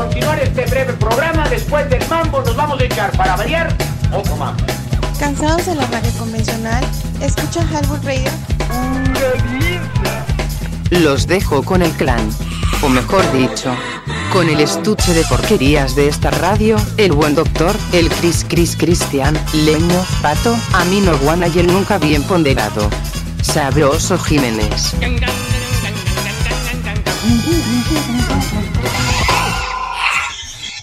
continuar 0.00 0.38
este 0.40 0.64
breve 0.64 0.94
programa. 0.94 1.46
Después 1.48 1.88
del 1.90 2.02
mambo 2.08 2.40
nos 2.40 2.56
vamos 2.56 2.80
a 2.80 2.84
echar 2.84 3.10
para 3.18 3.36
variar 3.36 3.76
otro 4.12 4.34
mambo. 4.36 4.64
¿Cansados 5.18 5.66
de 5.66 5.74
la 5.74 5.86
radio 5.86 6.10
convencional? 6.18 6.82
¿Escuchan 7.20 7.66
Hardwood 7.68 8.02
Radio? 8.04 8.30
Los 10.90 11.26
dejo 11.26 11.62
con 11.62 11.82
el 11.82 11.90
clan, 11.92 12.30
o 12.82 12.88
mejor 12.88 13.30
dicho, 13.32 13.74
con 14.32 14.48
el 14.48 14.60
estuche 14.60 15.12
de 15.12 15.22
porquerías 15.24 15.94
de 15.94 16.08
esta 16.08 16.30
radio, 16.30 16.76
el 16.96 17.12
buen 17.12 17.34
doctor, 17.34 17.76
el 17.92 18.08
Chris 18.08 18.46
Chris 18.48 18.76
Cristian, 18.76 19.38
Leño, 19.52 20.04
Pato, 20.22 20.56
Amino 20.72 21.16
Guana 21.18 21.46
y 21.48 21.58
el 21.58 21.66
nunca 21.66 21.98
bien 21.98 22.22
ponderado. 22.22 22.88
Sabroso 23.42 24.18
Jiménez. 24.18 24.94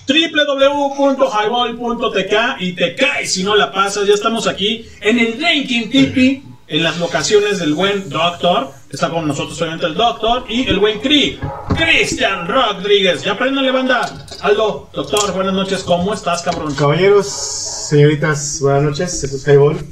www.highball.tk 0.08 2.34
y 2.60 2.74
te 2.74 2.96
caes 2.96 3.34
si 3.34 3.44
no 3.44 3.56
la 3.56 3.72
pasas. 3.72 4.08
Ya 4.08 4.14
estamos 4.14 4.48
aquí 4.48 4.88
en 5.02 5.18
el 5.20 5.38
Drinking 5.38 5.90
Tipi, 5.90 6.44
en 6.68 6.84
las 6.84 6.98
locaciones 6.98 7.60
del 7.60 7.74
buen 7.74 8.10
Doctor. 8.10 8.72
Está 8.90 9.10
con 9.10 9.28
nosotros 9.28 9.62
obviamente 9.62 9.86
el 9.86 9.96
Doctor 9.96 10.46
y 10.48 10.66
el 10.68 10.80
buen 10.80 11.02
Cri, 11.02 11.38
Cristian 11.76 12.48
Rodríguez. 12.48 13.22
Ya 13.24 13.34
apréndale 13.34 13.70
banda. 13.72 14.26
Aldo, 14.42 14.90
Doctor, 14.94 15.34
buenas 15.34 15.54
noches. 15.54 15.84
¿Cómo 15.84 16.14
estás, 16.14 16.42
cabrón? 16.42 16.74
Caballeros, 16.74 17.28
señoritas, 17.28 18.60
buenas 18.62 18.84
noches. 18.84 19.26
Esto 19.26 19.36
es 19.36 19.46
Highball. 19.46 19.86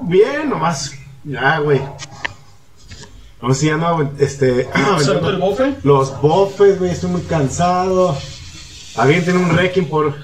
Bien, 0.00 0.50
nomás. 0.50 0.92
Ya, 1.22 1.58
güey. 1.58 1.80
Vamos 3.40 3.58
si 3.58 3.66
ya 3.66 3.76
no, 3.76 4.10
este. 4.18 4.68
Los 5.84 6.20
bofes, 6.20 6.78
güey, 6.78 6.90
estoy 6.90 7.10
muy 7.10 7.22
cansado. 7.22 8.16
Avienten 8.96 9.36
un 9.36 9.56
requiem 9.56 9.86
por. 9.86 10.14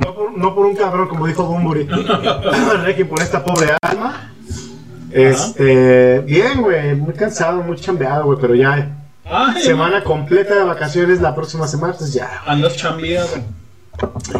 No 0.00 0.14
por, 0.14 0.36
no 0.36 0.54
por 0.54 0.66
un 0.66 0.74
cabrón, 0.76 1.08
como 1.08 1.26
dijo 1.26 1.44
Bumburi. 1.44 1.84
requiem 2.84 3.08
por 3.08 3.20
esta 3.20 3.44
pobre 3.44 3.70
alma. 3.82 4.32
Este. 5.10 6.20
Bien, 6.20 6.62
güey, 6.62 6.94
muy 6.94 7.14
cansado, 7.14 7.62
muy 7.62 7.76
chambeado, 7.78 8.24
güey, 8.24 8.38
pero 8.40 8.54
ya. 8.54 8.98
Ay, 9.24 9.62
Semana 9.62 10.02
completa 10.02 10.54
de 10.54 10.64
vacaciones 10.64 11.20
la 11.20 11.34
próxima 11.34 11.68
semana, 11.68 11.94
pues 11.96 12.12
ya. 12.12 12.42
Andas 12.46 12.76
chambeado. 12.76 13.28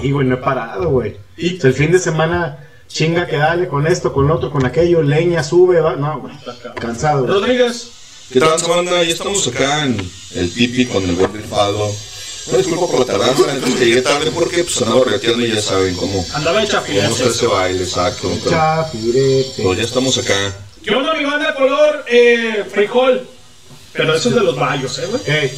Sí, 0.01 0.11
güey, 0.11 0.27
no 0.27 0.35
he 0.35 0.39
parado, 0.39 0.89
güey. 0.91 1.17
Y- 1.37 1.59
O 1.59 1.61
sea, 1.61 1.69
el 1.71 1.75
fin 1.77 1.93
de 1.93 1.99
semana, 1.99 2.59
chinga 2.89 3.27
que 3.27 3.37
dale 3.37 3.69
con 3.69 3.87
esto, 3.87 4.13
con 4.13 4.31
otro, 4.31 4.51
con 4.51 4.65
aquello, 4.67 5.03
leña, 5.03 5.43
sube, 5.45 5.81
va. 5.81 5.97
No, 5.97 6.21
güey. 6.21 6.35
Cansado, 6.81 7.25
güey. 7.25 7.33
Rodríguez. 7.35 7.93
¿Qué 8.33 8.41
tal, 8.41 8.51
banda? 8.69 9.03
Ya 9.03 9.11
estamos 9.11 9.47
acá 9.47 9.85
en 9.85 9.97
el 10.37 10.49
pipi 10.49 10.87
con 10.87 11.03
el 11.05 11.15
buen 11.17 11.33
rifado. 11.35 11.91
Una 12.49 12.59
disculpa 12.59 12.87
por 12.89 12.99
la 13.01 13.07
tardanza, 13.07 13.45
que 13.79 13.87
llegué 13.87 14.03
tarde 14.03 14.31
porque 14.33 14.65
pues 14.65 14.83
andaba 14.83 15.05
regateando 15.05 15.47
y 15.47 15.53
ya 15.53 15.63
saben 15.63 15.95
cómo, 15.95 16.25
Andaba 16.35 16.61
hecha 16.63 16.83
cómo 16.83 16.99
está 16.99 17.25
ese 17.27 17.47
baile, 17.47 17.85
exacto. 17.85 18.29
Pero, 18.43 18.51
Chapirete. 18.51 19.53
pero 19.57 19.75
ya 19.75 19.83
estamos 19.85 20.19
acá. 20.19 20.35
¿Qué 20.83 20.93
onda, 20.95 21.15
mi 21.15 21.25
banda 21.25 21.55
color 21.55 22.05
eh, 22.09 22.65
frijol? 22.73 23.27
Pero 23.93 24.15
eso 24.15 24.31
es 24.31 24.35
de 24.35 24.41
los 24.41 24.57
bayos, 24.57 24.99
¿eh, 24.99 25.07
güey? 25.07 25.21
Ey, 25.27 25.53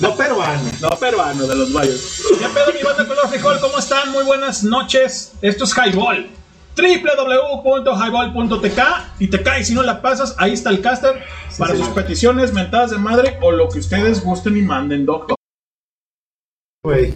no 0.00 0.16
peruano. 0.16 0.70
No 0.80 0.90
peruano, 0.90 1.46
de 1.46 1.54
los 1.54 1.72
bayos. 1.72 2.20
¿Qué 2.38 2.46
pedo, 2.48 2.72
mi 2.74 2.82
banda 2.82 3.06
color 3.06 3.28
frijol? 3.28 3.60
¿Cómo 3.60 3.78
están? 3.78 4.10
Muy 4.10 4.24
buenas 4.24 4.64
noches. 4.64 5.32
Esto 5.40 5.64
es 5.64 5.72
Highball. 5.74 6.28
www.highball.tk 6.76 8.80
y 9.20 9.28
te 9.28 9.42
cae 9.42 9.64
si 9.64 9.74
no 9.74 9.82
la 9.82 10.02
pasas, 10.02 10.34
ahí 10.38 10.52
está 10.52 10.70
el 10.70 10.80
caster 10.80 11.22
para 11.56 11.76
sus 11.76 11.88
peticiones, 11.88 12.52
mentadas 12.52 12.90
de 12.90 12.98
madre 12.98 13.38
o 13.40 13.52
lo 13.52 13.68
que 13.68 13.78
ustedes 13.78 14.22
gusten 14.22 14.56
y 14.56 14.62
manden, 14.62 15.06
doctor. 15.06 15.36
Güey. 16.84 17.14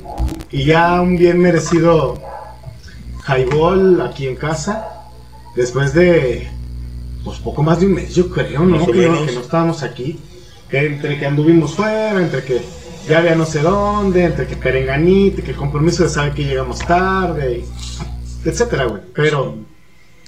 Y 0.53 0.65
ya 0.67 1.01
un 1.01 1.17
bien 1.17 1.41
merecido 1.41 2.17
highball 3.27 4.01
aquí 4.01 4.29
en 4.29 4.37
casa. 4.37 5.09
Después 5.57 5.93
de. 5.93 6.49
Pues 7.25 7.41
poco 7.41 7.65
más 7.65 7.81
de 7.81 7.87
un 7.87 7.95
mes, 7.95 8.15
yo 8.15 8.31
creo, 8.31 8.61
¿no? 8.65 8.87
Que, 8.87 9.09
no- 9.09 9.27
que 9.27 9.33
no 9.33 9.41
estábamos 9.41 9.83
aquí. 9.83 10.21
Que 10.71 10.87
entre 10.87 11.19
que 11.19 11.27
anduvimos 11.27 11.75
fuera, 11.75 12.23
entre 12.23 12.45
que 12.45 12.63
ya 13.09 13.19
había 13.19 13.35
no 13.35 13.45
sé 13.45 13.59
dónde, 13.61 14.23
entre 14.27 14.47
que 14.47 14.55
perenganite, 14.55 15.43
que 15.43 15.51
el 15.51 15.57
compromiso 15.57 16.05
de 16.05 16.11
saber 16.11 16.33
que 16.33 16.45
llegamos 16.45 16.79
tarde, 16.87 17.65
y 18.45 18.49
etcétera, 18.49 18.85
güey. 18.85 19.03
Pero, 19.17 19.57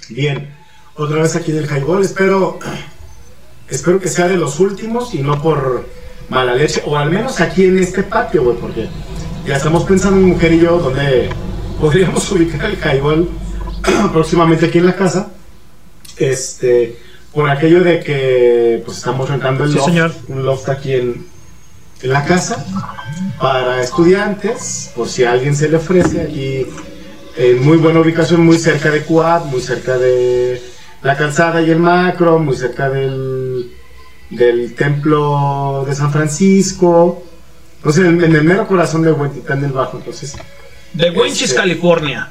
bien. 0.09 0.53
Otra 0.97 1.21
vez 1.21 1.37
aquí 1.37 1.51
en 1.51 1.59
el 1.59 1.65
highball, 1.71 2.01
espero. 2.03 2.59
Espero 3.69 4.01
que 4.01 4.09
sea 4.09 4.27
de 4.27 4.35
los 4.35 4.59
últimos 4.59 5.15
y 5.15 5.19
no 5.19 5.41
por 5.41 5.85
mala 6.27 6.55
leche, 6.55 6.83
o 6.85 6.97
al 6.97 7.09
menos 7.09 7.39
aquí 7.39 7.63
en 7.63 7.79
este 7.79 8.03
patio, 8.03 8.43
güey, 8.43 8.57
porque 8.57 8.89
ya 9.45 9.57
estamos 9.57 9.83
pensando 9.83 10.17
mi 10.17 10.31
mujer 10.31 10.53
y 10.53 10.59
yo 10.61 10.77
donde 10.79 11.29
podríamos 11.79 12.31
ubicar 12.31 12.69
el 12.69 12.77
highball 12.77 13.29
próximamente 14.13 14.67
aquí 14.67 14.77
en 14.79 14.85
la 14.85 14.95
casa. 14.95 15.31
Este, 16.17 16.97
por 17.33 17.49
aquello 17.49 17.83
de 17.83 17.99
que 18.01 18.81
pues 18.85 18.97
estamos 18.97 19.29
rentando 19.29 19.63
el 19.63 19.71
Sí, 19.71 19.77
loft, 19.77 19.87
señor. 19.87 20.11
un 20.27 20.45
loft 20.45 20.69
aquí 20.69 20.93
en, 20.93 21.25
en 22.01 22.11
la 22.13 22.25
casa 22.25 22.65
para 23.39 23.81
estudiantes, 23.81 24.91
por 24.95 25.07
si 25.07 25.23
a 25.23 25.31
alguien 25.31 25.55
se 25.55 25.69
le 25.69 25.77
ofrece 25.77 26.21
aquí 26.21 26.65
en 27.37 27.63
muy 27.63 27.77
buena 27.77 28.01
ubicación, 28.01 28.45
muy 28.45 28.57
cerca 28.57 28.91
de 28.91 29.03
Cuad, 29.03 29.45
muy 29.45 29.61
cerca 29.61 29.97
de 29.97 30.61
la 31.03 31.15
calzada 31.15 31.61
y 31.61 31.69
el 31.69 31.79
macro, 31.79 32.39
muy 32.39 32.57
cerca 32.57 32.89
del, 32.89 33.71
del 34.29 34.75
templo 34.75 35.85
de 35.87 35.95
San 35.95 36.11
Francisco, 36.11 37.23
entonces 37.79 38.05
en, 38.05 38.23
en 38.23 38.35
el 38.35 38.43
mero 38.43 38.67
corazón 38.67 39.01
de 39.01 39.11
Huentitán 39.11 39.61
del 39.61 39.71
Bajo, 39.71 39.97
entonces, 39.97 40.35
De 40.93 41.11
Wenchis, 41.11 41.43
Este- 41.43 41.55
California. 41.55 42.29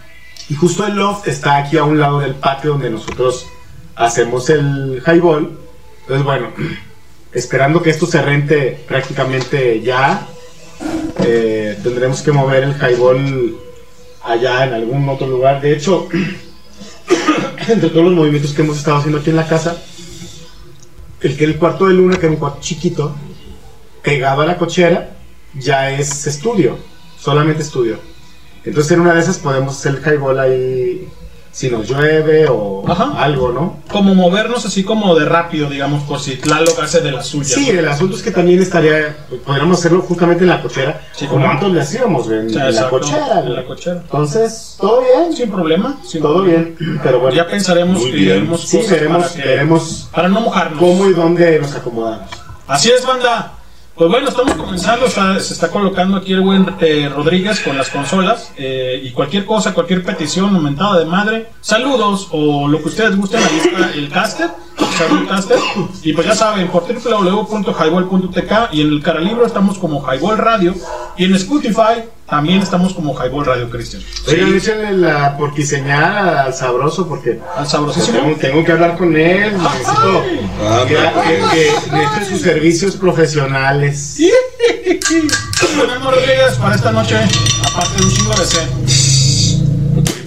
y 0.48 0.54
justo 0.54 0.86
el 0.86 0.94
loft 0.94 1.26
está 1.28 1.56
aquí 1.59 1.76
a 1.76 1.84
un 1.84 1.98
lado 1.98 2.20
del 2.20 2.34
patio 2.34 2.70
donde 2.72 2.91
nosotros 2.91 3.47
hacemos 3.97 4.48
el 4.50 5.03
highball, 5.06 5.59
entonces 6.03 6.25
bueno, 6.25 6.48
esperando 7.32 7.82
que 7.82 7.91
esto 7.91 8.06
se 8.06 8.22
rente 8.22 8.84
prácticamente 8.86 9.81
ya, 9.82 10.26
eh, 11.25 11.78
tendremos 11.82 12.22
que 12.22 12.30
mover 12.32 12.62
el 12.65 12.75
highball 12.75 13.56
allá 14.22 14.65
en 14.66 14.75
algún 14.75 15.09
otro 15.09 15.26
lugar, 15.26 15.60
de 15.60 15.72
hecho, 15.72 16.09
entre 17.69 17.91
todos 17.91 18.04
los 18.04 18.15
movimientos 18.15 18.53
que 18.53 18.62
hemos 18.62 18.78
estado 18.78 18.98
haciendo 18.98 19.19
aquí 19.19 19.30
en 19.30 19.36
la 19.36 19.47
casa, 19.47 19.76
el 21.20 21.36
que 21.36 21.44
el 21.44 21.56
cuarto 21.59 21.86
de 21.86 21.94
luna, 21.94 22.16
que 22.16 22.26
era 22.26 22.32
un 22.32 22.38
cuarto 22.38 22.60
chiquito, 22.60 23.15
pegado 24.03 24.42
a 24.42 24.47
la 24.47 24.56
cochera, 24.56 25.16
ya 25.54 25.91
es 25.91 26.26
estudio, 26.26 26.78
solamente 27.19 27.62
estudio. 27.62 27.98
Entonces 28.64 28.92
en 28.92 29.00
una 29.00 29.14
de 29.14 29.20
esas 29.20 29.38
podemos 29.38 29.76
hacer 29.78 29.94
el 30.04 30.12
highball 30.14 30.38
ahí 30.38 31.09
si 31.50 31.70
nos 31.70 31.88
llueve 31.88 32.47
o 32.48 32.84
Ajá. 32.86 33.20
algo, 33.20 33.50
¿no? 33.50 33.78
Como 33.91 34.14
movernos 34.14 34.64
así 34.66 34.84
como 34.84 35.16
de 35.19 35.25
rápido, 35.25 35.69
digamos, 35.69 36.04
por 36.04 36.20
si 36.20 36.36
Tlaloc 36.36 36.78
hace 36.81 37.00
de 37.00 37.10
la 37.10 37.22
suya. 37.22 37.54
Sí, 37.56 37.70
el 37.70 37.88
asunto 37.88 38.16
es 38.16 38.22
que 38.22 38.31
también 38.31 38.60
estaría, 38.62 39.16
podríamos 39.44 39.78
hacerlo 39.78 40.03
justamente 40.03 40.44
en 40.44 40.50
la 40.50 40.62
cochera, 40.62 41.00
Sí, 41.16 41.26
como 41.26 41.41
claro. 41.41 41.54
antes 41.54 41.72
le 41.72 41.80
hacíamos, 41.80 42.30
en, 42.30 42.47
O 42.47 42.50
sea, 42.50 42.69
en 42.69 42.75
la 42.76 42.91
cochera. 42.91 43.41
En 43.41 43.54
la 43.56 43.65
cochera. 43.65 43.97
Entonces, 44.03 44.76
todo 44.78 45.00
bien, 45.00 45.34
Sin 45.36 45.50
problema. 45.50 45.98
sin 46.06 46.22
todo 46.22 46.34
problema. 46.36 46.62
bien, 46.78 46.98
pero 47.03 47.20
bueno, 47.20 47.34
Ya 47.36 47.47
pensaremos 47.48 48.03
y 48.03 48.25
veremos 48.26 48.60
sí, 48.69 48.76
cosas 48.76 48.91
veremos, 48.92 49.22
para, 49.26 49.34
que- 49.42 49.48
veremos 49.48 50.09
para 50.12 50.28
no 50.28 50.41
mojarnos. 50.42 50.78
cómo 50.78 51.09
y 51.09 51.15
dónde 51.15 51.59
nos 51.59 51.75
acomodamos. 51.75 52.28
Así 52.69 52.91
es, 52.91 53.04
banda. 53.04 53.54
Pues 53.98 54.09
bueno, 54.12 54.28
estamos 54.28 54.54
comenzando, 54.54 55.09
se 55.09 55.53
está 55.53 55.72
colocando 55.72 56.19
aquí 56.19 56.32
el 56.32 56.42
buen 56.42 56.64
eh, 56.78 57.10
Rodríguez 57.12 57.59
con 57.59 57.76
las 57.76 57.91
consolas 57.91 58.53
eh, 58.56 59.00
y 59.03 59.10
cualquier 59.10 59.44
cosa, 59.44 59.75
cualquier 59.75 60.04
petición, 60.04 60.54
aumentada 60.54 61.00
de 61.00 61.04
madre, 61.04 61.48
saludos 61.60 62.28
o 62.31 62.69
lo 62.69 62.78
que 62.78 62.91
ustedes 62.91 63.16
gusten, 63.16 63.41
ahí 63.42 63.59
está 63.59 63.92
el 63.92 64.09
caster, 64.09 64.50
el 65.10 65.26
caster, 65.26 65.59
y 66.04 66.12
pues 66.12 66.28
ya 66.28 66.36
saben, 66.36 66.69
por 66.69 66.84
www.highball.tk 66.86 68.53
y 68.72 68.82
en 68.82 68.88
el 68.88 69.03
Caralibro 69.03 69.44
estamos 69.44 69.81
como 69.81 70.00
Highball 70.00 70.38
Radio 70.38 70.76
y 71.16 71.25
en 71.25 71.34
Spotify 71.34 72.04
también 72.28 72.61
estamos 72.62 72.93
como 72.94 73.15
Highball 73.15 73.47
Radio 73.47 73.71
Cristian. 73.71 74.03
Oigan, 74.27 74.54
échenle 74.54 74.92
la 74.98 75.36
porquiseñal 75.36 76.39
al 76.39 76.54
sabroso 76.54 77.09
porque 77.09 77.41
Al 77.57 77.66
sabrosísimo. 77.66 78.19
tengo, 78.21 78.36
tengo 78.36 78.65
que 78.65 78.72
hablar 78.72 78.97
con 78.98 79.16
él, 79.16 79.53
necesito 79.57 80.22
Ah, 80.63 80.84
que, 80.86 80.95
que- 80.95 81.39
que 81.51 81.97
necesite 81.97 82.30
sus 82.30 82.41
servicios 82.42 82.97
profesionales. 82.97 84.19
Bueno, 85.77 86.10
Rodríguez, 86.10 86.54
para 86.60 86.75
esta 86.77 86.92
noche, 86.92 87.16
aparte 87.65 87.97
de 87.98 88.04
un 88.04 88.13
chingo 88.13 88.34
de 88.34 88.45
sed, 88.45 88.69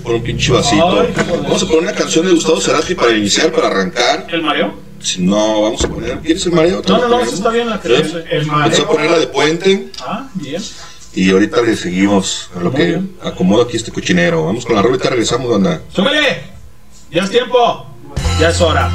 por 0.03 0.15
un 0.15 0.23
pinche 0.23 0.51
vasito. 0.51 1.05
Vamos 1.43 1.61
a 1.63 1.65
poner 1.67 1.83
una 1.83 1.93
canción 1.93 2.25
de 2.25 2.31
Gustavo 2.33 2.59
Cerati 2.59 2.95
para 2.95 3.11
iniciar, 3.11 3.51
para 3.51 3.67
arrancar. 3.67 4.25
¿el 4.31 4.41
mareo? 4.41 4.73
Si 4.99 5.21
no, 5.21 5.61
vamos 5.63 5.83
a 5.83 5.87
poner. 5.87 6.19
¿Quieres 6.19 6.45
el 6.47 6.51
mareo? 6.53 6.81
No, 6.87 6.97
no, 6.99 7.07
no, 7.07 7.19
esa 7.21 7.35
está 7.35 7.49
bien 7.49 7.69
la 7.69 7.79
que 7.79 7.87
¿Sí? 7.95 8.03
dice. 8.03 8.23
El 8.31 8.45
Vamos 8.45 8.63
a 8.63 8.69
mareo. 8.69 8.87
poner 8.87 9.11
la 9.11 9.19
de 9.19 9.27
Puente 9.27 9.91
Ah, 9.99 10.27
bien. 10.35 10.61
Y 11.13 11.31
ahorita 11.31 11.61
le 11.61 11.75
seguimos 11.75 12.49
a 12.55 12.59
lo 12.59 12.71
que 12.71 13.01
acomodo 13.23 13.63
aquí 13.63 13.77
este 13.77 13.91
cochinero. 13.91 14.45
Vamos 14.45 14.65
con 14.65 14.75
la 14.75 14.81
ruleta, 14.81 15.09
regresamos, 15.09 15.49
banda. 15.49 15.81
¡Súbele! 15.93 16.43
¡Ya 17.11 17.23
es 17.23 17.29
tiempo! 17.29 17.85
¡Ya 18.39 18.49
es 18.49 18.61
hora! 18.61 18.89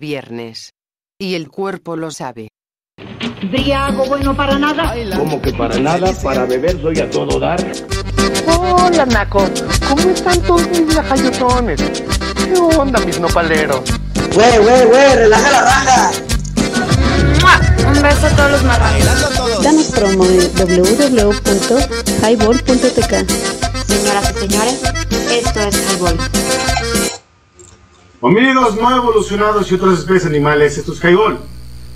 Viernes. 0.00 0.72
Y 1.18 1.34
el 1.34 1.48
cuerpo 1.48 1.94
lo 1.94 2.10
sabe. 2.10 2.48
Briago 3.50 4.04
bueno 4.06 4.36
para 4.36 4.58
nada. 4.58 4.92
Como 5.16 5.40
que 5.40 5.52
para 5.52 5.78
nada, 5.78 6.12
para 6.22 6.44
beber 6.46 6.80
soy 6.80 6.98
a 6.98 7.08
todo 7.08 7.38
dar. 7.38 7.64
Hola, 8.46 9.06
Naco. 9.06 9.48
¿Cómo 9.88 10.10
están 10.10 10.40
todos 10.42 10.68
mis 10.70 10.92
lajayotones? 10.94 11.80
¿Qué 11.80 12.58
onda, 12.58 12.98
mis 13.00 13.18
nopaleros? 13.20 13.82
Güey, 14.34 14.58
güey, 14.58 14.86
güey, 14.86 15.14
relaja 15.16 15.50
la 15.50 15.62
raja. 15.62 16.10
Un 17.86 18.02
beso 18.02 18.26
a 18.26 18.30
todos 18.30 18.50
los 18.52 18.62
marranos. 18.64 19.62
Danos 19.62 19.86
promo 19.86 20.24
en 20.24 20.40
www.highball.tk. 20.54 23.12
Señoras 23.86 24.30
y 24.30 24.34
señores, 24.38 24.80
esto 25.30 25.60
es 25.60 25.76
Highball. 25.92 26.16
Homínidos 28.34 28.76
no 28.76 28.94
evolucionados 28.96 29.68
y 29.72 29.74
otras 29.74 29.98
especies 29.98 30.26
animales, 30.26 30.78
esto 30.78 30.92
es 30.92 31.00
Highball. 31.02 31.40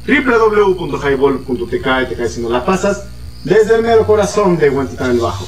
www.highball.tk 0.05 1.87
y 2.03 2.07
te 2.09 2.17
caes 2.17 2.33
si 2.35 2.41
no 2.41 2.49
la 2.49 2.65
pasas 2.65 3.05
desde 3.45 3.77
el 3.77 3.83
mero 3.83 4.05
corazón 4.05 4.57
de 4.59 4.69
Huentitán 4.69 5.13
el 5.13 5.21
Bajo. 5.21 5.47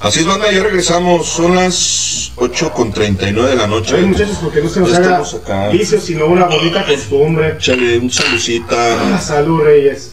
Así 0.00 0.18
es, 0.20 0.26
banda, 0.26 0.50
ya 0.50 0.64
regresamos. 0.64 1.28
Son 1.28 1.54
las 1.54 2.32
8 2.34 2.72
con 2.72 2.92
39 2.92 3.48
de 3.50 3.54
la 3.54 3.68
noche. 3.68 3.94
Ay, 3.96 4.06
muchachos, 4.06 4.38
porque 4.42 4.60
no 4.60 4.68
se 4.68 4.80
nos 4.80 4.92
haga 4.92 5.18
acá. 5.18 5.68
vicio, 5.68 6.00
sino 6.00 6.26
una 6.26 6.46
bonita 6.46 6.84
costumbre. 6.84 7.50
Échale 7.52 7.98
un 8.00 8.08
Ah, 8.08 8.12
salucita. 8.12 9.20
salud, 9.20 9.62
Reyes. 9.62 10.10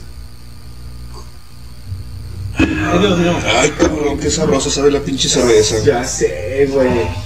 Ay, 2.60 3.00
Dios 3.00 3.18
mío. 3.18 3.34
Ay, 3.60 3.72
cabrón, 3.72 4.20
qué 4.20 4.30
sabrosa 4.30 4.70
sabe 4.70 4.92
la 4.92 5.00
pinche 5.00 5.28
cerveza. 5.28 5.78
Ya 5.84 6.04
sé, 6.06 6.68
güey. 6.72 7.23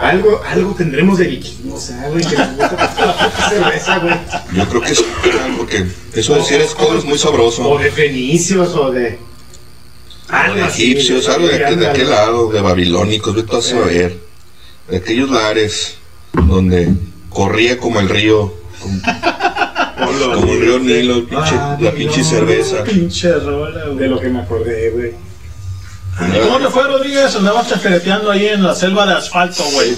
Algo, 0.00 0.40
algo 0.46 0.74
tendremos 0.74 1.18
de 1.18 1.26
vikingos, 1.26 1.90
¿eh, 1.90 1.94
güey? 2.10 2.24
Que 2.24 2.36
nos 2.36 2.48
gusta 2.50 3.48
cerveza, 3.48 3.98
güey. 3.98 4.14
Yo 4.54 4.68
creo 4.68 4.80
que 4.82 4.92
es 4.92 5.04
porque 5.56 5.86
eso 6.14 6.34
de 6.34 6.40
decir 6.40 6.60
es 6.60 6.74
todo 6.74 6.98
es 6.98 7.04
muy 7.04 7.14
O 7.14 7.18
sabroso. 7.18 7.78
de 7.78 7.90
fenicios, 7.90 8.74
o 8.76 8.90
de. 8.92 9.18
O 10.28 10.54
de 10.54 10.62
así, 10.62 10.82
egipcios, 10.92 11.28
algo 11.28 11.46
de, 11.48 11.54
aquel- 11.64 11.78
de 11.78 11.86
aquel 11.88 12.10
lado, 12.10 12.50
de 12.50 12.60
babilónicos, 12.60 13.34
vete 13.34 13.56
a 13.56 13.62
saber. 13.62 14.18
De 14.88 14.96
aquellos 14.98 15.30
lares 15.30 15.94
donde 16.32 16.92
corría 17.30 17.78
como 17.78 17.98
el 18.00 18.08
río, 18.08 18.52
como, 18.80 19.00
como 20.34 20.52
el 20.52 20.60
río 20.60 20.78
Nilo, 20.78 21.14
el 21.16 21.26
pinche- 21.28 21.56
Ah, 21.58 21.76
la 21.80 21.90
pinche 21.92 22.22
cerveza. 22.22 22.84
Pinche 22.84 23.32
rola, 23.34 23.86
De 23.86 23.92
güey. 23.94 24.08
lo 24.08 24.20
que 24.20 24.28
me 24.28 24.40
acordé, 24.40 24.90
güey. 24.90 25.12
¿Cómo 26.18 26.58
te 26.58 26.68
fue, 26.70 26.82
Rodríguez? 26.84 27.36
Andabas 27.36 27.68
chafereteando 27.68 28.30
ahí 28.30 28.46
en 28.46 28.62
la 28.62 28.74
selva 28.74 29.04
de 29.06 29.12
asfalto, 29.14 29.62
güey. 29.72 29.94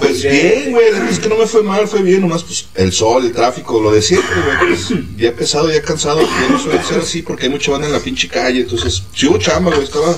Pues 0.00 0.22
bien, 0.22 0.72
güey, 0.72 0.86
es 1.10 1.18
que 1.18 1.28
no 1.28 1.36
me 1.36 1.46
fue 1.46 1.62
mal, 1.62 1.86
fue 1.86 2.00
bien, 2.02 2.22
nomás 2.22 2.42
pues 2.42 2.66
el 2.74 2.90
sol, 2.92 3.26
el 3.26 3.32
tráfico, 3.32 3.78
lo 3.80 3.92
de 3.92 4.00
siempre, 4.00 4.34
güey, 4.40 4.68
pues, 4.74 4.88
ya 5.18 5.32
pesado, 5.32 5.70
ya 5.70 5.82
cansado, 5.82 6.20
ya 6.22 6.48
no 6.50 6.58
suele 6.58 6.82
ser 6.82 7.00
así 7.00 7.20
porque 7.20 7.44
hay 7.44 7.50
mucha 7.50 7.70
banda 7.70 7.86
en 7.86 7.92
la 7.92 7.98
pinche 8.00 8.28
calle, 8.28 8.60
entonces, 8.62 9.02
sí 9.14 9.26
hubo 9.26 9.36
chamba, 9.38 9.70
güey, 9.70 9.84
estaba 9.84 10.16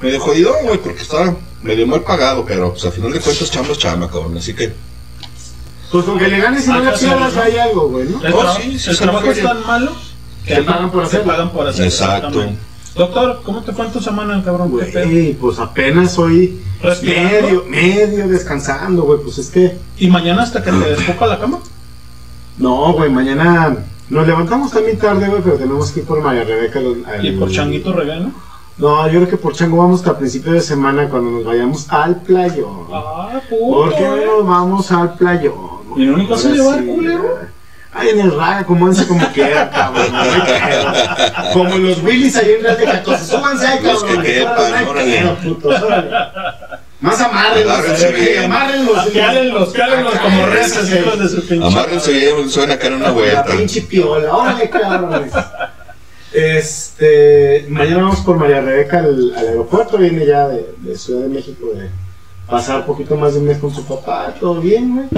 medio 0.00 0.20
jodido, 0.20 0.54
güey, 0.62 0.78
porque 0.78 1.02
estaba 1.02 1.36
medio 1.62 1.86
mal 1.86 2.02
pagado, 2.02 2.44
pero 2.46 2.72
pues 2.72 2.84
al 2.86 2.92
final 2.92 3.12
de 3.12 3.20
cuentas 3.20 3.50
chamba 3.50 3.72
es 3.72 3.78
chamba, 3.78 4.08
cabrón, 4.10 4.38
así 4.38 4.54
que, 4.54 4.72
Pues 5.90 6.04
con 6.06 6.18
que 6.18 6.28
le 6.28 6.38
ganes 6.40 6.64
y 6.66 6.68
no 6.70 6.76
Ah, 6.76 6.80
le 6.80 6.92
pierdas, 6.98 7.36
hay 7.36 7.58
algo, 7.58 7.88
güey, 7.88 8.08
¿no? 8.08 8.24
El, 8.24 8.32
Oh, 8.32 8.56
sí, 8.56 8.78
sí, 8.78 8.90
el 8.90 8.96
trabajo 8.96 9.30
es 9.30 9.42
tan 9.42 9.66
malo 9.66 9.94
que 10.46 10.54
Te 10.56 10.62
pagan 10.62 10.90
por 10.90 11.04
hacerlo. 11.04 11.26
pagan 11.26 11.52
por 11.52 11.68
hacerlo. 11.68 11.84
Exacto. 11.84 12.52
Doctor, 12.94 13.40
¿cómo 13.44 13.62
te 13.62 13.72
fue 13.72 13.86
en 13.86 13.92
tu 13.92 14.00
semana, 14.00 14.42
cabrón? 14.44 14.70
Güey, 14.70 15.32
pues 15.34 15.58
apenas 15.58 16.18
hoy 16.18 16.60
medio, 17.02 17.64
medio 17.68 18.28
descansando, 18.28 19.02
güey, 19.04 19.20
pues 19.22 19.38
es 19.38 19.48
que... 19.50 19.78
¿Y 19.98 20.08
mañana 20.08 20.42
hasta 20.42 20.62
que 20.62 20.70
te 20.70 20.76
despoca 20.96 21.26
la 21.26 21.38
cama? 21.38 21.58
No, 22.58 22.92
güey, 22.92 23.10
mañana 23.10 23.76
nos 24.10 24.26
levantamos 24.26 24.72
también 24.72 24.98
tarde, 24.98 25.26
güey, 25.28 25.40
pero 25.42 25.56
tenemos 25.56 25.90
que 25.90 26.00
ir 26.00 26.06
por 26.06 26.20
María 26.20 26.44
Rebeca. 26.44 26.80
al- 26.80 27.24
Y 27.24 27.32
por 27.32 27.50
changuito 27.50 27.92
regalo. 27.92 28.30
No, 28.78 29.06
yo 29.06 29.20
creo 29.20 29.28
que 29.28 29.36
por 29.36 29.54
chango 29.54 29.78
vamos 29.78 30.00
hasta 30.00 30.18
principio 30.18 30.52
de 30.52 30.60
semana 30.60 31.08
cuando 31.08 31.30
nos 31.30 31.44
vayamos 31.44 31.90
al 31.90 32.20
playón. 32.22 32.86
Ah, 32.92 33.40
puto. 33.48 33.72
¿Por 33.72 33.94
qué 33.94 34.04
eh. 34.04 34.22
no 34.26 34.38
nos 34.38 34.46
vamos 34.46 34.92
al 34.92 35.14
playón? 35.14 35.54
¿Y 35.96 36.04
no 36.06 36.16
nos 36.18 36.28
vas 36.28 36.44
a 36.46 36.50
llevar, 36.50 36.84
culero? 36.84 37.38
Ay, 37.94 38.08
en 38.08 38.20
el 38.20 38.34
raga, 38.36 38.64
como 38.64 38.86
anse 38.86 39.06
como 39.06 39.26
quieran, 39.32 39.68
cabrón. 39.70 40.06
no. 40.12 41.52
Como 41.52 41.76
los 41.76 42.02
Willys 42.02 42.36
ahí 42.36 42.52
en 42.58 42.64
Real 42.64 42.78
de 42.78 42.84
14. 42.84 43.24
Súbanse 43.26 43.66
ahí, 43.66 43.80
Los 43.82 44.02
cabrón. 44.02 44.22
que 44.22 44.32
quepan, 44.34 44.88
órale. 44.88 45.22
Más 47.00 47.20
amárrenlos, 47.20 47.76
amárrenlos. 48.44 49.06
Cálenlos, 49.12 49.72
cálenlos 49.72 50.14
como 50.20 50.46
rezas, 50.46 50.90
hijos 50.90 51.18
de 51.18 51.28
su 51.28 51.46
pinche. 51.46 51.66
amárrense 51.66 52.48
suena 52.48 52.74
acá 52.74 52.86
en 52.86 52.94
una 52.94 53.04
La 53.06 53.10
vuelta. 53.10 53.44
pinche 53.44 53.82
piola, 53.82 54.34
órale, 54.34 54.70
cabrón. 54.70 55.30
Este, 56.32 57.66
mañana 57.68 58.04
vamos 58.04 58.20
por 58.20 58.38
María 58.38 58.62
Rebeca 58.62 59.00
al, 59.00 59.34
al 59.36 59.48
aeropuerto, 59.48 59.98
viene 59.98 60.24
ya 60.24 60.48
de, 60.48 60.74
de 60.78 60.96
Ciudad 60.96 61.20
de 61.22 61.28
México 61.28 61.66
de 61.74 61.90
pasar 62.48 62.76
un 62.80 62.86
poquito 62.86 63.16
más 63.16 63.34
de 63.34 63.40
un 63.40 63.46
mes 63.46 63.58
con 63.58 63.74
su 63.74 63.84
papá, 63.84 64.32
todo 64.40 64.60
bien, 64.60 64.94
güey. 64.94 65.08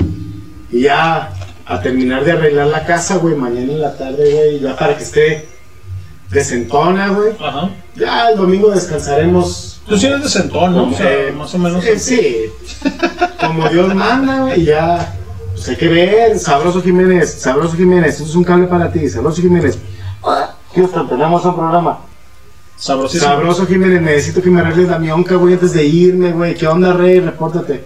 Y 0.72 0.80
ya 0.82 1.30
a 1.66 1.80
terminar 1.80 2.24
de 2.24 2.32
arreglar 2.32 2.66
la 2.68 2.84
casa, 2.86 3.16
güey, 3.16 3.34
mañana 3.34 3.72
en 3.72 3.80
la 3.80 3.96
tarde, 3.96 4.32
güey, 4.32 4.60
ya 4.60 4.76
para 4.76 4.96
que 4.96 5.02
esté 5.04 5.48
decentona, 6.30 7.08
güey. 7.10 7.32
Ajá. 7.40 7.70
Ya 7.96 8.28
el 8.30 8.36
domingo 8.36 8.70
descansaremos. 8.70 9.80
Tú 9.86 9.96
sí 9.98 10.06
eres 10.06 10.22
de 10.22 10.28
sentón, 10.28 10.74
¿no? 10.74 10.84
O 10.88 10.94
sea, 10.94 11.10
Eh, 11.28 11.32
más 11.32 11.54
o 11.54 11.58
menos. 11.58 11.84
eh, 11.84 11.98
sí, 11.98 12.46
como 13.40 13.68
Dios 13.68 13.94
manda, 13.94 14.40
güey, 14.42 14.60
y 14.62 14.64
ya. 14.64 15.14
Pues 15.52 15.68
hay 15.68 15.76
que 15.76 15.88
ver, 15.88 16.38
Sabroso 16.38 16.82
Jiménez, 16.82 17.32
Sabroso 17.40 17.76
Jiménez, 17.76 18.16
eso 18.16 18.24
es 18.24 18.34
un 18.34 18.42
cable 18.44 18.66
para 18.66 18.90
ti, 18.90 19.08
Sabroso 19.08 19.40
Jiménez. 19.40 19.78
Houston, 20.74 21.08
tenemos 21.08 21.44
un 21.44 21.54
programa. 21.54 22.00
Sabrosísimo. 22.76 23.30
Sabroso 23.30 23.66
Jiménez, 23.66 24.02
necesito 24.02 24.42
que 24.42 24.50
me 24.50 24.60
arregles 24.60 24.88
la 24.88 24.98
mionca, 24.98 25.36
güey, 25.36 25.54
antes 25.54 25.72
de 25.72 25.84
irme, 25.84 26.32
güey. 26.32 26.54
¿Qué 26.54 26.66
onda, 26.66 26.92
Rey? 26.92 27.20
Repórtate. 27.20 27.84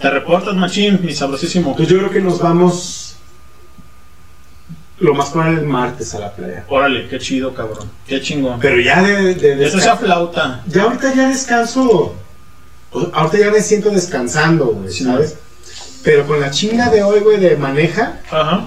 Te 0.00 0.10
reportas, 0.10 0.54
machín, 0.54 1.00
mi 1.02 1.12
sabrosísimo. 1.12 1.74
Pues 1.74 1.88
yo 1.88 1.98
creo 1.98 2.10
que 2.10 2.20
nos 2.20 2.38
vamos 2.38 3.09
lo 5.00 5.14
más 5.14 5.30
probable 5.30 5.60
el 5.60 5.66
martes 5.66 6.14
a 6.14 6.18
la 6.20 6.32
playa. 6.34 6.64
Órale, 6.68 7.08
qué 7.08 7.18
chido, 7.18 7.52
cabrón. 7.54 7.90
Qué 8.06 8.20
chingón. 8.20 8.60
Pero 8.60 8.78
ya 8.80 9.02
de, 9.02 9.34
de, 9.34 9.56
de 9.56 9.66
Esa 9.66 9.78
esa 9.78 9.96
flauta. 9.96 10.62
Ya 10.66 10.82
ahorita 10.84 11.14
ya 11.14 11.28
descanso. 11.28 12.14
Ahorita 13.12 13.38
ya 13.38 13.50
me 13.50 13.60
siento 13.60 13.90
descansando, 13.90 14.66
güey, 14.66 14.92
Sí. 14.92 15.04
¿sabes? 15.04 15.36
Pero 16.02 16.26
con 16.26 16.40
la 16.40 16.50
chinga 16.50 16.90
de 16.90 17.02
hoy, 17.02 17.20
güey, 17.20 17.38
de 17.38 17.56
maneja, 17.56 18.20
Ajá. 18.30 18.66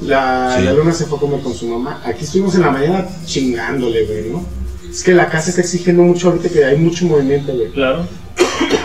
la, 0.00 0.56
Sí. 0.58 0.64
la 0.64 0.72
luna 0.72 0.92
se 0.92 1.06
fue 1.06 1.18
a 1.18 1.20
comer 1.20 1.40
con 1.40 1.54
su 1.54 1.66
mamá. 1.66 2.02
Aquí 2.04 2.24
estuvimos 2.24 2.54
en 2.54 2.62
la 2.62 2.70
mañana 2.70 3.06
chingándole, 3.24 4.06
güey, 4.06 4.30
¿no? 4.30 4.44
Es 4.90 5.02
que 5.02 5.12
la 5.12 5.28
casa 5.28 5.50
está 5.50 5.62
exigiendo 5.62 6.02
mucho 6.02 6.28
ahorita 6.30 6.48
que 6.48 6.64
hay 6.64 6.76
mucho 6.76 7.04
movimiento, 7.06 7.52
güey. 7.54 7.70
Claro. 7.72 8.06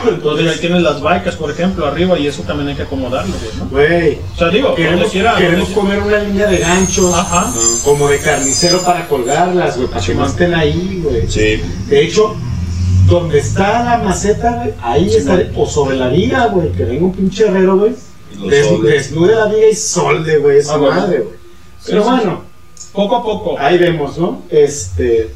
Entonces 0.10 0.48
ahí 0.54 0.60
tienes 0.60 0.82
las 0.84 1.02
vacas, 1.02 1.36
por 1.36 1.52
ejemplo, 1.52 1.86
arriba 1.86 2.18
y 2.18 2.28
eso 2.28 2.42
también 2.44 2.70
hay 2.70 2.76
que 2.76 2.84
acomodarlo, 2.84 3.34
güey, 3.72 4.20
O 4.34 4.38
sea, 4.38 4.50
digo, 4.50 4.70
donde 4.70 4.84
queremos, 4.84 5.12
quiera. 5.12 5.36
queremos 5.36 5.70
comer 5.70 6.00
una 6.02 6.20
línea 6.20 6.48
de 6.48 6.58
ganchos, 6.60 7.14
Ajá. 7.14 7.52
como 7.84 8.08
de 8.08 8.20
carnicero 8.20 8.82
para 8.82 9.08
colgarlas, 9.08 9.76
güey, 9.78 9.90
para 9.90 10.02
que 10.06 10.16
no 10.16 10.26
estén 10.26 10.54
ahí, 10.54 11.02
güey. 11.04 11.28
Sí, 11.28 11.62
De 11.88 12.04
hecho, 12.04 12.36
donde 13.08 13.40
está 13.40 13.84
la 13.84 13.98
maceta, 14.04 14.52
güey, 14.52 14.74
ahí 14.82 15.14
estaré, 15.16 15.52
o 15.56 15.66
sobre 15.66 15.98
la 15.98 16.08
viga, 16.10 16.48
güey, 16.48 16.72
que 16.72 16.86
venga 16.86 17.06
un 17.06 17.14
pinche 17.14 17.46
herrero, 17.48 17.78
güey. 17.78 17.94
Des- 18.50 18.82
desnude 18.84 19.36
la 19.36 19.46
viga 19.48 19.70
y 19.72 19.76
solde, 19.76 20.38
güey, 20.38 20.60
esa 20.60 20.76
Ah, 20.76 20.78
madre, 20.78 21.18
güey. 21.20 21.38
Pero 21.86 22.04
Sí, 22.04 22.10
sí, 22.10 22.16
bueno, 22.16 22.42
Poco 22.94 23.16
a 23.18 23.24
poco. 23.24 23.56
ahí 23.60 23.78
vemos, 23.78 24.18
¿no? 24.18 24.44
Este, 24.50 25.34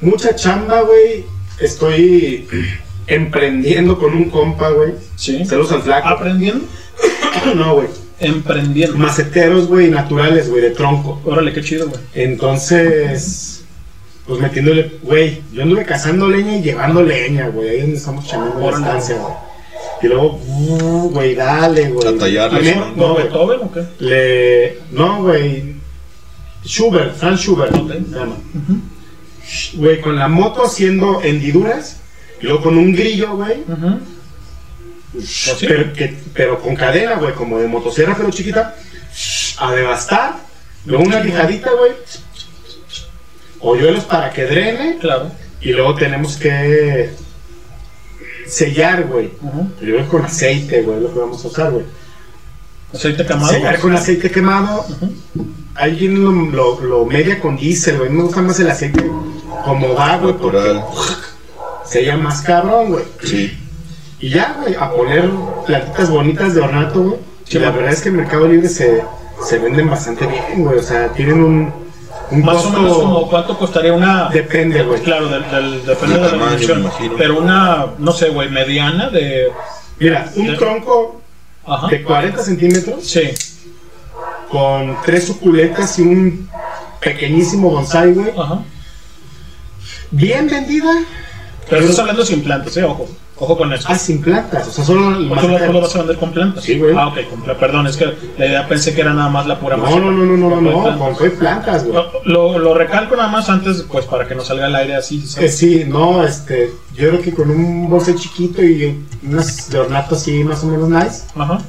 mucha 0.00 0.34
chamba, 0.36 0.82
güey. 0.82 1.24
Estoy 1.60 2.46
emprendiendo 3.08 3.98
con 3.98 4.14
un 4.14 4.30
compa, 4.30 4.70
güey. 4.70 4.92
Sí. 5.16 5.44
Saludos 5.44 5.72
al 5.72 5.82
flaco. 5.82 6.08
Aprendiendo, 6.08 6.64
no, 7.56 7.74
güey. 7.76 7.88
emprendiendo. 8.20 8.96
Maceteros, 8.98 9.66
güey, 9.68 9.88
naturales, 9.90 10.48
güey, 10.50 10.62
de 10.62 10.70
tronco. 10.70 11.20
Órale, 11.24 11.52
qué 11.52 11.62
chido, 11.62 11.88
güey. 11.88 12.00
Entonces, 12.14 13.64
pues 14.26 14.40
metiéndole, 14.40 14.92
güey, 15.02 15.40
yo 15.52 15.62
anduve 15.62 15.84
cazando 15.84 16.28
leña 16.28 16.56
y 16.56 16.62
llevando 16.62 17.02
leña, 17.02 17.48
güey. 17.48 17.68
Ahí 17.70 17.76
es 17.76 17.82
donde 17.82 17.96
estamos 17.98 18.26
chamando 18.26 18.60
la 18.70 18.76
estancia, 18.76 19.16
güey. 19.16 19.34
Y 20.02 20.06
luego, 20.06 20.40
uh, 20.46 21.10
güey, 21.10 21.34
dale, 21.34 21.88
güey. 21.90 22.06
A 22.08 22.18
tallarle, 22.18 22.60
Y 22.60 22.64
me- 22.64 22.74
¿no? 22.76 22.92
No, 22.94 23.12
güey. 23.14 23.24
¿Beethoven 23.24 23.58
o 23.62 23.72
qué? 23.72 23.84
Le. 23.98 24.78
No, 24.92 25.22
güey. 25.22 25.74
Schubert, 26.64 27.16
Franz 27.16 27.40
Schubert. 27.40 27.74
Ok. 27.74 27.90
se 27.92 28.14
llama. 28.18 28.36
Güey, 29.74 30.00
con 30.00 30.16
la 30.16 30.28
moto 30.28 30.64
haciendo 30.64 31.22
hendiduras. 31.22 32.00
Y 32.40 32.44
luego 32.46 32.62
con 32.62 32.78
un 32.78 32.92
grillo, 32.92 33.36
güey. 33.36 33.62
Ujú. 33.68 34.00
sí. 35.22 35.66
Pero, 35.66 35.92
que- 35.92 36.16
pero 36.34 36.60
con 36.60 36.76
cadena, 36.76 37.14
güey, 37.16 37.34
como 37.34 37.58
de 37.58 37.66
motosierra, 37.68 38.14
pero 38.16 38.30
chiquita. 38.30 38.74
A 39.58 39.72
devastar. 39.72 40.36
Luego 40.84 41.04
una 41.04 41.20
lijadita, 41.20 41.70
güey. 41.72 41.92
Hoyuelos 43.60 44.04
para 44.04 44.30
que 44.30 44.44
drene. 44.44 44.98
Claro. 45.00 45.30
Y 45.60 45.72
luego 45.72 45.94
tenemos 45.96 46.36
que 46.36 47.10
sellar, 48.46 49.04
güey. 49.04 49.30
Ujú. 49.42 49.70
Primero 49.80 50.08
con 50.08 50.24
aceite, 50.24 50.82
güey, 50.82 51.00
lo 51.00 51.12
que 51.12 51.18
vamos 51.18 51.44
a 51.44 51.48
usar, 51.48 51.70
güey. 51.72 51.84
Aceite 52.94 53.26
quemado. 53.26 53.52
sellar 53.52 53.80
con 53.80 53.94
aceite 53.94 54.30
quemado. 54.30 54.86
Alguien 55.74 56.22
lo, 56.24 56.32
lo, 56.32 56.80
lo 56.80 57.04
media 57.06 57.40
con 57.40 57.56
diésel, 57.56 57.98
güey. 57.98 58.10
Me 58.10 58.22
gusta 58.22 58.40
más 58.42 58.58
el 58.60 58.70
aceite 58.70 59.04
como 59.64 59.94
va, 59.94 60.16
güey, 60.18 60.34
porque 60.36 60.80
Sella 61.88 62.16
más 62.16 62.42
cabrón, 62.42 62.90
güey. 62.92 63.04
Sí. 63.24 63.56
Y 64.20 64.30
ya, 64.30 64.56
güey, 64.60 64.74
a 64.74 64.90
poner 64.90 65.30
plantitas 65.66 66.10
bonitas 66.10 66.54
de 66.54 66.60
ornato, 66.60 67.02
güey. 67.02 67.16
Sí, 67.44 67.58
la 67.58 67.70
verdad 67.70 67.92
es 67.92 68.02
que 68.02 68.08
en 68.10 68.16
Mercado 68.16 68.46
Libre 68.48 68.68
se, 68.68 69.02
se 69.46 69.58
venden 69.58 69.88
bastante 69.88 70.26
bien, 70.26 70.64
güey. 70.64 70.78
O 70.78 70.82
sea, 70.82 71.08
tienen 71.12 71.42
un, 71.42 71.72
un 72.30 72.42
Más 72.44 72.64
o 72.66 72.70
menos 72.70 72.98
como 72.98 73.28
cuánto 73.30 73.56
costaría 73.58 73.92
una. 73.94 74.28
Depende, 74.28 74.82
güey. 74.82 75.00
Claro, 75.02 75.28
del, 75.28 75.50
del- 75.50 75.86
depende 75.86 76.18
Del 76.18 76.24
de 76.30 76.36
la 76.36 76.44
dimensión. 76.44 76.78
me 76.82 76.84
imagino. 76.88 77.14
Pero 77.16 77.38
una, 77.38 77.86
no 77.98 78.12
sé, 78.12 78.28
güey, 78.30 78.50
mediana 78.50 79.08
de. 79.08 79.48
Mira, 79.98 80.30
un 80.36 80.46
De- 80.48 80.56
tronco 80.56 81.20
Ajá. 81.64 81.86
de 81.88 82.02
40 82.02 82.42
centímetros 82.42 83.06
Sí. 83.06 83.30
con 84.50 84.96
tres 85.04 85.26
suculetas 85.26 85.98
y 85.98 86.02
un 86.02 86.50
pequeñísimo 87.00 87.70
bonsai, 87.70 88.12
güey. 88.12 88.30
Ajá. 88.38 88.62
Bien 90.10 90.48
vendida. 90.48 90.92
Pero 91.68 91.82
estás 91.82 91.98
hablando 91.98 92.24
sin 92.24 92.42
plantas, 92.42 92.76
¿eh? 92.76 92.84
Ojo. 92.84 93.08
Ojo 93.40 93.56
con 93.56 93.72
eso. 93.72 93.86
Ah, 93.88 93.96
sin 93.96 94.20
plantas. 94.20 94.66
O 94.66 94.70
sea, 94.72 94.84
solo 94.84 95.16
el 95.16 95.30
¿O 95.30 95.36
tú 95.36 95.46
lo, 95.48 95.80
vas 95.80 95.94
a 95.94 95.98
vender 95.98 96.16
con 96.16 96.32
plantas? 96.32 96.64
Sí, 96.64 96.76
güey. 96.76 96.96
Ah, 96.96 97.06
ok, 97.06 97.18
con 97.30 97.56
Perdón, 97.56 97.86
es 97.86 97.96
que 97.96 98.12
la 98.36 98.46
idea 98.46 98.66
pensé 98.66 98.94
que 98.94 99.00
era 99.02 99.14
nada 99.14 99.28
más 99.28 99.46
la 99.46 99.60
pura 99.60 99.76
No, 99.76 99.84
maceta. 99.84 100.00
no, 100.00 100.10
no, 100.10 100.24
no, 100.24 100.36
no, 100.36 100.60
no, 100.60 100.70
plantas. 100.82 100.98
con 100.98 101.16
fue 101.16 101.30
plantas, 101.30 101.84
güey. 101.84 102.04
Lo, 102.24 102.58
lo 102.58 102.74
recalco 102.74 103.14
nada 103.14 103.28
más 103.28 103.48
antes, 103.48 103.84
pues 103.88 104.06
para 104.06 104.26
que 104.26 104.34
no 104.34 104.42
salga 104.42 104.66
el 104.66 104.74
aire 104.74 104.96
así. 104.96 105.22
Eh, 105.38 105.48
sí, 105.48 105.84
no, 105.86 106.24
este, 106.24 106.72
yo 106.96 107.10
creo 107.10 107.22
que 107.22 107.32
con 107.32 107.48
un 107.50 107.88
bonsai 107.88 108.16
chiquito 108.16 108.60
y 108.64 109.04
unas 109.22 109.70
de 109.70 109.78
ornato 109.78 110.16
así 110.16 110.42
más 110.42 110.64
o 110.64 110.66
menos 110.66 110.88
nice, 110.88 111.22
Ajá. 111.36 111.60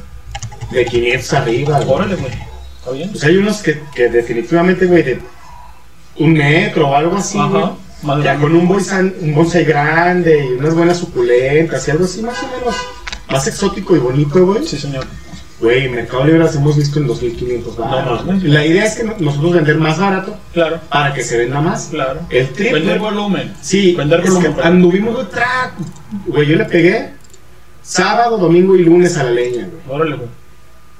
de 0.71 0.85
500 0.85 1.33
arriba, 1.33 1.79
güey. 1.81 1.89
Órale, 1.91 2.15
güey. 2.15 2.31
Está 2.79 2.91
bien. 2.91 3.09
Pues 3.11 3.23
hay 3.25 3.37
unos 3.37 3.57
que, 3.61 3.79
que 3.93 4.09
definitivamente, 4.09 4.87
güey, 4.87 5.03
de 5.03 5.19
un 6.17 6.33
metro 6.33 6.87
o 6.89 6.95
algo 6.95 7.17
así, 7.17 7.37
Ajá. 7.37 7.73
Güey. 8.03 8.23
Ya 8.23 8.37
con 8.37 8.55
un 8.55 8.67
bonsai, 8.67 9.13
un 9.21 9.33
bonsai 9.35 9.65
grande 9.65 10.45
y 10.45 10.53
unas 10.59 10.73
buenas 10.75 10.97
suculentas 10.97 11.87
y 11.87 11.91
algo 11.91 12.05
así 12.05 12.21
más 12.21 12.37
o 12.43 12.47
menos 12.57 12.75
más 13.31 13.47
exótico 13.47 13.95
y 13.95 13.99
bonito, 13.99 14.45
güey. 14.45 14.65
Sí, 14.65 14.77
señor. 14.77 15.05
Güey, 15.59 15.89
Mercado 15.89 16.23
Libre 16.23 16.39
las 16.39 16.55
hemos 16.55 16.77
visto 16.77 16.99
en 16.99 17.07
2500 17.07 17.75
baros. 17.77 18.25
mames. 18.25 18.43
La 18.45 18.65
idea 18.65 18.85
es 18.85 18.95
que 18.95 19.03
no- 19.03 19.15
nosotros 19.19 19.51
vender 19.53 19.77
más 19.77 19.99
barato 19.99 20.37
Claro, 20.53 20.79
para 20.89 21.13
que 21.13 21.21
se 21.21 21.37
venda 21.37 21.59
más. 21.59 21.89
claro. 21.91 22.21
El 22.29 22.47
triple. 22.53 22.79
Vender 22.79 22.99
volumen. 22.99 23.53
Sí, 23.61 23.93
Vender 23.93 24.19
es 24.21 24.25
que 24.25 24.31
volumen. 24.31 24.53
perdón. 24.55 24.71
anduvimos 24.73 25.17
de 25.17 25.25
track. 25.25 25.73
Güey, 26.27 26.47
yo 26.47 26.55
le 26.55 26.65
pegué 26.65 27.09
sábado, 27.83 28.37
domingo 28.37 28.75
y 28.77 28.83
lunes 28.83 29.17
a 29.17 29.23
la 29.25 29.31
leña, 29.31 29.67
güey. 29.67 29.99
Órale, 29.99 30.15
güey. 30.15 30.29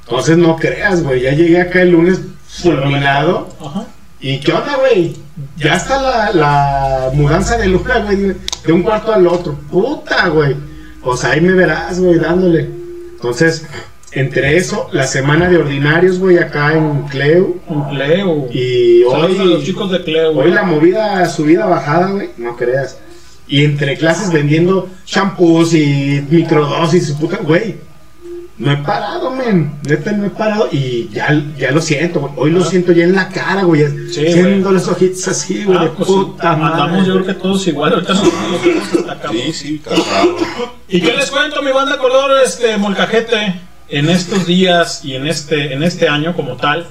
Entonces 0.04 0.38
no 0.38 0.56
creas, 0.58 1.04
güey. 1.04 1.22
Ya 1.22 1.32
llegué 1.32 1.62
acá 1.62 1.82
el 1.82 1.92
lunes 1.92 2.20
fulminado. 2.48 3.48
Ajá. 3.66 3.86
¿Y 4.22 4.40
qué 4.40 4.52
onda, 4.54 4.76
güey? 4.78 5.16
Ya 5.58 5.76
está 5.76 6.02
la, 6.02 6.32
la 6.34 7.10
mudanza 7.14 7.58
de 7.58 7.68
Luca, 7.68 8.00
güey, 8.00 8.18
de- 8.18 8.72
un 8.74 8.84
cuarto 8.84 9.14
al 9.14 9.26
otro. 9.28 9.56
Puta, 9.72 10.28
güey. 10.28 10.56
Pues 11.04 11.24
ahí 11.24 11.40
me 11.42 11.54
verás, 11.54 12.00
güey, 12.00 12.20
dándole. 12.20 12.70
Entonces, 13.16 13.66
entre 14.12 14.58
eso, 14.58 14.88
la 14.92 15.08
semana 15.08 15.48
de 15.50 15.58
ordinarios, 15.58 16.20
güey, 16.20 16.38
acá 16.38 16.74
en 16.74 17.04
Cleo. 17.04 17.56
Un 17.68 17.90
Cleo. 17.90 18.48
Y 18.52 19.04
Saludos 19.10 19.40
a 19.40 19.44
los 19.46 19.60
hoy, 19.60 19.66
chicos 19.66 19.92
de 19.92 20.04
Cleo. 20.04 20.34
güey. 20.34 20.48
hoy 20.48 20.54
la 20.54 20.64
movida, 20.64 21.26
subida, 21.30 21.66
bajada, 21.66 22.12
güey, 22.12 22.30
no 22.38 22.56
creas. 22.58 22.98
Y 23.48 23.64
entre 23.64 23.98
clases 23.98 24.32
vendiendo 24.32 24.90
shampoos 25.06 25.74
y 25.74 26.24
microdosis 26.30 27.12
puta, 27.14 27.38
güey. 27.38 27.76
No 28.60 28.74
he 28.74 28.78
parado, 28.78 29.32
men. 29.32 29.72
Neta, 29.88 30.12
no 30.12 30.26
he 30.26 30.30
parado. 30.30 30.68
Y 30.70 31.10
ya, 31.14 31.30
ya 31.58 31.72
lo 31.72 31.82
siento, 31.82 32.20
güey. 32.20 32.34
Hoy 32.36 32.52
lo 32.52 32.64
siento 32.64 32.92
ya 32.92 33.06
en 33.06 33.16
la 33.16 33.30
cara, 33.30 33.64
güey. 33.64 33.84
Sí, 34.12 34.28
Haciendo 34.28 34.72
los 34.72 34.86
ojitos 34.90 35.26
así, 35.30 35.64
güey. 35.64 35.78
Ah, 35.78 35.84
de 35.84 35.90
pues, 35.92 36.08
puta 36.10 36.52
andamos 36.52 36.92
madre. 36.92 37.08
yo 37.08 37.14
creo 37.14 37.26
que 37.26 37.34
todos 37.36 37.66
igual. 37.68 37.94
Ahorita 37.94 38.14
nos 38.14 38.24
hasta 38.98 39.12
acá. 39.14 39.30
Sí, 39.32 39.54
sí, 39.54 39.80
cansado. 39.80 40.36
¿Y 40.90 41.00
qué 41.00 41.14
les 41.14 41.32
cuento, 41.32 41.64
mi 41.64 41.72
banda 41.72 41.98
color, 41.98 42.32
este 42.44 42.78
molcajete? 42.78 43.62
En 43.88 44.10
estos 44.10 44.46
días 44.46 45.06
y 45.06 45.16
en 45.16 45.26
este, 45.26 45.74
en 45.74 45.82
este 45.82 46.10
año 46.10 46.36
como 46.36 46.58
tal, 46.58 46.86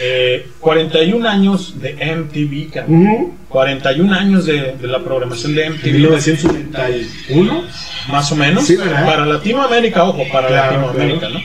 eh, 0.00 0.48
41 0.60 1.28
años 1.28 1.80
de 1.80 1.92
MTV, 1.94 2.72
cabrón. 2.72 3.06
Ujú. 3.06 3.34
41 3.48 4.14
años 4.14 4.44
de, 4.46 4.72
de 4.72 4.86
la 4.88 4.98
programación 5.00 5.54
de 5.54 5.70
MTV. 5.70 5.92
1971. 5.92 7.62
Más 8.08 8.30
o 8.32 8.36
menos. 8.36 8.64
Sí, 8.64 8.76
¿verdad? 8.76 9.04
para 9.06 9.26
Latinoamérica, 9.26 10.04
ojo, 10.04 10.22
para 10.32 10.48
Claro, 10.48 10.86
Latinoamérica, 10.86 11.28
¿no? 11.30 11.40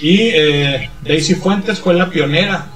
Y 0.00 0.18
eh, 0.34 0.90
Daisy 1.02 1.34
Fuentes 1.36 1.78
fue 1.80 1.94
la 1.94 2.08
pionera. 2.10 2.66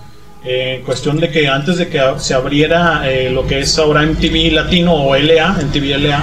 eh, 0.45 0.77
en 0.79 0.83
cuestión 0.85 1.19
de 1.19 1.31
que 1.31 1.49
antes 1.49 1.77
de 1.79 1.89
que 1.89 2.01
se 2.19 2.33
abriera 2.35 3.03
eh, 3.11 3.29
lo 3.31 3.45
que 3.47 3.59
es 3.59 3.77
ahora 3.79 4.03
MTV 4.03 4.53
Latino 4.53 4.95
o 4.95 5.17
LA, 5.17 5.59
MTV 5.65 5.99
LA, 5.99 6.23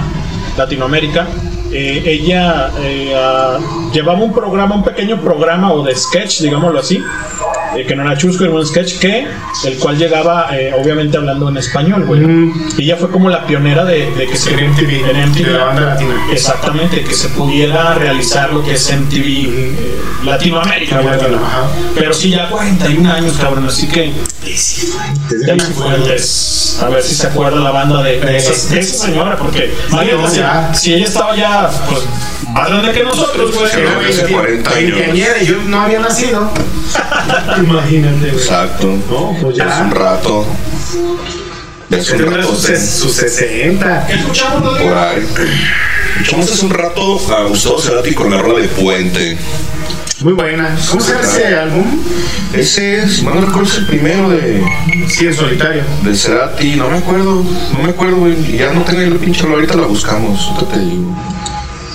Latinoamérica, 0.56 1.26
eh, 1.70 2.02
ella 2.06 2.70
eh, 2.80 3.12
ah, 3.14 3.58
llevaba 3.92 4.20
un 4.22 4.32
programa, 4.32 4.74
un 4.76 4.82
pequeño 4.84 5.20
programa 5.20 5.70
o 5.72 5.82
de 5.82 5.94
sketch, 5.94 6.40
digámoslo 6.40 6.80
así, 6.80 6.98
eh, 7.76 7.84
que 7.86 7.94
no 7.96 8.02
era 8.02 8.16
chusco, 8.16 8.44
era 8.44 8.52
un 8.54 8.66
sketch 8.66 8.98
que, 8.98 9.26
el 9.64 9.78
cual 9.78 9.98
llegaba 9.98 10.48
eh, 10.56 10.72
obviamente 10.72 11.16
hablando 11.16 11.48
en 11.48 11.56
español, 11.58 12.04
güey. 12.04 12.22
Y 12.78 12.84
ella 12.84 12.96
fue 12.96 13.10
como 13.10 13.28
la 13.28 13.46
pionera 13.46 13.84
de, 13.84 14.10
de 14.12 14.26
que 14.26 14.36
se 14.36 14.50
En 14.54 14.70
MTV, 14.70 15.10
en 15.10 15.30
MTV. 15.30 15.44
de 15.44 15.52
la 15.52 15.64
banda 15.64 15.80
latina. 15.82 16.14
Exactamente, 16.32 17.02
que 17.02 17.14
se 17.14 17.28
pudiera 17.30 17.94
realizar 17.94 18.52
lo 18.52 18.62
que 18.62 18.72
es 18.72 18.92
MTV 18.92 19.26
eh, 19.26 19.95
Latinoamérica, 20.26 21.00
güey. 21.00 21.18
Pero 21.94 22.12
sí, 22.12 22.30
ya 22.30 22.48
41 22.48 23.12
años, 23.12 23.34
cabrón, 23.40 23.66
así 23.66 23.86
que 23.88 24.12
Daisy 24.42 25.72
Fuentes. 25.72 26.78
A 26.82 26.88
ver 26.88 27.02
si 27.02 27.14
se 27.14 27.26
acuerda 27.28 27.60
la 27.60 27.70
banda 27.70 28.02
de, 28.02 28.20
de 28.20 28.36
esa, 28.36 28.74
de 28.74 28.80
esa 28.80 29.06
señora, 29.06 29.36
porque 29.36 29.72
no, 29.90 30.28
si, 30.28 30.36
ya. 30.36 30.74
si 30.74 30.94
ella 30.94 31.06
estaba 31.06 31.34
ya 31.36 31.70
pues, 31.88 32.02
más 32.52 32.68
grande 32.68 32.92
que 32.92 33.02
nosotros, 33.04 33.54
güey. 33.54 33.70
Sí, 33.70 33.78
güey. 33.94 34.12
hace 34.12 34.26
40 34.32 34.70
años. 34.70 34.94
Veinteañera, 34.96 35.42
yo 35.42 35.56
no 35.66 35.80
había 35.80 36.00
nacido. 36.00 36.50
Imagínate, 37.58 38.18
güey. 38.30 38.30
Exacto. 38.42 38.86
No, 39.10 39.36
pues 39.40 39.56
Ya 39.56 39.64
es 39.64 39.80
un 39.80 39.88
ya. 39.90 39.94
rato. 39.98 40.46
Ya 41.88 41.98
es 41.98 42.10
un 42.10 42.18
rato. 42.32 42.48
sus, 42.54 42.68
ses- 42.68 42.98
sus 42.98 43.12
60. 43.12 44.06
¿Qué 44.06 44.14
escuchamos, 44.14 44.78
Por 44.78 44.98
ahí. 44.98 45.26
Escuchamos 46.20 46.52
hace 46.52 46.64
un 46.66 46.70
rato 46.72 47.20
a 47.36 47.42
Gustavo 47.44 47.80
Cerati 47.80 48.14
con 48.14 48.30
la 48.30 48.38
rola 48.38 48.60
de 48.60 48.68
Puente. 48.68 49.38
Muy 50.20 50.32
buena. 50.32 50.74
¿Cómo 50.90 51.00
se 51.00 51.12
llama 51.12 51.24
ese 51.24 51.46
álbum? 51.56 51.84
Ese, 52.54 53.04
mal 53.22 53.34
no 53.34 53.40
recuerdo, 53.42 53.64
es 53.70 53.78
el 53.78 53.86
primero 53.86 54.30
de, 54.30 54.62
Sí, 55.08 55.26
en 55.26 55.34
solitario. 55.34 55.82
de 56.02 56.14
Cerati. 56.16 56.74
No 56.76 56.88
me 56.88 56.98
acuerdo, 56.98 57.44
no 57.72 57.82
me 57.82 57.90
acuerdo, 57.90 58.16
güey. 58.16 58.56
Ya 58.56 58.72
no 58.72 58.82
tengo 58.82 59.02
la 59.02 59.20
pinche 59.20 59.46
ahorita 59.46 59.76
la 59.76 59.86
buscamos. 59.86 60.48
Ahorita 60.54 60.72
te 60.72 60.80
digo. 60.80 61.14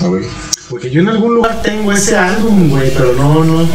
A 0.02 0.08
ver. 0.10 0.24
Porque 0.70 0.92
yo 0.92 1.02
en 1.02 1.10
algún 1.10 1.36
lugar 1.36 1.62
tengo 1.64 1.92
ese 1.92 2.16
álbum, 2.16 2.70
güey, 2.70 2.92
pero 2.92 3.14
no, 3.14 3.44
no. 3.44 3.68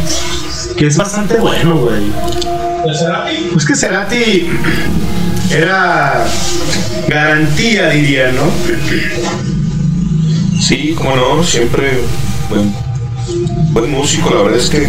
Que 0.77 0.87
es 0.87 0.95
bastante 0.95 1.37
bueno, 1.37 1.75
güey. 1.77 2.03
¿De 2.05 2.97
Cerati? 2.97 3.49
Pues 3.51 3.65
que 3.65 3.75
Cerati 3.75 4.47
era 5.51 6.25
garantía, 7.09 7.89
diría, 7.89 8.31
¿no? 8.31 8.43
Sí, 10.61 10.95
como 10.97 11.15
no, 11.15 11.43
siempre 11.43 11.99
buen, 12.49 12.73
buen 13.71 13.91
músico, 13.91 14.29
la 14.33 14.41
verdad 14.41 14.59
es 14.59 14.69
que 14.69 14.87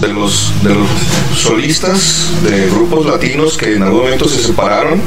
de 0.00 0.12
los, 0.12 0.52
de 0.62 0.74
los 0.74 0.88
solistas 1.36 2.28
de 2.42 2.68
grupos 2.70 3.06
latinos 3.06 3.56
que 3.56 3.74
en 3.74 3.82
algún 3.82 4.02
momento 4.02 4.28
se 4.28 4.42
separaron, 4.42 5.00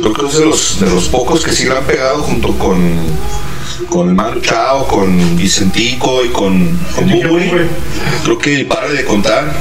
creo 0.00 0.12
que 0.12 0.26
es 0.26 0.38
de 0.38 0.44
los, 0.44 0.80
de 0.80 0.90
los 0.90 1.08
pocos 1.08 1.44
que 1.44 1.52
sí 1.52 1.64
la 1.64 1.78
han 1.78 1.84
pegado 1.84 2.22
junto 2.22 2.56
con 2.58 2.78
con 3.88 4.08
el 4.08 4.14
Manu 4.14 4.40
Chao, 4.40 4.86
con 4.86 5.36
Vicentico 5.36 6.24
y 6.24 6.28
con, 6.28 6.68
con 6.94 7.08
Bubuy. 7.08 7.50
Creo 8.24 8.38
que 8.38 8.64
para 8.64 8.88
de 8.88 9.04
contar. 9.04 9.52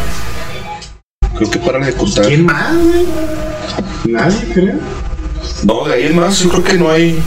Creo 1.35 1.49
que 1.49 1.59
para 1.59 1.85
de 1.85 1.93
contar. 1.93 2.25
¿Quién 2.27 2.45
más, 2.45 2.73
güey? 2.73 3.05
Nadie, 4.05 4.49
creo. 4.53 4.79
No, 5.63 5.85
de 5.85 5.93
ahí 5.93 6.03
en 6.07 6.15
más, 6.15 6.39
yo 6.39 6.49
creo 6.49 6.63
que 6.63 6.73
no 6.75 6.89
hay. 6.89 7.19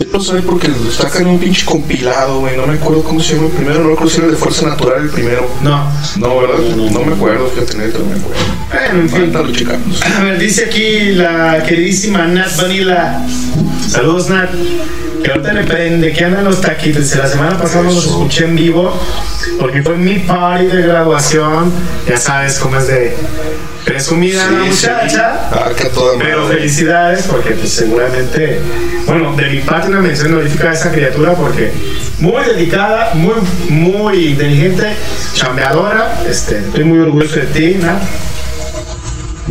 Yo 0.00 0.06
no 0.14 0.20
sé 0.20 0.40
porque 0.40 0.68
está 0.88 1.08
acá 1.08 1.18
en 1.20 1.26
un 1.26 1.38
pinche 1.38 1.64
compilado, 1.66 2.40
güey. 2.40 2.56
No 2.56 2.66
me 2.66 2.74
acuerdo 2.74 3.02
cómo 3.02 3.20
se 3.20 3.34
llama 3.34 3.48
el 3.48 3.52
primero. 3.52 3.80
No 3.80 3.88
me 3.88 3.92
acuerdo 3.92 4.10
si 4.10 4.18
era 4.20 4.28
de 4.28 4.36
Fuerza 4.36 4.66
Natural 4.66 5.02
el 5.02 5.10
primero. 5.10 5.46
No. 5.62 5.92
No, 6.16 6.40
¿verdad? 6.40 6.58
No 6.90 7.04
me 7.04 7.12
acuerdo, 7.12 7.48
fíjate, 7.48 7.76
neta, 7.76 7.98
no 7.98 8.06
me 8.06 8.14
acuerdo. 8.18 8.40
Bueno, 8.72 9.00
en 9.00 9.10
fin. 9.10 9.32
Lo 9.32 9.52
checamos. 9.52 10.02
A 10.02 10.24
ver, 10.24 10.38
dice 10.38 10.64
aquí 10.64 11.12
la 11.12 11.62
queridísima 11.62 12.26
Nat 12.26 12.56
Vanilla. 12.56 13.20
Saludos, 13.86 14.30
Nat. 14.30 14.50
Que 15.22 15.30
ahorita 15.30 15.52
le 15.52 15.64
prende, 15.64 16.12
que 16.12 16.24
andan 16.24 16.44
los 16.44 16.60
taquitos. 16.60 17.14
La 17.16 17.26
semana 17.26 17.58
pasada 17.58 17.84
los 17.84 18.06
escuché 18.06 18.44
en 18.44 18.56
vivo 18.56 18.98
porque 19.58 19.82
fue 19.82 19.96
mi 19.96 20.18
party 20.20 20.66
de 20.66 20.82
graduación. 20.82 21.72
Ya 22.08 22.16
sabes 22.16 22.58
cómo 22.58 22.78
es 22.78 22.86
de 22.88 23.16
presumida 23.84 24.46
Sí, 24.48 24.54
la 24.54 24.62
sí. 24.62 24.68
muchacha. 24.70 25.40
Ah, 25.52 25.70
que 25.76 25.84
toda 25.90 26.18
Pero 26.18 26.44
madre. 26.44 26.56
felicidades 26.58 27.22
porque 27.24 27.50
pues, 27.52 27.70
seguramente, 27.70 28.60
bueno, 29.06 29.34
de 29.36 29.48
mi 29.50 29.58
parte 29.60 29.88
una 29.88 30.00
mención 30.00 30.32
honorífica 30.32 30.70
a 30.70 30.72
esa 30.74 30.90
criatura 30.92 31.34
porque 31.34 31.72
muy 32.18 32.42
dedicada, 32.44 33.12
muy, 33.14 33.34
muy 33.68 34.26
inteligente, 34.28 34.94
chambeadora, 35.34 36.22
este, 36.28 36.58
estoy 36.58 36.84
muy 36.84 36.98
orgulloso 37.00 37.36
de 37.36 37.46
ti, 37.46 37.78
¿no? 37.80 37.98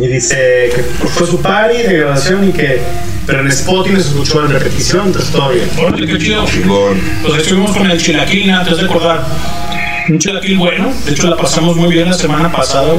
Y 0.00 0.06
dice 0.06 0.70
que 0.74 0.82
fue 1.08 1.26
su 1.26 1.40
party 1.42 1.76
de 1.76 1.98
graduación 1.98 2.48
y 2.48 2.52
que, 2.52 2.80
pero 3.26 3.40
en 3.40 3.48
Spotify 3.48 3.96
nos 3.96 4.06
escuchó 4.06 4.44
en 4.46 4.52
repetición, 4.52 5.08
entonces 5.08 5.30
todo 5.30 5.50
bien. 5.50 5.68
Órale, 5.78 6.06
qué 6.06 6.18
chido. 6.18 6.44
Pues 7.22 7.42
estuvimos 7.42 7.76
con 7.76 7.90
el 7.90 8.00
chilaquil 8.00 8.50
antes 8.50 8.78
de 8.78 8.84
acordar. 8.84 9.24
Un 10.08 10.18
chilaquil 10.18 10.56
bueno. 10.56 10.92
De 11.04 11.12
hecho, 11.12 11.28
la 11.28 11.36
pasamos 11.36 11.76
muy 11.76 11.92
bien 11.92 12.08
la 12.08 12.14
semana 12.14 12.50
pasada. 12.50 12.94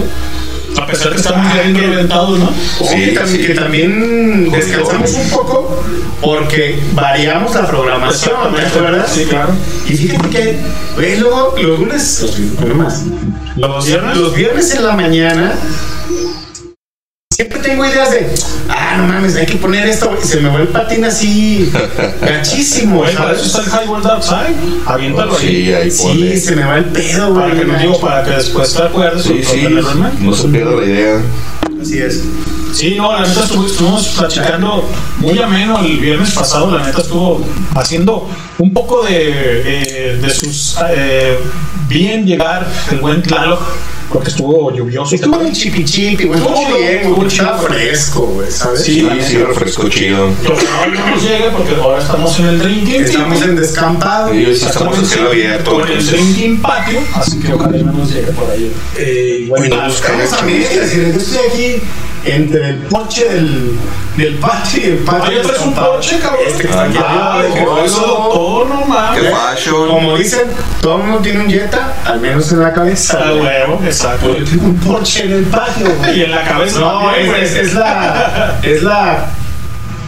A 0.79 0.85
pesar 0.85 1.11
que 1.11 1.17
estábamos 1.17 1.53
ya 1.53 1.63
bien 1.63 1.75
reventados, 1.75 2.39
¿no? 2.39 2.53
Ojo, 2.79 2.95
que, 2.95 3.07
también, 3.07 3.45
que 3.45 3.53
también 3.55 4.51
descansamos 4.51 5.11
un 5.13 5.29
poco 5.29 5.83
porque 6.21 6.79
variamos 6.93 7.53
la 7.55 7.67
programación, 7.67 8.55
¿te 8.55 8.61
acuerdas? 8.61 9.11
Sí, 9.11 9.25
claro. 9.25 9.53
Y 9.89 9.97
fíjate 9.97 10.29
que, 10.29 11.17
luego 11.17 11.55
los 11.61 11.79
lunes, 11.79 12.21
los, 12.21 12.75
más, 12.75 13.03
los, 13.57 13.85
viernes? 13.85 14.17
los 14.17 14.35
viernes 14.35 14.75
en 14.75 14.83
la 14.85 14.95
mañana, 14.95 15.53
siempre 17.41 17.59
tengo 17.59 17.85
ideas 17.85 18.11
de, 18.11 18.27
ah, 18.69 18.95
no 18.97 19.07
mames, 19.07 19.35
hay 19.35 19.45
que 19.45 19.55
poner 19.57 19.87
esto, 19.87 20.15
y 20.21 20.25
se 20.27 20.39
me 20.41 20.49
va 20.49 20.59
el 20.61 20.67
patín 20.67 21.03
así, 21.05 21.71
gachísimo, 22.21 22.97
Güey, 22.99 23.15
para 23.15 23.33
eso 23.33 23.45
está 23.59 23.79
el 23.79 23.85
Highwall 23.85 24.05
Outside. 24.05 24.55
Aviéntalo 24.85 25.35
ahí. 25.37 25.47
Sí, 25.65 25.73
ahí 25.73 25.91
Sí, 25.91 26.03
ponle. 26.03 26.37
se 26.39 26.55
me 26.55 26.63
va 26.63 26.77
el 26.77 26.85
pedo, 26.85 27.33
güey. 27.33 27.49
Para 27.49 27.59
que 27.59 27.65
no 27.65 27.77
digo, 27.79 27.99
para 27.99 28.23
que 28.23 28.31
después 28.31 28.73
te 28.73 28.83
acuerdes 28.83 29.23
Sí, 29.23 29.41
o 29.41 29.49
sí. 29.51 29.67
No 30.19 30.33
se 30.33 30.47
pierda 30.49 30.71
la 30.75 30.85
idea. 30.85 31.21
Así 31.81 31.97
es. 31.99 32.21
Sí, 32.73 32.95
no, 32.95 33.11
la 33.11 33.27
neta 33.27 33.41
estuvo- 33.43 33.65
estuvimos 33.65 34.07
platicando 34.09 34.87
muy 35.17 35.37
ameno 35.39 35.79
el 35.79 35.97
viernes 35.99 36.31
pasado. 36.31 36.77
La 36.77 36.85
neta 36.85 37.01
estuvo 37.01 37.43
haciendo 37.75 38.29
un 38.59 38.71
poco 38.73 39.03
de, 39.03 39.13
eh, 39.65 40.19
de 40.21 40.29
sus 40.29 40.75
eh, 40.89 41.37
bien 41.87 42.25
llegar 42.25 42.67
el 42.91 42.99
buen 42.99 43.21
Tlaloc, 43.23 43.61
porque 44.11 44.29
estuvo 44.29 44.71
lluvioso. 44.75 45.15
Estuvo 45.15 45.41
en 45.41 45.53
chipi 45.53 45.85
chipi, 45.85 46.25
güey, 46.25 46.39
estuvo 46.39 46.59
Estuvo 46.59 46.77
bien, 46.77 47.13
güey, 47.13 47.27
estaba 47.27 47.57
chido. 47.57 47.67
fresco, 47.67 48.21
güey, 48.27 48.51
¿sabes? 48.51 48.83
Sí, 48.83 48.91
Sí, 49.01 49.09
sí, 49.27 49.37
refresco 49.37 49.89
chido. 49.89 50.29
Que 50.41 50.49
no 50.49 51.07
nos 51.09 51.23
llegue 51.23 51.49
porque 51.55 51.75
ahora 51.75 51.99
estamos 52.01 52.39
en 52.39 52.45
el 52.47 52.59
drinking. 52.59 53.03
Estamos 53.03 53.41
en 53.41 53.55
descampado. 53.55 54.31
Sí, 54.33 54.45
estamos 54.65 54.97
en 54.99 55.05
cielo 55.05 55.29
abierto. 55.29 55.71
Con 55.71 55.87
el 55.89 56.05
drinking 56.05 56.61
patio, 56.61 56.99
así 57.15 57.39
que 57.39 57.53
ojalá 57.53 57.77
no 57.77 57.91
nos 57.93 58.13
llegue 58.13 58.31
por 58.31 58.49
ahí. 58.49 58.71
Eh, 58.97 59.45
Bueno, 59.47 59.75
buscamos 59.83 59.93
buscamos 59.93 60.33
a 60.33 60.41
mí, 60.45 60.53
es 60.53 60.75
decir, 60.75 61.11
yo 61.13 61.19
estoy 61.19 61.37
aquí 61.49 61.81
entre 62.25 62.69
el 62.69 62.75
porche 62.83 63.27
del, 63.29 63.77
del 64.15 64.35
patio 64.35 64.79
y 64.81 64.85
el 64.91 64.97
patio 64.99 65.29
Oye, 65.29 65.39
traes 65.41 65.61
un 65.61 65.73
porche, 65.73 66.19
cabrón. 66.19 66.41
Este 66.47 66.61
que 66.63 66.67
está 66.69 66.83
aquí 66.83 66.97
Ah, 66.99 67.41
que 67.53 67.61
no- 67.61 68.65
no 68.65 68.85
mames. 68.87 69.31
Fashion. 69.31 69.87
Como 69.87 70.17
dicen, 70.17 70.41
todo 70.81 70.97
el 70.97 71.03
mundo 71.03 71.19
tiene 71.19 71.39
un 71.41 71.49
Jetta, 71.49 71.95
al 72.05 72.19
menos 72.19 72.51
en 72.51 72.59
la 72.61 72.73
cabeza. 72.73 73.19
Ah, 73.23 73.33
huevo, 73.33 73.81
exacto. 73.85 74.37
Yo 74.37 74.43
tengo 74.45 74.65
un 74.65 74.75
porche 74.77 75.23
en 75.25 75.31
el 75.33 75.43
patio, 75.45 75.87
güey. 75.97 76.19
Y 76.19 76.23
en 76.23 76.31
la 76.31 76.43
cabeza 76.43 76.79
No, 76.79 76.99
también, 76.99 77.21
es, 77.25 77.27
güey. 77.29 77.43
es, 77.43 77.55
es 77.55 77.73
la. 77.73 78.59
Es 78.63 78.83
la. 78.83 79.25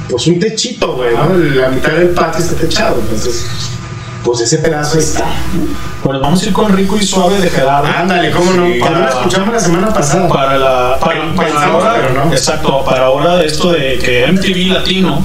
Pues 0.09 0.27
un 0.27 0.39
techito, 0.39 0.93
güey, 0.93 1.15
¿no? 1.15 1.33
La 1.61 1.69
mitad 1.69 1.91
del 1.93 2.09
patio 2.09 2.43
está 2.43 2.55
techado, 2.55 2.99
entonces. 2.99 3.45
Pues 4.23 4.39
ese 4.39 4.59
pedazo 4.59 4.97
ahí 4.97 5.03
está. 5.03 5.25
Pues 6.01 6.19
vamos 6.19 6.41
a 6.41 6.45
ir 6.45 6.53
con 6.53 6.71
rico 6.71 6.97
y 6.97 7.03
suave 7.03 7.39
de 7.39 7.49
Gerardo. 7.49 7.87
Ándale, 7.87 8.31
¿cómo 8.31 8.53
no? 8.53 8.65
Sí, 8.65 8.79
Para 8.79 8.99
lo 8.99 9.09
escuchamos 9.09 9.53
la 9.53 9.59
semana 9.59 9.93
pasada. 9.93 10.27
Para 10.29 10.57
la. 10.57 10.97
Para, 10.99 11.33
para 11.35 11.49
pensamos, 11.49 11.83
ahora, 11.83 11.95
pero 11.95 12.25
no. 12.25 12.31
Exacto, 12.31 12.85
para 12.85 13.05
ahora 13.05 13.35
de 13.37 13.45
esto 13.45 13.71
de 13.71 13.99
que 13.99 14.25
MTV 14.31 14.73
Latino 14.73 15.23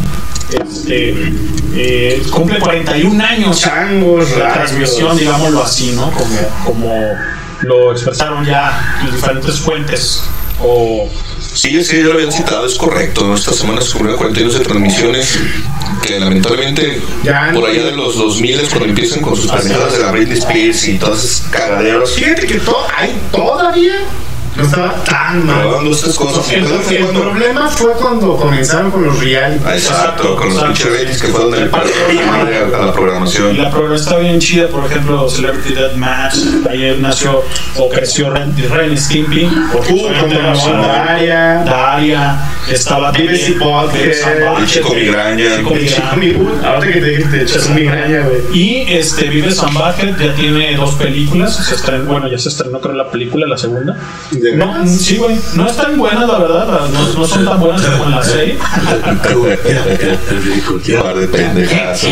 este, 0.51 1.33
eh, 1.75 2.23
cumple 2.31 2.59
41 2.59 3.25
años 3.25 3.61
Changos, 3.61 4.31
de 4.31 4.37
transmisión, 4.37 5.17
digámoslo 5.17 5.63
así, 5.63 5.93
¿no? 5.93 6.11
Como, 6.11 6.39
como 6.65 7.15
lo 7.63 7.93
expresaron 7.93 8.45
ya 8.45 9.01
en 9.05 9.11
diferentes 9.13 9.61
fuentes. 9.61 10.25
O 10.63 11.09
Sí, 11.55 11.83
sí, 11.85 11.99
ya 11.99 12.05
lo 12.05 12.15
habían 12.15 12.33
citado, 12.33 12.67
es 12.67 12.75
correcto. 12.75 13.25
¿no? 13.25 13.35
Esta 13.35 13.53
semana 13.53 13.81
se 13.81 13.91
cumplieron 13.93 14.17
42 14.19 14.55
de 14.59 14.61
transmisiones 14.65 15.39
que 16.07 16.19
lamentablemente 16.21 17.01
Ya, 17.25 17.51
por 17.55 17.69
allá 17.69 17.85
de 17.85 17.93
los 17.93 18.17
2000 18.17 18.61
cuando 18.69 18.87
empiezan 18.87 19.21
con 19.21 19.37
sus 19.37 19.51
pendejadas 19.51 19.93
de 19.95 19.99
la 20.01 20.11
Britney 20.13 20.39
Spears 20.39 20.89
y 20.89 20.99
todas 20.99 21.25
esas 21.25 21.49
cagaderos. 21.51 22.13
Fíjate 22.13 22.47
que 22.47 22.55
to- 22.59 22.77
hay 22.97 23.13
todavía 23.33 23.95
no 24.59 24.65
estaba 24.65 24.95
tan 25.05 25.47
mal. 25.47 25.61
Probando 25.63 25.91
estas 25.93 26.15
cosas. 26.17 26.53
El, 26.53 26.65
Entonces, 26.65 26.91
el 26.93 27.03
cuando- 27.05 27.21
problema 27.23 27.69
fue 27.69 27.93
cuando 27.93 28.37
comenzaron 28.37 28.91
con 28.91 29.05
los 29.05 29.19
reality. 29.19 29.65
Ah, 29.67 29.75
Exacto, 29.75 30.37
con 30.37 30.49
los 30.55 30.63
pinches 30.63 31.23
que 31.23 31.29
fue 31.29 31.41
donde 31.43 31.61
le 31.61 31.67
perdieron 31.67 32.17
la 32.17 32.27
madre 32.33 32.57
a, 32.59 32.67
la 32.85 32.89
Y 32.89 32.93
programación. 32.93 33.57
la 33.57 33.71
programación 33.71 33.95
está 34.09 34.19
bien 34.19 34.39
chida, 34.41 34.69
por 34.69 34.85
ejemplo, 34.87 35.29
Celebrity 35.31 35.75
Deathmatch. 35.75 36.35
Ayer 36.71 36.99
nació 36.99 37.43
o 37.77 37.89
creció 37.89 38.31
Ren, 38.31 38.55
Ren 38.71 38.97
Stimpy. 38.99 39.45
Uh. 39.47 40.09
Daria. 40.29 41.63
Daria. 41.65 42.39
Estaba 42.69 43.13
Vives 43.13 43.49
y 43.49 43.53
El 43.53 44.67
chico 44.67 44.95
migraña. 44.95 45.57
Chico 45.57 45.75
El 45.75 45.81
migraña. 45.83 46.13
mi- 46.17 46.67
Ahora 46.67 46.81
que 46.87 47.01
te, 47.01 47.25
te 47.25 47.43
echas 47.43 47.67
un 47.69 47.77
migraña, 47.77 48.21
güey. 48.27 48.41
Y 48.53 48.85
este 48.93 49.29
Vives 49.29 49.61
Bucket 49.61 50.19
ya 50.19 50.35
tiene 50.35 50.77
dos 50.77 50.95
películas. 50.97 51.57
Se 51.67 51.75
estrenó, 51.75 52.05
bueno, 52.05 52.29
ya 52.29 52.39
se 52.39 52.49
estrenó 52.49 52.81
creo 52.81 52.95
la 52.95 53.11
película, 53.11 53.47
la 53.47 53.57
segunda. 53.57 53.97
¿De 54.51 54.57
No, 54.57 54.87
sí, 54.87 55.17
güey. 55.17 55.39
No 55.55 55.67
están 55.67 55.99
buenas, 55.99 56.27
la 56.27 56.39
verdad. 56.39 56.89
No, 56.89 57.09
no 57.13 57.27
son 57.27 57.45
tan 57.45 57.61
buenas 57.61 57.83
como 57.83 58.05
en 58.05 58.11
la 58.13 58.23
serie. 58.23 58.59
Un 59.09 61.03
par 61.03 61.17
de 61.17 61.29
pendejazos. 61.29 62.11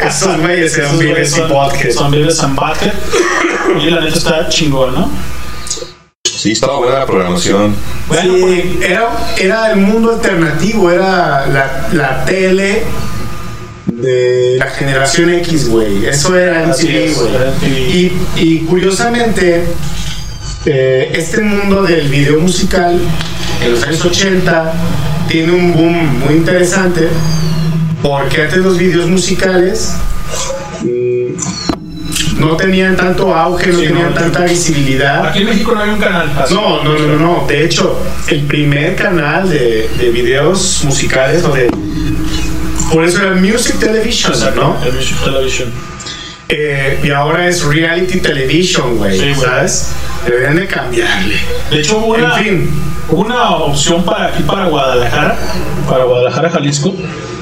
Esos 0.00 0.40
güeyes 0.40 0.76
eran 0.78 0.98
Vives 0.98 1.36
y 1.36 1.40
Podcast. 1.42 1.92
Son 1.92 2.10
Vives 2.10 2.42
and 2.42 2.56
Bucket. 2.58 2.94
Y 3.80 3.90
la 3.90 4.00
neta 4.00 4.16
está 4.16 4.48
chingón, 4.48 4.94
¿no? 4.94 5.10
Sí, 6.24 6.52
estaba 6.52 6.76
buena 6.76 7.00
la 7.00 7.06
programación. 7.06 7.74
Bueno, 8.06 8.34
Sí, 8.34 8.78
era, 8.82 9.08
era 9.38 9.72
el 9.72 9.78
mundo 9.80 10.12
alternativo, 10.12 10.90
era 10.90 11.46
la, 11.46 11.88
la 11.92 12.24
tele 12.24 12.84
de 14.02 14.56
la 14.58 14.66
generación 14.66 15.30
X, 15.34 15.68
güey. 15.68 16.06
Eso 16.06 16.36
era 16.36 16.66
MTV, 16.66 17.14
güey. 17.14 17.72
Y, 17.72 18.12
y 18.36 18.58
curiosamente, 18.60 19.64
eh, 20.66 21.10
este 21.14 21.40
mundo 21.40 21.82
del 21.82 22.08
video 22.08 22.38
musical 22.40 22.98
en 23.64 23.72
los 23.72 23.82
años 23.84 24.04
80 24.04 24.72
tiene 25.28 25.52
un 25.52 25.72
boom 25.72 26.20
muy 26.20 26.34
interesante 26.34 27.08
porque 28.02 28.42
antes 28.42 28.58
los 28.58 28.78
videos 28.78 29.08
musicales 29.08 29.94
mm, 30.82 32.40
no 32.40 32.56
tenían 32.56 32.96
tanto 32.96 33.34
auge, 33.34 33.72
no 33.72 33.78
Sí, 33.80 33.86
tenían 33.86 34.10
no. 34.10 34.14
tanta 34.14 34.44
visibilidad. 34.44 35.26
aquí 35.28 35.40
en 35.40 35.46
México 35.46 35.72
no 35.74 35.80
hay 35.82 35.90
un 35.90 35.98
canal. 35.98 36.30
así. 36.38 36.54
No, 36.54 36.82
no, 36.84 36.96
no, 36.98 37.06
no, 37.08 37.16
no. 37.18 37.46
De 37.48 37.64
hecho, 37.64 37.98
el 38.28 38.42
primer 38.42 38.94
canal 38.94 39.48
de, 39.50 39.88
de 39.98 40.10
videos 40.10 40.82
musicales 40.84 41.42
o 41.44 41.52
de. 41.52 41.68
Por 42.92 43.04
eso 43.04 43.22
era 43.22 43.32
Music 43.34 43.78
Television, 43.78 44.32
Exacto, 44.32 44.60
¿no? 44.80 44.84
el 44.86 44.92
Music 44.94 45.16
Television. 45.24 45.70
Eh, 46.48 47.00
y 47.04 47.10
ahora 47.10 47.46
es 47.46 47.62
Reality 47.64 48.20
Television, 48.20 48.96
güey. 48.96 49.18
Sí. 49.18 49.34
¿Sabes? 49.40 49.90
Deberían 50.24 50.56
de 50.56 50.66
cambiarle. 50.66 51.36
De 51.70 51.80
hecho, 51.80 51.98
hubo 51.98 52.14
una, 52.14 52.38
En 52.38 52.44
fin. 52.44 52.70
una 53.10 53.50
opción 53.56 54.02
para 54.04 54.28
aquí, 54.28 54.42
para 54.44 54.64
Guadalajara, 54.66 55.36
para 55.88 56.04
Guadalajara, 56.04 56.48
Jalisco, 56.50 56.94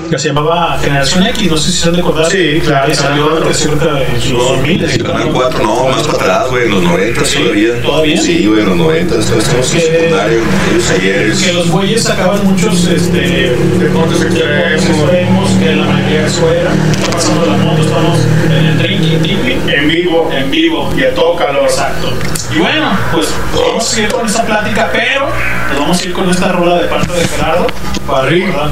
que 0.09 0.19
se 0.19 0.29
llamaba 0.29 0.79
Generación 0.81 1.27
X. 1.27 1.51
No 1.51 1.57
sé 1.57 1.71
si 1.73 1.79
se 1.79 1.89
han 1.89 1.95
de 1.95 2.01
acordar. 2.01 2.31
Sí, 2.31 2.61
claro, 2.65 2.87
Que 2.89 2.95
salió 2.95 3.29
claro. 3.37 3.55
cerca 3.55 3.87
de 3.87 4.05
en 4.05 4.33
los 4.33 4.49
2000. 4.49 4.85
El 4.85 5.03
canal 5.05 5.31
4, 5.33 5.63
no, 5.63 5.89
más 5.89 6.03
para 6.07 6.19
atrás, 6.19 6.51
güey, 6.51 6.65
en 6.65 6.71
los 6.73 6.83
90 6.83 7.25
Sí, 7.25 7.39
todavía. 7.39 7.83
¿todavía? 7.83 8.21
Sí, 8.21 8.47
güey, 8.47 8.61
en 8.61 8.67
los 8.69 8.77
90, 8.77 9.15
estamos 9.19 9.45
en 9.49 9.61
Que- 9.81 9.81
secundario, 9.81 10.39
ellos 10.73 10.91
ayeres. 10.91 11.43
Que 11.43 11.53
los 11.53 11.71
güeyes 11.71 12.03
sacaban 12.03 12.45
muchos 12.45 12.87
este, 12.87 13.55
Deportes 13.79 14.23
extremos. 14.23 15.51
que 15.61 15.77
la 15.77 15.85
mayoría 15.87 16.27
eso 16.27 16.51
era. 16.53 16.73
Está 16.93 17.11
pasando 17.13 17.47
la 17.47 17.57
moto, 17.59 17.83
estamos 17.83 18.19
en 18.47 18.53
el 18.67 18.79
drinking 18.79 18.96
tipping. 18.96 18.96
En 19.15 19.89
vivo. 19.89 20.31
En 20.33 20.51
vivo. 20.51 20.93
Y 20.97 21.05
a 21.05 21.15
todo 21.15 21.37
calor. 21.37 21.65
Exacto. 21.65 22.13
Y 22.55 22.59
bueno, 22.59 22.91
pues 23.13 23.35
vamos 23.55 23.85
a 23.85 23.95
seguir 23.95 24.13
con 24.13 24.27
esta 24.27 24.45
plática, 24.45 24.91
pero 24.93 25.29
nos 25.71 25.79
vamos 25.79 26.01
a 26.01 26.05
ir 26.05 26.13
con 26.13 26.31
esta 26.31 26.53
rola 26.53 26.77
de 26.77 26.89
parte 26.89 27.13
de 27.13 27.29
Gerardo 27.29 27.67
para 28.07 28.23
recordar 28.29 28.71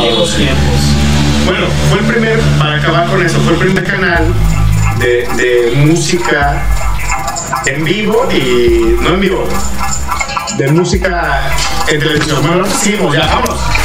viejos 0.00 0.36
tiempos. 0.36 0.80
Bueno, 1.46 1.66
fue 1.90 1.98
el 2.00 2.04
primer, 2.06 2.40
para 2.58 2.76
acabar 2.76 3.06
con 3.06 3.24
eso, 3.24 3.38
fue 3.40 3.54
el 3.54 3.58
primer 3.58 3.84
canal 3.84 4.26
de, 4.98 5.28
de 5.36 5.72
música 5.76 6.62
en 7.66 7.84
vivo 7.84 8.28
y. 8.32 8.96
no 9.00 9.14
en 9.14 9.20
vivo, 9.20 9.48
de 10.58 10.68
música 10.72 11.40
en 11.88 12.00
televisión. 12.00 12.46
Bueno, 12.46 12.66
seguimos, 12.66 13.14
ya, 13.14 13.26
vámonos. 13.26 13.81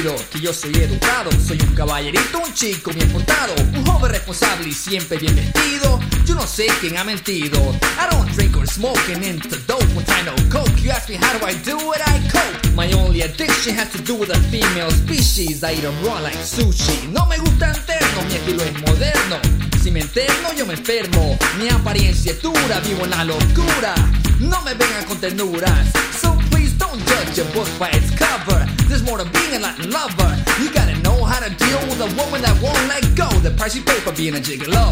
Que 0.00 0.40
yo 0.40 0.54
soy 0.54 0.72
educado, 0.76 1.30
soy 1.46 1.60
un 1.60 1.74
caballerito, 1.74 2.38
un 2.38 2.54
chico 2.54 2.90
bien 2.90 3.06
portado, 3.10 3.52
un 3.74 3.84
joven 3.84 4.10
responsable 4.10 4.70
y 4.70 4.72
siempre 4.72 5.18
bien 5.18 5.36
vestido. 5.36 6.00
Yo 6.24 6.34
no 6.34 6.46
sé 6.46 6.68
quién 6.80 6.96
ha 6.96 7.04
mentido. 7.04 7.58
I 7.98 8.10
don't 8.10 8.26
drink 8.34 8.56
or 8.56 8.66
smoke 8.66 8.98
and 9.12 9.22
into 9.22 9.58
dope 9.66 9.84
when 9.94 10.06
I 10.08 10.22
know 10.22 10.34
coke. 10.48 10.72
You 10.80 10.90
ask 10.90 11.10
me 11.10 11.16
how 11.16 11.38
do 11.38 11.44
I 11.44 11.52
do 11.66 11.76
it, 11.92 12.00
I 12.00 12.18
cope. 12.32 12.74
My 12.74 12.90
only 12.94 13.20
addiction 13.20 13.76
has 13.76 13.90
to 13.90 13.98
do 13.98 14.14
with 14.14 14.30
a 14.30 14.40
female 14.48 14.90
species. 14.90 15.62
I 15.62 15.74
eat 15.74 15.84
'em 15.84 15.94
raw 16.02 16.18
like 16.22 16.38
sushi. 16.38 17.12
No 17.12 17.26
me 17.26 17.36
gusta 17.36 17.66
enterno, 17.66 18.22
mi 18.26 18.36
estilo 18.36 18.64
es 18.64 18.72
moderno. 18.80 19.38
Si 19.82 19.90
me 19.90 20.00
enterno, 20.00 20.54
yo 20.56 20.64
me 20.64 20.74
enfermo. 20.74 21.38
Mi 21.58 21.68
apariencia 21.68 22.32
es 22.32 22.40
dura, 22.40 22.80
vivo 22.80 23.04
en 23.04 23.10
la 23.10 23.24
locura. 23.24 23.94
No 24.38 24.62
me 24.62 24.72
vengan 24.72 25.04
con 25.04 25.18
ternuras. 25.20 25.88
So 26.22 26.38
please 26.50 26.72
don't 26.78 26.98
judge 27.06 27.38
a 27.38 27.44
book 27.52 27.68
by 27.78 27.90
its 27.90 28.10
cover. 28.16 28.66
There's 28.90 29.04
more 29.04 29.18
to 29.18 29.24
being 29.24 29.54
a 29.54 29.60
Latin 29.60 29.88
lover. 29.92 30.36
You 30.60 30.74
gotta 30.74 30.98
know 31.04 31.22
how 31.22 31.38
to 31.38 31.48
deal 31.54 31.78
with 31.86 32.00
a 32.00 32.10
woman 32.18 32.42
that 32.42 32.60
won't 32.60 32.84
let 32.88 33.04
go. 33.14 33.28
The 33.38 33.52
price 33.52 33.76
you 33.76 33.82
pay 33.82 34.00
for 34.00 34.10
being 34.10 34.34
a 34.34 34.38
gigolo. 34.38 34.90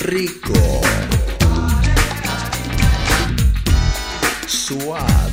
rico, 0.08 0.82
suave. 4.47 5.33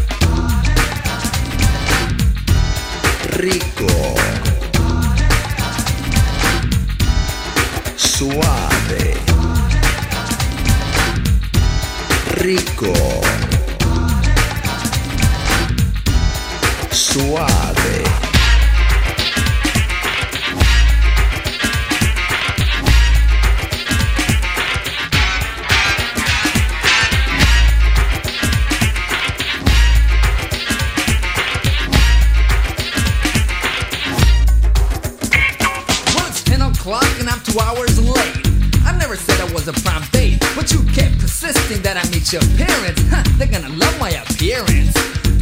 Rico, 3.41 3.87
suave, 7.95 9.19
rico, 12.35 12.93
suave. 16.91 18.10
That 41.79 41.95
I 41.95 42.03
meet 42.09 42.33
your 42.33 42.43
parents. 42.57 43.01
Huh, 43.09 43.23
they're 43.37 43.47
gonna 43.47 43.69
love 43.69 43.95
my 43.99 44.09
appearance. 44.09 44.91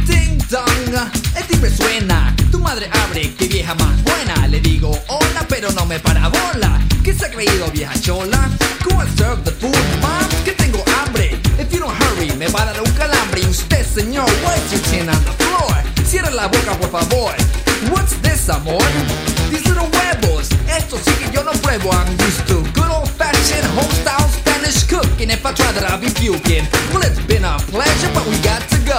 Ding 0.06 0.38
dong, 0.48 0.94
el 1.34 1.44
timbre 1.46 1.70
suena. 1.70 2.34
Tu 2.50 2.58
madre 2.58 2.88
abre, 3.04 3.34
que 3.34 3.48
vieja 3.48 3.74
más 3.74 4.02
buena. 4.04 4.46
Le 4.48 4.60
digo 4.60 4.90
hola, 5.08 5.46
pero 5.48 5.70
no 5.72 5.86
me 5.86 5.98
para 5.98 6.28
bola. 6.28 6.80
¿Qué 7.02 7.12
se 7.14 7.26
ha 7.26 7.30
creído, 7.30 7.70
vieja 7.72 7.98
chola? 8.00 8.48
Go 8.84 9.00
and 9.00 9.10
serve 9.18 9.42
the 9.44 9.50
food, 9.52 9.74
mom, 10.00 10.28
que 10.44 10.52
tengo 10.52 10.82
hambre. 10.98 11.30
If 11.58 11.72
you 11.72 11.80
don't 11.80 11.94
hurry, 12.02 12.30
me 12.36 12.46
va 12.48 12.72
un 12.78 12.92
calambre. 12.92 13.40
Y 13.40 13.46
usted, 13.46 13.84
señor, 13.84 14.28
what's 14.44 14.70
your 14.70 14.82
chin 14.90 15.08
on 15.08 15.24
the 15.24 15.32
floor? 15.42 15.74
Cierra 16.06 16.30
la 16.30 16.46
boca, 16.46 16.78
por 16.78 16.90
favor. 16.90 17.34
What's 17.90 18.14
this, 18.22 18.48
amor? 18.48 18.82
These 19.50 19.66
little 19.66 19.88
huevos, 19.90 20.48
esto 20.68 20.98
sí 20.98 21.12
que 21.18 21.30
yo 21.32 21.42
no 21.42 21.52
pruebo. 21.52 21.90
I'm 21.92 22.08
used 22.20 22.49
If 25.40 25.46
I 25.46 25.54
try 25.54 25.72
that. 25.72 26.92
Well, 26.92 27.02
it's 27.02 27.18
been 27.20 27.46
a 27.46 27.56
pleasure, 27.72 28.10
but 28.12 28.26
we 28.26 28.36
got 28.44 28.60
to 28.68 28.78
go. 28.84 28.98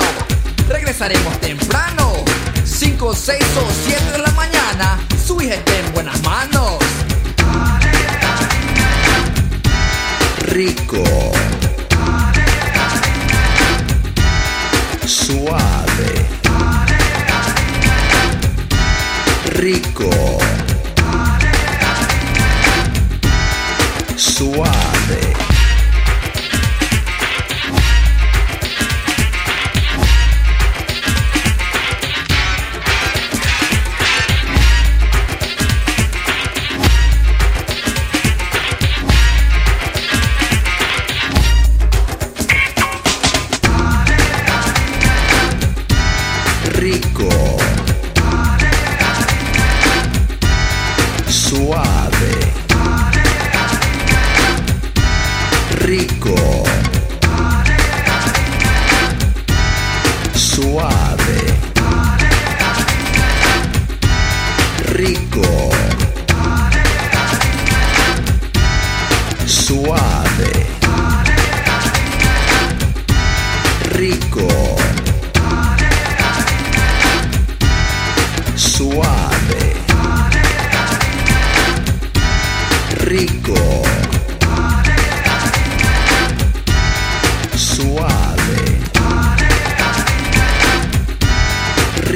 Regresaremos 0.73 1.39
temprano, 1.39 2.25
5, 2.65 3.13
6 3.13 3.45
o 3.58 3.67
7 3.86 4.12
de 4.12 4.17
la 4.17 4.32
mañana. 4.32 4.97
Su 5.23 5.39
hija 5.39 5.54
está 5.54 5.77
en 5.77 5.93
buenas 5.93 6.19
manos. 6.23 6.80
rico, 10.47 11.04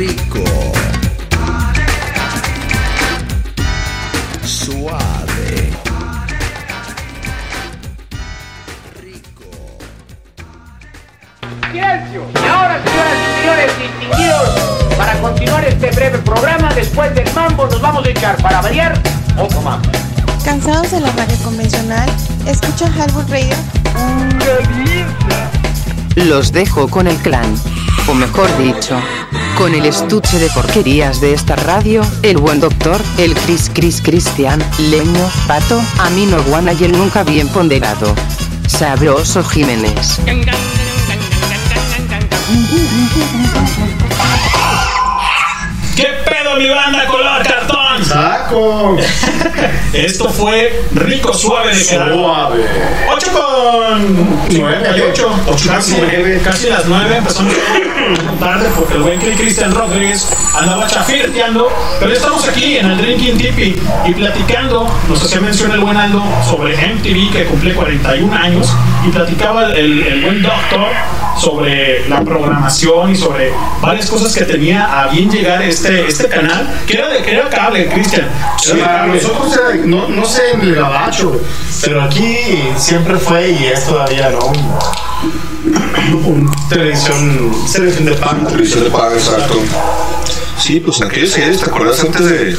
rico, 0.07 0.43
suave, 4.43 5.71
Silencio. 11.71 12.23
Y 12.33 12.47
ahora, 12.47 12.81
señoras 12.83 13.17
y 13.17 13.41
señores 13.41 13.71
distinguidos, 13.79 14.49
para 14.97 15.19
continuar 15.19 15.65
este 15.65 15.91
breve 15.91 16.17
programa, 16.19 16.73
después 16.73 17.13
del 17.15 17.31
mambo 17.33 17.65
nos 17.65 17.81
vamos 17.81 18.05
a 18.05 18.09
echar 18.09 18.37
para 18.41 18.61
variar 18.61 19.01
otro 19.37 19.61
mambo. 19.61 19.89
¿Cansados 20.43 20.91
de 20.91 20.99
la 20.99 21.11
radio 21.13 21.37
convencional? 21.43 22.09
¿Escuchan 22.45 22.93
Halbur 22.99 23.27
Radio? 23.29 23.55
Los 26.15 26.51
dejo 26.51 26.87
con 26.87 27.07
el 27.07 27.17
clan. 27.17 27.55
O 28.07 28.13
mejor 28.13 28.47
dicho, 28.59 29.01
con 29.57 29.73
el 29.73 29.85
estuche 29.85 30.39
de 30.39 30.49
porquerías 30.49 31.21
de 31.21 31.33
esta 31.33 31.55
radio, 31.55 32.01
el 32.23 32.37
buen 32.37 32.59
doctor, 32.59 33.01
el 33.17 33.33
Cris 33.33 33.71
Cris 33.73 34.01
Cristian, 34.01 34.63
Leño, 34.77 35.29
Pato, 35.47 35.81
Amino 35.99 36.41
Guana 36.43 36.73
y 36.73 36.83
el 36.83 36.91
nunca 36.91 37.23
bien 37.23 37.47
ponderado. 37.49 38.13
Sabroso 38.67 39.43
Jiménez. 39.43 40.19
¿Qué 45.95 46.07
pedo, 46.29 46.55
mi 46.57 46.69
banda 46.69 47.05
color 47.07 47.43
cartón? 47.43 47.84
¡Saco! 48.03 48.97
Esto 49.93 50.29
fue 50.29 50.83
Rico 50.93 51.33
Suave 51.33 51.69
de. 51.69 51.83
Suave. 51.83 52.65
8 53.09 53.27
con 53.31 54.49
58. 54.49 55.29
Casi, 55.67 55.95
casi 56.43 56.69
las 56.69 56.85
9. 56.85 57.17
Empezamos 57.17 57.53
tarde 58.39 58.69
porque 58.75 58.95
el 58.95 59.01
buen 59.03 59.19
Cristian 59.19 59.73
Rodríguez 59.73 60.27
andaba 60.53 60.87
chafirteando. 60.87 61.69
Pero 61.99 62.13
estamos 62.13 62.47
aquí 62.47 62.77
en 62.77 62.91
el 62.91 62.97
Drinking 62.97 63.37
Tipi 63.37 63.75
y 64.05 64.13
platicando. 64.13 64.89
Nos 65.07 65.23
hacía 65.23 65.41
mención 65.41 65.71
el 65.71 65.79
buen 65.79 65.97
Aldo 65.97 66.23
sobre 66.47 66.75
MTV 66.75 67.31
que 67.31 67.45
cumple 67.45 67.73
41 67.73 68.35
años. 68.35 68.73
Y 69.05 69.09
platicaba 69.09 69.73
el, 69.73 70.03
el 70.03 70.21
buen 70.23 70.41
doctor 70.41 70.87
sobre 71.37 72.07
la 72.07 72.21
programación 72.21 73.11
y 73.11 73.15
sobre 73.15 73.51
varias 73.81 74.09
cosas 74.09 74.33
que 74.33 74.45
tenía 74.45 75.01
a 75.01 75.07
bien 75.07 75.29
llegar 75.29 75.61
este, 75.61 76.07
este 76.07 76.27
canal. 76.27 76.67
Que 76.87 76.97
era 76.97 77.09
de 77.09 77.21
que 77.21 77.31
era 77.31 77.49
cable, 77.49 77.84
Cristian. 77.89 78.29
Sí, 78.61 78.73
para 78.77 79.07
nosotros 79.07 79.53
era 79.53 79.85
no, 79.85 80.07
no 80.07 80.25
sé 80.25 80.51
en 80.53 80.61
el 80.61 80.75
gabacho, 80.75 81.39
pero 81.83 82.03
aquí 82.03 82.37
siempre 82.77 83.17
fue 83.17 83.51
y 83.51 83.65
es 83.65 83.85
todavía, 83.85 84.29
¿no? 84.29 84.53
Un, 86.27 86.51
televisión, 86.69 87.51
televisión 87.71 88.05
de 88.05 88.13
pago. 88.13 88.47
Televisión 88.47 88.83
de 88.83 88.89
paga, 88.89 89.15
exacto. 89.15 89.55
Sí, 90.57 90.79
pues 90.79 91.01
en 91.01 91.07
aquellos 91.07 91.35
años, 91.35 91.59
¿te 91.59 91.69
acuerdas 91.69 91.99
antes 92.01 92.25
de, 92.25 92.57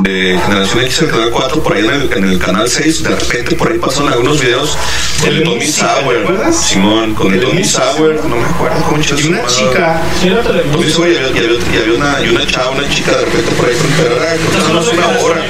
de 0.00 0.38
Generación 0.44 0.80
X, 0.84 1.02
el 1.02 1.10
canal 1.10 1.30
4, 1.30 1.62
por 1.62 1.72
ahí 1.76 1.84
en 1.84 1.90
el, 1.92 2.12
en 2.12 2.24
el 2.24 2.38
canal 2.38 2.68
6, 2.68 3.02
de 3.04 3.10
repente 3.10 3.54
por 3.56 3.70
ahí 3.70 3.78
pasan 3.78 4.08
algunos 4.08 4.40
videos 4.40 4.76
con 5.20 5.28
el 5.30 5.42
Tommy 5.44 5.66
Sauer? 5.66 6.26
Simón, 6.52 7.14
con 7.14 7.32
el 7.32 7.40
Tommy 7.40 7.64
Sauer, 7.64 8.20
no 8.24 8.36
me 8.36 8.44
acuerdo 8.44 8.82
cómo 8.88 9.00
Y 9.02 9.28
una 9.28 9.44
chica, 9.46 10.02
Sí, 10.20 10.28
era 10.28 10.42
Tommy. 10.42 10.90
Sauer 10.90 11.12
y 11.12 11.16
había, 11.16 11.28
y 11.42 11.44
había- 11.44 11.58
y 11.74 11.82
había 11.82 11.94
una, 11.96 12.20
y 12.24 12.28
una 12.28 12.46
chava, 12.46 12.70
una 12.70 12.88
chica 12.88 13.12
de 13.12 13.24
repente 13.24 13.50
por 13.52 13.66
ahí, 13.68 13.74
pero 13.96 14.16
era 14.16 14.34
creo 14.36 14.90
que 14.90 14.96
una 14.96 15.20
hora. 15.20 15.42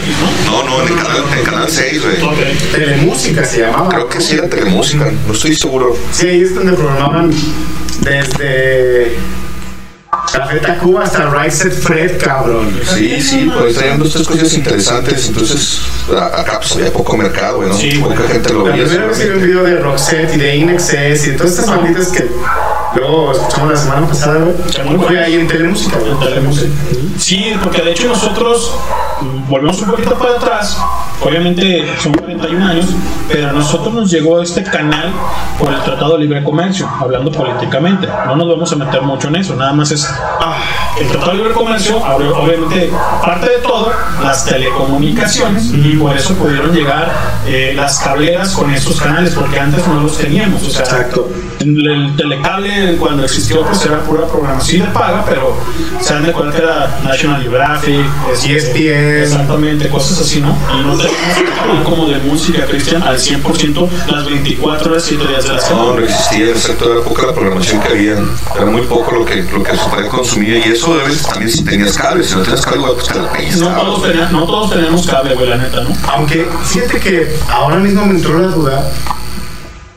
No, 0.46 0.62
no, 0.64 0.82
en 0.82 0.88
el 0.88 0.94
canal, 1.02 1.22
en 1.32 1.38
el 1.38 1.44
canal 1.44 1.66
6, 1.68 2.02
güey. 2.02 2.22
Ok. 2.22 2.38
Telemúsica 2.72 3.44
se 3.44 3.60
llamaba. 3.62 3.88
Creo 3.88 4.08
que 4.08 4.20
sí 4.20 4.34
era 4.34 4.48
Telemúsica, 4.48 5.10
no 5.26 5.32
estoy 5.32 5.54
seguro. 5.54 5.96
Sí, 6.12 6.26
ahí 6.28 6.42
es 6.42 6.54
donde 6.54 6.72
programaban 6.72 7.30
desde 8.00 9.16
Café 10.34 10.58
Tacuba 10.58 11.04
hasta 11.04 11.50
Set 11.50 11.72
Fred, 11.72 12.20
cabrón. 12.20 12.76
Sí, 12.92 13.20
sí, 13.22 13.50
pues 13.56 13.76
traían 13.76 13.98
dos 14.00 14.12
tres 14.12 14.26
cosas 14.26 14.52
interesantes, 14.54 15.28
entonces 15.28 15.80
acá 16.32 16.58
pues 16.58 16.72
había 16.72 16.92
poco 16.92 17.16
mercado, 17.16 17.62
¿no? 17.62 17.72
Sí, 17.72 17.98
Poca 17.98 18.22
gente 18.26 18.52
lo 18.52 18.66
La 18.66 18.72
veía. 18.72 18.84
primera 18.84 19.06
vez 19.06 19.18
que 19.18 19.30
vi 19.30 19.36
un 19.36 19.42
video 19.46 19.62
de 19.62 19.78
Roxette 19.78 20.34
y 20.34 20.38
de 20.38 20.56
Inexcess 20.56 21.26
y 21.26 21.30
de 21.30 21.36
todas 21.36 21.52
estas 21.52 21.70
banditas 21.70 22.08
que 22.08 22.28
luego 22.94 23.32
escuchamos 23.32 23.70
la 23.70 23.76
semana 23.76 24.06
pasada, 24.06 24.38
güey. 24.38 24.98
Fue 24.98 25.22
ahí 25.22 25.34
en 25.34 25.48
Telemúsica, 25.48 25.98
güey. 25.98 26.14
Sí, 27.18 27.52
porque 27.62 27.82
de 27.82 27.92
hecho 27.92 28.08
nosotros 28.08 28.74
mm, 29.20 29.48
volvemos 29.48 29.80
un 29.82 29.90
poquito 29.90 30.14
para 30.14 30.32
atrás. 30.32 30.78
Obviamente 31.22 31.84
son 32.02 32.12
41 32.12 32.66
años, 32.66 32.86
pero 33.28 33.48
a 33.48 33.52
nosotros 33.52 33.94
nos 33.94 34.10
llegó 34.10 34.42
este 34.42 34.62
canal 34.62 35.12
por 35.58 35.72
el 35.72 35.80
Tratado 35.82 36.14
de 36.14 36.24
Libre 36.24 36.42
Comercio, 36.42 36.88
hablando 37.00 37.30
políticamente. 37.30 38.08
No 38.26 38.36
nos 38.36 38.48
vamos 38.48 38.72
a 38.72 38.76
meter 38.76 39.00
mucho 39.02 39.28
en 39.28 39.36
eso, 39.36 39.54
nada 39.54 39.72
más 39.72 39.90
es 39.90 40.06
ah, 40.10 40.58
el 41.00 41.08
Tratado 41.08 41.32
de 41.32 41.38
Libre 41.38 41.52
Comercio, 41.52 42.04
abre, 42.04 42.28
obviamente, 42.28 42.90
aparte 42.92 43.48
de 43.48 43.58
todo, 43.58 43.90
las 44.22 44.44
telecomunicaciones, 44.44 45.72
y 45.72 45.96
por 45.96 46.14
eso 46.14 46.34
pudieron 46.34 46.72
llegar 46.72 47.10
eh, 47.46 47.72
las 47.74 48.00
cableras 48.00 48.52
con 48.52 48.70
estos 48.74 49.00
canales, 49.00 49.34
porque 49.34 49.58
antes 49.58 49.86
no 49.86 50.00
los 50.00 50.18
teníamos. 50.18 50.62
O 50.62 50.70
sea, 50.70 50.82
Exacto. 50.82 51.30
El, 51.64 51.86
el 51.86 52.16
telecable 52.16 52.96
cuando 52.98 53.24
existió 53.24 53.62
pues 53.62 53.84
era 53.86 54.00
pura 54.00 54.26
programación 54.26 54.86
de 54.86 54.92
paga, 54.92 55.24
pero 55.28 55.56
se 56.00 56.14
dan 56.14 56.24
de 56.26 56.32
cuenta 56.32 56.56
que 56.56 56.62
era 56.62 57.00
National 57.04 57.42
Geographic, 57.42 58.00
este, 58.32 58.56
ESPN. 58.56 59.22
exactamente, 59.22 59.88
cosas 59.88 60.20
así, 60.20 60.40
¿no? 60.40 60.56
Y 60.78 60.82
no 60.86 60.96
teníamos 60.96 61.84
como 61.84 62.06
de 62.08 62.18
música, 62.18 62.64
Cristian, 62.66 63.02
al 63.02 63.18
100% 63.18 63.88
las 64.10 64.26
24 64.26 64.90
horas, 64.90 65.02
7 65.04 65.26
días 65.26 65.44
de 65.44 65.48
la 65.50 65.54
No, 65.56 65.60
semana. 65.62 65.92
no 65.92 65.98
existía, 66.00 66.48
exacto, 66.50 66.92
era 66.92 67.02
poca 67.02 67.26
la 67.26 67.34
programación 67.34 67.80
que 67.80 67.88
había, 67.88 68.16
era 68.56 68.66
muy 68.66 68.82
poco 68.82 69.12
lo 69.12 69.24
que, 69.24 69.42
lo 69.42 69.62
que 69.62 69.72
se 69.76 69.84
podía 69.88 70.08
consumir 70.08 70.62
y 70.66 70.70
eso 70.72 70.96
debe 70.96 71.14
también 71.16 71.50
si 71.50 71.64
tenías 71.64 71.96
cable, 71.96 72.22
si 72.24 72.34
no 72.34 72.42
tenías 72.42 72.60
cable, 72.64 72.82
pues 72.94 73.06
te 73.08 73.14
la 73.14 73.22
No 73.22 73.32
pellizcabas, 73.32 73.76
todos, 73.84 74.02
tenían- 74.02 74.32
no 74.32 74.44
todos 74.44 74.70
tenemos 74.70 75.06
cable, 75.06 75.34
güey, 75.34 75.48
la 75.48 75.56
neta, 75.56 75.80
¿no? 75.82 75.90
Aunque 76.12 76.46
fíjate 76.64 77.00
que 77.00 77.36
ahora 77.50 77.76
mismo 77.76 78.04
me 78.06 78.12
entró 78.16 78.38
la 78.38 78.48
duda. 78.48 78.90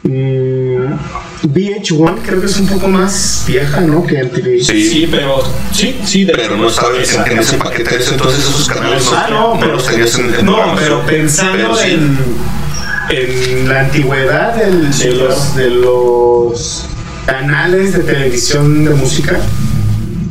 mm, 0.03 0.93
VH1 1.43 2.15
creo 2.25 2.39
que 2.39 2.45
es 2.47 2.57
un 2.59 2.67
poco 2.67 2.87
más 2.87 3.43
vieja, 3.47 3.79
¿no? 3.81 4.05
Que 4.05 4.23
MTV. 4.23 4.63
Sí, 4.63 4.89
Sí, 4.89 5.07
pero 5.11 5.43
sí, 5.71 5.99
sí, 6.05 6.25
de 6.25 6.33
pero 6.33 6.57
no 6.57 6.67
estaba 6.67 6.89
en, 6.97 7.31
en 7.31 7.39
ese 7.39 7.57
paquete 7.57 7.95
entonces 8.11 8.39
esos 8.39 8.67
canales 8.67 9.05
no, 9.05 9.11
Ah, 9.17 9.27
no, 9.29 9.53
no 9.55 9.59
pero, 9.59 9.73
los 9.73 9.85
tenías 9.85 10.17
en, 10.17 10.33
en 10.33 10.45
no, 10.45 10.75
pero 10.77 11.05
pensando 11.05 11.51
Pero 11.57 11.75
sí. 11.75 11.91
en, 11.91 12.17
en 13.09 13.69
la 13.69 13.81
antigüedad 13.81 14.55
del- 14.55 14.91
de, 14.97 15.11
los, 15.13 15.55
de 15.55 15.69
los 15.69 16.85
canales 17.25 17.93
de 17.93 17.99
televisión 17.99 18.83
de 18.85 18.91
música, 18.95 19.39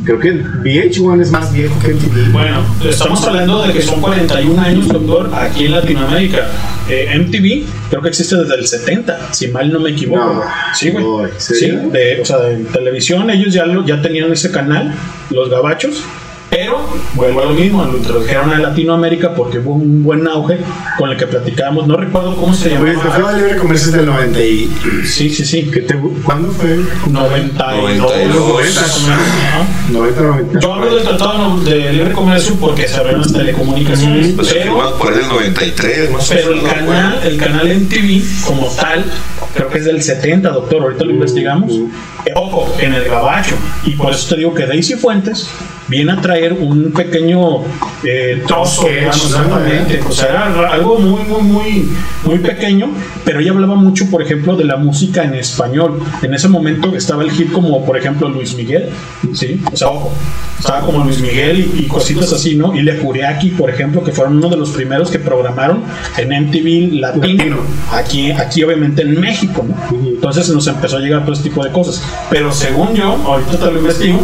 creo 0.07 0.19
que 0.19 0.33
VH1 0.41 1.21
es 1.21 1.31
más 1.31 1.51
viejo 1.53 1.77
que 1.79 1.89
MTV. 1.93 2.31
Bueno, 2.31 2.63
estamos 2.89 3.21
hablando 3.25 3.61
de 3.61 3.73
que 3.73 3.81
son 3.81 3.99
41 3.99 4.61
años, 4.61 4.87
doctor, 4.87 5.29
aquí 5.35 5.65
en 5.65 5.71
Latinoamérica. 5.73 6.47
Eh, 6.89 7.09
MTV 7.19 7.65
creo 7.89 8.01
que 8.01 8.07
existe 8.09 8.37
desde 8.37 8.55
el 8.55 8.65
70, 8.65 9.33
si 9.33 9.49
mal 9.49 9.71
no 9.71 9.79
me 9.81 9.89
equivoco. 9.91 10.23
No, 10.35 10.41
sí, 10.73 10.89
güey. 10.91 11.03
no, 11.03 11.25
¿en 11.25 11.31
sí, 11.39 11.69
de, 11.91 12.21
o 12.21 12.25
sea, 12.25 12.49
en 12.49 12.65
televisión 12.67 13.29
ellos 13.29 13.53
ya, 13.53 13.65
lo- 13.65 13.85
ya 13.85 14.01
tenían 14.01 14.31
ese 14.31 14.49
canal, 14.51 14.93
los 15.29 15.49
gabachos. 15.49 16.01
Pero 16.59 16.79
vuelvo 17.13 17.41
a 17.41 17.45
lo 17.45 17.51
mismo, 17.51 17.85
lo 17.85 17.97
introdujeron 17.97 18.51
a 18.51 18.57
Latinoamérica 18.57 19.35
porque 19.35 19.59
hubo 19.59 19.73
un 19.75 20.01
buen 20.01 20.27
auge 20.27 20.57
con 20.97 21.11
el 21.11 21.17
que 21.17 21.27
platicábamos. 21.27 21.85
No 21.87 21.97
recuerdo 21.97 22.35
cómo 22.35 22.51
se 22.53 22.69
Pues, 22.71 22.93
el 22.95 22.99
Tratado 22.99 23.13
llamaba. 23.19 23.33
de 23.37 23.41
Libre 23.43 23.57
Comercio 23.59 23.87
es 23.89 23.93
del 23.93 24.05
90 24.07 24.39
y... 24.39 24.71
Sí, 25.05 25.29
sí, 25.29 25.45
sí. 25.45 25.69
¿qué 25.71 25.81
te- 25.81 25.95
¿Cuándo 26.23 26.51
fue? 26.51 26.77
92. 27.11 27.97
92. 27.97 28.75
más 28.75 28.97
o 28.97 28.99
menos, 29.01 29.21
ajá. 29.21 29.65
90, 29.91 30.21
90. 30.21 30.59
Yo 30.59 30.73
hablo 30.73 30.95
del 30.95 31.03
Tratado 31.03 31.59
de 31.59 31.93
Libre 31.93 32.11
Comercio 32.13 32.55
porque 32.59 32.87
se 32.87 32.95
abrieron 32.97 33.21
las 33.21 33.33
telecomunicaciones. 33.33 34.33
Pues 34.35 34.51
pero 34.53 34.97
por 34.97 35.13
del 35.15 35.27
93, 35.27 36.11
más 36.11 36.27
Pero 36.29 36.53
el 36.53 36.63
canal, 36.63 37.19
el 37.23 37.37
canal 37.37 37.67
MTV 37.67 38.23
como 38.47 38.67
tal, 38.69 39.05
creo 39.53 39.69
que 39.69 39.77
es 39.77 39.85
del 39.85 40.01
70, 40.01 40.49
doctor, 40.49 40.81
ahorita 40.81 41.03
lo 41.03 41.11
investigamos. 41.11 41.71
Ojo, 42.35 42.73
en 42.79 42.93
el 42.93 43.03
gabacho. 43.05 43.55
Y 43.85 43.91
por 43.91 44.11
eso 44.11 44.29
te 44.29 44.37
digo 44.37 44.53
que 44.55 44.65
Daisy 44.65 44.95
Fuentes 44.95 45.47
viene 45.87 46.11
a 46.11 46.21
traer 46.21 46.53
un 46.53 46.91
pequeño 46.91 47.59
eh, 48.03 48.43
trozo, 48.47 48.87
exactamente. 48.87 50.01
O 50.07 50.11
sea, 50.11 50.29
era 50.29 50.49
ra- 50.49 50.73
algo 50.73 50.99
muy, 50.99 51.21
muy, 51.23 51.41
muy, 51.41 51.89
muy 52.25 52.39
pequeño, 52.39 52.89
pero 53.23 53.39
ella 53.39 53.51
hablaba 53.51 53.75
mucho, 53.75 54.09
por 54.09 54.21
ejemplo, 54.21 54.55
de 54.55 54.65
la 54.65 54.77
música 54.77 55.23
en 55.23 55.33
español. 55.35 55.99
En 56.21 56.33
ese 56.33 56.47
momento 56.47 56.95
estaba 56.95 57.23
el 57.23 57.31
hit 57.31 57.51
como, 57.51 57.85
por 57.85 57.97
ejemplo, 57.97 58.29
Luis 58.29 58.55
Miguel, 58.55 58.89
¿sí? 59.33 59.61
O 59.71 59.75
sea, 59.77 59.89
ojo, 59.89 60.11
estaba 60.59 60.81
como 60.81 61.03
Luis 61.03 61.19
Miguel 61.21 61.71
y, 61.77 61.83
y 61.83 61.87
cositas 61.87 62.31
así, 62.33 62.55
¿no? 62.55 62.75
Y 62.75 62.81
Le 62.81 62.97
Curiaki, 62.97 63.49
por 63.51 63.69
ejemplo, 63.69 64.03
que 64.03 64.11
fueron 64.11 64.37
uno 64.37 64.49
de 64.49 64.57
los 64.57 64.69
primeros 64.71 65.09
que 65.09 65.19
programaron 65.19 65.83
en 66.17 66.29
MTV 66.47 66.99
Latino, 66.99 67.27
Latino. 67.37 67.57
aquí, 67.91 68.31
aquí 68.31 68.63
obviamente 68.63 69.01
en 69.03 69.19
México, 69.19 69.65
¿no? 69.67 69.97
Entonces 70.07 70.49
nos 70.49 70.67
empezó 70.67 70.97
a 70.97 70.99
llegar 70.99 71.21
todo 71.23 71.33
este 71.33 71.49
tipo 71.49 71.63
de 71.63 71.71
cosas. 71.71 72.01
Pero 72.29 72.51
según 72.51 72.93
yo, 72.95 73.13
ahorita 73.25 73.57
te 73.57 73.65
lo 73.71 73.79
investigo, 73.79 74.19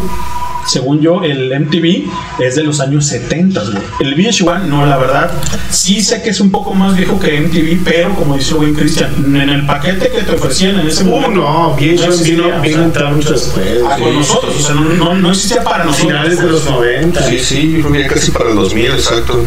según 0.68 1.02
yo, 1.02 1.24
el 1.24 1.52
MTV 1.60 2.10
es 2.40 2.56
de 2.56 2.64
los 2.64 2.80
años 2.80 3.06
70, 3.08 3.62
güey. 3.64 3.78
El 4.00 4.16
VH1, 4.16 4.64
no, 4.66 4.86
la 4.86 4.98
verdad, 4.98 5.32
sí 5.70 6.02
sé 6.02 6.22
que 6.22 6.30
es 6.30 6.40
un 6.40 6.52
poco 6.52 6.74
más 6.74 6.96
viejo 6.96 7.20
que 7.20 7.40
MTV, 7.42 7.84
pero 7.84 8.16
como 8.16 8.36
dice 8.38 8.54
buen 8.54 8.74
Cristian, 8.74 9.12
en 9.36 9.50
el 9.50 9.66
paquete 9.66 10.10
que 10.10 10.22
te 10.24 10.32
ofrecían 10.34 10.80
en 10.80 10.88
ese 10.88 11.04
Uh, 11.04 11.08
momento. 11.08 11.42
no, 11.42 11.76
bien, 11.76 11.96
no 11.98 12.04
existía, 12.06 12.36
vino, 12.36 12.58
o 12.58 12.62
vino 12.62 12.82
a 12.82 12.86
entrar 12.86 13.14
mucho 13.14 13.32
después. 13.32 13.66
ah, 13.90 13.98
con 14.00 14.14
nosotros, 14.14 14.56
o 14.58 14.62
sea, 14.62 14.76
no, 14.76 14.82
no, 14.82 15.14
no 15.16 15.30
existía 15.32 15.64
para 15.64 15.84
nosotros. 15.84 16.08
Finales 16.08 16.40
de 16.40 16.46
los 16.48 16.66
90. 16.66 17.24
Sí, 17.30 17.40
sí, 17.40 17.72
yo 17.74 17.80
creo 17.82 17.92
que 17.94 18.02
ya 18.02 18.08
casi 18.08 18.32
para 18.32 18.50
el 18.50 18.56
2000, 18.56 18.86
exacto. 18.92 19.44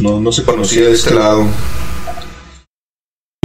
No, 0.00 0.20
no 0.20 0.32
se 0.32 0.42
conocía 0.44 0.82
de 0.86 0.92
este 0.92 1.14
lado. 1.14 1.46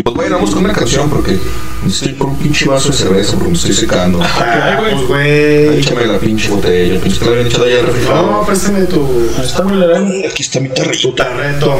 Pues 0.08 0.16
bueno, 0.16 0.36
vamos 0.38 0.52
con 0.52 0.64
una 0.64 0.74
canción 0.74 1.10
porque 1.10 1.38
estoy 1.86 2.14
por 2.14 2.28
un 2.30 2.38
pinche 2.38 2.66
vaso 2.66 2.92
de 2.92 2.96
cerveza 2.96 3.34
porque 3.34 3.50
me 3.50 3.56
estoy 3.58 3.74
secando. 3.74 4.22
Ah, 4.24 4.78
pues, 4.80 5.06
güey. 5.06 5.80
Échame 5.80 6.06
la 6.06 6.18
pinche 6.18 6.50
botella, 6.50 6.98
pensé 7.02 7.20
que 7.20 7.26
la 7.26 7.32
habían 7.32 7.48
echado 7.48 7.66
allá 7.66 7.80
al 7.80 7.82
No, 7.82 7.88
refrigerador. 7.92 8.46
préstame 8.46 8.86
tu, 8.86 9.30
está, 9.44 9.64
la 9.66 9.86
verdad. 9.86 10.08
Aquí 10.32 10.44
está 10.44 10.62
mi 10.62 10.70
tarrito. 10.70 11.10
tu 11.10 11.14
tarreto. 11.14 11.78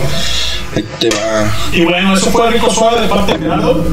Ahí 0.76 0.84
te 1.00 1.10
va. 1.10 1.50
Y 1.72 1.86
bueno, 1.86 2.18
eso 2.18 2.30
fue 2.30 2.52
rico 2.52 2.70
suave 2.70 3.00
de 3.00 3.08
parte 3.08 3.32
de 3.32 3.40
Gerardo. 3.40 3.86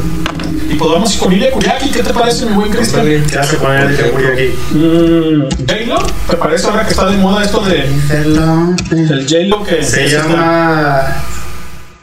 Y 0.68 0.74
pues 0.74 0.90
vamos 0.90 1.16
con 1.16 1.32
Ilya 1.32 1.52
Kuriaki, 1.52 1.90
¿qué 1.90 2.02
te 2.02 2.12
parece, 2.12 2.46
mi 2.46 2.54
buen 2.54 2.72
Cristian? 2.72 3.02
Ándale. 3.02 3.22
Ya 3.32 3.44
se 3.44 3.56
pone 3.58 3.82
el 3.82 3.96
que 3.96 4.02
voy 4.10 4.24
aquí. 4.24 4.76
Mm, 4.76 5.42
J-Lo, 5.64 6.06
¿te 6.28 6.36
parece 6.36 6.66
ahora 6.66 6.84
que 6.84 6.90
está 6.90 7.06
de 7.06 7.18
moda 7.18 7.44
esto 7.44 7.60
de 7.60 7.84
el 8.10 9.26
J-Lo 9.28 9.62
que 9.62 9.80
Se 9.84 10.08
llama 10.08 11.22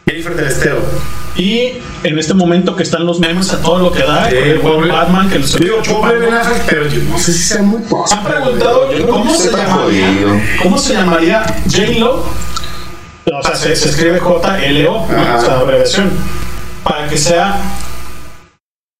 Jennifer 0.07 0.33
del 0.33 0.47
Estero. 0.47 1.20
Y 1.35 1.73
en 2.03 2.19
este 2.19 2.33
momento 2.33 2.75
que 2.75 2.83
están 2.83 3.05
los 3.05 3.19
memes 3.19 3.53
a 3.53 3.61
todo 3.61 3.79
lo 3.79 3.91
que 3.91 4.03
da, 4.03 4.29
el 4.29 4.59
buen 4.59 4.87
Batman 4.89 5.29
que 5.29 5.39
los 5.39 5.57
Digo, 5.57 5.81
pobre 5.83 6.19
Ben 6.19 6.33
Affleck, 6.33 6.63
pero 6.67 6.87
yo 6.87 7.01
no 7.03 7.17
sé 7.17 7.33
si 7.33 7.43
sea 7.43 7.61
muy 7.61 7.81
posible. 7.83 8.21
han 8.21 8.33
preguntado 8.33 8.89
cómo 9.09 9.33
se 9.33 9.51
llamaría, 9.51 10.07
cómo 10.61 10.77
se 10.77 10.93
llamaría 10.93 11.43
J-Lo. 11.69 12.25
O 13.33 13.43
sea, 13.43 13.55
se, 13.55 13.75
se 13.75 13.89
escribe 13.89 14.19
J-L-O, 14.19 15.07
¿no? 15.07 15.21
Ajá. 15.21 15.37
o 15.37 15.41
sea, 15.41 15.59
abreviación. 15.59 16.11
Para 16.83 17.07
que 17.07 17.17
sea 17.17 17.57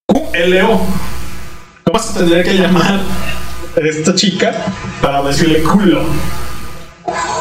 Q-L-O. 0.05 0.81
¿Cómo 1.83 1.99
se 1.99 2.19
tendría 2.19 2.43
que 2.43 2.53
llamar 2.53 2.99
esta 3.75 4.15
chica 4.15 4.53
para 5.01 5.21
decirle 5.23 5.61
culo? 5.63 6.03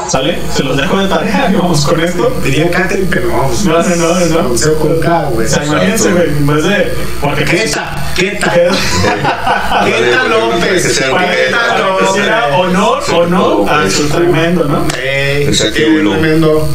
¿Sale? 0.08 0.38
Se 0.54 0.62
los 0.64 0.76
dejo 0.76 0.98
de 0.98 1.08
tarea 1.08 1.50
y 1.52 1.56
vamos 1.56 1.84
con 1.84 2.00
esto. 2.00 2.30
Diría 2.42 2.70
Catherine, 2.70 3.08
pero 3.10 3.28
no. 3.28 3.48
pues, 3.48 3.64
No, 3.64 3.82
no, 3.82 3.96
no, 3.96 4.42
no. 4.48 4.78
Con 4.78 5.00
K, 5.00 5.24
güey. 5.32 5.46
O 5.46 5.50
sea, 5.50 5.64
imagínense, 5.64 6.12
güey, 6.12 6.28
en 6.28 6.46
vez 6.46 6.64
de. 6.64 6.94
Porque 7.20 7.44
Queta, 7.44 8.12
Queta. 8.16 8.52
Queta 8.52 10.24
López. 10.28 10.98
Queta, 10.98 11.78
López. 11.78 12.08
sea 12.14 12.56
honor, 12.56 13.02
honor 13.14 13.70
a 13.70 13.88
su 13.90 14.08
tremendo, 14.08 14.64
¿no? 14.64 14.86
Ey, 15.00 15.50
tremendo. 15.50 16.68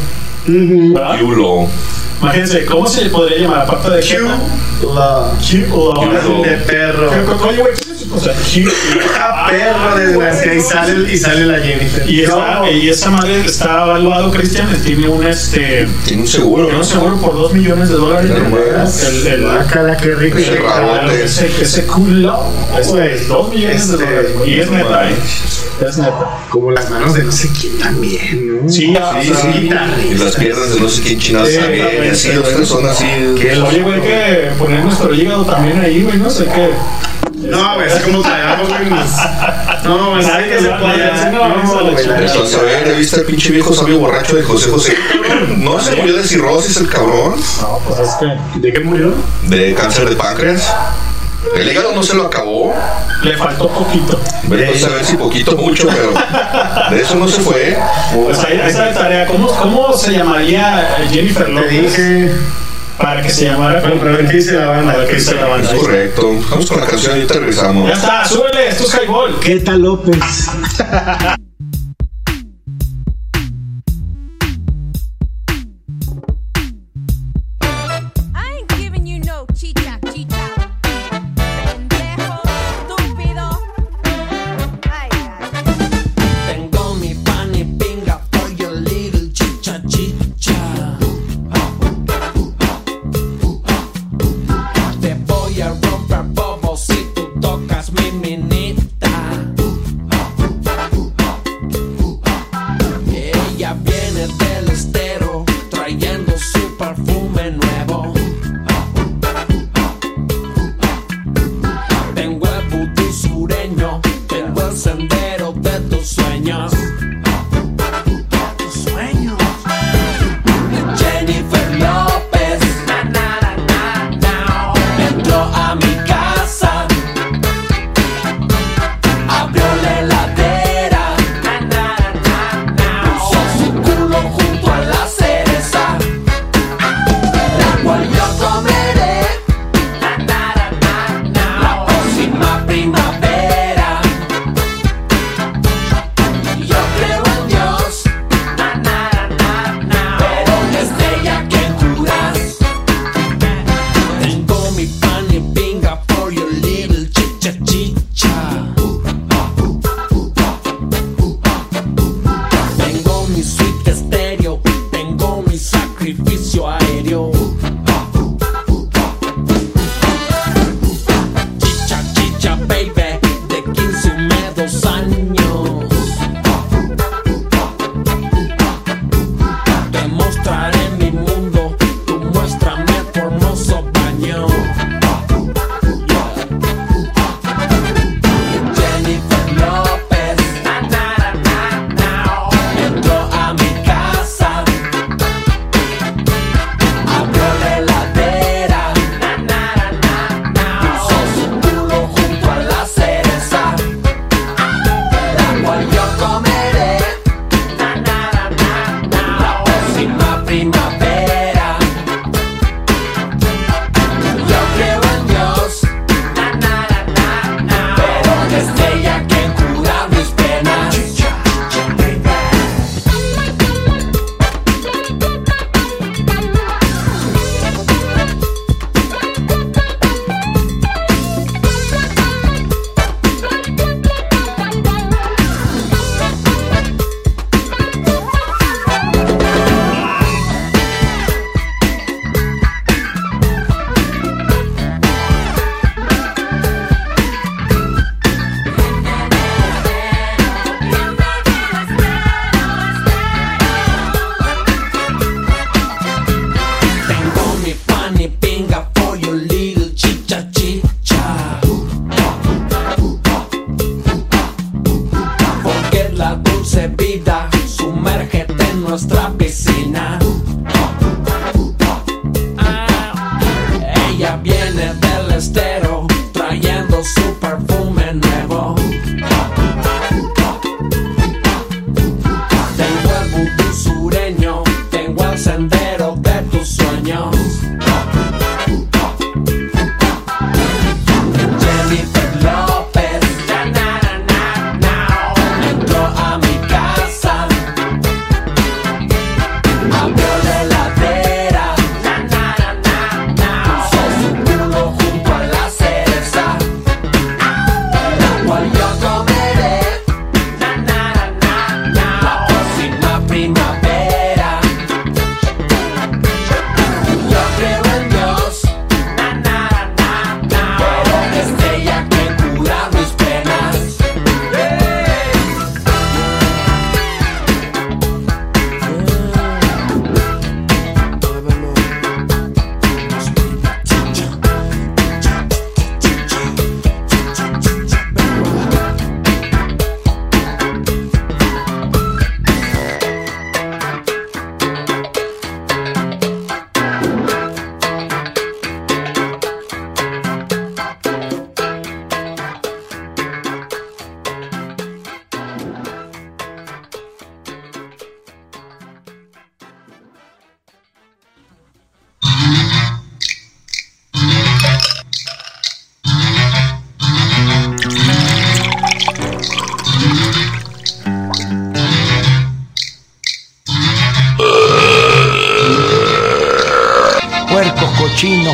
Yulo. 0.47 1.67
Imagínense, 2.25 2.65
¿cómo 2.65 2.87
se 2.87 3.03
le 3.03 3.09
podría 3.11 3.39
llamar? 3.39 3.61
Aparte 3.61 3.89
de 3.91 3.99
Q, 4.01 4.07
Queta. 4.07 4.93
la. 4.93 5.31
Q-Lo. 5.39 6.41
De 6.43 6.57
perro. 6.57 7.11
Oye, 7.47 7.57
güey. 7.59 7.73
O 8.13 8.19
sea, 8.19 8.33
Q. 8.33 8.69
Ah, 9.17 9.47
perro 9.49 9.95
desgraciado. 9.97 10.55
Y 10.57 10.61
sale, 10.61 11.13
y 11.13 11.17
sale 11.17 11.45
la 11.45 11.59
Jennifer. 11.59 12.09
Y 12.09 12.21
esa, 12.21 12.69
y 12.71 12.89
esa 12.89 13.09
madre 13.11 13.45
está 13.45 13.83
evaluado, 13.83 14.31
Cristian, 14.31 14.67
tiene 14.83 15.07
un 15.07 15.25
este. 15.25 15.87
Tiene 16.05 16.21
un 16.23 16.27
seguro, 16.27 16.63
Tiene 16.65 16.79
un 16.79 16.85
seguro 16.85 17.17
por 17.17 17.33
2 17.33 17.53
millones 17.53 17.89
de 17.89 17.95
dólares. 17.95 18.31
El, 18.31 19.27
el, 19.27 19.41
Guácala, 19.43 19.97
qué 19.97 20.15
rico. 20.15 20.37
Ese 20.37 20.55
rabote. 20.57 21.23
ese, 21.23 21.49
ese 21.61 21.85
culo. 21.85 22.45
Es 22.79 23.27
2 23.27 23.49
millones 23.49 23.87
de 23.87 23.93
Este, 23.95 24.05
dólares. 24.05 24.33
güey. 24.37 24.53
Y 24.53 24.59
es 24.59 24.71
neta, 24.71 25.09
¿eh? 25.09 25.15
Es 25.87 25.97
neta. 25.97 26.39
Como 26.49 26.71
las 26.71 26.89
manos 26.89 27.13
de 27.15 27.23
no 27.23 27.31
sé 27.31 27.49
quién 27.59 27.77
también, 27.79 28.63
¿no? 28.65 28.69
Sí, 28.69 28.87
Sí, 28.87 28.93
sea, 28.95 29.21
sí. 29.21 29.47
Y 30.11 30.15
las 30.17 30.35
piernas 30.35 30.73
de 30.73 30.79
no 30.79 30.89
sé 30.89 31.01
quién 31.01 31.19
chingados 31.19 31.49
Sí, 31.49 31.57
también. 31.57 32.14
Otras 32.39 32.67
son 32.67 32.85
así. 32.87 33.05
Oye, 33.05 33.81
güey, 33.81 33.95
hay 33.95 34.01
que 34.01 34.51
poner 34.57 34.83
nuestro 34.83 35.13
hígado 35.13 35.45
también 35.45 35.79
ahí, 35.81 36.03
güey, 36.03 36.17
no 36.17 36.29
sé 36.29 36.45
qué. 36.45 36.69
No, 37.49 37.75
güey, 37.75 37.87
así 37.91 38.03
como 38.03 38.21
traigamos, 38.21 38.67
güey. 38.69 38.89
No, 39.83 40.09
güey, 40.11 40.25
Nadie 40.25 40.47
nadie 40.47 40.59
se 40.61 40.69
nadie- 40.69 41.31
No, 41.31 41.49
no, 41.49 41.63
no, 41.63 41.91
güey. 41.91 42.05
Entonces, 42.05 42.57
a 42.57 42.61
ver, 42.63 42.87
¿ya 42.87 42.93
viste 42.93 43.17
el 43.17 43.25
pinche 43.25 43.51
viejo 43.51 43.73
sabio 43.73 43.99
borracho 43.99 44.35
de 44.35 44.43
José 44.43 44.69
José? 44.69 44.95
No 45.57 45.79
se 45.79 45.95
murió 45.95 46.15
de 46.17 46.23
cirrosis 46.23 46.77
el 46.77 46.89
cabrón. 46.89 47.35
No, 47.61 47.79
pues 47.87 47.99
es 47.99 48.15
que 48.15 48.59
¿De 48.59 48.73
qué 48.73 48.79
murió? 48.79 49.13
De 49.43 49.73
cáncer 49.75 50.09
de 50.09 50.15
páncreas. 50.15 50.73
El 51.55 51.69
hígado 51.71 51.93
no 51.93 52.03
se 52.03 52.15
lo 52.15 52.25
acabó. 52.25 52.73
le 53.23 53.37
faltó 53.37 53.69
poquito. 53.69 54.19
Vete 54.43 54.75
a 54.75 54.79
saber 54.79 55.05
si 55.05 55.15
poquito 55.17 55.55
mucho, 55.57 55.87
pero 55.87 56.13
de 56.89 57.01
eso 57.01 57.15
no 57.15 57.27
se 57.27 57.41
fue. 57.41 57.77
Pues 58.13 58.39
ahí 58.39 58.57
esa 58.57 58.67
es 58.67 58.75
la 58.75 58.93
tarea. 58.93 59.25
¿Cómo, 59.27 59.47
¿Cómo 59.47 59.93
se 59.93 60.11
llamaría 60.11 60.95
Jennifer 61.11 61.45
Te 61.45 61.51
López? 61.51 61.71
dije. 61.71 62.31
Para 62.97 63.21
que 63.21 63.29
se 63.29 63.45
llamara. 63.45 63.81
Bueno, 63.81 63.97
pero 63.99 64.13
a 64.13 64.17
ver 64.17 64.27
qué 64.27 64.37
dice 64.37 64.53
la 64.53 64.67
banda. 64.67 64.93
A 64.93 64.97
ver 64.97 65.07
qué 65.07 65.15
dice 65.15 65.35
la 65.35 65.45
banda. 65.47 65.69
Es 65.71 65.79
correcto. 65.79 66.31
Vamos 66.49 66.65
con 66.65 66.79
la 66.79 66.87
canción 66.87 67.11
y 67.11 67.15
ahorita 67.21 67.33
regresamos. 67.39 67.87
Ya 67.89 67.93
está, 67.95 68.25
súbele, 68.25 68.67
esto 68.69 68.83
es 68.85 68.93
Highball. 68.95 69.39
Queta 69.39 69.71
López. 69.73 70.17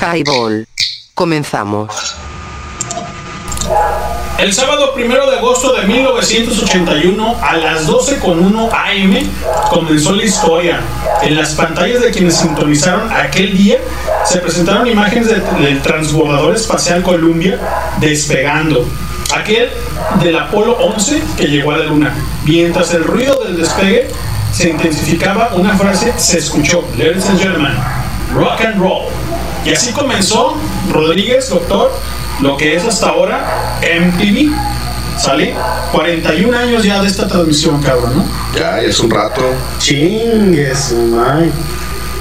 Highball. 0.00 0.66
Comenzamos. 1.14 2.14
El 4.38 4.54
sábado 4.54 4.94
primero 4.94 5.30
de 5.30 5.36
agosto 5.36 5.74
de 5.74 5.86
1981 5.86 7.36
a 7.42 7.56
las 7.58 7.86
12.1 7.86 8.70
am 8.72 9.30
comenzó 9.68 10.12
la 10.12 10.24
historia. 10.24 10.80
En 11.22 11.36
las 11.36 11.50
pantallas 11.50 12.00
de 12.00 12.10
quienes 12.10 12.36
sintonizaron 12.36 13.12
aquel 13.12 13.56
día 13.56 13.78
se 14.24 14.38
presentaron 14.38 14.86
imágenes 14.86 15.26
de- 15.28 15.40
del 15.62 15.82
transbordador 15.82 16.54
espacial 16.56 17.02
Columbia 17.02 17.58
despegando. 17.98 18.86
Aquel 19.36 19.68
del 20.22 20.38
Apolo 20.38 20.72
11 20.78 21.22
que 21.36 21.44
llegó 21.46 21.72
a 21.72 21.76
la 21.78 21.84
Luna. 21.84 22.14
Mientras 22.44 22.94
el 22.94 23.04
ruido 23.04 23.44
del 23.44 23.58
despegue 23.58 24.08
se 24.52 24.70
intensificaba, 24.70 25.50
una 25.54 25.76
frase 25.76 26.14
se 26.16 26.38
escuchó. 26.38 26.82
Ladies 26.96 27.28
and 27.28 27.38
gentlemen, 27.38 27.74
rock 28.34 28.62
and 28.62 28.80
roll. 28.80 29.09
Y 29.64 29.70
así 29.70 29.92
comenzó 29.92 30.56
Rodríguez, 30.90 31.48
doctor, 31.50 31.92
lo 32.40 32.56
que 32.56 32.76
es 32.76 32.84
hasta 32.84 33.10
ahora 33.10 33.78
MTV. 33.82 34.52
¿Sale? 35.18 35.54
41 35.92 36.56
años 36.56 36.82
ya 36.82 37.02
de 37.02 37.08
esta 37.08 37.28
transmisión, 37.28 37.82
cabrón, 37.82 38.16
¿no? 38.16 38.58
Ya, 38.58 38.80
es 38.80 38.98
un 39.00 39.10
rato. 39.10 39.42
Chingues, 39.78 40.92
man. 40.92 41.52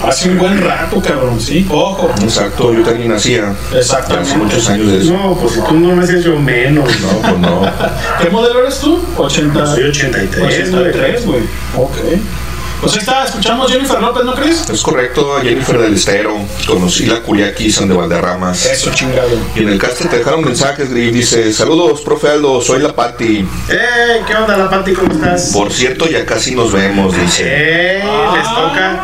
Hace 0.05 0.29
un 0.29 0.37
buen 0.37 0.61
rato, 0.61 1.01
cabrón, 1.01 1.39
sí. 1.39 1.65
Ojo. 1.69 2.09
Exacto, 2.21 2.73
yo 2.73 2.83
también 2.83 3.09
nacía. 3.09 3.53
Exactamente. 3.73 4.29
Hace 4.29 4.37
muchos 4.37 4.69
años 4.69 4.87
de 4.87 4.99
eso. 4.99 5.13
No, 5.13 5.35
pues 5.35 5.53
si 5.53 5.61
tú 5.61 5.73
no 5.75 5.95
me 5.95 6.03
haces 6.03 6.23
yo 6.23 6.37
menos. 6.37 6.89
No, 7.01 7.07
pues 7.21 7.37
no. 7.39 7.61
¿Qué 8.21 8.29
modelo 8.29 8.59
eres 8.61 8.79
tú? 8.79 8.99
80. 9.17 9.65
Soy 9.65 9.83
83, 9.83 10.73
83, 10.73 11.25
güey. 11.25 11.41
Ok. 11.77 11.97
Pues 12.81 12.93
ahí 12.93 12.99
está, 12.99 13.25
escuchamos 13.25 13.69
Jennifer 13.69 13.99
López, 13.99 14.23
¿no 14.23 14.33
crees? 14.33 14.69
Es 14.69 14.81
correcto, 14.81 15.37
Jennifer 15.43 15.77
del 15.79 15.95
Estero. 15.95 16.37
Conocí 16.65 17.05
la 17.05 17.21
Culiaqui 17.21 17.69
San 17.71 17.89
de 17.89 17.93
Valderramas. 17.93 18.65
Eso, 18.65 18.91
chingado. 18.93 19.37
Y 19.53 19.63
en 19.63 19.69
el 19.69 19.77
cast 19.77 20.01
te 20.01 20.17
dejaron 20.17 20.45
mensajes, 20.45 20.89
Gris. 20.89 21.13
Dice: 21.13 21.51
Saludos, 21.51 22.01
profe 22.01 22.29
Aldo, 22.29 22.61
soy 22.61 22.81
la 22.81 22.95
Patti. 22.95 23.45
¡Eh! 23.69 24.21
¿Qué 24.25 24.33
onda, 24.33 24.55
la 24.55 24.69
Pati? 24.69 24.93
¿Cómo 24.93 25.11
estás? 25.11 25.51
Por 25.51 25.73
cierto, 25.73 26.07
ya 26.07 26.25
casi 26.25 26.55
nos 26.55 26.71
vemos, 26.71 27.13
dice. 27.15 27.43
¡Eh! 27.45 28.03
Les 28.33 28.43
toca 28.43 29.03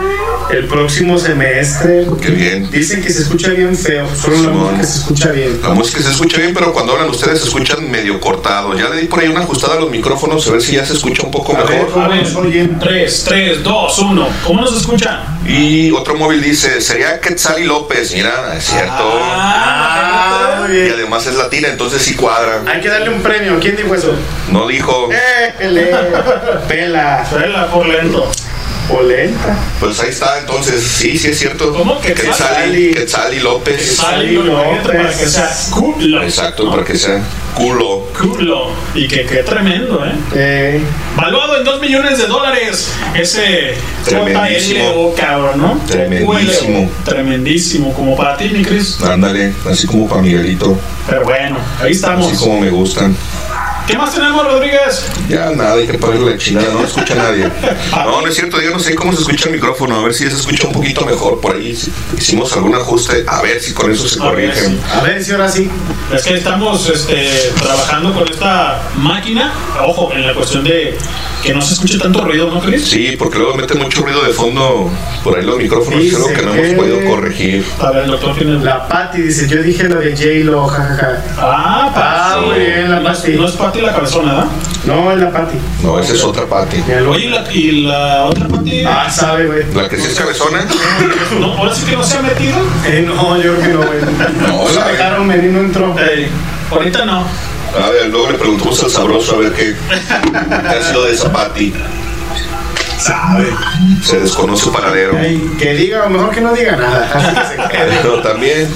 el 0.51 0.67
próximo 0.67 1.17
semestre. 1.17 2.07
Qué 2.21 2.29
bien. 2.29 2.69
Dicen 2.71 3.03
que 3.03 3.09
se 3.09 3.23
escucha 3.23 3.49
bien 3.49 3.75
feo. 3.75 4.07
Solo 4.15 4.41
la 4.43 4.49
música 4.49 4.83
se 4.83 4.99
escucha 4.99 5.31
bien. 5.31 5.59
La 5.61 5.69
música 5.69 6.01
se 6.01 6.11
escucha 6.11 6.37
bien, 6.37 6.53
pero 6.53 6.71
cuando 6.71 6.93
hablan 6.93 7.09
ustedes 7.09 7.39
se 7.39 7.47
escuchan 7.47 7.89
medio 7.91 8.21
cortados. 8.21 8.77
Ya 8.77 8.89
le 8.89 9.01
di 9.01 9.07
por 9.07 9.19
ahí 9.19 9.27
una 9.27 9.41
ajustada 9.41 9.75
a 9.75 9.79
los 9.79 9.89
micrófonos 9.89 10.47
a 10.47 10.51
ver 10.51 10.61
si 10.61 10.75
ya 10.75 10.85
se 10.85 10.93
escucha 10.93 11.23
un 11.23 11.31
poco 11.31 11.57
A 11.57 11.63
ver, 11.63 11.83
mejor. 11.85 12.03
A 12.03 12.07
ver, 12.07 12.23
¿cómo 12.23 12.23
nos 12.23 12.35
oyen? 12.35 12.79
3, 12.79 13.23
3, 13.27 13.63
2, 13.63 13.74
1. 13.83 14.27
¿Cómo 14.45 14.61
nos 14.61 14.75
escuchan? 14.75 15.19
Y 15.45 15.91
otro 15.91 16.15
móvil 16.15 16.41
dice, 16.41 16.79
sería 16.81 17.19
Quetzali 17.19 17.65
López. 17.65 18.13
Mira, 18.13 18.53
es 18.57 18.63
cierto. 18.65 19.19
Ah, 19.21 20.63
muy 20.67 20.77
Y 20.77 20.89
además 20.89 21.25
es 21.27 21.35
latina, 21.35 21.67
entonces 21.67 22.01
sí 22.01 22.15
cuadra. 22.15 22.61
Hay 22.67 22.81
que 22.81 22.89
darle 22.89 23.09
un 23.09 23.21
premio. 23.21 23.59
¿Quién 23.59 23.75
dijo 23.75 23.93
eso? 23.93 24.13
No 24.49 24.67
dijo. 24.67 25.09
¡Eh! 25.11 25.53
le- 25.69 25.95
Pela. 26.67 27.25
Suela 27.29 27.67
por 27.67 27.85
lento. 27.85 28.31
Polenta. 28.87 29.57
Pues 29.79 29.99
ahí 29.99 30.09
está, 30.09 30.39
entonces 30.39 30.83
sí, 30.83 31.17
sí 31.17 31.29
es 31.29 31.39
cierto. 31.39 31.73
¿Cómo? 31.73 31.99
Quetzali, 32.01 32.25
Quetzali. 32.25 32.93
Quetzali 32.93 33.39
López. 33.39 33.99
Letra 34.17 34.83
para 34.83 35.09
que 35.17 35.27
sea 35.27 35.51
culo. 35.71 36.23
Exacto, 36.23 36.69
para 36.69 36.83
que 36.83 36.95
sea 36.95 37.21
culo. 37.55 38.07
Culo. 38.19 38.71
Y 38.93 39.07
que 39.07 39.25
qué 39.25 39.37
tremendo, 39.43 40.05
¿eh? 40.05 40.11
Eh, 40.35 40.81
Valuado 41.15 41.57
en 41.57 41.63
2 41.63 41.81
millones 41.81 42.17
de 42.17 42.27
dólares. 42.27 42.91
Ese 43.15 43.73
Tremendísimo. 44.03 44.93
JLO, 44.93 45.15
cabrón, 45.15 45.61
¿no? 45.61 45.81
Tremendísimo. 45.87 46.79
ULO. 46.79 46.89
Tremendísimo. 47.03 47.93
Como 47.93 48.15
para 48.15 48.37
ti, 48.37 48.49
mi 48.49 48.63
Cris. 48.63 49.01
Ándale, 49.01 49.53
así 49.69 49.87
como 49.87 50.07
para 50.07 50.21
Miguelito. 50.21 50.77
Pero 51.07 51.23
bueno, 51.23 51.57
ahí 51.81 51.91
estamos. 51.91 52.31
Así 52.31 52.37
como 52.37 52.59
me 52.59 52.69
gustan. 52.69 53.15
¿Qué 53.87 53.95
más 53.97 54.13
tenemos, 54.15 54.43
Rodríguez? 54.43 55.05
Ya 55.29 55.51
nada, 55.51 55.73
hay 55.73 55.85
que 55.85 55.97
ponerle 55.99 56.31
la 56.31 56.37
chingada, 56.37 56.73
no 56.73 56.83
escucha 56.85 57.13
nadie. 57.13 57.47
No, 57.91 58.21
no 58.21 58.27
es 58.27 58.33
cierto, 58.35 58.59
yo 58.59 58.71
no 58.71 58.79
sé 58.79 58.95
cómo 58.95 59.13
se 59.13 59.19
escucha 59.21 59.49
el 59.49 59.55
micrófono, 59.55 59.99
a 59.99 60.03
ver 60.03 60.13
si 60.13 60.27
se 60.27 60.35
escucha 60.35 60.67
un 60.67 60.73
poquito 60.73 61.05
mejor 61.05 61.39
por 61.39 61.55
ahí. 61.55 61.77
Hicimos 62.17 62.51
algún 62.53 62.73
ajuste, 62.73 63.23
a 63.27 63.41
ver 63.43 63.59
si 63.61 63.73
con 63.73 63.91
eso 63.91 64.07
se 64.07 64.19
A 64.23 64.31
ver, 64.31 64.49
corrige. 64.49 64.67
sí. 64.69 64.79
a 64.91 65.01
ver 65.03 65.23
si 65.23 65.31
ahora 65.33 65.49
sí. 65.49 65.69
Es 66.11 66.23
que 66.23 66.33
estamos 66.35 66.89
este, 66.89 67.29
trabajando 67.61 68.13
con 68.13 68.27
esta 68.27 68.81
máquina, 68.97 69.53
ojo, 69.85 70.11
en 70.13 70.25
la 70.25 70.33
cuestión 70.33 70.63
de 70.63 70.97
que 71.43 71.53
no 71.53 71.61
se 71.61 71.75
escuche 71.75 71.99
tanto 71.99 72.21
ruido, 72.21 72.49
¿no, 72.49 72.59
Cris? 72.61 72.87
Sí, 72.87 73.15
porque 73.19 73.37
luego 73.37 73.53
mete 73.55 73.75
mucho 73.75 74.01
ruido 74.01 74.23
de 74.23 74.33
fondo 74.33 74.89
por 75.23 75.37
ahí 75.37 75.45
los 75.45 75.57
micrófonos, 75.57 76.03
es 76.03 76.15
algo 76.15 76.27
que 76.33 76.41
no 76.41 76.53
hemos 76.55 76.75
podido 76.75 77.05
corregir. 77.07 77.63
A 77.79 77.91
ver, 77.91 78.05
el 78.05 78.11
doctor 78.11 78.35
tiene... 78.35 78.63
La 78.63 78.87
Pati 78.87 79.21
dice, 79.21 79.47
yo 79.47 79.61
dije 79.61 79.83
lo 79.83 79.99
de 79.99 80.11
J-Lo, 80.15 80.65
jajaja. 80.65 81.23
Ah, 81.37 81.91
Ah, 81.95 82.31
Ah, 82.35 82.41
muy 82.43 82.59
bien, 82.59 82.89
la 82.91 83.03
Pati. 83.03 83.33
No 83.33 83.45
es 83.45 83.51
Pati 83.75 83.85
la 83.85 83.93
cabezona, 83.93 84.33
¿verdad? 84.33 84.47
No, 84.85 85.11
es 85.11 85.17
la 85.19 85.31
Pati. 85.31 85.57
No, 85.83 85.99
esa 85.99 86.13
es 86.13 86.23
otra 86.23 86.45
Pati. 86.45 86.77
Oye, 87.09 87.25
¿y 87.25 87.29
la, 87.29 87.53
y 87.53 87.71
la 87.83 88.25
otra 88.25 88.47
Pati? 88.47 88.83
Ah, 88.85 89.09
sabe, 89.09 89.47
güey. 89.47 89.73
La 89.73 89.89
que 89.89 89.97
sí 89.97 90.07
es 90.07 90.15
cabezona. 90.15 90.65
No, 91.39 91.53
ahora 91.57 91.73
sí 91.75 91.85
que 91.85 91.97
no 91.97 92.03
se 92.03 92.17
ha 92.17 92.21
metido. 92.21 92.55
Eh, 92.85 93.03
no, 93.05 93.35
yo 93.37 93.55
creo 93.55 93.61
que 93.61 93.67
no, 93.67 93.77
güey. 93.79 94.01
No, 94.47 94.67
Se 94.67 94.75
sabe. 94.75 94.91
dejaron 94.93 95.27
venir, 95.27 95.51
no 95.51 95.59
entró. 95.59 95.95
Ey, 95.99 96.27
ahorita 96.71 97.05
no. 97.05 97.19
A 97.83 97.89
ver, 97.89 98.07
luego 98.09 98.31
le 98.31 98.37
preguntamos 98.37 98.81
al 98.83 98.89
sabroso 98.89 99.35
a 99.35 99.39
ver 99.39 99.51
qué, 99.53 99.75
qué 99.75 100.77
ha 100.77 100.81
sido 100.81 101.03
de 101.05 101.11
esa 101.11 101.31
Pati. 101.33 101.73
Sabe. 103.05 103.47
Se 104.03 104.19
desconoce 104.19 104.63
su 104.63 104.71
paradero. 104.71 105.15
Que 105.59 105.73
diga, 105.75 106.05
o 106.05 106.09
mejor 106.09 106.31
que 106.31 106.41
no 106.41 106.53
diga 106.53 106.75
nada. 106.75 107.67
Pero 108.01 108.21
también. 108.21 108.67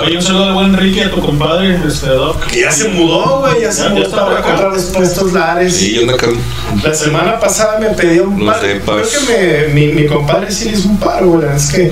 Oye, 0.00 0.16
un 0.16 0.22
saludo 0.22 0.46
de 0.46 0.52
buen 0.52 0.66
Enrique 0.74 1.02
a 1.04 1.10
tu 1.10 1.20
compadre, 1.20 1.76
este 1.86 2.06
Doc. 2.08 2.44
Que 2.46 2.60
ya 2.60 2.70
se 2.70 2.88
mudó, 2.88 3.40
güey, 3.40 3.62
ya 3.62 3.72
se 3.72 3.82
Ya- 3.84 3.88
mudó 3.90 4.02
está 4.04 4.26
para 4.26 4.42
comprar 4.42 4.72
estos 4.76 5.32
lares. 5.32 5.74
Sí, 5.76 5.98
onda 5.98 6.14
acá. 6.14 6.28
La 6.84 6.94
semana 6.94 7.40
pasada 7.40 7.78
me 7.80 7.88
pidió 7.90 8.24
un 8.28 8.44
Los 8.46 8.54
paro. 8.54 8.66
depas. 8.68 9.08
Creo 9.08 9.26
que 9.26 9.68
me, 9.68 9.74
mi, 9.74 9.92
mi 9.92 10.06
compadre 10.06 10.50
sí 10.52 10.66
le 10.70 10.76
hizo 10.76 10.88
un 10.88 10.98
paro, 10.98 11.26
güey. 11.28 11.40
la 11.42 11.46
verdad 11.48 11.62
Es 11.64 11.72
que 11.72 11.90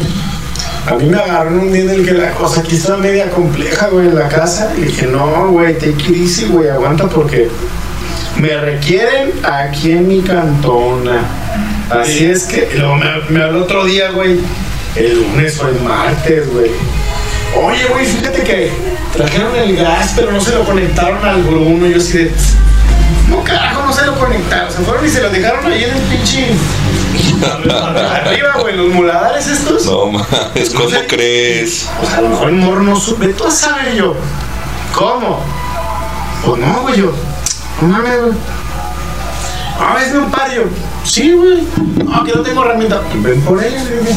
a 0.86 0.94
mí 0.94 1.06
me 1.06 1.16
agarraron 1.16 1.58
un 1.60 1.72
día 1.72 1.82
en 1.82 1.90
el 1.90 2.04
que 2.06 2.12
la 2.12 2.30
cosa 2.32 2.60
aquí 2.60 2.76
está 2.76 2.96
media 2.96 3.30
compleja, 3.30 3.88
güey, 3.88 4.06
en 4.08 4.14
la 4.14 4.28
casa. 4.28 4.72
Y 4.78 4.82
dije, 4.82 5.06
no, 5.08 5.48
güey, 5.48 5.74
take 5.74 5.90
it 5.90 6.16
easy, 6.16 6.44
güey, 6.46 6.68
aguanta 6.68 7.06
porque 7.08 7.48
me 8.38 8.56
requieren 8.60 9.32
aquí 9.44 9.92
en 9.92 10.08
mi 10.08 10.20
cantona. 10.22 11.22
Así 11.90 12.26
es 12.26 12.44
que, 12.44 12.70
luego 12.76 12.96
me, 12.96 13.06
me 13.28 13.42
habló 13.42 13.62
otro 13.62 13.84
día, 13.84 14.10
güey, 14.10 14.40
el 14.96 15.14
lunes 15.14 15.60
o 15.60 15.68
el 15.68 15.80
martes, 15.80 16.52
güey. 16.52 16.70
Oye, 17.62 17.84
güey, 17.86 18.04
fíjate 18.04 18.42
que 18.42 18.72
trajeron 19.12 19.54
el 19.56 19.76
gas, 19.76 20.12
pero 20.16 20.32
no 20.32 20.40
se 20.40 20.54
lo 20.54 20.64
conectaron 20.64 21.24
al 21.24 21.42
Bruno. 21.42 21.86
Y 21.86 21.92
yo 21.92 21.98
así 21.98 22.18
de. 22.18 22.32
No, 23.28 23.42
carajo, 23.44 23.86
no 23.86 23.92
se 23.92 24.04
lo 24.06 24.18
conectaron. 24.18 24.72
Se 24.72 24.78
fueron 24.78 25.06
y 25.06 25.08
se 25.08 25.22
lo 25.22 25.30
dejaron 25.30 25.70
ahí 25.70 25.84
en 25.84 25.90
el 25.90 26.02
pinche. 26.02 26.48
Arriba, 27.70 28.56
güey, 28.60 28.76
los 28.76 28.88
muladares 28.88 29.46
estos. 29.46 29.86
No 29.86 30.06
mames, 30.06 30.70
¿cómo 30.74 30.90
crees? 31.06 31.88
Pues 32.00 32.12
a 32.12 32.20
lo 32.20 32.30
mejor 32.30 32.48
el 32.48 32.56
morro 32.56 32.82
no 32.82 32.96
sube. 32.96 33.28
Tú 33.28 33.46
a 33.46 33.50
saber 33.50 33.94
yo. 33.94 34.16
¿Cómo? 34.92 35.44
Pues 36.44 36.60
no, 36.60 36.80
güey, 36.82 36.96
yo. 36.98 37.12
No 37.80 37.88
mames, 37.88 38.20
güey. 38.20 38.32
A 39.80 39.94
ver, 39.94 40.16
un 40.16 40.30
par 40.30 40.52
yo. 40.54 40.62
Sí, 41.04 41.32
güey. 41.32 41.62
No, 42.04 42.24
que 42.24 42.32
no 42.32 42.42
tengo 42.42 42.64
herramienta. 42.64 43.00
Ven 43.16 43.40
por 43.42 43.62
ella, 43.62 43.84
dije. 43.84 44.16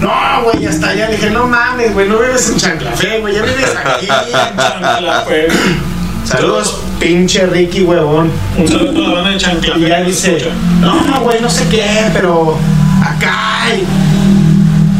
No, 0.00 0.10
güey, 0.44 0.64
está. 0.64 0.94
Ya 0.94 1.08
le 1.08 1.16
dije, 1.16 1.30
no 1.30 1.46
mames, 1.48 1.92
güey, 1.92 2.08
no 2.08 2.18
vives 2.18 2.48
en 2.50 2.56
Chanclafé, 2.56 3.18
güey, 3.20 3.34
ya 3.34 3.42
vives 3.42 3.74
aquí 3.84 4.06
en 4.06 4.56
Chanclafé. 4.56 5.48
Saludos, 6.24 6.82
pinche 7.00 7.46
Ricky, 7.46 7.82
huevón. 7.82 8.30
Un 8.56 8.68
saludo 8.68 8.90
a 8.90 8.94
toda 8.94 9.08
la 9.08 9.14
banda 9.14 9.30
de 9.30 9.38
Chancla. 9.38 9.76
Y 9.76 9.88
ya 9.88 10.02
dice, 10.02 10.38
no, 10.80 11.20
güey, 11.22 11.40
no 11.40 11.50
sé 11.50 11.66
qué, 11.68 11.84
pero 12.12 12.56
acá 13.02 13.64
hay. 13.64 13.84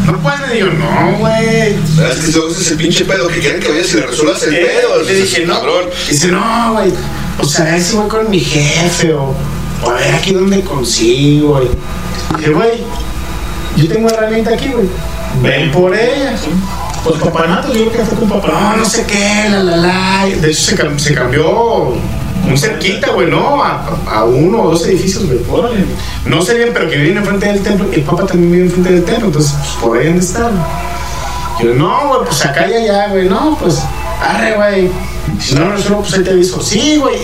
No 0.07 0.19
puedes, 0.19 0.41
le 0.49 0.55
digo, 0.55 0.69
no, 0.71 1.19
güey. 1.19 1.75
Es 2.11 2.19
que 2.25 2.33
luego 2.33 2.51
ese 2.51 2.63
es 2.63 2.71
el 2.73 2.79
pinche 2.79 3.05
pedo 3.05 3.29
que 3.29 3.39
quieren 3.41 3.61
que 3.61 3.69
vayas 3.69 3.93
y 3.93 3.97
le 3.99 4.07
resuelvas 4.07 4.43
el 4.45 4.57
pedo. 4.57 5.03
le 5.03 5.15
dije, 5.15 5.47
no. 5.47 5.55
Cabrón. 5.55 5.85
Dice, 6.09 6.29
no, 6.29 6.73
güey. 6.73 6.93
O 7.41 7.45
sea, 7.45 7.77
ese 7.77 7.97
voy 7.97 8.09
con 8.09 8.29
mi 8.31 8.41
jefe 8.41 9.15
o, 9.15 9.35
o 9.85 9.91
a 9.91 9.95
ver 9.95 10.15
aquí 10.15 10.33
donde 10.33 10.63
consigo, 10.63 11.51
güey. 11.51 11.69
Dije, 12.37 12.51
güey, 12.51 12.85
yo 13.77 13.89
tengo 13.89 14.09
herramienta 14.09 14.51
aquí, 14.55 14.69
güey. 14.69 14.89
Ven 15.43 15.71
por 15.71 15.95
ella. 15.95 16.35
Pues 17.05 17.23
papanato, 17.23 17.73
yo 17.73 17.89
creo 17.91 17.93
que 17.93 18.05
fue 18.05 18.19
con 18.19 18.29
No, 18.29 18.41
papanato. 18.41 18.77
no 18.79 18.85
sé 18.85 19.05
qué, 19.07 19.49
la, 19.51 19.63
la, 19.63 19.77
la. 19.77 20.27
De 20.27 20.51
hecho, 20.51 20.63
se, 20.63 20.77
cam- 20.77 20.99
se 20.99 21.15
cambió 21.15 21.95
muy 22.45 22.59
cerquita, 22.59 23.13
güey, 23.13 23.31
¿no? 23.31 23.63
A, 23.63 23.85
a 24.11 24.25
uno 24.25 24.63
o 24.63 24.71
dos 24.71 24.85
edificios, 24.87 25.27
güey. 25.27 25.39
Órale. 25.49 25.85
No 26.27 26.43
sé 26.43 26.55
bien, 26.55 26.71
pero 26.75 26.89
que 26.91 26.97
viene 26.97 27.21
enfrente 27.21 27.47
del 27.47 27.63
templo. 27.63 27.87
El 27.93 28.03
papá 28.03 28.27
también 28.27 28.51
vive 28.51 28.65
enfrente 28.65 28.91
del 28.93 29.05
templo, 29.05 29.27
entonces, 29.27 29.53
pues, 29.57 29.69
por 29.81 29.97
ahí 29.99 30.07
donde 30.09 30.21
está. 30.25 30.51
Yo, 31.63 31.75
no, 31.75 32.09
güey, 32.09 32.21
pues 32.25 32.45
acá 32.45 32.69
y 32.69 32.75
allá, 32.75 33.09
güey. 33.09 33.29
No, 33.29 33.57
pues, 33.61 33.81
arre, 34.21 34.55
güey. 34.57 34.91
Si 35.41 35.55
no 35.55 35.67
lo 35.67 35.73
resuelvo, 35.77 36.03
pues 36.03 36.15
ahí 36.15 36.25
te 36.25 36.31
aviso. 36.31 36.63
Sí, 36.63 36.97
güey. 36.97 37.19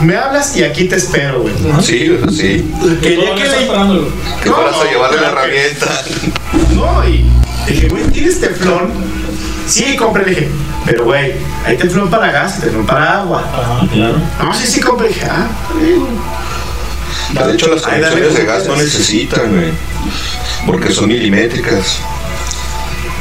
Me 0.00 0.16
hablas 0.16 0.56
y 0.56 0.64
aquí 0.64 0.84
te 0.84 0.96
espero, 0.96 1.42
güey. 1.42 1.54
Sí, 1.80 2.18
sí. 2.30 2.74
Quería 3.00 3.34
que 3.34 3.44
le... 3.44 3.68
Que 4.42 4.48
No, 4.48 4.54
fueras 4.56 4.74
a 4.74 4.84
no, 4.84 4.90
llevarle 4.90 5.20
la 5.20 5.28
herramienta. 5.28 6.02
No, 6.74 7.08
y 7.08 7.24
dije, 7.66 7.88
güey, 7.88 8.04
¿tienes 8.10 8.40
teflón? 8.40 8.92
Sí, 9.66 9.96
compré, 9.96 10.24
le 10.24 10.30
dije, 10.30 10.48
pero 10.86 11.04
güey, 11.04 11.34
hay 11.66 11.76
teflón 11.76 12.08
para 12.08 12.32
gas, 12.32 12.60
teflón 12.60 12.86
para 12.86 13.20
agua. 13.20 13.44
Ajá, 13.52 13.86
claro. 13.92 14.18
No, 14.42 14.54
sí, 14.54 14.66
sí, 14.66 14.80
compré. 14.80 15.08
Dije, 15.08 15.26
ah. 15.30 15.46
De 17.44 17.52
hecho, 17.52 17.68
las 17.68 17.82
conexiones 17.82 18.34
de 18.34 18.40
¿cómo 18.40 18.52
gas 18.52 18.66
no 18.66 18.76
necesitan, 18.76 19.54
güey. 19.54 19.72
Porque 20.66 20.92
son 20.92 21.08
milimétricas. 21.08 21.98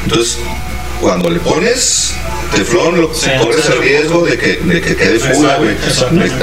Entonces, 0.04 0.40
cuando 1.02 1.30
le 1.30 1.40
pones 1.40 2.14
teflón, 2.54 3.02
lo, 3.02 3.14
Sí, 3.14 3.30
corres 3.42 3.66
sí. 3.66 3.72
el 3.74 3.80
riesgo 3.80 4.26
de 4.26 4.38
que, 4.38 4.58
de 4.58 4.82
que 4.82 4.96
quede 4.96 5.20
fuga, 5.20 5.58
güey. 5.58 5.76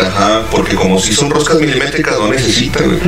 Ajá, 0.00 0.42
porque 0.50 0.74
como 0.76 0.98
si 1.00 1.14
son 1.14 1.30
roscas 1.30 1.58
milimétricas, 1.60 2.18
no 2.18 2.28
necesita, 2.28 2.80
güey. 2.82 2.98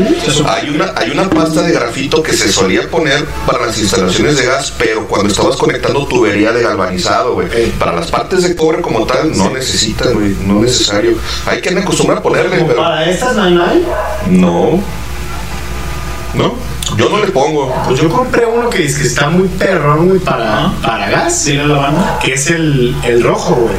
Hay 0.48 0.70
una, 0.70 0.92
hay 0.96 1.10
una 1.10 1.28
pasta 1.28 1.62
de 1.62 1.72
grafito 1.72 2.22
que 2.22 2.32
se 2.32 2.50
solía 2.50 2.88
poner 2.88 3.24
para 3.46 3.66
las 3.66 3.78
instalaciones 3.78 4.36
de 4.36 4.46
gas, 4.46 4.72
pero 4.78 5.06
cuando 5.06 5.28
estabas 5.28 5.56
conectando 5.56 6.06
tubería 6.06 6.52
de 6.52 6.62
galvanizado, 6.62 7.34
güey. 7.34 7.48
Para 7.78 7.92
las 7.92 8.10
partes 8.10 8.42
de 8.42 8.56
cobre 8.56 8.80
como 8.80 9.06
tal, 9.06 9.36
no 9.36 9.50
necesitan, 9.50 10.14
güey. 10.14 10.34
No 10.46 10.64
es 10.64 10.72
necesario. 10.72 11.16
Hay 11.46 11.60
que 11.60 11.70
acostumbrar 11.70 12.18
a 12.18 12.22
ponerle, 12.22 12.64
pero. 12.66 12.76
Para 12.76 13.08
estas 13.10 13.36
no 13.36 13.42
hay, 13.42 13.86
no. 14.30 14.82
No. 16.34 16.65
¿No? 16.96 17.04
Yo 17.04 17.10
no 17.10 17.24
le 17.24 17.30
pongo. 17.30 17.74
Pues 17.86 18.00
yo 18.00 18.08
compré 18.08 18.46
uno 18.46 18.70
que 18.70 18.78
dice 18.78 19.02
que 19.02 19.06
está 19.08 19.28
muy 19.28 19.48
perrón, 19.48 20.08
güey, 20.08 20.20
para, 20.20 20.72
para 20.82 21.08
gas. 21.10 21.46
La. 21.46 22.18
Que 22.22 22.34
es 22.34 22.46
el, 22.48 22.94
el 23.04 23.22
rojo, 23.22 23.54
güey. 23.54 23.74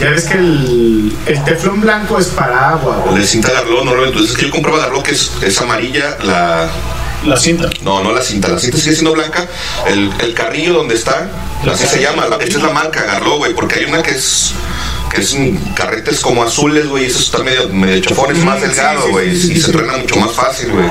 Ya 0.00 0.08
ves 0.10 0.24
que 0.24 0.38
el, 0.38 1.14
el 1.26 1.44
teflón 1.44 1.80
blanco 1.82 2.18
es 2.18 2.28
para 2.28 2.70
agua, 2.70 3.02
güey. 3.04 3.20
De 3.20 3.26
cinta 3.26 3.52
Garlot, 3.52 3.84
normalmente. 3.84 4.12
Entonces, 4.18 4.36
que 4.36 4.46
yo 4.46 4.50
compraba 4.50 4.78
Garlot, 4.78 5.02
que 5.02 5.10
es, 5.12 5.32
es 5.42 5.60
amarilla, 5.60 6.16
la. 6.22 6.68
La 7.26 7.36
cinta. 7.36 7.68
No, 7.82 8.02
no 8.02 8.12
la 8.14 8.22
cinta, 8.22 8.48
la 8.48 8.58
cinta 8.58 8.78
sigue 8.78 8.92
siendo 8.94 9.12
blanca. 9.12 9.46
El, 9.86 10.10
el 10.20 10.32
carrillo 10.32 10.72
donde 10.72 10.94
está, 10.94 11.28
así 11.70 11.86
se 11.86 12.00
llama. 12.00 12.26
la- 12.26 12.36
esta 12.36 12.56
es 12.56 12.62
la 12.62 12.70
marca 12.70 13.02
Garlot, 13.04 13.36
güey, 13.36 13.52
porque 13.54 13.80
hay 13.80 13.84
una 13.84 14.02
que 14.02 14.12
es. 14.12 14.54
Que 15.10 15.20
es 15.22 15.32
un 15.32 15.56
carretes 15.74 16.20
como 16.20 16.42
azules, 16.44 16.86
güey, 16.86 17.04
y 17.04 17.06
esos 17.08 17.22
están 17.22 17.44
medio, 17.44 17.68
medio 17.68 18.00
chafones, 18.00 18.38
Mm, 18.38 18.44
más 18.44 18.60
delgado, 18.60 19.08
güey, 19.10 19.34
sí, 19.34 19.48
sí, 19.48 19.52
y 19.54 19.60
se 19.60 19.66
sí. 19.66 19.72
truena 19.72 19.96
mucho 19.96 20.16
más 20.16 20.30
fácil, 20.32 20.70
güey. 20.70 20.88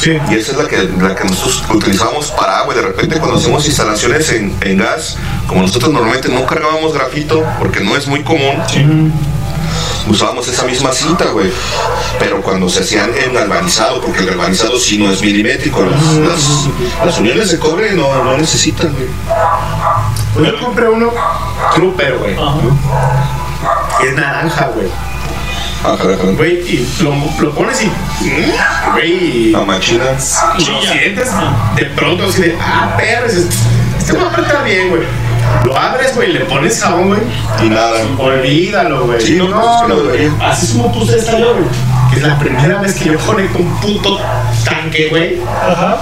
Sí. 0.00 0.12
Y 0.30 0.34
esa 0.34 0.52
es 0.52 0.58
la 0.58 0.68
que, 0.68 0.88
la 1.00 1.14
que 1.16 1.24
nosotros 1.24 1.64
utilizamos 1.74 2.30
para 2.30 2.58
agua. 2.60 2.74
Y 2.74 2.76
de 2.76 2.82
repente, 2.82 3.18
cuando 3.18 3.38
hacemos 3.38 3.66
instalaciones 3.66 4.30
en, 4.30 4.54
en 4.60 4.78
gas, 4.78 5.16
como 5.48 5.62
nosotros 5.62 5.92
normalmente 5.92 6.28
no 6.28 6.46
cargábamos 6.46 6.92
grafito, 6.94 7.44
porque 7.58 7.80
no 7.80 7.96
es 7.96 8.06
muy 8.06 8.22
común, 8.22 8.62
usábamos 10.08 10.46
esa 10.46 10.64
misma 10.64 10.92
cinta, 10.92 11.24
güey. 11.26 11.50
Pero 12.20 12.40
cuando 12.42 12.68
se 12.68 12.80
hacían 12.80 13.10
en 13.16 13.34
galvanizado, 13.34 14.00
porque 14.00 14.20
el 14.20 14.26
galvanizado 14.26 14.78
sí 14.78 14.96
no 14.98 15.10
es 15.10 15.20
milimétrico, 15.22 15.84
las, 15.84 16.02
las, 16.14 16.42
las 17.04 17.18
uniones 17.18 17.50
de 17.50 17.58
cobre 17.58 17.92
no, 17.94 18.22
no 18.22 18.36
necesitan, 18.36 18.92
güey. 18.92 19.08
Pues 20.34 20.52
yo 20.52 20.60
compré 20.64 20.88
uno 20.88 21.10
Trooper, 21.74 22.16
güey. 22.18 22.36
Es 24.04 24.14
naranja, 24.14 24.66
güey. 24.74 24.88
Ajá, 25.84 25.94
ajá. 25.94 26.30
Güey, 26.36 26.52
y 26.68 26.88
lo, 27.02 27.14
lo 27.40 27.54
pones 27.54 27.82
y. 27.82 27.92
Güey. 28.92 29.50
La 29.52 29.60
machina. 29.60 30.04
Y 30.58 30.64
lo 30.64 30.82
sientes 30.82 31.30
de 31.76 31.84
pronto 31.96 32.24
así 32.28 32.42
de. 32.42 32.58
Ah, 32.60 32.94
perro. 32.96 33.26
Este 33.26 34.12
va 34.16 34.24
a 34.24 34.26
apretar 34.30 34.64
bien, 34.64 34.90
güey. 34.90 35.02
Lo 35.64 35.76
abres, 35.78 36.14
güey, 36.16 36.32
le 36.32 36.40
pones 36.40 36.80
jabón, 36.82 37.08
güey. 37.08 37.20
Y 37.62 37.68
nada. 37.68 37.98
Olvídalo, 38.18 39.06
güey. 39.06 39.20
Sí, 39.20 39.36
no, 39.36 39.86
no 39.88 39.96
debería. 39.96 40.32
Así 40.42 40.66
es 40.66 40.72
como 40.72 40.92
puse 40.92 41.16
esta 41.18 41.38
yo, 41.38 41.52
güey. 41.54 41.64
Que 42.10 42.16
es 42.16 42.22
la 42.26 42.38
primera 42.38 42.80
vez 42.80 42.94
que 42.94 43.06
yo 43.06 43.18
conecto 43.20 43.58
un 43.58 43.80
puto 43.80 44.18
tanque, 44.64 45.08
güey. 45.08 45.40
Ajá. 45.42 45.98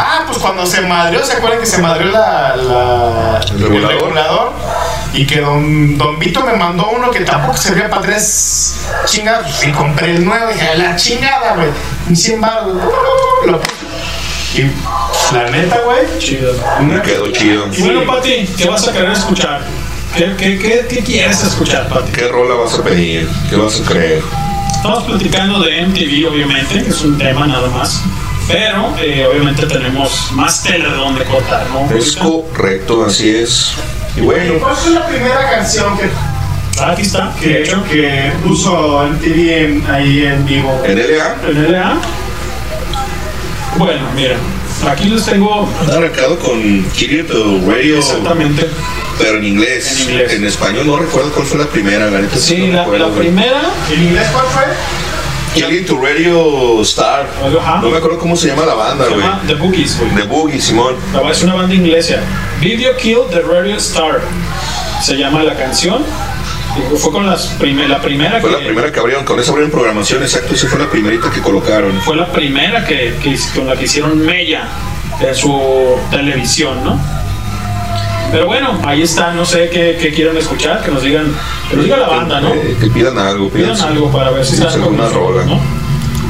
Ah, 0.00 0.22
pues 0.26 0.38
cuando 0.38 0.64
se 0.66 0.80
madrió, 0.82 1.24
¿se 1.24 1.34
acuerdan 1.34 1.60
que 1.60 1.66
se 1.66 1.78
madrió 1.82 2.06
la, 2.10 2.56
la- 2.56 3.40
El 3.50 3.60
regulador. 3.62 3.92
regulador? 4.04 4.52
Y 5.18 5.26
que 5.26 5.40
don, 5.40 5.98
don 5.98 6.16
Vito 6.20 6.44
me 6.44 6.52
mandó 6.52 6.90
uno 6.90 7.10
que 7.10 7.22
tampoco 7.22 7.56
servía 7.56 7.90
para 7.90 8.02
tres 8.02 8.86
chingadas. 9.04 9.66
Y 9.66 9.72
compré 9.72 10.14
el 10.14 10.24
nuevo, 10.24 10.46
dije, 10.52 10.76
la 10.76 10.94
chingada, 10.94 11.56
güey. 11.56 11.70
Y 12.08 12.14
100 12.14 12.40
baros, 12.40 12.74
güey. 12.74 13.50
Lo 13.50 13.60
puse. 13.60 13.74
Y 14.54 15.34
la 15.34 15.50
neta, 15.50 15.80
güey. 15.80 16.06
Chido. 16.20 16.54
Me 16.82 17.02
quedó 17.02 17.32
chido. 17.32 17.66
Y 17.76 17.82
bueno, 17.82 18.06
Pati, 18.06 18.46
¿qué 18.56 18.68
vas 18.68 18.86
a 18.86 18.92
querer 18.92 19.10
escuchar? 19.10 19.62
¿Qué, 20.16 20.36
qué, 20.38 20.56
qué, 20.56 20.86
qué 20.88 21.02
quieres 21.02 21.42
escuchar, 21.42 21.88
Pati? 21.88 22.12
¿Qué 22.12 22.28
rola 22.28 22.54
vas 22.54 22.78
a 22.78 22.84
pedir? 22.84 23.28
¿Qué 23.50 23.56
vas 23.56 23.80
a 23.80 23.84
creer? 23.84 24.22
Estamos 24.70 25.02
platicando 25.02 25.58
de 25.58 25.84
MTV, 25.84 26.30
obviamente, 26.30 26.80
que 26.80 26.90
es 26.90 27.02
un 27.02 27.18
tema 27.18 27.44
nada 27.44 27.68
más. 27.70 28.02
Pero, 28.46 28.94
eh, 29.00 29.26
obviamente, 29.28 29.66
tenemos 29.66 30.30
más 30.30 30.62
tela 30.62 30.90
de 30.90 30.96
donde 30.96 31.24
cortar, 31.24 31.66
¿no? 31.70 31.90
Es 31.92 32.14
correcto, 32.14 33.04
así 33.04 33.30
es. 33.30 33.74
Y 34.16 34.20
bueno, 34.20 34.54
¿Cuál 34.60 34.74
fue 34.76 34.92
la 34.92 35.06
primera 35.06 35.50
canción 35.50 35.96
que 35.96 36.04
Ah, 36.80 36.92
aquí 36.92 37.02
está. 37.02 37.34
que, 37.40 37.62
hecho, 37.62 37.82
que 37.84 38.32
puso 38.44 39.02
MTV 39.04 39.64
en- 39.64 39.86
ahí 39.90 40.24
en 40.26 40.44
vivo. 40.46 40.82
En 40.84 40.98
LA, 40.98 41.36
en 41.48 41.72
LA. 41.72 41.96
Bueno, 43.76 44.00
mira, 44.14 44.36
aquí 44.90 45.08
les 45.08 45.24
tengo 45.24 45.68
han 45.82 45.90
arrancado 45.90 46.38
con 46.38 46.84
Kill 46.90 47.20
It 47.20 47.30
Radio, 47.66 47.98
exactamente. 47.98 48.68
pero 49.18 49.38
en 49.38 49.44
inglés. 49.44 50.06
En 50.08 50.10
inglés. 50.12 50.32
español 50.42 50.86
no 50.86 50.96
recuerdo 50.98 51.30
cuál 51.32 51.46
fue 51.46 51.58
la 51.58 51.66
primera, 51.66 52.10
la 52.10 52.20
neta. 52.20 52.36
Sí, 52.36 52.66
no 52.68 52.72
la, 52.74 52.82
recuerdo, 52.84 53.08
la 53.10 53.14
primera. 53.18 53.60
¿En 53.92 54.02
inglés 54.02 54.26
cuál 54.32 54.46
fue? 54.46 54.62
Kill 55.58 55.74
It 55.74 55.90
Radio 55.90 56.80
Star. 56.82 57.26
Ajá. 57.58 57.80
No 57.82 57.90
me 57.90 57.96
acuerdo 57.96 58.18
cómo 58.18 58.36
se 58.36 58.48
llama 58.48 58.64
la 58.64 58.74
banda, 58.74 59.06
güey. 59.06 59.26
The 59.46 59.54
Boogies, 59.54 59.98
güey. 59.98 60.10
The 60.14 60.22
Boogie, 60.22 60.60
Simón. 60.60 60.94
Es 61.30 61.42
una 61.42 61.54
banda 61.54 61.74
inglesa. 61.74 62.20
Video 62.60 62.96
Kill 62.96 63.22
the 63.30 63.40
Radio 63.40 63.76
Star. 63.76 64.20
Se 65.02 65.16
llama 65.16 65.42
la 65.42 65.54
canción. 65.54 66.04
Fue 66.96 67.10
con 67.10 67.26
las 67.26 67.58
la 67.60 68.00
primera 68.00 68.40
Fue 68.40 68.50
que 68.50 68.56
la 68.56 68.64
primera 68.64 68.92
que 68.92 69.00
abrieron, 69.00 69.24
con 69.24 69.40
esa 69.40 69.50
abrieron 69.50 69.72
programación, 69.72 70.22
exacto, 70.22 70.54
esa 70.54 70.68
fue 70.68 70.78
la 70.78 70.88
primerita 70.88 71.28
que 71.30 71.40
colocaron. 71.40 72.00
fue 72.02 72.14
la 72.14 72.30
primera 72.30 72.84
que, 72.84 73.14
que 73.20 73.36
con 73.54 73.66
la 73.66 73.74
que 73.74 73.86
hicieron 73.86 74.18
Mella 74.24 74.68
en 75.20 75.34
su 75.34 75.98
televisión, 76.10 76.84
¿no? 76.84 77.17
Pero 78.30 78.46
bueno, 78.46 78.78
ahí 78.84 79.02
está, 79.02 79.32
no 79.32 79.44
sé 79.44 79.70
qué, 79.70 79.96
qué 80.00 80.12
quieren 80.12 80.36
escuchar, 80.36 80.82
que 80.82 80.90
nos 80.90 81.02
digan, 81.02 81.32
que 81.70 81.76
nos 81.76 81.84
diga 81.86 81.96
la 81.96 82.08
banda, 82.08 82.40
¿no? 82.40 82.52
Que 82.52 82.90
pidan 82.92 83.16
algo, 83.18 83.48
Pidan 83.48 83.74
pidan, 83.74 83.88
algo 83.88 84.10
para 84.12 84.30
ver 84.30 84.44
si 84.44 84.54
están 84.54 84.80
con 84.82 84.96
nosotros, 84.96 85.28
rola. 85.30 85.44
¿no? 85.46 85.60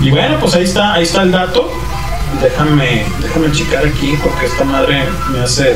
Y 0.01 0.11
bueno, 0.11 0.37
pues 0.41 0.55
ahí 0.55 0.65
está, 0.65 0.95
ahí 0.95 1.03
está 1.03 1.23
el 1.23 1.33
dato. 1.33 1.73
Déjame, 2.43 3.05
déjame 3.21 3.51
checar 3.53 3.85
aquí 3.87 4.15
porque 4.23 4.47
esta 4.47 4.63
madre 4.63 5.03
me 5.33 5.41
hace, 5.41 5.75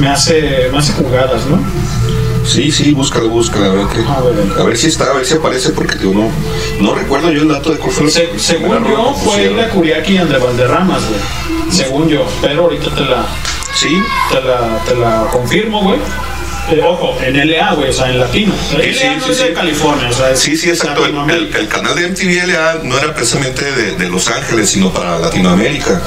me 0.00 0.08
hace, 0.08 0.68
me 0.72 0.78
hace 0.78 0.92
jugadas, 0.92 1.46
¿no? 1.46 1.58
Sí, 2.44 2.70
sí, 2.70 2.92
búscala, 2.92 3.28
búscala, 3.28 3.66
a 3.66 3.74
ver, 3.74 3.86
qué- 3.88 4.00
A 4.10 4.20
ver. 4.20 4.60
a 4.60 4.62
ver 4.64 4.76
si 4.76 4.86
está, 4.88 5.04
a 5.10 5.12
ver 5.12 5.26
si 5.26 5.34
aparece, 5.34 5.70
porque 5.70 5.98
digo, 5.98 6.12
no, 6.14 6.30
no 6.80 6.94
recuerdo 6.94 7.30
yo 7.30 7.42
el 7.42 7.48
dato 7.48 7.70
de 7.70 7.78
cuál 7.78 7.92
fue 7.92 8.10
Se- 8.10 8.38
según 8.38 8.84
yo, 8.88 9.14
que 9.14 9.20
fue 9.30 9.50
la 9.50 9.68
Curiaki 9.68 10.16
and 10.16 10.30
de 10.32 10.38
Valderramas, 10.38 11.02
güey. 11.08 11.20
Según 11.70 12.08
yo, 12.08 12.26
pero 12.40 12.62
ahorita 12.64 12.90
te 12.94 13.02
la, 13.02 13.26
Sí, 13.78 14.02
te 14.28 14.40
la, 14.40 14.82
te 14.84 14.96
la 14.96 15.28
confirmo, 15.30 15.82
güey. 15.82 16.00
Eh, 16.70 16.82
ojo, 16.84 17.16
en 17.22 17.48
LA, 17.48 17.74
güey, 17.74 17.90
o 17.90 17.92
sea, 17.92 18.10
en 18.10 18.18
latino. 18.18 18.52
LA 18.72 18.82
Sí, 18.82 18.92
sí, 18.92 19.06
no 19.16 19.24
sí, 19.24 19.30
es 19.30 19.38
de. 19.38 19.52
California, 19.52 20.08
o 20.08 20.12
sea, 20.12 20.30
es 20.32 20.40
sí, 20.40 20.56
sí, 20.56 20.68
exacto. 20.68 21.06
El, 21.06 21.68
canal 21.68 21.94
de 21.94 22.08
MTV 22.08 22.48
LA 22.48 22.80
no 22.82 22.98
era 22.98 23.14
precisamente 23.14 23.70
de, 23.70 23.92
de 23.92 24.08
Los 24.08 24.28
Ángeles, 24.28 24.70
sino 24.70 24.92
para 24.92 25.20
Latinoamérica. 25.20 26.02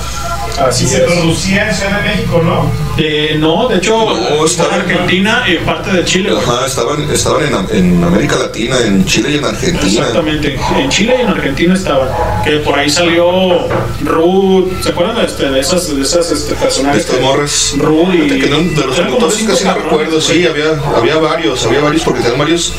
Así 0.60 0.86
se 0.88 1.00
producía 1.00 1.70
en 1.70 1.76
Ciudad 1.76 2.02
de 2.02 2.10
México, 2.10 2.42
¿no? 2.44 2.72
Eh, 2.98 3.36
no, 3.40 3.68
de 3.68 3.78
hecho, 3.78 3.98
No, 4.06 4.16
está 4.16 4.36
en 4.36 4.46
estaba- 4.46 4.76
Argentina 4.76 5.44
y 5.48 5.56
parte 5.66 5.92
de 5.92 6.04
Chile. 6.06 6.32
Ajá, 6.38 6.66
estaban, 6.66 7.10
estaban 7.12 7.42
en, 7.72 7.78
en 7.78 8.04
América 8.04 8.36
Latina, 8.38 8.76
en 8.86 9.06
Chile 9.06 9.32
y 9.32 9.36
en 9.38 9.46
Argentina. 9.46 9.88
Exactamente, 9.88 10.60
en 10.78 10.90
Chile 10.90 11.16
y 11.18 11.22
en 11.22 11.28
Argentina 11.30 11.74
estaban. 11.74 12.10
Que 12.44 12.58
por 12.58 12.78
ahí 12.78 12.90
salió 12.90 13.68
Ruth, 14.04 14.68
¿se 14.84 14.90
acuerdan 14.90 15.16
de, 15.16 15.26
este, 15.26 15.50
de 15.50 15.60
esas, 15.60 15.96
de 15.96 16.02
esas 16.02 16.32
este, 16.32 16.52
De 16.54 16.56
personajes? 16.60 17.02
estas 17.02 17.16
que- 17.18 17.22
morras. 17.24 17.74
Ruth 17.78 18.14
y. 18.14 18.40
Que 18.42 18.50
no, 18.50 18.58
de 18.60 18.86
los 18.88 18.96
cinco 19.36 19.52
casi 19.52 19.64
no 19.66 19.74
recuerdo, 19.76 20.22
sí, 20.22 20.46
había, 20.46 20.80
había 20.96 21.18
varios, 21.18 21.66
había 21.66 21.80
varios 21.82 22.04
porque 22.04 22.20
tenían 22.22 22.40
varios, 22.40 22.74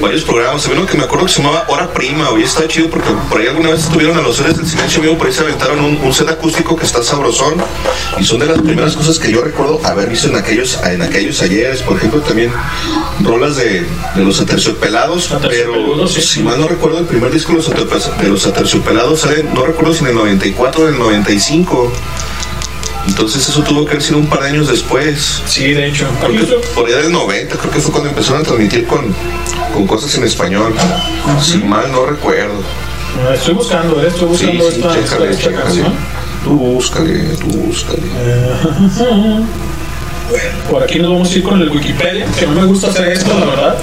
varios 0.00 0.22
programas. 0.22 0.64
Había 0.66 0.78
uno 0.80 0.86
que 0.88 0.96
me 0.98 1.04
acuerdo 1.04 1.26
que 1.26 1.32
se 1.32 1.42
llamaba 1.42 1.64
Hora 1.68 1.88
Prima, 1.92 2.30
hoy 2.30 2.42
está 2.42 2.66
chido 2.68 2.88
porque 2.90 3.08
por 3.30 3.40
ahí 3.40 3.46
alguna 3.48 3.70
vez 3.70 3.80
estuvieron 3.84 4.16
a 4.18 4.20
los 4.22 4.36
seres 4.36 4.56
del 4.56 4.66
silencio 4.66 5.00
vivo, 5.02 5.16
por 5.16 5.26
ahí 5.26 5.32
se 5.32 5.40
aventaron 5.40 5.80
un, 5.80 5.96
un 6.02 6.12
set 6.12 6.28
acústico 6.28 6.76
que 6.76 6.84
está 6.90 7.02
sabrosón 7.04 7.54
y 8.18 8.24
son 8.24 8.40
de 8.40 8.46
las 8.46 8.60
primeras 8.60 8.96
cosas 8.96 9.18
que 9.20 9.30
yo 9.30 9.42
recuerdo 9.42 9.80
haber 9.84 10.08
visto 10.10 10.26
en 10.28 10.34
aquellos, 10.36 10.78
en 10.84 11.02
aquellos 11.02 11.40
ayeres, 11.40 11.82
por 11.82 11.96
ejemplo 11.96 12.20
también 12.20 12.52
rolas 13.22 13.56
de, 13.56 13.86
de 14.16 14.24
los 14.24 14.40
aterciopelados, 14.40 15.30
pero 15.48 16.08
sí. 16.08 16.20
si 16.20 16.42
mal 16.42 16.58
no 16.60 16.66
recuerdo 16.66 16.98
el 16.98 17.06
primer 17.06 17.30
disco 17.30 17.52
de 17.52 18.28
los, 18.28 18.46
aterciopelados 18.46 19.20
sale, 19.20 19.44
no 19.54 19.64
recuerdo 19.64 19.94
si 19.94 20.00
en 20.00 20.08
el 20.08 20.14
94 20.16 20.82
o 20.84 20.88
en 20.88 20.94
el 20.94 20.98
95. 21.00 21.92
Entonces 23.06 23.48
eso 23.48 23.62
tuvo 23.62 23.84
que 23.84 23.92
haber 23.92 24.02
sido 24.02 24.18
un 24.18 24.26
par 24.26 24.42
de 24.42 24.48
años 24.50 24.68
después. 24.68 25.42
Sí, 25.46 25.72
de 25.72 25.86
hecho. 25.88 26.06
Por 26.74 26.86
allá 26.86 26.98
del 26.98 27.12
90, 27.12 27.56
creo 27.56 27.70
que 27.72 27.80
fue 27.80 27.92
cuando 27.92 28.10
empezaron 28.10 28.40
a 28.42 28.44
transmitir 28.44 28.86
con, 28.86 29.14
con 29.72 29.86
cosas 29.86 30.14
en 30.16 30.24
español. 30.24 30.74
Si 31.42 31.58
mal 31.58 31.90
no 31.92 32.04
recuerdo. 32.04 32.62
Estoy 33.34 33.54
buscando, 33.54 34.00
eh, 34.02 34.08
estoy 34.08 34.28
buscando 34.28 34.70
sí, 34.70 34.76
esta, 34.76 34.88
esta- 34.98 35.02
chécale, 35.16 35.30
esta 35.30 35.42
chécale. 35.42 35.62
canción. 35.64 35.94
Tú 36.44 36.50
búscale, 36.50 37.36
tú 37.36 37.46
búscale. 37.58 38.02
Por 40.70 40.82
aquí 40.84 41.00
nos 41.00 41.10
vamos 41.10 41.32
a 41.32 41.38
ir 41.38 41.42
con 41.42 41.60
el 41.60 41.70
Wikipedia, 41.70 42.24
que 42.38 42.46
no 42.46 42.52
me 42.52 42.64
gusta 42.64 42.88
hacer 42.88 43.08
esto, 43.08 43.36
la 43.38 43.46
verdad, 43.46 43.76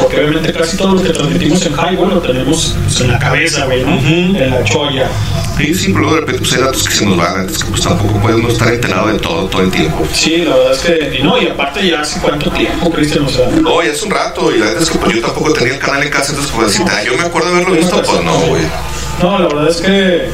porque 0.00 0.16
obviamente 0.16 0.52
casi 0.52 0.76
todo 0.78 0.94
lo 0.94 1.02
que 1.02 1.10
transmitimos 1.10 1.66
en 1.66 1.74
Highball 1.74 2.14
lo 2.14 2.20
tenemos 2.20 2.74
pues, 2.84 3.00
en 3.02 3.08
la 3.08 3.18
cabeza, 3.18 3.66
güey, 3.66 3.84
¿no? 3.84 3.92
En 3.98 4.50
la 4.50 4.64
cholla. 4.64 5.10
Sí, 5.58 5.88
pero 5.88 5.98
luego 5.98 6.14
de 6.14 6.20
repente 6.20 6.40
pues, 6.40 6.54
hay 6.54 6.62
datos 6.62 6.84
que 6.84 6.94
se 6.94 7.04
nos 7.04 7.18
van, 7.18 7.46
es 7.46 7.58
que 7.58 7.68
pues 7.70 7.82
tampoco 7.82 8.18
puede 8.18 8.36
uno 8.36 8.48
estar 8.48 8.72
enterado 8.72 9.08
de 9.08 9.18
todo, 9.18 9.44
todo 9.48 9.60
el 9.60 9.70
tiempo. 9.70 10.06
Sí, 10.14 10.38
la 10.38 10.56
verdad 10.56 10.72
es 10.72 10.78
que, 10.78 11.18
y 11.18 11.22
no, 11.22 11.40
y 11.40 11.48
aparte 11.48 11.86
ya 11.86 12.00
hace 12.00 12.18
cuánto 12.20 12.50
tiempo, 12.50 12.90
Cristian, 12.90 13.26
o 13.26 13.28
sea, 13.28 13.48
No, 13.48 13.82
ya 13.82 13.92
hace 13.92 14.04
un 14.06 14.10
rato, 14.10 14.54
y 14.54 14.58
la 14.58 14.66
verdad 14.66 14.82
es 14.82 14.90
que 14.90 14.98
pues, 14.98 15.14
yo 15.16 15.20
tampoco 15.20 15.52
tenía 15.52 15.74
el 15.74 15.80
canal 15.80 16.02
en 16.02 16.08
casa, 16.08 16.30
entonces 16.30 16.52
pues 16.56 16.68
así, 16.68 16.82
ah, 16.88 17.02
yo 17.04 17.14
me 17.14 17.24
acuerdo 17.24 17.50
de 17.50 17.56
haberlo 17.56 17.74
visto, 17.74 18.02
pues 18.02 18.24
no, 18.24 18.38
güey. 18.46 18.62
no, 19.20 19.38
la 19.38 19.48
verdad 19.48 19.68
es 19.68 19.76
que 19.82 20.30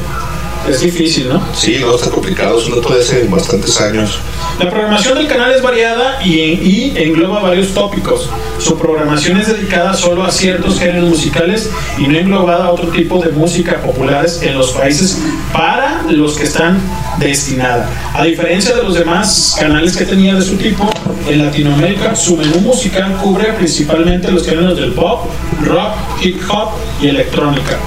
es 0.69 0.81
difícil, 0.81 1.29
¿no? 1.29 1.41
Sí, 1.53 1.77
no, 1.79 1.95
está 1.95 2.09
complicado, 2.09 2.59
es 2.59 2.67
un 2.67 2.75
dato 2.75 2.93
de 2.93 3.01
hace 3.01 3.23
bastantes 3.25 3.79
años. 3.81 4.19
La 4.59 4.69
programación 4.69 5.17
del 5.17 5.27
canal 5.27 5.51
es 5.51 5.61
variada 5.61 6.19
y, 6.23 6.35
y 6.39 6.93
engloba 6.95 7.41
varios 7.41 7.73
tópicos. 7.73 8.29
Su 8.59 8.77
programación 8.77 9.37
es 9.37 9.47
dedicada 9.47 9.93
solo 9.93 10.23
a 10.23 10.31
ciertos 10.31 10.79
géneros 10.79 11.09
musicales 11.09 11.69
y 11.97 12.07
no 12.07 12.17
englobada 12.17 12.65
a 12.65 12.71
otro 12.71 12.89
tipo 12.89 13.23
de 13.23 13.31
música 13.31 13.81
populares 13.81 14.41
en 14.41 14.57
los 14.57 14.71
países 14.71 15.21
para 15.53 16.03
los 16.09 16.37
que 16.37 16.43
están 16.43 16.79
destinada. 17.19 17.89
A 18.13 18.23
diferencia 18.23 18.75
de 18.75 18.83
los 18.83 18.95
demás 18.95 19.55
canales 19.59 19.95
que 19.95 20.05
tenía 20.05 20.35
de 20.35 20.41
su 20.41 20.57
tipo, 20.57 20.89
en 21.27 21.45
Latinoamérica 21.45 22.15
su 22.15 22.37
menú 22.37 22.59
musical 22.61 23.17
cubre 23.21 23.53
principalmente 23.53 24.31
los 24.31 24.45
géneros 24.45 24.77
del 24.77 24.93
pop, 24.93 25.25
rock, 25.63 25.93
hip 26.21 26.41
hop 26.49 26.69
y 27.01 27.09
electrónica. 27.09 27.77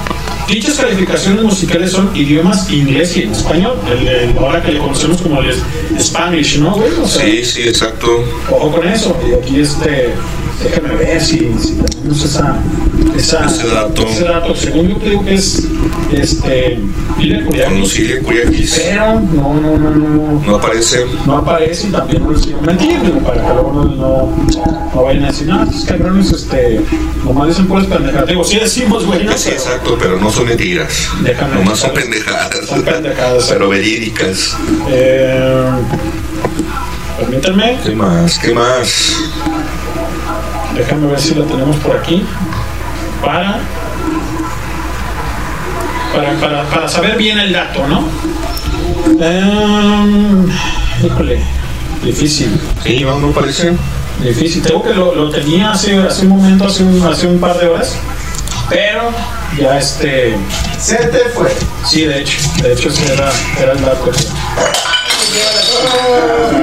Dichas 0.50 0.78
calificaciones 0.78 1.44
musicales 1.44 1.92
son 1.92 2.10
idiomas 2.16 2.68
inglés 2.70 3.16
y 3.16 3.22
en 3.22 3.32
español, 3.32 3.78
el, 3.90 4.08
el- 4.08 4.38
ahora 4.38 4.60
que 4.62 4.72
le 4.72 4.78
conocemos 4.80 5.22
como 5.22 5.40
el 5.40 5.54
Spanish, 6.00 6.58
¿no, 6.58 6.72
güey? 6.74 6.90
O 7.00 7.06
sea, 7.06 7.24
Sí, 7.24 7.44
sí, 7.44 7.62
exacto. 7.62 8.24
ojo 8.50 8.72
con 8.72 8.88
eso. 8.88 9.16
Y 9.28 9.34
aquí 9.34 9.60
este, 9.60 10.10
déjame 10.62 10.94
ver 10.96 11.20
si, 11.20 11.38
si 11.58 11.72
tenemos 11.74 12.24
esa, 12.24 12.56
esa, 13.16 13.46
Ese 13.46 13.66
dato. 13.68 14.06
ese 14.06 14.24
dato. 14.24 14.54
Según 14.54 14.88
yo 14.88 14.98
creo 14.98 15.24
que 15.24 15.34
es 15.34 15.66
este, 16.12 16.78
Pile 17.18 17.36
Con 17.38 17.46
Curiaki, 17.46 17.78
los 17.78 17.88
Siria 17.90 18.20
Curiakis. 18.22 18.80
pero 18.84 19.20
no, 19.20 19.54
no, 19.54 19.78
no, 19.78 19.90
no. 19.90 20.42
No 20.46 20.56
aparece. 20.56 21.04
No 21.26 21.36
aparece 21.38 21.88
y 21.88 21.90
también 21.90 22.22
no 22.24 22.32
les 22.32 22.42
quiero 22.42 22.60
mentir, 22.62 22.98
para 23.24 23.34
que 23.46 23.52
luego 23.54 23.72
no, 23.72 24.30
no, 24.94 25.02
vayan 25.02 25.24
a 25.24 25.26
decir, 25.28 25.46
no, 25.46 25.62
estos 25.62 25.84
cabrones, 25.84 26.32
este, 26.32 26.80
nomás 27.24 27.48
dicen 27.48 27.66
puras 27.66 27.86
pendejadas. 27.86 28.28
Digo, 28.28 28.44
sí 28.44 28.58
decimos, 28.58 29.06
güey, 29.06 29.24
¿no? 29.24 29.36
Sí, 29.36 29.50
exacto, 29.50 29.96
pero 30.00 30.18
no 30.18 30.30
son 30.30 30.46
mentiras. 30.46 31.08
Déjame 31.22 31.54
Nomás 31.56 31.78
son 31.78 31.92
pendejadas. 31.94 32.66
Son 32.66 32.82
pendejadas. 32.82 33.46
Pero 33.48 33.68
verídicas. 33.68 34.56
Eh, 34.90 35.70
permítanme, 37.18 37.78
¿Qué 37.84 37.94
más? 37.94 38.38
¿Qué 38.38 38.52
más? 38.54 39.14
Déjame 40.74 41.06
ver 41.08 41.20
si 41.20 41.34
la 41.34 41.44
tenemos 41.46 41.76
por 41.76 41.96
aquí. 41.96 42.24
Para, 43.24 43.58
para, 46.14 46.40
para, 46.40 46.64
para 46.70 46.88
saber 46.88 47.16
bien 47.16 47.38
el 47.38 47.52
dato, 47.52 47.86
¿no? 47.86 48.08
Eh, 49.20 50.46
híjole, 51.04 51.40
difícil. 52.02 52.60
Sí, 52.84 53.00
no, 53.04 53.18
no 53.18 53.28
aparece. 53.28 53.76
Difícil. 54.22 54.62
Tengo 54.62 54.82
que 54.82 54.94
lo, 54.94 55.14
lo 55.14 55.30
tenía 55.30 55.72
hace, 55.72 55.98
hace 55.98 56.22
un 56.26 56.30
momento, 56.30 56.64
hace 56.66 56.82
un, 56.82 57.02
hace 57.02 57.26
un 57.26 57.38
par 57.40 57.58
de 57.58 57.68
horas. 57.68 57.96
Pero 58.68 59.10
ya 59.58 59.78
este. 59.78 60.36
Se 60.78 60.96
te 60.96 61.18
fue. 61.30 61.52
Sí, 61.86 62.04
de 62.04 62.20
hecho. 62.20 62.38
De 62.62 62.72
hecho, 62.72 62.88
ese 62.88 63.12
era, 63.12 63.30
era 63.60 63.72
el 63.72 63.80
dato. 63.82 64.10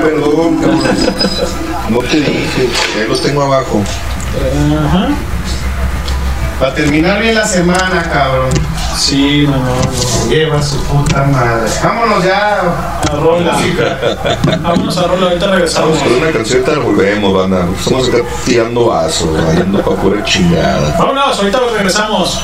Perdón, 0.01 0.57
cabrón. 0.57 0.81
No 1.89 1.99
te 1.99 2.17
dije, 2.17 2.69
ahí 2.99 3.07
los 3.07 3.21
tengo 3.21 3.43
abajo. 3.43 3.81
Ajá. 4.85 5.09
Para 6.59 6.73
terminar 6.73 7.21
bien 7.21 7.35
la 7.35 7.45
semana, 7.45 8.03
cabrón. 8.11 8.49
Sí, 8.97 9.45
no, 9.47 9.57
no, 9.57 9.75
no. 9.75 10.29
Lleva 10.29 10.61
su 10.61 10.77
puta 10.83 11.23
madre. 11.25 11.69
Vámonos 11.83 12.23
ya. 12.23 12.61
A 13.11 13.15
rola. 13.15 13.57
Vámonos 14.63 14.97
a 14.97 15.03
rola, 15.03 15.27
ahorita 15.27 15.47
regresamos. 15.47 15.91
Vamos 15.91 16.03
con 16.03 16.23
una 16.23 16.31
canción, 16.31 16.63
ahorita 16.65 16.83
volvemos, 16.83 17.33
banda. 17.33 17.67
Estamos 17.79 18.09
acá 18.09 18.17
tirando 18.43 18.85
vasos, 18.87 19.45
vayando 19.45 19.81
para 19.81 19.95
pura 19.97 20.23
chingada. 20.23 20.95
Vámonos, 20.97 21.37
ahorita 21.37 21.59
regresamos. 21.73 22.41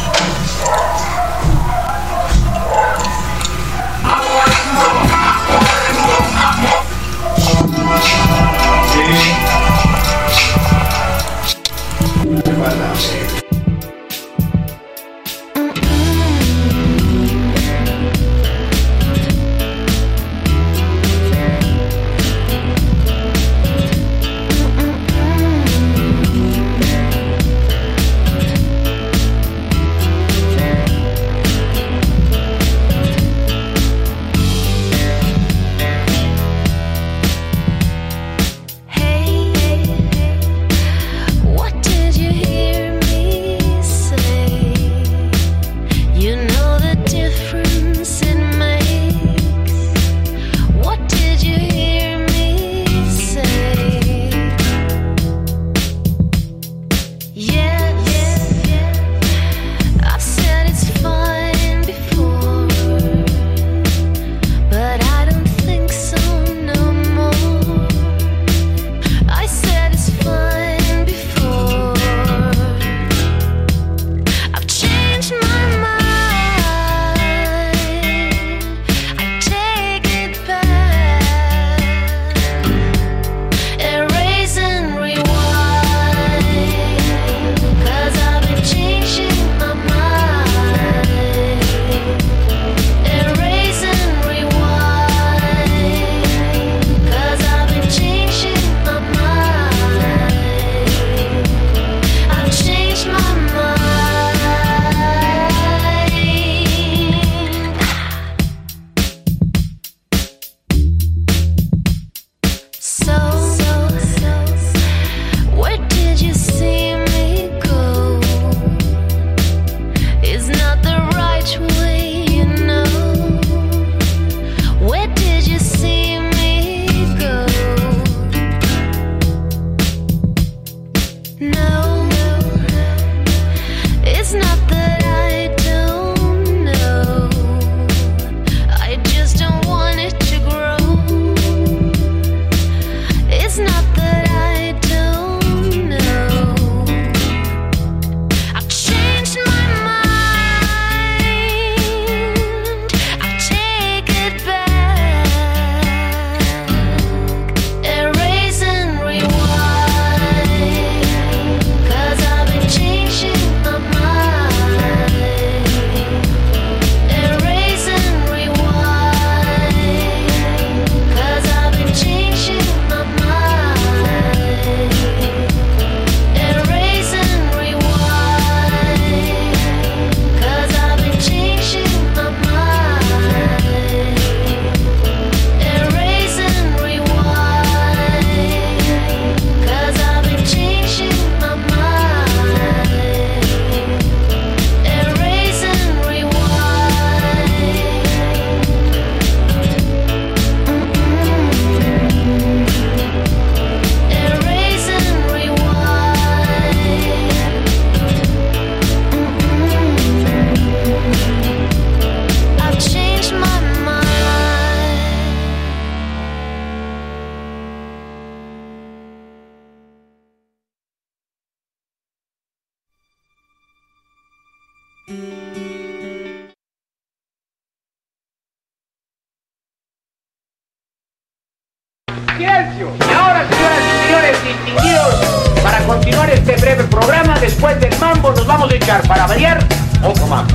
¡Silencio! 232.54 232.88
Y 233.00 233.14
ahora, 233.14 233.48
señoras 233.50 233.80
y 233.82 234.06
señores 234.06 234.38
distinguidos, 234.44 235.16
para 235.64 235.80
continuar 235.86 236.30
este 236.30 236.56
breve 236.58 236.84
programa, 236.84 237.40
después 237.40 237.80
del 237.80 237.98
mambo 238.00 238.32
nos 238.32 238.46
vamos 238.46 238.72
a 238.72 238.76
echar, 238.76 239.08
para 239.08 239.26
variar, 239.26 239.68
otro 240.04 240.28
mambo. 240.28 240.54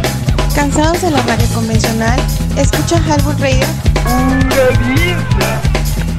¿Cansados 0.55 1.03
de 1.03 1.11
la 1.11 1.21
radio 1.23 1.47
convencional? 1.49 2.21
Escucha 2.57 3.03
Halbur 3.09 3.35
Radio. 3.41 3.67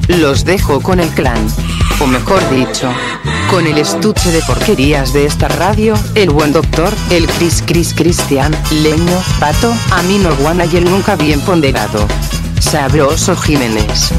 Los 0.08 0.44
dejo 0.44 0.80
con 0.80 1.00
el 1.00 1.08
clan. 1.10 1.46
O 2.00 2.06
mejor 2.06 2.40
dicho, 2.50 2.90
con 3.50 3.66
el 3.66 3.78
estuche 3.78 4.30
de 4.32 4.40
porquerías 4.42 5.12
de 5.12 5.26
esta 5.26 5.48
radio, 5.48 5.94
el 6.14 6.30
buen 6.30 6.52
doctor, 6.52 6.92
el 7.10 7.26
Cris 7.26 7.62
Cris 7.66 7.94
Cristian, 7.94 8.54
Leño, 8.70 9.22
Pato, 9.38 9.74
Amino 9.92 10.34
Guana 10.36 10.64
y 10.66 10.76
el 10.76 10.84
nunca 10.84 11.16
bien 11.16 11.40
ponderado. 11.40 12.06
Sabroso 12.58 13.36
Jiménez. 13.36 14.12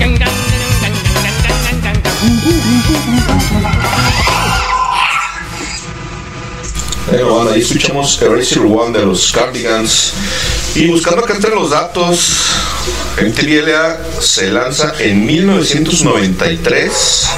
Pero 7.10 7.34
bueno, 7.34 7.52
ahí 7.52 7.62
escuchamos 7.62 8.22
Erase 8.22 8.60
One 8.60 8.98
de 8.98 9.06
los 9.06 9.32
Cardigans. 9.32 10.14
Y 10.76 10.88
buscando 10.88 11.24
acá 11.24 11.36
entre 11.36 11.52
los 11.52 11.72
datos, 11.72 12.52
MTVLA 13.22 13.98
se 14.20 14.52
lanza 14.52 14.94
en 15.00 15.26
1993 15.26 17.30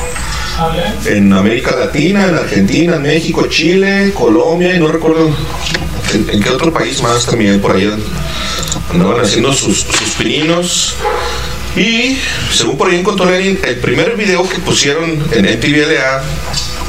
en 1.05 1.34
América 1.34 1.76
Latina, 1.76 2.28
en 2.28 2.36
Argentina, 2.36 2.97
en 2.97 3.01
México, 3.01 3.47
Chile, 3.47 4.11
Colombia 4.14 4.76
y 4.76 4.80
no 4.80 4.88
recuerdo 4.88 5.36
en, 6.14 6.41
qué 6.41 6.49
otro 6.49 6.72
país 6.72 7.01
más 7.01 7.26
también 7.26 7.59
por 7.59 7.76
allá 7.76 7.97
andaban 8.91 9.22
haciendo 9.22 9.51
sus, 9.51 9.80
sus 9.80 10.09
pininos. 10.11 10.95
Y 11.76 12.17
según 12.51 12.78
por 12.78 12.89
ahí 12.89 12.99
encontró 12.99 13.30
Lenin, 13.30 13.59
el 13.63 13.78
primer 13.78 14.15
video 14.15 14.47
que 14.47 14.59
pusieron 14.59 15.24
en 15.32 15.45
MTVLA 15.45 16.21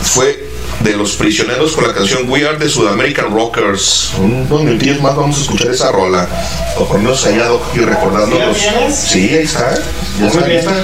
fue 0.03 0.45
de 0.81 0.97
los 0.97 1.13
prisioneros 1.13 1.73
con 1.73 1.87
la 1.87 1.95
canción 1.95 2.29
We 2.29 2.47
Are 2.47 2.59
the 2.59 2.69
Sudamerican 2.69 3.33
Rockers. 3.33 4.13
Un 4.19 4.47
dos 4.49 4.63
minutillos 4.63 5.01
más 5.01 5.17
vamos 5.17 5.39
a 5.39 5.43
escuchar 5.43 5.71
esa 5.71 5.91
rola. 5.91 6.29
Para 6.75 6.87
ponernos 6.87 7.25
allá 7.25 7.49
y 7.75 7.79
recordando 7.79 8.39
¿Ya 8.39 8.47
los. 8.47 8.95
Sí, 8.95 9.31
ahí 9.31 9.45
está. 9.45 9.75
Ya 10.21 10.27
está 10.27 10.47
lista. 10.47 10.75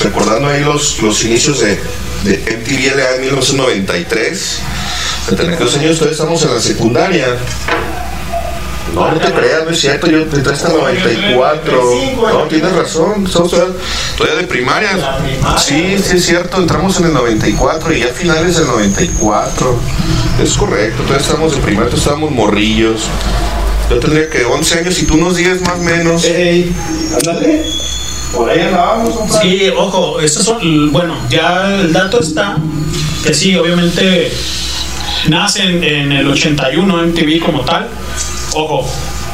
Recordando 0.00 0.48
ahí 0.48 0.62
los, 0.62 1.00
los 1.00 1.24
inicios 1.24 1.60
de, 1.60 1.78
de 2.24 2.58
MTVLA 2.58 3.14
en 3.14 3.20
1993. 3.22 4.58
En 5.30 5.54
aquellos 5.54 5.76
años 5.76 5.96
todavía 5.96 6.12
estamos 6.12 6.42
en 6.42 6.54
la 6.54 6.60
secundaria. 6.60 7.26
No, 8.92 9.10
no 9.10 9.18
te 9.18 9.32
creas, 9.32 9.64
no 9.64 9.70
es 9.70 9.80
cierto, 9.80 10.06
yo 10.06 10.18
entré 10.18 10.52
hasta 10.52 10.68
el 10.68 10.78
94. 10.78 11.84
No, 12.16 12.42
tienes 12.44 12.72
razón, 12.72 13.24
estamos 13.26 13.50
todavía, 13.50 14.36
de 14.36 14.46
primaria. 14.46 14.90
Sí, 15.58 15.96
sí 15.98 16.16
es 16.16 16.26
cierto, 16.26 16.58
entramos 16.58 16.98
en 17.00 17.06
el 17.06 17.14
94 17.14 17.92
y 17.92 18.00
ya 18.00 18.08
finales 18.08 18.56
del 18.58 18.66
94. 18.66 19.78
Es 20.42 20.52
correcto, 20.54 21.02
todavía 21.02 21.26
estamos 21.26 21.54
de 21.54 21.60
primaria, 21.60 21.90
todavía 21.90 22.02
estábamos 22.02 22.30
morrillos. 22.30 23.02
Yo 23.90 23.98
tendría 23.98 24.30
que 24.30 24.44
11 24.44 24.78
años 24.78 25.02
y 25.02 25.06
tú 25.06 25.14
unos 25.14 25.36
10 25.36 25.60
más 25.62 25.78
o 25.78 25.82
menos. 25.82 26.24
Ándale. 26.24 27.64
Por 28.34 28.50
ahí 28.50 28.60
andábamos, 28.60 29.16
compadre. 29.16 29.48
Sí, 29.48 29.70
ojo, 29.76 30.20
estos 30.20 30.44
son, 30.44 30.92
bueno, 30.92 31.16
ya 31.28 31.80
el 31.80 31.92
dato 31.92 32.20
está 32.20 32.56
que 33.24 33.32
sí, 33.32 33.56
obviamente 33.56 34.30
nace 35.28 35.62
en, 35.62 35.82
en 35.82 36.12
el 36.12 36.28
81 36.28 37.06
MTV 37.06 37.40
como 37.40 37.60
tal. 37.62 37.88
Ojo, 38.54 38.88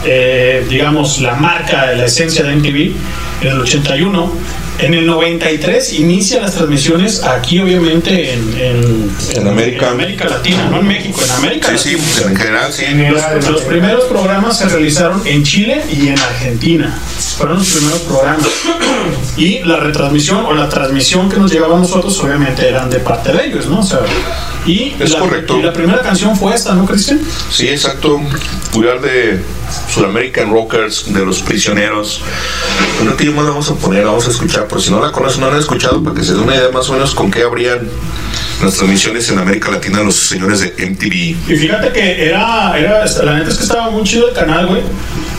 eh, 0.04 0.66
digamos 0.68 1.20
la 1.20 1.34
marca, 1.34 1.92
la 1.92 2.06
esencia 2.06 2.42
de 2.44 2.56
MTV 2.56 2.96
en 3.42 3.48
el 3.48 3.60
81. 3.60 4.32
En 4.80 4.94
el 4.94 5.06
93 5.06 5.92
inicia 5.94 6.40
las 6.40 6.54
transmisiones 6.54 7.22
aquí, 7.24 7.58
obviamente, 7.60 8.32
en, 8.32 8.40
en- 8.58 9.10
En 9.36 9.46
América. 9.48 9.90
América 9.90 10.24
Latina, 10.26 10.68
no 10.70 10.80
en 10.80 10.86
México, 10.86 11.20
en 11.22 11.30
América 11.32 11.76
Sí, 11.76 11.92
Latina. 11.92 12.08
sí, 12.14 12.22
en 12.26 12.36
general, 12.36 12.72
sí. 12.72 12.84
Los, 13.10 13.48
los 13.50 13.62
primeros 13.62 14.04
programas 14.04 14.56
se 14.58 14.68
realizaron 14.68 15.22
en 15.26 15.42
Chile 15.44 15.82
y 15.92 16.08
en 16.08 16.18
Argentina. 16.18 16.98
Fueron 17.36 17.58
los 17.58 17.68
primeros 17.68 17.98
programas. 18.00 18.46
Y 19.36 19.58
la 19.60 19.76
retransmisión 19.76 20.44
o 20.46 20.54
la 20.54 20.68
transmisión 20.68 21.28
que 21.28 21.36
nos 21.36 21.52
llegaba 21.52 21.76
a 21.76 21.80
nosotros, 21.80 22.18
obviamente, 22.20 22.66
eran 22.68 22.88
de 22.88 23.00
parte 23.00 23.32
de 23.32 23.46
ellos, 23.46 23.66
¿no? 23.66 23.80
O 23.80 23.82
sea, 23.82 24.00
y, 24.66 24.94
Es 24.98 25.10
la, 25.10 25.18
correcto. 25.20 25.58
y 25.58 25.62
la 25.62 25.72
primera 25.72 26.00
canción 26.00 26.36
fue 26.36 26.54
esta, 26.54 26.74
¿no, 26.74 26.86
Cristian? 26.86 27.20
Sí, 27.50 27.68
exacto. 27.68 28.20
Cuidar 28.72 29.00
de 29.00 29.40
Sudamerican 29.88 30.50
Rockers, 30.50 31.12
de 31.12 31.24
los 31.24 31.40
prisioneros. 31.42 32.20
Bueno, 32.98 33.16
¿qué 33.16 33.30
más 33.30 33.46
vamos 33.46 33.70
a 33.70 33.74
poner? 33.74 34.04
Vamos 34.04 34.26
a 34.26 34.30
escuchar. 34.30 34.66
Por 34.68 34.80
si 34.80 34.90
no 34.90 35.00
la 35.00 35.12
conocen, 35.12 35.40
no 35.40 35.48
la 35.48 35.54
han 35.54 35.60
escuchado, 35.60 36.02
para 36.02 36.14
que 36.14 36.24
se 36.24 36.34
una 36.34 36.54
idea 36.54 36.70
más 36.70 36.88
o 36.88 36.92
menos 36.94 37.14
con 37.14 37.30
qué 37.30 37.42
habrían 37.42 37.88
las 38.62 38.74
transmisiones 38.74 39.28
en 39.30 39.38
América 39.38 39.70
Latina 39.70 40.02
los 40.02 40.16
señores 40.16 40.60
de 40.60 40.86
MTV. 40.86 41.50
Y 41.52 41.56
fíjate 41.56 41.92
que 41.92 42.26
era, 42.26 42.76
era, 42.78 43.04
la 43.22 43.34
neta 43.34 43.50
es 43.50 43.56
que 43.56 43.62
estaba 43.64 43.90
muy 43.90 44.02
chido 44.04 44.28
el 44.28 44.34
canal, 44.34 44.66
güey. 44.66 44.82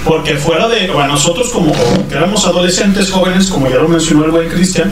Porque 0.04 0.36
fuera 0.36 0.68
de, 0.68 0.88
bueno, 0.90 1.10
nosotros 1.14 1.50
como 1.50 1.72
que 2.10 2.16
éramos 2.16 2.46
adolescentes 2.46 3.12
jóvenes, 3.12 3.48
como 3.48 3.70
ya 3.70 3.76
lo 3.76 3.88
mencionó 3.88 4.26
el 4.26 4.32
buen 4.32 4.50
Cristian, 4.50 4.92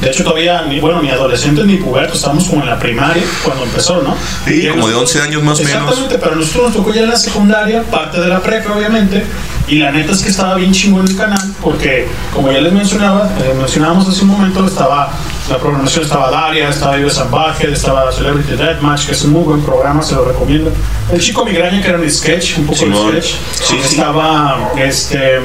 de 0.00 0.10
hecho 0.10 0.24
todavía, 0.24 0.62
ni, 0.62 0.80
bueno, 0.80 1.00
ni 1.00 1.10
adolescentes 1.10 1.64
ni 1.64 1.76
pubertos, 1.76 2.16
estábamos 2.16 2.44
como 2.44 2.62
en 2.62 2.68
la 2.70 2.78
primaria 2.78 3.22
cuando 3.44 3.62
empezó, 3.64 4.02
¿no? 4.02 4.16
Sí, 4.44 4.62
Y 4.66 4.68
como 4.68 4.88
de 4.88 4.94
nosotros- 4.94 5.14
11 5.16 5.20
años 5.22 5.42
más 5.44 5.60
o 5.60 5.62
menos. 5.64 5.82
Exactamente, 5.82 6.18
pero 6.18 6.34
nosotros 6.36 6.62
nos 6.64 6.72
tocó 6.74 6.92
ya 6.92 7.02
en 7.02 7.08
la 7.10 7.16
secundaria, 7.16 7.82
parte 7.84 8.20
de 8.20 8.26
la 8.28 8.40
prepa, 8.42 8.72
obviamente, 8.76 9.24
y 9.68 9.78
la 9.78 9.92
neta 9.92 10.10
es 10.12 10.22
que 10.22 10.30
estaba 10.30 10.56
bien 10.56 10.72
chingón 10.72 11.06
el 11.06 11.16
canal, 11.16 11.52
porque 11.62 12.08
como 12.34 12.50
ya 12.50 12.60
les 12.60 12.72
mencionaba, 12.72 13.30
eh, 13.40 13.54
mencionábamos 13.56 14.08
hace 14.08 14.22
un 14.22 14.28
momento, 14.28 14.66
estaba 14.66 15.12
la 15.48 15.58
programación 15.58 16.04
estaba 16.04 16.30
Daria, 16.30 16.68
estaba 16.68 16.96
Vive 16.96 17.10
Salvaje, 17.10 17.72
estaba 17.72 18.12
Celebrity 18.12 18.52
Deathmatch, 18.54 19.06
que 19.06 19.12
es 19.12 19.24
un 19.24 19.32
muy 19.32 19.44
buen 19.44 19.62
programa, 19.62 20.02
se 20.02 20.14
lo 20.14 20.24
recomiendo. 20.24 20.70
El 21.12 21.20
Chico 21.20 21.44
Migraña, 21.44 21.80
que 21.80 21.88
era 21.88 21.98
un 21.98 22.10
sketch, 22.10 22.58
un 22.58 22.66
poco 22.66 22.84
de 22.84 23.22
sketch. 23.22 23.34
Sí, 23.66 23.76
estaba 23.82 24.72
este 24.76 25.40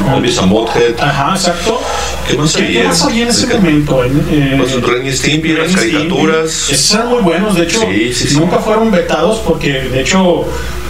Beavis 0.00 0.38
and. 0.38 0.52
Ajá, 1.00 1.34
exacto. 1.34 1.80
¿Qué 2.28 2.36
más 2.36 2.52
¿Qué, 2.54 2.62
había? 2.64 2.82
qué 2.82 2.88
más 2.88 3.02
había 3.02 3.22
en 3.24 3.28
ese 3.28 3.46
momento? 3.54 4.04
En, 4.04 4.26
eh, 4.30 4.54
Pues 4.58 4.80
Ren 4.82 5.06
y 5.06 5.12
Stimpy, 5.12 5.52
las 5.52 5.72
caricaturas. 5.74 6.70
Esos 6.70 6.94
eran 6.94 7.08
muy 7.08 7.22
buenos, 7.22 7.54
de 7.54 7.64
hecho, 7.64 7.80
Sí, 7.80 8.12
sí, 8.14 8.28
sí. 8.28 8.38
nunca 8.38 8.58
fueron 8.58 8.90
vetados 8.90 9.38
porque, 9.46 9.72
de 9.72 10.00
hecho, 10.00 10.44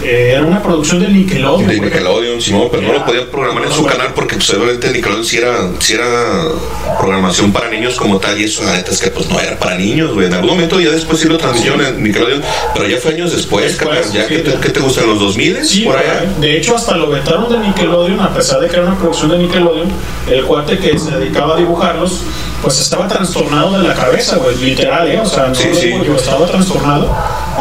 eh, 0.05 0.31
era 0.31 0.43
una 0.43 0.61
producción 0.61 0.99
de 0.99 1.07
Nickelodeon. 1.09 1.67
De. 1.67 1.79
Nickelodeon, 1.79 2.41
Simón, 2.41 2.67
pero 2.71 2.83
no 2.83 2.93
lo 2.93 3.05
podían 3.05 3.25
programar 3.27 3.65
en 3.65 3.71
su 3.71 3.85
canal 3.85 4.13
porque 4.13 4.35
pues 4.35 4.49
obviamente 4.51 4.91
Nickelodeon 4.91 5.25
sí 5.25 5.37
era, 5.37 5.69
sí 5.79 5.93
era 5.93 6.05
programación 6.99 7.51
para 7.51 7.69
niños 7.69 7.95
como 7.95 8.19
tal 8.19 8.39
y 8.39 8.45
eso 8.45 8.63
la 8.63 8.73
neta 8.73 8.91
es 8.91 8.99
que 9.01 9.09
pues 9.11 9.29
no 9.29 9.39
era 9.39 9.57
para 9.57 9.77
niños, 9.77 10.13
güey. 10.13 10.27
En 10.27 10.33
algún 10.33 10.51
momento 10.51 10.79
ya 10.79 10.91
después 10.91 11.19
sí 11.19 11.27
lo 11.27 11.37
transmitieron 11.37 11.81
en 11.85 12.03
Nickelodeon, 12.03 12.41
pero 12.73 12.87
ya 12.87 12.97
fue 12.97 13.13
años 13.13 13.31
después, 13.31 13.75
carnal. 13.75 14.03
ya 14.11 14.27
que 14.27 14.39
te, 14.39 14.53
¿qué 14.59 14.69
te 14.69 14.79
gustan 14.79 15.07
los 15.07 15.19
2000 15.19 15.65
Sí, 15.65 15.81
por 15.81 15.97
allá. 15.97 16.23
de 16.39 16.57
hecho 16.57 16.75
hasta 16.75 16.95
lo 16.95 17.09
vetaron 17.09 17.51
de 17.51 17.59
Nickelodeon, 17.67 18.19
a 18.19 18.33
pesar 18.33 18.59
de 18.59 18.67
que 18.67 18.75
era 18.75 18.85
una 18.85 18.97
producción 18.97 19.31
de 19.31 19.37
Nickelodeon, 19.39 19.89
el 20.29 20.43
cuate 20.45 20.77
que 20.77 20.97
se 20.97 21.11
dedicaba 21.11 21.55
a 21.55 21.57
dibujarlos, 21.57 22.21
pues 22.61 22.79
estaba 22.79 23.07
trastornado 23.07 23.77
de 23.79 23.87
la 23.87 23.93
cabeza, 23.93 24.37
güey, 24.37 24.55
literal, 24.57 25.07
¿eh? 25.07 25.19
O 25.19 25.25
sea, 25.25 25.47
no 25.47 25.55
Sí, 25.55 25.67
lo 25.69 25.75
sí. 25.75 25.85
digo 25.87 26.03
yo, 26.03 26.15
estaba 26.15 26.45
trastornado. 26.47 27.15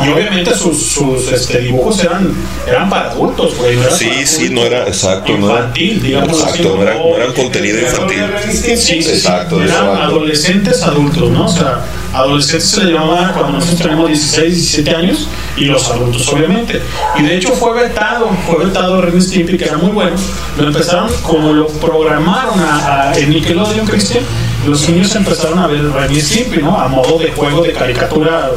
Y 0.04 0.08
obviamente 0.08 0.54
sus, 0.54 0.82
sus 0.82 1.30
este, 1.30 1.58
dibujos 1.60 2.02
eran, 2.02 2.32
eran 2.66 2.88
para 2.90 3.10
adultos, 3.10 3.56
güey. 3.56 3.76
no 3.76 3.90
Sí, 3.90 4.08
para 4.08 4.26
sí, 4.26 4.48
no 4.50 4.62
era 4.62 4.86
exacto, 4.88 5.36
no 5.38 5.46
era 5.50 5.58
infantil, 5.60 6.02
digamos 6.02 6.42
así, 6.42 6.58
exacto, 6.62 6.76
no 6.76 6.82
era, 6.82 6.94
no 6.94 7.16
era 7.16 7.26
contenido 7.34 7.78
infantil. 7.80 8.22
Sí, 8.50 8.76
sí, 8.76 9.02
sí, 9.02 9.10
Exacto, 9.10 9.62
eran 9.62 9.76
hablo. 9.76 10.02
adolescentes 10.02 10.82
adultos, 10.82 11.30
¿no? 11.30 11.44
O 11.44 11.48
sea, 11.48 11.84
adolescentes 12.12 12.68
se 12.70 12.84
le 12.84 12.92
llamaba 12.92 13.32
cuando 13.32 13.52
nosotros 13.52 13.82
tenemos 13.82 14.08
16, 14.08 14.54
17 14.54 14.90
años 14.96 15.28
y 15.56 15.66
los 15.66 15.88
adultos, 15.90 16.26
obviamente. 16.32 16.80
Y 17.18 17.22
de 17.22 17.36
hecho 17.36 17.50
fue 17.50 17.74
vetado, 17.82 18.28
fue 18.46 18.64
vetado 18.64 19.00
Ren 19.00 19.20
Stimpy, 19.22 19.56
que 19.58 19.64
era 19.64 19.76
muy 19.78 19.90
bueno. 19.90 20.16
Lo 20.58 20.66
empezaron, 20.66 21.08
como 21.22 21.52
lo 21.52 21.66
programaron 21.68 22.58
a, 22.60 23.10
a- 23.10 23.18
en 23.18 23.30
Nickelodeon, 23.30 23.86
Cristian, 23.86 24.24
los 24.66 24.88
niños 24.88 25.14
empezaron 25.16 25.58
a 25.58 25.66
ver 25.66 25.90
Ren 25.92 26.12
y 26.12 26.20
Stimpy, 26.20 26.62
¿no? 26.62 26.78
A 26.78 26.88
modo 26.88 27.18
de 27.18 27.30
juego 27.32 27.62
de 27.62 27.72
caricatura 27.72 28.50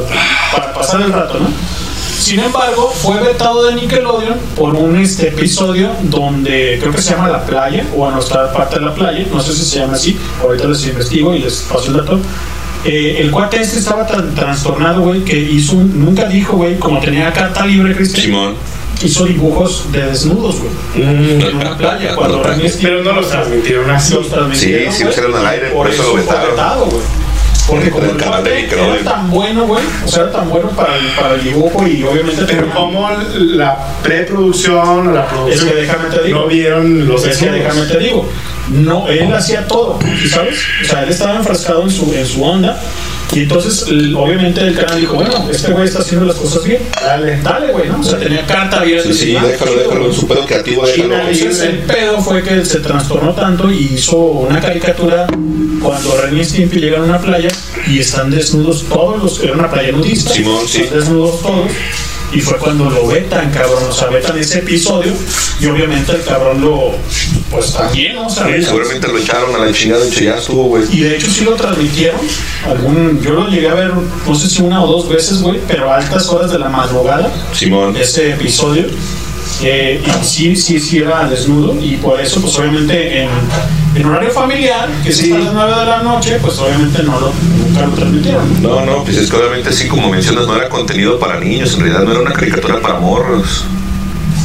para 0.52 0.72
pasar 0.72 1.02
el 1.02 1.12
rato, 1.12 1.38
¿no? 1.38 1.48
Sin 2.18 2.40
embargo, 2.40 2.92
fue 2.94 3.20
vetado 3.22 3.64
de 3.66 3.74
Nickelodeon 3.76 4.38
por 4.56 4.74
un 4.74 4.96
este, 4.96 5.28
episodio 5.28 5.90
donde 6.02 6.78
creo 6.80 6.92
que 6.92 7.00
se 7.00 7.12
llama 7.12 7.28
La 7.28 7.44
Playa, 7.44 7.86
o 7.96 8.06
a 8.06 8.10
nuestra 8.10 8.52
parte 8.52 8.78
de 8.80 8.84
la 8.86 8.92
playa, 8.94 9.24
no 9.32 9.40
sé 9.40 9.52
si 9.54 9.64
se 9.64 9.78
llama 9.78 9.94
así, 9.94 10.18
ahorita 10.42 10.66
les 10.68 10.86
investigo 10.86 11.34
y 11.34 11.38
les 11.38 11.60
paso 11.62 11.86
el 11.90 11.96
dato. 11.98 12.18
Eh, 12.84 13.18
el 13.20 13.30
cuate 13.30 13.60
este 13.60 13.78
estaba 13.78 14.06
tan 14.06 14.34
trastornado, 14.34 15.02
güey, 15.02 15.24
que 15.24 15.36
hizo 15.38 15.74
un- 15.76 16.04
nunca 16.04 16.24
dijo, 16.26 16.56
güey, 16.56 16.76
como 16.78 16.98
tenía 17.00 17.32
carta 17.32 17.64
libre, 17.66 17.94
Cristian, 17.94 18.22
Simón. 18.26 18.54
Hizo 19.02 19.24
dibujos 19.24 19.90
de 19.92 20.06
desnudos, 20.06 20.56
güey. 20.60 21.02
En 21.06 21.56
una 21.56 21.76
playa, 21.76 22.14
cuando 22.16 22.42
Ren 22.44 22.60
y 22.60 22.64
Stimpy- 22.64 22.82
Pero 22.82 23.02
no 23.04 23.12
los 23.12 23.28
transmitieron 23.30 23.90
así. 23.90 24.14
los 24.14 24.28
transmitieron, 24.28 24.92
Sí, 24.92 25.04
sí, 25.10 25.20
eran 25.20 25.34
al 25.34 25.46
aire, 25.46 25.68
por 25.70 25.88
eso 25.88 26.02
lo 26.02 26.14
vetaron. 26.14 26.50
vetado, 26.50 26.86
güey. 26.86 27.02
Porque 27.68 27.90
como 27.90 28.04
el 28.06 28.16
canal 28.16 28.42
de 28.44 28.62
Nickelodeon. 28.62 28.94
era 28.96 29.04
tan 29.04 29.30
bueno, 29.30 29.66
güey, 29.66 29.84
o 30.02 30.08
sea, 30.08 30.22
era 30.22 30.32
tan 30.32 30.48
bueno 30.48 30.70
para 30.70 30.96
el, 30.96 31.04
para 31.08 31.34
el 31.34 31.44
dibujo 31.44 31.86
y 31.86 32.02
obviamente 32.02 32.44
Pero 32.46 32.60
tenía- 32.62 32.74
como 32.74 33.10
la 33.34 33.76
preproducción 34.02 35.08
o 35.08 35.12
la 35.12 35.20
Es 35.24 35.28
producción 35.28 35.68
que 35.68 35.74
déjame 35.74 36.08
te 36.08 36.22
digo. 36.24 36.40
no 36.40 36.46
vieron 36.46 37.06
los 37.06 37.26
es 37.26 37.36
que 37.36 37.50
déjame 37.50 37.82
te 37.82 37.98
digo. 37.98 38.26
No, 38.70 39.06
él 39.08 39.32
hacía 39.34 39.66
todo, 39.66 39.98
¿sí 40.22 40.28
¿sabes? 40.30 40.60
O 40.82 40.84
sea, 40.86 41.02
él 41.02 41.10
estaba 41.10 41.36
enfrascado 41.36 41.82
en 41.82 41.90
su, 41.90 42.10
en 42.14 42.26
su 42.26 42.42
onda. 42.42 42.80
Y 43.32 43.40
entonces, 43.40 43.84
obviamente, 44.16 44.60
el 44.62 44.74
canal 44.74 45.00
dijo: 45.00 45.14
Bueno, 45.14 45.48
este 45.50 45.72
güey 45.72 45.84
está 45.84 45.98
haciendo 46.00 46.26
las 46.26 46.36
cosas 46.36 46.64
bien. 46.64 46.80
Dale. 47.00 47.40
Dale, 47.42 47.72
güey, 47.72 47.88
¿no? 47.88 48.00
O 48.00 48.02
sea, 48.04 48.18
tenía 48.18 48.46
carta 48.46 48.80
abierta. 48.80 49.08
Sí, 49.08 49.14
sí, 49.14 49.36
Ah, 49.36 49.44
déjalo, 49.44 49.72
chido, 49.72 49.82
déjalo 49.84 50.06
en 50.06 50.12
su 50.14 50.26
pedo 50.26 50.46
creativo, 50.46 50.86
déjalo. 50.86 51.14
Entonces, 51.14 51.60
el 51.60 51.78
pedo 51.80 52.20
fue 52.22 52.42
que 52.42 52.64
se 52.64 52.80
trastornó 52.80 53.34
tanto 53.34 53.70
y 53.70 53.94
hizo 53.94 54.16
una 54.16 54.60
caricatura 54.60 55.26
cuando 55.82 56.16
Ren 56.20 56.38
y 56.38 56.44
Stimpy 56.44 56.80
llegan 56.80 57.02
a 57.02 57.04
una 57.04 57.20
playa 57.20 57.48
y 57.86 57.98
están 57.98 58.30
desnudos 58.30 58.84
todos 58.88 59.22
los. 59.22 59.40
Era 59.42 59.52
una 59.52 59.70
playa 59.70 59.92
nudista. 59.92 60.32
Simón, 60.32 60.66
sí. 60.66 60.82
Están 60.82 60.98
desnudos 61.00 61.42
todos. 61.42 61.70
Y 62.32 62.40
fue 62.40 62.58
cuando 62.58 62.90
lo 62.90 63.06
vetan, 63.06 63.50
cabrón. 63.50 63.84
O 63.88 63.92
sea, 63.92 64.08
vetan 64.08 64.38
ese 64.38 64.58
episodio. 64.58 65.12
Y 65.60 65.66
obviamente 65.66 66.12
el 66.12 66.22
cabrón 66.24 66.60
lo. 66.60 66.92
Pues 67.50 67.72
también. 67.72 68.16
O 68.18 68.28
sea, 68.28 68.46
Sí, 68.46 68.62
seguramente 68.62 69.08
lo 69.08 69.18
echaron 69.18 69.54
a 69.54 69.58
la 69.64 69.72
chingada, 69.72 70.04
hecho 70.06 70.20
ya 70.20 70.36
estuvo, 70.36 70.64
güey. 70.64 70.84
Y 70.92 71.00
de 71.00 71.16
hecho 71.16 71.30
sí 71.30 71.44
lo 71.44 71.52
transmitieron. 71.54 72.20
Algún, 72.66 73.20
yo 73.22 73.30
lo 73.32 73.48
llegué 73.48 73.68
a 73.68 73.74
ver, 73.74 73.92
no 74.26 74.34
sé 74.34 74.48
si 74.48 74.62
una 74.62 74.82
o 74.82 74.86
dos 74.86 75.08
veces, 75.08 75.40
güey, 75.40 75.58
pero 75.66 75.90
a 75.90 75.96
altas 75.96 76.28
horas 76.28 76.50
de 76.50 76.58
la 76.58 76.68
madrugada 76.68 77.32
Simón. 77.52 77.96
ese 77.96 78.30
episodio. 78.32 78.86
Eh, 79.62 80.00
y 80.04 80.24
sí, 80.24 80.54
sí, 80.54 80.78
sí 80.78 80.98
era 80.98 81.26
desnudo 81.28 81.74
y 81.82 81.96
por 81.96 82.20
eso, 82.20 82.40
pues 82.40 82.56
obviamente 82.58 83.22
en, 83.22 83.30
en 83.96 84.04
horario 84.06 84.30
familiar, 84.30 84.88
que 85.02 85.08
es 85.08 85.22
a 85.32 85.38
las 85.38 85.52
9 85.52 85.80
de 85.80 85.86
la 85.86 86.02
noche, 86.02 86.38
pues 86.40 86.58
obviamente 86.58 87.02
no 87.02 87.18
lo, 87.18 87.32
nunca 87.66 87.86
lo 87.86 87.92
transmitieron. 87.92 88.62
No, 88.62 88.84
no, 88.84 89.02
pues 89.04 89.16
es 89.16 89.28
que 89.30 89.36
obviamente 89.36 89.72
sí, 89.72 89.88
como 89.88 90.10
mencionas, 90.10 90.46
no 90.46 90.54
era 90.54 90.68
contenido 90.68 91.18
para 91.18 91.40
niños, 91.40 91.74
en 91.74 91.80
realidad 91.80 92.04
no 92.04 92.12
era 92.12 92.20
una 92.20 92.32
caricatura 92.34 92.80
para 92.80 93.00
morros. 93.00 93.64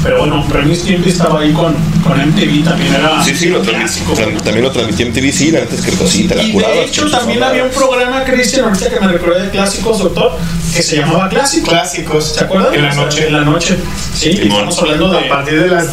Pero 0.04 0.20
bueno, 0.20 0.46
Premio 0.50 0.76
Stimpy 0.76 1.10
estaba 1.10 1.40
ahí 1.40 1.54
con, 1.54 1.74
con 2.04 2.18
MTV, 2.20 2.64
también 2.66 2.94
era 2.94 3.24
Sí, 3.24 3.34
sí, 3.36 3.48
lo 3.50 3.62
clásico. 3.62 4.14
también 4.14 4.64
lo 4.64 4.72
transmití 4.72 5.04
en 5.04 5.14
TV, 5.14 5.32
sí, 5.32 5.50
la 5.52 5.62
neta 5.62 5.76
es 5.76 5.82
que 5.82 5.92
sí, 6.08 6.28
te 6.28 6.36
la 6.36 6.44
Y 6.44 6.52
curabas. 6.52 6.76
de 6.76 6.84
hecho 6.84 7.10
también 7.10 7.42
había 7.42 7.64
un 7.64 7.70
programa, 7.72 8.24
Cristian, 8.26 8.66
ahorita 8.66 8.90
que 8.90 9.00
me 9.00 9.08
recordé 9.08 9.44
de 9.44 9.50
clásicos, 9.50 10.00
doctor, 10.00 10.38
que 10.76 10.84
se 10.84 10.98
llamaba 10.98 11.30
Clásicos. 11.30 11.70
Clásicos. 11.70 12.34
¿Se 12.36 12.44
acuerdan? 12.44 12.74
En 12.74 12.82
la 12.84 12.94
noche. 12.96 13.28
En 13.28 13.34
la 13.34 13.42
noche. 13.46 13.78
Sí, 14.14 14.34
Simón. 14.34 14.52
estamos 14.52 14.80
hablando 14.80 15.10
de... 15.12 15.20
A 15.20 15.30
partir 15.30 15.62
de 15.64 15.68
las 15.70 15.88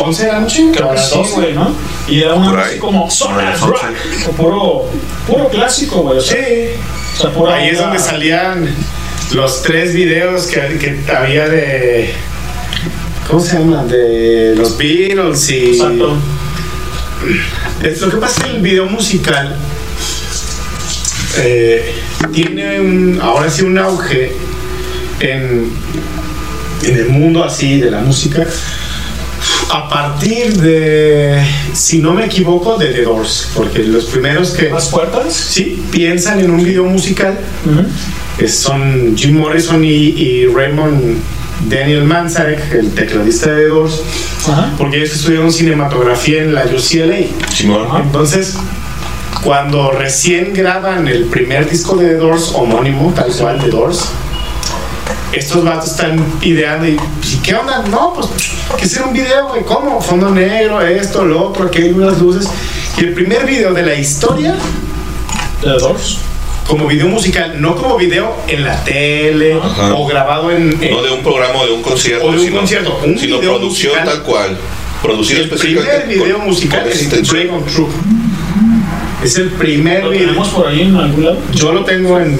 11 0.00 0.26
de 0.26 0.32
la 0.32 0.40
noche. 0.40 0.62
Creo 0.74 0.90
que 0.90 0.98
sí, 0.98 1.14
12. 1.18 1.32
güey, 1.34 1.52
¿no? 1.54 1.70
Y 2.08 2.22
era 2.22 2.34
una 2.34 2.64
ahí. 2.64 2.78
como 2.78 3.08
Sonas 3.10 3.60
Rock, 3.60 3.78
11. 3.84 4.28
puro, 4.36 4.88
puro 5.28 5.48
clásico, 5.50 5.98
güey. 6.02 6.18
O 6.18 6.20
sea, 6.20 6.36
Sí. 6.36 6.44
o 7.16 7.20
sea, 7.20 7.30
pura 7.30 7.54
Ahí 7.54 7.68
es 7.68 7.78
donde 7.78 7.98
salían 8.00 8.74
los 9.32 9.62
tres 9.62 9.94
videos 9.94 10.46
que, 10.46 10.60
que 10.78 11.12
había 11.12 11.48
de. 11.48 12.12
¿Cómo 13.28 13.40
se 13.40 13.58
llaman? 13.58 13.88
De 13.88 14.54
los 14.56 14.76
Beatles 14.76 15.50
y. 15.50 15.56
Exacto. 15.74 16.16
Es- 17.82 18.00
Lo 18.00 18.10
que 18.10 18.16
pasa 18.16 18.40
es 18.40 18.46
que 18.50 18.56
el 18.56 18.62
video 18.62 18.86
musical 18.86 19.56
eh, 21.38 21.94
tiene 22.32 22.80
un, 22.80 23.18
ahora 23.22 23.48
sí 23.50 23.62
un 23.62 23.78
auge 23.78 24.32
en, 25.20 25.70
en 26.82 26.96
el 26.96 27.08
mundo 27.08 27.44
así 27.44 27.80
de 27.80 27.90
la 27.90 28.00
música 28.00 28.46
a 29.70 29.88
partir 29.88 30.54
de, 30.60 31.42
si 31.72 32.00
no 32.00 32.12
me 32.12 32.26
equivoco, 32.26 32.76
de 32.76 32.88
The 32.88 33.02
Doors, 33.04 33.48
porque 33.54 33.78
los 33.84 34.04
primeros 34.06 34.50
que 34.50 34.68
¿Las 34.68 34.88
puertas? 34.88 35.32
sí 35.32 35.82
piensan 35.90 36.40
en 36.40 36.50
un 36.50 36.62
video 36.62 36.84
musical 36.84 37.38
que 38.38 38.48
son 38.48 39.16
Jim 39.16 39.38
Morrison 39.38 39.82
y, 39.82 39.88
y 39.88 40.46
Raymond 40.46 41.16
Daniel 41.68 42.04
Manzarek, 42.04 42.72
el 42.74 42.92
tecladista 42.92 43.50
de 43.50 43.62
The 43.62 43.68
Doors, 43.68 44.02
Ajá. 44.48 44.70
porque 44.76 44.98
ellos 44.98 45.12
estudiaron 45.12 45.52
cinematografía 45.52 46.42
en 46.42 46.54
la 46.54 46.64
UCLA. 46.64 47.26
Simón. 47.52 47.86
Entonces, 48.02 48.56
cuando 49.42 49.90
recién 49.92 50.52
graban 50.52 51.08
el 51.08 51.24
primer 51.24 51.68
disco 51.68 51.96
de 51.96 52.08
The 52.10 52.16
Doors, 52.16 52.52
homónimo, 52.54 53.12
tal 53.14 53.32
cual, 53.32 53.60
The 53.60 53.68
Doors, 53.68 54.08
estos 55.32 55.64
vatos 55.64 55.92
están 55.92 56.22
ideando 56.42 56.86
y, 56.86 56.90
¿y 56.92 57.36
qué 57.42 57.54
onda? 57.54 57.84
No, 57.90 58.12
pues, 58.14 58.28
que 58.76 58.84
hacer 58.84 59.02
un 59.02 59.12
video, 59.12 59.48
güey, 59.48 59.64
¿cómo? 59.64 60.00
Fondo 60.00 60.30
negro, 60.30 60.80
esto, 60.80 61.24
lo 61.24 61.48
otro, 61.48 61.66
aquí 61.66 61.82
hay 61.82 61.92
unas 61.92 62.18
luces. 62.20 62.48
Y 62.98 63.04
el 63.04 63.14
primer 63.14 63.46
video 63.46 63.72
de 63.72 63.82
la 63.82 63.94
historia, 63.94 64.54
The 65.62 65.68
Doors. 65.68 66.18
Como 66.66 66.86
video 66.86 67.08
musical, 67.08 67.60
no 67.60 67.74
como 67.76 67.96
video 67.96 68.34
en 68.48 68.64
la 68.64 68.82
tele 68.84 69.54
Ajá. 69.62 69.94
o 69.94 70.06
grabado 70.06 70.50
en... 70.50 70.78
en- 70.82 70.90
No 70.90 71.02
de 71.02 71.10
un 71.10 71.22
programa 71.22 71.60
o 71.60 71.66
de 71.66 71.72
un 71.72 71.82
concierto, 71.82 72.26
O 72.26 72.32
de 72.32 72.38
un 72.38 72.44
sino, 72.44 72.58
concierto, 72.60 73.00
un 73.04 73.18
sino 73.18 73.38
video 73.38 73.52
producción 73.58 73.92
musical. 73.94 74.14
tal 74.14 74.22
cual. 74.24 74.56
Producido 75.02 75.42
el 75.42 75.48
primer 75.50 75.66
específicamente 75.84 76.14
video 76.14 76.36
con- 76.38 76.46
musical 76.46 76.82
con 76.82 76.92
es 76.92 77.02
intención. 77.02 77.36
Dragon 77.42 77.64
Troop. 77.66 77.90
Es 79.24 79.36
el 79.38 79.50
primer 79.50 80.02
¿Lo 80.04 80.10
video. 80.10 80.26
tenemos 80.26 80.48
por 80.48 80.66
ahí 80.68 80.80
en 80.82 80.96
algún 80.96 81.24
lado? 81.24 81.38
Yo 81.52 81.72
lo 81.72 81.84
tengo 81.84 82.18
en 82.18 82.38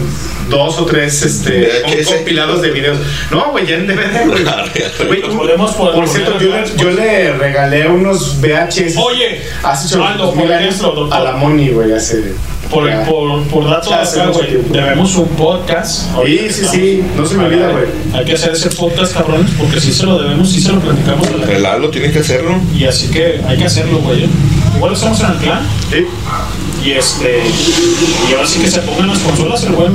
dos 0.49 0.79
o 0.79 0.85
tres 0.87 1.23
este, 1.23 1.69
compilados 2.05 2.61
de 2.63 2.71
videos. 2.71 2.99
No, 3.31 3.51
güey, 3.53 3.67
ya 3.67 3.77
en 3.77 3.87
DVD, 3.87 4.27
güey. 5.07 5.21
Los 5.21 5.35
podemos 5.35 5.71
por- 5.73 5.95
Por 5.95 6.09
cierto, 6.09 6.39
yo 6.41 6.51
le, 6.57 6.65
yo 6.77 6.91
le 6.91 7.33
regalé 7.35 7.87
unos 7.89 8.41
VHS. 8.41 8.97
Oye, 8.97 9.43
hace 9.63 9.95
Aldo, 9.97 10.33
por 10.35 10.53
años 10.53 10.75
ejemplo, 10.77 11.09
a 11.13 11.21
la 11.21 11.33
Moni, 11.33 11.69
güey, 11.71 11.93
hace. 11.93 12.33
Por, 12.73 12.91
por, 13.05 13.43
por 13.49 13.69
datos 13.69 13.91
Ya 13.91 14.01
hace 14.01 14.19
acá, 14.19 14.31
mucho 14.31 14.39
güey, 14.39 14.63
debemos 14.71 15.15
un 15.17 15.29
podcast. 15.29 16.07
Sí, 16.25 16.49
sí, 16.49 16.65
sí, 16.65 17.05
no 17.15 17.27
se 17.27 17.35
me 17.37 17.45
olvida, 17.45 17.69
güey. 17.69 17.85
Hay 18.15 18.25
que 18.25 18.33
hacer 18.33 18.53
ese 18.53 18.71
podcast, 18.71 19.13
cabrones, 19.13 19.51
porque 19.59 19.79
sí 19.79 19.93
se 19.93 20.07
lo 20.07 20.19
debemos, 20.19 20.51
sí 20.51 20.59
se 20.59 20.73
lo 20.73 20.81
platicamos 20.81 21.29
El 21.51 21.63
Lalo 21.63 21.91
tiene 21.91 22.11
que 22.11 22.21
hacerlo. 22.21 22.59
Y 22.75 22.87
así 22.87 23.09
que 23.09 23.43
hay 23.47 23.59
que 23.59 23.67
hacerlo, 23.67 23.99
güey. 23.99 24.27
Igual 24.75 24.95
estamos 24.95 25.21
en 25.21 25.27
el 25.27 25.37
plan. 25.37 25.61
Sí. 25.91 26.07
Y 26.83 26.93
este. 26.93 27.43
Y 28.31 28.35
ahora 28.35 28.47
sí 28.47 28.59
que 28.61 28.71
se 28.71 28.81
pongan 28.81 29.09
las 29.09 29.19
consolas 29.19 29.63
el 29.65 29.73
buen 29.73 29.93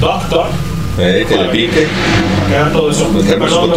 Doc 0.00 0.28
Doc. 0.28 0.46
Eh, 0.98 1.26
que 1.28 1.36
le 1.36 1.48
pique. 1.48 1.88
Era 2.48 2.70
todo 2.70 2.92
eso. 2.92 3.08
Perdón. 3.08 3.72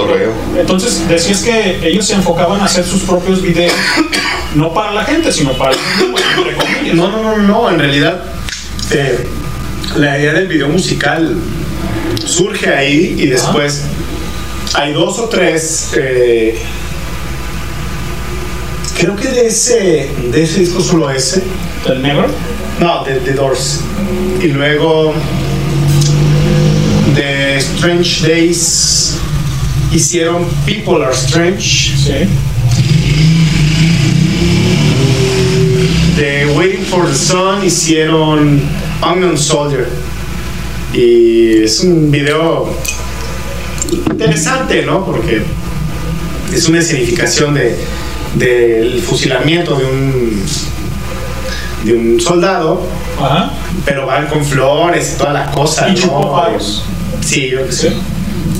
Entonces 0.59 1.07
decías 1.07 1.41
que 1.41 1.87
ellos 1.87 2.05
se 2.05 2.13
enfocaban 2.13 2.61
a 2.61 2.65
hacer 2.65 2.85
sus 2.85 3.01
propios 3.01 3.41
videos, 3.41 3.73
no 4.53 4.71
para 4.73 4.91
la 4.93 5.05
gente, 5.05 5.31
sino 5.31 5.53
para 5.53 5.71
el 5.71 5.77
entre 6.37 6.55
comillas. 6.55 6.95
No, 6.95 7.09
no, 7.09 7.23
no, 7.23 7.37
no, 7.37 7.69
en 7.71 7.79
realidad 7.79 8.32
eh, 8.93 9.27
la 9.97 10.19
idea 10.19 10.33
del 10.33 10.47
video 10.47 10.69
musical 10.69 11.35
surge 12.25 12.69
ahí 12.69 13.15
y 13.17 13.27
después 13.27 13.83
hay 14.75 14.93
dos 14.93 15.19
o 15.19 15.29
tres, 15.29 15.91
eh, 15.97 16.57
creo 18.97 19.15
que 19.15 19.27
de 19.29 19.47
ese, 19.47 20.09
de 20.31 20.43
ese 20.43 20.61
disco 20.61 20.81
solo 20.81 21.09
ese. 21.09 21.43
¿El 21.87 22.01
negro? 22.01 22.27
No, 22.79 23.03
de 23.03 23.15
The 23.15 23.33
Doors. 23.33 23.81
Y 24.41 24.47
luego 24.47 25.13
de 27.15 27.57
Strange 27.57 28.27
Days 28.27 29.17
hicieron 29.91 30.45
People 30.65 31.03
Are 31.03 31.13
Strange. 31.13 31.95
Sí. 31.97 32.27
De 36.17 36.45
Waiting 36.55 36.85
for 36.85 37.05
the 37.07 37.15
Sun 37.15 37.65
hicieron 37.65 38.61
Unknown 39.11 39.37
Soldier. 39.37 39.87
Y 40.93 41.63
es 41.63 41.81
un 41.81 42.11
video 42.11 42.69
interesante, 44.11 44.83
¿no? 44.85 45.05
Porque 45.05 45.43
es 46.53 46.67
una 46.67 46.79
escenificación 46.79 47.55
de, 47.55 47.77
del 48.35 49.01
fusilamiento 49.01 49.75
de 49.75 49.85
un, 49.85 50.43
de 51.83 51.93
un 51.93 52.21
soldado, 52.21 52.81
pero 53.85 54.05
van 54.05 54.27
con 54.27 54.43
flores 54.45 55.13
y 55.15 55.17
todas 55.17 55.33
las 55.33 55.49
cosas. 55.49 55.89
Y 55.89 55.91
¿no? 55.93 55.97
chupó 55.97 56.35
faros. 56.35 56.83
Sí, 57.21 57.49
yo 57.49 57.65
que 57.65 57.71
sé. 57.71 57.93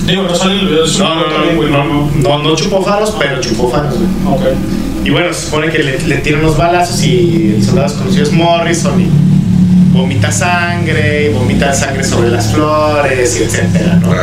Digo, 0.08 0.24
no 0.24 0.36
sale 0.36 0.60
el 0.60 0.68
video. 0.68 0.86
No, 1.00 1.16
no, 1.16 1.28
no, 1.28 1.68
no, 1.68 1.84
no, 1.86 2.12
no, 2.16 2.44
no 2.44 2.56
chupó 2.56 2.84
faros, 2.84 3.16
pero 3.20 3.40
chupó 3.42 3.70
faros. 3.70 3.96
Y 5.06 5.10
bueno, 5.10 5.34
se 5.34 5.46
supone 5.46 5.70
que 5.70 5.80
le, 5.80 6.00
le 6.00 6.18
tiran 6.18 6.42
unos 6.42 6.58
balazos 6.58 7.04
y 7.04 7.56
el 7.58 7.64
soldado 7.64 7.90
desconocido 7.90 8.24
es 8.24 8.32
Morrison 8.32 9.02
y 9.02 9.33
vomita 9.94 10.32
sangre, 10.32 11.26
y 11.26 11.30
vomita 11.34 11.74
sangre 11.74 12.04
sobre 12.04 12.30
las 12.30 12.52
flores 12.52 13.40
y 13.40 13.44
etcétera, 13.44 14.00
¿no? 14.02 14.14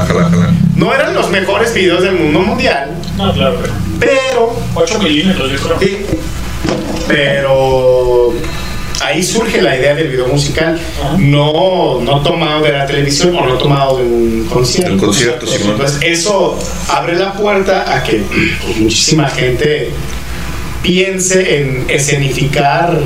No 0.77 0.95
eran 0.95 1.15
los 1.15 1.31
mejores 1.31 1.73
videos 1.73 2.03
del 2.03 2.17
mundo 2.17 2.41
mundial, 2.41 2.91
No, 3.17 3.33
claro. 3.33 3.59
pero 3.99 4.59
8 4.75 4.99
milímetros, 4.99 5.51
yo 5.53 5.59
creo. 5.59 5.79
Sí. 5.81 6.07
Pero 7.07 8.33
ahí 9.01 9.23
surge 9.23 9.63
la 9.63 9.77
idea 9.77 9.95
del 9.95 10.09
video 10.09 10.27
musical, 10.29 10.79
no, 11.19 12.01
no 12.01 12.21
tomado 12.23 12.63
de 12.63 12.73
la 12.73 12.87
televisión 12.87 13.35
o 13.37 13.47
no 13.47 13.55
tomado 13.59 13.99
de 13.99 14.05
un 14.05 14.47
concierto. 14.53 14.95
Un 14.95 14.99
concierto, 14.99 15.47
sí. 15.47 15.59
Entonces 15.65 15.99
eso 16.03 16.59
abre 16.89 17.17
la 17.17 17.33
puerta 17.33 17.95
a 17.97 18.03
que 18.03 18.23
pues, 18.65 18.77
muchísima 18.79 19.29
gente 19.29 19.91
piense 20.83 21.61
en 21.61 21.85
escenificar 21.89 22.99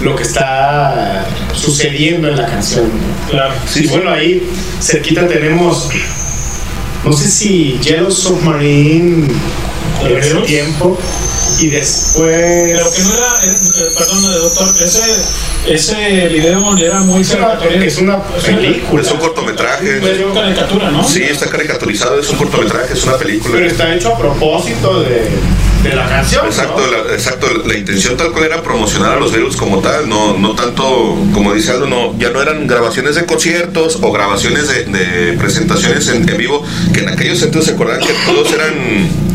lo 0.00 0.16
que 0.16 0.22
está 0.22 1.26
sucediendo 1.54 2.28
en 2.28 2.36
la 2.36 2.46
canción. 2.46 2.86
¿no? 2.86 3.30
Claro. 3.30 3.54
y 3.74 3.86
bueno, 3.88 4.10
ahí 4.10 4.48
cerquita 4.80 5.26
tenemos, 5.28 5.88
no 7.04 7.12
sé 7.12 7.28
si 7.28 7.78
Yellow 7.82 8.10
Submarine 8.10 9.28
en 10.08 10.16
ese 10.16 10.34
tiempo 10.46 10.98
y 11.60 11.66
después... 11.68 12.72
Pero 12.72 12.92
que 12.92 13.02
no 13.02 13.14
era, 13.14 13.42
era- 13.42 13.52
eh, 13.52 13.90
perdón, 13.98 14.24
eh, 14.24 14.36
doctor, 14.38 14.74
ese, 14.82 15.02
ese 15.68 16.28
video 16.28 16.76
era 16.78 17.00
muy 17.00 17.22
caricaturesco. 17.22 17.84
Es 17.84 17.98
una 17.98 18.22
película. 18.22 19.02
Es 19.02 19.10
un 19.10 19.18
cortometraje. 19.18 19.98
Es 19.98 20.20
una 20.24 20.40
caricatura, 20.40 20.90
¿no? 20.90 21.04
Sí, 21.06 21.22
está 21.24 21.50
caricaturizado, 21.50 22.18
es 22.18 22.30
un 22.30 22.36
cortometraje, 22.38 22.94
es 22.94 23.04
una 23.04 23.18
película. 23.18 23.54
Pero 23.56 23.66
está 23.66 23.94
hecho 23.94 24.14
a 24.14 24.18
propósito 24.18 25.02
de, 25.02 25.28
de 25.82 25.94
la 25.94 26.08
canción. 26.08 26.46
Exacto, 26.46 26.86
la, 26.86 27.14
exacto, 27.14 27.46
la 27.66 27.74
intención 27.74 28.16
tal 28.16 28.32
cual 28.32 28.44
era 28.44 28.62
promocionar 28.62 29.12
a 29.12 29.20
los 29.20 29.32
Beatles 29.32 29.56
como 29.56 29.80
tal, 29.80 30.08
no, 30.08 30.36
no 30.36 30.54
tanto, 30.54 31.16
como 31.32 31.54
dice 31.54 31.72
Aldo, 31.72 31.86
no, 31.86 32.18
ya 32.18 32.30
no 32.30 32.42
eran 32.42 32.66
grabaciones 32.66 33.14
de 33.14 33.24
conciertos 33.26 33.98
o 34.02 34.12
grabaciones 34.12 34.68
de, 34.68 34.84
de 34.84 35.32
presentaciones 35.38 36.08
en, 36.08 36.28
en 36.28 36.36
vivo, 36.36 36.64
que 36.92 37.00
en 37.00 37.08
aquellos 37.08 37.42
entonces 37.42 37.70
se 37.70 37.74
acordaban 37.74 38.06
que 38.06 38.12
todos 38.26 38.52
eran 38.52 39.29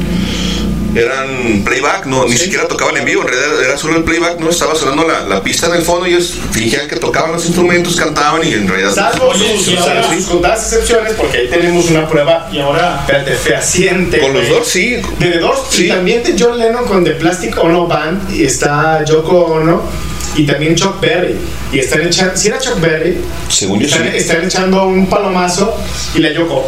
eran 0.95 1.61
playback, 1.63 2.05
no, 2.05 2.25
ni 2.25 2.37
siquiera 2.37 2.67
tocaban 2.67 2.95
en 2.97 3.05
vivo, 3.05 3.21
en 3.23 3.27
realidad 3.27 3.63
era 3.63 3.77
solo 3.77 3.97
el 3.97 4.03
playback, 4.03 4.39
no 4.39 4.49
estaba 4.49 4.75
sonando 4.75 5.05
la, 5.07 5.21
la 5.23 5.43
pista 5.43 5.67
en 5.67 5.73
el 5.75 5.81
fondo 5.81 6.07
y 6.07 6.11
ellos 6.13 6.33
fingían 6.51 6.87
que 6.87 6.95
tocaban 6.95 7.31
los 7.33 7.45
instrumentos, 7.45 7.95
cantaban 7.95 8.45
y 8.47 8.53
en 8.53 8.67
realidad 8.67 8.93
Salvo 8.93 9.27
Oye, 9.29 9.57
sus, 9.57 9.67
y 9.73 9.77
ahora- 9.77 10.09
sus 10.13 10.25
contadas 10.25 10.63
excepciones, 10.71 11.13
porque 11.13 11.37
ahí 11.39 11.47
tenemos 11.49 11.89
una 11.89 12.07
prueba 12.07 12.49
Y 12.51 12.59
ahora, 12.59 12.99
espérate, 13.01 13.31
fehaciente. 13.35 14.19
con 14.19 14.33
los 14.33 14.47
dos 14.49 14.67
sí, 14.67 14.95
De 15.19 15.31
The 15.31 15.39
Doors 15.39 15.59
y 15.73 15.75
Sí. 15.83 15.87
también 15.89 16.23
de 16.23 16.35
John 16.39 16.57
Lennon 16.57 16.85
con 16.85 17.03
The 17.03 17.11
Plastic 17.11 17.57
Ono 17.63 17.87
Band 17.87 18.31
y 18.33 18.43
está 18.45 19.03
Yoko 19.03 19.45
Ono 19.45 19.81
y 20.35 20.45
también 20.45 20.75
Chuck 20.75 20.99
Berry. 20.99 21.35
Y 21.71 21.79
están 21.79 22.01
echando, 22.01 22.35
si 22.37 22.47
era 22.49 22.59
Chuck 22.59 22.79
Berry, 22.79 23.17
según 23.49 23.79
yo 23.79 23.87
sí. 23.87 23.93
están, 23.93 24.07
están 24.15 24.43
echando 24.45 24.85
un 24.85 25.07
palomazo 25.07 25.77
y 26.13 26.19
la 26.19 26.31
Yoko 26.31 26.65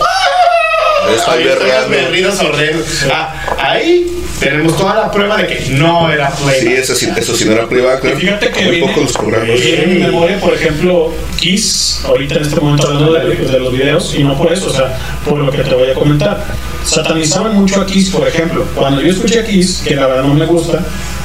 Es 1.16 1.28
ahí 1.28 1.42
Albert 1.44 1.62
están 1.62 1.68
los 1.68 1.68
Real, 1.68 1.84
¿no? 1.84 1.96
berridos 2.10 2.40
horrendos. 2.40 2.88
Ah, 3.12 3.36
ahí 3.60 4.24
tenemos 4.40 4.78
toda 4.78 4.96
la 4.96 5.12
prueba 5.12 5.38
de 5.38 5.48
que 5.48 5.70
no 5.72 6.12
era 6.12 6.32
Sí, 6.32 6.44
playback. 6.44 6.80
eso 6.80 6.96
sí, 6.96 7.10
eso 7.18 7.36
sí 7.36 7.46
no 7.46 7.54
era 7.54 7.68
playback, 7.68 8.04
y 8.04 8.08
¿no? 8.08 8.16
fíjate 8.20 8.52
que 8.52 8.62
muy 8.62 8.72
viene, 8.76 8.88
pocos 8.88 9.04
los 9.04 9.14
programas. 9.14 9.60
viene 9.62 9.84
en 9.84 9.94
mi 9.94 10.00
memoria, 10.04 10.40
por 10.40 10.54
ejemplo, 10.54 11.14
Kiss, 11.38 12.02
ahorita 12.06 12.36
en 12.36 12.42
este 12.44 12.56
momento 12.60 12.88
hablando 12.88 13.14
de, 13.14 13.36
de 13.36 13.60
los 13.60 13.72
videos, 13.74 14.14
y 14.16 14.24
no 14.24 14.38
por 14.38 14.52
eso, 14.54 14.68
o 14.68 14.74
sea, 14.74 14.98
por 15.26 15.38
lo 15.40 15.52
que 15.52 15.64
te 15.64 15.74
voy 15.74 15.90
a 15.90 15.94
comentar. 15.94 16.44
Satanizaban 16.88 17.56
mucho 17.56 17.82
a 17.82 17.86
Kiss, 17.86 18.10
por 18.10 18.28
ejemplo. 18.28 18.66
Cuando 18.76 19.02
yo 19.02 19.12
escuché 19.12 19.40
a 19.42 19.46
Kiss, 19.46 19.82
que 19.86 19.96
la 19.96 20.08
verdad 20.08 20.24
no 20.24 20.34
me 20.34 20.46
gusta, 20.46 20.80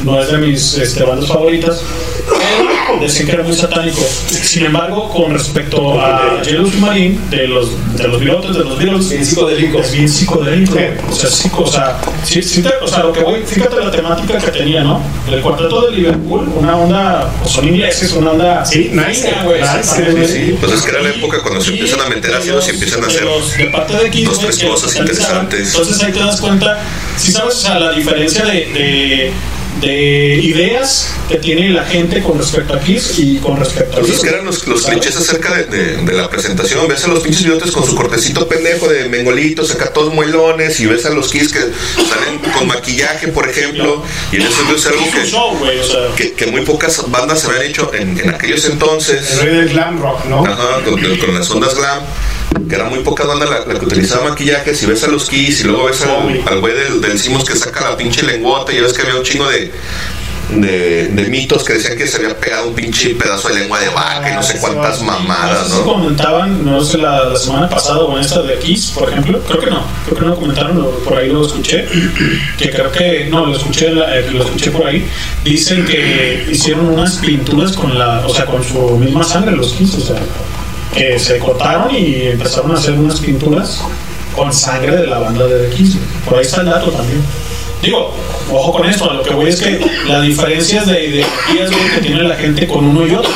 no 0.05 0.21
es 0.21 0.31
de 0.31 0.39
mis 0.39 0.75
este, 0.79 1.05
bandas 1.05 1.29
favoritas, 1.29 1.81
pero 2.27 3.01
decían 3.01 3.27
que 3.27 3.33
era 3.33 3.43
muy 3.45 3.55
satánico. 3.55 4.01
Sin 4.27 4.65
embargo, 4.67 5.09
con 5.09 5.33
respecto 5.33 6.01
a 6.01 6.43
Yellow 6.43 6.67
Submarine, 6.69 7.19
de 7.31 7.47
los, 7.47 7.69
de 7.97 8.09
los 8.09 8.19
pilotos, 8.19 8.57
de 8.59 8.65
los 8.65 8.79
Beatles, 8.79 9.09
Bien 9.11 9.25
psicodélico. 9.25 9.79
es 9.81 9.93
bien 9.93 10.09
psicodélico. 10.09 10.79
O 11.11 11.15
sea, 11.15 11.31
psico, 11.31 11.63
o 11.63 11.67
sea, 11.71 11.97
sí, 12.25 12.43
sí 12.43 12.61
te- 12.63 12.75
o 12.83 12.89
sea, 12.89 13.05
lo 13.05 13.13
que 13.13 13.21
voy, 13.23 13.43
fíjate 13.47 13.77
la 13.77 13.91
temática 13.91 14.39
que 14.39 14.51
tenía, 14.51 14.83
¿no? 14.83 15.01
El 15.31 15.41
cuarteto 15.41 15.83
de 15.87 15.93
Liverpool, 15.97 16.53
una 16.57 16.77
onda, 16.77 17.31
pues, 17.41 17.53
son 17.53 17.69
ingleses, 17.69 18.13
una 18.13 18.33
onda. 18.33 18.65
Sí, 18.67 18.91
nice, 18.93 19.33
güey, 19.45 19.61
nice. 19.61 20.27
Sí, 20.27 20.33
sí, 20.33 20.57
pues 20.61 20.73
es 20.73 20.83
que 20.83 20.91
era 20.91 21.03
la 21.03 21.11
época 21.11 21.39
cuando 21.43 21.61
se 21.61 21.71
empiezan 21.71 22.01
a 22.01 22.09
meter 22.09 22.35
ácidos 22.35 22.67
y 22.67 22.71
empiezan 22.73 23.05
a 23.05 23.07
hacer 23.07 23.25
de 23.59 23.67
parte 23.71 23.97
de 23.97 24.11
Kiss, 24.11 24.25
dos, 24.29 24.41
tres 24.41 24.59
cosas 24.59 24.91
satanizaban. 24.93 25.49
Entonces 25.59 26.03
ahí 26.03 26.13
te 26.13 26.19
das 26.21 26.41
cuenta, 26.41 26.79
si 27.17 27.33
sabes, 27.33 27.55
o 27.55 27.59
sea, 27.59 27.79
la 27.79 27.93
diferencia 27.93 28.45
de, 28.45 28.53
de, 28.53 29.33
de 29.81 30.35
ideas 30.43 31.09
que 31.29 31.37
tiene 31.39 31.71
la 31.71 31.85
gente 31.85 32.23
con 32.23 32.39
respecto 32.39 32.75
a 32.75 32.81
Kiss 32.81 33.15
y 33.19 33.39
con 33.39 33.57
respecto 33.59 33.97
a 33.97 34.01
es 34.01 34.07
Kiss. 34.07 34.21
que 34.21 34.29
eran 34.29 34.45
los, 34.45 34.67
los 34.67 34.85
clichés 34.87 35.17
acerca 35.17 35.55
de, 35.55 35.65
de- 35.65 35.97
de 35.97 36.13
la 36.13 36.29
presentación. 36.29 36.87
Ves 36.89 37.05
a 37.05 37.09
los 37.09 37.21
pinches 37.21 37.43
idiotas 37.43 37.71
con 37.71 37.85
su 37.87 37.95
cortecito 37.95 38.47
pendejo 38.47 38.87
de 38.89 39.09
mengolitos, 39.09 39.71
acá 39.73 39.93
todos 39.93 40.13
muelones, 40.13 40.79
y 40.81 40.87
ves 40.87 41.07
a 41.07 41.11
los 41.11 41.31
kids 41.31 41.53
que 41.53 41.61
salen 41.61 42.39
con 42.53 42.67
maquillaje, 42.69 43.29
por 43.29 43.49
ejemplo, 43.49 44.05
y 44.31 44.37
en 44.37 44.43
eso 44.43 44.57
es 44.77 44.87
algo 44.87 45.11
que, 45.11 45.27
show, 45.27 45.57
güey, 45.59 45.79
o 45.79 45.85
sea. 45.85 46.15
que, 46.17 46.33
que 46.35 46.47
muy 46.49 46.61
pocas 46.63 47.11
bandas 47.11 47.41
se 47.41 47.47
habían 47.49 47.63
hecho 47.65 47.91
en, 47.95 48.19
en 48.21 48.29
aquellos 48.31 48.65
entonces. 48.67 49.33
El 49.33 49.41
rey 49.41 49.57
del 49.57 49.69
glam 49.71 50.01
rock, 50.01 50.27
¿no? 50.27 50.45
Ajá, 50.45 50.83
con, 50.85 51.01
con 51.17 51.35
las 51.35 51.51
ondas 51.51 51.75
glam, 51.75 52.03
que 52.69 52.75
era 52.75 52.85
muy 52.89 53.01
poca 53.01 53.25
banda 53.25 53.47
la, 53.47 53.61
la 53.73 53.79
que 53.79 53.87
utilizaba 53.87 54.31
maquillajes, 54.31 54.83
y 54.83 54.87
ves 54.87 55.05
a 55.05 55.09
los 55.09 55.29
Kiss, 55.29 55.61
y 55.61 55.65
luego 55.65 55.87
ves 55.87 56.03
al, 56.03 56.43
al 56.47 56.61
güey 56.61 56.75
del, 56.75 57.01
del 57.01 57.13
que 57.45 57.57
saca 57.57 57.91
la 57.91 57.97
pinche 57.97 58.23
lengüota, 58.23 58.73
y 58.73 58.81
ves 58.81 58.93
que 58.93 59.03
había 59.03 59.17
un 59.17 59.23
chingo 59.23 59.49
de, 59.49 59.73
de, 60.51 61.09
de 61.09 61.23
mitos 61.29 61.65
que 61.65 61.75
decían 61.75 61.97
que 61.97 62.07
se 62.07 62.17
había 62.19 62.37
pegado 62.39 62.69
un 62.69 62.75
pinche 62.75 63.15
pedazo 63.15 63.49
de 63.49 63.55
lengua 63.61 63.81
de 63.81 63.89
vaca 63.89 64.31
y 64.31 64.35
no 64.35 64.43
sé 64.43 64.59
cuántas 64.59 65.01
mamadas, 65.03 65.69
No 65.71 65.77
si 65.77 65.83
comentaban, 65.83 66.65
no 66.65 66.83
sé, 66.85 66.99
la, 66.99 67.25
la 67.25 67.37
semana 67.37 67.69
pasada 67.69 68.01
o 68.01 68.19
esta 68.19 68.43
de 68.43 68.59
Kiss, 68.59 68.93
por 68.95 69.09
ejemplo, 69.09 69.41
creo 69.41 69.61
que 69.61 69.71
no, 69.71 69.85
creo 70.07 70.19
que 70.19 70.27
no 70.27 70.35
comentaron, 70.37 70.79
lo- 70.79 70.91
por 71.01 71.17
ahí 71.17 71.29
lo 71.31 71.47
escuché, 71.47 71.87
que 72.59 72.71
creo 72.71 72.91
que, 72.93 73.27
no, 73.31 73.47
lo 73.47 73.57
escuché, 73.57 73.87
eh, 73.93 74.29
lo 74.33 74.45
escuché 74.45 74.71
por 74.71 74.87
ahí, 74.87 75.07
dicen 75.45 75.85
que 75.87 76.47
hicieron 76.51 76.87
unas 76.87 77.17
pinturas 77.17 77.73
con 77.73 77.99
la, 77.99 78.25
o 78.27 78.35
sea, 78.35 78.45
con 78.47 78.63
su 78.63 78.79
misma 78.99 79.25
sangre 79.25 79.57
los 79.57 79.73
Kiss, 79.73 79.95
o 79.95 80.01
sea, 80.01 80.17
que 80.95 81.19
se 81.19 81.39
cortaron 81.39 81.95
y 81.95 82.23
empezaron 82.29 82.73
a 82.73 82.75
hacer 82.75 82.95
unas 82.95 83.21
pinturas 83.21 83.83
con 84.35 84.53
sangre 84.53 84.97
de 84.97 85.07
la 85.07 85.19
banda 85.19 85.47
de 85.47 85.69
The 85.69 85.85
por 86.25 86.39
ahí 86.39 86.43
está 86.43 86.61
el 86.61 86.67
dato 86.67 86.91
también. 86.91 87.23
Digo, 87.83 88.15
ojo 88.51 88.73
con 88.73 88.89
esto, 88.89 89.13
lo 89.13 89.23
que 89.25 89.35
voy 89.35 89.49
es 89.49 89.61
que 89.61 89.85
las 90.07 90.23
diferencias 90.23 90.87
de 90.87 91.05
ideologías 91.05 91.71
que 91.95 92.01
tiene 92.01 92.23
la 92.23 92.37
gente 92.37 92.69
con 92.69 92.85
uno 92.85 93.05
y 93.07 93.15
otro. 93.15 93.31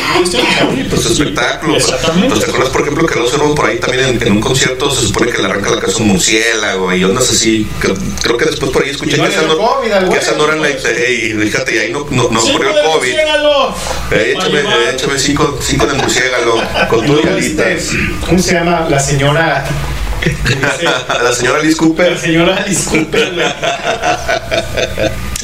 Pues 0.88 1.06
espectáculo. 1.06 1.76
Exactamente. 1.76 2.28
Pues 2.28 2.40
te 2.44 2.50
acuerdas, 2.50 2.70
por 2.70 2.82
ejemplo, 2.82 3.06
que 3.06 3.14
Rose 3.14 3.36
por 3.38 3.66
ahí 3.66 3.78
también 3.78 4.04
en, 4.04 4.22
en 4.22 4.32
un 4.34 4.40
concierto 4.40 4.88
se 4.90 5.02
supone 5.08 5.32
que 5.32 5.38
le 5.38 5.46
arranca 5.46 5.70
la 5.70 5.80
casa 5.80 5.98
un 5.98 6.08
murciélago 6.08 6.92
y 6.94 7.02
ondas 7.02 7.28
así. 7.28 7.66
Que- 7.82 7.94
creo 8.22 8.36
que 8.36 8.44
después 8.44 8.70
por 8.70 8.84
ahí 8.84 8.90
escuché 8.90 9.16
no 9.16 9.28
que 9.28 9.36
no, 9.36 9.58
COVID 9.58 10.10
que 10.12 10.18
esa 10.18 10.36
no 10.36 10.44
era 10.44 10.56
la. 10.56 10.68
Ey, 10.68 11.32
fíjate, 11.32 11.74
y 11.74 11.78
ahí 11.78 11.92
no, 11.92 12.06
no, 12.10 12.28
no 12.30 12.40
Sí, 12.40 12.50
ocurrió 12.52 12.70
el 12.70 12.84
COVID. 12.84 13.14
Eh, 14.12 14.34
échame, 14.36 14.60
eh, 14.60 14.64
échame 14.94 15.18
cinco, 15.18 15.58
cinco 15.60 15.86
de 15.86 15.94
murciélago 15.94 16.62
con 16.88 17.04
tu 17.04 17.18
este, 17.36 17.78
¿Cómo 18.24 18.38
se 18.38 18.54
llama? 18.54 18.86
La 18.88 19.00
señora. 19.00 19.64
La 21.22 21.32
señora 21.32 21.58
Alice 21.60 21.76
La 21.80 21.86
Cooper. 21.86 22.18
señora 22.18 22.56
Alice 22.56 22.88
Cooper, 22.90 23.32
güey. 23.34 23.46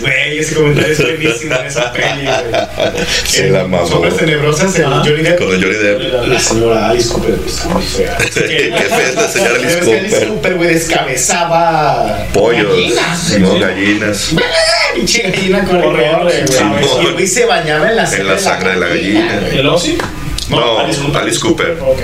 Güey, 0.01 0.39
ese 0.39 0.55
comentario 0.55 0.93
es 0.93 0.99
buenísimo 1.01 1.55
en 1.55 1.67
esa 1.67 1.93
peli, 1.93 2.25
güey. 2.25 2.97
Se 3.27 3.51
la 3.51 3.65
mamó. 3.65 3.87
Sombras 3.87 4.17
tenebrosas, 4.17 4.75
el 4.77 4.85
Ah. 4.87 5.03
Johnny 5.05 5.23
Depp. 5.23 5.39
Con 5.39 5.53
el 5.55 5.63
Johnny 5.63 5.77
Depp. 5.77 6.27
La 6.29 6.41
señora 6.41 6.89
Alice 6.91 7.09
Cooper 7.13 7.39
está 7.47 7.69
muy 7.69 7.83
fea. 7.83 8.17
Qué 8.19 8.31
fea 8.89 9.09
es 9.09 9.15
la 9.15 9.29
señora 9.29 9.55
Alice 9.57 9.81
que 9.81 9.99
Alice 9.99 10.11
Cooper. 10.17 10.29
Cooper, 10.29 10.55
güey, 10.57 10.75
descabezaba. 10.75 12.27
Pollos, 12.33 12.69
gallinas, 12.69 13.39
güey. 13.39 13.61
gallinas. 13.61 14.31
Pinche 14.95 15.23
gallina 15.23 15.65
corre, 15.65 15.83
Corre, 15.83 16.05
corre, 16.11 16.45
güey. 16.47 17.03
Y 17.03 17.07
el 17.07 17.13
güey 17.15 17.27
se 17.27 17.45
bañaba 17.47 17.89
en 17.91 17.97
la 17.97 18.13
En 18.13 18.27
la 18.27 18.39
sangre 18.39 18.71
de 18.71 18.77
la 18.77 18.87
gallina. 18.89 19.41
¿El 19.53 19.69
Ozzy? 19.69 19.97
No, 20.49 20.79
Alice 20.81 20.99
Cooper. 21.01 21.21
Alice 21.23 21.41
Cooper. 21.41 21.79
Ok. 21.81 22.01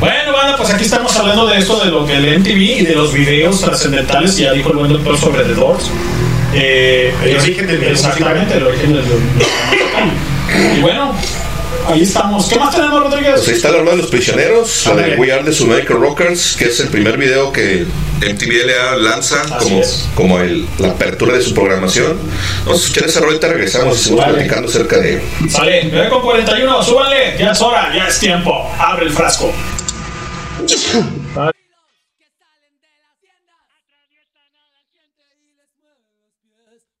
Bueno, 0.00 0.32
banda, 0.32 0.56
pues 0.56 0.70
aquí 0.70 0.84
estamos 0.84 1.14
hablando 1.16 1.46
de 1.46 1.58
esto, 1.58 1.78
de 1.84 1.90
lo 1.90 2.06
que 2.06 2.14
el 2.16 2.38
MTV 2.40 2.58
y 2.80 2.82
de 2.86 2.94
los 2.94 3.12
videos 3.12 3.60
trascendentales, 3.60 4.34
ya 4.36 4.52
dijo 4.52 4.70
el 4.70 4.78
buen 4.78 4.92
doctor 4.92 5.18
sobre 5.18 5.44
The 5.44 5.54
Doors. 5.54 5.90
Eh, 6.54 7.14
El 7.22 7.36
origen 7.36 7.66
del 7.66 7.78
video 7.78 7.92
Exactamente, 7.92 8.56
el 8.56 8.66
origen 8.66 8.92
del 8.94 9.04
Y 10.76 10.80
bueno, 10.80 11.14
ahí 11.86 12.02
estamos. 12.02 12.48
¿Qué 12.48 12.58
más 12.58 12.74
tenemos, 12.74 13.02
Rodríguez? 13.02 13.34
Pues 13.34 13.48
ahí 13.48 13.54
está 13.54 13.70
la 13.70 13.78
Arma 13.78 13.90
de 13.90 13.96
los 13.98 14.06
Prisioneros, 14.06 14.86
la 14.86 14.94
de. 14.94 15.16
We 15.16 15.30
Are 15.32 15.44
the 15.44 15.64
American 15.64 16.00
Rockers, 16.00 16.56
que 16.56 16.64
es 16.64 16.80
el 16.80 16.88
primer 16.88 17.18
video 17.18 17.52
que 17.52 17.86
MTV 18.20 18.66
LA 18.66 18.96
lanza 18.96 19.42
Así 19.42 19.52
como, 19.68 19.80
es. 19.80 20.08
como 20.14 20.40
el, 20.40 20.66
la 20.78 20.88
apertura 20.88 21.34
de 21.34 21.42
su 21.42 21.52
programación. 21.54 22.16
Vamos 22.64 22.80
a 22.82 22.84
escuchar 22.86 23.08
esa 23.08 23.20
regresamos 23.48 23.96
y 23.98 24.02
seguimos 24.02 24.24
Vale. 24.24 24.34
platicando 24.38 24.68
acerca 24.68 24.98
de 24.98 25.22
Sale, 25.48 25.88
9 25.92 26.08
con 26.08 26.22
41, 26.22 26.82
súbanle, 26.82 27.36
ya 27.38 27.52
es 27.52 27.60
hora, 27.60 27.92
ya 27.94 28.08
es 28.08 28.18
tiempo. 28.18 28.70
Abre 28.78 29.04
el 29.06 29.12
frasco. 29.12 29.52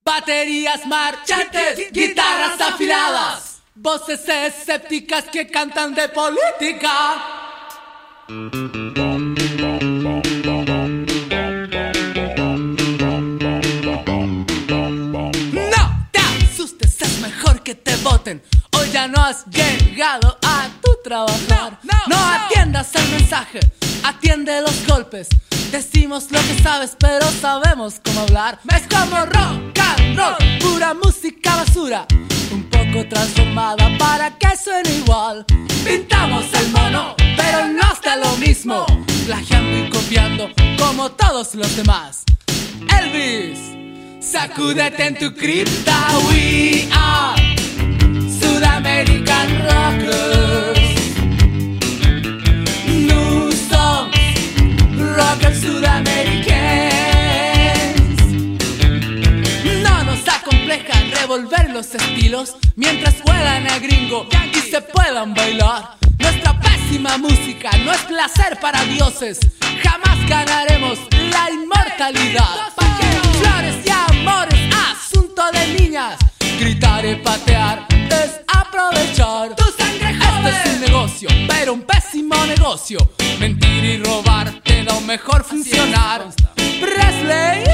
Baterías 0.04 0.86
marchantes, 0.86 1.92
guitarras 1.92 2.60
afiladas, 2.60 3.62
voces 3.74 4.28
escépticas 4.28 5.24
que 5.26 5.46
cantan 5.46 5.94
de 5.94 6.08
política. 6.08 7.14
No 15.52 16.08
te 16.10 16.18
asustes, 16.18 17.02
es 17.02 17.20
mejor 17.20 17.62
que 17.62 17.74
te 17.74 17.96
voten. 17.96 18.42
Ya 18.86 19.06
no 19.06 19.22
has 19.22 19.44
llegado 19.46 20.38
a 20.42 20.68
tu 20.82 20.90
trabajar. 21.04 21.78
No, 22.08 22.16
atiendas 22.16 22.94
el 22.94 23.08
mensaje, 23.10 23.60
atiende 24.02 24.60
los 24.62 24.86
golpes. 24.86 25.28
Decimos 25.70 26.30
lo 26.30 26.40
que 26.40 26.60
sabes, 26.62 26.96
pero 26.98 27.26
sabemos 27.40 28.00
cómo 28.04 28.20
hablar. 28.22 28.58
Es 28.74 28.82
como 28.88 29.24
rock 29.26 29.78
and 29.78 30.18
roll, 30.18 30.58
pura 30.60 30.94
música 30.94 31.56
basura. 31.56 32.06
Un 32.50 32.68
poco 32.68 33.06
transformada 33.08 33.88
para 33.98 34.36
que 34.36 34.56
suene 34.56 34.90
igual. 34.96 35.44
Pintamos 35.84 36.46
el 36.54 36.70
mono, 36.70 37.14
pero 37.36 37.68
no 37.68 37.92
está 37.92 38.16
lo 38.16 38.36
mismo. 38.38 38.84
Plagiando 39.26 39.78
y 39.78 39.90
copiando 39.90 40.50
como 40.78 41.10
todos 41.12 41.54
los 41.54 41.76
demás. 41.76 42.24
Elvis. 42.98 43.58
Sacúdete 44.20 45.06
en 45.06 45.18
tu 45.18 45.34
cripta, 45.34 46.08
we 46.28 46.88
are 46.92 47.39
Sudamerican 48.60 49.48
Rockers. 49.64 51.16
New 52.86 53.50
songs, 53.52 54.14
rockers 55.16 55.60
sudamericanos. 55.62 58.20
No 59.82 60.04
nos 60.04 60.28
acomplejan 60.28 61.10
revolver 61.10 61.70
los 61.70 61.94
estilos 61.94 62.56
mientras 62.76 63.14
juegan 63.22 63.66
a 63.66 63.78
gringo 63.78 64.28
y 64.52 64.60
se 64.70 64.82
puedan 64.82 65.32
bailar. 65.32 65.96
Nuestra 66.18 66.60
pésima 66.60 67.16
música 67.16 67.70
no 67.82 67.92
es 67.92 68.02
placer 68.02 68.60
para 68.60 68.84
dioses. 68.84 69.40
Jamás 69.82 70.28
ganaremos 70.28 70.98
la 71.30 71.50
inmortalidad. 71.50 72.56
Flores 73.40 73.76
y 73.86 73.90
amores, 73.90 74.60
asunto 74.74 75.50
de 75.50 75.66
niñas. 75.80 76.18
Gritar 76.58 77.06
y 77.06 77.14
patear 77.14 77.86
es 78.10 78.40
aprovechar. 78.70 79.54
Tu 79.56 79.64
sangre 79.76 80.10
Este 80.10 80.48
es 80.48 80.74
un 80.74 80.80
negocio, 80.80 81.28
pero 81.48 81.72
un 81.74 81.82
pésimo 81.82 82.34
negocio. 82.46 82.98
Mentir 83.38 83.84
y 83.84 84.02
robar 84.02 84.50
te 84.62 84.84
da 84.84 85.00
mejor 85.00 85.44
funcionar. 85.44 86.28
Presley, 86.80 87.64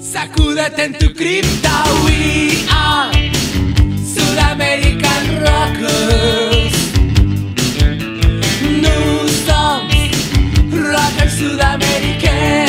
sacúdete 0.00 0.84
en 0.84 0.98
tu 0.98 1.12
cripta. 1.14 1.84
We 2.04 2.64
are 2.70 3.32
Sudamerican 4.14 5.40
Rockers. 5.40 6.74
New 8.62 9.28
songs, 9.46 10.12
rockers 10.70 11.32
sudamericanos. 11.38 12.65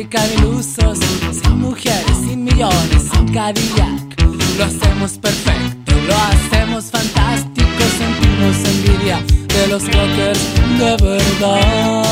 Ilusos. 0.00 0.98
Sin 1.30 1.60
mujeres, 1.60 2.16
sin 2.26 2.44
millones, 2.44 3.02
sin 3.12 3.34
Cadillac. 3.34 4.22
Lo 4.56 4.64
hacemos 4.64 5.18
perfecto, 5.18 5.92
lo 6.06 6.16
hacemos 6.16 6.84
fantástico. 6.86 7.82
Sentimos 7.98 8.56
envidia 8.64 9.20
de 9.48 9.66
los 9.68 9.82
rockers 9.84 10.40
de 10.78 10.96
verdad. 11.04 12.06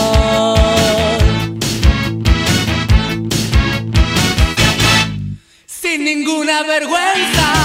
Sin 5.66 6.04
ninguna 6.04 6.62
vergüenza. 6.64 7.57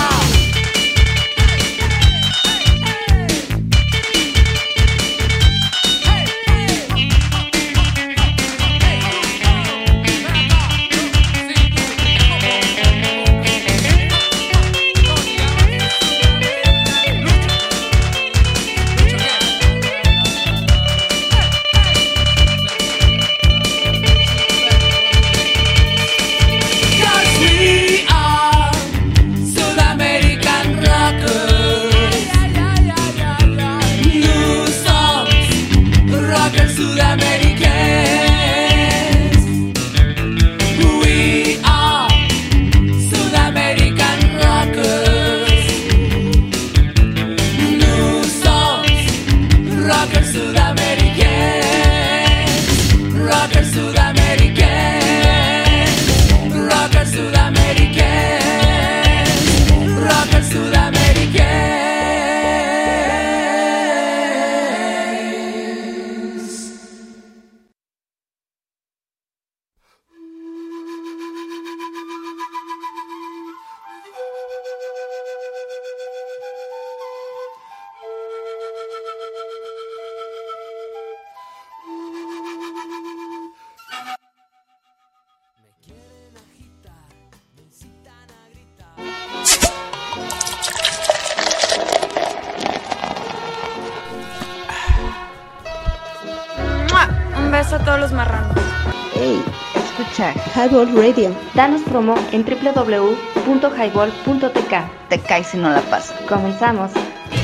Highball 100.64 100.96
Radio. 100.96 101.36
Danos 101.56 101.82
promo 101.82 102.16
en 102.32 102.46
www.highball.tk. 102.46 105.10
Te 105.10 105.20
caes 105.20 105.48
si 105.48 105.58
no 105.58 105.70
la 105.70 105.82
pasas. 105.82 106.18
Comenzamos. 106.22 106.90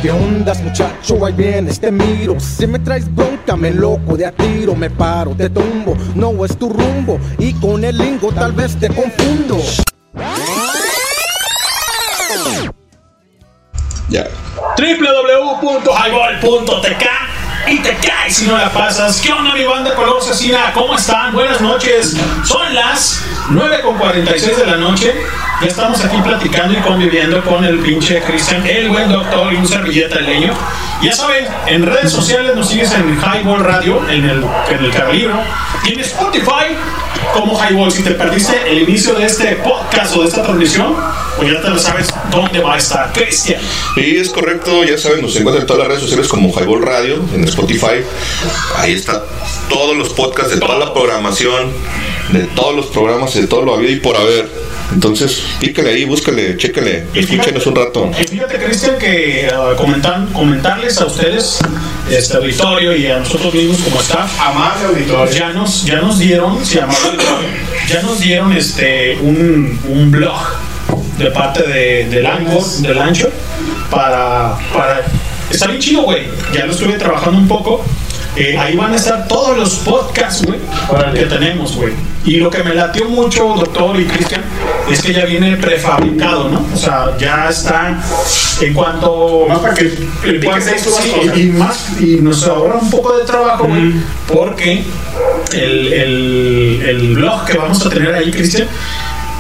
¿Qué 0.02 0.10
ondas, 0.10 0.62
muchacho? 0.62 1.26
Ahí 1.26 1.34
vienes, 1.34 1.82
te 1.82 1.92
miro. 1.92 2.40
Si 2.40 2.66
me 2.66 2.80
traes 2.80 3.14
bronca, 3.14 3.58
me 3.58 3.72
loco 3.72 4.16
de 4.16 4.26
a 4.26 4.32
tiro. 4.32 4.74
Me 4.74 4.90
paro, 4.90 5.36
te 5.36 5.50
tumbo. 5.50 5.98
No 6.16 6.46
es 6.46 6.58
tu 6.58 6.70
rumbo. 6.70 7.20
Y 7.38 7.52
con 7.56 7.84
el 7.84 7.98
lingo 7.98 8.32
tal 8.32 8.54
vez 8.54 8.80
te 8.80 8.88
confundo. 8.88 9.58
Ya. 14.10 14.30
www.highball.tk 14.78 17.29
y 17.68 17.80
te 17.80 17.96
caes 17.98 18.38
si 18.38 18.48
no 18.48 18.58
la 18.58 18.72
pasas. 18.72 19.20
¿Qué 19.22 19.32
onda 19.32 19.54
mi 19.54 19.64
banda 19.64 19.94
color 19.96 20.20
asesina? 20.20 20.72
¿Cómo 20.74 20.96
están? 20.96 21.34
Buenas 21.34 21.62
noches. 21.62 22.16
Son 22.44 22.74
las 22.74 23.24
9.46 23.50 24.56
de 24.56 24.66
la 24.66 24.78
noche. 24.78 25.14
Ya 25.62 25.68
estamos 25.68 26.04
aquí 26.04 26.18
platicando 26.22 26.78
y 26.78 26.82
conviviendo 26.82 27.44
con 27.44 27.66
el 27.66 27.80
pinche 27.80 28.22
Cristian, 28.22 28.66
el 28.66 28.90
buen 28.90 29.12
doctor 29.12 29.54
y 29.54 29.58
un 29.58 29.68
servilleta 29.68 30.20
leño. 30.22 30.54
Ya 31.02 31.14
saben, 31.14 31.48
en 31.68 31.86
redes 31.86 32.12
sociales 32.12 32.56
nos 32.56 32.70
sigues 32.70 32.94
en 32.94 33.18
Highball 33.18 33.64
Radio, 33.64 34.02
en 34.10 34.30
el, 34.30 34.46
en 34.70 34.86
el 34.86 34.92
Carlibro, 34.92 35.42
en 35.94 36.00
Spotify 36.00 36.76
como 37.34 37.58
Highball. 37.60 37.92
Si 37.92 38.04
te 38.04 38.12
perdiste 38.12 38.54
el 38.70 38.84
inicio 38.84 39.14
de 39.14 39.26
este 39.26 39.56
podcast 39.58 40.16
o 40.16 40.22
de 40.22 40.28
esta 40.28 40.44
transmisión, 40.44 40.96
pues 41.38 41.52
ya 41.52 41.62
te 41.62 41.70
lo 41.70 41.80
sabes 41.80 42.08
dónde 42.32 42.60
va 42.60 42.76
a 42.76 42.78
estar 42.78 43.12
Cristian. 43.14 43.62
Y 43.96 44.18
es 44.18 44.30
correcto, 44.30 44.84
ya 44.84 44.98
saben, 44.98 45.22
nos 45.22 45.36
encuentran 45.36 45.62
en 45.62 45.68
todas 45.68 45.80
las 45.80 45.88
redes 45.90 46.02
sociales 46.02 46.28
como 46.28 46.50
Highball 46.52 46.82
Radio, 46.82 47.24
en 47.34 47.44
Spotify. 47.46 48.04
Ahí 48.78 48.94
está 48.94 49.24
todos 49.70 49.96
los 49.96 50.10
podcasts 50.10 50.54
de 50.54 50.60
toda 50.60 50.78
la 50.78 50.94
programación, 50.94 51.72
de 52.30 52.44
todos 52.56 52.76
los 52.76 52.88
programas, 52.88 53.34
de 53.34 53.48
todo 53.48 53.64
lo 53.64 53.76
habido 53.76 53.92
y 53.92 54.00
por 54.00 54.16
haber. 54.16 54.50
Entonces, 54.92 55.44
pícale 55.60 55.92
ahí, 55.92 56.06
búscale, 56.06 56.58
chécale, 56.58 57.06
escúchenos 57.14 57.66
un 57.68 57.76
rato. 57.76 58.12
Y 58.20 58.24
fíjate, 58.24 58.58
Cristian, 58.58 58.98
que 58.98 59.50
uh, 59.54 59.76
comentan, 59.76 60.28
comentarles 60.28 61.00
a 61.00 61.06
ustedes, 61.06 61.60
este 62.10 62.38
auditorio 62.38 62.96
y 62.96 63.06
a 63.08 63.20
nosotros 63.20 63.54
mismos 63.54 63.80
como 63.82 64.02
staff, 64.02 64.40
Amable 64.40 64.86
auditorio. 64.88 65.32
ya 65.32 65.50
nos, 65.54 65.86
ya 65.86 66.02
nos 66.02 66.18
dieron, 66.18 66.66
sí, 66.66 66.80
amable 66.80 67.06
auditorio, 67.06 67.50
ya 67.88 68.02
nos 68.02 68.20
dieron 68.20 68.54
este 68.54 69.18
un, 69.22 69.80
un 69.88 70.12
blog 70.12 70.40
de 71.20 71.32
parte 71.32 71.64
de, 71.64 72.10
del 72.10 72.26
Anchor, 72.26 72.64
del 72.80 72.98
Ancho, 72.98 73.30
para, 73.92 74.58
para 74.74 75.06
está 75.52 75.68
bien 75.68 75.80
chido, 75.80 76.04
güey. 76.04 76.28
Ya 76.54 76.66
lo 76.66 76.72
estuve 76.72 76.94
trabajando 76.94 77.38
un 77.38 77.48
poco. 77.48 77.84
Eh, 78.36 78.58
ahí 78.58 78.76
van 78.78 78.94
a 78.94 78.96
estar 78.96 79.28
todos 79.28 79.58
los 79.58 79.76
podcasts, 79.80 80.46
güey, 80.46 80.60
que 81.14 81.26
tenemos, 81.26 81.76
güey. 81.76 81.94
Y 82.26 82.38
lo 82.38 82.50
que 82.50 82.64
me 82.64 82.74
latió 82.76 83.06
mucho, 83.10 83.44
doctor 83.58 84.00
y 84.00 84.06
Cristian, 84.06 84.42
es 84.90 85.02
que 85.02 85.14
ya 85.14 85.26
viene 85.26 85.58
prefabricado, 85.58 86.48
¿no? 86.50 86.66
O 86.74 86.78
sea, 86.78 87.18
ya 87.18 87.50
está 87.50 87.98
en 88.62 88.74
cuanto. 88.74 89.46
Más 89.48 89.60
para 89.60 89.74
que 89.74 89.86
en 90.24 90.42
cuanto- 90.44 90.66
sí, 91.02 91.12
y 91.42 91.44
más 91.48 92.00
y 92.00 92.18
nos 92.22 92.46
ahorra 92.46 92.76
un 92.76 92.90
poco 92.90 93.18
de 93.18 93.26
trabajo, 93.26 93.66
güey, 93.66 93.94
porque 94.28 94.84
el, 95.54 95.94
el, 95.94 96.84
el 96.88 97.16
blog 97.16 97.46
que 97.46 97.58
vamos 97.58 97.84
a 97.86 97.90
tener 97.90 98.14
ahí, 98.14 98.30
Cristian, 98.32 98.68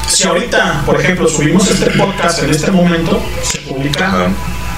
si 0.07 0.23
ahorita, 0.27 0.81
por 0.85 0.99
ejemplo, 0.99 1.27
subimos 1.27 1.69
este 1.69 1.91
podcast 1.91 2.43
en 2.43 2.49
este 2.49 2.71
momento, 2.71 3.21
se 3.43 3.59
publica 3.59 4.29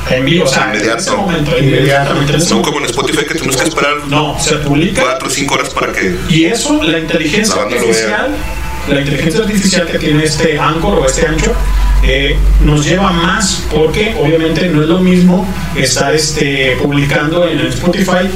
en 0.09 0.25
vivo, 0.25 0.45
o 0.45 0.47
sea, 0.47 0.73
en 0.73 0.97
ese 0.97 1.11
momento, 1.11 1.57
inmediatamente. 1.57 2.37
No 2.37 2.61
como 2.61 2.79
en 2.79 2.85
Spotify 2.85 3.25
que 3.25 3.35
tenemos 3.35 3.57
que 3.57 3.67
esperar 3.67 3.97
No, 4.07 4.39
se 4.39 4.55
publica 4.57 5.01
4 5.01 5.27
o 5.27 5.31
5 5.31 5.53
horas 5.53 5.69
para 5.69 5.93
que 5.93 6.15
y 6.29 6.45
eso, 6.45 6.81
la 6.83 6.99
inteligencia 6.99 7.55
La 7.55 7.61
artificial, 7.63 8.35
la 8.89 8.99
inteligencia 8.99 9.41
artificial 9.41 9.87
que 9.87 9.99
tiene 9.99 10.23
este 10.23 10.59
Anchor 10.59 10.99
o 10.99 11.05
este 11.05 11.27
ancho, 11.27 11.53
eh, 12.03 12.35
nos 12.61 12.85
lleva 12.85 13.11
más 13.11 13.67
porque 13.71 14.15
obviamente 14.19 14.67
no 14.69 14.81
es 14.81 14.87
lo 14.87 14.99
mismo 14.99 15.47
estar 15.75 16.13
este, 16.15 16.75
publicando 16.81 17.47
en 17.47 17.59
el 17.59 17.67
Spotify 17.67 18.27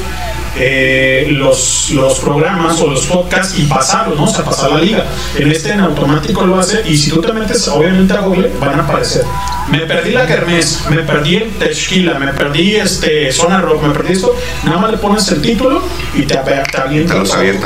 eh, 0.58 1.28
los, 1.30 1.92
los 1.92 2.20
programas 2.20 2.80
o 2.82 2.88
los 2.88 3.06
podcasts 3.08 3.58
y 3.58 3.64
pasarlos, 3.64 4.18
¿no? 4.18 4.26
O 4.26 4.28
sea, 4.28 4.44
pasar 4.44 4.72
la 4.72 4.82
liga. 4.82 5.06
En 5.38 5.52
este 5.52 5.72
en 5.72 5.80
automático 5.80 6.46
lo 6.46 6.60
hace 6.60 6.82
y 6.88 6.98
si 6.98 7.12
tú 7.12 7.22
te 7.22 7.34
metes 7.34 7.68
obviamente 7.68 8.14
a 8.14 8.22
Google 8.22 8.52
van 8.60 8.80
a 8.80 8.84
aparecer. 8.84 9.24
Me 9.70 9.80
perdí 9.80 10.12
la 10.12 10.28
Kermés, 10.28 10.84
me 10.90 10.98
perdí 10.98 11.38
el 11.38 11.50
Tequila, 11.56 12.20
me 12.20 12.28
perdí 12.34 12.76
este 12.76 13.32
Zona 13.32 13.60
Rock, 13.60 13.82
me 13.84 13.94
perdí 13.94 14.14
esto. 14.14 14.36
Nada 14.64 14.78
más 14.78 14.92
le 14.92 14.98
pones 14.98 15.28
el 15.32 15.42
título 15.42 15.82
y 16.14 16.22
te, 16.24 16.36
te 16.36 16.78
avienta. 16.78 17.16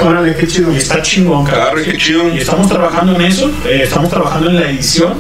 Órale, 0.04 0.36
qué 0.36 0.48
chido. 0.48 0.72
Y 0.72 0.78
está 0.78 1.02
chingón, 1.02 1.46
cabrón. 1.46 1.66
Claro, 1.66 1.84
qué 1.84 1.98
chido. 1.98 2.30
Y 2.34 2.38
estamos 2.40 2.70
trabajando 2.70 3.16
en 3.16 3.22
eso, 3.22 3.52
eh, 3.66 3.82
estamos 3.84 4.10
trabajando 4.10 4.50
en 4.50 4.56
la 4.56 4.70
edición, 4.70 5.14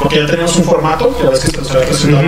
porque 0.00 0.16
ya 0.16 0.26
tenemos 0.26 0.56
un 0.56 0.64
formato, 0.64 1.16
ya 1.22 1.28
ves 1.28 1.40
que 1.40 1.52
te 1.52 1.60
había 1.60 1.86
presentado. 1.86 2.26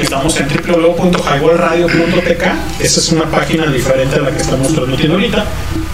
Estamos 0.00 0.40
en 0.40 0.48
www.highballradio.tk, 0.48 2.44
esa 2.80 3.00
es 3.00 3.12
una 3.12 3.30
página 3.30 3.66
diferente 3.66 4.16
a 4.16 4.20
la 4.20 4.30
que 4.30 4.38
estamos 4.38 4.72
transmitiendo 4.72 5.14
ahorita, 5.16 5.44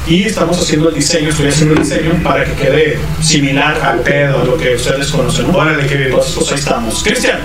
y 0.08 0.24
estamos 0.24 0.58
haciendo 0.58 0.88
el 0.88 0.94
diseño, 0.94 1.28
estoy 1.28 1.48
haciendo 1.48 1.74
el 1.74 1.82
diseño 1.82 2.18
para 2.22 2.44
que 2.44 2.52
quede 2.52 2.98
similar 3.20 3.78
al 3.82 4.00
pedo, 4.00 4.40
a 4.40 4.44
lo 4.44 4.56
que 4.56 4.74
ustedes 4.74 5.08
conocen. 5.08 5.52
¿no? 5.52 5.58
Órale, 5.58 5.86
qué 5.86 5.96
bien. 5.96 6.08
Entonces, 6.08 6.34
pues 6.34 6.52
ahí 6.52 6.58
estamos. 6.58 7.02
Cristian, 7.02 7.38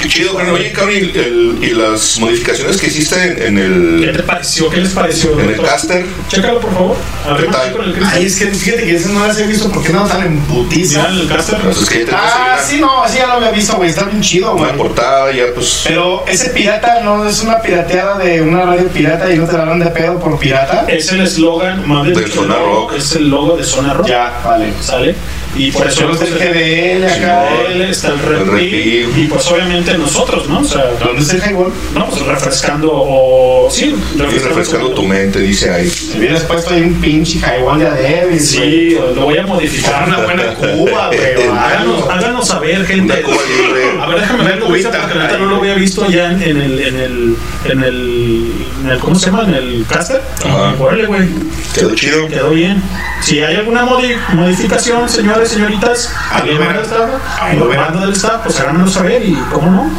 Qué 0.00 0.08
chido, 0.08 0.34
carnal. 0.34 0.54
Oye, 0.54 0.72
cabrón, 0.72 0.94
y, 0.94 1.66
las 1.78 2.18
modificaciones 2.18 2.78
que 2.78 2.86
hiciste 2.86 3.46
en, 3.46 3.58
en 3.58 4.00
¿qué 4.00 4.08
el, 4.08 4.16
te 4.16 4.22
pareció? 4.22 4.70
¿Qué 4.70 4.78
les 4.78 4.92
pareció? 4.92 5.38
en 5.38 5.50
el 5.50 5.60
caster, 5.60 6.06
Chécalo, 6.28 6.60
por 6.60 6.72
favor. 6.72 6.96
A 7.26 7.34
ver, 7.34 7.44
¿Qué 7.44 7.52
tal? 7.52 7.72
con 7.72 7.84
el. 7.84 7.94
Ay, 8.04 8.24
es 8.24 8.36
que 8.36 8.46
fíjate 8.46 8.84
que 8.84 8.96
esas 8.96 9.12
no 9.12 9.26
las 9.26 9.38
he 9.38 9.46
visto 9.46 9.70
porque 9.70 9.90
no 9.90 10.06
tan 10.06 10.22
en 10.22 10.40
putiza. 10.40 11.08
Mira 11.10 11.22
el 11.22 11.28
caster. 11.28 11.60
pues 11.60 11.90
Ah, 12.10 12.58
sí, 12.66 12.78
no, 12.80 13.06
así 13.08 13.18
ya 13.18 13.26
lo 13.26 13.32
había 13.34 13.50
visto, 13.50 13.76
güey. 13.76 13.90
Está 13.90 14.04
bien 14.04 14.20
chido, 14.20 14.52
una 14.54 14.68
güey. 14.68 14.78
portada, 14.78 15.32
ya 15.32 15.44
pues. 15.54 15.82
Pero 15.86 16.24
ese 16.26 16.50
pirata 16.50 17.00
no 17.00 17.24
es 17.26 17.42
una 17.42 17.60
pirateada 17.60 18.18
de 18.18 18.42
una 18.42 18.64
radio 18.64 18.88
pirata 18.88 19.30
y 19.32 19.38
no 19.38 19.46
te 19.46 19.56
la 19.56 19.64
dan 19.64 19.78
de 19.80 19.86
pedo 19.86 20.18
por 20.18 20.38
pirata. 20.38 20.84
Es 20.88 21.10
el 21.12 21.20
eslogan 21.22 21.88
más 21.88 22.06
dicho, 22.06 22.26
Zona 22.28 22.56
Rock. 22.56 22.94
Es 22.96 23.12
el 23.16 23.28
logo 23.28 23.56
de 23.56 23.64
Zona 23.64 23.94
Rock. 23.94 24.06
Ya, 24.06 24.40
vale. 24.44 24.72
¿Sale? 24.80 25.14
Y 25.56 25.72
por 25.72 25.86
eso 25.88 26.02
el 26.10 26.16
pues, 26.16 26.30
GDL 26.34 27.04
acá. 27.04 27.46
GDL, 27.68 27.80
está 27.82 28.08
el 28.08 28.18
Red 28.20 28.40
El 28.42 28.46
Red 28.48 28.58
Pill, 28.58 28.70
Pill. 29.14 29.24
y 29.24 29.26
pues 29.28 29.46
obviamente 29.50 29.96
nosotros, 29.98 30.48
¿no? 30.48 30.60
O 30.60 30.64
sea, 30.64 30.84
¿Dónde 31.02 31.22
está 31.22 31.36
el 31.36 31.42
highball? 31.52 31.72
no, 31.94 32.06
pues 32.10 32.22
refrescando 32.26 32.90
o 32.92 33.68
sí, 33.70 33.94
refrescando 34.16 34.90
tu 34.90 35.02
mente, 35.02 35.40
dice 35.40 35.70
ahí. 35.70 35.88
Si 35.88 36.18
hubieras 36.18 36.42
puesto 36.44 36.74
ahí 36.74 36.82
un 36.82 36.94
pinche 37.00 37.38
highball 37.38 37.78
de 37.80 37.86
Adebis, 37.86 38.48
Sí, 38.50 38.96
lo 39.14 39.22
voy 39.22 39.38
a 39.38 39.46
modificar. 39.46 40.06
Una 40.08 40.18
buena 40.24 40.54
cuba, 40.54 41.08
güey. 41.08 41.48
Háganos, 41.58 42.08
háganos 42.08 42.46
saber, 42.48 42.84
gente. 42.86 43.14
Una 43.14 43.22
cuba 43.22 43.42
libre. 43.46 44.00
A 44.00 44.06
ver, 44.06 44.20
déjame 44.20 44.44
verlo, 44.44 44.66
cubita. 44.66 44.90
porque 44.90 45.18
neta 45.18 45.38
no 45.38 45.46
lo 45.46 45.56
había 45.56 45.74
visto 45.74 46.08
ya 46.10 46.30
en, 46.32 46.42
en 46.42 46.60
el, 46.60 46.78
en 46.80 46.96
el, 46.96 47.36
en 47.64 47.82
el, 47.84 48.52
en 48.84 48.90
el, 48.90 48.98
¿cómo 49.00 49.16
se 49.18 49.26
llama? 49.26 49.44
En 49.44 49.54
el 49.54 49.84
caster. 49.88 50.20
Ajá. 50.44 50.74
Órale, 50.78 51.06
güey. 51.06 51.28
Quedó 51.74 51.94
chido. 51.94 52.28
Quedó 52.28 52.50
bien. 52.50 52.82
Si 53.22 53.40
hay 53.40 53.56
alguna 53.56 53.84
modi- 53.84 54.16
modificación, 54.34 55.08
señores, 55.46 55.50
señoritas, 55.50 56.14
alguien 56.32 56.58
verán. 56.58 56.76
del 56.76 56.84
staff, 56.84 58.00
del 58.00 58.12
staff, 58.12 58.40
pues 58.42 58.60
háganoslo 58.60 58.88
saber 58.88 59.24
y 59.24 59.34
cómo 59.52 59.70
no. 59.70 59.90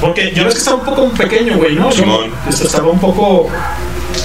Porque 0.00 0.32
yo 0.34 0.44
ves 0.44 0.54
que 0.54 0.58
estaba 0.58 0.78
un 0.78 0.84
poco 0.84 1.08
pequeño, 1.10 1.56
güey, 1.56 1.76
¿no? 1.76 1.90
Simón. 1.92 2.30
Estaba 2.48 2.88
un 2.88 2.98
poco, 2.98 3.48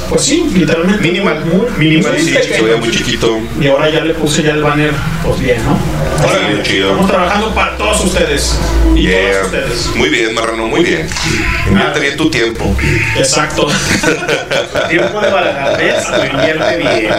pues 0.09 0.21
sí, 0.23 0.49
literalmente. 0.53 1.01
Minimal, 1.01 1.45
muy, 1.45 1.67
minimal, 1.77 2.13
muy 2.13 2.21
sí, 2.21 2.33
Se 2.33 2.39
pequeño. 2.39 2.63
veía 2.63 2.77
muy 2.77 2.91
chiquito. 2.91 3.39
Y 3.59 3.67
ahora 3.67 3.89
ya 3.89 4.01
le 4.01 4.13
puse 4.13 4.43
ya 4.43 4.51
el 4.51 4.61
banner, 4.63 4.91
pues 5.23 5.39
bien, 5.39 5.57
¿no? 5.65 5.77
Órale, 6.27 6.63
chido. 6.63 6.89
Estamos 6.91 7.11
trabajando 7.11 7.53
para 7.53 7.77
todos 7.77 8.03
ustedes. 8.05 8.57
Y 8.95 9.01
Yeah. 9.07 9.41
ustedes. 9.45 9.89
Muy 9.95 10.09
bien, 10.09 10.33
Marrano, 10.33 10.67
muy 10.67 10.83
bien. 10.83 11.07
Invierte 11.67 11.99
bien 11.99 12.17
tu 12.17 12.29
tiempo. 12.31 12.75
Exacto. 13.15 13.67
Tiempo 14.89 15.21
de 15.21 15.29
Balagardes, 15.29 16.09
lo 16.09 16.25
invierte 16.25 16.77
bien. 16.77 17.13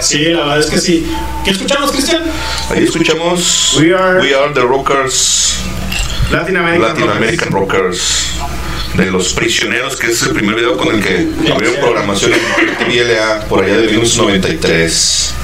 Sí, 0.00 0.24
la 0.26 0.40
verdad 0.40 0.60
es 0.60 0.66
que 0.66 0.78
sí. 0.78 1.10
¿Qué 1.44 1.50
escuchamos, 1.52 1.92
Cristian? 1.92 2.22
Ahí 2.70 2.84
escuchamos 2.84 3.76
We 3.80 3.94
are- 3.94 4.52
the 4.54 4.60
Rockers, 4.60 5.60
Latin 6.30 6.56
American. 6.56 6.88
Latin 6.88 7.10
American 7.10 7.50
Rockers. 7.52 8.32
De 8.96 9.06
los 9.06 9.32
prisioneros, 9.32 9.96
que 9.96 10.08
es 10.08 10.22
el 10.22 10.32
primer 10.32 10.56
video 10.56 10.76
con 10.76 10.94
el 10.94 11.02
que 11.02 11.28
abrieron 11.50 11.80
programación 11.80 12.32
en 12.32 12.76
TVLA 12.76 13.46
por 13.48 13.64
allá 13.64 13.76
de 13.76 13.86
1993. 13.86 15.34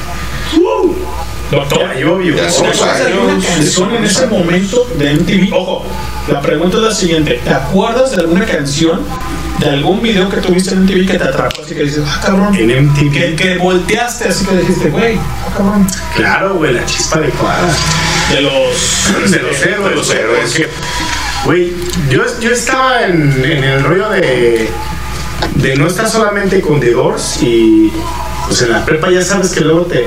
Doctor. 1.50 1.78
Ya 1.94 2.00
llovió. 2.00 2.36
Ya 2.36 2.50
somos 2.50 2.76
¿Te 2.76 2.82
acuerdas 2.82 2.98
de 2.98 3.12
alguna 3.12 3.32
años. 3.34 3.46
canción 3.46 3.94
en 3.94 4.04
ese 4.04 4.26
momento 4.26 4.88
de 4.98 5.14
MTV? 5.14 5.52
Ojo, 5.54 5.86
la 6.28 6.40
pregunta 6.40 6.76
es 6.78 6.82
la 6.82 6.94
siguiente. 6.94 7.40
¿Te 7.44 7.50
acuerdas 7.50 8.10
de 8.10 8.22
alguna 8.22 8.44
canción, 8.44 9.00
de 9.60 9.70
algún 9.70 10.02
video 10.02 10.28
que 10.28 10.38
tuviste 10.38 10.74
en 10.74 10.82
MTV 10.82 11.06
que 11.06 11.18
te 11.18 11.24
atrapó? 11.24 11.62
Así 11.62 11.74
que 11.74 11.84
dices, 11.84 12.02
ah, 12.04 12.20
cabrón. 12.24 12.54
En 12.56 12.88
MTV. 12.88 13.12
Que, 13.12 13.36
que 13.36 13.58
volteaste 13.58 14.28
así 14.28 14.44
que 14.44 14.56
dijiste, 14.56 14.90
güey, 14.90 15.16
ah, 15.18 15.54
cabrón. 15.56 15.86
Claro, 16.16 16.54
güey, 16.54 16.74
la 16.74 16.84
chispa 16.84 17.18
adecuada. 17.18 17.72
De 18.32 18.40
los... 18.40 19.30
De 19.30 19.38
los 19.38 19.62
héroes. 19.62 19.90
De 19.90 19.94
los 19.94 20.10
héroes. 20.10 20.62
Güey, 21.44 21.72
yo, 22.10 22.22
yo 22.40 22.50
estaba 22.50 23.02
en, 23.04 23.44
en 23.44 23.62
el 23.64 23.82
rollo 23.84 24.08
de 24.10 24.68
de 25.56 25.76
no 25.76 25.86
estar 25.86 26.08
solamente 26.08 26.60
con 26.60 26.80
The 26.80 26.92
Doors 26.92 27.38
y 27.42 27.90
pues 28.46 28.62
en 28.62 28.72
la 28.72 28.84
prepa 28.84 29.10
ya 29.10 29.22
sabes 29.22 29.52
que 29.52 29.60
luego 29.60 29.82
te, 29.82 30.06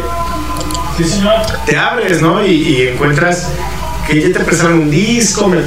te 1.66 1.78
abres, 1.78 2.22
¿no? 2.22 2.46
Y, 2.46 2.52
y 2.52 2.88
encuentras 2.90 3.48
que 4.08 4.22
ya 4.22 4.38
te 4.38 4.44
prestaron 4.44 4.80
un 4.80 4.92
disco. 4.92 5.48
me- 5.48 5.62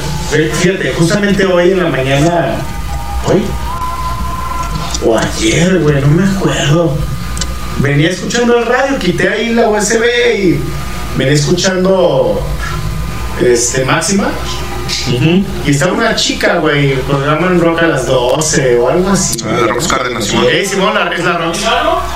fíjate, 0.60 0.92
justamente 0.94 1.46
hoy 1.46 1.70
en 1.72 1.82
la 1.82 1.88
mañana, 1.88 2.56
hoy 3.26 3.42
o 5.04 5.16
ayer, 5.18 5.78
güey, 5.80 6.00
no 6.00 6.08
me 6.08 6.24
acuerdo. 6.28 6.96
Venía 7.78 8.10
escuchando 8.10 8.58
el 8.58 8.66
radio, 8.66 8.98
quité 8.98 9.28
ahí 9.28 9.54
la 9.54 9.68
USB 9.68 10.02
y 10.38 10.60
venía 11.16 11.32
escuchando 11.34 12.40
este 13.40 13.84
Máxima. 13.84 14.28
Y 15.66 15.70
estaba 15.70 15.92
una 15.92 16.14
chica, 16.14 16.56
güey, 16.56 16.94
programan 17.02 17.60
rock 17.60 17.82
a 17.82 17.86
las 17.86 18.06
12 18.06 18.78
o 18.78 18.88
algo 18.88 19.10
así. 19.10 19.38
Ah, 19.44 19.66
Rox 19.68 19.88
Cárdenas, 19.88 20.26
Simón. 20.26 20.46
Simón, 20.64 20.94
la, 20.94 21.08
es 21.08 21.24
la 21.24 21.38
Rox. 21.38 21.58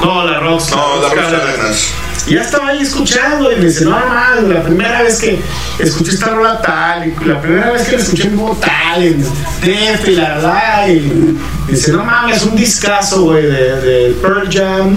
No, 0.01 0.25
la 0.25 0.41
Rox. 0.41 0.71
No, 0.71 1.03
la 1.03 1.09
Rox 1.09 1.27
Cárdenas. 1.27 1.93
Y 2.27 2.35
ya 2.35 2.41
estaba 2.41 2.69
ahí 2.69 2.83
escuchando 2.83 3.53
y 3.53 3.57
me 3.57 3.67
dice, 3.67 3.85
no 3.85 3.93
mames, 3.93 4.49
la 4.49 4.63
primera 4.63 5.03
vez 5.03 5.21
que 5.21 5.39
escuché 5.79 6.11
esta 6.11 6.31
rola 6.31 6.61
tal, 6.61 7.07
y 7.07 7.25
la 7.25 7.41
primera 7.41 7.71
vez 7.71 7.85
que 7.85 7.93
la 7.93 8.03
escuché 8.03 8.25
en 8.25 8.31
vivo 8.33 8.59
tal, 8.61 9.05
y 9.05 9.25
Def 9.65 10.09
y 10.09 10.11
la 10.17 10.39
la, 10.39 10.89
y 10.89 11.39
dice, 11.69 11.93
no 11.93 12.05
mames, 12.05 12.43
un 12.43 12.57
discazo, 12.57 13.23
güey, 13.23 13.45
de, 13.45 13.81
de 13.81 14.11
Pearl 14.21 14.49
Jam, 14.51 14.97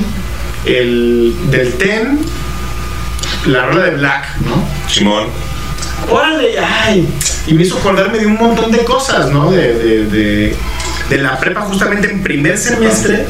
el, 0.66 1.36
del 1.52 1.74
Ten, 1.74 2.20
la 3.46 3.68
rola 3.68 3.86
de 3.86 3.92
Black, 3.92 4.38
¿no? 4.40 4.64
Simón. 4.92 5.28
Órale, 6.10 6.58
ay. 6.60 7.08
Y 7.48 7.54
me 7.54 7.64
hizo 7.64 7.78
acordarme 7.78 8.20
de 8.20 8.26
un 8.26 8.36
montón 8.38 8.72
de 8.72 8.80
cosas, 8.80 9.32
¿no? 9.32 9.52
De, 9.52 9.74
de, 9.74 10.06
de, 10.06 10.56
de 11.10 11.18
la 11.18 11.40
prepa, 11.40 11.62
justamente 11.62 12.10
en 12.12 12.22
primer 12.24 12.58
semestre. 12.58 13.26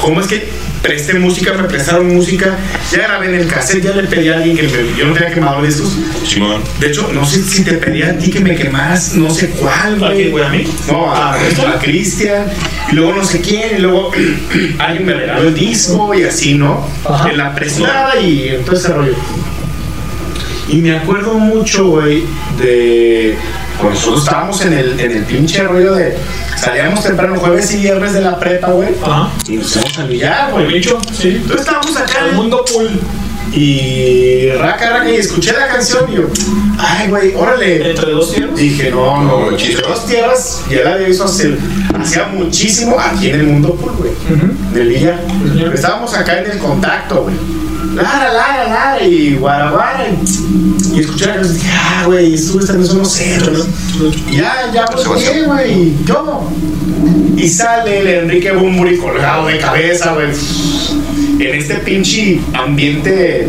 ¿Cómo 0.00 0.20
es 0.20 0.26
que 0.26 0.48
presté 0.80 1.14
música, 1.14 1.52
me 1.54 1.64
prestaron 1.64 2.14
música? 2.14 2.56
Ya 2.92 2.98
grabé 2.98 3.26
en 3.26 3.34
el 3.34 3.46
cassette, 3.48 3.82
ya 3.84 3.92
le 3.92 4.04
pedí 4.04 4.28
a 4.28 4.36
alguien 4.36 4.56
que 4.56 4.62
me, 4.64 4.96
yo 4.96 5.06
no 5.06 5.14
tenía 5.14 5.32
quemado 5.34 5.62
discos. 5.62 5.96
Simón. 6.26 6.62
De 6.80 6.88
hecho, 6.88 7.10
no 7.12 7.26
sé 7.26 7.42
si 7.42 7.64
te 7.64 7.74
pedí 7.74 8.02
a 8.02 8.16
ti 8.16 8.30
que 8.30 8.40
me 8.40 8.54
quemaras, 8.56 9.14
no 9.14 9.30
sé 9.30 9.50
cuál, 9.50 9.98
güey. 9.98 10.10
¿A 10.12 10.14
quién, 10.14 10.30
güey? 10.30 10.44
¿A 10.44 10.48
mí? 10.50 10.64
No, 10.88 11.12
a, 11.12 11.34
a 11.34 11.78
Cristian. 11.80 12.44
Y 12.90 12.94
luego 12.94 13.14
no 13.14 13.24
sé 13.24 13.40
quién, 13.40 13.76
y 13.78 13.80
luego 13.80 14.12
alguien 14.78 15.06
me 15.06 15.14
regaló 15.14 15.48
el 15.48 15.54
disco 15.54 16.14
y 16.14 16.22
así, 16.24 16.54
¿no? 16.54 16.86
En 17.28 17.38
la 17.38 17.54
prestada 17.54 18.18
y 18.20 18.48
entonces 18.50 18.84
ese 18.84 18.94
rollo. 18.94 19.14
Y 20.68 20.76
me 20.76 20.96
acuerdo 20.96 21.34
mucho, 21.34 21.88
güey, 21.88 22.24
de. 22.58 23.36
Cuando 23.78 23.98
nosotros 23.98 24.24
estábamos 24.24 24.60
en 24.64 24.72
el, 24.74 25.00
en 25.00 25.10
el 25.12 25.24
pinche 25.24 25.62
rollo 25.64 25.94
de. 25.94 26.16
Salíamos 26.56 27.02
temprano 27.02 27.36
jueves 27.36 27.72
y 27.74 27.78
viernes 27.78 28.12
de 28.12 28.20
la 28.20 28.38
prepa, 28.38 28.70
güey. 28.70 28.90
Y 29.48 29.56
nos 29.56 29.74
íbamos 29.76 29.98
a 29.98 30.04
billar, 30.06 30.52
güey. 30.52 30.66
bicho, 30.66 30.98
sí. 31.12 31.28
Entonces 31.30 31.60
estábamos 31.60 31.96
acá 31.96 32.20
en 32.20 32.26
el 32.26 32.34
mundo 32.34 32.64
pool. 32.64 32.90
Y 33.54 34.50
raca, 34.52 34.90
raca, 34.90 35.10
y 35.10 35.16
escuché 35.16 35.52
la 35.52 35.68
canción 35.68 36.10
y 36.10 36.16
yo, 36.16 36.22
ay, 36.78 37.08
güey, 37.08 37.34
órale. 37.34 37.90
¿Entre 37.90 38.10
dos 38.12 38.32
tierras? 38.32 38.56
Dije, 38.56 38.90
no, 38.90 39.22
no, 39.22 39.50
No, 39.50 39.50
entre 39.50 39.82
dos 39.82 40.06
tierras, 40.06 40.62
ya 40.70 40.84
la 40.84 40.94
había 40.94 41.08
visto 41.08 41.24
hace, 41.24 41.58
hacía 41.98 42.28
muchísimo 42.28 42.96
aquí 42.98 43.28
en 43.28 43.40
el 43.40 43.46
mundo 43.48 43.74
pool, 43.74 43.92
güey. 43.98 44.12
Del 44.72 44.88
día. 44.88 45.20
Estábamos 45.74 46.14
acá 46.14 46.38
en 46.40 46.52
el 46.52 46.58
contacto, 46.58 47.24
güey. 47.24 47.34
Lara, 47.94 48.32
lara, 48.32 48.68
lara, 48.68 49.02
y 49.02 49.34
guara, 49.34 49.70
guara. 49.70 50.06
Y, 50.08 50.96
y 50.96 51.00
escuché 51.00 51.26
la 51.26 51.34
canción 51.34 51.56
y 51.56 51.58
dije, 51.58 51.70
ah, 51.74 52.02
güey, 52.06 52.34
estuve 52.34 52.60
esta 52.62 52.72
canción, 52.74 52.98
no 52.98 53.04
sé, 53.04 53.38
¿no? 53.38 54.30
Ya, 54.32 54.70
ya 54.72 54.84
volteé, 55.06 55.42
güey, 55.44 55.72
y 55.72 55.96
yo. 56.06 56.48
Y 57.36 57.48
sale 57.48 57.98
el 58.00 58.06
Enrique 58.24 58.52
Bumburi 58.52 58.96
colgado 58.98 59.46
de 59.46 59.58
cabeza, 59.58 60.12
güey. 60.14 60.28
En 61.38 61.54
este 61.58 61.74
pinche 61.76 62.40
ambiente 62.54 63.48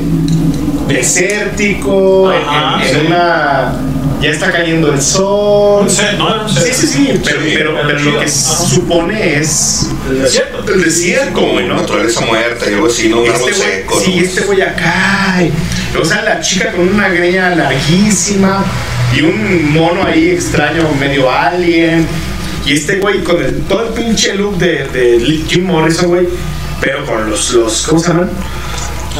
desértico, 0.87 2.31
en- 2.31 2.41
Ajá, 2.41 2.83
en, 2.83 2.89
en 2.95 3.01
sí. 3.01 3.07
una. 3.07 3.73
Ya 4.23 4.29
está 4.29 4.51
cayendo 4.51 4.93
el 4.93 5.01
sol. 5.01 5.85
¿no? 6.17 6.43
Un 6.43 6.49
set. 6.49 6.73
Sí, 6.73 6.73
sí, 6.73 6.87
sí, 6.87 7.21
pero, 7.23 7.41
Sí, 7.41 7.51
pero, 7.55 7.75
pero 7.85 7.99
lo 7.99 8.19
que 8.19 8.25
Ajá. 8.25 8.27
supone 8.29 9.37
es. 9.37 9.89
El 10.09 10.21
desierto. 10.21 10.73
El 10.73 10.81
desierto, 10.83 11.33
Como 11.33 11.51
güey, 11.53 11.67
¿no? 11.67 11.75
naturaleza 11.75 12.21
muerta 12.21 12.69
y 12.69 12.73
algo 12.73 12.87
así, 12.87 13.09
¿no? 13.09 13.19
Un 13.21 13.27
Este 13.27 13.53
seco. 13.53 13.99
sí, 13.99 14.15
¿no? 14.15 14.21
este 14.23 14.41
güey 14.41 14.61
acá. 14.61 15.41
O 15.99 16.05
sea, 16.05 16.21
la 16.23 16.39
chica 16.39 16.71
con 16.71 16.87
una 16.87 17.09
greña 17.09 17.49
larguísima 17.53 18.63
y 19.13 19.21
un 19.21 19.73
mono 19.73 20.05
ahí 20.05 20.29
extraño, 20.31 20.89
medio 20.99 21.29
alien. 21.29 22.07
Y 22.65 22.73
este 22.73 22.97
güey 22.99 23.21
con 23.23 23.43
el, 23.43 23.61
todo 23.63 23.87
el 23.89 23.93
pinche 23.93 24.35
look 24.35 24.57
de, 24.57 24.87
de 24.87 25.43
Jim 25.49 25.65
Morrison, 25.65 26.07
güey. 26.07 26.27
Pero 26.79 27.05
con 27.05 27.29
los, 27.29 27.51
los 27.51 27.81
¿cómo 27.87 27.99
se 27.99 28.07
llaman? 28.07 28.29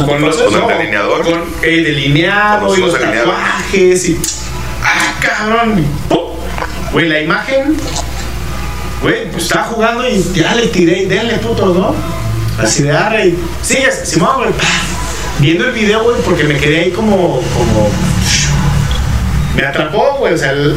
Con 0.05 0.21
los 0.21 0.37
Con 0.37 0.53
el 0.53 0.59
no, 0.61 0.67
delineador. 0.69 1.23
Con 1.23 1.43
el 1.61 1.83
delineado 1.83 2.67
Con 2.67 2.79
los 2.79 2.89
y 2.91 2.93
los 2.93 2.99
tatuajes 2.99 4.09
y. 4.09 4.17
¡Ah, 5.25 5.35
cabrón! 5.37 5.79
y 5.79 6.09
¡pum! 6.09 6.19
Güey, 6.91 7.09
la 7.09 7.19
imagen. 7.21 7.75
Güey, 9.01 9.31
pues 9.31 9.43
estaba 9.43 9.65
jugando 9.65 10.07
y 10.07 10.23
ya 10.33 10.55
le 10.55 10.67
tiré 10.67 11.03
y 11.03 11.05
denle 11.05 11.35
putos, 11.37 11.75
¿no? 11.75 11.95
Así 12.59 12.83
de 12.83 12.91
arre 12.91 13.27
y. 13.27 13.39
Sigues, 13.61 14.01
Simón, 14.05 14.37
güey. 14.37 14.49
Viendo 15.39 15.65
el 15.65 15.71
video, 15.73 16.03
güey, 16.03 16.21
porque 16.21 16.43
me 16.43 16.57
quedé 16.57 16.81
ahí 16.81 16.91
como. 16.91 17.41
como. 17.41 17.89
Me 19.55 19.63
atrapó, 19.65 20.17
güey. 20.19 20.33
O 20.33 20.37
sea, 20.37 20.51
el- 20.51 20.75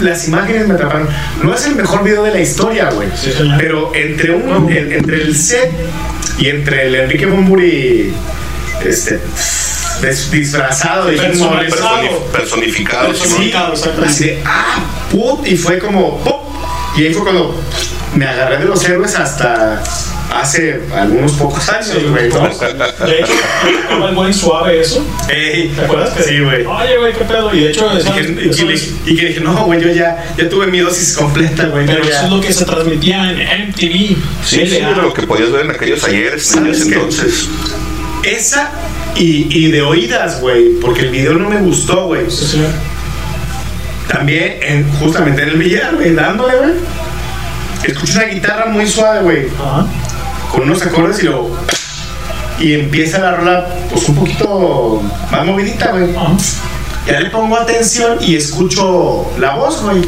las 0.00 0.26
imágenes 0.26 0.66
me 0.66 0.74
atraparon. 0.74 1.08
No 1.42 1.54
es 1.54 1.64
el 1.66 1.76
mejor 1.76 2.02
video 2.02 2.24
de 2.24 2.32
la 2.32 2.40
historia, 2.40 2.90
güey. 2.90 3.08
Sí, 3.14 3.32
pero 3.58 3.92
entre 3.94 4.32
un. 4.32 4.68
en- 4.72 4.92
entre 4.92 5.22
el 5.22 5.36
set 5.36 5.70
y 6.38 6.48
entre 6.48 6.86
el 6.88 6.94
Enrique 6.96 7.26
Bumburi. 7.26 8.12
Este. 8.84 9.20
Des- 10.06 10.30
disfrazado 10.30 11.06
de 11.06 11.18
Jim. 11.18 11.38
Morrison. 11.38 11.78
Personi- 11.78 12.32
Personificado, 12.32 13.14
Sí, 13.14 13.52
así 14.04 14.24
de, 14.24 14.42
ah, 14.44 14.78
put, 15.10 15.46
y 15.46 15.56
fue 15.56 15.78
como, 15.78 16.18
pop. 16.22 16.42
Y 16.96 17.04
ahí 17.06 17.14
fue 17.14 17.22
cuando 17.24 17.60
me 18.14 18.26
agarré 18.26 18.58
de 18.58 18.66
los 18.66 18.84
héroes 18.84 19.14
hasta 19.16 19.82
hace 20.32 20.80
algunos 20.94 21.32
pocos 21.32 21.68
años, 21.68 21.88
Sí, 21.92 22.06
güey, 22.08 22.28
¿no? 22.28 22.48
De 22.48 23.20
hecho, 23.20 23.32
el 24.08 24.14
buen 24.14 24.32
suave 24.32 24.80
eso. 24.80 25.04
Ey, 25.28 25.68
¿Te 25.74 25.84
acuerdas? 25.84 26.10
Que 26.10 26.22
Sí, 26.22 26.40
güey. 26.40 26.64
Oye, 26.64 26.96
güey, 26.98 27.12
qué 27.12 27.24
pedo. 27.24 27.54
Y 27.54 27.60
de 27.64 27.70
hecho, 27.70 27.88
Y 27.92 28.02
que, 28.12 28.42
y 28.46 28.48
eso 28.50 28.70
es- 28.70 28.92
y 29.06 29.16
que 29.16 29.26
dije, 29.26 29.40
no, 29.40 29.64
güey, 29.64 29.80
yo 29.80 29.88
ya, 29.92 30.34
ya 30.36 30.48
tuve 30.48 30.66
mi 30.68 30.78
dosis 30.80 31.16
completa, 31.16 31.66
güey. 31.66 31.86
pero 31.86 32.02
yo 32.04 32.08
ya". 32.10 32.16
eso 32.16 32.24
es 32.26 32.30
lo 32.32 32.40
que 32.40 32.52
se 32.52 32.64
transmitía 32.64 33.30
en 33.32 33.40
MTV. 33.70 34.16
Sí, 34.44 34.66
sí, 34.66 34.76
era 34.76 34.90
lo 35.02 35.12
que 35.12 35.22
podías 35.22 35.50
ver 35.50 35.64
en 35.66 35.70
aquellos 35.72 36.02
ayeres, 36.04 36.52
en 36.54 36.60
aquellos 36.66 36.82
entonces. 36.86 37.48
Esa 38.22 38.70
y, 39.16 39.46
y 39.50 39.70
de 39.70 39.82
oídas, 39.82 40.40
güey, 40.40 40.80
porque 40.80 41.02
el 41.02 41.10
video 41.10 41.34
no 41.34 41.48
me 41.48 41.58
gustó, 41.58 42.06
güey. 42.06 42.30
Sí, 42.30 42.46
señor. 42.46 42.70
También, 44.08 44.58
en, 44.62 44.92
justamente 44.94 45.42
en 45.42 45.48
el 45.50 45.56
billar, 45.56 45.94
güey, 45.96 46.14
dándole, 46.14 46.56
güey. 46.56 46.72
Escucho 47.84 48.14
una 48.18 48.26
guitarra 48.26 48.66
muy 48.66 48.86
suave, 48.86 49.22
güey. 49.22 49.46
Ajá. 49.58 49.86
con 50.50 50.62
unos 50.62 50.82
acordes 50.82 51.22
y 51.22 51.26
luego 51.26 51.56
y 52.58 52.72
empieza 52.74 53.18
la 53.18 53.32
rola 53.32 53.66
pues 53.90 54.08
un 54.08 54.14
poquito 54.14 55.02
más 55.30 55.44
movidita, 55.44 55.90
güey. 55.90 56.14
Ajá. 56.16 56.36
Ya 57.06 57.20
le 57.20 57.30
pongo 57.30 57.56
atención 57.56 58.18
y 58.20 58.36
escucho 58.36 59.30
la 59.38 59.56
voz, 59.56 59.82
güey. 59.82 60.02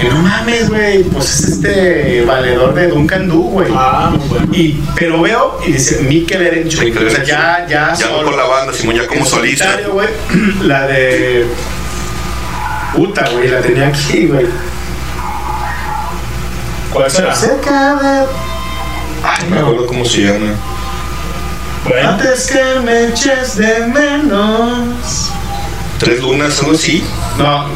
Que 0.00 0.08
no 0.08 0.16
mames, 0.22 0.68
güey, 0.68 1.02
pues 1.04 1.28
es 1.40 1.48
este 1.52 2.24
valedor 2.24 2.74
de 2.74 2.88
Duncan 2.88 3.28
Du, 3.28 3.42
güey. 3.42 3.68
Ah, 3.76 4.10
muy 4.16 4.26
bueno. 4.28 4.46
Y, 4.52 4.80
pero 4.96 5.20
veo 5.20 5.58
y 5.66 5.72
dice 5.72 6.02
Mikel 6.02 6.42
Erenchuk. 6.42 6.82
Mikel 6.82 7.06
O 7.06 7.10
sea, 7.10 7.24
ya, 7.24 7.66
ya, 7.68 7.92
Ya 7.94 8.06
no 8.10 8.22
con 8.24 8.36
la 8.36 8.44
banda, 8.44 8.72
Simón, 8.72 8.96
ya 8.96 9.06
como 9.06 9.24
solista. 9.24 9.78
güey. 9.92 10.08
La 10.62 10.86
de. 10.86 11.46
Puta, 12.96 13.24
güey, 13.30 13.48
la 13.48 13.60
tenía 13.60 13.88
aquí, 13.88 14.26
güey. 14.26 14.46
¿Cuál 16.92 17.10
será? 17.10 17.34
Cerca 17.34 17.94
de. 17.96 18.26
Ay, 19.24 19.44
No 19.48 19.54
me 19.56 19.60
acuerdo 19.60 19.86
cómo 19.86 20.04
se 20.04 20.18
llama. 20.22 20.52
Bueno, 21.88 22.10
Antes 22.10 22.50
que 22.50 22.80
me 22.80 23.08
eches 23.08 23.56
de 23.56 23.86
menos. 23.86 25.30
Tres 25.98 26.20
lunas, 26.20 26.58
algo 26.60 26.72
así. 26.72 27.02
No, 27.38 27.66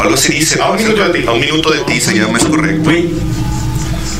Algo 0.00 0.14
así 0.14 0.32
dice. 0.32 0.60
A 0.60 0.70
un 0.70 0.76
minuto 0.76 1.04
de 1.08 1.18
ti. 1.18 1.26
A 1.26 1.32
un 1.32 1.40
minuto 1.40 1.70
de 1.70 1.80
ti 1.80 2.00
se 2.00 2.14
llama, 2.14 2.38
es 2.38 2.44
correcto. 2.44 2.82
güey. 2.84 3.08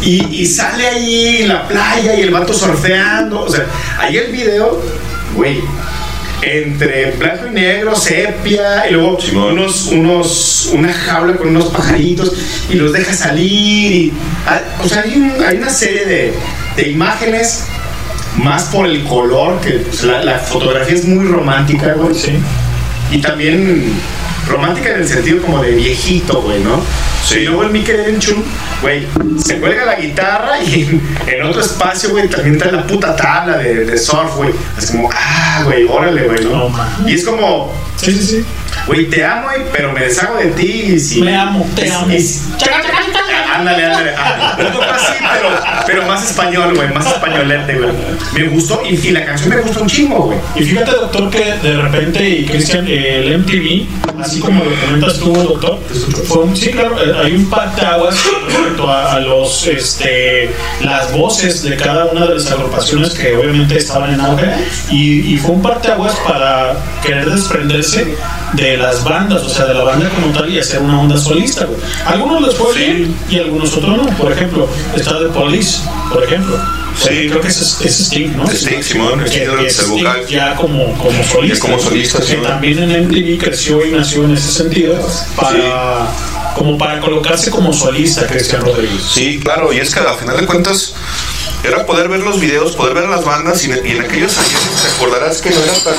Y, 0.02 0.24
y 0.43 0.47
sale 0.47 0.86
ahí 0.86 1.39
en 1.43 1.48
la 1.48 1.69
playa 1.69 2.15
y 2.16 2.23
el 2.23 2.31
vato 2.31 2.52
surfeando. 2.55 3.43
O 3.43 3.51
sea, 3.51 3.66
ahí 3.98 4.16
el 4.16 4.32
video, 4.32 4.81
güey. 5.35 5.61
Entre 6.43 7.11
blanco 7.19 7.48
y 7.48 7.55
negro, 7.55 7.94
sepia, 7.94 8.89
y 8.89 8.94
luego 8.94 9.20
Simón. 9.20 9.52
unos, 9.59 9.89
unos, 9.89 10.70
una 10.73 10.90
jaula 10.90 11.36
con 11.36 11.48
unos 11.48 11.66
pajaritos 11.66 12.32
y 12.70 12.77
los 12.77 12.94
deja 12.94 13.12
salir. 13.12 13.93
Y, 13.93 14.12
ah, 14.47 14.59
o 14.82 14.89
sea, 14.89 15.02
hay, 15.02 15.16
un- 15.19 15.44
hay 15.47 15.59
una 15.59 15.69
serie 15.69 16.07
de, 16.07 16.32
de 16.77 16.89
imágenes 16.89 17.65
más 18.39 18.65
por 18.65 18.86
el 18.86 19.05
color, 19.05 19.61
que 19.61 19.73
pues, 19.81 20.02
la, 20.02 20.24
la 20.24 20.39
fotografía 20.39 20.94
es 20.94 21.05
muy 21.05 21.27
romántica, 21.27 21.93
güey. 21.93 22.15
sí. 22.15 22.32
Y 23.12 23.19
también 23.20 23.93
romántica 24.48 24.90
en 24.90 25.00
el 25.02 25.08
sentido 25.08 25.42
como 25.42 25.62
de 25.62 25.72
viejito, 25.72 26.42
güey, 26.42 26.60
¿no? 26.62 26.80
Sí. 27.26 27.40
Y 27.40 27.44
luego 27.44 27.64
el 27.64 27.70
Mikel 27.70 28.00
Erenchun, 28.00 28.42
güey, 28.82 29.06
se 29.44 29.58
cuelga 29.60 29.84
la 29.84 29.96
guitarra 29.96 30.62
y 30.62 31.00
en, 31.26 31.42
otro 31.42 31.60
espacio, 31.60 32.10
güey, 32.10 32.28
también 32.28 32.58
trae 32.58 32.72
la 32.72 32.86
puta 32.86 33.14
tabla 33.14 33.58
de, 33.58 33.84
de 33.84 33.98
surf, 33.98 34.36
güey. 34.36 34.50
Es 34.78 34.90
como, 34.90 35.08
ah, 35.12 35.62
güey, 35.64 35.84
órale, 35.88 36.22
güey, 36.22 36.44
¿no? 36.44 36.72
y 37.06 37.14
es 37.14 37.24
como, 37.24 37.72
Sí, 37.96 38.12
sí, 38.12 38.22
sí. 38.26 38.44
güey, 38.86 39.06
te 39.10 39.24
amo, 39.24 39.42
güey, 39.48 39.62
pero 39.72 39.92
me 39.92 40.00
deshago 40.00 40.38
de 40.38 40.46
ti 40.52 40.92
y 40.94 40.98
si... 41.00 41.20
Me 41.20 41.36
amo, 41.36 41.68
te 41.76 41.86
y- 41.86 41.90
amo. 41.90 42.10
y- 42.10 42.40
Ándale, 43.61 43.85
ándale. 43.85 44.15
Ah, 44.16 44.57
un 44.59 44.73
poco 44.73 44.85
así, 44.91 45.12
pero, 45.20 45.49
pero 45.87 46.07
más 46.07 46.24
español, 46.24 46.74
güey, 46.74 46.89
más 46.93 47.07
españolete, 47.07 47.74
güey. 47.74 47.91
Me 48.32 48.49
gustó 48.49 48.81
y, 48.89 48.95
y 48.95 49.11
la 49.11 49.27
canción 49.27 49.51
me 49.51 49.61
gustó 49.61 49.82
un 49.82 49.89
chingo, 49.89 50.16
güey. 50.23 50.39
Y 50.57 50.65
fíjate, 50.65 50.93
doctor, 50.93 51.28
que 51.31 51.45
de 51.62 51.77
repente, 51.77 52.28
y 52.28 52.47
Cristian, 52.47 52.87
eh, 52.89 53.19
el 53.19 53.39
MTV, 53.41 54.20
así 54.20 54.41
como 54.41 54.65
lo 54.65 54.74
comentas 54.87 55.19
tú, 55.19 55.32
doctor, 55.35 55.78
fue 56.27 56.45
un, 56.45 56.57
sí, 56.57 56.70
claro, 56.70 56.97
eh, 57.03 57.15
hay 57.23 57.35
un 57.35 57.51
parteaguas 57.51 58.16
respecto 58.47 58.91
a, 58.91 59.15
a 59.15 59.20
los, 59.20 59.66
este, 59.66 60.51
las 60.81 61.12
voces 61.12 61.62
de 61.62 61.77
cada 61.77 62.07
una 62.07 62.27
de 62.27 62.37
las 62.37 62.51
agrupaciones 62.51 63.11
que 63.11 63.37
obviamente 63.37 63.77
estaban 63.77 64.15
en 64.15 64.20
auge, 64.20 64.47
y, 64.91 65.35
y 65.35 65.37
fue 65.37 65.53
un 65.57 65.62
parteaguas 65.62 66.15
para 66.27 66.77
querer 67.03 67.31
desprenderse 67.31 68.16
de 68.55 68.77
las 68.77 69.05
bandas, 69.05 69.43
o 69.43 69.48
sea, 69.48 69.66
de 69.66 69.74
la 69.74 69.85
banda 69.85 70.09
como 70.10 70.32
tal 70.32 70.51
y 70.51 70.59
hacer 70.59 70.81
una 70.81 71.01
onda 71.01 71.16
solista, 71.16 71.64
güey. 71.64 71.78
Algunos 72.05 72.43
les 72.43 72.55
fue 72.55 72.74
bien 72.74 73.14
y 73.28 73.39
algunos 73.39 73.77
otros 73.77 73.97
no. 73.97 74.16
Por 74.16 74.32
ejemplo, 74.32 74.68
está 74.94 75.18
The 75.18 75.27
Police, 75.27 75.81
por 76.12 76.24
ejemplo. 76.24 76.59
Sí. 76.97 77.28
creo 77.28 77.40
que 77.40 77.48
es, 77.48 77.81
es 77.81 78.01
Sting, 78.01 78.36
¿no? 78.36 78.44
Sting, 78.47 78.82
Simón, 78.82 79.24
Sting 79.27 79.43
es 79.64 79.78
el 79.78 79.86
vocal. 79.86 80.27
ya 80.27 80.55
como, 80.56 80.93
como 80.98 81.24
solista. 81.24 81.55
Ya 81.55 81.60
como 81.60 81.78
solista, 81.78 82.18
que 82.18 82.27
sí. 82.27 82.36
también 82.43 82.78
en 82.78 83.06
MTV 83.06 83.39
creció 83.39 83.86
y 83.86 83.93
nació 83.93 84.24
en 84.24 84.32
ese 84.32 84.51
sentido 84.51 84.98
para 85.36 86.09
como 86.55 86.77
para 86.78 87.01
colocarse 87.01 87.51
como 87.51 87.72
solista 87.72 88.27
Cristian 88.27 88.62
Rodríguez. 88.62 89.02
Sí, 89.02 89.40
claro, 89.40 89.72
y 89.72 89.78
es 89.78 89.94
que 89.94 90.01
al 90.01 90.16
final 90.16 90.36
de 90.39 90.47
cuentas 90.47 90.94
era 91.62 91.85
poder 91.85 92.09
ver 92.09 92.20
los 92.20 92.40
videos, 92.40 92.72
poder 92.72 92.94
ver 92.94 93.05
a 93.05 93.09
las 93.09 93.24
bandas 93.24 93.64
y, 93.64 93.70
y 93.70 93.93
en 93.93 94.01
aquellos 94.01 94.36
años 94.39 94.60
te 94.82 94.89
acordarás 94.97 95.43
que 95.43 95.51
no 95.51 95.62
era 95.62 95.74
tan, 95.74 95.94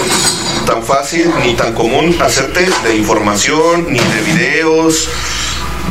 tan 0.65 0.83
fácil 0.83 1.31
ni 1.43 1.53
tan 1.53 1.73
común 1.73 2.17
hacerte 2.21 2.67
de 2.83 2.95
información 2.95 3.91
ni 3.91 3.99
de 3.99 4.21
videos. 4.21 5.09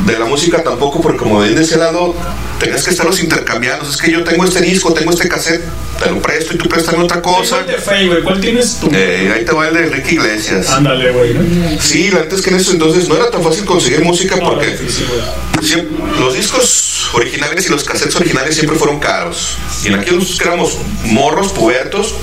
De 0.05 0.17
la 0.17 0.25
música 0.25 0.63
tampoco, 0.63 0.99
porque 1.01 1.19
como 1.19 1.39
ven 1.39 1.53
de 1.55 1.61
ese 1.61 1.77
lado, 1.77 2.15
tenías 2.59 2.83
que 2.83 2.89
estarlos 2.89 3.19
intercambiando. 3.21 3.87
Es 3.89 3.97
que 3.97 4.11
yo 4.11 4.23
tengo 4.23 4.43
este 4.45 4.61
disco, 4.61 4.93
tengo 4.93 5.11
este 5.11 5.29
cassette, 5.29 5.63
te 6.03 6.09
lo 6.09 6.19
presto 6.21 6.53
y 6.55 6.57
tú 6.57 6.67
préstame 6.67 7.03
otra 7.03 7.21
cosa. 7.21 7.63
¿Cuál 7.63 7.77
Fey, 7.79 8.07
güey? 8.07 8.23
¿Cuál 8.23 8.41
tienes 8.41 8.79
tú? 8.79 8.89
Eh, 8.93 9.31
ahí 9.35 9.45
te 9.45 9.51
va 9.51 9.67
el 9.67 9.75
de 9.75 9.83
Enrique 9.83 10.13
Iglesias. 10.15 10.69
Ándale, 10.69 11.11
güey. 11.11 11.35
Sí, 11.79 12.09
la 12.09 12.21
neta 12.21 12.35
es 12.35 12.41
que 12.41 12.49
en 12.49 12.55
eso 12.55 12.71
entonces 12.71 13.07
no 13.07 13.15
era 13.15 13.29
tan 13.29 13.43
fácil 13.43 13.63
conseguir 13.65 14.01
música 14.01 14.35
No, 14.37 14.49
porque 14.49 14.67
difícil, 14.67 15.05
güey. 15.07 15.21
Siem- 15.61 15.87
los 16.19 16.33
discos 16.33 17.09
originales 17.13 17.67
y 17.67 17.69
los 17.69 17.83
cassettes 17.83 18.15
originales 18.15 18.55
siempre 18.55 18.77
fueron 18.77 18.99
caros. 18.99 19.57
Y 19.83 19.89
en 19.89 19.95
aquellos 19.95 20.37
que 20.39 20.43
éramos 20.45 20.77
morros, 21.05 21.51
pubertos, 21.51 22.15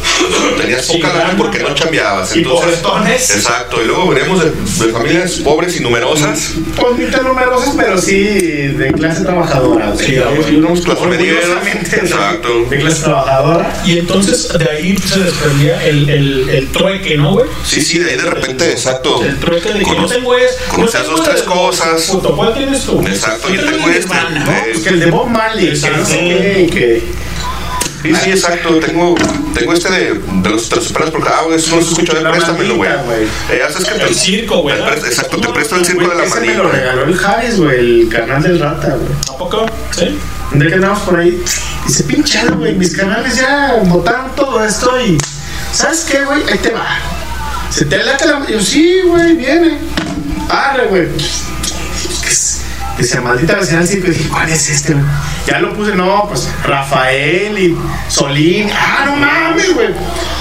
tenías 0.61 0.87
Sí, 0.87 0.95
poca 0.95 1.09
lana 1.09 1.21
lana, 1.29 1.37
porque 1.39 1.61
no 1.61 1.73
chambeabas. 1.75 2.35
Y 2.35 2.41
Entonces, 2.41 2.79
pobretones. 2.79 3.31
exacto. 3.37 3.81
Y 3.83 3.87
luego 3.87 4.09
veníamos 4.09 4.43
de, 4.45 4.51
de 4.87 4.93
familias 4.93 5.33
pobres 5.45 5.77
y 5.77 5.81
numerosas. 5.81 6.51
Pues 6.81 6.99
ni 6.99 7.07
tan 7.07 7.25
numerosas, 7.25 7.68
pero 7.77 7.99
sí 7.99 8.15
de 8.25 8.93
clase 8.93 9.23
trabajadora. 9.23 9.93
Sí, 9.97 10.13
de- 10.13 10.23
Exacto. 11.97 12.65
de 12.69 12.79
clase 12.79 13.03
trabajadora. 13.03 13.83
Y 13.85 13.99
entonces 13.99 14.49
de 14.59 14.71
ahí 14.71 14.97
se 14.99 15.21
desprendía 15.21 15.85
el, 15.87 16.09
el, 16.09 16.49
el 16.51 16.69
trueque, 16.69 17.17
¿no, 17.17 17.33
güey? 17.33 17.47
Sí, 17.65 17.81
sí, 17.81 17.99
de 17.99 18.11
ahí 18.11 18.17
de 18.17 18.23
repente, 18.31 18.71
exacto. 18.71 19.23
El 19.23 19.37
trueque 19.39 19.73
de 19.73 19.81
que 19.81 19.97
yo 19.97 20.07
tengo 20.07 20.37
es. 20.37 20.57
conocías 20.75 21.07
dos, 21.07 21.23
tres 21.25 21.43
cosas. 21.43 22.03
Puto, 22.11 22.37
¿cuál 22.37 22.55
tienes 22.55 22.83
tú? 22.85 23.01
Exacto, 23.07 23.49
Yo 23.49 23.57
yo 23.63 23.71
tengo 23.71 23.89
este. 23.89 24.15
¿no? 24.15 24.53
eh, 24.53 24.65
Pues 24.73 24.85
que 24.85 24.89
el 24.91 25.01
de 25.01 25.07
Bob 25.11 25.29
Marley, 25.29 25.73
que 26.71 27.03
qué. 28.03 28.15
Sí, 28.15 28.21
sí, 28.25 28.31
exacto. 28.31 28.79
Tengo, 28.81 29.15
tengo 29.55 29.73
este 29.73 29.91
de, 29.91 30.15
de 30.15 30.49
los, 30.51 30.69
de 30.71 30.79
esperas 30.81 31.11
porque, 31.11 31.29
ah, 31.29 31.43
güey, 31.45 31.57
eso 31.59 31.71
no 31.71 31.77
lo 31.77 31.83
escucho, 31.83 32.13
La 32.21 32.31
préstamelo, 32.31 32.77
güey. 32.77 32.91
Eh, 33.51 33.63
haces 33.67 33.85
que 33.85 33.99
te- 33.99 34.05
El 34.05 34.15
circo, 34.15 34.63
güey, 34.63 34.77
Exacto, 34.79 35.39
te 35.41 35.49
presto 35.49 35.77
el 35.77 35.85
circo 35.87 36.09
de 36.09 36.15
la 36.15 36.25
ese 36.25 36.41
me 36.41 36.55
lo 36.55 36.65
manita. 36.65 36.79
regaló 36.79 37.05
el 37.05 37.17
Javis, 37.17 37.57
güey, 37.59 37.79
el 37.79 38.09
canal 38.09 38.43
del 38.43 38.59
Rata, 38.61 38.89
güey. 38.89 39.09
¿A 39.31 39.37
poco? 39.39 39.67
¿Sí? 39.97 40.19
Que 40.59 40.75
andamos 40.75 41.01
por 41.01 41.19
ahí, 41.21 41.43
dice, 41.87 42.05
pinchado, 42.05 42.57
güey, 42.57 42.75
mis 42.75 42.97
canales 42.97 43.37
ya 43.37 43.75
botaron 43.85 44.35
todo 44.35 44.65
esto 44.65 44.99
y. 45.01 45.19
¿Sabes 45.73 46.07
qué, 46.11 46.25
güey? 46.25 46.43
Ahí 46.51 46.59
te 46.59 46.71
va. 46.71 46.87
Se 47.71 47.85
te 47.85 47.99
late 48.03 48.27
la. 48.27 48.47
Yo, 48.47 48.59
sí, 48.61 49.01
güey, 49.07 49.35
viene. 49.37 49.79
Arre, 50.49 50.87
güey. 50.87 51.09
Es- 52.27 52.58
Se 53.05 53.21
maldita 53.21 53.55
vecina 53.55 53.79
del 53.79 53.89
circo. 53.89 54.09
Y 54.09 54.11
dije, 54.11 54.29
¿cuál 54.29 54.49
es 54.51 54.69
este, 54.69 54.93
güey? 54.95 55.05
Ya 55.47 55.59
lo 55.61 55.73
puse, 55.75 55.95
no, 55.95 56.27
pues 56.29 56.49
Rafael 56.65 57.59
y 57.59 57.77
Solín. 58.09 58.71
Ah, 58.73 59.05
no 59.07 59.17
mames, 59.17 59.75
güey. 59.75 59.89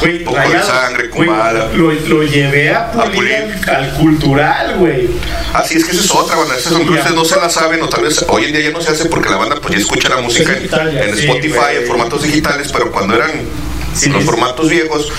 Güey, 0.01 0.23
Poco 0.23 0.37
de 0.37 0.43
rayado. 0.45 0.67
sangre, 0.67 1.07
Güey. 1.07 1.29
Lo, 1.75 1.91
lo 1.91 2.23
llevé 2.23 2.73
a 2.73 2.91
pulir, 2.91 3.15
pulir. 3.15 3.35
Al, 3.69 3.75
al 3.75 3.93
cultural, 3.93 4.75
güey. 4.77 5.09
Así 5.53 5.75
es 5.77 5.85
que 5.85 5.91
esa 5.91 6.01
es 6.01 6.11
otra, 6.11 6.35
banda. 6.35 6.55
Esas 6.55 6.73
son 6.73 6.87
ustedes 6.87 7.15
no 7.15 7.25
se 7.25 7.35
la 7.37 7.49
saben 7.49 7.81
o 7.81 7.89
tal 7.89 8.03
vez 8.03 8.23
hoy 8.27 8.45
en 8.45 8.51
día 8.53 8.61
ya 8.61 8.71
no 8.71 8.81
se 8.81 8.91
hace 8.91 9.05
porque 9.05 9.29
la 9.29 9.37
banda 9.37 9.55
pues 9.61 9.73
ya 9.73 9.79
escucha 9.79 10.09
la 10.09 10.17
música 10.21 10.53
en 10.55 11.15
Sí, 11.15 11.25
Spotify, 11.25 11.77
en 11.81 11.87
formatos 11.87 12.23
digitales, 12.23 12.69
pero 12.71 12.91
cuando 12.91 13.15
eran 13.15 13.31
Sí, 13.97 14.09
los 14.09 14.23
formatos 14.23 14.69
viejos, 14.69 15.11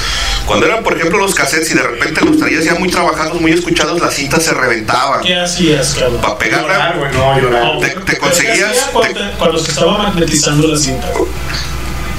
cuando 0.46 0.66
eran 0.66 0.82
por 0.82 0.96
ejemplo 0.96 1.18
los 1.18 1.34
cassettes 1.34 1.70
y 1.70 1.74
de 1.74 1.82
repente 1.82 2.20
los 2.24 2.38
traías 2.38 2.64
ya 2.64 2.74
muy 2.74 2.88
trabajados, 2.88 3.40
muy 3.40 3.52
escuchados, 3.52 4.00
la 4.00 4.10
cinta 4.10 4.38
se 4.40 4.52
reventaba. 4.55 5.20
¿Qué 5.20 5.34
hacías, 5.36 5.94
cabrón? 5.98 6.20
Para 6.20 6.38
pegarla, 6.38 6.68
Llorar, 6.74 6.98
güey, 6.98 7.12
no, 7.12 7.40
llorar. 7.40 7.78
Te- 7.80 7.94
¿qué- 7.94 8.00
te 8.00 8.18
conseguías- 8.18 8.90
te- 9.02 9.36
cuando 9.38 9.59
se 9.59 9.70
estaba 9.72 9.98
magnetizando 9.98 10.68
la 10.68 10.76
cinta. 10.78 11.09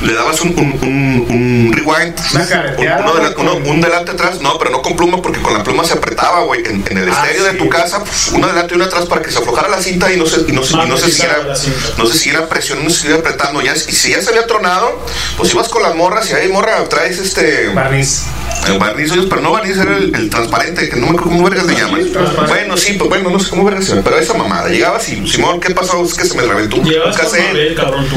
Le 0.01 0.13
dabas 0.13 0.39
un, 0.41 0.49
un, 0.57 0.79
un, 0.81 1.25
un 1.29 1.73
rewind, 1.73 2.15
uno 2.33 2.75
güey, 2.77 2.87
dela- 2.87 3.35
uno- 3.37 3.55
un 3.69 3.81
delante 3.81 4.11
atrás, 4.11 4.39
no, 4.41 4.57
pero 4.57 4.71
no 4.71 4.81
con 4.81 4.95
pluma 4.95 5.21
porque 5.21 5.41
con 5.41 5.53
la 5.53 5.63
pluma 5.63 5.83
se 5.83 5.93
apretaba, 5.93 6.41
güey, 6.43 6.63
en, 6.65 6.83
en 6.89 6.97
el 6.97 7.09
Ah, 7.09 7.23
estéreo 7.23 7.43
de 7.45 7.53
tu 7.53 7.67
casa, 7.69 7.99
pues, 8.03 8.29
uno 8.33 8.45
adelante 8.47 8.73
y 8.73 8.75
uno 8.75 8.85
atrás 8.85 9.05
para 9.05 9.21
que 9.21 9.31
se 9.31 9.39
aflojara 9.39 9.67
la 9.69 9.81
cinta 9.81 10.11
y 10.13 10.17
no 10.17 10.25
se, 10.25 10.41
y 10.41 10.51
no 10.53 10.61
y 10.61 10.87
no 10.87 10.97
se 10.97 11.11
siguiera, 11.11 11.39
la 11.43 11.55
no 11.97 12.05
se 12.05 12.17
siguiera 12.17 12.47
presionando, 12.47 12.89
no 12.89 12.93
se 12.95 13.01
siguiera 13.01 13.19
apretando, 13.19 13.61
ya, 13.61 13.73
y 13.75 13.79
si 13.79 14.11
ya 14.11 14.21
se 14.21 14.29
había 14.29 14.47
tronado, 14.47 14.99
pues 15.37 15.53
ibas 15.53 15.67
con 15.69 15.81
las 15.83 15.95
morras 15.95 16.29
y 16.29 16.33
ahí 16.33 16.47
morra 16.49 16.87
traes 16.87 17.19
este 17.19 17.67
Barniz. 17.69 18.23
el 18.67 18.77
barniz, 18.79 19.11
pero 19.29 19.41
no 19.41 19.51
barniz 19.51 19.77
era 19.77 19.97
el, 19.97 20.13
el 20.15 20.29
transparente, 20.29 20.87
que 20.89 20.95
no 20.95 21.07
me 21.07 21.11
acuerdo 21.13 21.29
cómo 21.31 21.43
vergas 21.49 21.65
le 21.65 21.75
llaman. 21.75 22.11
transparente. 22.11 22.53
Bueno, 22.53 22.77
sí, 22.77 22.93
pues 22.93 23.09
bueno, 23.09 23.29
no 23.29 23.39
sé 23.39 23.49
cómo 23.49 23.63
vergas 23.65 23.85
se 23.85 23.89
llama, 23.91 24.01
pero 24.03 24.17
esa 24.19 24.33
mamada, 24.33 24.69
llegabas 24.69 25.07
y 25.09 25.27
Simón, 25.27 25.59
¿qué 25.59 25.71
pasó? 25.73 26.03
Es 26.03 26.13
que 26.13 26.25
se 26.25 26.35
me 26.35 26.43
reventó 26.43 26.77
un, 26.77 26.89
cassette. 27.15 27.47
Mabel, 27.47 27.75
cabrón, 27.75 28.07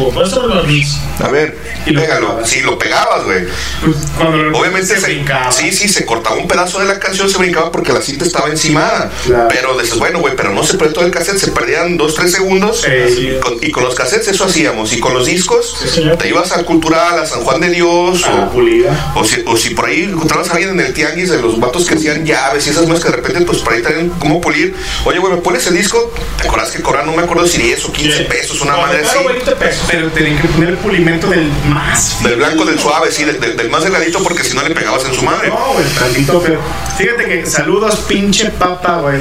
los 0.55 0.67
mis. 0.67 0.97
A 1.23 1.29
ver, 1.29 1.57
Y 1.87 1.91
lo 1.91 2.01
pégalo. 2.03 2.27
pegabas. 2.29 2.49
Sí, 2.51 2.61
lo 2.61 2.79
pegabas, 2.79 3.25
güey. 3.25 3.45
Pues, 3.85 3.97
lo- 4.21 4.59
Obviamente 4.59 4.87
se 4.95 5.01
se, 5.01 5.07
brincaba. 5.07 5.51
Sí, 5.53 5.73
sí, 5.73 5.89
se 5.89 6.05
cortaba 6.05 6.37
un 6.37 6.47
pedazo 6.49 6.79
de 6.81 6.87
la 6.87 6.99
canción, 6.99 7.29
se 7.29 7.39
brincaba 7.39 7.71
porque 7.73 7.93
la 7.93 8.01
cinta 8.01 8.25
estaba 8.25 8.49
encimada. 8.49 9.11
Claro. 9.25 9.49
Pero 9.51 9.79
dices, 9.81 9.99
bueno, 9.99 10.21
güey, 10.21 10.37
pero 10.37 10.51
no 10.51 10.63
se 10.63 10.75
perdió 10.75 10.95
todo 10.95 11.05
el 11.07 11.11
cassette, 11.11 11.39
se 11.39 11.51
perdían 11.51 11.97
dos, 11.97 12.15
tres 12.15 12.33
segundos. 12.33 12.85
Eh, 12.87 13.15
y, 13.37 13.41
con, 13.41 13.57
y 13.61 13.71
con 13.71 13.85
los 13.85 13.95
cassettes 13.95 14.29
eso 14.29 14.45
hacíamos. 14.45 14.93
Y 14.93 15.01
con 15.01 15.15
los 15.15 15.27
discos, 15.27 15.77
Sí, 15.93 16.03
te 16.19 16.29
ibas 16.29 16.53
al 16.53 16.65
Cultural, 16.65 17.19
a 17.19 17.27
San 17.27 17.41
Juan 17.43 17.61
de 17.61 17.71
Dios. 17.71 18.25
a 18.27 18.45
o, 18.47 18.51
pulida. 18.53 19.13
o 19.17 19.25
si, 19.25 19.43
o 19.47 19.57
si 19.57 19.71
por 19.71 19.87
ahí 19.87 20.03
encontrabas 20.05 20.49
a 20.51 20.53
alguien 20.53 20.71
en 20.71 20.81
el 20.87 20.93
tianguis 20.95 21.31
de 21.31 21.41
los 21.41 21.59
vatos 21.59 21.87
que 21.87 21.95
hacían 21.95 22.25
llaves 22.25 22.67
y 22.67 22.71
esas 22.71 22.87
cosas 22.87 23.05
que 23.05 23.11
de 23.11 23.17
repente, 23.17 23.41
pues 23.43 23.59
por 23.59 23.73
ahí 23.73 23.83
traían 23.83 24.09
cómo 24.19 24.41
pulir. 24.41 24.75
Oye, 25.05 25.19
güey, 25.19 25.35
¿me 25.35 25.41
pones 25.41 25.67
el 25.67 25.75
disco? 25.75 26.13
¿Te 26.41 26.49
acuerdas 26.49 26.71
que 26.71 26.83
cobraban, 26.83 27.09
no 27.11 27.17
me 27.17 27.23
acuerdo 27.23 27.47
si 27.47 27.59
10 27.63 27.85
o 27.87 27.93
15 27.93 28.25
pesos, 28.25 28.61
una 28.61 28.73
No, 28.73 28.83
madre 28.83 29.01
así? 29.01 29.11
claro, 29.13 29.29
20 29.29 29.53
pesos. 29.57 29.85
Pero 29.91 30.09
tenían 30.11 30.41
que 30.41 30.49
poner 30.49 30.71
el 30.71 30.77
pulimento 30.79 31.29
del 31.29 31.51
más. 31.69 32.23
Del 32.23 32.37
blanco, 32.37 32.65
del 32.65 32.79
suave, 32.79 33.11
sí, 33.11 33.25
del, 33.25 33.41
del- 33.41 33.57
del 33.57 33.71
más 33.71 33.85
delgadito, 33.85 34.23
porque 34.23 34.43
si 34.45 34.55
no 34.57 34.63
le 34.63 34.75
pegabas 34.75 35.05
en 35.05 35.15
su 35.15 35.23
madre. 35.25 35.49
No, 35.49 35.73
güey, 35.75 35.85
tantito 35.99 36.41
feo. 36.41 36.61
Fíjate 36.99 37.25
que 37.27 37.47
saludos, 37.47 37.97
pinche 38.09 38.51
papa, 38.51 38.99
güey. 39.01 39.21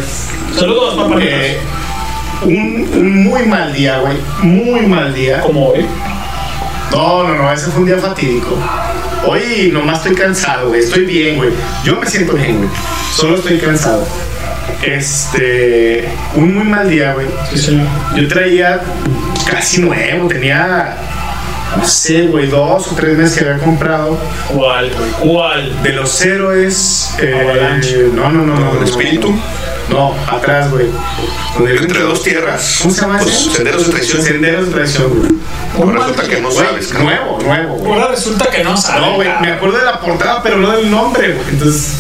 Saludos, 0.58 0.96
papá. 0.96 1.20
Eh, 1.22 1.58
un, 2.44 2.90
un 2.94 3.24
muy 3.24 3.46
mal 3.46 3.72
día, 3.74 4.00
güey. 4.00 4.18
Muy 4.42 4.82
mal 4.88 5.14
día. 5.14 5.42
Como 5.42 5.70
hoy. 5.70 5.86
No, 6.92 7.24
no, 7.24 7.36
no, 7.36 7.54
ese 7.54 7.68
fue 7.72 7.82
un 7.82 7.86
día 7.86 7.98
fatídico. 7.98 8.58
Hoy 9.26 9.70
nomás 9.72 9.98
estoy 10.00 10.16
cansado, 10.16 10.70
güey. 10.70 10.82
Estoy 10.82 11.06
bien, 11.06 11.38
güey. 11.38 11.52
Yo 11.86 11.96
me 11.98 12.06
siento 12.08 12.34
bien, 12.34 12.58
güey. 12.58 12.70
Solo 13.16 13.36
estoy 13.38 13.60
cansado. 13.60 14.06
Este. 14.82 16.10
Un 16.36 16.56
muy 16.56 16.64
mal 16.66 16.90
día, 16.90 17.14
güey. 17.14 17.28
Sí, 17.52 17.58
señor. 17.58 17.88
Yo 18.16 18.28
traía 18.28 18.82
casi 19.50 19.82
nuevo, 19.82 20.28
tenía. 20.28 20.98
No 21.78 21.86
sé, 21.86 22.28
güey, 22.28 22.48
dos 22.48 22.92
o 22.92 22.96
tres 22.96 23.18
meses 23.18 23.38
que 23.38 23.50
había 23.50 23.64
comprado. 23.64 24.18
¿Cuál, 24.54 24.92
güey? 24.92 25.12
¿Cuál? 25.34 25.84
De 25.84 25.94
los 25.94 26.22
héroes. 26.22 27.16
Eh, 27.20 28.12
no, 28.14 28.30
no, 28.30 28.44
no, 28.46 28.56
no. 28.60 28.72
¿El 28.74 28.80
no, 28.80 28.86
espíritu? 28.86 29.34
No, 29.90 30.14
atrás, 30.28 30.70
güey. 30.72 30.88
Donde 31.58 31.76
Entre 31.78 32.02
dos 32.02 32.24
tierras. 32.24 32.80
¿Cómo 32.82 32.94
se 32.94 33.02
llama 33.02 33.20
Pues, 33.20 33.34
ese? 33.42 33.52
senderos 33.56 33.86
de 33.88 33.92
traición. 33.94 34.22
Senderos 34.22 34.68
de 34.68 34.72
traición, 34.74 35.10
güey. 35.18 35.32
Ahora 35.78 36.00
resulta 36.00 36.28
que 36.28 36.42
no 36.42 36.52
sabes, 36.52 36.88
cabrón. 36.88 37.06
Nuevo, 37.08 37.40
nuevo, 37.42 37.76
güey. 37.76 37.94
Ahora 37.94 38.08
resulta 38.10 38.50
que 38.50 38.64
no 38.64 38.76
sabe. 38.78 39.02
No, 39.02 39.16
güey, 39.16 39.30
me 39.42 39.52
acuerdo 39.54 39.78
de 39.78 39.86
la 39.86 40.00
portada, 40.00 40.44
pero 40.44 40.58
no 40.58 40.72
del 40.72 40.92
nombre, 40.92 41.34
güey. 41.34 41.50
Entonces, 41.52 41.94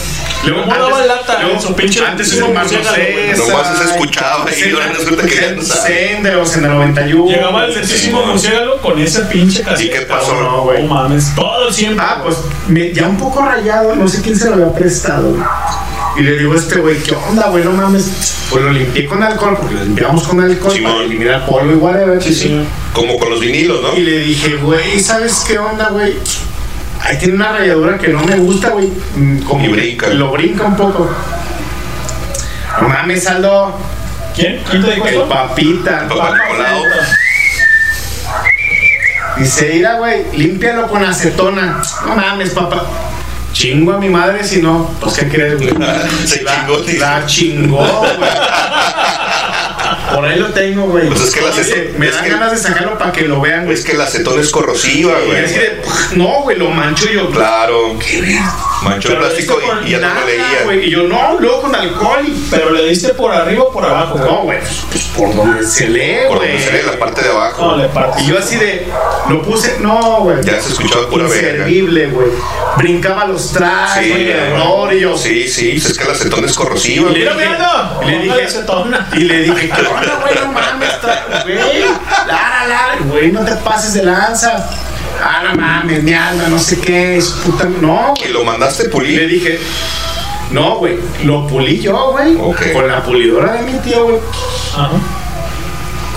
Luego 0.45 0.65
daba 0.65 1.05
lata 1.05 1.39
en 1.51 1.61
su 1.61 1.76
pinche 1.76 2.03
antes 2.03 2.34
Marco 2.39 2.53
murciélago, 2.53 2.95
güey. 2.95 3.30
César, 3.30 3.47
Nomás 3.47 3.77
se 3.77 3.84
escuchaba 3.84 4.45
ahora 4.45 4.88
resulta 4.97 5.26
que 5.26 5.35
ya 5.35 5.51
no 5.51 5.61
sabe. 5.61 6.09
Senderos 6.09 6.57
en 6.57 6.63
el 6.65 6.72
91. 6.72 7.31
Llegaba 7.31 7.65
el 7.65 7.73
dentísimo 7.76 8.26
murciélago 8.26 8.77
con 8.77 8.99
ese 8.99 9.22
pinche 9.22 9.61
casete. 9.61 9.85
¿Y 9.85 9.89
qué 9.91 10.01
pasó? 10.01 10.34
No, 10.41 10.63
güey. 10.63 10.84
No 10.84 10.93
mames, 10.95 11.35
todo 11.35 11.72
siempre. 11.72 12.03
Ah, 12.07 12.22
pues 12.23 12.38
ya 12.93 13.07
un 13.07 13.18
poco 13.18 13.41
rayado, 13.45 13.95
no 13.95 14.07
sé 14.07 14.22
quién 14.22 14.35
se 14.35 14.49
lo 14.49 14.55
había 14.55 14.73
prestado. 14.73 15.35
Y 16.18 16.22
le 16.23 16.38
digo 16.38 16.53
a 16.53 16.57
este 16.57 16.80
güey, 16.80 16.97
¿qué 16.97 17.15
onda, 17.15 17.49
güey? 17.49 17.63
No 17.63 17.72
mames. 17.72 18.35
Pues 18.49 18.63
lo 18.63 18.72
limpié 18.72 19.05
con 19.05 19.22
alcohol, 19.23 19.57
porque 19.59 19.76
lo 19.76 19.84
limpiamos 19.84 20.27
con 20.27 20.41
alcohol 20.41 20.73
Simón. 20.73 20.91
para 20.93 21.05
eliminar 21.05 21.45
polvo 21.45 21.72
y 21.72 21.76
whatever. 21.76 22.22
Sí, 22.22 22.34
sí. 22.34 22.68
Como 22.93 23.18
con 23.18 23.30
los 23.30 23.39
vinilos, 23.39 23.81
¿no? 23.81 23.95
Y 23.95 24.01
le 24.01 24.19
dije, 24.19 24.55
güey, 24.55 24.99
¿sabes 24.99 25.43
qué 25.47 25.57
onda, 25.57 25.89
güey? 25.89 26.15
Ahí 27.11 27.17
tiene 27.17 27.33
una 27.33 27.51
rayadura 27.51 27.97
que 27.97 28.07
no 28.07 28.23
me 28.23 28.38
gusta, 28.38 28.69
güey. 28.69 28.88
Mm, 29.15 29.39
Como 29.43 29.65
Y 29.65 29.67
brinca. 29.67 30.07
Lo 30.07 30.31
brinca 30.31 30.63
un 30.63 30.77
poco. 30.77 31.09
No 32.81 32.88
mames, 32.88 33.27
Aldo. 33.27 33.77
¿Quién? 34.33 34.61
¿Quién 34.69 34.81
te 34.81 34.91
dijo 34.95 35.07
El 35.07 35.23
papita. 35.23 36.07
Papá 36.07 36.38
Nicolau. 36.38 36.83
Dice, 39.38 39.71
mira, 39.73 39.95
güey, 39.95 40.23
límpialo 40.38 40.88
con 40.88 41.03
acetona. 41.03 41.81
No 42.05 42.15
mames, 42.15 42.51
papá. 42.51 42.85
Chingo 43.51 43.91
a 43.91 43.97
mi 43.97 44.07
madre 44.07 44.43
si 44.45 44.61
no. 44.61 44.89
Pues, 45.01 45.15
¿qué 45.15 45.27
crees, 45.27 45.57
güey? 45.57 45.69
Se 46.25 46.43
La- 46.43 46.65
chingó. 46.65 46.79
La 46.99 47.25
chingó, 47.25 47.77
güey. 48.17 48.29
Por 50.15 50.25
ahí 50.25 50.39
lo 50.39 50.47
tengo, 50.49 50.83
güey. 50.88 51.07
Pues 51.07 51.21
es 51.21 51.31
que 51.33 51.41
la 51.41 51.49
acetona- 51.49 51.97
Me 51.97 52.11
dan 52.11 52.23
que- 52.23 52.29
ganas 52.29 52.51
de 52.51 52.57
sacarlo 52.57 52.97
para 52.97 53.11
que 53.11 53.21
lo 53.23 53.41
vean, 53.41 53.65
güey. 53.65 53.77
Es 53.77 53.83
que 53.85 53.93
la 53.93 54.03
acetona 54.05 54.41
es 54.41 54.49
corrosiva, 54.49 55.13
Y 55.23 55.27
güey. 55.27 55.41
de, 55.41 55.81
no, 56.15 56.41
güey, 56.41 56.57
lo 56.57 56.69
mancho 56.69 57.05
yo. 57.09 57.29
Claro. 57.31 57.93
Manchó 58.83 59.09
el 59.09 59.15
Pero 59.15 59.19
plástico 59.27 59.59
y, 59.83 59.88
y 59.88 59.91
ya 59.91 59.99
no 59.99 60.13
lo 60.13 60.25
leía. 60.25 60.43
güey. 60.63 60.88
Y 60.88 60.89
yo, 60.91 61.03
no, 61.03 61.38
luego 61.39 61.61
con 61.61 61.75
alcohol. 61.75 62.19
y- 62.27 62.47
Pero 62.49 62.71
le 62.71 62.85
diste 62.85 63.13
por 63.13 63.31
arriba 63.33 63.63
o 63.63 63.71
por 63.71 63.85
abajo. 63.85 64.17
No, 64.17 64.43
güey, 64.43 64.59
pues, 64.59 64.81
pues, 64.91 65.01
por 65.17 65.35
donde 65.35 65.65
se 65.67 65.88
lee, 65.89 66.17
Por 66.27 66.38
güey. 66.38 66.51
donde 66.51 66.63
se 66.65 66.83
la 66.83 66.97
parte 66.99 67.21
de 67.21 67.29
abajo. 67.29 67.65
No, 67.65 67.77
le. 67.77 67.89
Y 68.23 68.27
yo 68.27 68.38
así 68.39 68.55
de, 68.57 68.88
lo 69.29 69.41
puse, 69.41 69.77
no, 69.79 70.21
güey. 70.21 70.38
Ya 70.43 70.59
se 70.61 70.69
escuchaba 70.71 71.09
pura 71.09 71.25
verga. 71.27 71.49
Inservible, 71.67 72.07
güey. 72.07 72.27
Brincaba 72.77 73.25
los 73.25 73.51
trastes, 73.51 74.03
Sí, 74.05 74.09
güey, 74.11 74.25
güey. 74.25 75.17
Sí, 75.17 75.47
sí, 75.47 75.71
pues 75.73 75.85
es 75.91 75.97
que 75.97 76.05
la 76.05 76.11
acetona 76.13 76.47
es 76.47 76.53
corrosiva. 76.53 77.11
Y 77.11 77.13
le 77.15 77.19
Mira, 77.19 77.33
dije, 77.33 77.49
mira, 77.49 77.99
y 78.01 78.09
le 78.09 78.23
dije, 78.23 78.43
acetona. 78.45 79.09
y 79.13 79.19
le 79.19 79.38
dije, 79.43 79.69
¿qué 79.69 79.81
onda, 79.81 80.19
güey? 80.21 80.35
No 80.35 80.51
mames, 80.51 80.89
güey. 81.43 81.81
Lara, 82.27 82.67
Lara, 82.67 82.97
güey, 83.05 83.31
no 83.31 83.43
te 83.45 83.55
pases 83.57 83.93
de 83.93 84.03
lanza. 84.03 84.69
Ah, 85.23 85.43
no 85.43 85.55
mames, 85.61 86.01
mi 86.03 86.13
alma, 86.13 86.47
no 86.47 86.57
sé 86.57 86.79
qué, 86.79 87.17
es 87.17 87.25
puta. 87.27 87.65
No, 87.65 88.13
Y 88.15 88.21
güey. 88.21 88.33
lo 88.33 88.43
mandaste 88.43 88.83
Le 88.85 88.89
pulir. 88.89 89.27
dije, 89.27 89.59
no, 90.52 90.78
güey, 90.78 90.98
lo 91.23 91.48
pulí 91.48 91.80
yo, 91.80 92.11
güey. 92.11 92.36
Con 92.73 92.88
la 92.88 93.03
pulidora 93.03 93.53
de 93.53 93.72
mi 93.72 93.80
tío, 93.80 94.03
güey. 94.03 94.18
Ajá. 94.73 94.91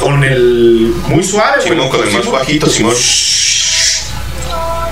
Con 0.01 0.25
el. 0.25 0.95
Muy 1.09 1.23
suave, 1.23 1.57
güey. 1.59 1.69
Simón, 1.69 1.89
con 1.89 2.07
el 2.07 2.13
más 2.13 2.31
bajito, 2.31 2.67
Simón. 2.67 2.95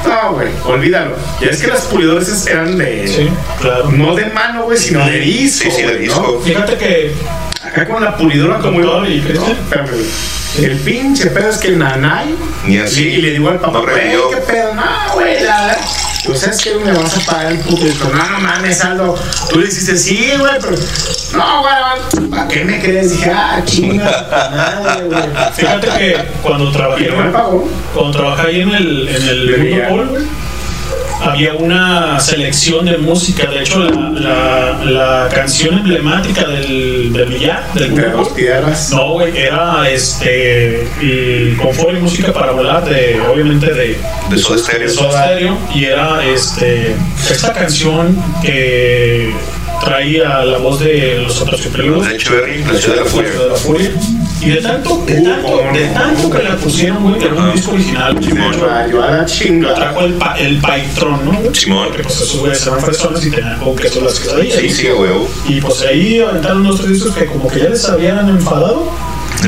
No, 0.06 0.32
güey, 0.34 0.48
olvídalo. 0.64 1.16
Ya 1.40 1.48
es 1.48 1.60
que 1.60 1.68
las 1.68 1.82
pulidoras 1.82 2.46
eran 2.46 2.76
de. 2.78 3.08
Sí, 3.08 3.28
claro. 3.60 3.90
No 3.90 4.14
de 4.14 4.26
mano, 4.26 4.64
güey, 4.64 4.78
sino 4.78 5.04
de 5.06 5.18
disco. 5.20 5.70
Sí, 5.70 5.76
sí, 5.76 5.82
de 5.82 5.98
disco. 5.98 6.20
¿no? 6.20 6.40
Fíjate 6.40 6.76
que 6.76 7.12
Acá 7.64 7.86
con 7.86 8.04
la 8.04 8.16
pulidora 8.16 8.58
como 8.58 8.80
yo. 8.80 9.06
y 9.06 9.18
espérame. 9.18 9.88
El 10.58 10.76
pinche 10.80 11.28
pedo 11.28 11.48
es 11.48 11.56
que 11.58 11.68
el 11.68 11.78
nanay. 11.78 12.34
Ni 12.66 12.76
así. 12.78 13.04
Y 13.08 13.22
le 13.22 13.30
digo 13.30 13.48
al 13.48 13.60
papá, 13.60 13.78
No 13.78 13.86
qué 13.86 14.36
pedo. 14.46 14.74
No, 14.74 14.82
güey, 15.14 15.42
la 15.42 15.66
verdad. 15.66 15.78
Tú 16.24 16.34
sabes 16.36 16.58
que 16.58 16.74
me 16.76 16.92
vas 16.92 17.16
a 17.16 17.20
pagar 17.32 17.52
el 17.52 17.58
puto. 17.58 17.84
No, 18.14 18.30
no 18.30 18.38
mames, 18.38 18.84
Aldo. 18.84 19.18
Tú 19.50 19.58
le 19.58 19.68
sí, 19.70 20.32
güey, 20.38 20.52
pero. 20.60 20.76
No, 21.36 21.62
güey, 21.62 22.30
¿para 22.30 22.46
qué 22.46 22.64
me 22.64 22.80
crees? 22.80 23.10
Dije, 23.10 23.30
ah, 23.34 23.60
chinga. 23.64 25.00
Güey. 25.04 25.22
Fíjate 25.54 25.88
que 25.98 26.16
cuando 26.42 26.70
trabajé, 26.70 27.04
Y 27.04 27.08
no 27.08 27.16
me 27.16 27.30
pagó. 27.30 27.68
cuando 27.92 28.12
trabajé 28.18 28.46
ahí 28.48 28.60
en 28.60 28.70
el, 28.70 29.08
en 29.08 29.28
el 29.28 29.56
güey, 29.90 30.26
había 31.22 31.54
una 31.54 32.18
selección 32.20 32.86
de 32.86 32.98
música. 32.98 33.46
De 33.50 33.60
hecho, 33.60 33.78
la, 33.80 34.10
la, 34.10 34.84
la 34.84 35.28
canción 35.28 35.78
emblemática 35.78 36.46
del, 36.48 37.12
del 37.12 37.26
Villar, 37.28 37.72
del 37.74 37.94
De 37.94 38.10
tierras. 38.34 38.90
no, 38.90 39.12
güey, 39.12 39.36
era 39.36 39.88
este. 39.88 40.86
Y 41.00 41.54
confort 41.54 41.96
y 41.96 42.00
música 42.00 42.32
para 42.32 42.52
volar, 42.52 42.84
de, 42.84 43.20
obviamente 43.20 43.72
de, 43.72 43.98
de 44.30 44.38
Soda 44.38 44.58
Stereo, 44.58 45.58
y 45.74 45.84
era 45.84 46.24
este 46.24 46.94
esta 47.30 47.52
canción 47.52 48.16
que 48.42 49.32
traía 49.84 50.44
la 50.44 50.58
voz 50.58 50.80
de 50.80 51.22
los 51.22 51.40
Atrociopelús 51.42 52.06
De 52.08 52.14
Echeverry, 52.14 52.64
la 52.64 52.74
ciudad 52.74 52.96
de 52.96 53.04
la 53.04 53.06
furia. 53.10 53.30
de 53.30 53.48
la 53.48 53.54
furia. 53.56 53.90
Y 54.40 54.48
de 54.50 54.56
tanto, 54.56 55.04
de 55.06 55.20
Uh, 55.20 55.24
tanto, 55.24 55.72
de 55.72 55.86
tanto 55.88 56.30
que 56.30 56.42
la 56.42 56.56
pusieron, 56.56 57.02
güey, 57.02 57.22
era 57.22 57.34
un 57.34 57.52
disco 57.52 57.72
original. 57.72 58.14
güey. 58.14 58.24
Simón. 58.28 58.54
Yo 58.90 59.02
a 59.02 59.10
la 59.10 59.24
chinga. 59.24 59.74
trajo 59.74 60.00
el, 60.00 60.14
pa, 60.14 60.34
el 60.38 60.60
¿no? 60.60 61.32
güey? 61.40 61.54
Simón. 61.54 61.86
Porque 61.88 62.02
pues 62.02 62.20
esos 62.20 62.40
güeyes 62.40 62.66
eran 62.66 62.80
personas 62.84 63.24
y 63.24 63.30
tenían 63.30 63.58
con 63.60 63.76
queso 63.76 64.00
las 64.00 64.18
quesadillas. 64.18 64.58
Sí, 64.58 64.68
¿no? 64.68 64.74
sí, 64.74 64.86
a 64.88 64.94
huevo. 64.96 65.28
Y 65.48 65.60
pues 65.60 65.82
ahí 65.82 66.20
aventaron 66.20 66.60
unos 66.62 66.80
tres 66.80 66.90
discos 66.94 67.14
que 67.14 67.26
como 67.26 67.48
que 67.48 67.60
ya 67.60 67.68
les 67.68 67.88
habían 67.88 68.28
enfadado. 68.28 68.90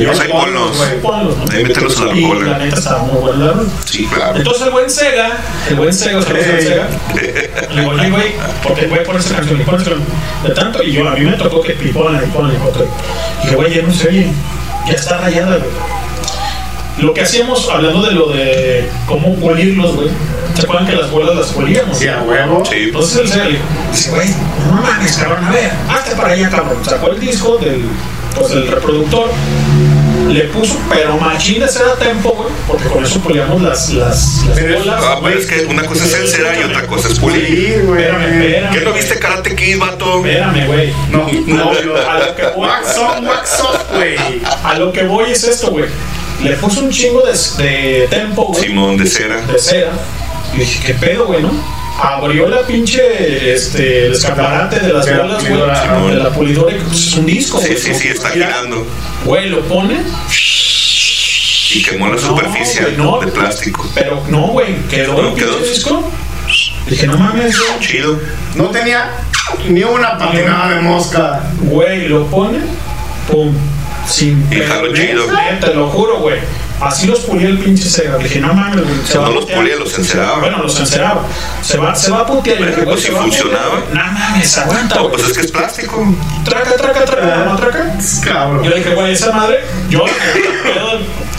Entonces 0.01 0.25
ahí 0.25 0.33
ponlos, 0.33 0.71
ponlos. 0.71 0.77
güey. 0.77 1.01
Ponlos, 1.01 1.37
¿no? 1.39 1.45
Ahí 1.53 1.63
mételos 1.65 2.01
a 2.01 2.05
la 2.07 2.15
Y 2.17 2.21
la 2.23 2.29
cola. 2.29 2.59
neta 2.59 2.77
estaba 2.77 3.03
muy 3.05 3.21
buena 3.21 3.45
la 3.45 3.53
rola. 3.53 3.69
Sí, 3.85 4.07
claro. 4.07 4.37
Entonces 4.37 4.63
el 4.65 4.71
buen 4.71 4.91
Sega, 4.91 5.39
el 5.69 5.75
buen 5.77 5.93
Sega, 5.93 6.19
o 6.19 6.23
sea, 6.23 6.31
el 6.33 6.37
Ey. 6.39 6.63
Sega, 6.63 6.89
le 7.71 7.81
digo, 7.81 7.91
oye, 7.93 8.11
güey, 8.11 8.33
porque 8.63 8.87
voy 8.87 8.99
a 8.99 9.03
poner 9.05 9.21
esta 9.21 9.37
canción, 9.37 9.61
y 9.61 9.65
pones. 9.65 9.85
De 9.85 10.51
tanto, 10.55 10.83
y 10.83 10.93
yo, 10.93 11.09
a 11.09 11.13
mí 11.15 11.21
me 11.21 11.33
tocó 11.33 11.61
que 11.63 11.73
pipona, 11.75 12.21
pipona, 12.21 12.53
y 12.53 12.57
otro. 12.69 12.85
Y 12.85 13.43
dije, 13.45 13.57
güey, 13.57 13.75
ya 13.75 13.83
no 13.83 13.93
se 13.93 14.09
oye, 14.09 14.27
ya 14.87 14.93
está 14.93 15.19
rayada, 15.19 15.57
güey. 15.59 15.71
Lo 16.99 17.13
que 17.13 17.23
hacíamos, 17.23 17.69
hablando 17.71 18.03
de 18.03 18.13
lo 18.13 18.29
de 18.29 18.89
cómo 19.07 19.35
pulirlos, 19.37 19.97
güey, 19.97 20.09
¿se 20.55 20.63
acuerdan 20.63 20.87
que 20.87 20.95
las 20.95 21.11
bolas 21.11 21.35
las 21.35 21.47
políamos? 21.49 21.99
Sí, 21.99 22.07
a 22.07 22.23
huevo. 22.23 22.63
Sí. 22.65 22.77
Entonces 22.85 23.21
el 23.21 23.29
Sega 23.29 23.45
le 23.47 23.59
dice, 23.91 24.11
güey, 24.11 24.29
no 24.71 24.81
mames, 24.81 25.17
cabrón, 25.17 25.45
a 25.45 25.51
ver, 25.51 25.71
hazte 25.89 26.15
para 26.15 26.29
allá, 26.35 26.51
cabrón. 26.51 26.77
Sacó 26.85 27.09
el 27.11 27.19
disco 27.21 27.59
del, 27.59 27.85
pues, 28.35 28.51
del 28.51 28.69
reproductor, 28.69 29.31
le 30.29 30.41
puso, 30.45 30.77
pero 30.91 31.17
machín 31.19 31.61
de 31.61 31.69
cera 31.69 31.95
tempo, 31.95 32.31
güey, 32.31 32.49
porque 32.67 32.89
con 32.89 33.05
eso 33.05 33.21
políamos 33.21 33.63
las, 33.63 33.91
las, 33.91 34.43
las 34.49 34.59
Pero- 34.59 34.79
bolas. 34.79 35.03
Ah, 35.05 35.19
pero 35.23 35.39
es 35.39 35.47
que 35.47 35.67
una 35.67 35.85
cosa 35.85 36.05
es 36.05 36.15
encera 36.15 36.59
y 36.59 36.65
otra 36.65 36.87
cosa 36.87 37.09
es 37.09 37.19
pulir. 37.19 37.83
Güey. 37.85 38.03
Espérame, 38.05 38.43
espérame. 38.43 38.73
¿Qué 38.75 38.81
no 38.81 38.93
viste 38.93 39.19
Karate 39.19 39.55
Kid, 39.55 39.79
vato? 39.79 40.17
Espérame, 40.19 40.67
güey. 40.67 40.93
No, 41.11 41.27
no, 41.47 41.71
A 41.71 42.19
lo 42.19 42.35
que 42.35 42.43
voy, 42.57 42.69
Wax 42.69 42.97
on, 42.99 43.27
wax 43.27 43.61
off, 43.61 43.83
güey. 43.95 44.17
a 44.65 44.75
lo 44.79 44.93
que 44.93 45.03
voy 45.05 45.31
es 45.31 45.45
esto, 45.45 45.71
güey. 45.71 45.85
Le 46.43 46.57
puso 46.57 46.81
un 46.81 46.91
chingo 46.91 47.23
de, 47.23 47.33
de 47.63 48.07
tempo, 48.09 48.47
güey. 48.47 48.63
Simón 48.65 48.97
de 48.97 49.07
cera. 49.07 49.41
de 49.43 49.59
cera. 49.59 49.93
Y 50.55 50.59
dije, 50.59 50.83
¿qué 50.87 50.95
pedo, 50.95 51.27
güey, 51.27 51.43
no? 51.43 51.51
Abrió 52.03 52.49
la 52.49 52.63
pinche, 52.67 53.53
este, 53.55 54.07
el 54.07 54.13
escaparate 54.13 54.81
de 54.81 54.93
las 54.93 55.07
bolas, 55.17 55.45
güey. 55.49 56.11
De 56.17 56.23
la 56.23 56.31
pulidora, 56.31 56.75
y 56.77 56.81
pues, 56.81 56.93
es 57.09 57.15
un 57.15 57.27
disco, 57.27 57.59
Sí, 57.61 57.67
güey. 57.69 57.79
sí, 57.79 57.95
sí, 57.95 58.09
está 58.09 58.31
girando. 58.31 58.85
Güey, 59.25 59.49
lo 59.49 59.61
pone, 59.63 60.01
Y 61.73 61.83
quemó 61.83 62.07
la 62.09 62.15
No, 62.15 62.19
superficie 62.21 62.83
no. 62.97 63.21
de 63.21 63.29
plástico. 63.29 63.89
pero 63.95 64.23
no, 64.29 64.49
güey, 64.49 64.77
quedó 64.89 65.21
¿No 65.23 65.29
el 65.31 65.35
quedó? 65.35 65.57
pinche 65.57 65.71
disco. 65.71 66.11
Dije, 66.89 67.07
no 67.07 67.17
mames. 67.17 67.57
Chido. 67.81 68.21
No 68.57 68.65
tenía 68.71 69.11
ni 69.69 69.83
una 69.83 70.19
patinada 70.19 70.75
de 70.75 70.81
mosca. 70.83 71.41
Güey, 71.63 72.09
lo 72.09 72.27
pone, 72.27 72.59
pum, 73.31 73.53
sin 74.07 74.47
Y 74.53 74.57
chido. 74.95 75.25
Te 75.61 75.75
lo 75.75 75.89
juro, 75.89 76.19
güey. 76.21 76.39
Así 76.81 77.07
los 77.07 77.21
pulía 77.21 77.49
el 77.49 77.59
pinche 77.59 77.89
Sega. 77.89 78.19
Le 78.19 78.25
dije, 78.25 78.41
no 78.41 78.53
mames, 78.53 78.85
güey. 78.85 78.97
se 79.07 79.19
No 79.19 79.31
los 79.31 79.47
pulía, 79.47 79.77
los 79.77 79.97
enceraba. 79.99 80.41
Bueno, 80.41 80.59
los 80.63 80.79
enceraba. 80.81 81.27
Se 81.63 81.79
va, 81.79 81.95
se 81.95 82.11
va 82.11 82.21
a 82.21 82.27
putear. 82.27 82.59
Güey, 82.59 82.85
pues 82.85 83.03
si 83.03 83.11
funcionaba. 83.11 83.83
No 83.93 84.13
mames, 84.13 84.59
aguanta, 84.59 84.97
No, 84.97 85.11
pues 85.11 85.25
es 85.25 85.33
que 85.33 85.41
es 85.47 85.53
plástico. 85.53 86.05
Traca, 86.45 86.77
traca, 86.77 87.05
traca, 87.05 87.45
no 87.45 87.57
traca. 87.57 87.97
Cabrón. 88.25 88.65
Yo 88.65 88.71
le 88.71 88.77
dije, 88.77 88.95
güey, 88.95 89.13
esa 89.13 89.33
madre, 89.33 89.65
yo, 89.89 90.05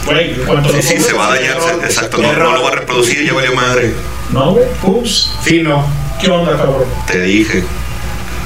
güey, 0.05 0.33
en 0.33 0.45
cuanto 0.45 0.69
Sí, 0.69 0.81
sí, 0.81 0.99
se 0.99 1.13
va 1.13 1.27
a 1.27 1.35
dañar. 1.35 1.57
Exacto, 1.83 2.17
no, 2.17 2.33
no 2.33 2.51
lo 2.53 2.63
va 2.63 2.69
a 2.69 2.75
reproducir, 2.75 3.25
ya 3.25 3.33
valió 3.33 3.53
madre. 3.53 3.93
No, 4.31 4.51
güey, 4.53 4.65
ups. 4.83 5.31
Fino. 5.43 5.85
¿Qué 6.19 6.29
onda, 6.29 6.57
cabrón? 6.57 6.85
Te 7.07 7.19
dije. 7.19 7.63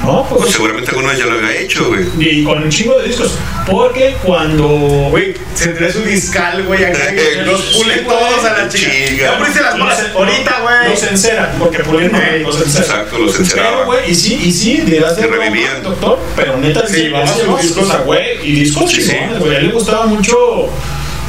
No, 0.02 0.24
Pues 0.28 0.40
pues. 0.42 0.52
seguramente 0.54 0.90
alguno 0.92 1.12
ya 1.12 1.26
lo 1.26 1.32
había 1.34 1.60
hecho, 1.60 1.88
güey. 1.88 2.06
Y 2.18 2.42
con 2.42 2.62
un 2.62 2.70
chingo 2.70 2.98
de 2.98 3.08
discos. 3.08 3.36
Porque 3.66 4.16
cuando. 4.24 4.66
Güey, 5.10 5.34
se 5.54 5.68
trae 5.68 5.92
su 5.92 6.00
discal, 6.02 6.64
güey, 6.64 6.82
acá 6.84 7.12
y 7.12 7.44
los 7.44 7.60
pule 7.76 7.96
todos 7.98 8.44
a 8.44 8.52
la 8.62 8.68
chica. 8.68 8.90
Chinga. 8.90 9.16
Ya 9.22 9.36
abriste 9.36 9.60
las 9.60 9.76
manos 9.76 9.98
ahorita, 10.14 10.60
güey. 10.62 10.90
Los 10.90 11.02
encera, 11.02 11.52
porque 11.58 11.78
pulir 11.84 12.10
no, 12.12 12.18
Ey, 12.18 12.42
los 12.42 12.56
encera. 12.62 12.84
Exacto, 12.84 13.18
los 13.18 13.32
Pero, 13.32 13.44
enceraba. 13.44 13.84
güey, 13.84 14.10
y 14.10 14.14
sí, 14.14 14.40
y 14.42 14.50
sí, 14.52 14.80
dirás 14.80 15.16
de 15.16 15.26
revivían. 15.26 15.82
doctor, 15.82 16.18
pero 16.34 16.56
neta, 16.56 16.86
Sí, 16.86 16.94
sí, 16.94 17.08
vamos 17.10 17.28
vamos 17.30 17.42
a 17.42 17.44
sus 17.52 17.62
discos. 17.62 17.84
discos, 17.88 18.04
güey, 18.06 18.38
y 18.42 18.52
discos 18.60 18.90
chingones, 18.90 19.38
güey, 19.38 19.54
a 19.54 19.58
él 19.58 19.66
le 19.66 19.72
gustaba 19.72 20.06
mucho 20.06 20.34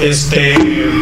Este, 0.02 0.56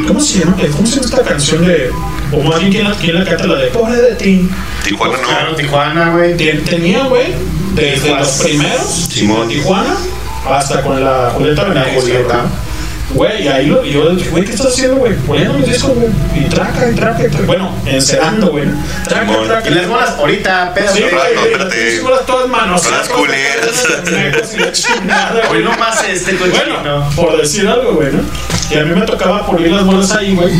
¿cómo 0.07 0.19
se 0.19 0.39
llama? 0.39 0.57
¿Cómo 0.75 0.85
se 0.85 0.95
llama 0.95 1.05
esta 1.07 1.23
canción 1.23 1.65
de 1.65 1.89
o 2.31 2.41
más 2.43 2.59
bien 2.59 2.71
quién 2.71 2.83
la, 2.83 2.95
quién 2.95 3.15
la 3.15 3.23
canta 3.25 3.47
la 3.47 3.55
de 3.55 3.67
Pobre 3.67 3.95
de 3.95 4.15
ti? 4.15 4.49
Tijuana 4.83 5.17
no. 5.21 5.27
Claro, 5.27 5.55
Tijuana, 5.55 6.09
güey. 6.11 6.35
Tenía, 6.37 7.03
güey, 7.05 7.33
desde 7.75 7.93
Tijuana. 8.01 8.19
los 8.19 8.29
primeros 8.41 9.07
Simón. 9.09 9.47
Tijuana 9.47 9.95
hasta 10.49 10.81
con 10.81 11.03
la 11.03 11.31
Julieta 11.33 11.63
Venegas. 11.63 11.95
Julieta. 11.95 12.45
Güey, 13.11 13.43
y 13.43 13.47
ahí 13.47 13.65
lo, 13.65 13.83
y 13.83 13.91
yo 13.93 14.07
dije, 14.11 14.29
güey, 14.29 14.43
¿qué 14.45 14.51
estás 14.51 14.67
haciendo, 14.67 14.97
güey? 14.97 15.15
Poniendo 15.15 15.55
mis 15.55 15.65
discos, 15.67 15.95
güey. 15.95 16.09
Y 16.35 16.43
traca, 16.47 16.91
y 16.91 16.93
traca, 16.93 17.23
y 17.25 17.29
traca. 17.29 17.45
Bueno, 17.47 17.73
encerando, 17.87 18.49
güey. 18.51 18.65
Traca, 19.07 19.25
Simón. 19.25 19.47
traca. 19.47 19.67
Y 19.69 19.73
las 19.73 19.87
bolas 19.87 20.09
ahorita, 20.11 20.71
pero 20.75 20.91
Sí, 20.93 21.01
güey, 21.01 21.43
espérate. 21.47 21.93
las 21.95 22.03
bolas 22.03 22.25
todas 22.27 22.47
manos. 22.49 22.83
Todas 22.83 23.09
culeras. 23.09 23.87
Hoy 25.49 25.63
nomás 25.63 26.03
este 26.07 26.35
cochino. 26.35 26.75
Bueno, 26.81 27.09
por 27.15 27.37
decir 27.41 27.67
algo, 27.67 27.93
güey, 27.95 28.11
¿no? 28.13 28.21
Y 28.71 28.77
a 28.77 28.83
mí 28.83 28.93
me 28.93 29.01
tocaba 29.05 29.45
pulir 29.45 29.71
las 29.71 29.85
bolas 29.85 30.11
ahí, 30.11 30.35
güey. 30.35 30.53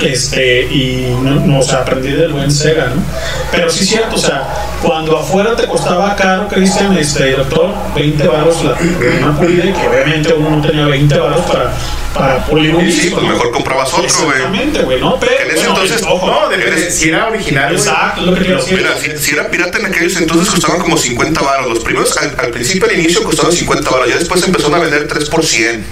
Este, 0.00 0.62
y 0.64 1.14
no, 1.22 1.34
no, 1.46 1.58
o 1.60 1.62
sea, 1.62 1.78
aprendí 1.80 2.10
del 2.10 2.32
buen 2.32 2.50
Sega, 2.50 2.86
¿no? 2.86 3.02
Pero 3.50 3.70
sí 3.70 3.84
es 3.84 3.88
cierto, 3.90 4.16
o 4.16 4.18
sea, 4.18 4.42
cuando 4.82 5.18
afuera 5.18 5.54
te 5.54 5.66
costaba 5.66 6.16
caro, 6.16 6.48
Cristian, 6.48 6.96
este, 6.96 7.32
doctor, 7.32 7.72
20 7.94 8.26
varos 8.26 8.64
la 8.64 8.76
una 9.22 9.36
pulida, 9.38 9.64
y 9.66 9.72
que 9.72 9.86
obviamente 9.86 10.32
uno 10.34 10.56
no 10.56 10.62
tenía 10.66 10.86
20 10.86 11.18
varos 11.18 11.40
para, 11.42 11.72
para 12.14 12.44
pulir 12.46 12.74
un 12.74 12.86
Y 12.86 12.92
sí, 12.92 13.00
disco, 13.02 13.20
pues 13.20 13.32
mejor 13.32 13.50
comprabas 13.52 13.88
otro, 13.94 14.02
güey. 14.02 14.36
Exactamente, 14.36 14.82
güey, 14.82 15.00
¿no? 15.00 15.18
Pero, 15.20 15.32
En 15.32 15.50
ese 15.50 15.66
bueno, 15.68 15.82
entonces- 15.82 16.06
ojo, 16.08 16.26
No, 16.26 16.48
depende. 16.48 16.90
Si 16.90 17.08
era 17.08 17.28
original. 17.28 17.72
Exacto, 17.72 18.22
lo 18.22 18.34
que. 18.34 18.40
Mira, 18.74 18.96
si, 18.98 19.16
si 19.18 19.34
era 19.34 19.48
pirata 19.50 19.78
en 19.78 19.86
aquellos 19.86 20.16
entonces 20.16 20.48
costaban 20.50 20.80
como 20.80 20.96
50 20.96 21.40
baros. 21.42 21.68
Los 21.68 21.80
primeros, 21.80 22.16
al, 22.16 22.34
al 22.38 22.50
principio, 22.50 22.88
al 22.88 22.98
inicio, 22.98 23.22
costaban 23.22 23.52
50 23.52 23.88
baros. 23.90 24.08
Ya 24.08 24.16
después 24.16 24.42
empezaron 24.42 24.74
a 24.74 24.78
vender 24.80 25.06
3 25.06 25.28
por 25.28 25.44
100. 25.44 25.84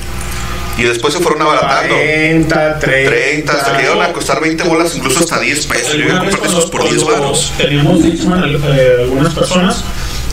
Y 0.78 0.84
después 0.84 1.12
se 1.14 1.20
fueron 1.20 1.42
abaratando. 1.42 1.94
40, 1.94 2.78
30. 2.78 3.10
30, 3.10 3.52
hasta 3.52 3.72
que 3.76 3.82
llegaron 3.82 4.02
a 4.02 4.12
costar 4.12 4.40
20 4.40 4.64
bolas, 4.64 4.96
incluso 4.96 5.20
hasta 5.20 5.38
10 5.38 5.66
pesos. 5.66 5.92
Yo 5.92 5.98
iba 5.98 6.04
a 6.04 6.20
Alguna 6.20 6.22
vez 6.24 6.30
comprar 6.36 6.40
cuando- 6.40 6.58
esos 6.58 6.70
por 6.70 6.82
10 6.82 7.02
cuando 7.04 7.22
baros. 7.22 7.52
Teníamos 7.58 8.02
Dixman, 8.02 8.44
eh, 8.44 8.96
algunas 9.00 9.34
personas. 9.34 9.84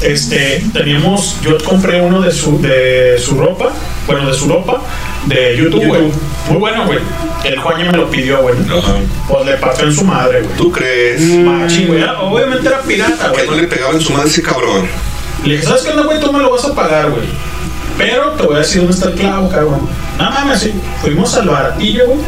Este, 0.02 0.64
teníamos, 0.72 1.36
yo 1.42 1.58
compré 1.58 2.00
uno 2.02 2.22
de 2.22 2.32
su, 2.32 2.62
de 2.62 3.18
su 3.20 3.36
ropa, 3.36 3.74
bueno, 4.08 4.30
de 4.30 4.34
su 4.34 4.48
ropa, 4.48 4.82
de 5.26 5.58
YouTube, 5.58 5.86
güey. 5.88 6.04
Muy 6.48 6.58
bueno, 6.58 6.86
güey. 6.86 7.00
El 7.44 7.60
Juan 7.60 7.86
me 7.86 7.98
lo 7.98 8.10
pidió, 8.10 8.42
güey. 8.42 8.56
Ajá. 8.56 8.94
Pues 9.28 9.46
le 9.46 9.54
partió 9.58 9.86
en 9.88 9.94
su 9.94 10.06
madre, 10.06 10.42
güey. 10.42 10.56
¿Tú 10.56 10.72
crees? 10.72 11.20
Machín, 11.20 11.88
güey. 11.88 12.02
Obviamente 12.22 12.66
era 12.70 12.80
pirata, 12.82 13.26
Que 13.34 13.44
güey. 13.44 13.48
no 13.50 13.56
le 13.58 13.68
pegaba 13.68 13.92
en 13.94 14.00
su 14.00 14.14
madre 14.14 14.30
ese 14.30 14.42
cabrón. 14.42 14.88
Le 15.44 15.56
dije, 15.56 15.66
¿sabes 15.66 15.82
qué 15.82 15.90
onda, 15.90 16.04
güey? 16.04 16.18
Tú 16.22 16.32
me 16.32 16.40
lo 16.40 16.50
vas 16.52 16.64
a 16.64 16.74
pagar, 16.74 17.10
güey. 17.12 17.24
Pero 18.00 18.32
te 18.32 18.44
voy 18.44 18.56
a 18.56 18.60
decir 18.60 18.82
dónde 18.82 18.96
está 18.96 19.10
el 19.10 19.16
clavo, 19.16 19.50
cabrón. 19.50 19.88
No 20.18 20.32
mames, 20.32 20.62
sí. 20.62 20.74
Fuimos 21.02 21.36
al 21.36 21.50
baratillo, 21.50 22.08
güey. 22.08 22.20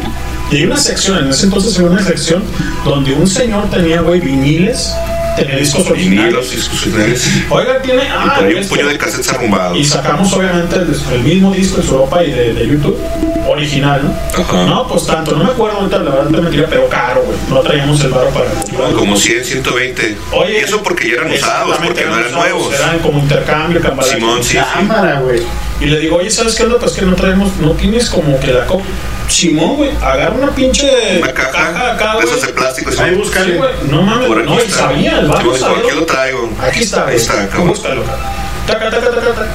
Y 0.52 0.56
hay 0.58 0.64
una 0.66 0.76
sección, 0.78 1.18
en 1.20 1.30
ese 1.30 1.46
entonces 1.46 1.76
había 1.80 1.92
una 1.92 2.04
sección 2.04 2.44
donde 2.86 3.14
un 3.14 3.26
señor 3.26 3.70
tenía, 3.70 4.02
güey, 4.02 4.20
viniles, 4.20 4.92
tenía 5.38 5.56
discos 5.56 5.90
originales. 5.90 6.26
Vinilos, 6.34 6.52
discos 6.52 6.82
originales. 6.82 7.26
Oiga, 7.50 7.82
tiene. 7.82 8.04
Y 8.04 8.08
Ah, 8.12 8.36
ahí 8.42 8.52
un 8.54 8.60
este. 8.60 8.76
puño 8.76 8.88
de 8.90 8.98
cassettes 8.98 9.30
arrumbados. 9.32 9.78
Y 9.78 9.86
sacamos, 9.86 10.34
obviamente, 10.34 10.76
el, 10.76 10.94
el 11.14 11.24
mismo 11.24 11.54
disco 11.54 11.78
de 11.82 11.88
su 11.88 11.98
ropa 11.98 12.22
y 12.22 12.32
de, 12.32 12.54
de 12.54 12.68
YouTube, 12.68 12.98
original, 13.48 14.02
¿no? 14.04 14.42
Ajá. 14.44 14.66
No, 14.66 14.88
pues 14.88 15.06
tanto, 15.06 15.32
no 15.36 15.44
me 15.44 15.52
acuerdo 15.52 15.78
ahorita, 15.80 15.98
la 16.00 16.12
verdad 16.12 16.32
te 16.32 16.42
mentira, 16.42 16.68
pero 16.70 16.88
caro, 16.90 17.22
güey. 17.24 17.38
No 17.50 17.60
traíamos 17.62 18.00
el 18.04 18.12
barro 18.12 18.30
para. 18.30 18.94
Como 18.94 19.16
100, 19.18 19.44
120. 19.46 20.18
Oye, 20.34 20.54
y 20.54 20.56
eso 20.58 20.82
porque 20.84 21.08
ya 21.10 21.16
eran 21.16 21.32
usados, 21.32 21.78
porque 21.84 22.06
no 22.06 22.18
eran 22.18 22.32
nuevos. 22.32 22.74
Eran 22.74 23.00
como 23.00 23.20
intercambio, 23.20 23.82
cambalache. 23.82 24.16
Simón, 24.16 24.44
sí. 24.44 24.58
Cámara, 24.58 25.20
güey. 25.22 25.42
Y 25.80 25.86
le 25.86 26.00
digo, 26.00 26.18
oye, 26.18 26.30
¿sabes 26.30 26.56
qué 26.56 26.64
es 26.64 26.70
lo 26.70 26.78
que 26.78 26.86
es 26.86 26.92
que 26.92 27.02
no 27.06 27.16
traemos? 27.16 27.56
No 27.58 27.72
tienes 27.72 28.10
como 28.10 28.40
que 28.40 28.48
la 28.54 28.66
copa. 28.66 28.84
Simón, 29.28 29.78
güey, 29.78 29.92
agarra 30.02 30.36
una 30.36 30.52
pinche 30.54 31.20
Una 31.22 31.34
caja 31.34 31.94
acá, 31.94 32.12
de 32.18 32.24
güey. 32.24 32.28
esas 32.28 32.42
de 32.48 32.54
plástico. 32.54 32.92
Ahí 33.00 33.12
sí. 33.12 33.16
búscale. 33.16 33.52
Sí, 33.54 33.58
güey, 33.58 33.70
no 33.90 34.02
mames, 34.02 34.30
no, 34.46 34.64
y 34.64 34.70
sabía, 34.70 35.20
el 35.20 35.28
barro 35.28 35.54
aquí 35.54 35.96
lo 35.96 36.06
traigo. 36.06 36.50
Aquí 36.62 36.80
está, 36.82 36.98
Ahí 37.02 37.04
güey. 37.06 37.16
está, 37.16 37.48
cabrón. 37.48 37.70
Búscalo, 37.70 38.04
cabrón. 38.04 38.26
Taca, 38.68 38.90
taca, 38.90 39.10
taca, 39.10 39.28
taca. 39.34 39.48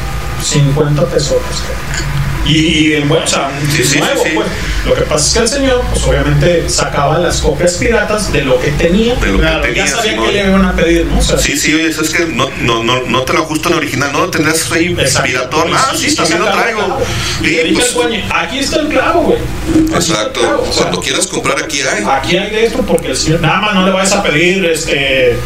50 0.43 1.05
pesos, 1.07 1.37
cabrón. 1.67 2.17
Y, 2.47 2.59
y 2.59 2.95
en 2.95 3.09
bueno, 3.09 3.25
o 3.25 3.29
sea, 3.29 3.51
Sí, 3.75 3.83
sí, 3.83 3.99
nuevo, 3.99 4.23
sí, 4.23 4.31
pues. 4.35 4.47
Lo 4.87 4.95
que 4.95 5.03
pasa 5.03 5.27
es 5.27 5.33
que 5.33 5.39
el 5.41 5.49
señor, 5.49 5.85
pues 5.91 6.05
obviamente 6.05 6.69
sacaba 6.69 7.19
las 7.19 7.41
copias 7.41 7.75
piratas 7.75 8.33
de 8.33 8.43
lo 8.43 8.61
que 8.61 8.69
tenía. 8.73 9.17
De 9.17 9.33
lo 9.33 9.41
que 9.41 9.67
tenía, 9.67 9.85
ya 9.85 9.87
sabía 9.89 10.17
que 10.17 10.33
le 10.33 10.47
iban 10.47 10.65
a 10.65 10.77
pedir, 10.77 11.07
¿no? 11.07 11.19
O 11.19 11.23
sea, 11.23 11.39
Sí, 11.39 11.57
sí, 11.57 11.75
oye, 11.75 11.89
eso 11.89 12.03
es 12.03 12.11
que 12.11 12.27
no, 12.27 12.49
no, 12.61 12.85
no, 12.85 13.03
no 13.03 13.23
te 13.23 13.33
lo 13.33 13.41
ajusto 13.41 13.69
en 13.69 13.75
original, 13.75 14.13
no 14.13 14.21
lo 14.21 14.31
tendrás 14.31 14.71
ahí 14.71 14.95
piratón. 15.25 15.71
Ah, 15.75 15.93
sí, 15.97 16.07
está 16.07 16.23
también 16.23 16.45
lo 16.45 16.51
traigo. 16.53 16.99
Y 17.43 17.73
pues, 17.75 17.97
aquí 18.33 18.59
está 18.61 18.81
el 18.81 18.89
clavo, 18.89 19.23
güey. 19.23 19.39
El 19.75 19.93
exacto. 19.93 20.41
clavo, 20.41 20.63
o 20.63 20.73
sea, 20.73 20.83
Cuando 20.83 21.01
quieras 21.01 21.27
comprar 21.27 21.59
aquí 21.59 21.81
hay. 21.81 22.05
Aquí 22.05 22.37
hay 22.37 22.51
de 22.51 22.67
esto 22.67 22.83
porque 22.83 23.09
el 23.09 23.17
señor, 23.17 23.41
nada 23.41 23.61
más 23.61 23.75
no 23.75 23.87
le 23.87 23.91
vayas 23.91 24.13
a 24.13 24.23
pedir 24.23 24.65
este 24.67 25.37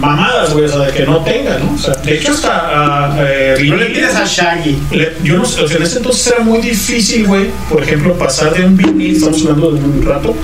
mamadas, 0.00 0.52
güey, 0.52 0.64
o 0.64 0.68
sea, 0.68 0.78
de 0.80 0.92
que 0.92 1.04
no 1.06 1.18
tenga, 1.18 1.58
¿no? 1.58 1.74
O 1.74 1.78
sea, 1.78 1.94
de 1.94 2.14
hecho 2.18 2.32
hasta 2.32 3.14
eh, 3.20 3.56
No 3.68 3.76
le 3.76 3.86
pides 3.86 4.14
a 4.16 4.24
Shaggy. 4.24 4.78
le- 4.92 5.12
yo 5.22 5.36
no 5.36 5.44
sé, 5.44 5.62
o 5.62 5.68
sea, 5.68 5.76
en 5.76 5.82
ese 5.84 5.98
entonces 5.98 6.26
era 6.28 6.42
muy 6.44 6.58
difícil, 6.60 7.26
güey, 7.26 7.50
por 7.70 7.82
ejemplo, 7.82 8.14
pasar 8.18 8.54
de 8.54 8.64
un 8.64 8.76
vinil, 8.76 9.16
estamos 9.16 9.40
hablando 9.42 9.72
de 9.72 9.80
un 9.84 10.02
rato, 10.04 10.34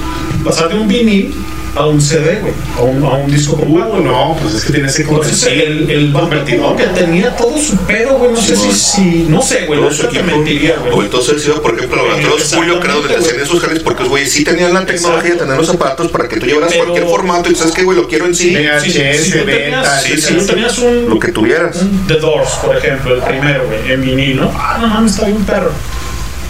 pasar 0.44 0.68
de 0.68 0.78
un 0.78 0.86
vinil 0.88 1.34
a 1.76 1.86
un 1.86 2.00
CD, 2.00 2.40
güey, 2.40 2.52
a 2.76 2.82
un, 2.82 3.04
a 3.04 3.08
un 3.16 3.30
disco 3.30 3.56
compacto. 3.56 3.98
Uh, 3.98 4.00
no, 4.04 4.36
pues 4.40 4.54
es 4.54 4.64
que 4.64 4.72
tienes 4.72 4.96
que 4.96 5.02
Entonces 5.02 5.38
convertir. 5.44 5.68
el, 5.68 5.90
el 5.90 6.12
como 6.60 6.76
que 6.76 6.84
tenía 6.86 7.36
todo 7.36 7.56
su 7.58 7.76
pedo, 7.78 8.18
güey, 8.18 8.32
no 8.32 8.40
sé 8.40 8.56
si, 8.56 8.72
si, 8.72 9.26
no 9.28 9.40
sé, 9.42 9.66
güey, 9.66 9.80
no 9.80 9.90
sé 9.90 10.06
equipo. 10.06 10.24
mentiría, 10.24 10.76
O 10.90 10.94
güey. 10.94 11.06
entonces 11.06 11.44
iba, 11.46 11.60
por 11.62 11.74
ejemplo, 11.76 11.96
laboratorios 11.96 12.54
Julio, 12.54 12.80
que 12.80 12.86
era 12.86 12.94
donde 12.94 13.08
te 13.14 13.16
hacían 13.20 13.40
esos 13.40 13.60
jales, 13.60 13.82
porque, 13.82 14.04
güey, 14.04 14.26
sí 14.26 14.44
tenían 14.44 14.72
la 14.74 14.84
tecnología 14.84 15.32
de 15.32 15.36
tener 15.36 15.56
los 15.56 15.68
aparatos 15.68 16.10
para 16.10 16.28
que 16.28 16.38
tú 16.40 16.46
llevaras 16.46 16.70
Pero- 16.72 16.84
cualquier 16.86 17.06
formato 17.08 17.50
y 17.50 17.54
sabes 17.54 17.72
que, 17.74 17.84
güey, 17.84 17.96
lo 17.96 18.08
quiero 18.08 18.26
en 18.26 18.34
sí. 18.34 18.48
Si 18.48 18.54
beta, 18.54 19.44
tenías, 19.46 20.02
sí, 20.02 20.10
si 20.16 20.20
sí, 20.22 20.34
tú 20.34 20.40
sí. 20.40 20.46
tenías 20.46 20.78
un, 20.78 21.08
Lo 21.08 21.18
que 21.18 21.28
tuvieras. 21.32 21.76
un 21.82 22.06
The 22.06 22.14
Doors, 22.14 22.50
por 22.64 22.76
ejemplo, 22.76 23.14
el 23.14 23.22
primero, 23.22 23.66
güey, 23.66 23.92
en 23.92 24.00
vinil, 24.00 24.36
¿no? 24.40 24.52
Ah, 24.56 24.78
no 24.80 24.88
mames, 24.88 25.12
está 25.12 25.26
bien 25.26 25.44
perro. 25.44 25.70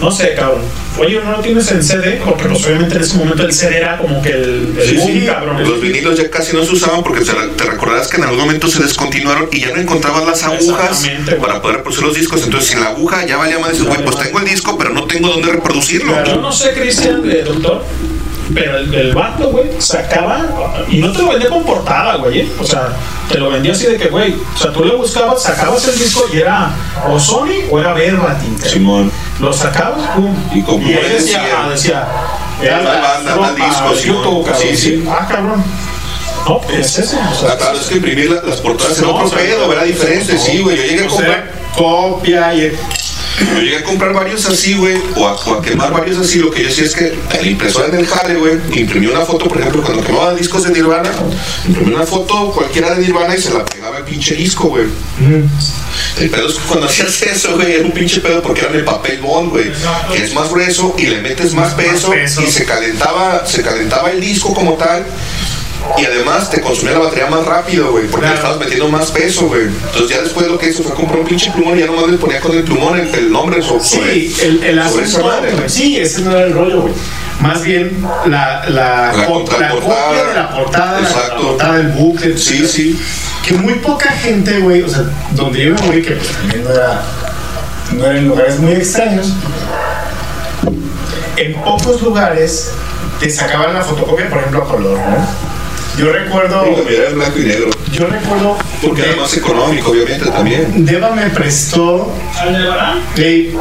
No 0.00 0.12
sé, 0.12 0.34
cabrón. 0.34 0.62
Oye, 0.96 1.20
¿no 1.24 1.32
lo 1.32 1.40
tienes 1.40 1.70
en 1.72 1.82
CD? 1.82 2.20
Porque 2.24 2.44
pues, 2.44 2.64
obviamente 2.66 2.94
en 2.96 3.00
ese 3.00 3.16
momento 3.16 3.42
el 3.42 3.52
CD 3.52 3.78
era 3.78 3.98
como 3.98 4.22
que 4.22 4.30
el, 4.30 4.74
el 4.78 4.88
Sí, 4.88 4.96
boom, 4.96 5.08
sí, 5.12 5.26
cabrón. 5.26 5.62
los 5.68 5.80
vinilos 5.80 6.16
ya 6.18 6.30
casi 6.30 6.54
no 6.54 6.64
se 6.64 6.72
usaban 6.72 7.02
porque 7.02 7.24
te, 7.24 7.32
te 7.32 7.64
recordarás 7.64 8.06
que 8.08 8.16
en 8.18 8.22
algún 8.24 8.38
momento 8.40 8.68
se 8.68 8.80
descontinuaron 8.82 9.48
y 9.50 9.60
ya 9.60 9.70
no 9.74 9.80
encontrabas 9.80 10.24
las 10.24 10.42
agujas 10.44 11.04
para 11.40 11.60
poder 11.60 11.78
reproducir 11.78 12.04
los 12.04 12.14
discos. 12.14 12.42
Entonces, 12.44 12.70
sin 12.70 12.80
la 12.80 12.86
aguja 12.90 13.26
ya 13.26 13.36
valía 13.36 13.58
más. 13.58 13.72
Dices, 13.72 13.86
güey, 13.86 14.04
pues 14.04 14.18
tengo 14.18 14.38
el 14.38 14.44
disco, 14.44 14.78
pero 14.78 14.90
no 14.90 15.04
tengo 15.06 15.28
dónde 15.28 15.50
reproducirlo. 15.52 16.24
Yo 16.24 16.36
no 16.36 16.52
sé, 16.52 16.72
Cristian, 16.74 17.22
eh, 17.28 17.42
doctor, 17.44 17.84
pero 18.54 18.78
el, 18.78 18.94
el 18.94 19.14
vato, 19.14 19.50
güey, 19.50 19.68
sacaba 19.78 20.40
y 20.88 20.98
no 20.98 21.12
te 21.12 21.18
lo 21.22 21.28
vendía 21.30 21.48
con 21.50 21.64
portada, 21.64 22.16
güey. 22.16 22.40
¿eh? 22.40 22.52
O 22.60 22.64
sea, 22.64 22.88
te 23.28 23.38
lo 23.38 23.50
vendía 23.50 23.72
así 23.72 23.86
de 23.86 23.96
que, 23.96 24.08
güey, 24.08 24.34
o 24.54 24.58
sea, 24.58 24.72
tú 24.72 24.84
le 24.84 24.94
buscabas, 24.94 25.42
sacabas 25.42 25.86
el 25.88 25.98
disco 25.98 26.24
y 26.32 26.38
era 26.38 26.70
o 27.08 27.18
Sony 27.20 27.66
o 27.70 27.78
era 27.78 27.92
Verbatim. 27.92 28.58
Simón. 28.58 29.12
Lo 29.40 29.52
sacabas, 29.52 30.08
pum. 30.16 30.34
Y 30.54 30.62
como 30.62 30.86
ahí 30.86 30.94
decía, 30.94 31.08
decía, 31.12 31.42
ah, 31.56 31.68
decía, 31.70 32.08
tal 32.82 33.00
banda, 33.02 33.36
tal 33.38 33.56
disco, 33.56 33.94
Simón. 33.94 34.44
Sí, 34.60 34.76
sí. 34.76 35.04
Ah, 35.08 35.26
cabrón. 35.28 35.62
No, 36.48 36.60
pues 36.60 36.78
es 36.78 36.98
eso. 37.00 37.18
O 37.30 37.34
sea, 37.34 37.50
Ah, 37.52 37.56
claro, 37.58 37.78
es 37.78 37.86
que 37.86 37.96
imprimir 37.96 38.30
la- 38.30 38.40
las 38.42 38.60
portadas 38.60 38.96
era 38.98 39.06
No, 39.08 39.14
otro 39.16 39.26
o 39.26 39.28
sea, 39.28 39.38
pedo, 39.38 39.70
era 39.72 39.82
diferente, 39.84 40.38
sí, 40.38 40.60
güey. 40.60 40.76
Yo 40.76 40.82
llegué 40.84 41.04
a 41.04 41.08
comprar. 41.08 41.52
copia 41.76 42.54
y. 42.54 42.72
Yo 43.40 43.60
llegué 43.60 43.77
a 43.77 43.85
comprar 43.85 44.12
varios 44.12 44.47
así, 44.47 44.74
güey, 44.74 44.97
o 45.16 45.27
a, 45.27 45.35
o 45.35 45.55
a 45.55 45.62
quemar 45.62 45.93
varios 45.93 46.19
así. 46.19 46.39
Lo 46.39 46.51
que 46.51 46.62
yo 46.62 46.69
hacía 46.69 46.85
es 46.85 46.94
que 46.94 47.16
la 47.32 47.47
impresora 47.47 47.89
en 47.89 47.94
el 47.97 48.06
jale, 48.06 48.35
güey, 48.35 48.55
imprimí 48.74 49.06
una 49.06 49.20
foto, 49.24 49.47
por 49.48 49.59
ejemplo, 49.60 49.82
cuando 49.82 50.02
quemaba 50.05 50.35
discos 50.35 50.65
de 50.65 50.70
Nirvana, 50.70 51.10
imprimí 51.66 51.94
una 51.94 52.06
foto 52.06 52.51
cualquiera 52.52 52.94
de 52.94 53.02
Nirvana 53.06 53.36
y 53.36 53.40
se 53.40 53.52
la 53.52 53.65
pegaba 53.65 53.98
al 53.98 54.05
pinche 54.05 54.35
disco, 54.35 54.69
güey. 54.69 54.86
El 56.20 56.31
pedo 56.31 56.48
es 56.48 56.55
que 56.55 56.66
cuando 56.66 56.86
hacías 56.86 57.23
eso, 57.23 57.55
güey, 57.55 57.74
era 57.74 57.85
un 57.85 57.93
pinche 57.93 58.20
pedo 58.20 58.43
porque 58.43 58.60
era 58.62 58.70
en 58.70 58.77
el 58.77 58.85
papel 58.85 59.20
bond, 59.20 59.51
güey, 59.51 59.70
que 60.12 60.24
es 60.24 60.35
más 60.35 60.51
grueso 60.51 60.94
y 60.98 61.06
le 61.06 61.20
metes 61.20 61.55
más 61.55 61.74
peso 61.74 62.10
peso. 62.10 62.43
y 62.43 62.47
se 62.51 62.65
calentaba, 62.65 63.47
se 63.47 63.62
calentaba 63.62 64.10
el 64.10 64.20
disco 64.20 64.52
como 64.55 64.74
tal. 64.74 65.05
Y 65.97 66.05
además 66.05 66.51
te 66.51 66.60
consumía 66.60 66.93
la 66.94 67.01
batería 67.01 67.27
más 67.27 67.44
rápido, 67.47 67.90
güey, 67.93 68.06
porque 68.06 68.27
le 68.28 68.35
estabas 68.35 68.59
metiendo 68.59 68.89
más 68.89 69.10
peso, 69.10 69.47
güey. 69.47 69.62
Entonces 69.62 70.09
ya 70.09 70.23
después 70.23 70.47
lo 70.47 70.59
que 70.59 70.69
hizo 70.69 70.82
fue 70.82 70.94
comprar 70.94 71.20
un 71.20 71.27
pinche 71.27 71.51
plumón 71.51 71.77
y 71.77 71.81
ya 71.81 71.86
nomás 71.86 72.09
le 72.09 72.19
ponía 72.19 72.40
con 72.40 72.52
el 72.56 72.62
plumón 72.62 72.98
el, 72.98 73.12
el 73.15 73.32
nombre 73.32 73.62
so- 73.62 73.81
sobre, 73.81 74.12
Sí, 74.15 74.36
el, 74.43 74.62
el 74.65 74.89
sobre 74.89 75.05
asunto. 75.05 75.27
madre. 75.27 75.69
Sí, 75.69 75.97
ese 75.97 76.20
no 76.23 76.32
era 76.32 76.47
el 76.47 76.52
rollo, 76.52 76.82
güey. 76.82 76.94
Más 77.40 77.62
bien 77.62 78.05
la, 78.27 78.65
la, 78.69 79.12
La 79.16 79.27
co- 79.27 79.44
copia 79.44 79.59
de 79.69 79.74
la 80.35 80.51
portada, 80.51 81.01
la, 81.01 81.06
Exacto. 81.09 81.43
portada 81.43 81.77
del 81.78 81.89
bucle. 81.89 82.36
Sí, 82.36 82.66
sí. 82.66 83.01
Que 83.47 83.55
muy 83.55 83.74
poca 83.74 84.10
gente, 84.10 84.59
güey, 84.59 84.82
o 84.82 84.89
sea, 84.89 85.05
donde 85.32 85.65
yo 85.65 85.74
me 85.74 85.81
morí, 85.82 86.02
que 86.02 86.12
pues 86.12 86.28
también 86.32 86.65
no 86.65 86.70
era, 86.70 87.02
no 87.93 88.05
era 88.05 88.19
en 88.19 88.28
lugares 88.28 88.59
muy 88.59 88.73
extraños, 88.73 89.32
en 91.36 91.55
pocos 91.62 92.02
lugares 92.02 92.73
te 93.20 93.31
sacaban 93.31 93.73
la 93.74 93.82
fotocopia, 93.82 94.28
por 94.28 94.39
ejemplo, 94.39 94.62
a 94.62 94.69
color, 94.69 94.98
¿no? 94.98 95.47
Yo 95.98 96.12
recuerdo, 96.12 96.64
era 96.88 97.08
en 97.10 97.14
blanco 97.16 97.38
y 97.40 97.42
negro. 97.42 97.70
yo 97.92 98.06
recuerdo, 98.06 98.56
Porque 98.82 99.02
era 99.02 99.16
más 99.16 99.36
económico, 99.36 99.90
obviamente, 99.90 100.26
también. 100.30 100.84
Deva 100.86 101.10
me 101.10 101.28
prestó 101.30 102.12
¿al 102.38 102.52
de 102.52 102.68
Barán? 102.68 102.98
Ey, 103.16 103.56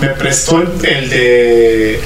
me 0.00 0.08
prestó 0.08 0.62
el, 0.62 0.68
el 0.84 1.10
de 1.10 2.00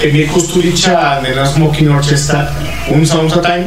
Emil 0.00 0.26
Kusturica 0.26 1.20
de 1.20 1.34
la 1.34 1.46
Smoking 1.46 1.88
Orchestra, 1.90 2.52
un 2.88 3.06
Sounds 3.06 3.34
of 3.36 3.42
Time, 3.42 3.66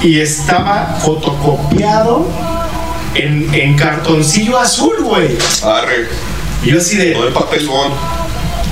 y 0.00 0.20
estaba 0.20 0.96
fotocopiado 1.02 2.28
en, 3.16 3.52
en 3.52 3.76
cartoncillo 3.76 4.58
azul, 4.58 4.94
güey. 5.02 5.36
Arre. 5.64 6.06
Y 6.62 6.70
yo 6.70 6.78
así 6.78 6.96
de. 6.96 7.14
No 7.14 7.24
de 7.24 7.32
papelón. 7.32 8.19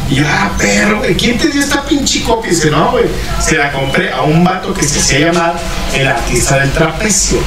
Y 0.08 0.14
yo, 0.14 0.24
ah, 0.26 0.50
perro, 0.56 0.98
güey, 0.98 1.14
¿quién 1.14 1.36
te 1.36 1.48
dio 1.48 1.60
esta 1.60 1.82
pinche 1.84 2.22
copia? 2.22 2.50
Y 2.50 2.54
dice, 2.54 2.70
no, 2.70 2.92
güey, 2.92 3.04
se 3.40 3.56
la 3.56 3.70
compré 3.72 4.10
a 4.10 4.22
un 4.22 4.42
vato 4.42 4.72
que 4.72 4.82
se 4.82 4.98
hacía 4.98 5.32
llamar 5.32 5.54
el 5.94 6.08
artista 6.08 6.58
del 6.58 6.70
trapecio. 6.72 7.38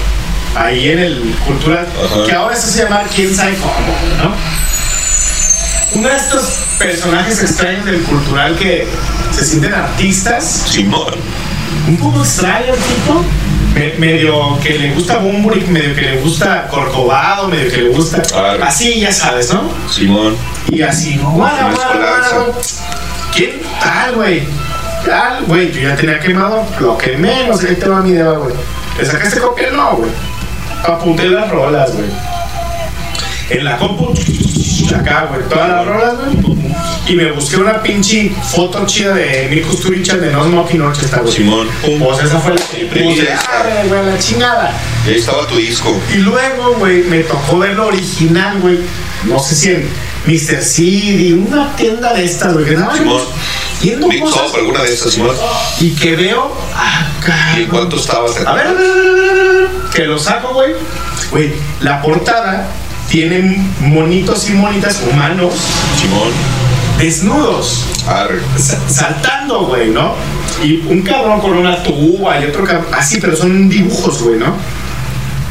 Ahí 0.55 0.89
en 0.89 0.99
el 0.99 1.35
cultural, 1.45 1.87
que 2.25 2.33
ahora 2.33 2.55
se 2.55 2.67
hace 2.67 2.83
llamar 2.83 3.07
quién 3.13 3.33
sabe 3.33 3.55
cómo, 3.55 3.97
¿no? 4.23 4.35
Uno 5.93 6.07
de 6.07 6.15
estos 6.15 6.43
personajes 6.77 7.41
extraños 7.41 7.85
del 7.85 8.01
cultural 8.03 8.55
que 8.57 8.87
se 9.31 9.45
sienten 9.45 9.73
artistas. 9.73 10.65
Simón. 10.69 11.13
Un 11.87 11.97
poco 11.97 12.21
extraño 12.21 12.73
el 12.73 12.79
tipo. 12.79 13.25
Me- 13.73 13.93
medio 13.97 14.57
que 14.59 14.77
le 14.77 14.91
gusta 14.93 15.17
Bumburic, 15.17 15.67
medio 15.67 15.95
que 15.95 16.01
le 16.01 16.17
gusta 16.21 16.67
Corcovado, 16.67 17.47
medio 17.47 17.71
que 17.71 17.77
le 17.81 17.89
gusta. 17.89 18.21
Así, 18.63 18.99
ya 18.99 19.11
sabes, 19.11 19.53
¿no? 19.53 19.69
Simón. 19.89 20.35
Y 20.69 20.81
así, 20.81 21.17
guara, 21.17 21.71
guara, 21.73 21.95
guara. 21.95 22.51
¿Quién 23.35 23.61
tal, 23.81 24.15
güey? 24.15 24.43
Tal, 25.05 25.43
güey, 25.45 25.71
yo 25.71 25.81
ya 25.81 25.95
tenía 25.95 26.19
quemado, 26.19 26.65
lo 26.79 26.97
quemé, 26.97 27.47
no 27.47 27.57
sé 27.57 27.67
qué 27.67 27.75
te 27.75 27.89
va 27.89 28.01
mi 28.01 28.11
dedo, 28.11 28.43
güey. 28.43 28.55
¿Le 28.99 29.05
sacaste 29.05 29.39
copia? 29.39 29.71
No, 29.71 29.95
güey. 29.95 30.11
Apunté 30.83 31.29
las 31.29 31.49
rolas, 31.49 31.93
güey. 31.95 32.07
En 33.51 33.65
la 33.65 33.77
compu, 33.77 34.13
acá, 34.95 35.27
güey, 35.29 35.41
todas 35.49 35.67
las 35.67 35.85
rolas, 35.85 36.13
güey. 36.17 36.57
Y 37.07 37.15
me 37.15 37.31
busqué 37.33 37.57
una 37.57 37.83
pinche 37.83 38.31
foto 38.49 38.85
chida 38.85 39.13
de 39.13 39.47
Emil 39.47 39.63
Kusturica 39.63 40.15
de 40.15 40.31
No 40.31 40.45
Smoking 40.45 40.81
Orchestra, 40.81 41.19
güey. 41.19 41.33
Simón. 41.33 41.67
Pues 41.81 42.19
esa 42.23 42.39
fue 42.39 42.53
la 42.53 42.61
que 42.61 42.85
puse. 42.85 43.27
Ah, 43.29 43.83
güey, 43.89 44.05
la 44.05 44.17
chingada. 44.17 44.73
Y 45.05 45.09
ahí 45.09 45.15
estaba 45.17 45.45
tu 45.47 45.57
disco. 45.57 45.93
Y 46.13 46.19
luego, 46.19 46.75
güey, 46.75 47.03
me 47.03 47.23
tocó 47.23 47.59
ver 47.59 47.75
lo 47.75 47.87
original, 47.87 48.57
güey. 48.61 48.79
No 49.25 49.37
sé 49.37 49.55
si 49.55 49.71
en 49.71 49.89
Mr. 50.27 50.63
CD, 50.63 51.33
una 51.33 51.75
tienda 51.75 52.13
de 52.13 52.23
estas, 52.23 52.53
güey. 52.53 52.73
Nada 52.73 52.95
Simón. 52.95 53.21
viendo 53.81 54.07
Big 54.07 54.21
cosas. 54.21 54.53
Alguna 54.55 54.83
de 54.83 54.93
esas, 54.93 55.11
Simón. 55.11 55.35
Y 55.81 55.91
que 55.91 56.15
veo. 56.15 56.55
Ah, 56.73 57.05
¿Y 57.57 57.63
en 57.63 57.67
cuánto 57.67 57.97
estabas? 57.97 58.31
a 58.37 58.53
ver, 58.53 58.67
a 58.67 58.71
ver, 58.71 58.91
a 58.91 58.95
ver, 58.95 59.29
a 59.29 59.33
ver, 59.33 59.67
que 59.93 60.05
lo 60.05 60.17
saco, 60.17 60.53
güey. 60.53 60.71
Güey, 61.31 61.51
la 61.81 62.01
portada 62.01 62.69
tiene 63.11 63.61
monitos 63.81 64.49
y 64.49 64.53
monitas 64.53 65.01
humanos. 65.11 65.53
Simón. 65.99 66.29
Desnudos. 66.97 67.85
sa- 68.57 68.79
Saltando, 68.89 69.65
güey, 69.65 69.89
¿no? 69.89 70.13
Y 70.63 70.77
un 70.87 71.01
cabrón 71.01 71.41
con 71.41 71.51
una 71.57 71.81
tuba 71.83 72.39
y 72.39 72.45
otro 72.45 72.63
cabrón. 72.63 72.87
Así, 72.93 73.19
pero 73.19 73.35
son 73.35 73.67
dibujos, 73.69 74.21
güey, 74.23 74.39
¿no? 74.39 74.53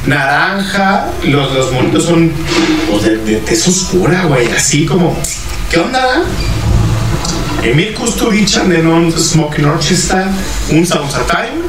Naranja, 0.06 1.08
los, 1.24 1.52
los 1.52 1.72
monitos 1.72 2.04
son 2.04 2.32
pues, 2.90 3.02
de, 3.04 3.18
de 3.18 3.36
tez 3.36 3.68
oscura, 3.68 4.24
güey, 4.24 4.50
así 4.52 4.86
como. 4.86 5.16
¿Qué 5.70 5.78
onda? 5.78 6.22
Emil 7.62 7.92
Kusturica 7.92 8.64
de 8.64 8.78
Non 8.78 9.12
Smoking 9.12 9.66
Orchestra, 9.66 10.28
un 10.70 10.86
Sounds 10.86 11.14
Time. 11.26 11.60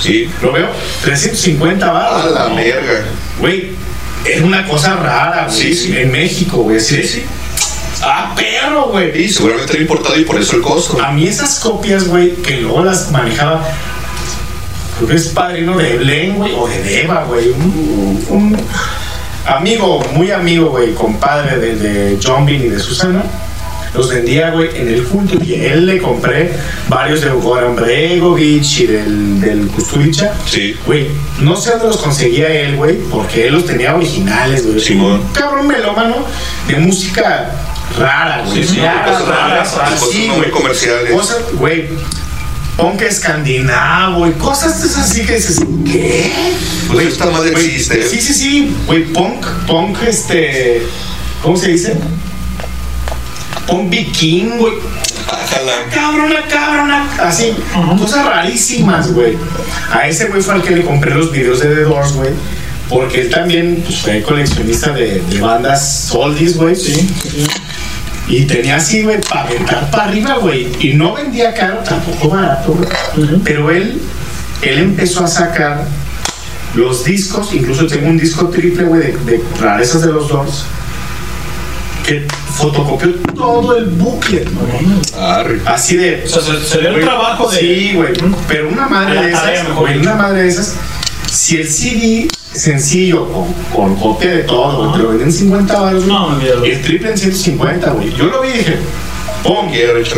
Sí. 0.00 0.28
Lo 0.42 0.52
veo, 0.52 0.68
350 1.02 1.90
baros. 1.92 2.24
A 2.36 2.48
la 2.48 2.54
verga. 2.54 3.04
Güey, 3.40 3.72
es 4.24 4.40
una 4.40 4.66
cosa 4.66 4.96
rara, 4.96 5.46
güey. 5.46 5.56
Sí, 5.56 5.74
sí. 5.74 5.96
En 5.96 6.10
México, 6.10 6.58
güey. 6.58 6.80
Sí, 6.80 7.02
sí. 7.02 7.24
Ah, 8.02 8.34
perro, 8.36 8.88
güey. 8.88 9.24
Y 9.24 9.28
seguramente 9.28 9.72
era 9.72 9.82
importado 9.82 10.18
y 10.18 10.24
por 10.24 10.40
eso 10.40 10.56
el 10.56 10.62
costo. 10.62 11.00
A 11.02 11.12
mí 11.12 11.26
esas 11.26 11.58
copias, 11.58 12.08
güey, 12.08 12.34
que 12.36 12.58
luego 12.58 12.84
las 12.84 13.10
manejaba. 13.10 13.66
Creo 14.96 15.08
que 15.08 15.16
es 15.16 15.28
padrino 15.28 15.76
de 15.76 15.96
Blen, 15.98 16.36
güey, 16.36 16.52
o 16.54 16.66
de 16.68 16.82
Deva, 16.82 17.24
güey. 17.24 17.50
Un, 17.50 18.24
un 18.30 18.56
amigo, 19.46 20.02
muy 20.12 20.30
amigo, 20.30 20.70
güey, 20.70 20.94
compadre 20.94 21.58
de, 21.58 21.76
de 21.76 22.18
John 22.22 22.46
Bean 22.46 22.62
y 22.62 22.68
de 22.68 22.78
Susana. 22.80 23.22
Los 23.96 24.10
vendía, 24.10 24.50
güey, 24.50 24.68
en 24.76 24.88
el 24.88 25.04
culto. 25.04 25.42
Y 25.42 25.54
a 25.54 25.72
él 25.72 25.86
le 25.86 25.98
compré 25.98 26.52
varios 26.88 27.22
de 27.22 27.30
Goran 27.30 27.74
Bregovic 27.76 28.80
y 28.80 28.86
del, 28.86 29.40
del 29.40 29.66
Kusturica. 29.68 30.34
Sí. 30.46 30.76
Güey, 30.84 31.06
no 31.40 31.56
sé 31.56 31.70
dónde 31.70 31.86
los 31.86 31.96
conseguía 31.96 32.48
él, 32.48 32.76
güey, 32.76 32.96
porque 33.10 33.46
él 33.46 33.54
los 33.54 33.64
tenía 33.64 33.94
originales, 33.94 34.66
güey. 34.66 34.80
Simón. 34.80 35.20
Un 35.20 35.32
cabrón 35.32 35.66
melómano 35.66 36.16
de 36.68 36.76
música 36.76 37.50
rara, 37.98 38.42
güey. 38.44 38.62
Sí, 38.62 38.74
sí, 38.74 38.80
cosas 38.80 39.28
raras, 39.28 39.74
rara, 39.74 39.90
cosas 39.92 40.10
sí, 40.10 40.26
muy 40.28 40.36
güey. 40.36 40.50
comerciales. 40.50 41.12
Cosas, 41.12 41.38
güey. 41.54 41.88
Punk 42.76 43.00
escandinavo 43.00 44.26
y 44.26 44.32
cosas 44.32 44.98
así 44.98 45.24
que 45.24 45.36
dices, 45.36 45.60
¿qué? 45.90 46.30
Pues 46.92 47.06
esta 47.06 47.30
madre 47.30 47.52
existe. 47.52 48.06
Sí, 48.06 48.20
sí, 48.20 48.34
sí, 48.34 48.76
güey, 48.86 49.04
punk, 49.04 49.46
punk, 49.66 49.96
este, 50.06 50.82
¿cómo 51.42 51.56
se 51.56 51.68
dice? 51.68 51.96
Punk 53.66 53.90
viking, 53.90 54.58
güey. 54.58 54.74
Cabrona, 55.92 56.42
cabrona, 56.48 57.08
así, 57.18 57.52
cosas 57.98 58.24
rarísimas, 58.26 59.12
güey. 59.12 59.36
A 59.92 60.06
ese 60.06 60.26
güey 60.26 60.40
fue 60.42 60.54
al 60.54 60.62
que 60.62 60.76
le 60.76 60.84
compré 60.84 61.14
los 61.14 61.32
videos 61.32 61.60
de 61.60 61.74
The 61.74 61.82
Doors, 61.82 62.12
güey. 62.12 62.30
Porque 62.88 63.22
él 63.22 63.30
también 63.30 63.82
pues, 63.84 63.98
fue 63.98 64.22
coleccionista 64.22 64.92
de, 64.92 65.20
de 65.20 65.40
bandas 65.40 66.10
oldies, 66.14 66.56
güey. 66.56 66.76
Sí. 66.76 67.08
Y 68.28 68.44
tenía 68.44 68.76
así, 68.76 69.02
güey, 69.02 69.20
para 69.20 69.42
aventar 69.42 69.90
para 69.90 70.04
arriba, 70.04 70.38
güey. 70.38 70.68
Y 70.80 70.94
no 70.94 71.14
vendía 71.14 71.52
caro, 71.54 71.78
tampoco 71.78 72.28
barato, 72.28 72.72
güey. 72.72 72.88
Pero 73.44 73.70
él, 73.70 74.00
él 74.62 74.78
empezó 74.78 75.24
a 75.24 75.28
sacar 75.28 75.84
los 76.74 77.04
discos, 77.04 77.52
incluso 77.52 77.86
tengo 77.86 78.08
un 78.08 78.18
disco 78.18 78.48
triple, 78.48 78.84
güey, 78.84 79.00
de, 79.00 79.16
de 79.18 79.42
rarezas 79.60 80.02
de 80.02 80.12
los 80.12 80.28
Doors. 80.28 80.64
Que 82.06 82.24
fotocopió 82.54 83.08
todo 83.34 83.76
el 83.76 83.86
güey. 84.54 85.60
Así 85.66 85.96
de. 85.96 86.22
O 86.24 86.28
sea, 86.28 86.40
se- 86.40 86.64
se 86.64 86.78
ve 86.78 86.88
el 86.88 87.00
trabajo 87.00 87.48
de- 87.50 87.58
Sí, 87.58 87.92
güey. 87.94 88.12
Pero 88.46 88.68
una 88.68 88.86
madre 88.88 89.22
de 89.22 89.32
esas, 89.32 89.74
güey, 89.74 89.98
una 89.98 90.14
madre 90.14 90.42
de 90.42 90.48
esas. 90.48 90.74
Si 91.30 91.56
el 91.56 91.68
CD 91.68 92.28
sencillo, 92.52 93.28
con, 93.32 93.52
con 93.74 93.96
copia 93.96 94.30
de 94.30 94.42
todo, 94.44 94.78
güey, 94.88 94.92
te 94.92 94.98
lo 95.02 95.08
venden 95.10 95.26
en 95.28 95.32
50 95.32 95.80
baros, 95.80 96.06
No, 96.06 96.38
y 96.64 96.70
el 96.70 96.80
triple 96.82 97.10
en 97.10 97.18
150, 97.18 97.90
güey. 97.90 98.12
Yo 98.14 98.26
lo 98.26 98.40
vi 98.42 98.48
y 98.48 98.52
dije, 98.52 98.76
pum, 99.42 99.70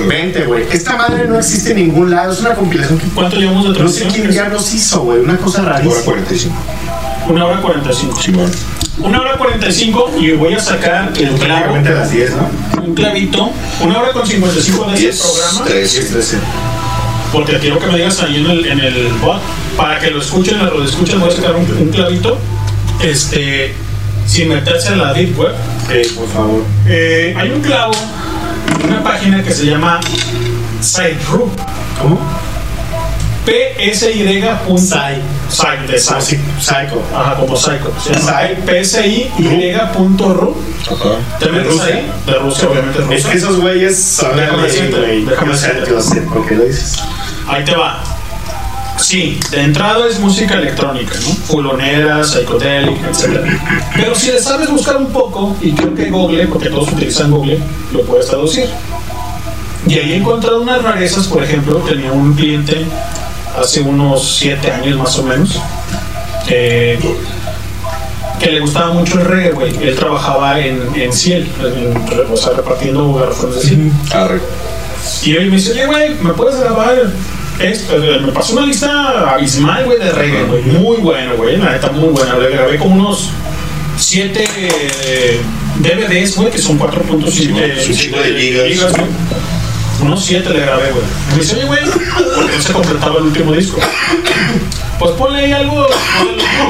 20, 0.06 0.44
güey. 0.44 0.65
Esta 0.70 0.97
madre 0.97 1.27
no 1.27 1.39
existe 1.39 1.70
en 1.70 1.77
ningún 1.78 2.10
lado, 2.10 2.32
es 2.32 2.40
una 2.40 2.55
compilación 2.55 2.98
que. 2.98 3.06
¿Cuánto 3.09 3.36
llevamos 3.36 3.73
de 3.73 3.82
No 3.82 3.89
sé 3.89 4.05
quién 4.09 4.31
diablos 4.31 4.74
hizo, 4.74 5.01
güey, 5.01 5.20
una 5.20 5.39
cosa 5.39 5.62
rarísima. 5.62 5.94
Hora 5.94 6.05
45. 6.05 6.55
Una 7.29 7.45
hora 7.45 7.61
45. 7.61 8.23
Simón. 8.23 8.51
Una 9.01 9.21
hora 9.21 9.37
45 9.37 10.13
y 10.19 10.33
voy 10.33 10.55
a 10.55 10.61
sacar 10.61 11.13
el 11.17 11.35
clavo. 11.35 11.75
A 11.75 11.79
las 11.81 12.11
10, 12.11 12.33
¿no? 12.37 12.83
Un 12.83 12.95
clavito. 12.95 13.51
Una 13.81 14.01
hora 14.01 14.13
con 14.13 14.27
55 14.27 14.85
de 14.87 14.95
este 14.95 15.01
10, 15.07 15.21
programa. 15.21 15.65
13. 15.65 16.39
Porque 17.33 17.59
quiero 17.59 17.79
que 17.79 17.87
me 17.87 17.97
digas 17.97 18.21
ahí 18.23 18.37
en 18.37 18.51
el, 18.51 18.67
en 18.67 18.81
el 18.81 19.09
bot. 19.21 19.41
Para 19.77 19.99
que 19.99 20.11
lo 20.11 20.21
escuchen, 20.21 20.59
lo 20.59 20.83
escuchen, 20.83 21.21
voy 21.21 21.29
a 21.29 21.37
sacar 21.37 21.55
un, 21.55 21.71
un 21.71 21.89
clavito. 21.91 22.39
Este. 23.03 23.75
Sin 24.27 24.49
meterse 24.49 24.93
en 24.93 24.99
la 24.99 25.13
deep 25.15 25.39
web. 25.39 25.53
Sí, 25.89 26.11
por 26.15 26.29
favor. 26.29 26.65
Eh, 26.87 27.35
hay 27.37 27.51
un 27.51 27.61
clavo. 27.61 27.93
Una 28.85 29.03
página 29.03 29.43
que 29.43 29.53
se 29.53 29.67
llama 29.67 30.01
SiteRoot. 30.81 31.51
¿Cómo? 32.01 32.21
PSY. 33.49 34.23
De. 35.87 35.99
Psycho. 35.99 37.03
Ajá, 37.15 37.37
como 37.37 37.57
Psycho. 37.57 37.93
Psy. 37.99 38.57
PSY.ru. 38.66 40.57
Ajá. 40.91 41.39
¿Te 41.39 41.49
metes 41.51 41.81
ahí? 41.81 42.11
De 42.27 42.35
Rusia, 42.35 42.69
obviamente 42.69 42.99
Es 43.01 43.07
Rusia. 43.07 43.31
que 43.31 43.39
esos 43.39 43.61
güeyes 43.61 44.19
de 44.19 44.41
Déjame 44.41 44.62
decirte, 44.65 45.01
déjame 45.01 45.53
decirte. 45.53 46.20
¿por 46.23 46.47
qué 46.47 46.55
lo 46.57 46.65
dices? 46.65 47.03
Ahí 47.49 47.65
te 47.65 47.75
va. 47.75 48.03
Sí, 48.99 49.39
de 49.51 49.62
entrada 49.62 50.07
es 50.09 50.19
música 50.19 50.55
electrónica, 50.55 51.15
¿no? 51.15 51.35
Fulonera, 51.47 52.25
psicodélica, 52.25 53.09
etc. 53.09 53.41
Pero 53.95 54.15
si 54.15 54.33
le 54.33 54.43
sabes 54.43 54.69
buscar 54.69 54.97
un 54.97 55.07
poco, 55.11 55.57
y 55.62 55.73
creo 55.73 55.95
que 55.95 56.11
Google, 56.11 56.47
porque 56.49 56.69
todos 56.69 56.93
utilizan 56.93 57.31
Google, 57.31 57.61
lo 57.93 58.03
puedes 58.03 58.27
traducir. 58.27 58.69
Y 59.87 59.95
ahí 59.95 60.12
he 60.12 60.16
encontrado 60.16 60.61
unas 60.61 60.83
rarezas, 60.83 61.29
por 61.29 61.43
ejemplo, 61.43 61.77
tenía 61.79 62.12
un 62.12 62.35
cliente 62.35 62.85
hace 63.60 63.80
unos 63.80 64.36
7 64.39 64.70
años 64.72 64.98
más 64.98 65.18
o 65.18 65.22
menos, 65.24 65.59
eh, 66.48 66.98
que 68.40 68.51
le 68.52 68.60
gustaba 68.60 68.93
mucho 68.93 69.18
el 69.20 69.26
reggae, 69.26 69.51
güey. 69.52 69.74
Él 69.82 69.97
trabajaba 69.97 70.60
en, 70.60 70.80
en 70.94 71.12
Ciel, 71.12 71.48
en- 71.60 72.32
o 72.32 72.36
sea, 72.36 72.52
repartiendo 72.52 73.12
garrafones 73.14 73.56
de 73.56 73.62
Ciel. 73.68 73.93
Arre. 74.12 74.40
Y 75.24 75.35
él 75.36 75.51
me 75.51 75.56
dice, 75.56 75.72
oye, 75.72 75.86
güey, 75.86 76.14
¿me 76.22 76.32
puedes 76.35 76.59
grabar 76.60 76.94
esto? 77.60 77.97
Eh, 78.02 78.20
Me 78.20 78.32
pasó 78.32 78.52
una 78.52 78.66
lista 78.66 79.32
abismal, 79.35 79.85
güey, 79.86 79.98
de 79.98 80.10
reggae, 80.12 80.44
güey. 80.44 80.62
Muy 80.62 80.97
bueno, 80.98 81.36
güey, 81.36 81.56
la 81.56 81.72
neta, 81.72 81.90
muy 81.90 82.09
buena. 82.10 82.36
Le 82.39 82.51
grabé 82.51 82.76
como 82.78 82.94
unos 82.97 83.30
7 83.97 84.44
DVDs, 85.80 86.36
güey, 86.36 86.51
que 86.51 86.59
son 86.59 86.78
4.7 86.78 87.78
es 87.78 87.89
un 87.89 87.94
chingo 87.97 88.18
de 88.20 88.40
gigas. 88.68 88.93
güey. 88.93 89.06
Unos 90.01 90.25
siete 90.25 90.51
le 90.51 90.61
grabé, 90.61 90.91
güey. 90.93 91.05
Me 91.33 91.39
dice, 91.39 91.57
oye, 91.57 91.66
güey, 91.66 91.81
porque 92.35 92.57
no 92.57 92.62
se 92.62 92.73
completaba 92.73 93.19
el 93.19 93.25
último 93.25 93.53
disco. 93.53 93.81
Pues 94.99 95.12
ponle 95.12 95.41
ahí 95.41 95.53
algo. 95.53 95.87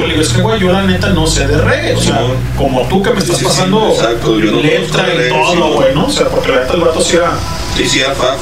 Le 0.01 0.07
digo, 0.07 0.21
es 0.21 0.29
que, 0.29 0.41
güey, 0.41 0.59
yo 0.59 0.71
la 0.71 0.83
neta 0.83 1.09
no 1.09 1.27
sé 1.27 1.47
de 1.47 1.57
reggae. 1.57 1.95
O 1.95 2.01
sea, 2.01 2.21
como 2.57 2.81
tú 2.87 3.01
que 3.01 3.11
me 3.11 3.19
estás 3.19 3.39
pasando 3.39 3.89
exacto, 3.89 4.39
yo 4.39 4.51
no 4.51 4.61
letra 4.61 5.07
y 5.13 5.29
todo, 5.29 5.73
güey, 5.73 5.93
¿no? 5.93 6.05
O 6.07 6.11
sea, 6.11 6.27
porque 6.27 6.51
la 6.51 6.61
neta 6.61 6.73
el 6.73 6.81
vato 6.81 7.01
sí 7.01 7.17
era. 7.17 7.31
Sí, 7.75 7.87
sí, 7.87 7.99
fan. 7.99 8.37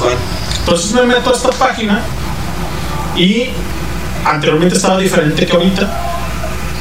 Entonces 0.60 0.92
me 0.92 1.02
meto 1.02 1.30
a 1.30 1.32
esta 1.32 1.50
página 1.50 2.02
y 3.16 3.50
anteriormente 4.24 4.76
estaba 4.76 4.98
diferente 4.98 5.46
que 5.46 5.52
ahorita 5.56 6.17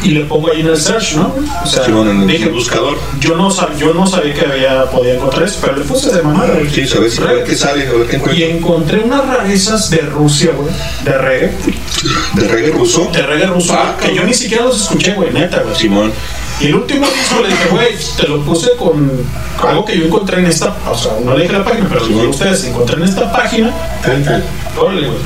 y 0.03 0.09
le 0.11 0.25
pongo 0.25 0.51
ahí 0.51 0.61
en 0.61 0.67
el 0.67 0.77
search, 0.77 1.15
¿no? 1.15 1.33
O 1.63 1.67
sea, 1.67 1.83
Sí, 1.85 1.91
bueno, 1.91 2.11
en 2.11 2.21
el 2.21 2.27
dije, 2.27 2.49
buscador. 2.49 2.97
yo 3.19 3.35
no, 3.35 3.49
yo 3.77 3.93
no 3.93 4.05
sabía 4.07 4.33
que 4.33 4.45
había, 4.45 4.85
podía 4.85 5.15
encontrar 5.15 5.43
eso, 5.43 5.57
pero 5.61 5.75
le 5.77 5.83
puse 5.83 6.11
de 6.15 6.21
mamada. 6.21 6.53
Sí, 6.73 6.85
a 6.95 6.99
ver 6.99 7.11
a 7.21 7.33
ver 7.33 7.43
qué 7.43 7.55
sale, 7.55 7.87
a 7.87 7.91
ver 7.91 8.07
qué 8.07 8.35
Y 8.35 8.43
encontré 8.43 8.99
unas 8.99 9.25
rarezas 9.25 9.89
de 9.89 9.97
Rusia, 9.99 10.51
güey, 10.55 10.73
de 11.03 11.17
reggae, 11.17 11.53
¿De 12.35 12.47
reggae 12.47 12.71
ruso? 12.71 13.09
de 13.11 13.21
reggae 13.23 13.47
ruso, 13.47 13.73
Ah, 13.75 13.95
que 14.01 14.13
yo 14.13 14.23
ni 14.23 14.33
siquiera 14.33 14.65
los 14.65 14.81
escuché, 14.81 15.13
güey, 15.13 15.31
neta, 15.33 15.61
güey. 15.61 15.75
Simón. 15.75 16.11
Y 16.59 16.67
el 16.67 16.75
último 16.75 17.05
disco 17.05 17.41
le 17.43 17.49
dije, 17.49 17.69
güey, 17.69 17.87
te 18.17 18.27
lo 18.27 18.41
puse 18.43 18.71
con 18.77 19.11
algo 19.67 19.85
que 19.85 19.97
yo 19.97 20.05
encontré 20.05 20.39
en 20.39 20.47
esta, 20.47 20.75
o 20.89 20.97
sea, 20.97 21.13
no 21.23 21.35
le 21.35 21.43
dije 21.43 21.53
la 21.57 21.63
página, 21.63 21.87
pero 21.87 22.01
a 22.25 22.29
ustedes, 22.29 22.63
encontré 22.65 22.95
en 22.97 23.03
esta 23.03 23.31
página, 23.31 23.71
órale, 24.79 25.07
güey. 25.07 25.19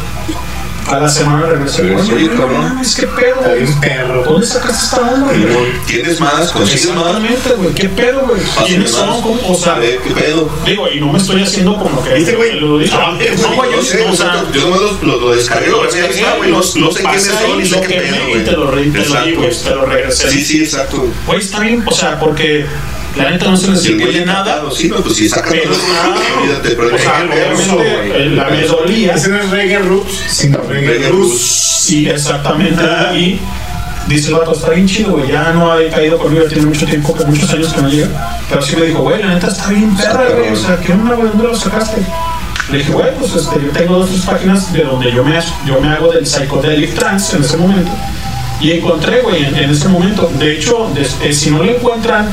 A 0.92 1.00
la 1.00 1.10
semana 1.10 1.46
regresé. 1.46 1.84
Regresó, 1.84 2.04
Oye, 2.14 2.16
oye, 2.16 2.28
no 2.36 2.42
cabrón. 2.42 2.62
mames, 2.62 2.96
qué 2.96 3.08
pedo, 3.08 3.36
güey. 3.46 3.58
bien 3.64 3.80
perro. 3.80 4.24
¿Dónde 4.24 4.46
sacaste 4.48 4.84
esta 4.86 5.02
onda, 5.14 5.32
güey? 5.32 5.46
¿Tienes 5.88 6.20
más? 6.20 6.52
¿Consigues 6.52 6.86
más? 6.88 6.98
Exactamente, 6.98 7.50
güey. 7.58 7.74
¿Qué 7.74 7.90
pedo, 7.90 8.22
güey? 8.28 8.42
¿Quiénes 8.66 8.92
son? 8.92 9.22
¿Cómo? 9.22 9.40
O 9.48 9.56
sea, 9.56 9.76
ver, 9.76 10.00
¿qué 10.00 10.12
pedo? 10.12 10.50
digo, 10.66 10.88
y 10.90 11.00
no 11.00 11.12
me 11.12 11.18
estoy 11.18 11.42
haciendo 11.44 11.78
como 11.78 12.04
que. 12.04 12.14
¿Viste, 12.16 12.36
güey? 12.36 12.60
No, 12.60 12.68
güey, 13.56 13.72
yo 13.72 13.82
sé, 13.82 14.02
o 14.02 14.16
sea. 14.16 14.44
yo 14.54 14.62
nomás 14.62 14.82
lo, 15.02 15.32
descargué, 15.36 15.70
lo 15.70 15.84
descargué, 15.84 16.24
güey. 16.38 16.52
No, 16.52 16.62
sé 16.64 16.80
quiénes 17.04 17.24
son 17.26 17.58
ni 17.58 17.66
sé 17.66 17.82
qué 17.82 17.96
pedo, 17.96 18.16
Y 18.28 18.32
güey. 18.32 18.44
te 18.46 18.52
lo 18.52 18.70
re- 18.72 18.82
te 18.84 18.88
lo 18.88 18.94
di, 18.94 19.00
Exacto. 19.00 19.36
güey. 19.40 19.56
Te 19.64 19.70
lo 19.76 19.86
regresé. 19.86 20.30
Sí, 20.30 20.44
sí, 20.44 20.64
exacto. 20.64 21.08
Güey, 21.26 21.40
está 21.40 21.60
bien, 21.60 21.84
o 21.88 21.92
sea, 21.94 22.20
porque 22.20 22.66
la 23.18 23.30
neta 23.32 23.46
no 23.50 23.58
se 23.58 23.72
les 23.72 23.98
bien 23.98 24.26
nada. 24.26 24.62
Sí, 24.76 24.88
no, 24.88 24.98
pues 24.98 25.16
si 25.16 25.30
Pero 25.30 25.42
está- 25.74 26.40
olvídate, 26.40 26.70
pero 26.70 26.90
el 26.90 26.96
O 26.96 26.98
sea, 26.98 27.20
reggae 27.20 27.50
ruso, 27.52 27.76
obviamente, 27.76 28.08
güey. 28.10 28.22
eh, 28.22 28.30
la 28.32 28.46
melodía. 28.46 29.14
Ese 29.16 29.30
no 29.30 29.40
es 29.42 29.50
reggae 29.50 29.80
roots, 29.80 30.14
sino 30.30 30.58
reggae 30.62 31.10
roots. 31.10 31.40
Sí, 31.42 32.08
exactamente. 32.10 32.82
Y 33.16 33.40
dice 34.08 34.30
el 34.30 34.36
vato, 34.36 34.54
está 34.54 34.70
bien 34.70 34.88
chido, 34.88 35.12
güey. 35.12 35.28
Ya 35.30 35.52
no 35.52 35.72
ha 35.74 35.78
caído 35.90 36.18
conmigo, 36.18 36.44
ya 36.44 36.50
tiene 36.50 36.68
mucho 36.68 36.86
tiempo, 36.86 37.14
que 37.16 37.26
muchos 37.26 37.50
años 37.52 37.74
que 37.74 37.82
no 37.82 37.90
llega. 37.90 38.40
Pero 38.50 38.62
sí 38.62 38.76
me 38.78 38.86
dijo, 38.86 39.00
güey, 39.02 39.22
la 39.22 39.34
neta 39.34 39.48
está 39.48 39.70
bien 39.70 39.96
perra, 39.96 40.30
güey. 40.36 40.50
O 40.52 40.56
sea, 40.56 40.78
¿qué 40.80 40.94
onda, 40.94 41.16
güey? 41.16 41.28
¿Dónde 41.30 41.44
lo 41.48 41.56
sacaste? 41.56 42.02
Le 42.72 42.78
dije, 42.78 42.92
güey, 42.94 43.14
pues 43.20 43.36
este, 43.36 43.56
yo 43.62 43.72
tengo 43.72 43.98
dos 43.98 44.10
tres 44.10 44.22
páginas 44.22 44.72
de 44.72 44.84
donde 44.84 45.12
yo 45.12 45.26
me, 45.26 45.38
yo 45.66 45.82
me 45.82 45.90
hago 45.90 46.10
del 46.14 46.26
psychedelic 46.26 46.94
trance 46.96 47.36
en 47.36 47.44
ese 47.44 47.58
momento. 47.58 47.92
Y 48.62 48.72
encontré, 48.72 49.22
güey, 49.22 49.44
en, 49.44 49.58
en 49.58 49.70
ese 49.72 49.90
momento. 49.90 50.32
De 50.40 50.54
hecho, 50.54 50.90
des- 50.94 51.18
eh, 51.22 51.34
si 51.34 51.50
no 51.50 51.64
lo 51.64 51.72
encuentran 51.72 52.30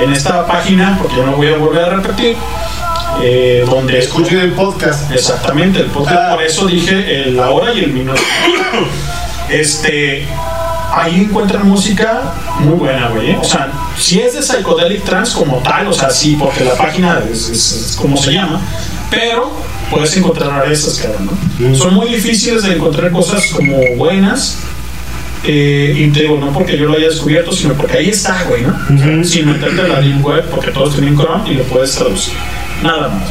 en 0.00 0.12
esta 0.12 0.46
página, 0.46 0.96
porque 1.00 1.16
yo 1.16 1.26
no 1.26 1.32
voy 1.32 1.48
a 1.48 1.56
volver 1.56 1.84
a 1.84 1.90
repetir, 1.90 2.36
eh, 3.22 3.64
donde 3.68 3.98
Escuchen 3.98 4.38
el 4.38 4.52
podcast. 4.52 5.10
Exactamente, 5.12 5.80
el 5.80 5.86
podcast, 5.86 6.32
por 6.34 6.42
eso 6.42 6.66
dije 6.66 7.22
el- 7.24 7.36
la 7.36 7.50
hora 7.50 7.72
y 7.74 7.80
el 7.84 7.92
minuto. 7.92 8.20
Este, 9.50 10.26
ahí 10.94 11.20
encuentran 11.28 11.68
música 11.68 12.32
muy 12.60 12.74
buena, 12.74 13.08
güey. 13.08 13.32
¿eh? 13.32 13.38
O 13.40 13.44
sea, 13.44 13.70
si 13.98 14.20
es 14.20 14.34
de 14.34 14.42
Psychedelic 14.42 15.04
Trance 15.04 15.34
como 15.36 15.58
tal, 15.58 15.88
o 15.88 15.92
sea, 15.92 16.10
sí, 16.10 16.36
porque 16.38 16.64
la 16.64 16.74
página 16.74 17.20
es, 17.30 17.48
es- 17.50 17.72
es 17.90 17.96
como 17.96 18.16
se 18.16 18.32
llama, 18.32 18.60
pero 19.10 19.52
puedes 19.90 20.16
encontrar 20.16 20.70
esas, 20.72 20.98
cabrón, 20.98 21.38
¿no? 21.58 21.74
Son 21.76 21.92
muy 21.94 22.08
difíciles 22.08 22.62
de 22.62 22.76
encontrar 22.76 23.10
cosas 23.12 23.46
como 23.48 23.76
buenas. 23.96 24.58
Eh, 25.44 25.94
y 25.96 26.08
te 26.10 26.20
digo, 26.22 26.38
no 26.38 26.52
porque 26.52 26.76
yo 26.78 26.86
lo 26.86 26.94
haya 26.96 27.06
descubierto, 27.06 27.52
sino 27.52 27.74
porque 27.74 27.98
ahí 27.98 28.10
está, 28.10 28.44
güey, 28.48 28.62
¿no? 28.62 29.24
Sin 29.24 29.46
meterte 29.46 29.80
en 29.80 29.88
la 29.88 30.00
deep 30.00 30.24
web, 30.24 30.44
porque 30.50 30.70
todos 30.70 30.94
tienen 30.94 31.16
Chrome 31.16 31.50
y 31.50 31.54
lo 31.54 31.64
puedes 31.64 31.94
traducir. 31.94 32.34
Nada 32.82 33.08
más. 33.08 33.22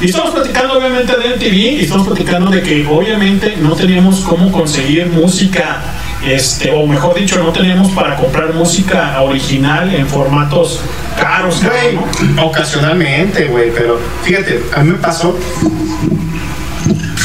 Y 0.00 0.06
estamos 0.06 0.30
platicando 0.30 0.78
obviamente 0.78 1.12
de 1.14 1.36
MTV 1.36 1.54
y 1.78 1.80
estamos 1.82 2.06
platicando 2.06 2.50
de 2.50 2.62
que 2.62 2.86
obviamente 2.86 3.56
no 3.60 3.74
teníamos 3.74 4.20
cómo 4.20 4.50
conseguir 4.50 5.08
música, 5.08 5.82
este, 6.26 6.70
o 6.70 6.86
mejor 6.86 7.14
dicho, 7.14 7.42
no 7.42 7.52
teníamos 7.52 7.92
para 7.92 8.16
comprar 8.16 8.54
música 8.54 9.20
original 9.20 9.94
en 9.94 10.06
formatos 10.06 10.80
caros, 11.18 11.62
Güey, 11.62 11.98
¿no? 12.34 12.46
ocasionalmente, 12.46 13.44
güey, 13.48 13.70
pero 13.74 14.00
fíjate, 14.22 14.62
a 14.74 14.82
mí 14.82 14.92
me 14.92 14.98
pasó. 14.98 15.38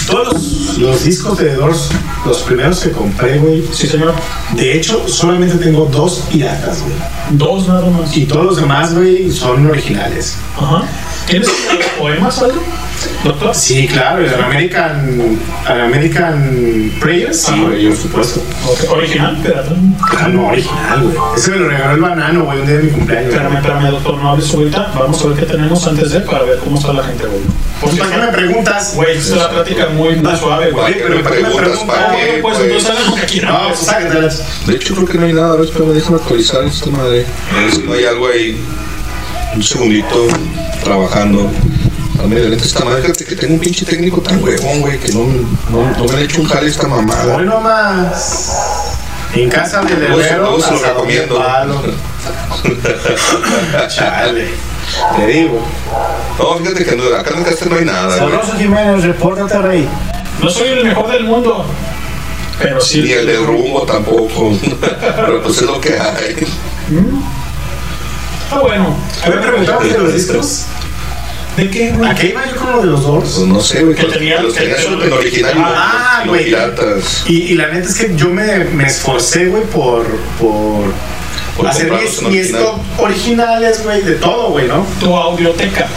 Todos 0.07 0.33
los, 0.33 0.77
los 0.77 1.03
discos 1.03 1.37
de 1.37 1.45
The 1.45 1.55
Doors, 1.55 1.89
los 2.25 2.39
primeros 2.39 2.79
que 2.79 2.91
compré, 2.91 3.39
güey. 3.39 3.63
Sí, 3.71 3.87
señor. 3.87 4.13
De 4.55 4.77
hecho, 4.77 5.07
solamente 5.07 5.55
tengo 5.57 5.85
dos 5.85 6.23
piratas, 6.31 6.81
güey. 6.81 6.95
Dos 7.31 7.67
nada 7.67 7.89
más. 7.89 8.15
Y 8.15 8.25
todos 8.25 8.45
los 8.45 8.57
demás, 8.57 8.93
güey, 8.93 9.31
son 9.31 9.67
originales. 9.67 10.37
Ajá. 10.57 10.83
¿Tienes 11.27 11.49
poemas, 11.97 12.41
algo? 12.41 12.61
Doctor. 13.23 13.55
Sí, 13.55 13.87
claro, 13.87 14.23
el 14.23 14.33
American, 14.43 15.37
el 15.69 15.81
American 15.81 16.91
Prayer, 16.99 17.33
sí, 17.33 17.51
güey, 17.59 17.87
por 17.87 17.97
supuesto. 17.97 18.41
Original, 18.91 19.35
espérate. 19.37 19.71
Ah, 20.17 20.27
no, 20.27 20.47
original, 20.47 21.03
güey. 21.03 21.15
Ese 21.37 21.51
me 21.51 21.57
lo 21.57 21.69
regaló 21.69 21.93
el 21.95 22.01
banano, 22.01 22.45
güey, 22.45 22.59
un 22.59 22.67
día 22.67 22.77
de 22.77 22.83
mi 22.83 22.89
cumpleaños. 22.91 23.29
Espérame, 23.33 23.55
espérame, 23.57 23.89
doctor, 23.91 24.15
no 24.17 24.29
hables 24.31 24.53
ahorita. 24.53 24.91
Vamos 24.97 25.21
a 25.23 25.27
ver 25.27 25.37
qué 25.37 25.45
tenemos 25.45 25.87
antes 25.87 26.11
de 26.11 26.19
para 26.21 26.43
ver 26.43 26.59
cómo 26.59 26.77
está 26.77 26.93
la 26.93 27.03
gente, 27.03 27.25
güey. 27.25 27.41
Pues, 27.81 27.95
¿Para 27.95 28.09
qué 28.11 28.17
me 28.17 28.27
preguntas? 28.27 28.93
Güey, 28.95 29.17
esta 29.17 29.35
es 29.35 29.41
la 29.41 29.49
plática 29.49 29.87
muy, 29.89 30.15
muy 30.15 30.35
suave, 30.37 30.71
güey. 30.71 30.93
¿Para 30.93 30.95
qué 30.95 31.09
me 31.09 31.23
preguntas? 31.23 31.79
¿Para 31.85 32.09
Ah, 32.11 32.15
qué? 32.15 32.41
bueno, 32.41 32.41
pues 32.41 32.59
entonces 32.59 32.89
haz 32.89 33.07
lo 33.07 33.15
que 33.15 33.21
quieras. 33.23 33.51
No, 33.53 33.67
pues 33.67 33.79
sácatelas. 33.79 34.43
De 34.67 34.73
hecho, 34.75 34.93
creo 34.95 35.07
que 35.07 35.17
no 35.17 35.25
hay 35.25 35.33
nada. 35.33 35.53
A 35.53 35.55
ver, 35.57 35.65
espérame, 35.65 35.93
déjame 35.93 36.17
actualizar 36.17 36.63
esta 36.63 36.89
madre. 36.91 37.25
A 37.55 37.61
ver 37.61 37.71
si 37.71 37.81
no 37.83 37.93
hay 37.93 38.05
algo 38.05 38.27
ahí. 38.27 38.57
Un 39.55 39.63
segundito 39.63 40.27
trabajando. 40.83 41.49
A 42.23 42.27
ver, 42.27 42.49
lenta 42.49 42.65
esta 42.65 42.83
madre. 42.85 43.01
Fíjate 43.03 43.25
que 43.25 43.35
tengo 43.35 43.53
un 43.55 43.59
pinche 43.59 43.85
técnico 43.85 44.21
tan 44.21 44.43
huevón, 44.43 44.81
güey, 44.81 44.99
que 44.99 45.11
no, 45.13 45.25
no, 45.69 45.97
no 45.97 46.03
me 46.05 46.13
han 46.13 46.19
hecho 46.23 46.41
un 46.41 46.47
jale 46.47 46.67
esta 46.67 46.87
mamada. 46.87 47.35
Hoy 47.35 47.45
nomás. 47.45 48.93
En 49.33 49.49
casa 49.49 49.81
del 49.81 50.01
herrero. 50.03 50.59
se 50.61 50.71
lo 50.71 50.79
recomiendo. 50.79 51.43
Chale. 53.89 54.49
Te 55.17 55.27
digo. 55.27 55.61
No, 56.39 56.55
fíjate 56.57 56.85
que 56.85 56.95
no- 56.95 57.15
acá 57.15 57.31
en 57.35 57.43
casa 57.43 57.65
no 57.65 57.75
hay 57.75 57.85
nada, 57.85 58.05
güey. 58.07 58.19
Sabroso 58.19 58.57
Jiménez, 58.57 59.03
repórtate, 59.03 59.57
rey. 59.61 59.87
No 60.41 60.49
soy 60.49 60.69
el 60.69 60.83
mejor 60.85 61.11
del 61.11 61.23
mundo, 61.25 61.65
pero 62.61 62.79
sí. 62.81 63.01
Ni 63.01 63.11
el 63.11 63.25
del 63.25 63.45
rumbo 63.45 63.81
tampoco. 63.83 64.51
Pero 65.15 65.41
pues 65.41 65.57
es 65.57 65.63
lo 65.63 65.79
que 65.81 65.93
hay. 65.93 66.45
Ah, 68.51 68.59
bueno. 68.59 68.95
A 69.23 69.29
ver, 69.29 69.41
preguntamos 69.41 69.83
de 69.83 69.97
los 69.97 70.13
discos. 70.13 70.65
¿De 71.57 71.69
qué, 71.69 71.91
güey? 71.91 72.09
¿A 72.09 72.13
qué 72.15 72.27
iba 72.29 72.45
yo 72.45 72.55
con 72.57 72.71
lo 72.73 72.79
de 72.81 72.87
los 72.87 73.03
Doors? 73.03 73.31
Pues 73.35 73.47
no 73.47 73.61
sé, 73.61 73.83
güey. 73.83 73.95
Que 73.95 74.03
tenía- 74.05 74.41
los 74.41 74.53
tenías 74.53 74.83
en 74.83 75.13
original 75.13 75.53
Ah, 75.57 76.23
güey. 76.27 76.53
Y, 77.27 77.33
y 77.33 77.53
la 77.55 77.67
neta 77.67 77.87
es 77.87 77.95
que 77.95 78.13
yo 78.15 78.29
me, 78.29 78.65
me 78.65 78.85
esforcé, 78.87 79.45
güey, 79.47 79.63
por, 79.63 80.05
por, 80.39 80.83
Por 81.55 81.67
hacer 81.67 81.91
mis, 81.91 82.21
mis 82.23 82.53
original. 82.53 82.65
originales, 82.97 83.83
güey, 83.83 84.01
de 84.01 84.15
todo, 84.15 84.49
güey, 84.51 84.67
¿no? 84.67 84.85
Tu 84.99 85.15
audioteca. 85.15 85.87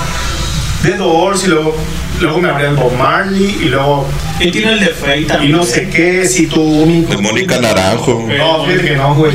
De 0.84 0.92
Doors 0.92 1.42
y 1.44 1.48
luego, 1.48 1.74
luego 2.20 2.40
me 2.40 2.48
el 2.48 2.74
Bob 2.76 2.92
Marley 2.96 3.58
y 3.62 3.64
luego 3.66 4.06
Y 4.40 4.50
tiene 4.50 4.72
el 4.72 4.80
de 4.80 4.88
Frey 4.88 5.22
y 5.22 5.26
también. 5.26 5.52
no 5.52 5.62
sé 5.62 5.88
qué, 5.88 6.26
si 6.26 6.46
tú. 6.46 6.86
De 7.08 7.16
Mónica 7.16 7.60
Naranjo. 7.60 8.26
No, 8.36 8.64
fíjate 8.64 8.88
que 8.88 8.96
no, 8.96 9.14
güey. 9.14 9.32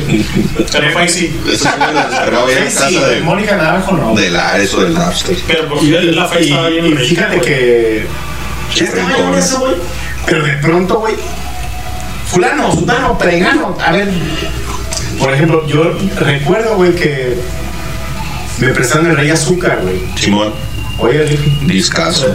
Pero 0.72 0.90
Frey 0.92 1.08
sí. 1.08 1.40
Eso 1.46 1.64
sí 1.64 1.68
me 1.78 1.92
descargaba 1.92 2.50
en 2.50 2.64
casa 2.64 2.90
de, 2.90 3.20
Mónica 3.20 3.56
Naranjo 3.56 3.92
no. 3.92 4.14
del 4.14 4.36
Ares 4.36 4.74
o 4.74 4.80
del 4.82 4.94
Napster. 4.94 5.36
Pero 5.46 5.68
porque 5.68 5.86
la 5.86 6.26
Frey 6.26 6.44
Y, 6.44 6.50
estaba 6.50 6.68
bien 6.68 6.86
y 6.86 6.96
fíjate 6.96 7.40
que. 7.40 8.06
Ya 8.74 8.84
estaba 8.84 9.38
eso, 9.38 9.60
güey. 9.60 9.74
Pero 10.26 10.44
de 10.44 10.52
pronto, 10.54 11.00
güey. 11.00 11.14
Fulano, 12.26 12.72
sutano, 12.72 13.16
pregano. 13.18 13.76
A 13.84 13.92
ver. 13.92 14.08
Por 15.18 15.32
ejemplo, 15.32 15.66
yo 15.66 15.96
recuerdo, 16.18 16.76
güey, 16.76 16.94
que 16.94 17.36
me 18.58 18.68
prestaron 18.68 19.06
el 19.06 19.16
Rey 19.16 19.30
Azúcar, 19.30 19.80
güey. 19.82 20.00
Simón, 20.16 20.52
Oye, 20.98 21.24
Ricky. 21.24 21.50
discazo. 21.66 22.26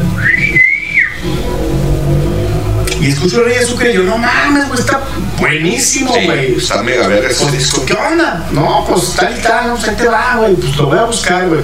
Y 3.02 3.08
escucho 3.08 3.40
el 3.40 3.46
Rey 3.46 3.58
Azúcar 3.64 3.88
y 3.88 3.94
yo, 3.94 4.04
no 4.04 4.18
mames, 4.18 4.68
güey, 4.68 4.80
está 4.80 5.00
buenísimo, 5.38 6.14
Sí, 6.14 6.26
güey. 6.26 6.56
está 6.58 6.84
mega 6.84 7.08
verga 7.08 7.30
ese 7.30 7.44
Pues, 7.44 7.54
disco. 7.58 7.86
¿Qué 7.86 7.94
onda? 7.94 8.46
No, 8.52 8.86
pues 8.90 9.14
tal 9.14 9.38
y 9.38 9.42
tal, 9.42 9.68
no 9.70 9.80
sé, 9.80 9.92
te 9.94 10.08
va, 10.08 10.36
güey. 10.38 10.56
Pues 10.56 10.76
lo 10.76 10.88
voy 10.88 10.98
a 11.00 11.04
buscar, 11.06 11.48
güey. 11.48 11.62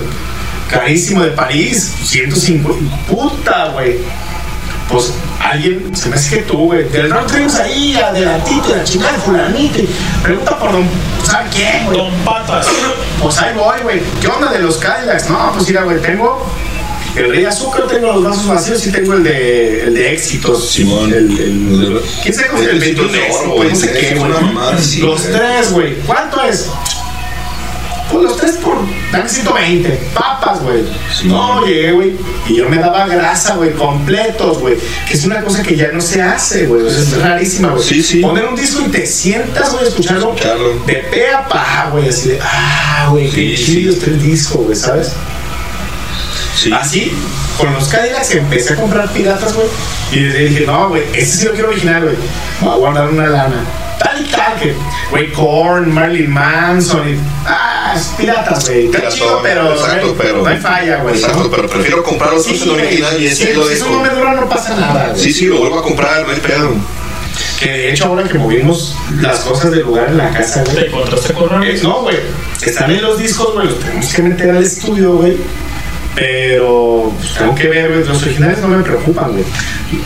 Carísimo 0.72 1.22
de 1.23 1.31
París, 1.31 1.91
150. 2.03 2.95
Puta, 3.07 3.69
güey. 3.73 3.97
Pues 4.89 5.13
alguien, 5.41 5.93
se 5.95 6.07
me 6.09 6.15
hace 6.15 6.38
que 6.38 6.43
tú, 6.43 6.57
güey. 6.67 6.88
Del 6.88 7.11
rock 7.11 7.27
tenemos 7.30 7.55
ahí, 7.55 7.95
adelantito, 7.97 8.69
de 8.69 8.77
la 8.77 8.84
chingada 8.85 9.11
de 9.13 9.19
fulanito. 9.19 9.80
y 9.80 9.89
Pregunta 10.23 10.57
por 10.57 10.72
don, 10.72 10.88
¿sabe 11.23 11.49
quién, 11.53 11.85
güey? 11.85 11.97
Don 11.97 12.13
Patas. 12.23 12.67
Pues 13.22 13.38
ahí 13.39 13.53
voy, 13.55 13.80
güey. 13.84 14.01
¿Qué 14.22 14.27
onda 14.27 14.49
de 14.53 14.59
los 14.59 14.77
Cadillacs? 14.77 15.30
No, 15.30 15.51
pues 15.53 15.67
mira, 15.67 15.84
güey, 15.84 16.01
tengo 16.01 16.45
El 17.15 17.29
Rey 17.31 17.45
Azúcar 17.45 17.87
tengo 17.87 18.07
los 18.13 18.23
vasos 18.23 18.47
vacíos 18.47 18.85
y 18.87 18.91
tengo 18.91 19.13
el 19.13 19.23
de, 19.23 19.83
el 19.83 19.93
de 19.93 20.13
éxitos. 20.13 20.69
Simón. 20.69 21.13
El, 21.13 21.31
el, 21.39 22.01
¿Quién 22.21 22.33
sabe 22.33 22.47
cómo 22.49 22.61
se 22.63 22.69
El 22.69 22.79
llama? 22.79 22.85
éxitos 22.85 23.11
de 23.13 23.19
oro, 23.31 23.51
güey, 23.55 23.69
No 23.69 23.75
sé 23.75 23.91
qué, 23.91 24.09
es 24.09 24.19
güey. 24.19 24.31
Los 24.99 25.23
tres, 25.23 25.71
güey. 25.71 25.95
¿Cuánto 26.05 26.43
es? 26.43 26.67
Pues 28.11 28.23
los 28.23 28.37
tres 28.37 28.51
por. 28.57 28.77
Dan 29.11 29.27
120. 29.27 29.89
Papas, 30.13 30.61
güey. 30.61 30.83
No, 31.23 31.65
llegué, 31.65 31.91
güey. 31.93 32.13
Y 32.47 32.55
yo 32.55 32.69
me 32.69 32.77
daba 32.77 33.07
grasa, 33.07 33.55
güey, 33.55 33.73
completos, 33.73 34.59
güey. 34.59 34.75
Que 35.07 35.13
es 35.15 35.25
una 35.25 35.41
cosa 35.41 35.63
que 35.63 35.75
ya 35.75 35.91
no 35.91 36.01
se 36.01 36.21
hace, 36.21 36.67
güey. 36.67 36.85
Es 36.85 37.17
rarísima, 37.17 37.69
güey. 37.69 37.83
Sí, 37.83 38.03
sí. 38.03 38.19
Poner 38.19 38.45
un 38.45 38.55
disco 38.55 38.83
y 38.85 38.91
te 38.91 39.05
sientas, 39.05 39.71
güey, 39.71 39.85
a 39.85 39.87
escucharlo. 39.87 40.33
Escucharlo. 40.35 40.79
De 40.85 40.95
pe 40.95 41.31
a 41.31 41.47
pa, 41.47 41.89
güey. 41.91 42.09
Así 42.09 42.29
de, 42.29 42.39
ah, 42.41 43.07
güey, 43.11 43.29
qué 43.29 43.55
chido 43.55 43.95
el 44.05 44.21
disco, 44.21 44.59
güey, 44.59 44.75
¿sabes? 44.75 45.13
Sí. 46.56 46.72
Así, 46.73 47.11
con 47.60 47.73
los 47.73 47.88
Cadillacs 47.90 48.32
empecé 48.36 48.73
a 48.73 48.76
comprar 48.77 49.11
piratas, 49.11 49.53
güey. 49.53 49.68
Y 50.11 50.19
desde 50.23 50.40
dije, 50.48 50.65
no, 50.65 50.90
güey, 50.90 51.03
este 51.14 51.38
sí 51.38 51.45
lo 51.45 51.52
quiero 51.52 51.69
original, 51.69 52.03
güey. 52.03 52.15
Voy 52.61 52.73
a 52.73 52.76
guardar 52.77 53.10
una 53.10 53.27
lana. 53.27 53.64
Tal 53.99 54.26
y 54.26 54.30
tal 54.30 54.56
que, 54.60 54.73
güey, 55.10 55.32
Korn, 55.32 55.94
Marilyn 55.94 56.32
Manson, 56.32 57.10
y, 57.10 57.18
ah, 57.45 57.94
es 57.95 58.03
piratas, 58.18 58.68
güey. 58.69 58.86
Está 58.86 59.07
chido, 59.10 59.40
pero, 59.41 59.73
exacto, 59.73 60.07
güey, 60.07 60.18
pero- 60.18 60.41
no 60.44 60.48
hay 60.48 60.57
falla, 60.57 60.98
güey. 60.98 61.15
Exacto, 61.15 61.44
¿no? 61.44 61.49
pero 61.49 61.68
prefiero 61.69 62.03
comprar 62.03 62.30
otros 62.34 62.45
Sí, 62.45 62.64
en 62.64 62.69
original 62.69 63.22
y 63.22 63.27
ese 63.27 63.48
sí, 63.48 63.53
lo 63.53 63.68
si 63.68 63.73
eso 63.73 63.90
no 63.90 64.02
me 64.02 64.10
dura, 64.10 64.34
no 64.34 64.48
pasa 64.49 64.76
nada, 64.76 65.10
güey. 65.10 65.22
Sí, 65.23 65.34
sí, 65.34 65.45
lo 65.48 65.57
vuelvo 65.60 65.80
a 65.80 65.84
comprar, 65.84 66.26
no 66.26 66.32
hay 66.32 66.40
pedo. 66.40 66.72
Que 67.60 67.69
de 67.69 67.91
hecho, 67.91 68.06
ahora 68.06 68.23
que 68.27 68.38
movimos 68.38 68.95
las 69.22 69.40
cosas 69.40 69.72
del 69.72 69.82
lugar 69.82 70.07
en 70.10 70.18
la 70.18 70.30
casa, 70.32 70.64
güey. 70.64 70.76
¿Te 70.76 70.88
encontraste 70.88 71.34
con? 71.34 71.64
Eh, 71.64 71.80
no, 71.84 72.02
güey. 72.02 72.18
Están 72.61 72.91
en 72.91 73.02
los 73.02 73.18
discos, 73.18 73.53
güey. 73.53 73.68
Los 73.68 73.80
tenemos 73.80 74.14
que 74.14 74.22
meter 74.22 74.49
al 74.52 74.64
estudio, 74.64 75.14
güey. 75.14 75.38
Pero 76.15 77.13
pues, 77.17 77.33
tengo 77.33 77.55
que 77.55 77.67
ver. 77.67 77.91
Los 78.07 78.23
originales 78.23 78.59
no 78.59 78.69
me 78.69 78.83
preocupan, 78.83 79.31
güey. 79.33 79.43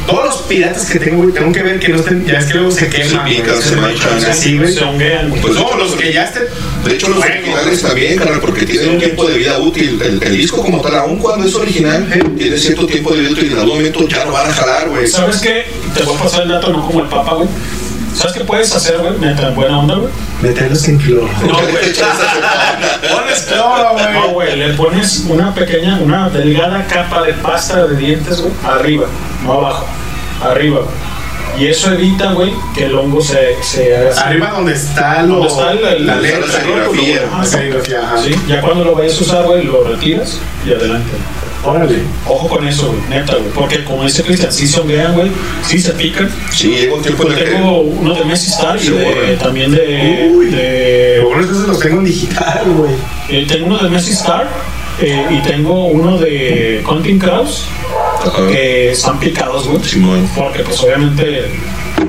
Todos 0.07 0.25
los 0.25 0.35
piratas 0.43 0.85
que 0.85 0.99
tengo, 0.99 1.21
güey, 1.21 1.33
tengo 1.33 1.51
que 1.51 1.63
ver 1.63 1.79
que 1.79 1.89
no 1.89 1.97
estén. 1.99 2.25
Ya 2.25 2.39
es 2.39 2.45
que 2.45 2.55
luego 2.55 2.71
se 2.71 2.89
queman. 2.89 3.25
güey, 3.25 3.61
se 3.61 3.75
manchan, 3.75 4.25
Así, 4.25 4.57
güey. 4.57 4.73
Se 4.73 4.83
honguean. 4.83 5.31
Pues 5.41 5.53
no, 5.55 5.61
de 5.61 5.65
hecho, 5.65 5.77
los 5.77 5.95
que 5.95 6.13
ya 6.13 6.23
estén. 6.25 6.43
De 6.85 6.93
hecho, 6.93 7.09
los 7.09 7.23
originales 7.23 7.81
también, 7.81 8.17
carnal, 8.17 8.41
porque 8.41 8.65
tienen 8.65 8.89
un 8.89 8.97
tiempo 8.97 9.25
de 9.27 9.37
vida 9.37 9.59
útil. 9.59 10.01
El, 10.01 10.21
el 10.23 10.37
disco 10.37 10.61
como 10.63 10.81
tal, 10.81 10.95
aun 10.95 11.17
cuando 11.17 11.47
es 11.47 11.55
original, 11.55 12.07
tiene 12.37 12.57
cierto 12.57 12.87
tiempo 12.87 13.13
de 13.13 13.21
vida 13.21 13.31
útil 13.31 13.49
y 13.49 13.53
en 13.53 13.59
algún 13.59 13.77
momento 13.77 14.07
ya 14.07 14.25
lo 14.25 14.31
van 14.31 14.49
a 14.49 14.53
jalar, 14.53 14.89
güey. 14.89 15.07
¿Sabes 15.07 15.37
qué? 15.37 15.65
Te 15.95 16.03
voy 16.03 16.15
a 16.15 16.19
pasar 16.23 16.43
el 16.43 16.49
dato, 16.49 16.71
no 16.71 16.85
como 16.85 17.01
el 17.01 17.07
Papa, 17.07 17.35
güey. 17.35 17.47
¿Sabes 18.13 18.33
qué 18.37 18.43
puedes 18.43 18.75
hacer, 18.75 18.97
güey? 18.97 19.13
Neta, 19.19 19.49
en 19.49 19.55
buena 19.55 19.79
onda, 19.79 19.95
güey. 19.95 20.09
Meterlos 20.41 20.87
en 20.87 20.97
cloro. 20.97 21.29
No, 21.47 21.53
güey. 21.59 21.93
Pones 23.11 23.41
cloro, 23.43 23.93
güey. 23.93 24.13
No, 24.13 24.29
güey, 24.29 24.55
le 24.57 24.73
pones 24.73 25.25
una 25.27 25.53
pequeña, 25.53 25.97
una 26.01 26.29
delgada 26.29 26.85
capa 26.87 27.21
de 27.23 27.33
pasta 27.33 27.85
de 27.87 27.95
dientes, 27.95 28.41
güey, 28.41 28.53
arriba, 28.65 29.05
no 29.45 29.53
abajo, 29.53 29.85
arriba, 30.43 30.79
güey. 30.81 31.09
Y 31.57 31.67
eso 31.67 31.91
evita, 31.91 32.31
güey, 32.33 32.53
que 32.75 32.85
el 32.85 32.95
hongo 32.95 33.21
se, 33.21 33.55
se 33.63 33.95
haga 33.97 34.11
así. 34.11 34.19
Arriba 34.23 34.51
donde 34.51 34.73
está 34.73 35.23
lo. 35.23 35.35
Donde 35.35 35.47
está 35.49 35.71
el- 35.71 35.83
el- 35.85 36.07
la 36.07 36.15
letra, 36.15 36.39
la 36.45 36.53
serigrafía. 36.53 37.21
La 37.37 37.43
serigrafía, 37.45 37.99
ajá. 38.01 38.17
Sí, 38.17 38.35
ya 38.47 38.61
cuando 38.61 38.83
lo 38.85 38.95
vayas 38.95 39.19
a 39.19 39.23
usar, 39.23 39.43
güey, 39.45 39.63
lo 39.65 39.83
retiras 39.83 40.37
y 40.65 40.71
adelante. 40.71 41.09
Órale. 41.63 41.97
Ojo 42.25 42.47
con 42.47 42.67
eso, 42.67 42.87
güey, 42.87 43.01
neta, 43.09 43.33
güey. 43.35 43.51
Porque 43.53 43.83
como 43.83 44.03
dice 44.03 44.23
Cristian, 44.23 44.51
sí 44.51 44.65
se 44.67 44.79
honguean, 44.79 45.13
güey, 45.13 45.29
sí 45.63 45.79
se 45.79 45.91
pican. 45.91 46.29
Sí, 46.51 46.69
llega 46.69 46.95
un 46.95 47.01
tiempo 47.01 47.25
en 47.25 47.31
el 47.33 47.37
que. 47.37 47.43
tengo 47.45 47.81
uno 47.81 48.13
de 48.15 48.23
Messi 48.25 48.49
Star 48.49 48.77
y 48.77 48.85
Se 48.85 48.91
de, 48.91 49.37
también 49.37 49.71
de, 49.71 50.31
Uy. 50.33 50.45
de 50.47 51.21
bueno 51.25 51.41
es 51.41 51.47
que 51.47 51.53
esos 51.53 51.67
los 51.67 51.79
tengo 51.79 51.99
en 51.99 52.05
digital, 52.05 52.63
güey. 52.77 52.93
Eh, 53.29 53.45
tengo 53.47 53.67
uno 53.67 53.77
de 53.77 53.89
Messi 53.89 54.11
Star 54.11 54.49
eh, 55.01 55.25
y 55.29 55.39
tengo 55.47 55.87
uno 55.87 56.17
de 56.17 56.81
Counting 56.85 57.19
Crows 57.19 57.65
Ajá. 58.25 58.47
que 58.47 58.91
están 58.91 59.19
picados, 59.19 59.67
güey. 59.67 59.81
Porque 60.35 60.63
pues 60.63 60.79
obviamente 60.81 61.45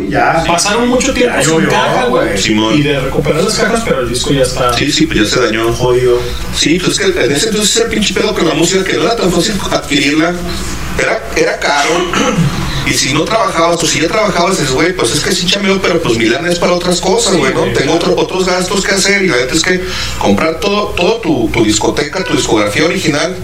Ya. 0.08 0.42
pasaron 0.46 0.88
mucho 0.88 1.12
tiempo 1.12 1.36
Ya 1.36 1.42
sin 1.44 1.52
llovió, 1.52 1.68
caja, 1.70 2.04
güey. 2.06 2.38
Simón. 2.38 2.74
Y 2.78 2.82
de 2.82 3.00
recuperar 3.00 3.42
las 3.44 3.54
cajas, 3.54 3.82
pero 3.84 4.00
el 4.00 4.08
disco 4.08 4.32
ya 4.32 4.42
está. 4.42 4.72
Sí, 4.76 4.90
sí, 4.90 5.06
pues 5.06 5.20
ya 5.20 5.24
se 5.36 5.40
dañó. 5.40 5.72
Jodido. 5.72 6.18
Sí, 6.56 6.78
pues 6.78 6.98
es 6.98 7.12
que 7.12 7.24
en 7.24 7.32
ese 7.32 7.48
entonces 7.50 7.76
era 7.76 7.88
pinche 7.88 8.12
pedo 8.14 8.34
con 8.34 8.46
la 8.48 8.54
música 8.54 8.82
que 8.84 8.94
no 8.94 9.02
era 9.04 9.16
tan 9.16 9.30
fácil 9.32 9.54
adquirirla. 9.70 10.32
Era, 10.98 11.22
era 11.36 11.58
caro. 11.58 11.90
Y 12.86 12.92
si 12.92 13.12
no 13.14 13.24
trabajabas, 13.24 13.82
o 13.82 13.86
si 13.86 14.00
ya 14.00 14.08
trabajabas, 14.08 14.58
dices, 14.58 14.72
güey, 14.74 14.94
pues 14.94 15.12
es 15.12 15.20
que 15.20 15.32
sí 15.32 15.46
chameo, 15.46 15.80
pero 15.80 16.00
pues 16.02 16.18
mi 16.18 16.26
lana 16.26 16.50
es 16.50 16.58
para 16.58 16.72
otras 16.72 17.00
cosas, 17.00 17.36
güey, 17.36 17.54
¿no? 17.54 17.62
Tengo 17.72 17.94
otro- 17.94 18.16
otros 18.16 18.46
gastos 18.46 18.84
que 18.84 18.92
hacer 18.92 19.22
y 19.22 19.28
la 19.28 19.36
verdad 19.36 19.54
es 19.54 19.62
que 19.62 19.80
comprar 20.18 20.58
todo, 20.60 20.88
todo 20.96 21.20
tu, 21.20 21.48
tu 21.52 21.64
discoteca, 21.64 22.24
tu 22.24 22.34
discografía 22.34 22.84
original, 22.84 23.34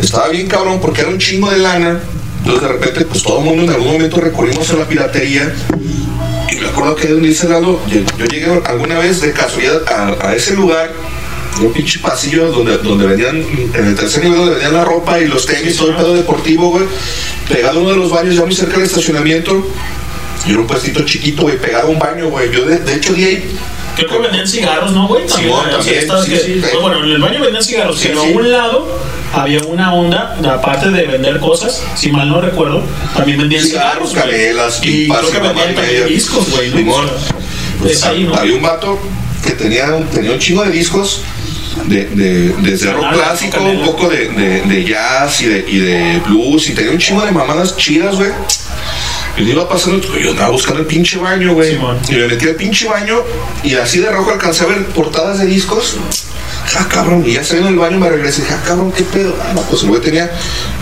estaba 0.00 0.28
bien 0.28 0.46
cabrón 0.48 0.80
porque 0.80 1.02
era 1.02 1.10
un 1.10 1.18
chingo 1.18 1.50
de 1.50 1.58
lana. 1.58 2.00
Entonces 2.44 2.62
de 2.62 2.68
repente, 2.68 3.04
pues 3.06 3.22
todo 3.22 3.38
el 3.38 3.44
mundo 3.46 3.62
en 3.64 3.70
algún 3.70 3.92
momento 3.94 4.20
recurrimos 4.20 4.68
a 4.70 4.74
la 4.76 4.86
piratería. 4.86 5.52
Y 6.52 6.56
me 6.56 6.68
acuerdo 6.68 6.94
que 6.94 7.08
donde 7.08 7.28
dice 7.28 7.48
Lalo, 7.48 7.80
yo, 7.88 8.00
yo 8.18 8.24
llegué 8.26 8.46
alguna 8.66 8.98
vez 8.98 9.20
de 9.22 9.32
casualidad 9.32 9.80
a, 9.90 10.28
a 10.28 10.34
ese 10.36 10.54
lugar, 10.54 10.92
un 11.60 11.72
pinche 11.72 12.00
pasillo 12.00 12.50
donde, 12.52 12.76
donde 12.78 13.06
vendían, 13.06 13.36
en 13.74 13.86
el 13.86 13.94
tercer 13.94 14.22
nivel 14.24 14.38
donde 14.38 14.52
vendían 14.52 14.74
la 14.74 14.84
ropa 14.84 15.18
y 15.20 15.26
los 15.26 15.46
tenis, 15.46 15.76
todo 15.76 15.88
el 15.90 15.96
pedo 15.96 16.14
deportivo, 16.14 16.70
güey, 16.70 16.84
pegado 17.48 17.78
a 17.78 17.82
uno 17.82 17.90
de 17.92 17.96
los 17.96 18.10
baños, 18.10 18.34
ya 18.34 18.44
muy 18.44 18.54
cerca 18.54 18.74
del 18.74 18.84
estacionamiento. 18.86 19.66
Y 20.46 20.50
era 20.50 20.60
un 20.60 20.66
puestito 20.66 21.02
chiquito, 21.06 21.42
güey, 21.42 21.56
pegado 21.58 21.86
a 21.88 21.90
un 21.90 21.98
baño, 21.98 22.28
güey. 22.28 22.50
Yo 22.52 22.66
de, 22.66 22.78
de 22.78 22.94
hecho 22.96 23.14
di 23.14 23.24
ahí. 23.24 23.56
Creo 23.96 24.10
que 24.10 24.18
vendían 24.18 24.46
cigarros, 24.46 24.92
¿no, 24.92 25.08
güey? 25.08 25.26
También, 25.26 25.50
Simón, 25.52 25.66
o 25.78 25.82
sea, 25.82 26.06
también, 26.06 26.24
sí, 26.24 26.30
que- 26.30 26.38
sí. 26.54 26.58
pues, 26.60 26.82
bueno, 26.82 27.02
en 27.04 27.10
el 27.12 27.22
baño 27.22 27.40
vendían 27.40 27.64
cigarros, 27.64 27.98
Sí, 27.98 28.08
pero 28.08 28.22
sí. 28.22 28.32
a 28.32 28.36
un 28.36 28.50
lado 28.52 28.98
había 29.34 29.60
una 29.64 29.94
onda, 29.94 30.36
aparte 30.52 30.90
de 30.90 31.06
vender 31.06 31.40
cosas, 31.40 31.82
si 31.96 32.10
mal 32.10 32.28
no 32.28 32.40
recuerdo, 32.40 32.82
también 33.14 33.38
vendían 33.38 33.64
Cigarros, 33.64 34.12
canelas, 34.12 34.80
y 34.82 35.08
creo 35.08 35.30
que 35.30 35.38
vendían 35.38 35.74
también 35.74 36.06
discos, 36.06 36.50
güey, 36.50 36.70
¿no? 36.84 36.94
Pues, 37.80 37.92
es 37.92 38.04
ahí, 38.04 38.24
¿no? 38.24 38.34
Había 38.34 38.54
un 38.54 38.62
vato 38.62 38.98
que 39.44 39.52
tenía, 39.52 39.86
tenía 40.12 40.32
un 40.32 40.38
chingo 40.38 40.64
de 40.64 40.70
discos. 40.70 41.22
De, 41.88 42.04
de, 42.04 42.54
desde 42.62 42.92
rock 42.92 43.14
clásico, 43.14 43.60
un 43.60 43.84
poco 43.84 44.08
de, 44.08 44.28
de, 44.28 44.62
de 44.62 44.84
jazz 44.84 45.42
y 45.42 45.46
de, 45.46 45.64
y 45.68 45.78
de 45.78 46.20
blues, 46.20 46.68
y 46.68 46.72
tenía 46.72 46.92
un 46.92 46.98
chingo 46.98 47.26
de 47.26 47.32
mamadas 47.32 47.76
chidas, 47.76 48.14
güey. 48.14 48.30
Y 49.36 49.44
yo 49.44 49.52
iba 49.54 49.68
pasando, 49.68 50.00
yo 50.16 50.30
andaba 50.30 50.50
buscando 50.50 50.80
el 50.80 50.86
pinche 50.86 51.18
baño, 51.18 51.52
güey. 51.54 51.72
Simón. 51.72 51.98
y 52.08 52.12
me 52.12 52.28
metí 52.28 52.46
al 52.46 52.54
pinche 52.54 52.86
baño 52.86 53.22
y 53.64 53.74
así 53.74 53.98
de 53.98 54.08
rojo 54.08 54.30
alcancé 54.30 54.62
a 54.62 54.68
ver 54.68 54.86
portadas 54.86 55.40
de 55.40 55.46
discos. 55.46 55.96
Ah, 56.76 56.88
cabrón, 56.88 57.22
y 57.26 57.34
ya 57.34 57.44
saliendo 57.44 57.70
del 57.70 57.78
baño 57.78 57.98
me 57.98 58.08
regresé. 58.08 58.42
Ah, 58.50 58.62
cabrón, 58.66 58.90
qué 58.92 59.04
pedo. 59.04 59.36
Ah, 59.40 59.52
no, 59.54 59.62
pues 59.62 59.82
el 59.82 59.90
güey 59.90 60.00
tenía 60.00 60.30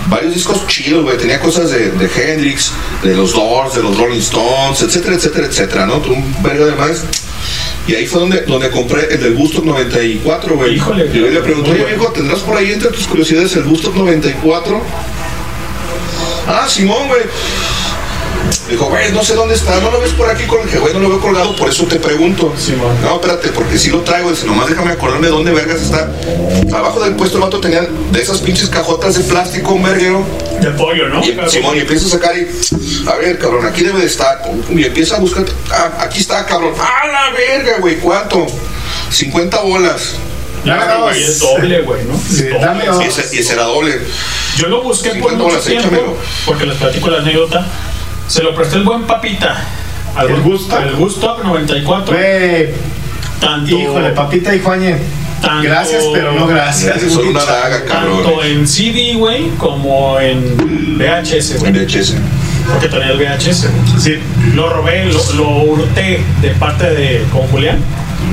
varios 0.09 0.33
discos 0.35 0.67
chidos, 0.67 1.03
güey. 1.05 1.19
Tenía 1.19 1.41
cosas 1.41 1.71
de, 1.71 1.91
de 1.91 2.07
Hendrix, 2.07 2.73
de 3.03 3.15
los 3.15 3.33
Doors, 3.35 3.75
de 3.75 3.83
los 3.83 3.97
Rolling 3.99 4.21
Stones, 4.21 4.81
etcétera, 4.81 5.17
etcétera, 5.17 5.47
etcétera, 5.47 5.87
¿no? 5.87 5.97
Un 5.97 6.43
verga 6.43 6.67
de 6.67 6.73
más. 6.77 7.05
Y 7.87 7.95
ahí 7.95 8.07
fue 8.07 8.21
donde, 8.21 8.43
donde 8.43 8.71
compré 8.71 9.13
el 9.13 9.21
del 9.21 9.35
Bustock 9.35 9.65
94, 9.65 10.55
güey. 10.57 10.77
Híjole, 10.77 11.11
Y 11.13 11.19
yo 11.19 11.27
le 11.27 11.41
pregunté, 11.41 11.73
oye, 11.73 11.85
viejo, 11.85 12.13
¿tendrás 12.13 12.41
por 12.41 12.57
ahí 12.57 12.73
entre 12.73 12.91
tus 12.91 13.07
curiosidades 13.07 13.55
el 13.57 13.65
Bustock 13.65 13.95
94? 13.97 14.81
Ah, 16.47 16.67
Simón, 16.69 17.09
güey. 17.09 17.23
Dijo, 18.73 18.87
güey, 18.87 19.13
no 19.13 19.23
sé 19.23 19.35
dónde 19.35 19.55
está, 19.55 19.79
no 19.81 19.91
lo 19.91 20.01
ves 20.01 20.13
por 20.13 20.31
aquí 20.31 20.45
con 20.45 20.63
el 20.63 20.67
que, 20.67 20.79
güey, 20.79 20.95
no 20.95 21.01
lo 21.01 21.11
veo 21.11 21.21
colgado, 21.21 21.55
por 21.57 21.69
eso 21.69 21.85
te 21.85 21.97
pregunto. 21.97 22.55
Simón. 22.59 22.97
No, 23.03 23.17
espérate, 23.17 23.49
porque 23.49 23.77
si 23.77 23.91
lo 23.91 24.01
traigo, 24.01 24.31
dice, 24.31 24.47
nomás 24.47 24.67
déjame 24.67 24.93
acordarme 24.93 25.29
dónde 25.29 25.53
vergas 25.53 25.83
está. 25.83 26.11
Abajo 26.75 27.05
del 27.05 27.15
puesto 27.15 27.37
el 27.37 27.43
vato 27.43 27.61
tenía 27.61 27.83
de 27.83 28.23
esas 28.23 28.39
pinches 28.41 28.71
cajotas 28.71 29.19
de 29.19 29.25
plástico, 29.25 29.73
un 29.75 29.83
verguero. 29.83 30.25
De 30.63 30.71
pollo, 30.71 31.07
¿no? 31.09 31.23
Y, 31.23 31.39
Simón, 31.51 31.77
y 31.77 31.81
empieza 31.81 32.07
a 32.07 32.09
sacar 32.09 32.35
y, 32.35 32.49
a 33.07 33.15
ver, 33.17 33.39
cabrón, 33.39 33.67
aquí 33.67 33.83
debe 33.83 34.01
de 34.01 34.07
estar. 34.07 34.41
Y 34.71 34.85
empieza 34.85 35.17
a 35.17 35.21
buscar, 35.21 35.45
ah, 35.71 35.91
aquí 36.01 36.21
está, 36.21 36.47
cabrón. 36.47 36.73
¡Ah, 36.81 37.07
la 37.07 37.37
verga, 37.37 37.77
güey! 37.79 37.97
¿Cuánto? 37.97 38.47
50 39.11 39.61
bolas. 39.61 40.15
Ya, 40.65 40.97
güey, 40.97 41.23
es 41.23 41.41
doble, 41.41 41.83
güey, 41.83 42.05
¿no? 42.05 42.17
Sí, 42.17 42.45
Doble. 42.45 42.59
dame 42.65 42.87
dos. 42.87 43.05
Y 43.05 43.09
ese, 43.09 43.37
y 43.37 43.39
ese 43.41 43.53
era 43.53 43.65
doble. 43.65 44.01
Yo 44.57 44.69
lo 44.69 44.83
busqué 44.83 45.11
por 45.11 45.31
50 45.33 45.37
mucho 45.37 45.49
bolas, 45.49 45.65
tiempo, 45.67 45.89
échamelo. 45.89 46.17
porque 46.47 46.67
les 46.67 46.77
platico 46.79 47.11
la 47.11 47.19
anécdota. 47.19 47.67
Se 48.29 48.43
lo 48.43 48.55
presté 48.55 48.77
el 48.77 48.85
buen 48.85 49.03
papita. 49.03 49.65
Al 50.17 50.29
¿El 50.31 50.41
Gustav? 50.43 50.83
El 50.87 50.97
Gustav 50.97 51.43
94. 51.45 52.15
Güey, 52.17 52.71
Tanto, 53.41 53.77
híjole, 53.77 54.11
papita 54.11 54.55
y 54.55 54.61
Juañe. 54.61 54.97
Tanto- 55.41 55.63
Gracias, 55.65 56.05
pero 56.13 56.33
no 56.33 56.47
gracias. 56.47 57.01
Son 57.13 57.27
una 57.27 57.45
daga, 57.45 57.85
cabrón. 57.85 58.23
tanto 58.23 58.45
en 58.45 58.69
CD, 58.69 59.15
güey, 59.15 59.49
como 59.59 60.19
en 60.21 60.57
VHS, 60.99 61.59
güey. 61.59 61.73
En 61.77 61.85
VHS. 61.87 62.15
Porque 62.71 62.89
tenía 62.89 63.11
el 63.11 63.19
VHS. 63.19 63.69
Sí. 63.99 64.19
Lo 64.55 64.69
robé, 64.69 65.07
lo, 65.07 65.33
lo 65.35 65.49
hurté 65.65 66.23
de 66.41 66.51
parte 66.51 66.91
de 66.91 67.25
con 67.33 67.43
Julián. 67.49 67.79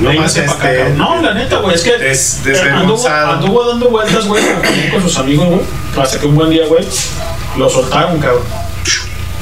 No 0.03 0.13
más 0.13 0.37
este- 0.37 0.55
cabrón. 0.55 0.97
No, 0.99 1.19
la 1.21 1.33
neta, 1.33 1.57
güey, 1.57 1.73
es 1.75 1.81
que 1.81 1.97
Des- 1.97 2.41
anduvo, 2.71 3.07
anduvo 3.07 3.67
dando 3.69 3.89
vueltas, 3.89 4.27
güey, 4.27 4.43
con 4.91 5.01
sus 5.01 5.17
amigos, 5.17 5.47
güey. 5.47 5.61
Hasta 5.99 6.19
que 6.19 6.27
un 6.27 6.35
buen 6.35 6.51
día, 6.51 6.67
güey, 6.67 6.85
lo 7.57 7.67
soltaron, 7.69 8.19
cabrón. 8.19 8.43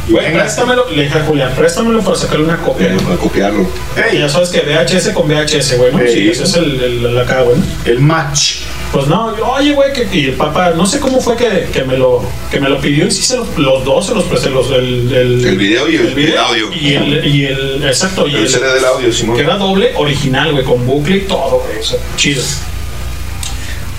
Güey, 0.10 0.32
préstamelo, 0.34 0.86
le 0.90 1.04
dije 1.04 1.18
a 1.18 1.26
Julián, 1.26 1.52
préstamelo 1.54 2.02
para 2.02 2.16
sacarle 2.16 2.46
una 2.46 2.58
copia. 2.62 2.96
Para 3.04 3.18
copiarlo. 3.18 3.68
Ey, 4.10 4.20
ya 4.20 4.30
sabes 4.30 4.50
que 4.50 4.62
VHS 4.62 5.10
con 5.14 5.28
VHS, 5.28 5.78
güey, 5.78 5.92
¿no? 5.92 6.00
Ey. 6.00 6.14
Sí, 6.14 6.30
ese 6.30 6.44
es 6.44 6.56
el, 6.56 6.82
el, 6.82 7.06
el 7.06 7.18
acá, 7.20 7.42
güey. 7.42 7.58
el 7.86 8.00
match. 8.00 8.60
Pues 8.94 9.08
no, 9.08 9.38
yo, 9.38 9.46
oye, 9.48 9.74
güey, 9.74 9.92
que, 9.92 10.08
y 10.18 10.28
el 10.30 10.36
papá, 10.36 10.70
no 10.70 10.86
sé 10.86 11.02
cómo 11.02 11.20
fue 11.20 11.36
que, 11.36 11.68
que 11.74 11.84
me 11.84 11.98
lo 11.98 12.24
que 12.50 12.58
me 12.62 12.70
lo 12.70 12.80
pidió 12.80 13.06
y 13.06 13.12
sí 13.12 13.22
se 13.22 13.36
los, 13.36 13.58
los 13.58 13.84
dos 13.84 14.06
se 14.06 14.16
los 14.16 14.24
presté, 14.24 14.50
los, 14.50 14.72
el, 14.72 15.14
el, 15.14 15.46
El 15.46 15.58
video 15.58 15.90
y 15.90 15.96
el, 15.98 16.18
el 16.18 16.38
audio. 16.38 16.70
y 16.74 16.94
el, 16.94 17.26
y 17.26 17.46
el, 17.46 17.84
exacto, 17.86 18.26
y 18.26 18.36
El 18.36 18.48
CD 18.48 18.66
del 18.76 18.86
audio, 18.86 19.12
Simón. 19.12 19.36
que 19.36 19.44
era 19.44 19.58
doble 19.58 19.92
original, 19.98 20.54
güey, 20.54 20.64
con 20.64 20.86
bucle 20.88 21.18
y 21.18 21.22
todo, 21.22 21.64
güey, 21.68 21.80
o 21.80 21.84
sea, 21.84 22.00
chido. 22.16 22.42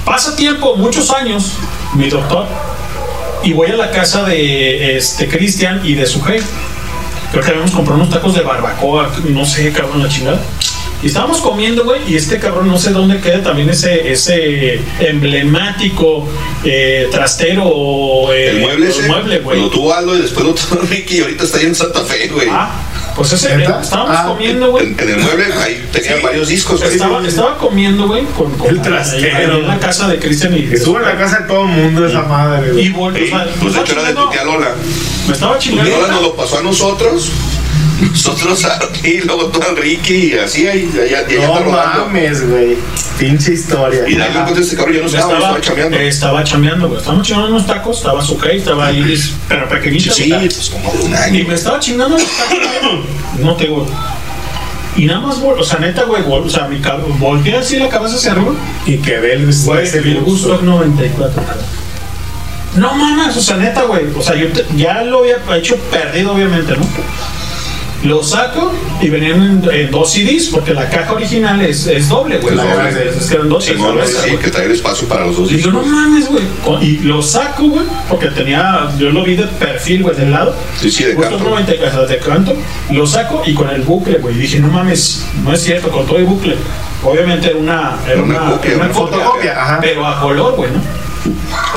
Pasa 0.07 0.35
tiempo, 0.35 0.75
muchos 0.77 1.11
años, 1.11 1.53
mi 1.95 2.09
doctor, 2.09 2.47
y 3.43 3.53
voy 3.53 3.71
a 3.71 3.77
la 3.77 3.91
casa 3.91 4.25
de 4.25 4.97
este 4.97 5.29
Cristian 5.29 5.81
y 5.85 5.95
de 5.95 6.07
su 6.07 6.23
jefe. 6.23 6.45
Creo 7.31 7.43
que 7.43 7.51
habíamos 7.51 7.71
comprado 7.73 8.01
unos 8.01 8.13
tacos 8.13 8.35
de 8.35 8.41
barbacoa, 8.41 9.11
no 9.29 9.45
sé, 9.45 9.71
cabrón, 9.73 10.03
la 10.03 10.09
chingada. 10.09 10.41
Y 11.03 11.07
estábamos 11.07 11.39
comiendo, 11.41 11.85
güey, 11.85 12.01
y 12.09 12.17
este 12.17 12.41
cabrón 12.41 12.67
no 12.67 12.77
sé 12.77 12.91
dónde 12.91 13.21
queda 13.21 13.41
también 13.43 13.71
ese, 13.71 14.11
ese 14.11 14.81
emblemático 14.99 16.27
eh, 16.65 17.07
trastero. 17.11 18.33
eh, 18.33 18.51
El 18.51 18.61
mueble 18.61 18.89
ese. 18.89 19.03
mueble, 19.07 19.39
güey. 19.41 19.61
Lo 19.61 19.69
tuvo 19.71 19.95
Aldo 19.95 20.17
y 20.17 20.23
después 20.23 20.45
lo 20.45 20.55
tuvo 20.55 20.81
Ricky 20.91 21.19
y 21.19 21.21
ahorita 21.21 21.45
está 21.45 21.59
ahí 21.59 21.67
en 21.67 21.75
Santa 21.75 22.01
Fe, 22.01 22.29
güey. 22.29 22.49
Ah, 22.51 22.71
pues 23.19 23.33
ese, 23.33 23.53
eh, 23.55 23.67
estábamos 23.83 24.17
Ah, 24.17 24.25
comiendo, 24.29 24.71
güey. 24.71 24.87
En, 24.87 24.97
en 25.01 25.09
el 25.11 25.19
mueble 25.19 25.45
ahí 25.63 25.87
tenía 25.93 26.17
varios 26.23 26.49
discos. 26.49 26.81
güey. 26.81 26.93
Estaba, 26.93 27.27
estaba 27.27 27.59
comiendo, 27.59 28.07
güey, 28.07 28.25
con, 28.27 28.51
con 28.53 28.69
El 28.71 28.81
trastero. 28.81 29.59
en 29.59 29.67
la 29.69 29.79
casa 29.79 30.09
de 30.09 30.19
Cristian 30.19 30.57
y 30.57 30.73
Estuvo 30.73 30.99
en 30.99 31.05
la 31.05 31.19
casa 31.19 31.41
de 31.41 31.49
todo 31.49 31.63
el 31.65 31.69
mundo 31.69 32.07
esa 32.07 32.23
madre, 32.23 32.71
güey. 32.73 32.87
y 32.87 33.29
sea, 33.29 33.47
Pues 33.61 33.75
de 33.75 33.81
hecho 33.81 33.93
era 33.93 34.03
de 34.05 34.15
tu 34.15 34.31
tía 34.31 34.45
Lola. 34.45 34.69
me 35.27 35.35
estaba 35.35 35.59
chingando. 35.59 35.91
Lola 35.91 36.09
nos 36.09 36.23
lo 36.23 36.37
pasó 36.37 36.59
a 36.59 36.63
nosotros. 36.63 37.31
Nosotros 38.11 38.65
a 38.65 38.79
ti, 38.93 39.21
luego 39.25 39.47
tú 39.47 39.61
Ricky 39.77 40.33
y 40.35 40.39
así 40.39 40.67
ahí, 40.67 40.89
ahí, 40.95 41.15
ahí 41.15 41.15
anda 41.15 41.65
No 41.65 41.71
mames, 42.05 42.49
güey. 42.49 42.77
Pinche 43.19 43.53
historia. 43.55 44.09
Y 44.09 44.15
de 44.15 44.23
ahí 44.23 44.37
encontré 44.37 44.63
este 44.63 44.77
cabrón, 44.77 44.95
yo 44.95 45.01
no 45.01 45.07
estaba, 45.09 45.33
estaba, 45.35 45.59
estaba 45.59 45.61
chameando. 45.61 45.97
eh, 45.99 46.09
estaba 46.09 46.45
chameando, 46.45 46.87
güey. 46.89 46.99
Estábamos 47.01 47.27
chingando 47.27 47.49
unos 47.49 47.67
tacos, 47.67 47.97
estaba 47.99 48.23
su 48.23 48.39
hey, 48.41 48.59
estaba 48.59 48.93
Iris, 48.93 49.33
pero 49.49 49.69
pequeñita. 49.69 50.13
Sí, 50.13 50.29
güey. 50.31 50.49
pues 50.49 50.71
como 50.71 50.93
de 50.93 50.99
un 51.05 51.11
Y 51.13 51.15
año. 51.17 51.49
me 51.49 51.55
estaba 51.55 51.81
chingando 51.81 52.17
los 52.17 52.25
tacos, 52.37 52.59
güey. 52.83 53.45
No 53.45 53.57
te 53.57 53.65
digo. 53.65 53.87
Y 54.97 55.05
nada 55.07 55.21
más, 55.21 55.37
o 55.39 55.65
sea, 55.65 55.79
neta, 55.79 56.05
güey, 56.05 56.23
o 56.27 56.49
sea, 56.51 56.67
mi 56.69 56.81
volteé 57.19 57.57
así 57.57 57.77
la 57.79 57.89
cabeza 57.89 58.17
hacia 58.17 58.33
arriba. 58.33 58.53
Y 58.87 58.99
que 58.99 59.19
ve 59.19 59.33
el 59.35 59.53
Güey, 59.65 59.85
ese 59.85 59.99
el 59.99 60.21
Gusto 60.21 60.61
94. 60.63 61.43
No 62.77 62.95
mames, 62.95 63.37
o 63.37 63.41
sea, 63.41 63.57
neta, 63.57 63.83
güey. 63.83 64.05
O 64.17 64.23
sea, 64.23 64.37
yo 64.37 64.49
te- 64.53 64.65
ya 64.77 65.03
lo 65.03 65.19
había 65.21 65.37
hecho 65.57 65.77
perdido, 65.91 66.33
obviamente, 66.33 66.77
¿no? 66.77 66.83
Lo 68.05 68.23
saco 68.23 68.73
y 69.01 69.09
venían 69.11 69.43
en, 69.43 69.71
en 69.73 69.91
dos 69.91 70.13
CDs, 70.13 70.51
porque 70.53 70.73
la 70.73 70.89
caja 70.89 71.13
original 71.15 71.61
es, 71.63 71.87
es 71.89 72.09
doble, 72.09 72.39
güey. 72.39 72.55
Es 72.55 72.61
doble. 72.63 73.09
Es, 73.09 73.17
es 73.17 73.27
que 73.27 73.35
eran 73.35 73.49
dos 73.49 73.65
CDs, 73.65 73.81
sí, 74.25 74.37
que 74.37 74.51
trae 74.51 74.67
el 74.67 74.73
espacio 74.73 75.09
para 75.09 75.27
los 75.27 75.37
dos 75.37 75.51
Y 75.51 75.59
yo, 75.61 75.73
no 75.73 75.83
mames, 75.83 76.29
güey. 76.29 76.45
Y 76.81 76.99
lo 77.01 77.21
saco, 77.23 77.65
güey, 77.69 77.85
porque 78.09 78.29
tenía, 78.29 78.89
yo 78.99 79.11
lo 79.11 79.25
vi 79.25 79.35
de 79.35 79.45
perfil, 79.49 80.05
güey, 80.05 80.15
del 80.17 80.31
lado. 80.31 80.55
Sí, 80.81 80.91
sí, 80.91 81.05
de 81.05 81.17
canto. 81.17 81.39
90 81.39 81.73
ajá, 81.89 82.07
de 82.07 82.19
canto. 82.19 82.55
Lo 82.91 83.05
saco 83.07 83.43
y 83.45 83.55
con 83.55 83.69
el 83.71 83.83
bucle, 83.83 84.19
güey. 84.19 84.35
Dije, 84.37 84.61
no 84.61 84.69
mames, 84.69 85.25
no 85.43 85.53
es 85.53 85.61
cierto, 85.63 85.91
con 85.91 86.07
todo 86.07 86.19
el 86.19 86.25
bucle. 86.25 86.55
Obviamente 87.03 87.49
era 87.49 87.59
una, 87.59 87.97
era 88.09 88.23
Una 88.23 88.43
una, 88.43 88.51
copia, 88.53 88.71
era 88.73 88.85
una 88.85 88.95
fotocopia, 88.95 89.63
ajá. 89.63 89.79
pero 89.81 90.07
a 90.07 90.21
color, 90.21 90.55
güey, 90.57 90.71
¿no? 90.71 90.81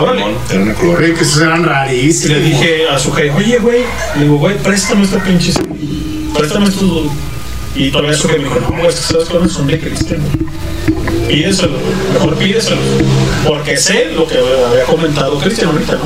Órale. 0.03 0.23
Era 0.51 0.61
una 0.61 0.73
color. 0.73 0.97
Güey, 0.99 1.13
que 1.13 1.21
esos 1.23 1.41
eran 1.41 1.61
Y 1.61 1.65
rarísimos. 1.65 2.37
le 2.37 2.43
dije 2.43 2.87
a 2.89 2.97
su 2.99 3.11
jefe, 3.11 3.31
oye, 3.31 3.57
güey, 3.59 3.81
le 4.15 4.23
digo, 4.23 4.37
güey, 4.37 4.57
préstame 4.57 5.03
esta 5.03 5.23
pinche, 5.23 5.51
préstame 6.37 6.69
dos. 6.69 7.11
Y 7.75 7.89
todavía 7.89 8.13
su 8.13 8.27
jefe 8.27 8.39
me 8.39 8.45
dijo, 8.45 8.59
no, 8.59 8.89
es 8.89 8.95
que 8.95 9.01
sabes 9.13 9.29
cuáles 9.29 9.51
son 9.53 9.67
de 9.67 9.79
Cristian, 9.79 10.19
güey. 10.21 10.51
Pídeselo, 11.27 11.77
mejor 12.13 12.35
pídeselo. 12.35 12.81
Porque 13.47 13.77
sé 13.77 14.11
lo 14.13 14.27
que 14.27 14.37
había 14.37 14.83
comentado 14.83 15.39
Cristian 15.39 15.69
ahorita, 15.69 15.93
¿no? 15.93 15.99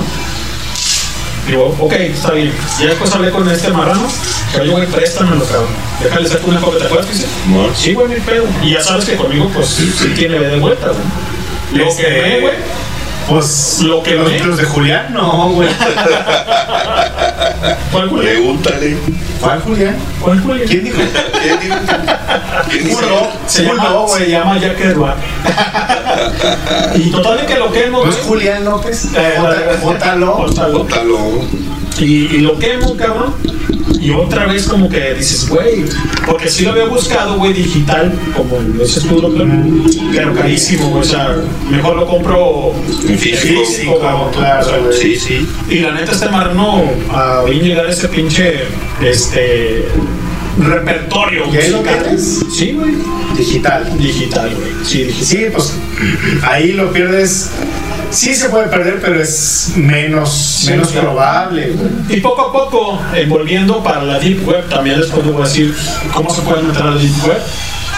Digo, 1.48 1.76
ok, 1.80 1.94
está 1.94 2.32
bien. 2.34 2.52
Ya 2.80 2.88
después 2.88 3.12
hablé 3.14 3.32
con 3.32 3.50
este 3.50 3.70
marrano, 3.70 4.08
pero 4.52 4.64
oye, 4.64 4.72
güey, 4.72 4.88
préstamelo, 4.88 5.44
cabrón. 5.46 5.68
Déjale 6.04 6.28
sacar 6.28 6.50
una 6.50 6.62
copia, 6.62 6.80
¿te 6.80 6.86
acuerdas, 6.86 7.08
Cristian? 7.08 7.32
Simón. 7.44 7.72
Sí, 7.76 7.94
güey, 7.94 8.08
mi 8.08 8.16
pedo. 8.20 8.46
Y 8.64 8.72
ya 8.74 8.82
sabes 8.82 9.06
que 9.06 9.16
conmigo, 9.16 9.50
pues, 9.54 9.68
sí 9.68 9.92
tiene 10.16 10.40
de 10.40 10.58
vuelta, 10.60 10.88
güey. 10.88 11.02
Lo 11.84 11.90
Este, 11.90 12.04
que 12.04 12.10
ve, 12.10 12.40
güey, 12.42 12.54
Pues 13.28 13.80
Lo 13.82 14.04
que 14.04 14.16
los 14.16 14.58
de 14.58 14.64
Julián, 14.66 15.14
no, 15.14 15.50
güey. 15.50 15.70
¿cuál 17.92 18.10
Julián? 18.10 18.34
Pregúntale. 18.36 18.98
¿Cuál 19.42 19.62
Julián? 19.62 19.96
¿Cuál 20.22 20.42
Julián? 20.42 20.68
¿Quién 20.68 20.84
dijo? 20.84 20.98
¿Quién 21.42 21.60
dijo? 21.60 21.76
¿Quién 22.70 22.86
dijo? 22.88 23.02
Se 23.48 23.64
llama, 23.64 24.08
se 24.08 24.30
llama 24.30 24.58
Jack 24.60 24.80
Edward. 24.82 25.18
y 26.96 27.12
total 27.12 27.38
de 27.38 27.46
que 27.46 27.56
lo 27.56 27.72
quemo, 27.72 27.98
¿No 28.00 28.06
güey. 28.06 28.10
es 28.18 28.26
Julián 28.26 28.66
López? 28.66 29.06
Eh, 29.16 29.34
J- 29.38 29.78
Jótalo. 29.82 30.34
Jótalo. 30.34 30.86
Y, 32.00 32.04
y 32.36 32.38
lo 32.40 32.58
quemo, 32.60 32.96
cabrón. 32.96 33.34
Y 34.02 34.12
otra 34.12 34.46
vez 34.46 34.68
como 34.68 34.88
que 34.88 35.16
dices, 35.16 35.48
güey, 35.50 35.84
porque 36.28 36.48
sí 36.50 36.64
lo 36.64 36.72
había 36.72 36.86
buscado, 36.86 37.38
güey, 37.38 37.54
digital, 37.54 38.14
como 38.36 38.60
ese 38.82 39.00
escudo, 39.00 39.34
pero 40.14 40.34
carísimo, 40.36 40.90
güey, 40.90 41.02
o 41.02 41.04
sea, 41.04 41.36
mejor 41.72 41.96
lo 41.96 42.06
compro 42.06 42.74
En 43.08 43.18
físico. 43.18 44.00
cabrón, 44.00 44.32
claro, 44.34 44.68
o 44.90 44.92
sea. 44.92 45.02
Sí, 45.02 45.16
sí. 45.16 45.48
Y 45.70 45.80
la 45.80 45.92
neta, 45.92 46.12
este 46.12 46.30
marno, 46.30 46.84
a 47.12 47.44
bien 47.46 47.64
llegar 47.64 47.88
a 47.88 47.90
ese 47.90 48.08
pinche, 48.10 48.66
este, 49.04 49.86
repertorio. 50.60 51.46
¿Y 51.52 51.58
ahí 51.58 51.70
lo 51.72 51.78
musical. 51.80 52.04
tienes? 52.04 52.46
Sí, 52.52 52.72
güey. 52.74 52.94
Digital. 53.38 53.98
Digital, 53.98 54.52
güey. 54.56 54.72
Sí, 54.86 55.04
digital. 55.04 55.26
Sí, 55.26 55.46
pues 55.52 55.74
ahí 56.44 56.74
lo 56.74 56.92
pierdes. 56.94 57.50
Sí 58.12 58.34
se 58.34 58.50
puede 58.50 58.68
perder, 58.68 59.00
pero 59.02 59.22
es 59.22 59.74
menos, 59.76 60.32
Sí, 60.34 60.70
menos 60.72 60.90
claro. 60.90 61.08
probable. 61.08 61.72
güey. 61.72 62.18
Y 62.18 62.22
poco 62.22 62.42
a 62.44 62.52
poco, 62.52 63.00
envolviendo 63.14 63.84
para 63.84 64.04
la 64.04 64.20
Deep 64.20 64.48
Web, 64.48 64.70
también 64.70 65.00
después 65.00 65.26
les 65.26 65.36
a 65.36 65.40
decir 65.40 65.76
cómo 66.14 66.30
se 66.34 66.42
puede 66.42 66.62
entrar 66.62 66.88
a 66.88 66.92
la 66.92 66.98
Deep 67.02 67.26
Web 67.28 67.38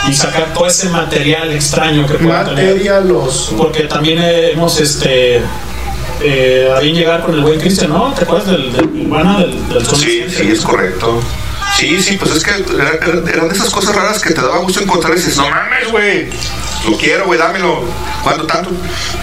y 0.10 0.14
sacar 0.14 0.54
todo 0.54 0.68
ese 0.68 0.90
material 0.90 1.52
extraño 1.52 2.08
que 2.08 2.16
puedan 2.16 2.46
tener. 2.46 2.66
Materia 2.66 3.00
los. 3.02 3.54
Porque 3.58 3.82
también 3.84 4.20
eh, 4.22 4.52
hemos, 4.54 4.80
este, 4.80 5.42
eh, 6.24 6.74
a 6.76 6.80
bien 6.80 6.96
llegar 6.96 7.22
con 7.22 7.36
el 7.36 7.42
buen 7.42 7.60
Cristian, 7.60 7.90
¿no? 7.92 8.14
¿Te 8.14 8.24
acuerdas 8.24 8.48
del, 8.48 8.72
del 8.74 8.86
Urbana, 9.06 9.40
del, 9.40 9.68
del 9.70 9.86
Sí, 9.86 10.24
sí, 10.30 10.50
es 10.52 10.62
correcto. 10.62 11.20
Sí, 11.76 12.02
sí, 12.02 12.18
pues 12.18 12.32
es 12.36 12.44
que 12.44 12.52
era- 12.52 12.94
era- 12.96 13.32
eran 13.32 13.50
de 13.50 13.56
esas 13.56 13.70
cosas 13.70 13.96
raras 13.96 14.20
que 14.22 14.34
te 14.34 14.42
daba 14.42 14.58
gusto 14.60 14.82
encontrar 14.82 15.14
y 15.14 15.18
dices, 15.18 15.38
no 15.38 15.48
mames, 15.50 15.92
güey. 15.92 16.28
Lo 16.90 16.96
quiero, 16.98 17.26
güey, 17.26 17.38
dámelo. 17.40 17.84
¿Cuánto 18.24 18.46
tanto? 18.46 18.70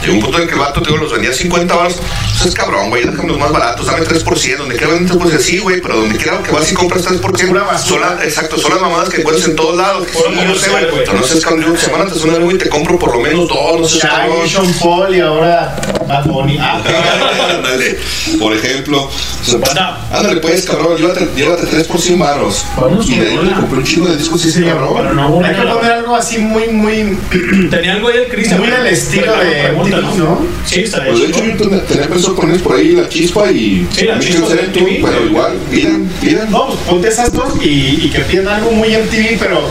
Llegó 0.02 0.14
un 0.14 0.20
punto 0.20 0.38
en 0.40 0.46
que 0.46 0.54
el 0.54 0.60
vato, 0.60 0.80
te 0.82 0.90
digo, 0.90 1.02
los 1.02 1.12
vendía 1.12 1.32
50 1.32 1.74
baros. 1.74 1.94
Pues 1.94 2.46
es 2.46 2.54
cabrón, 2.54 2.90
güey, 2.90 3.04
déjame 3.04 3.28
los 3.28 3.38
más 3.38 3.52
baratos, 3.52 3.86
dame 3.86 4.04
3%. 4.04 4.58
Donde 4.58 4.76
quiera 4.76 4.92
venden 4.92 5.08
3%, 5.18 5.38
sí, 5.40 5.58
güey, 5.58 5.80
pero 5.80 5.96
donde 5.96 6.16
quiera 6.18 6.42
que 6.42 6.50
vas 6.50 6.70
y 6.70 6.74
compras 6.74 7.02
3%. 7.04 7.48
Pura 7.48 7.62
basura. 7.64 8.08
Son 8.08 8.16
las- 8.16 8.24
exacto, 8.24 8.58
son 8.58 8.72
las 8.72 8.80
mamadas 8.80 9.08
que 9.08 9.20
encuentras 9.20 9.48
en 9.48 9.56
todos 9.56 9.76
lados. 9.76 10.06
Sí, 10.12 10.18
yo 10.46 10.54
sé, 10.54 10.70
güey. 10.70 11.06
no 11.14 11.22
sé, 11.22 11.40
yo 11.40 11.76
semana 11.76 12.04
tras 12.06 12.18
semana, 12.20 12.38
güey, 12.44 12.58
te 12.58 12.68
compro 12.68 12.98
por 12.98 13.14
lo 13.16 13.20
menos 13.20 13.48
dos, 13.48 13.80
no 13.80 13.88
sé, 13.88 14.00
cabrón. 14.00 14.48
Sean 14.48 14.72
Paul 14.74 15.14
y 15.16 15.20
ahora 15.20 15.76
Bad 16.06 16.24
Bunny. 16.26 16.58
Ah, 16.60 16.82
Ándale, 17.56 17.98
por 18.38 18.54
ejemplo. 18.54 19.10
Banda. 19.52 20.06
Ándale, 20.12 20.40
pues, 20.40 20.64
cabrón, 20.66 20.96
llévate, 20.96 21.28
llévate 21.36 21.66
3 21.66 21.86
por 21.86 22.00
100 22.34 22.38
baros. 22.38 22.66
Vámonos 22.76 23.08
Y 23.08 23.18
de 23.18 23.28
ahí 23.28 23.52
compré 23.58 23.78
un 23.78 23.84
chingo 23.84 24.08
de 24.08 24.16
discos 24.16 24.44
y 24.44 24.48
ese 24.48 24.60
Pero 24.62 24.94
cabrón. 24.94 25.16
no, 25.16 25.40
hay 25.44 25.54
que 25.54 25.62
poner 25.62 25.92
algo 25.92 26.16
así 26.16 26.38
muy, 26.38 26.68
muy. 26.68 27.18
Tenía 27.70 27.92
algo 27.94 28.08
ahí 28.08 28.18
el 28.18 28.28
Cristian. 28.28 28.60
Muy 28.60 28.70
al 28.70 28.86
estilo 28.86 29.32
Pero 29.38 29.84
de 29.84 30.18
¿no? 30.18 30.46
Sí, 30.66 30.80
está 30.80 31.04
Pues 31.04 31.20
de 31.20 31.26
hecho, 31.26 31.42
tenía 31.88 32.06
pensado 32.08 32.34
poner 32.36 32.60
por 32.60 32.76
ahí 32.76 32.92
la 32.92 33.08
chispa 33.08 33.50
y. 33.50 33.86
Sí, 33.92 34.04
la 34.06 34.18
chispa. 34.18 34.46
Pero 34.74 35.26
igual, 35.26 35.52
pidan, 35.70 36.08
pidan. 36.20 36.50
No, 36.50 36.66
pues 36.66 36.78
ponte 36.80 37.08
esas 37.08 37.32
dos 37.32 37.54
y, 37.62 38.04
y 38.06 38.10
que 38.12 38.20
pidan 38.20 38.48
algo 38.48 38.70
muy 38.72 38.88
MTV, 38.88 39.38
pero 39.38 39.62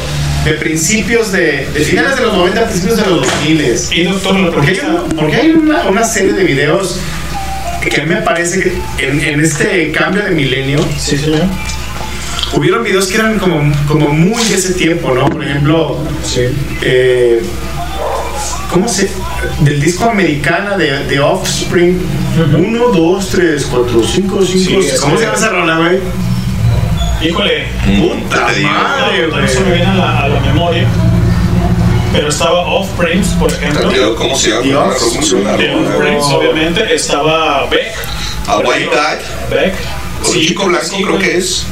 de 0.45 0.53
principios 0.53 1.31
de. 1.31 1.67
de 1.73 1.79
finales 1.81 2.17
de 2.17 2.23
los 2.23 2.33
90, 2.33 2.65
principios 2.65 2.97
de 2.97 3.03
los 3.09 3.21
2000. 3.21 3.75
Y 3.91 4.03
doctor, 4.03 4.53
Porque 4.53 4.71
hay, 4.71 4.79
un- 4.79 5.09
porque 5.17 5.35
hay 5.35 5.51
una, 5.51 5.83
una 5.87 6.03
serie 6.03 6.33
de 6.33 6.43
videos 6.43 6.99
que 7.89 8.01
me 8.03 8.17
parece 8.17 8.61
que 8.61 8.73
en, 9.05 9.19
en 9.19 9.41
este 9.41 9.91
cambio 9.91 10.23
de 10.23 10.31
milenio 10.31 10.79
Sí, 10.97 11.17
señor. 11.17 11.41
Hubieron 12.55 12.83
videos 12.83 13.07
que 13.07 13.15
eran 13.15 13.39
como, 13.39 13.71
como 13.87 14.09
muy 14.09 14.43
de 14.45 14.55
ese 14.55 14.73
tiempo, 14.73 15.13
¿no? 15.13 15.25
Por 15.29 15.43
ejemplo, 15.43 15.97
Sí. 16.23 16.41
eh, 16.81 17.41
¿cómo 18.71 18.87
se? 18.87 19.09
Del 19.61 19.81
disco 19.81 20.05
americana 20.09 20.77
de, 20.77 21.03
de 21.05 21.19
Offspring. 21.19 21.99
1, 22.55 22.87
2, 22.87 23.29
3, 23.29 23.67
4, 23.69 24.03
5, 24.03 24.39
5, 24.45 24.45
Sí, 24.45 24.89
¿Cómo 25.01 25.17
se 25.17 25.23
llama 25.25 25.35
esa 25.37 25.49
rola, 25.49 25.77
güey? 25.77 25.99
Híjole. 27.21 27.65
Puta 27.99 28.47
te 28.47 28.61
madre, 28.61 29.27
no 29.27 29.47
se 29.47 29.59
me 29.61 29.71
viene 29.75 29.85
a 29.85 29.93
la, 29.95 30.19
a 30.23 30.27
la 30.29 30.39
memoria. 30.41 30.87
Pero 32.11 32.29
estaba 32.29 32.59
Off 32.61 32.87
Frames, 32.97 33.27
por 33.39 33.51
ejemplo. 33.51 34.15
¿Cómo 34.15 34.35
se 34.37 34.49
llama? 34.49 34.61
Dios. 34.61 35.29
De 35.31 35.73
Off 35.73 35.97
Frames, 35.97 36.25
obviamente. 36.25 36.93
Estaba 36.95 37.65
Beck. 37.67 37.93
A 38.47 38.57
White 38.59 38.85
Guy. 38.87 39.55
Beck. 39.57 39.73
Con 40.21 40.31
un 40.35 40.41
chico 40.41 40.65
blanco, 40.65 40.95
creo 41.01 41.19
que 41.19 41.37
es. 41.37 41.65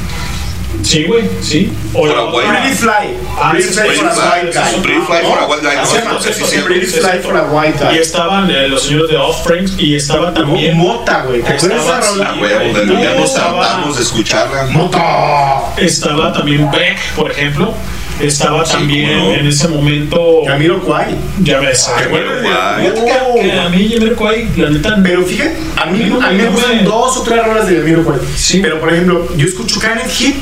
Sí, 0.82 1.04
güey, 1.04 1.24
sí. 1.40 1.72
O 1.94 2.06
la 2.06 2.30
Pretty 2.32 2.74
Fly. 2.76 2.90
Ah, 3.40 3.50
Pretty 3.52 3.68
Fly 3.68 3.82
Pretty 3.86 3.98
for 4.00 4.08
a 4.08 4.12
White. 4.14 4.52
Guy. 4.52 4.82
Pretty 4.82 5.00
Fly 5.00 5.20
for 5.22 5.38
a 5.38 5.46
White 5.46 5.62
Guy, 5.62 6.62
Pretty 6.64 6.86
Fly 6.86 7.18
for 7.22 7.36
a 7.36 7.42
White 7.44 7.78
Y 7.80 7.84
Guy. 7.94 7.98
estaban 7.98 8.50
eh, 8.50 8.68
los 8.68 8.82
señores 8.82 9.08
de 9.10 9.16
Offspring 9.16 9.66
y 9.78 9.94
estaba 9.96 10.34
también. 10.34 10.76
Mota, 10.76 11.22
güey. 11.26 11.42
¿Te 11.42 11.52
acuerdas 11.52 11.86
de 11.86 12.12
esa 12.12 12.82
día 12.84 13.14
nos 13.18 13.34
tratamos 13.34 13.96
de 13.96 14.02
escucharla. 14.02 14.64
Mota. 14.70 15.60
Estaba 15.76 16.32
también 16.32 16.70
Beck, 16.70 16.98
por 17.16 17.30
ejemplo. 17.30 17.72
Estaba 18.20 18.64
Sí, 18.64 18.72
también 18.72 19.18
no. 19.18 19.32
en 19.32 19.46
ese 19.46 19.68
momento. 19.68 20.42
Camilo 20.46 20.80
Kwai. 20.80 21.16
Ya 21.42 21.58
ves. 21.58 21.88
A 21.88 22.78
mí 22.78 22.88
Jamiroquai, 23.88 24.48
la 24.56 24.70
neta. 24.70 24.96
Pero 25.02 25.22
fíjate, 25.24 25.56
a 25.76 25.86
mí, 25.86 26.02
a 26.22 26.28
mí 26.30 26.36
me 26.36 26.44
no 26.44 26.50
gustan 26.52 26.76
me- 26.76 26.82
dos 26.82 27.16
o 27.16 27.22
tres 27.22 27.44
rolas 27.44 27.66
de 27.66 27.76
Yamiro 27.78 28.04
Kwai. 28.04 28.18
Sí. 28.36 28.60
Pero 28.62 28.78
por 28.80 28.92
ejemplo, 28.92 29.26
yo 29.36 29.46
escucho 29.46 29.80
Canet 29.80 30.08
Hit. 30.08 30.36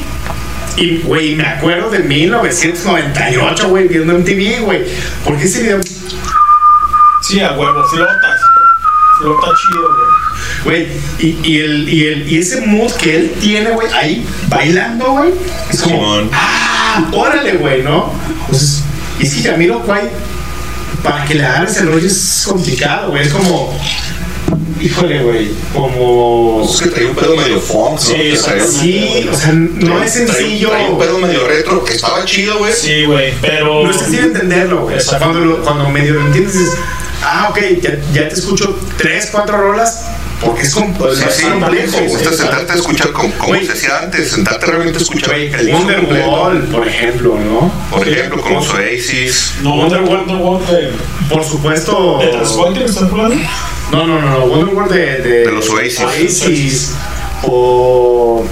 Y, 0.80 0.96
güey, 1.04 1.34
me 1.34 1.46
acuerdo 1.46 1.90
de 1.90 1.98
1998, 2.00 3.68
güey, 3.68 3.86
viendo 3.86 4.14
MTV, 4.18 4.62
güey. 4.62 4.84
Porque 5.24 5.44
ese 5.44 5.62
video, 5.62 5.80
Sí, 7.20 7.38
a 7.40 7.52
huevo, 7.52 7.84
flotas. 7.84 8.40
Flota 9.18 9.46
chido, 9.60 9.88
güey. 10.64 10.88
güey, 10.88 10.88
y, 11.18 11.38
y, 11.46 11.60
el, 11.60 11.88
y, 11.88 12.06
el, 12.06 12.32
y 12.32 12.38
ese 12.38 12.62
mood 12.62 12.90
que 12.92 13.14
él 13.14 13.32
tiene, 13.38 13.70
güey, 13.72 13.88
ahí, 13.92 14.26
bailando, 14.48 15.12
güey, 15.12 15.34
es 15.70 15.82
como, 15.82 16.22
ah, 16.32 17.04
órale, 17.12 17.52
güey, 17.58 17.82
¿no? 17.82 18.12
Y 19.18 19.26
es 19.26 19.34
que 19.34 19.42
Yamiro 19.42 19.80
Kwai, 19.80 20.08
para 21.02 21.26
que 21.26 21.34
le 21.34 21.44
agarres 21.44 21.76
el 21.76 21.92
rollo 21.92 22.06
es 22.06 22.44
complicado, 22.48 23.10
güey, 23.10 23.22
es 23.22 23.32
como, 23.32 23.78
híjole, 24.80 25.22
güey, 25.22 25.50
como... 25.74 26.62
Es 26.64 26.80
que 26.80 26.88
traía 26.90 27.10
un 27.10 27.16
pedo 27.16 27.36
medio 27.36 27.60
funk, 27.60 27.92
¿no? 27.92 27.98
Sí, 27.98 28.34
Sí, 28.36 29.28
o 29.30 29.34
sea, 29.36 29.52
no 29.52 30.02
es 30.02 30.12
sencillo. 30.12 30.70
Traía 30.70 30.88
un 30.90 30.98
pedo 30.98 31.18
medio 31.18 31.46
retro 31.46 31.84
que 31.84 31.94
estaba 31.94 32.24
chido, 32.24 32.58
güey. 32.58 32.72
Sí, 32.72 33.04
güey, 33.04 33.34
pero. 33.40 33.84
No 33.84 33.90
es 33.90 33.96
sencillo 33.96 34.22
entenderlo, 34.24 34.82
güey. 34.82 34.96
O 34.96 35.00
sea, 35.00 35.18
cuando, 35.18 35.40
lo- 35.40 35.62
cuando 35.62 35.88
medio 35.90 36.14
lo 36.14 36.26
entiendes, 36.26 36.54
dices, 36.58 36.74
ah, 37.22 37.48
ok, 37.50 37.58
ya, 37.82 37.98
ya 38.12 38.28
te 38.28 38.34
escucho 38.34 38.78
tres, 38.96 39.28
cuatro 39.30 39.56
rolas, 39.58 40.06
porque 40.44 40.62
es, 40.62 40.74
com- 40.74 40.94
Sí, 40.96 41.22
es 41.28 41.34
sí, 41.34 41.44
complejo. 41.44 41.96
me 42.00 42.08
gusta 42.08 42.24
güey. 42.28 42.38
sentarte 42.38 42.72
a 42.72 42.76
escuchar 42.76 43.12
como, 43.12 43.32
como 43.34 43.48
Güey. 43.48 43.66
se 43.66 43.72
hacía 43.72 43.98
antes, 43.98 44.30
sentarte 44.30 44.66
realmente 44.66 44.98
a 44.98 45.02
escuchar 45.02 45.34
Güey, 45.34 45.52
el. 45.52 45.74
Wonderwall, 45.74 46.62
por 46.68 46.88
ejemplo, 46.88 47.36
¿no? 47.38 47.70
Por 47.90 48.08
ejemplo, 48.08 48.40
con 48.42 48.54
los 48.54 48.68
Oasis. 48.70 49.54
No, 49.62 49.74
Wonderwall, 49.76 50.20
Wonderwall 50.20 50.66
de. 50.66 50.92
Por 51.28 51.44
supuesto. 51.44 52.18
¿De 52.20 52.28
Transpointer 52.28 52.84
estás 52.84 53.02
hablando? 53.04 53.36
No, 53.92 54.06
no, 54.06 54.20
no, 54.20 54.30
no, 54.30 54.44
Wonderwall 54.46 54.88
de, 54.88 55.18
de, 55.18 55.38
De 55.44 55.52
los 55.52 55.68
Oasis. 55.70 56.00
Oasis. 56.00 56.94
O. 57.42 58.44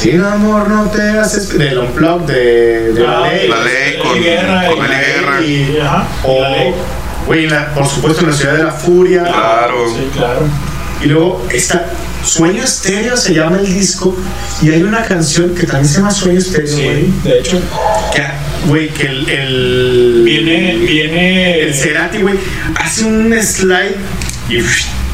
Sin 0.00 0.20
amor 0.22 0.68
no 0.68 0.90
te 0.90 1.00
haces. 1.02 1.56
Del 1.56 1.78
Unplugged 1.78 2.26
de, 2.26 2.92
de 2.92 3.00
la 3.02 3.18
Ah, 3.24 3.28
ley. 3.28 3.48
La 3.48 3.60
ley 3.62 3.98
con, 4.02 4.20
Guerra 4.20 4.66
con 4.66 4.78
y- 4.78 4.80
Eli 4.84 5.04
Guerra. 5.04 5.40
Y, 5.40 5.78
ajá, 5.80 6.08
O, 6.24 6.40
la 6.42 6.50
ley. 6.50 6.74
güey, 7.26 7.46
la- 7.48 7.72
por 7.74 7.86
supuesto, 7.86 8.22
en 8.22 8.30
la 8.30 8.36
ciudad 8.36 8.54
de 8.56 8.64
la 8.64 8.72
furia. 8.72 9.22
Claro. 9.22 9.88
Sí, 9.88 10.08
claro. 10.14 10.40
Y 11.02 11.06
luego 11.06 11.46
está 11.50 11.86
Sueño 12.24 12.62
Estéreo 12.64 13.16
se 13.16 13.34
llama 13.34 13.58
el 13.58 13.66
disco. 13.72 14.16
Y 14.62 14.70
hay 14.70 14.82
una 14.82 15.02
canción 15.04 15.54
que 15.54 15.66
también 15.66 15.86
se 15.88 15.98
llama 15.98 16.10
Sueño 16.10 16.38
Estéreo, 16.38 16.74
güey. 16.74 17.04
Sí, 17.04 17.14
de 17.22 17.38
hecho. 17.38 17.60
Que, 18.14 18.22
güey, 18.66 18.88
que 18.88 19.06
el. 19.06 19.28
el 19.28 20.22
Viene, 20.24 20.76
viene. 20.76 21.60
el 21.60 21.74
Cerati, 21.74 22.18
güey, 22.22 22.36
hace 22.76 23.04
un 23.04 23.34
slide 23.42 23.96
y. 24.48 24.58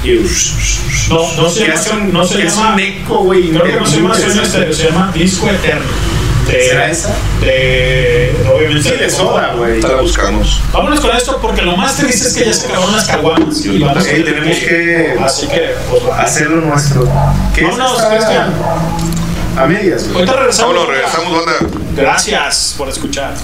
y 0.08 0.20
No, 1.08 1.34
no 1.36 1.50
se 1.50 1.70
hace 1.70 1.90
un, 1.90 2.12
no 2.12 2.24
se 2.24 2.36
que 2.38 2.44
llama, 2.48 2.74
un 2.74 2.80
eco, 2.80 3.18
güey. 3.24 3.50
creo 3.50 3.64
que 3.64 3.72
no 3.72 3.86
se 3.86 3.96
llama. 3.96 4.16
Estéreo, 4.16 4.72
se 4.72 4.84
llama 4.84 5.12
Disco 5.14 5.48
Eterno. 5.48 5.84
De, 6.46 6.62
¿Será 6.64 6.90
esa? 6.90 7.14
De, 7.42 8.34
obviamente. 8.52 8.90
Sí, 8.90 8.96
de 8.96 9.10
soda, 9.10 9.52
güey. 9.54 9.80
La 9.82 10.00
buscamos. 10.00 10.60
Vámonos 10.72 10.98
con 11.00 11.14
esto 11.16 11.38
porque 11.40 11.62
lo 11.62 11.76
más 11.76 11.96
triste 11.96 12.26
es 12.26 12.34
que 12.34 12.44
ya 12.46 12.52
se 12.52 12.66
acabaron 12.66 12.96
las 12.96 13.06
caguamas. 13.06 13.64
Y 13.64 13.78
van 13.78 13.96
a 13.96 14.00
Ok, 14.00 14.06
tenemos 14.06 14.56
que 14.58 15.16
Así 15.22 15.46
que, 15.46 15.74
pues 15.90 16.02
hacerlo 16.18 16.62
nuestro. 16.62 17.08
¿Qué 17.54 17.62
Vámonos? 17.62 18.02
Cristian. 18.02 18.52
A 19.56 19.66
medias. 19.66 20.08
Ahorita 20.14 20.32
regresamos. 20.32 20.74
Vámonos, 20.74 20.94
regresamos, 20.94 21.32
banda. 21.32 21.80
Gracias 21.94 22.74
por 22.78 22.88
escuchar. 22.88 23.34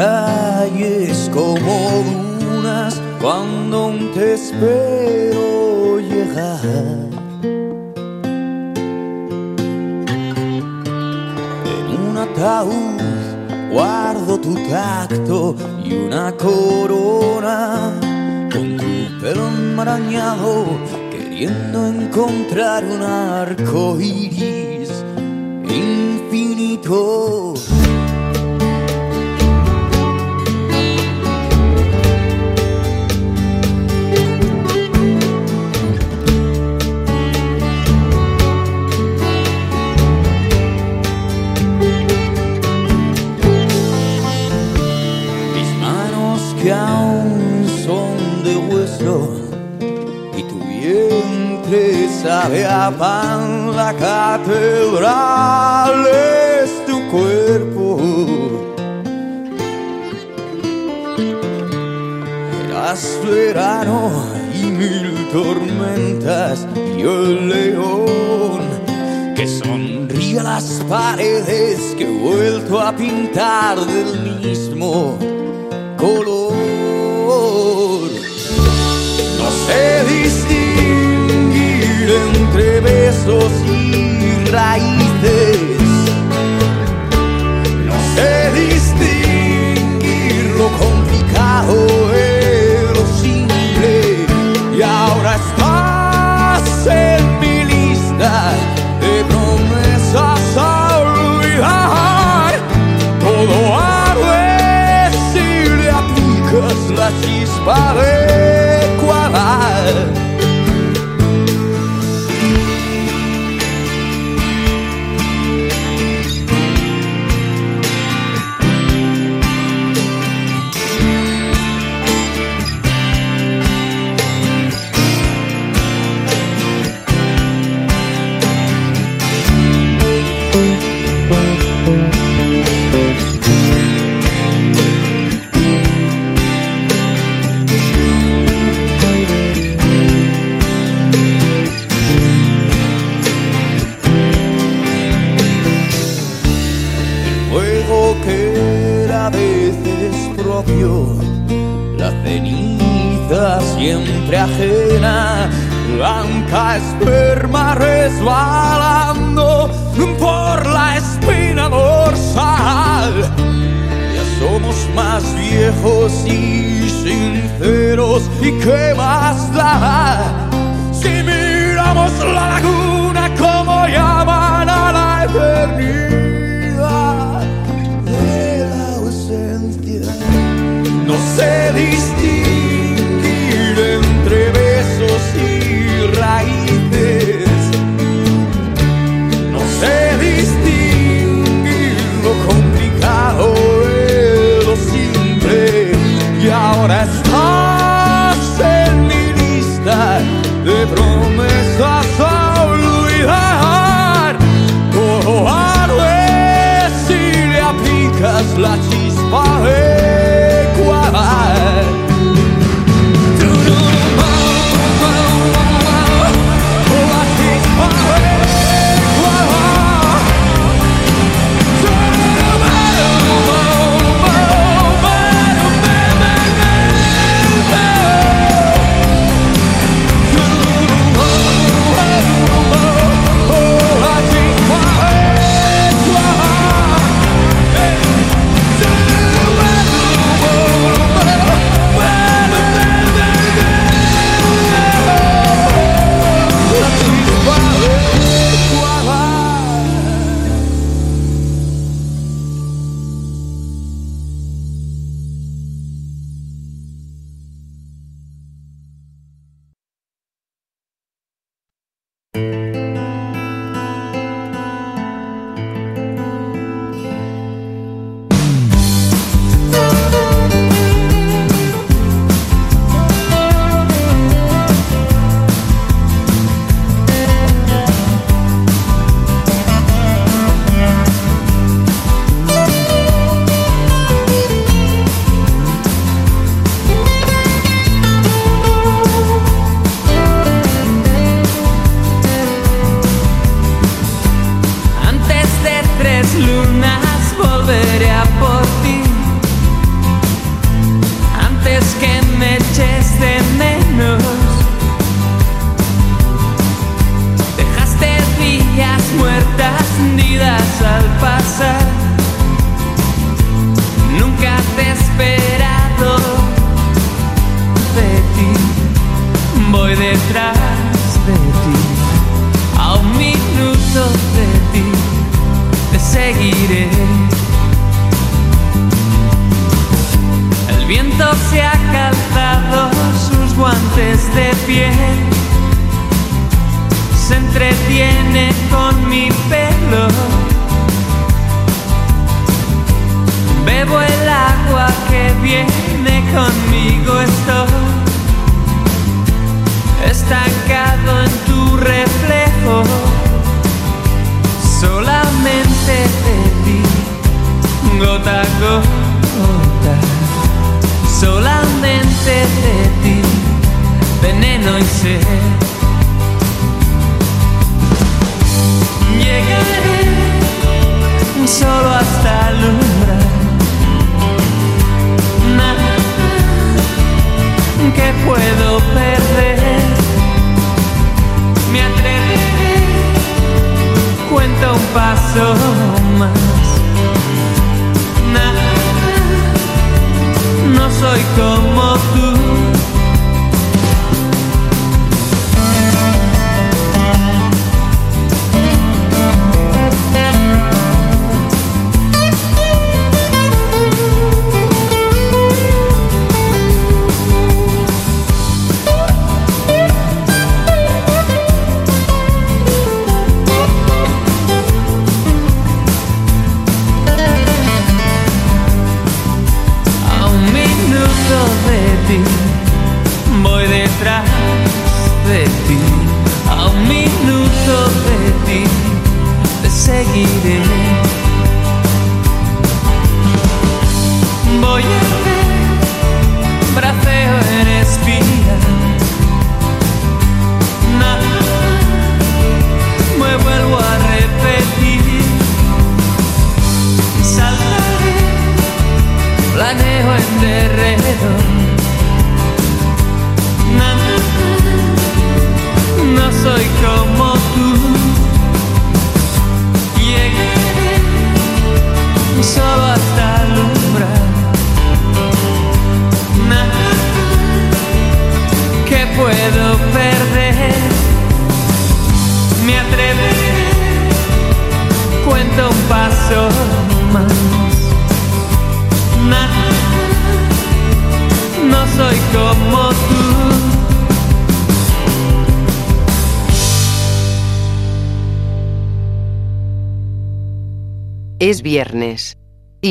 Calles 0.00 1.30
como 1.30 1.74
dunas 2.40 2.98
cuando 3.20 3.92
te 4.14 4.32
espero 4.32 6.00
llegar. 6.00 6.64
En 11.74 11.86
un 12.08 12.16
ataúd 12.16 12.98
guardo 13.70 14.40
tu 14.40 14.54
tacto 14.70 15.54
y 15.84 15.92
una 15.92 16.32
corona 16.32 17.92
con 18.50 18.78
tu 18.78 19.20
pelo 19.20 19.48
enmarañado 19.48 20.64
queriendo 21.10 21.86
encontrar 21.86 22.84
un 22.86 23.02
arco 23.02 24.00
iris 24.00 24.19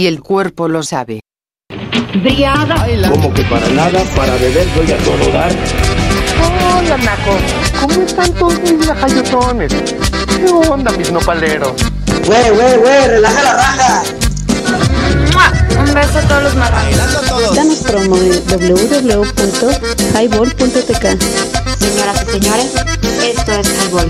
el 0.10 0.20
cuerpo 0.22 0.68
lo 0.68 0.84
sabe. 0.84 1.22
Como 3.12 3.32
que 3.32 3.44
para 3.44 3.70
nada, 3.70 4.02
para 4.16 4.34
beber 4.38 4.68
voy 4.76 4.92
a 4.92 4.98
todo 4.98 5.32
dar. 5.32 5.52
Hola, 6.42 6.98
Naco. 6.98 7.38
¿Cómo 7.80 8.02
están 8.02 8.34
todos 8.34 8.60
mis 8.60 8.88
lajayotones? 8.88 9.72
¿Qué 9.72 10.52
onda, 10.68 10.92
mis 10.94 11.12
nopaleros? 11.12 11.74
Güey, 12.26 12.50
güey, 12.50 12.78
güey, 12.78 13.08
relaja 13.08 13.44
la 13.44 13.54
raja. 13.54 14.02
¡Mua! 15.32 15.54
Un 15.80 15.94
beso 15.94 16.18
a 16.18 16.22
todos 16.24 16.42
los 16.44 16.56
marranos. 16.56 16.98
Danos 17.56 17.78
promo 17.78 18.18
en 18.18 18.32
www.highball.tk. 18.48 21.06
Señoras 21.80 22.24
y 22.24 22.26
señores, 22.32 22.74
esto 23.24 23.52
es 23.52 23.68
Highball. 23.68 24.10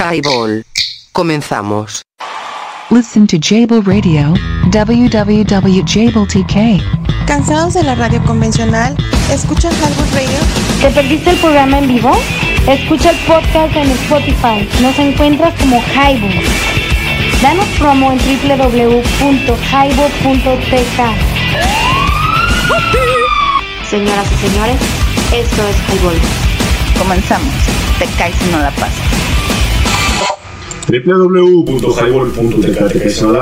Highball. 0.00 0.64
Comenzamos. 1.12 2.02
Listen 2.90 3.26
to 3.26 3.38
Jable 3.38 3.82
Radio, 3.82 4.32
www.jabletk. 4.72 6.56
¿Cansados 7.26 7.74
de 7.74 7.82
la 7.82 7.94
radio 7.94 8.24
convencional? 8.24 8.96
¿Escucha 9.30 9.68
Highball 9.68 10.10
Radio? 10.14 10.38
¿Te 10.80 10.88
perdiste 10.90 11.28
el 11.32 11.36
programa 11.36 11.80
en 11.80 11.88
vivo? 11.88 12.12
Escucha 12.66 13.10
el 13.10 13.18
podcast 13.26 13.76
en 13.76 13.90
Spotify. 13.90 14.66
Nos 14.80 14.98
encuentras 14.98 15.52
como 15.60 15.82
Highball. 15.92 16.44
Danos 17.42 17.66
promo 17.78 18.10
en 18.12 18.18
www.highball.tk. 18.18 19.10
Señoras 23.90 24.32
y 24.32 24.36
señores, 24.48 24.80
esto 25.34 25.68
es 25.68 25.76
Highball. 25.92 26.18
Comenzamos. 26.98 27.52
Te 27.98 28.06
caes 28.16 28.34
si 28.36 28.50
no 28.50 28.60
la 28.60 28.70
pasas. 28.70 29.29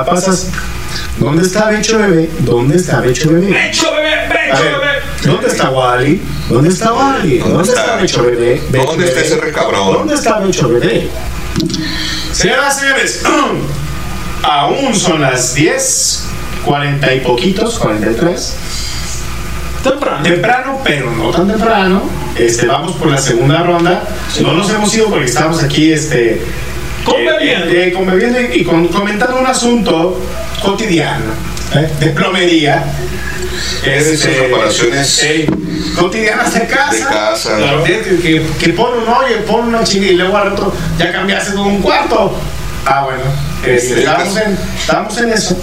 Pasas. 0.05 0.51
¿Dónde 1.17 1.41
está 1.41 1.69
Becho 1.69 1.97
Bebé? 1.97 2.29
¿Dónde 2.39 2.77
está 2.77 3.01
Becho 3.01 3.31
Bebé? 3.31 3.47
¡Becho 3.51 3.91
bebé! 3.91 4.27
¡Becho 4.29 4.63
bebé! 4.63 4.99
¿Dónde 5.23 5.47
está 5.47 5.69
Wally? 5.71 6.21
¿Dónde 6.49 6.69
está 6.69 6.93
Wally? 6.93 7.39
¿Dónde 7.39 7.63
está 7.63 7.95
Becho 7.95 8.23
Bebé? 8.23 8.61
Becho 8.69 8.85
¿Dónde 8.85 9.05
está 9.05 9.15
Bebé. 9.15 9.27
ese 9.27 9.41
recabrón? 9.41 9.93
¿Dónde 9.93 10.13
está 10.13 10.39
Becho 10.39 10.69
Bebé? 10.69 11.09
Señoras 12.31 12.77
y 12.77 12.81
señores, 12.81 13.23
aún 14.43 14.95
son 14.95 15.21
las 15.21 15.55
10, 15.55 16.25
40 16.65 17.15
y 17.15 17.19
poquitos, 17.21 17.79
43. 17.79 18.55
Temprano. 19.83 20.23
Temprano, 20.23 20.81
pero 20.83 21.11
no 21.11 21.31
tan 21.31 21.47
temprano. 21.47 22.03
Este, 22.37 22.67
vamos 22.67 22.93
por 22.93 23.07
la 23.07 23.17
segunda 23.17 23.63
ronda. 23.63 24.03
No 24.41 24.53
nos 24.53 24.69
hemos 24.69 24.93
ido 24.93 25.09
porque 25.09 25.25
estamos 25.25 25.63
aquí 25.63 25.91
este, 25.91 26.41
Conviviendo. 27.05 27.65
eh, 27.67 27.87
eh, 27.87 27.93
conviviendo 27.93 28.39
y, 28.53 28.63
con- 28.63 28.87
comentando 28.89 29.39
un 29.39 29.47
asunto 29.47 30.19
cotidiano 30.61 31.31
¿eh? 31.75 31.89
de 31.99 32.07
plomería. 32.07 32.83
Esas 33.83 34.07
Este, 34.13 34.47
reparaciones 34.47 35.23
eh, 35.23 35.49
cotidianas 35.97 36.53
de 36.53 36.65
casa. 36.67 36.91
de 36.93 36.99
casa. 37.03 37.57
Claro. 37.57 37.83
Que, 37.83 37.99
que, 38.21 38.45
que 38.59 38.69
pone 38.73 38.97
un 38.99 39.07
oye, 39.09 39.35
pone 39.47 39.69
una 39.69 39.83
chinga 39.83 40.07
y 40.07 40.15
luego 40.15 40.37
al 40.37 40.51
rato 40.51 40.73
ya 40.97 41.11
cambiaste 41.11 41.51
todo 41.51 41.63
un 41.63 41.81
cuarto. 41.81 42.35
Ah, 42.85 43.03
bueno. 43.05 43.21
este, 43.65 43.99
estamos, 43.99 44.37
en, 44.37 44.57
estamos 44.79 45.17
en 45.17 45.29
eso. 45.33 45.57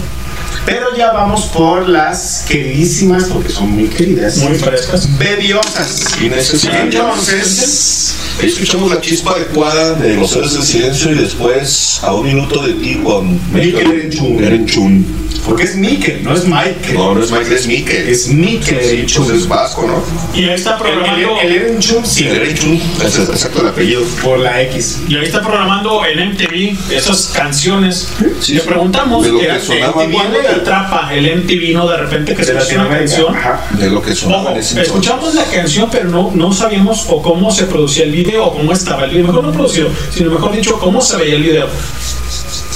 Pero 0.64 0.96
ya 0.96 1.12
vamos 1.12 1.44
por 1.46 1.88
las 1.88 2.44
queridísimas, 2.48 3.24
porque 3.24 3.50
son 3.50 3.70
muy 3.70 3.88
queridas. 3.88 4.38
Muy 4.38 4.56
frescas. 4.56 5.08
Bebiosas. 5.18 6.20
Innecesarias. 6.20 6.94
Entonces, 6.94 8.14
escuchamos 8.42 8.90
la 8.90 9.00
chispa 9.00 9.32
adecuada 9.32 9.94
de 9.94 10.14
los 10.16 10.34
héroes 10.34 10.54
del 10.54 10.62
silencio 10.62 11.12
y 11.12 11.14
después 11.16 12.00
a 12.02 12.12
un 12.14 12.26
minuto 12.26 12.62
de 12.66 12.74
ti 12.74 13.00
con 13.02 13.38
Mikel 13.52 14.10
Erenchun. 14.40 15.26
Porque 15.44 15.62
es 15.62 15.76
Mikel, 15.76 16.24
no 16.24 16.34
es 16.34 16.44
Michael. 16.44 16.94
No, 16.94 17.14
no 17.14 17.22
es 17.22 17.30
Michael, 17.30 17.52
es 17.52 17.66
Mikel. 17.68 18.08
Es 18.08 18.26
Mikel 18.28 18.78
Sí, 18.82 18.88
Erenchun. 18.94 19.26
pues 19.26 19.38
es 19.38 19.46
vasco, 19.48 19.86
¿no? 19.86 20.02
Y 20.36 20.44
ahí 20.48 20.54
está 20.54 20.76
programando. 20.76 21.38
el, 21.40 21.46
el 21.52 21.62
Erenchun, 21.62 22.04
sí. 22.04 22.26
El 22.26 22.36
Erenchun, 22.36 22.82
es 23.04 23.18
exacto 23.18 23.60
el 23.60 23.68
apellido. 23.68 24.02
Por 24.24 24.40
la 24.40 24.60
X. 24.62 24.98
Y 25.08 25.14
ahí 25.14 25.24
está 25.24 25.40
programando 25.42 26.04
en 26.04 26.30
MTV 26.32 26.92
esas 26.92 27.26
canciones. 27.26 28.08
Si 28.40 28.54
le 28.54 28.62
preguntamos, 28.62 29.24
De 29.24 29.30
lo 29.32 29.38
que 29.38 29.60
sonaba 29.60 30.04
eh, 30.04 30.10
¿cuándo 30.10 30.38
bien. 30.40 30.45
Te 30.46 30.60
atrapa 30.60 31.12
el 31.12 31.42
MTV, 31.42 31.74
no? 31.74 31.88
De 31.88 31.96
repente 31.96 32.34
que 32.34 32.44
se 32.44 32.56
escucha 32.56 32.80
una 32.86 32.98
canción. 32.98 33.36
Ajá. 33.36 33.66
De 33.70 33.90
lo 33.90 34.02
que 34.02 34.14
sonaba 34.14 34.50
Ojo, 34.50 34.58
escuchamos 34.58 35.34
la 35.34 35.44
canción, 35.44 35.88
pero 35.90 36.08
no, 36.08 36.30
no 36.34 36.52
sabíamos 36.52 37.06
o 37.08 37.22
cómo 37.22 37.50
se 37.50 37.64
producía 37.64 38.04
el 38.04 38.12
video 38.12 38.46
o 38.46 38.52
cómo 38.52 38.72
estaba 38.72 39.04
el 39.04 39.10
video. 39.10 39.26
Mejor 39.26 39.44
no 39.44 39.52
producido, 39.52 39.88
sino 40.10 40.30
mejor 40.30 40.54
dicho, 40.54 40.78
cómo 40.78 41.00
se 41.00 41.16
veía 41.16 41.36
el 41.36 41.42
video. 41.42 41.68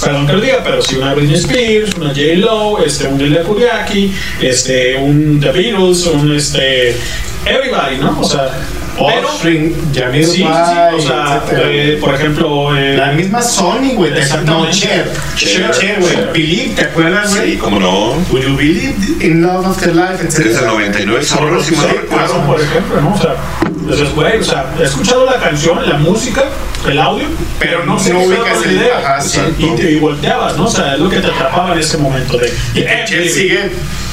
Perdón 0.03 0.27
que 0.27 0.33
lo 0.33 0.41
diga, 0.41 0.61
pero 0.65 0.81
si 0.81 0.97
una 0.97 1.15
Britney 1.15 1.37
Spears, 1.37 1.95
una 1.95 2.09
J. 2.09 2.21
Lo, 2.37 2.83
este, 2.83 3.07
un 3.07 3.19
Lilia 3.19 3.43
Kuriaki, 3.43 4.13
este, 4.41 4.97
un 4.97 5.39
The 5.41 5.53
Beatles, 5.53 6.07
un 6.07 6.35
este, 6.35 6.97
everybody, 7.45 7.99
¿no? 7.99 8.19
O 8.19 8.25
sea, 8.25 8.51
pero 8.97 9.29
Offspring, 9.29 9.75
sí, 9.93 10.01
Jamil 10.01 10.25
sí, 10.27 10.33
sí, 10.37 10.43
o 10.45 11.01
sea, 11.01 11.43
eh, 11.53 11.99
por 12.01 12.15
ejemplo, 12.15 12.77
eh, 12.77 12.97
La 12.97 13.13
misma 13.13 13.41
Sony, 13.43 13.95
güey. 13.95 14.13
de- 14.13 14.21
No. 14.45 14.71
Cher. 14.71 15.11
Cher, 15.37 15.71
Cher, 15.73 15.97
güey. 16.01 16.17
Believe, 16.33 16.75
¿te 16.75 16.83
acuerdas, 16.83 17.35
güey? 17.35 17.53
Sí, 17.53 17.57
cómo 17.59 17.79
no. 17.81 18.13
Would 18.31 18.43
you 18.43 18.57
believe 18.57 18.95
in 19.25 19.43
love 19.43 19.67
after 19.67 19.95
life, 19.95 20.19
Que 20.21 20.29
es 20.29 20.35
del 20.37 20.47
etcétera? 20.49 20.73
99, 20.73 21.21
esa 21.21 21.37
rola 21.39 21.63
sí 21.65 21.75
me 21.77 21.83
recuerdo. 21.87 22.09
Claro, 22.09 22.47
por 22.47 22.61
ejemplo, 22.61 23.01
¿no? 23.01 23.15
O 23.15 23.19
sea, 23.19 23.35
entonces, 23.65 24.15
güey, 24.15 24.39
o 24.39 24.45
sea, 24.45 24.67
he 24.79 24.85
escuchado 24.85 25.25
la 25.27 25.37
canción, 25.39 25.89
la 25.89 25.97
música, 25.99 26.45
el 26.89 26.99
audio, 26.99 27.27
pero 27.59 27.85
no 27.85 27.99
se 27.99 28.13
no 28.13 28.21
ubicas 28.21 28.59
el- 28.65 28.71
el 28.71 28.79
video. 28.79 28.95
ajá, 28.99 29.21
sí. 29.21 29.41
y, 29.59 29.67
te, 29.77 29.91
y 29.93 29.97
volteabas, 29.99 30.57
¿no? 30.57 30.65
O 30.67 30.71
sea, 30.71 30.95
es 30.95 31.01
lo 31.01 31.09
que 31.11 31.21
te 31.21 31.27
atrapaba 31.29 31.73
en 31.73 31.79
ese 31.81 31.97
momento 31.99 32.37
de. 32.39 32.53
Y 32.75 32.81
el 32.81 33.05
Chel 33.07 33.29
sigue, 33.31 33.71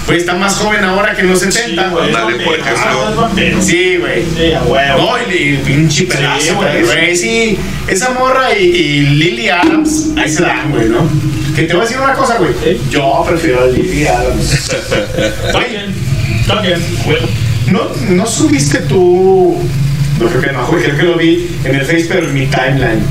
güey, 0.07 0.17
está 0.19 0.33
más 0.35 0.55
joven 0.55 0.83
ahora 0.83 1.13
que 1.15 1.21
en 1.21 1.29
los 1.29 1.39
70. 1.41 1.89
güey, 1.89 2.11
Dale, 2.11 2.35
por 2.43 2.55
ejemplo. 2.59 2.83
Ah, 2.85 3.13
vampiro. 3.15 3.61
Sí, 3.61 3.97
güey. 3.97 4.23
Sí, 4.35 4.53
a 4.53 4.63
huevo. 4.63 4.97
No, 4.97 5.31
y, 5.31 5.35
y 5.35 5.57
pinche 5.65 6.05
pedazo, 6.05 6.55
güey. 6.55 7.15
Sí, 7.15 7.57
esa 7.87 8.11
morra 8.11 8.57
y, 8.57 8.63
y 8.65 8.99
Lily 9.01 9.49
Adams, 9.49 10.09
ahí 10.17 10.29
se 10.29 10.41
dan, 10.43 10.71
güey, 10.71 10.87
¿no? 10.89 11.07
Que 11.55 11.63
te 11.63 11.73
voy 11.73 11.81
a 11.81 11.85
decir 11.85 11.99
una 12.01 12.13
cosa, 12.13 12.37
güey. 12.37 12.51
Yo 12.89 13.23
prefiero 13.27 13.63
a 13.63 13.67
Lily 13.67 14.07
Adams. 14.07 14.53
Está 14.53 15.59
bien, 15.59 15.93
está 16.39 16.61
bien. 16.61 16.79
¿No, 17.71 17.89
¿No 18.09 18.25
subiste 18.25 18.77
tú? 18.79 19.57
No 20.19 20.27
creo 20.29 20.41
que 20.41 20.51
no, 20.51 20.65
güey, 20.67 20.83
creo 20.83 20.97
que 20.97 21.03
lo 21.03 21.17
vi 21.17 21.49
en 21.63 21.75
el 21.75 21.85
Face, 21.85 22.05
pero 22.07 22.27
en 22.27 22.33
mi 22.33 22.47
timeline. 22.47 23.01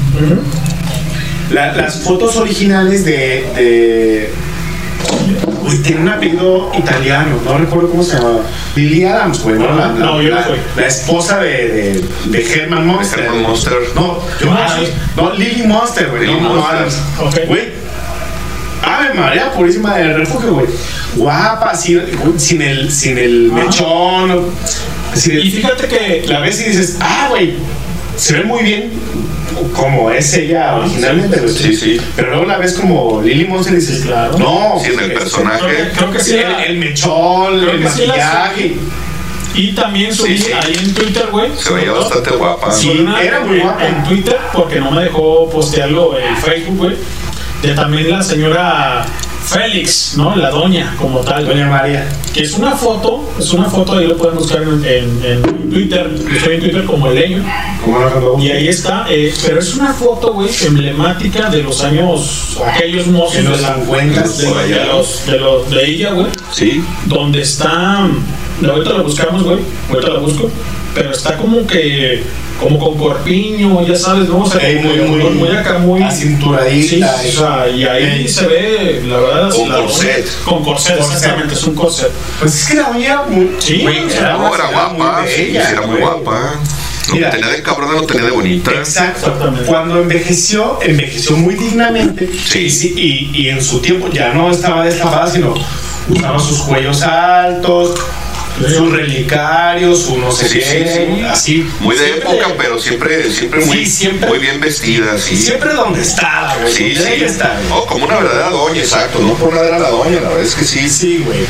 La- 1.50 1.72
las 1.72 2.00
fotos 2.00 2.36
originales 2.36 3.04
de. 3.04 3.44
de 3.54 4.30
Uy, 5.66 5.78
tiene 5.78 6.00
un 6.02 6.08
apellido 6.08 6.70
italiano, 6.78 7.38
no 7.44 7.58
recuerdo 7.58 7.90
cómo 7.90 8.02
se 8.02 8.16
llamaba. 8.16 8.40
Lily 8.76 9.04
Adams, 9.04 9.42
güey, 9.42 9.58
¿no? 9.58 9.66
La, 9.74 9.86
la- 9.88 9.92
No, 9.92 10.22
yo 10.22 10.30
no 10.30 10.36
la- 10.36 10.44
soy. 10.44 10.58
la 10.76 10.86
esposa 10.86 11.40
de, 11.40 11.48
de, 11.68 12.04
de 12.26 12.52
Herman 12.54 12.86
Monster. 12.86 13.20
Herman 13.20 13.42
Monster. 13.42 13.72
No, 13.94 14.18
yo 14.40 14.46
No, 14.46 14.54
no, 14.54 14.68
sí. 14.68 14.92
no, 15.16 15.32
Lily 15.34 15.62
Monster, 15.66 16.08
güey. 16.10 16.26
No, 16.26 16.40
no. 16.54 16.66
Adams. 16.66 16.98
Ok. 17.20 17.38
Güey. 17.48 17.86
Ave 18.82 19.14
María 19.14 19.50
Purísima 19.52 19.96
del 19.96 20.14
Refugio, 20.16 20.54
güey. 20.54 20.66
Guapa, 21.16 21.74
sin, 21.74 22.00
sin 22.38 22.62
el, 22.62 22.92
sin 22.92 23.18
el 23.18 23.50
mechón. 23.52 24.44
sin 25.14 25.32
el- 25.32 25.46
Y 25.46 25.50
fíjate 25.50 25.88
que 25.88 26.24
la 26.28 26.40
ves 26.40 26.60
y 26.60 26.64
dices, 26.70 26.98
ah, 27.00 27.26
güey, 27.30 27.54
se 28.16 28.34
ve 28.34 28.44
muy 28.44 28.62
bien 28.62 28.90
como 29.74 30.10
es 30.10 30.34
ella 30.34 30.76
originalmente, 30.76 31.40
güey. 31.40 31.52
Sí, 31.54 31.74
sí. 31.74 32.00
Pero 32.16 32.30
luego 32.30 32.44
la 32.46 32.58
ves 32.58 32.74
como 32.74 33.22
Lily 33.22 33.46
Monster 33.46 33.74
y 33.74 33.76
dices, 33.76 34.04
claro. 34.04 34.38
no. 34.38 34.74
Sí, 34.82 34.90
en 34.92 35.00
el 35.00 35.12
personaje. 35.12 35.58
creo 35.64 35.76
que, 35.90 35.96
creo 35.96 36.10
que 36.12 36.20
sí. 36.20 36.34
El, 36.36 36.42
la- 36.52 36.62
el 36.64 36.78
mechón, 36.78 37.58
Creo 37.60 37.70
el 37.72 37.80
maquillaje. 37.80 38.76
Y 39.54 39.72
también 39.72 40.14
subí 40.14 40.36
Sí, 40.36 40.44
sí. 40.44 40.52
ahí 40.52 40.76
en 40.78 40.92
Twitter, 40.94 41.28
güey. 41.30 41.50
Se 41.56 41.72
veía 41.72 41.92
bastante 41.92 42.30
guapa. 42.32 42.70
Sí. 42.72 42.90
Una 43.00 43.22
era 43.22 43.40
muy 43.40 43.60
guapa. 43.60 43.86
En 43.86 44.04
Twitter, 44.04 44.36
porque 44.52 44.80
no 44.80 44.90
me 44.90 45.04
dejó 45.04 45.48
postearlo 45.48 46.18
en 46.18 46.36
Facebook, 46.36 46.76
güey. 46.76 46.96
De 47.62 47.74
también 47.74 48.10
la 48.10 48.22
señora 48.22 49.06
Félix, 49.46 50.14
¿no? 50.16 50.34
La 50.34 50.50
doña, 50.50 50.94
como 50.98 51.20
tal. 51.20 51.46
Doña 51.46 51.68
María. 51.68 52.08
Que 52.34 52.42
es 52.42 52.52
una 52.54 52.72
foto, 52.72 53.24
es 53.38 53.52
una 53.52 53.66
foto, 53.70 53.92
ahí 53.96 54.06
lo 54.06 54.16
pueden 54.16 54.36
buscar 54.36 54.62
en, 54.62 54.84
en- 54.84 55.24
en 55.24 55.70
Twitter. 55.70 56.10
Estoy 56.34 56.54
en 56.54 56.60
Twitter 56.60 56.84
como 56.84 57.06
el 57.08 57.14
leño. 57.14 57.44
Y 58.40 58.50
ahí 58.50 58.68
está, 58.68 59.06
eh, 59.08 59.32
pero 59.46 59.60
es 59.60 59.74
una 59.76 59.92
foto, 59.94 60.32
güey, 60.34 60.48
emblemática 60.66 61.48
de 61.48 61.62
los 61.62 61.82
años, 61.84 62.58
aquellos 62.74 63.06
mozos 63.06 63.36
En 63.36 63.44
los 63.50 63.58
de, 63.58 63.62
la- 63.62 63.74
50, 63.76 64.22
de, 64.22 64.46
allá. 64.48 64.78
de 64.82 64.86
los, 64.86 65.26
de, 65.26 65.38
los- 65.38 65.70
de 65.70 65.86
ella, 65.90 66.10
güey, 66.12 66.26
Sí. 66.52 66.82
donde 67.06 67.42
está, 67.42 68.00
ahorita 68.68 68.92
la 68.94 69.02
buscamos, 69.02 69.44
güey, 69.44 69.58
ahorita 69.90 70.08
la 70.12 70.18
busco, 70.18 70.50
pero 70.94 71.12
está 71.12 71.36
como 71.36 71.64
que, 71.66 72.22
como 72.60 72.78
con 72.78 72.96
corpiño, 72.98 73.86
ya 73.86 73.94
sabes, 73.96 74.28
¿no? 74.28 74.40
O 74.42 74.46
sea, 74.50 74.66
Ey, 74.66 74.76
muy, 74.78 74.96
muy, 75.00 75.20
muy- 75.20 75.30
muy 75.34 75.48
acá, 75.56 75.78
muy... 75.78 76.02
acinturadita. 76.02 77.18
Sí, 77.18 77.28
o 77.28 77.40
sea, 77.40 77.68
y 77.68 77.84
ahí 77.84 78.04
Ey. 78.20 78.28
se 78.28 78.46
ve, 78.46 79.02
la 79.06 79.16
verdad... 79.18 79.50
Con 79.50 79.68
la- 79.68 79.76
corset. 79.78 80.26
Con 80.44 80.64
corset, 80.64 80.96
Corset. 80.96 81.14
exactamente, 81.16 81.54
es 81.54 81.64
un 81.64 81.74
corset. 81.74 82.10
Pues 82.40 82.54
es 82.54 82.68
que 82.68 82.74
la 82.76 82.88
doña 82.90 83.22
muy, 83.28 83.50
Sí, 83.58 83.84
sea, 84.08 84.32
No, 84.38 84.54
era 84.54 84.68
era 84.68 84.72
guapa. 84.72 85.20
muy 85.22 85.28
Sí, 85.30 85.42
bella, 85.42 85.70
era 85.70 85.80
muy 85.86 86.00
guapa. 86.00 86.40
Lo 87.08 87.12
que 87.12 87.18
Mira. 87.18 87.30
tenía 87.30 87.48
de 87.48 87.62
cabrona 87.62 87.92
lo 87.92 88.02
tenía 88.02 88.24
de 88.24 88.30
bonita. 88.32 88.70
Exacto. 88.72 89.32
Cuando 89.66 90.00
envejeció, 90.02 90.78
envejeció 90.82 91.36
muy 91.36 91.54
dignamente. 91.54 92.28
Sí. 92.44 92.60
Y, 92.60 92.70
sí- 92.70 92.94
y, 92.96 93.42
y 93.42 93.48
en 93.50 93.62
su 93.62 93.80
tiempo 93.80 94.08
ya 94.10 94.32
no 94.32 94.50
estaba 94.50 94.84
destapada, 94.84 95.30
sino 95.30 95.54
usaba 96.08 96.38
sus 96.38 96.62
cuellos 96.62 97.02
altos, 97.02 97.94
sus 98.60 98.92
relicarios, 98.92 100.02
su 100.02 100.18
no 100.18 100.32
sé 100.32 100.48
Sí, 100.48 100.58
qué, 100.58 100.64
sí, 100.64 101.14
sí. 101.16 101.22
así. 101.22 101.70
Muy 101.80 101.96
de 101.96 102.04
Siempre- 102.04 102.30
época, 102.30 102.54
pero 102.56 102.78
siempre, 102.78 103.30
siempre 103.32 103.64
muy, 103.64 103.86
siempre- 103.86 104.28
muy 104.28 104.38
bien 104.38 104.60
vestida, 104.60 105.18
sí. 105.18 105.36
Siempre 105.36 105.72
donde 105.74 106.02
estaba, 106.02 106.56
güey. 106.60 106.72
Sí, 106.72 106.94
sí. 106.94 107.24
estar, 107.24 107.56
güey. 107.68 107.80
Oh, 107.80 107.86
como 107.86 108.04
una 108.06 108.16
verdadera 108.16 108.50
doña, 108.50 108.80
exacto. 108.80 109.18
No 109.20 109.34
por 109.34 109.52
nada 109.52 109.66
era 109.68 109.78
la 109.78 109.90
doña, 109.90 110.20
la 110.20 110.28
verdad 110.28 110.44
es 110.44 110.54
que 110.54 110.64
sí. 110.64 110.88
Sí, 110.88 111.22
güey. 111.24 111.40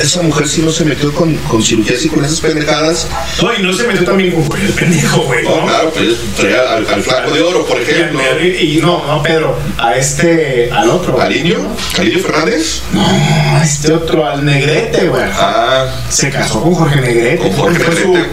Esa 0.00 0.22
mujer 0.22 0.48
sí 0.48 0.62
no 0.62 0.72
se 0.72 0.84
metió 0.86 1.12
con, 1.12 1.34
con 1.36 1.62
cirugías 1.62 2.02
y 2.04 2.08
con 2.08 2.24
esas 2.24 2.40
pendejadas. 2.40 3.06
No, 3.42 3.54
y 3.54 3.62
no 3.62 3.72
se 3.74 3.86
metió 3.86 4.04
también 4.04 4.32
con 4.42 4.60
el 4.60 4.68
pendejo, 4.72 5.20
güey. 5.22 5.44
No, 5.44 5.56
¿no? 5.60 5.66
claro, 5.66 5.92
pues 5.92 6.14
traía 6.36 6.76
al, 6.76 6.86
al 6.88 7.02
flaco 7.02 7.30
de 7.32 7.42
oro, 7.42 7.66
por 7.66 7.78
ejemplo. 7.80 8.20
y 8.42 8.78
no, 8.80 9.06
no, 9.06 9.22
Pedro, 9.22 9.58
a 9.78 9.94
este, 9.96 10.70
al 10.72 10.88
otro. 10.90 11.20
¿Aliño? 11.20 11.58
¿Aliño 11.98 12.18
Fernández? 12.20 12.80
No, 12.92 13.06
a 13.06 13.62
este 13.62 13.92
otro, 13.92 14.26
al 14.26 14.44
Negrete, 14.44 15.08
güey. 15.08 15.24
Ah, 15.34 15.86
Se 16.08 16.30
casó 16.30 16.62
con 16.62 16.74
Jorge 16.74 17.00
Negrete. 17.00 17.38
Con 17.38 17.52
Jorge 17.52 17.78
Fue 17.80 17.94
Negrete. 17.94 18.28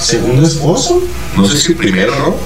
su 0.00 0.06
segundo 0.06 0.46
esposo. 0.46 1.02
no 1.36 1.46
sé 1.46 1.56
si 1.56 1.72
primero, 1.74 2.14
¿no? 2.18 2.36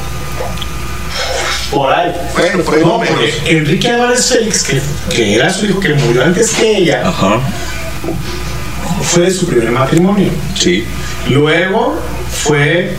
Por 1.71 1.93
ahí. 1.93 2.13
Bueno, 2.37 2.63
por 2.63 2.75
ahí 2.75 2.81
No, 2.83 3.01
Enrique 3.47 3.89
Álvarez 3.89 4.27
Félix, 4.27 4.65
que, 4.65 4.81
que 5.15 5.35
era 5.37 5.51
su 5.53 5.67
hijo 5.67 5.81
que 5.81 5.95
murió 5.95 6.25
antes 6.25 6.51
que 6.51 6.77
ella, 6.79 7.03
Ajá. 7.09 7.41
Fue 9.03 9.25
de 9.25 9.31
su 9.31 9.47
primer 9.47 9.71
matrimonio. 9.71 10.31
Sí. 10.55 10.85
Luego 11.29 11.99
fue. 12.31 12.97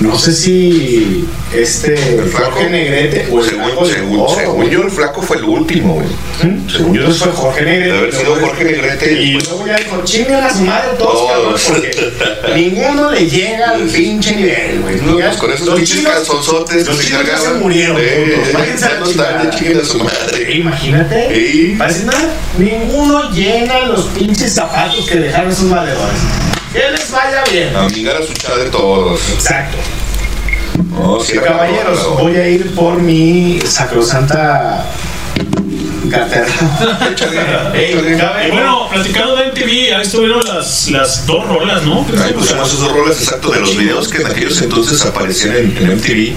No 0.00 0.18
sé 0.18 0.32
si 0.32 1.24
este 1.54 1.94
El 1.94 2.24
flaco. 2.24 2.50
Jorge 2.50 2.68
Negrete 2.68 3.28
o 3.30 3.38
el 3.38 3.48
Según, 3.48 3.64
flaco 3.64 3.86
según, 3.86 4.28
según 4.36 4.70
yo, 4.70 4.82
el 4.82 4.90
flaco 4.90 5.22
fue 5.22 5.36
el 5.36 5.44
último, 5.44 5.94
güey. 5.94 6.06
¿Mm? 6.42 6.68
Según 6.68 6.94
yo, 6.94 7.10
fue 7.12 7.32
Jorge 7.32 7.62
Negrete. 7.62 7.98
Haber 7.98 8.14
sido 8.14 8.34
Jorge 8.36 8.64
Negrete 8.64 9.12
y 9.12 9.32
luego 9.32 9.66
ya 9.66 9.76
dijo, 9.76 10.02
chingan 10.04 10.44
a 10.44 10.50
su 10.52 10.62
madre 10.62 10.88
todos, 10.98 11.30
cabrón, 11.30 11.54
porque 11.68 12.54
ninguno 12.56 13.10
le 13.12 13.30
llega 13.30 13.70
al 13.70 13.82
pinche 13.82 14.34
nivel, 14.34 14.80
güey. 14.82 14.96
No, 15.00 15.14
pues 15.14 15.36
con 15.36 15.52
esos 15.52 15.68
pinches 15.76 16.00
calzonzotes 16.00 16.86
Los 16.86 16.96
que 16.98 17.04
se 17.04 17.36
se 17.36 17.54
murieron. 17.60 17.96
Eh. 18.00 18.50
Váyanse 18.52 18.84
a 18.86 19.00
la 19.00 19.80
a 19.80 19.84
su 19.84 19.98
madre. 19.98 20.56
Imagínate. 20.56 21.76
Parece 21.78 22.04
nada. 22.04 22.34
Ninguno 22.58 23.30
llena 23.30 23.86
los 23.86 24.06
pinches 24.06 24.54
zapatos 24.54 25.08
que 25.08 25.18
dejaron 25.18 25.52
esos 25.52 25.70
valedores. 25.70 26.20
Que 26.74 26.90
les 26.90 27.08
vaya 27.08 27.44
bien. 27.52 27.76
Amigar 27.76 28.16
a 28.16 28.22
su 28.26 28.34
chá 28.34 28.56
de 28.56 28.68
todos. 28.68 29.20
Exacto. 29.32 29.78
No, 30.90 31.20
sí, 31.20 31.34
era 31.36 31.42
Caballeros, 31.46 32.00
cabrón, 32.00 32.18
voy 32.18 32.36
a 32.36 32.48
ir 32.48 32.74
por 32.74 33.00
mi 33.00 33.60
sacrosanta 33.60 34.84
Y 38.46 38.50
bueno, 38.50 38.88
platicando 38.92 39.36
de 39.36 39.46
MTV, 39.48 39.94
ahí 39.96 40.02
estuvieron 40.02 40.40
las, 40.44 40.90
las 40.90 41.26
dos 41.26 41.46
rolas, 41.46 41.82
¿no? 41.84 42.06
Ahí 42.22 42.32
pusimos 42.32 42.72
esos 42.72 42.92
roles 42.92 43.18
exactos 43.20 43.54
de 43.54 43.60
los 43.60 43.76
videos 43.76 44.08
que 44.08 44.18
en 44.22 44.26
aquellos 44.26 44.60
entonces 44.62 45.04
aparecían 45.04 45.56
en, 45.56 45.76
en 45.76 45.96
MTV, 45.96 46.32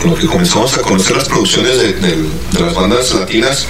con 0.00 0.10
lo 0.10 0.16
que 0.16 0.26
comenzamos 0.26 0.74
a 0.76 0.80
conocer 0.82 1.16
las 1.16 1.28
producciones 1.28 1.78
de, 1.78 1.92
de- 1.94 2.14
de 2.52 2.60
las 2.60 2.74
bandas 2.74 3.12
latinas, 3.14 3.66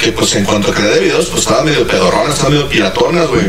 que 0.00 0.12
pues 0.12 0.34
en 0.36 0.44
cuanto 0.44 0.70
a 0.70 0.74
calidad 0.74 0.94
de 0.94 1.00
videos, 1.00 1.26
pues 1.26 1.42
estaban 1.42 1.64
medio 1.64 1.86
pedorronas, 1.86 2.34
estaban 2.34 2.52
medio 2.52 2.68
piratonas, 2.68 3.26
güey. 3.28 3.42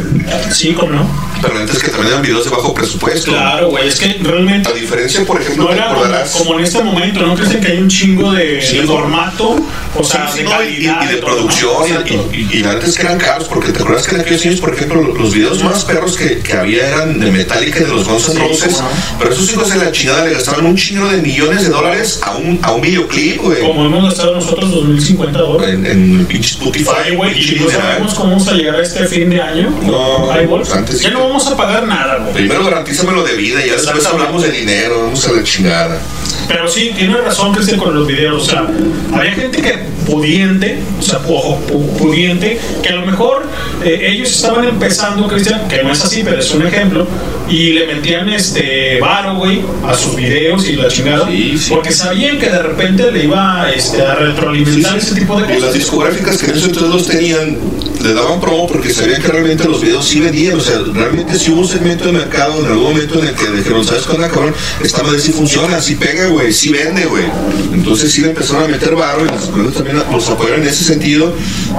Sí, 0.51 0.73
¿cómo 0.73 0.91
no? 0.93 1.29
Pero 1.41 1.57
antes 1.57 1.79
que 1.81 1.89
también 1.89 2.09
eran 2.11 2.21
videos 2.21 2.43
de 2.45 2.49
bajo 2.49 2.73
presupuesto. 2.73 3.31
Claro, 3.31 3.69
güey, 3.69 3.87
es 3.87 3.99
que 3.99 4.19
realmente 4.21 4.69
A 4.69 4.73
diferencia, 4.73 5.25
por 5.25 5.39
ejemplo, 5.41 5.65
no 5.65 5.71
era 5.73 5.93
como, 5.93 6.03
como 6.37 6.59
en 6.59 6.65
este 6.65 6.83
momento, 6.83 7.21
¿no? 7.25 7.35
Crees 7.35 7.55
que 7.57 7.71
hay 7.71 7.77
un 7.77 7.87
chingo 7.89 8.31
de, 8.33 8.61
Sí, 8.61 8.77
de 8.79 8.83
formato, 8.87 9.55
o 9.95 10.03
sea, 10.03 10.27
Sí, 10.29 10.39
de 10.39 10.43
no, 10.45 10.49
y, 10.63 10.67
y- 10.67 10.85
calidad. 10.87 11.03
y 11.03 11.07
de 11.07 11.21
todo, 11.21 11.28
¿no? 11.28 11.28
Producción, 11.29 11.83
y, 12.07 12.35
y- 12.37 12.59
y 12.59 12.63
antes 12.63 12.95
que 12.95 13.03
eran 13.03 13.17
caros, 13.17 13.47
porque 13.47 13.71
te 13.71 13.81
acuerdas 13.81 14.07
que 14.07 14.15
en 14.15 14.21
aquellos 14.21 14.45
años, 14.45 14.59
por 14.59 14.73
ejemplo, 14.73 15.01
los 15.01 15.33
videos 15.33 15.63
más 15.63 15.85
perros 15.85 16.17
que, 16.17 16.39
que 16.39 16.53
había 16.53 16.87
eran 16.87 17.19
de 17.19 17.31
Metallica 17.31 17.79
y 17.79 17.83
de 17.83 17.89
los 17.89 18.07
Guns 18.07 18.29
N' 18.29 18.39
Roses, 18.39 18.81
pero 19.17 19.31
esos 19.31 19.51
hijos 19.51 19.69
de 19.69 19.77
la 19.77 19.91
chingada 19.91 20.25
le 20.25 20.33
gastaban 20.33 20.65
un 20.65 20.75
chingo 20.75 21.07
de 21.07 21.17
millones 21.21 21.63
de 21.63 21.69
dólares 21.69 22.19
a 22.23 22.35
un, 22.37 22.59
a 22.63 22.71
un 22.73 22.81
videoclip, 22.81 23.41
güey. 23.41 23.59
Como 23.61 23.85
hemos 23.85 24.03
gastado 24.05 24.35
nosotros 24.35 24.71
2050 24.71 25.39
dólares. 25.39 25.75
En, 25.75 25.85
en 25.85 26.25
pinche 26.25 26.51
Spotify, 26.51 27.15
güey, 27.15 27.39
y 27.39 27.59
no 27.59 27.69
sabemos 27.69 28.13
cómo 28.13 28.29
vamos 28.31 28.47
a 28.47 28.53
llegar 28.53 28.75
a 28.75 28.81
este 28.81 29.05
fin 29.05 29.29
de 29.29 29.41
año. 29.41 29.69
No, 29.83 30.29
pues 30.49 30.71
antes 30.71 31.01
ya 31.01 31.11
no 31.11 31.21
vamos 31.27 31.45
a 31.47 31.55
pagar 31.55 31.87
nada, 31.87 32.17
güey. 32.19 32.33
Primero 32.33 32.63
garantízamelo 32.65 33.23
de 33.23 33.33
vida 33.35 33.63
y 33.63 33.67
ya 33.69 33.73
después 33.73 34.05
hablamos 34.05 34.41
de 34.43 34.51
dinero, 34.51 35.03
vamos 35.03 35.27
a 35.27 35.31
la 35.33 35.43
chingada. 35.43 35.99
Pero 36.47 36.67
sí, 36.67 36.91
tiene 36.95 37.17
razón 37.17 37.53
Cristian 37.53 37.79
con 37.79 37.93
los 37.93 38.07
videos. 38.07 38.43
O 38.43 38.45
sea, 38.49 38.67
había 39.13 39.31
gente 39.33 39.61
que 39.61 39.79
pudiente, 40.07 40.79
o 40.99 41.01
sea, 41.03 41.18
ojo, 41.27 41.59
pu- 41.69 41.97
pudiente, 41.97 42.59
que 42.81 42.89
a 42.89 42.95
lo 42.95 43.05
mejor 43.05 43.47
eh, 43.83 44.11
ellos 44.11 44.29
estaban 44.29 44.65
empezando, 44.65 45.27
Cristian, 45.27 45.67
que 45.67 45.83
no 45.83 45.91
es 45.91 46.03
así, 46.03 46.21
pero 46.23 46.39
es 46.39 46.51
un 46.51 46.65
ejemplo, 46.65 47.07
y 47.49 47.71
le 47.73 47.87
metían 47.87 48.29
este 48.29 48.99
varo, 48.99 49.35
güey, 49.35 49.61
a 49.87 49.93
sus 49.95 50.15
videos 50.15 50.67
y 50.67 50.73
la 50.75 50.87
chingada, 50.87 51.27
Sí, 51.27 51.57
sí. 51.57 51.69
porque 51.71 51.91
sabían 51.91 52.37
que 52.37 52.49
de 52.49 52.59
repente 52.61 53.11
le 53.11 53.23
iba 53.25 53.69
este, 53.75 54.01
a 54.01 54.15
retroalimentar 54.15 54.97
ese 54.97 55.15
tipo 55.15 55.39
de 55.39 55.45
Y 55.45 55.49
las 55.49 55.57
cosas. 55.59 55.73
discográficas 55.73 56.37
que 56.37 56.51
en 56.51 56.57
ese 56.57 56.65
entonces 56.67 56.89
los 56.93 57.07
tenían, 57.07 57.57
le 58.03 58.13
daban 58.13 58.39
promo 58.39 58.67
porque 58.67 58.93
sabían 58.93 59.21
que 59.21 59.27
realmente 59.27 59.65
los 59.65 59.81
videos 59.81 60.07
sí 60.07 60.19
vendían. 60.19 60.57
O 60.57 60.61
sea, 60.61 60.79
realmente 60.93 61.37
sí 61.37 61.51
hubo 61.51 61.61
un 61.61 61.67
segmento 61.67 62.05
de 62.05 62.13
mercado 62.13 62.59
en 62.59 62.71
algún 62.71 62.93
momento 62.93 63.19
en 63.19 63.27
el 63.27 63.35
que 63.35 63.47
dijeron, 63.51 63.83
¿sabes 63.85 64.07
onda, 64.07 64.29
cabrón? 64.29 64.53
Esta 64.83 65.03
madre 65.03 65.19
sí 65.19 65.31
funciona, 65.31 65.81
sí 65.81 65.95
pega, 65.95 66.27
güey, 66.27 66.53
sí 66.53 66.69
vende, 66.69 67.05
güey. 67.05 67.25
Entonces 67.73 68.11
sí 68.11 68.21
le 68.21 68.29
empezaron 68.29 68.63
a 68.63 68.67
meter 68.67 68.95
barro 68.95 69.25
y 69.25 69.29
las 69.29 69.43
escuelas 69.43 69.73
también 69.73 69.97
los 70.11 70.29
apoyaron 70.29 70.61
en 70.61 70.67
ese 70.67 70.83
sentido. 70.83 71.35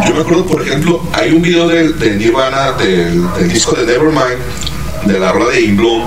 Yo 0.06 0.14
me 0.14 0.20
acuerdo, 0.20 0.46
por 0.46 0.62
ejemplo, 0.62 1.02
hay 1.12 1.32
un 1.32 1.42
video 1.42 1.68
de, 1.68 1.92
de 1.92 2.16
Nirvana, 2.16 2.72
del, 2.72 3.22
del 3.34 3.48
disco 3.48 3.76
de 3.76 3.86
Nevermind, 3.86 5.06
de 5.06 5.18
la 5.18 5.32
rueda 5.32 5.52
de 5.52 5.60
In 5.62 5.76
Bloom. 5.76 6.06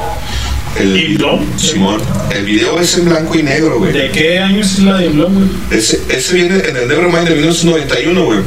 El, 0.80 1.24
Simón, 1.56 2.02
el 2.36 2.46
video 2.46 2.80
es 2.80 2.98
en 2.98 3.06
blanco 3.06 3.38
y 3.38 3.44
negro, 3.44 3.78
güey. 3.78 3.94
¿De 3.94 4.10
qué 4.10 4.40
año 4.40 4.60
es 4.60 4.80
la 4.80 4.98
de 4.98 5.10
Blom, 5.10 5.32
güey? 5.36 5.48
Ese, 5.70 6.02
ese 6.10 6.34
viene 6.34 6.58
en 6.68 6.76
el 6.76 6.88
Nevermind 6.88 7.28
de 7.28 7.36
1991, 7.36 8.26
güey. 8.26 8.40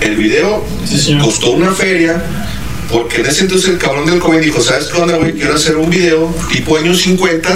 El 0.00 0.16
video 0.16 0.64
costó 1.22 1.52
una 1.52 1.72
feria. 1.72 2.22
Porque 2.92 3.20
en 3.22 3.26
ese 3.26 3.42
entonces 3.42 3.70
el 3.70 3.78
cabrón 3.78 4.04
del 4.06 4.20
Coven 4.20 4.40
dijo, 4.40 4.60
¿sabes 4.60 4.88
qué 4.88 5.00
onda, 5.00 5.16
güey? 5.16 5.32
Quiero 5.32 5.54
hacer 5.54 5.76
un 5.76 5.88
video 5.88 6.32
tipo 6.52 6.76
años 6.76 7.00
50, 7.00 7.54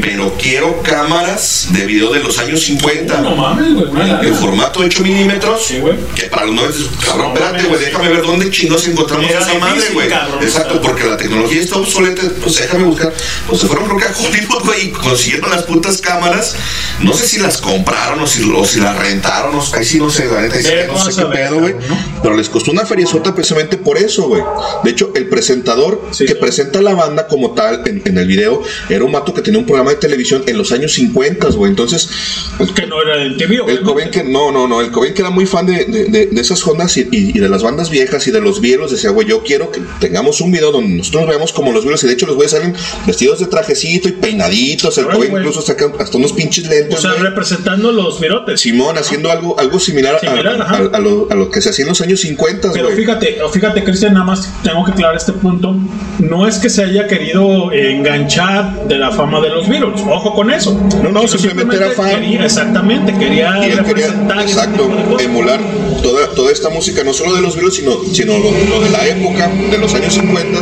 pero 0.00 0.34
quiero 0.40 0.82
cámaras 0.82 1.68
de 1.70 1.84
video 1.84 2.12
de 2.12 2.20
los 2.20 2.38
años 2.38 2.62
50. 2.62 3.20
No 3.20 3.34
mames, 3.34 3.74
güey. 3.74 4.10
En 4.22 4.34
formato 4.34 4.80
8 4.80 5.02
milímetros. 5.02 5.72
Que 6.14 6.24
para 6.24 6.46
los 6.46 6.54
90, 6.54 6.78
cabrón, 7.04 7.32
espérate, 7.32 7.64
güey, 7.64 7.80
déjame 7.80 8.08
ver 8.08 8.22
dónde 8.22 8.50
chinos 8.50 8.86
encontramos 8.86 9.28
Era 9.28 9.40
esa 9.40 9.58
madre, 9.58 9.88
güey. 9.92 10.08
Exacto, 10.42 10.80
porque 10.80 11.04
la 11.04 11.16
tecnología 11.16 11.60
está 11.60 11.76
obsoleta, 11.76 12.22
pues 12.42 12.56
déjame 12.56 12.84
buscar. 12.84 13.12
Pues 13.48 13.60
se 13.60 13.66
fueron 13.66 13.86
creo 13.86 13.98
que 13.98 14.04
a 14.04 14.28
Hollywood, 14.28 14.64
güey, 14.64 14.88
y 14.88 14.90
consiguieron 14.90 15.50
las 15.50 15.64
putas 15.64 16.00
cámaras. 16.00 16.54
No 17.00 17.12
sé 17.12 17.26
si 17.26 17.38
las 17.38 17.58
compraron 17.58 18.20
o 18.20 18.26
si, 18.26 18.48
o 18.50 18.64
si 18.64 18.80
las 18.80 18.96
rentaron, 18.96 19.54
o 19.54 19.64
ahí 19.74 19.84
sí 19.84 19.98
no 19.98 20.10
sé, 20.10 20.26
la 20.26 20.42
neta, 20.42 20.60
sí 20.60 20.68
no 20.86 20.98
sé 20.98 21.20
qué 21.20 21.26
pedo, 21.26 21.60
güey. 21.60 21.74
Pero 22.22 22.36
les 22.36 22.48
costó 22.48 22.70
una 22.70 22.86
feriezota 22.86 23.34
precisamente 23.34 23.76
por 23.76 23.98
eso, 23.98 24.28
güey. 24.28 24.42
De 24.84 24.90
hecho, 24.90 25.12
el 25.14 25.28
presentador 25.28 26.00
que 26.16 26.34
presenta 26.34 26.80
la 26.82 26.94
banda 26.94 27.26
como 27.26 27.52
tal 27.54 27.82
en, 27.86 28.02
en 28.04 28.18
el 28.18 28.26
video 28.26 28.62
era 28.88 29.04
un 29.04 29.12
vato 29.12 29.32
que 29.34 29.42
tenía 29.42 29.58
un 29.60 29.66
programa 29.66 29.90
de 29.90 29.96
televisión 29.96 30.42
en 30.46 30.56
los 30.58 30.72
años 30.72 30.92
50, 30.94 31.48
güey. 31.50 31.70
Entonces, 31.70 32.08
pues, 32.56 32.70
Que 32.72 32.86
no 32.86 33.00
era 33.02 33.16
del 33.18 33.36
TV, 33.36 33.60
el 33.68 33.82
Cobain 33.82 34.10
que 34.10 34.24
no, 34.24 34.50
no, 34.52 34.66
no, 34.68 34.80
el 34.80 34.90
Cobain 34.90 35.14
que 35.14 35.20
era 35.22 35.30
muy 35.30 35.46
fan 35.46 35.66
de, 35.66 35.84
de, 35.86 36.40
esas 36.40 36.64
ondas 36.66 36.96
y, 36.96 37.00
y- 37.10 37.32
y 37.34 37.40
de 37.40 37.48
las 37.48 37.62
bandas 37.62 37.90
viejas 37.90 38.26
y 38.26 38.30
de 38.30 38.40
los 38.40 38.60
Beatles, 38.60 38.90
decía, 38.90 39.10
güey, 39.10 39.26
yo 39.26 39.42
quiero 39.42 39.70
que 39.70 39.80
tengamos 40.00 40.40
un 40.40 40.50
video 40.52 40.70
donde 40.72 40.96
nosotros 40.96 41.22
nos 41.22 41.30
veamos 41.30 41.52
como 41.52 41.72
los 41.72 41.84
Beatles 41.84 42.04
y 42.04 42.06
de 42.06 42.12
hecho 42.14 42.26
los 42.26 42.36
güeyes 42.36 42.52
salen 42.52 42.74
vestidos 43.06 43.40
de 43.40 43.46
trajecito 43.46 44.08
y 44.08 44.12
peinaditos, 44.12 44.96
el 44.98 45.06
güey. 45.06 45.28
incluso 45.30 45.60
saca 45.62 45.92
hasta 45.98 46.16
unos 46.16 46.32
pinches 46.32 46.68
lentes, 46.68 46.98
O 46.98 47.02
sea, 47.02 47.12
güey. 47.12 47.22
representando 47.24 47.92
los 47.92 48.20
virotes. 48.20 48.60
Simón 48.60 48.96
haciendo 48.98 49.30
algo, 49.30 49.58
algo 49.58 49.78
similar, 49.78 50.16
a- 50.16 50.20
Similar, 50.20 50.60
a, 50.60 50.64
ajá. 50.64 50.76
a- 50.92 50.96
a 50.96 51.00
lo, 51.00 51.28
a 51.30 51.34
lo 51.34 51.50
que 51.50 51.60
se 51.60 51.70
hacía 51.70 51.84
en 51.84 51.88
los 51.90 52.00
años 52.00 52.20
50, 52.20 52.72
Pero 52.72 52.84
güey. 52.86 52.96
fíjate, 52.96 53.38
fíjate, 53.52 53.84
Cristian, 53.84 54.14
nada 54.14 54.26
más 54.26 54.48
tengo 54.62 54.84
que 54.84 54.92
aclarar 54.92 55.16
este 55.16 55.32
punto. 55.32 55.74
No 56.18 56.46
es 56.46 56.58
que 56.58 56.68
se 56.68 56.84
haya 56.84 57.06
querido 57.06 57.72
enganchar 57.72 58.86
de 58.88 58.96
la 58.98 59.10
fama 59.10 59.40
de 59.40 59.50
los 59.50 59.68
Beatles. 59.68 60.02
Ojo 60.08 60.34
con 60.34 60.50
eso. 60.50 60.78
No, 61.02 61.10
no, 61.10 61.26
Sino 61.28 61.40
simplemente 61.42 61.76
era 61.76 61.90
fan. 61.90 62.10
quería- 62.20 62.44
exactamente, 62.44 63.12
quería 63.14 63.58
quería, 63.60 63.76
representar. 63.82 64.38
ese 64.38 64.46
exacto, 64.58 64.90
emular 65.20 65.60
toda, 66.02 66.30
toda 66.34 66.52
esta 66.52 66.68
música, 66.70 67.02
no 67.04 67.12
solo 67.12 67.34
de 67.34 67.42
los 67.42 67.54
Beatles, 67.54 67.74
sino, 67.74 67.98
sino 68.12 68.38
lo, 68.38 68.50
lo 68.50 68.80
de 68.80 68.90
la 68.90 69.06
época, 69.06 69.48
de 69.70 69.78
los 69.78 69.92
años 69.94 70.14
50, 70.14 70.60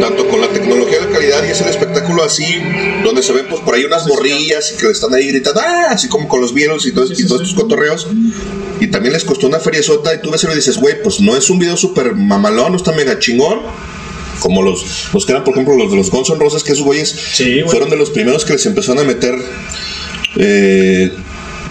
tanto 0.00 0.28
con 0.28 0.40
la 0.40 0.48
tecnología, 0.48 0.98
la 1.00 1.08
calidad 1.10 1.44
y 1.46 1.50
es 1.50 1.60
el 1.60 1.68
espectáculo 1.68 2.22
así, 2.24 2.44
donde 3.04 3.22
se 3.22 3.32
ven 3.32 3.46
pues 3.48 3.60
por 3.62 3.74
ahí 3.74 3.84
unas 3.84 4.06
morrillas 4.06 4.72
que 4.72 4.88
están 4.90 5.14
ahí 5.14 5.28
gritando, 5.28 5.60
¡ah! 5.60 5.86
así 5.90 6.08
como 6.08 6.28
con 6.28 6.40
los 6.40 6.52
Beatles 6.54 6.86
y, 6.86 6.92
todo- 6.92 7.06
y 7.12 7.26
todos 7.26 7.42
estos 7.42 7.54
cotorreos. 7.54 8.06
Y 8.80 8.88
también 8.88 9.12
les 9.14 9.24
costó 9.24 9.46
una 9.46 9.58
feriezota 9.58 10.14
y 10.14 10.20
tú 10.20 10.30
ves 10.30 10.44
y 10.44 10.46
le 10.48 10.54
dices, 10.54 10.76
güey, 10.76 11.02
pues 11.02 11.20
no 11.20 11.36
es 11.36 11.48
un 11.50 11.58
video 11.58 11.76
súper 11.76 12.14
mamalón, 12.14 12.72
no 12.72 12.76
está 12.76 12.92
mega 12.92 13.18
chingón. 13.18 13.60
Como 14.40 14.62
los, 14.62 14.84
los 15.14 15.24
que 15.24 15.32
eran, 15.32 15.44
por 15.44 15.54
ejemplo, 15.54 15.74
los 15.76 15.90
de 15.90 15.96
los 15.96 16.10
Guns 16.10 16.28
N' 16.28 16.38
Roses, 16.38 16.62
que 16.62 16.72
esos 16.72 16.84
güeyes 16.84 17.14
fueron 17.70 17.88
de 17.88 17.96
los 17.96 18.10
primeros 18.10 18.44
que 18.44 18.52
les 18.52 18.66
empezaron 18.66 19.02
a 19.02 19.04
meter 19.04 19.34
eh, 20.36 21.10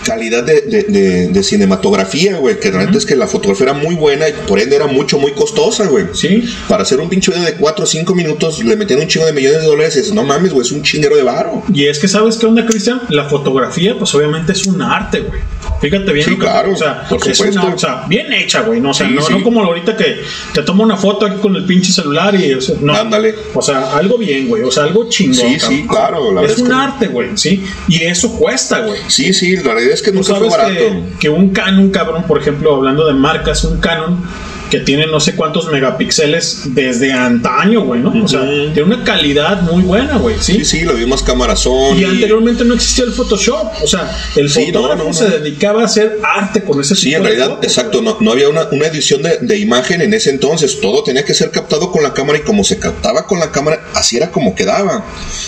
calidad 0.06 0.44
de, 0.44 0.62
de- 0.62 0.84
de- 0.84 1.28
de 1.28 1.44
cinematografía, 1.44 2.38
güey. 2.38 2.60
Que 2.60 2.72
realmente 2.72 2.98
es 3.00 3.06
que 3.06 3.16
la 3.16 3.28
fotografía 3.28 3.66
era 3.66 3.74
muy 3.74 3.96
buena 3.96 4.30
y 4.30 4.34
por 4.48 4.60
ende 4.60 4.76
era 4.76 4.88
mucho, 4.88 5.18
muy 5.20 5.32
costosa, 5.34 5.86
güey. 5.88 6.06
Sí. 6.14 6.44
Para 6.70 6.84
hacer 6.84 7.00
un 7.00 7.10
pinche 7.10 7.32
video 7.32 7.44
de 7.46 7.54
4 7.56 7.84
o 7.84 7.88
5 7.88 8.16
minutos 8.16 8.64
le 8.64 8.76
metían 8.76 9.00
un 9.02 9.08
chingo 9.08 9.26
de 9.26 9.34
millones 9.34 9.62
de 9.62 9.66
dólares 9.68 9.96
y 9.96 10.00
dices, 10.00 10.14
no 10.14 10.24
mames, 10.24 10.54
güey, 10.54 10.66
es 10.66 10.72
un 10.72 10.82
chinguero 10.84 11.16
de 11.16 11.24
varo. 11.24 11.64
Y 11.74 11.86
es 11.86 12.00
que, 12.00 12.08
¿sabes 12.08 12.38
qué 12.38 12.46
onda, 12.46 12.66
Cristian? 12.66 13.02
La 13.10 13.26
fotografía, 13.28 13.98
pues 13.98 14.14
obviamente 14.16 14.52
es 14.54 14.66
un 14.66 14.82
arte, 14.82 15.20
güey. 15.22 15.42
Fíjate 15.82 16.12
bien. 16.14 16.28
Sí, 16.28 16.38
claro, 16.38 16.72
O 16.74 16.76
sea, 16.76 17.04
por 17.08 17.28
es 17.28 17.38
supuesto. 17.38 17.62
una, 17.66 17.76
o 17.76 17.78
sea, 17.78 18.06
bien 18.08 18.32
hecha, 18.34 18.62
güey. 18.62 18.80
No, 18.82 18.92
o 18.92 18.94
sea, 18.94 19.08
Sí, 19.08 19.14
no, 19.14 19.22
sí. 19.22 19.34
no 19.34 19.44
como 19.44 19.62
ahorita 19.64 19.96
que 19.98 20.22
te 20.54 20.62
toma 20.64 20.84
una 20.84 20.96
foto 20.98 21.26
aquí 21.26 21.38
con 21.42 21.56
el 21.56 21.66
pinche 21.66 21.92
celular 21.92 22.34
y. 22.36 22.54
O 22.54 22.62
sea, 22.62 22.76
no. 22.82 22.94
Ándale. 22.96 23.36
O 23.54 23.62
sea, 23.62 23.96
algo 23.96 24.18
bien, 24.18 24.48
güey. 24.48 24.64
O 24.64 24.72
sea, 24.72 24.84
algo 24.84 25.10
chingón. 25.10 25.36
Sí, 25.36 25.58
cabrón. 25.58 25.70
sí, 25.78 25.88
claro, 25.88 26.32
la 26.34 26.42
es 26.44 26.58
un 26.58 26.68
que- 26.68 26.74
arte, 26.74 27.08
güey, 27.08 27.30
sí. 27.38 27.64
Y 27.88 28.02
eso 28.04 28.32
cuesta, 28.38 28.80
güey. 28.80 29.00
Sí, 29.08 29.34
sí, 29.34 29.56
la 29.58 29.74
realidad 29.74 29.94
es 29.94 30.02
que 30.02 30.12
nunca 30.12 30.36
fue 30.36 30.50
barato. 30.50 30.70
que, 30.74 31.04
que 31.20 31.30
un 31.30 31.50
Canon, 31.50 31.90
cabrón, 31.92 32.24
por 32.28 32.40
ejemplo, 32.40 32.76
hablando 32.76 33.06
de 33.06 33.14
marcas, 33.14 33.64
un 33.66 33.80
Canon 33.80 34.24
que 34.70 34.80
tiene 34.80 35.06
no 35.08 35.20
sé 35.20 35.36
cuántos 35.36 35.68
megapíxeles 35.72 36.62
desde 36.74 37.12
antaño, 37.14 37.82
güey, 37.86 38.02
¿no? 38.02 38.14
O 38.24 38.28
sea, 38.28 38.42
tiene 38.74 38.84
una 38.84 39.04
calidad 39.04 39.62
muy 39.62 39.84
buena, 39.84 40.18
güey, 40.18 40.36
¿sí? 40.40 40.54
Sí, 40.56 40.66
sí, 40.66 40.82
lo 40.82 40.94
mismas 40.94 41.22
cámaras 41.24 41.60
son. 41.60 41.98
Y 41.98 42.04
anteriormente 42.04 42.64
no 42.66 42.74
existía 42.74 43.06
el 43.06 43.12
Photoshop, 43.12 43.68
o 43.84 43.88
sea, 43.88 44.10
el 44.36 44.50
Sí, 44.50 44.66
fotógrafo 44.68 45.04
no, 45.04 45.10
no. 45.10 45.14
se 45.14 45.30
dedicaba 45.30 45.82
a 45.82 45.86
hacer 45.86 46.20
arte 46.24 46.64
con 46.64 46.80
ese 46.82 46.96
Sí, 46.96 47.06
tipo 47.06 47.18
en 47.18 47.24
de 47.24 47.30
realidad, 47.30 47.60
exacto, 47.64 48.02
no, 48.02 48.18
no 48.20 48.32
había 48.32 48.50
una, 48.50 48.68
una 48.72 48.88
edición 48.88 49.22
de, 49.22 49.38
de 49.42 49.58
imagen 49.58 50.02
en 50.02 50.14
ese 50.14 50.30
entonces, 50.30 50.80
todo 50.82 51.04
tenía 51.04 51.24
que 51.26 51.34
ser 51.34 51.52
captado 51.52 51.92
con 51.92 52.04
la 52.04 52.14
cámara 52.14 52.40
y 52.40 52.42
como 52.42 52.64
se 52.64 52.80
captaba 52.80 53.26
con 53.28 53.40
la 53.40 53.52
cámara, 53.52 53.82
así 53.94 54.18
era 54.18 54.32
como 54.32 54.56
quedaba. 54.56 55.06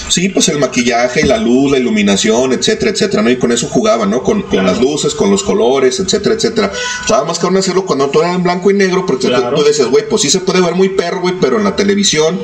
Sí, 0.10 0.30
pues 0.30 0.48
el 0.50 0.58
maquillaje, 0.60 1.26
la 1.26 1.38
luz, 1.38 1.72
la 1.72 1.78
iluminación, 1.80 2.54
etcétera, 2.54 2.92
etcétera, 2.92 3.22
¿no? 3.24 3.30
Y 3.30 3.38
con 3.38 3.52
eso 3.52 3.68
jugaban, 3.68 4.10
¿no? 4.10 4.22
Con, 4.24 4.44
con 4.44 4.66
las 4.66 4.80
luces, 4.80 5.14
con 5.14 5.30
los 5.32 5.44
colores, 5.44 6.00
etcétera, 6.00 6.36
etcétera. 6.36 6.72
Estaba 7.02 7.26
más 7.26 7.40
cabrón 7.40 7.58
hacerlo 7.58 7.86
cuando 7.86 8.08
todo 8.10 8.24
era 8.24 8.34
en 8.34 8.44
blanco 8.44 8.72
y 8.72 8.74
negro, 8.74 9.06
porque 9.06 9.17
tú- 9.20 9.28
tú 9.58 9.64
decías, 9.64 9.88
güey, 9.90 10.08
pues 10.10 10.22
sí 10.22 10.30
se 10.30 10.40
puede 10.40 10.62
ver 10.62 10.76
muy 10.76 10.90
perro, 10.90 11.22
güey, 11.22 11.36
pero 11.42 11.58
en 11.58 11.64
la 11.64 11.76
televisión 11.76 12.40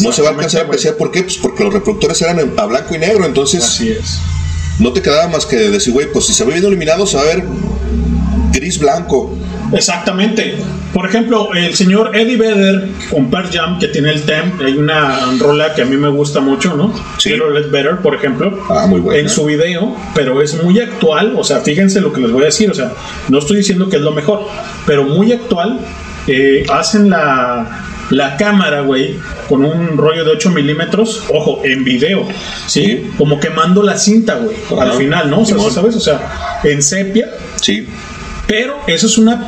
no 0.00 0.12
se 0.12 0.22
va 0.22 0.28
a 0.28 0.30
alcanzar 0.32 0.62
a 0.62 0.64
apreciar. 0.64 0.96
¿Por 0.96 1.10
qué? 1.10 1.22
Pues 1.22 1.36
porque 1.38 1.64
los 1.64 1.72
reproductores 1.72 2.20
eran 2.22 2.38
en- 2.40 2.52
a 2.58 2.64
blanco 2.66 2.94
y 2.94 2.98
negro, 2.98 3.24
entonces... 3.24 3.62
Así 3.64 3.90
es. 3.90 4.18
No 4.78 4.92
te 4.92 5.02
quedaba 5.02 5.26
más 5.28 5.44
que 5.44 5.56
decir, 5.56 5.92
güey, 5.92 6.10
pues 6.12 6.26
si 6.26 6.32
se 6.34 6.44
ve 6.44 6.52
bien 6.52 6.64
iluminado, 6.64 7.04
se 7.06 7.16
va 7.16 7.22
a 7.22 7.26
ver 7.26 7.44
gris 8.52 8.78
blanco. 8.78 9.34
Exactamente. 9.72 10.56
Por 10.92 11.06
ejemplo, 11.06 11.50
el 11.54 11.74
señor 11.74 12.16
Eddie 12.16 12.36
Vedder 12.36 12.88
con 13.10 13.30
Pearl 13.30 13.50
Jam, 13.52 13.78
que 13.78 13.88
tiene 13.88 14.12
el 14.12 14.22
Temp, 14.22 14.60
hay 14.62 14.76
una 14.76 15.20
rola 15.38 15.74
que 15.74 15.82
a 15.82 15.84
mí 15.84 15.96
me 15.96 16.08
gusta 16.08 16.40
mucho, 16.40 16.76
¿no? 16.76 16.92
Quiero 17.22 17.50
Let 17.50 17.70
Better, 17.70 17.98
por 17.98 18.14
ejemplo. 18.14 18.64
Ah, 18.70 18.86
muy 18.86 19.00
buena. 19.00 19.20
En 19.20 19.28
su 19.28 19.44
video, 19.44 19.96
pero 20.14 20.40
es 20.42 20.62
muy 20.62 20.80
actual. 20.80 21.34
O 21.36 21.44
sea, 21.44 21.60
fíjense 21.60 22.00
lo 22.00 22.12
que 22.12 22.20
les 22.20 22.30
voy 22.30 22.42
a 22.42 22.46
decir. 22.46 22.70
O 22.70 22.74
sea, 22.74 22.92
no 23.28 23.38
estoy 23.38 23.58
diciendo 23.58 23.88
que 23.88 23.96
es 23.96 24.02
lo 24.02 24.12
mejor, 24.12 24.46
pero 24.86 25.04
muy 25.04 25.32
actual. 25.32 25.78
Eh, 26.26 26.66
hacen 26.70 27.08
la, 27.08 27.84
la 28.10 28.36
cámara, 28.36 28.82
güey, 28.82 29.16
con 29.48 29.64
un 29.64 29.96
rollo 29.96 30.24
de 30.24 30.32
8 30.32 30.50
milímetros, 30.50 31.24
ojo, 31.32 31.62
en 31.64 31.84
video, 31.84 32.26
¿sí? 32.66 33.10
Como 33.16 33.40
quemando 33.40 33.82
la 33.82 33.96
cinta, 33.96 34.34
güey, 34.36 34.56
al 34.80 34.92
final, 34.92 35.30
¿no? 35.30 35.40
O 35.40 35.44
sea. 35.44 35.58
¿sabes? 35.70 35.96
O 35.96 36.00
sea, 36.00 36.60
en 36.64 36.82
sepia. 36.82 37.30
Sí. 37.56 37.86
Pero 38.46 38.78
eso 38.86 39.06
es 39.06 39.18
una 39.18 39.46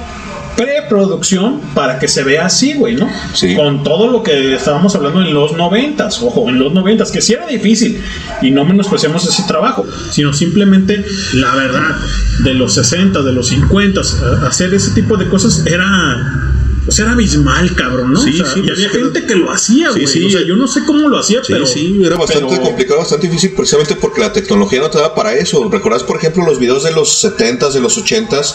preproducción 0.57 1.61
para 1.75 1.99
que 1.99 2.09
se 2.09 2.23
vea 2.23 2.47
así, 2.47 2.75
güey, 2.75 2.97
¿no? 2.97 3.09
Con 3.57 3.83
todo 3.83 4.11
lo 4.11 4.23
que 4.23 4.55
estábamos 4.55 4.95
hablando 4.95 5.23
en 5.23 5.33
los 5.33 5.53
noventas, 5.57 6.23
ojo, 6.23 6.49
en 6.49 6.59
los 6.59 6.73
noventas, 6.73 7.11
que 7.11 7.21
sí 7.21 7.33
era 7.33 7.47
difícil 7.47 8.01
y 8.43 8.51
no 8.51 8.65
menospreciamos 8.65 9.27
ese 9.27 9.43
trabajo, 9.45 9.87
sino 10.11 10.33
simplemente 10.33 11.05
la 11.35 11.55
verdad 11.55 11.97
de 12.45 12.55
los 12.55 12.75
60, 12.75 13.23
de 13.23 13.33
los 13.33 13.49
50, 13.49 14.01
hacer 14.47 14.75
ese 14.75 14.93
tipo 14.93 15.17
de 15.17 15.29
cosas 15.29 15.67
era 15.67 16.50
pues 16.91 16.99
era 16.99 17.13
abismal, 17.13 17.75
cabrón, 17.77 18.13
¿no? 18.15 18.21
Sí, 18.21 18.31
O 18.41 18.45
sea, 18.45 18.53
sí, 18.53 18.61
y 18.61 18.63
pues 18.67 18.73
había 18.79 18.91
gente 18.91 19.25
que 19.25 19.35
lo 19.37 19.51
hacía, 19.53 19.93
Sí, 19.93 20.01
güey. 20.01 20.07
sí. 20.13 20.25
O 20.25 20.31
sea, 20.31 20.41
yo 20.45 20.57
no 20.57 20.67
sé 20.67 20.81
cómo 20.85 21.09
lo 21.09 21.19
hacía, 21.21 21.39
Sí, 21.45 21.53
pero 21.53 21.65
sí, 21.67 22.01
era 22.05 22.17
bastante 22.17 22.47
pero- 22.51 22.63
complicado, 22.63 22.99
bastante 22.99 23.29
difícil, 23.29 23.53
precisamente 23.53 23.95
porque 23.95 24.21
la 24.21 24.33
tecnología 24.33 24.81
no 24.81 24.91
te 24.91 24.99
da 24.99 25.15
para 25.15 25.35
eso. 25.35 25.69
¿Recordás, 25.71 26.03
por 26.03 26.17
ejemplo, 26.17 26.45
los 26.45 26.59
videos 26.59 26.83
de 26.83 26.91
los 26.91 27.23
70s, 27.25 27.73
de 27.75 27.81
los 27.81 27.97
80s, 27.97 28.55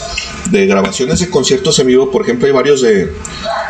de 0.52 0.66
grabaciones 0.68 1.20
de 1.22 1.30
conciertos 1.30 1.80
en 1.80 1.88
vivo? 1.88 2.12
Por 2.12 2.24
ejemplo, 2.24 2.46
hay 2.46 2.52
varios 2.54 2.82
de, 2.82 3.10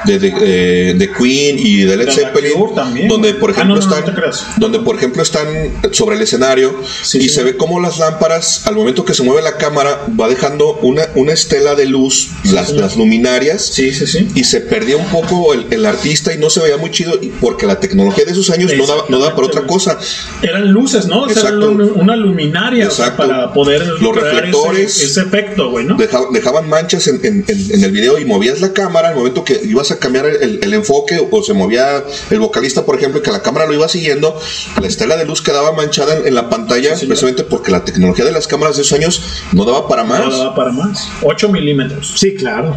de, 0.05 0.19
de, 0.19 0.33
eh, 0.41 0.93
de 0.97 1.11
Queen 1.11 1.57
y 1.59 1.81
de 1.81 1.97
Led 1.97 2.07
De 2.07 2.11
Zeppelin, 2.11 2.73
también. 2.75 3.07
donde, 3.07 3.35
por 3.35 3.51
Ah, 3.51 3.53
ejemplo, 3.53 3.75
no, 3.75 3.81
no, 3.81 3.87
no 3.87 3.97
están, 3.99 4.15
creas. 4.15 4.45
donde, 4.57 4.79
por 4.79 4.95
ejemplo, 4.95 5.21
están 5.21 5.45
sobre 5.91 6.15
el 6.15 6.23
escenario 6.23 6.75
y 7.13 7.29
se 7.29 7.43
ve 7.43 7.55
como 7.55 7.79
las 7.79 7.99
lámparas, 7.99 8.65
al 8.65 8.75
momento 8.75 9.05
que 9.05 9.13
se 9.13 9.21
mueve 9.21 9.43
la 9.43 9.57
cámara, 9.57 10.07
va 10.19 10.27
dejando 10.27 10.73
una, 10.81 11.03
una 11.15 11.33
estela 11.33 11.75
de 11.75 11.85
luz, 11.85 12.29
las, 12.51 12.71
las 12.71 12.95
luminarias, 12.97 13.63
sí, 13.67 13.93
sí, 13.93 14.07
sí. 14.07 14.27
y 14.33 14.43
se 14.43 14.54
se 14.55 14.61
perdía 14.61 14.95
un 14.95 15.05
poco 15.07 15.53
el, 15.53 15.65
el 15.69 15.85
artista 15.85 16.33
y 16.33 16.37
no 16.37 16.49
se 16.49 16.61
veía 16.61 16.77
muy 16.77 16.89
chido 16.89 17.13
y 17.21 17.27
porque 17.27 17.65
la 17.67 17.77
tecnología 17.79 18.23
de 18.23 18.31
esos 18.31 18.49
años 18.51 18.71
no 18.77 18.85
daba, 18.87 19.03
no 19.09 19.19
daba 19.19 19.35
para 19.35 19.47
otra 19.47 19.61
cosa. 19.67 19.99
Eran 20.41 20.71
luces, 20.71 21.07
¿no? 21.07 21.23
O 21.23 21.29
sea, 21.29 21.41
eran 21.49 21.63
una 21.63 22.15
luminaria 22.15 22.87
o 22.87 22.91
sea, 22.91 23.07
Exacto. 23.07 23.27
para 23.27 23.53
poder 23.53 23.85
Los 23.85 24.15
reflectores. 24.15 24.95
ese, 24.95 25.05
ese 25.07 25.21
efecto, 25.21 25.71
güey, 25.71 25.85
¿no? 25.85 25.95
Deja- 25.97 26.21
dejaban 26.31 26.69
manchas 26.69 27.05
en, 27.07 27.19
en- 27.23 27.45
el 27.83 27.91
video 27.91 28.17
y 28.17 28.23
movías 28.23 28.61
la 28.61 28.71
cámara 28.71 29.09
al 29.09 29.15
momento 29.15 29.43
que 29.43 29.59
ibas 29.65 29.91
a 29.91 29.99
cambiar 29.99 30.25
el, 30.25 30.59
el- 30.63 30.73
enfoque 30.73 31.19
o 31.29 31.43
se 31.43 31.53
movía 31.53 32.03
el 32.29 32.39
vocalista, 32.39 32.85
por 32.85 32.95
ejemplo, 32.97 33.21
que 33.21 33.31
la 33.31 33.41
cámara 33.41 33.65
lo 33.65 33.73
iba 33.73 33.87
siguiendo, 33.89 34.39
la 34.81 34.87
estela 34.87 35.17
de 35.17 35.25
luz 35.25 35.41
quedaba 35.41 35.73
manchada 35.73 36.15
en, 36.17 36.27
en 36.27 36.33
la 36.35 36.49
pantalla, 36.49 36.91
precisamente 36.95 37.43
porque 37.43 37.71
la 37.71 37.83
tecnología 37.83 38.23
de 38.25 38.31
las 38.31 38.47
cámaras 38.47 38.77
de 38.77 38.83
esos 38.83 38.97
años 38.97 39.21
no 39.51 39.65
daba 39.65 39.87
para 39.89 40.03
más. 40.05 40.19
No 40.21 40.29
daba 40.37 40.55
para 40.55 40.71
más. 40.71 41.07
8 41.23 41.49
milímetros. 41.49 42.13
Sí, 42.15 42.35
claro. 42.35 42.75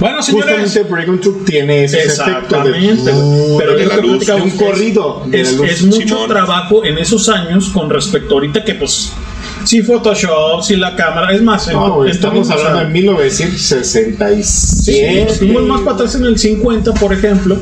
Bueno, 0.00 0.22
señores. 0.22 0.60
Justamente 0.60 0.82
Break 0.90 1.20
Truck 1.20 1.44
tiene 1.44 1.84
ese 1.84 1.98
efecto 2.00 2.62
de, 2.64 2.70
Exactamente. 2.70 3.12
Pero 3.58 3.74
de 3.74 3.82
es 3.82 3.88
la 3.88 3.96
luz, 3.96 4.26
de 4.26 4.32
un 4.34 4.50
corrido. 4.50 5.22
Es, 5.30 5.52
es 5.52 5.82
mucho 5.84 6.06
Simón. 6.06 6.28
trabajo 6.28 6.84
en 6.84 6.98
esos 6.98 7.28
años 7.28 7.70
con 7.70 7.90
respecto 7.90 8.34
ahorita 8.34 8.64
que, 8.64 8.74
pues, 8.74 9.12
sí, 9.64 9.82
Photoshop, 9.82 10.62
sí, 10.62 10.76
la 10.76 10.94
cámara. 10.96 11.32
Es 11.32 11.42
más, 11.42 11.66
en- 11.68 11.74
No, 11.74 12.04
estamos 12.04 12.48
hablando 12.50 12.80
de 12.80 12.86
1967. 12.86 14.42
Sí, 15.32 15.38
fuimos 15.38 15.62
más 15.64 15.80
para 15.80 15.94
atrás 15.96 16.14
en 16.14 16.24
el 16.24 16.38
50, 16.38 16.92
por 16.94 17.12
ejemplo, 17.12 17.56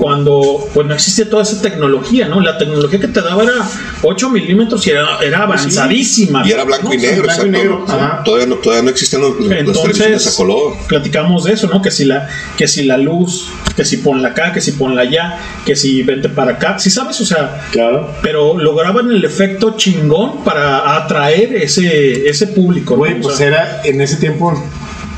cuando 0.00 0.68
pues 0.74 0.86
no 0.86 0.94
existía 0.94 1.28
toda 1.28 1.42
esa 1.42 1.60
tecnología, 1.62 2.28
¿no? 2.28 2.40
La 2.40 2.58
tecnología 2.58 3.00
que 3.00 3.08
te 3.08 3.20
daba 3.20 3.42
era 3.42 3.54
8 4.02 4.30
milímetros 4.30 4.86
y 4.86 4.90
era, 4.90 5.18
era 5.22 5.42
avanzadísima. 5.42 6.46
Y 6.46 6.52
era 6.52 6.64
blanco 6.64 6.92
y 6.92 6.98
negro, 6.98 7.22
Blanco 7.24 7.42
y 7.44 7.48
exacto. 7.48 7.50
negro, 7.50 7.84
ajá. 7.88 8.22
Todavía 8.24 8.46
no, 8.46 8.56
todavía 8.56 8.82
no 8.84 8.90
existían 8.90 9.22
los, 9.22 9.30
las 9.40 9.48
televisiones 9.48 10.00
a 10.00 10.04
Entonces, 10.06 10.34
color. 10.34 10.72
platicamos 10.88 11.44
de 11.44 11.52
eso, 11.52 11.68
¿no? 11.68 11.80
Que 11.82 11.90
si 11.90 12.04
la, 12.04 12.28
que 12.56 12.66
si 12.68 12.84
la 12.84 12.96
luz, 12.96 13.46
que 13.76 13.84
si 13.84 13.98
ponla 13.98 14.28
acá, 14.28 14.52
que 14.52 14.60
si 14.60 14.72
ponla 14.72 15.02
allá, 15.02 15.38
que 15.64 15.76
si 15.76 16.02
vente 16.02 16.28
para 16.28 16.52
acá, 16.52 16.78
si 16.78 16.90
sabes, 16.90 17.20
o 17.20 17.24
sea, 17.26 17.66
claro. 17.72 18.12
Pero 18.22 18.58
lograban 18.58 19.10
el 19.10 19.24
efecto 19.24 19.74
chingón 19.76 20.44
para 20.44 20.96
atraer 20.96 21.37
ese, 21.44 22.28
ese 22.28 22.46
público, 22.48 22.94
¿no? 22.94 22.98
Güey, 22.98 23.18
O 23.18 23.22
pues 23.22 23.36
sea, 23.36 23.46
era 23.48 23.80
en 23.84 24.00
ese 24.00 24.16
tiempo, 24.16 24.52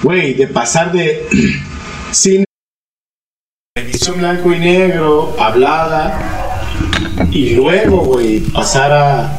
güey, 0.03 0.35
de 0.35 0.47
pasar 0.47 0.93
de 0.93 1.27
cine, 2.13 2.45
televisión 3.75 4.19
blanco 4.19 4.53
y 4.53 4.59
negro, 4.59 5.37
hablada, 5.39 6.19
y 7.31 7.55
luego, 7.55 8.05
güey, 8.05 8.41
pasar 8.41 8.93
a, 8.93 9.33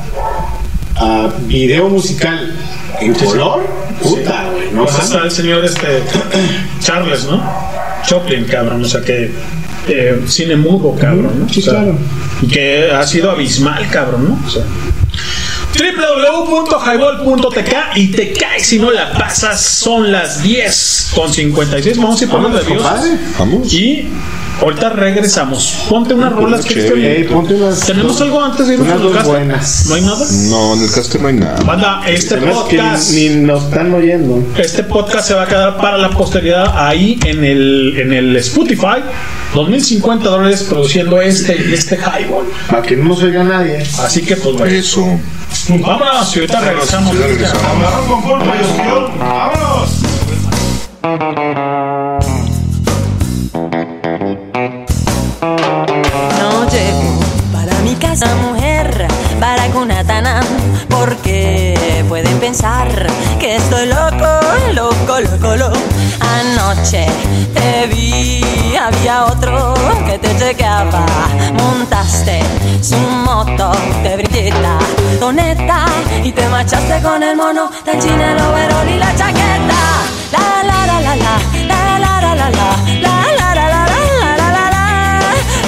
a 0.98 1.34
video 1.48 1.90
musical 1.90 2.54
en 3.00 3.14
color, 3.14 3.66
puta, 4.02 4.50
güey, 4.52 4.72
no 4.72 4.86
pues 4.86 5.12
el 5.12 5.32
señor 5.32 5.66
este 5.66 6.04
Charles, 6.80 7.26
¿no? 7.26 7.42
Choplin, 8.06 8.46
cabrón, 8.46 8.84
o 8.84 8.86
sea 8.86 9.02
que 9.02 9.32
eh, 9.88 10.22
cine 10.28 10.56
mudo, 10.56 10.96
cabrón, 10.96 11.40
¿no? 11.40 11.50
Sí, 11.50 11.60
O 11.60 11.64
sea, 11.64 11.74
claro. 11.74 11.98
Y 12.42 12.48
que 12.48 12.92
ha 12.92 13.06
sido 13.06 13.32
abismal, 13.32 13.88
cabrón, 13.90 14.30
¿no? 14.30 14.40
O 14.46 14.50
sea, 14.50 14.64
www.highball.tk 15.78 17.74
y 17.96 18.08
te 18.12 18.34
caes 18.34 18.68
si 18.68 18.80
no 18.80 18.92
la 18.92 19.12
pasas. 19.14 19.62
Son 19.62 20.12
las 20.12 20.44
10 20.44 21.12
con 21.16 21.32
56. 21.34 21.98
Vamos 21.98 22.20
a 22.20 22.24
ir 22.24 22.30
por 22.30 22.52
Dios. 22.52 22.66
compadre. 22.66 23.18
Vamos. 23.38 23.74
Y 23.74 24.08
ahorita 24.60 24.90
regresamos. 24.90 25.86
Ponte 25.90 26.14
unas 26.14 26.34
rolas 26.34 26.66
que 26.66 26.74
chévere. 26.74 27.18
Ey, 27.18 27.24
ponte 27.26 27.54
unas- 27.56 27.80
¿Tenemos 27.82 28.20
algo 28.22 28.42
antes 28.44 28.68
de 28.68 28.74
irnos 28.74 28.88
unas 28.88 29.00
a 29.00 29.04
dos 29.04 29.24
buenas. 29.26 29.86
¿No 29.88 29.96
hay 29.96 30.02
nada? 30.02 30.26
No, 30.50 30.74
en 30.76 30.82
el 30.84 30.92
caster 30.92 31.22
no 31.22 31.28
hay 31.30 31.34
nada. 31.36 31.60
Banda, 31.64 32.02
este 32.08 32.36
que 32.36 32.48
podcast. 32.48 33.12
ni, 33.12 33.30
ni 33.30 33.36
nos 33.46 33.64
están 33.64 33.94
oyendo. 33.94 34.44
Este 34.58 34.84
podcast 34.84 35.28
se 35.28 35.34
va 35.34 35.44
a 35.44 35.48
quedar 35.48 35.78
para 35.78 35.98
la 35.98 36.10
posteridad 36.10 36.74
ahí 36.88 37.20
en 37.26 37.44
el, 37.44 37.96
en 37.98 38.14
el 38.14 38.36
Spotify. 38.38 39.02
2050 39.54 40.30
dólares 40.30 40.64
produciendo 40.70 41.20
este, 41.22 41.74
este 41.74 41.98
highball. 41.98 42.46
Para 42.70 42.82
que 42.82 42.96
no 42.96 43.06
nos 43.10 43.22
oiga 43.24 43.44
nadie. 43.44 43.78
Así 44.00 44.22
que 44.22 44.36
pues 44.38 44.56
bueno. 44.56 44.74
Eso. 44.74 45.06
Vámonos 45.68 46.36
y 46.36 46.40
ahorita 46.40 46.60
regresamos. 46.62 47.14
Ya 47.20 47.28
regresamos. 47.28 47.62
¡Vámonos! 51.04 51.71
Casa 58.12 58.36
mujer 58.36 59.08
para 59.40 59.68
Kunatanam 59.68 60.44
porque 60.90 62.04
pueden 62.10 62.38
pensar 62.42 62.90
que 63.40 63.56
estoy 63.56 63.86
loco, 63.88 64.32
loco, 64.74 65.22
loco, 65.22 65.56
loco. 65.56 65.80
Anoche 66.20 67.06
te 67.54 67.88
vi, 67.88 68.76
había 68.76 69.24
otro 69.24 69.74
que 70.06 70.20
te 70.20 70.38
chequeaba. 70.38 71.06
Montaste 71.54 72.42
su 72.82 72.98
moto 72.98 73.72
de 74.04 74.18
brillita, 74.18 74.78
toneta 75.22 75.86
y 76.22 76.34
te 76.34 76.46
marchaste 76.50 77.02
con 77.02 77.24
el 77.24 77.38
mono 77.38 77.72
del 77.86 77.98
chino, 77.98 78.24
el 78.26 78.42
overol 78.42 78.90
y 78.90 78.98
la 79.00 79.16
chaqueta. 79.16 79.82
La 80.34 80.64
la 80.70 80.86
la 80.86 81.00
la 81.00 81.16
la, 81.16 81.36
la 81.66 82.00
la 82.04 82.20
la 82.20 82.36
la 82.36 82.50
la, 82.50 82.70
la 83.06 83.16
la 83.40 83.56
la 83.56 83.66
la 83.72 83.86
la 83.88 84.02
la 84.20 84.36
la 84.36 84.50
la 84.52 84.70
la. 84.70 84.86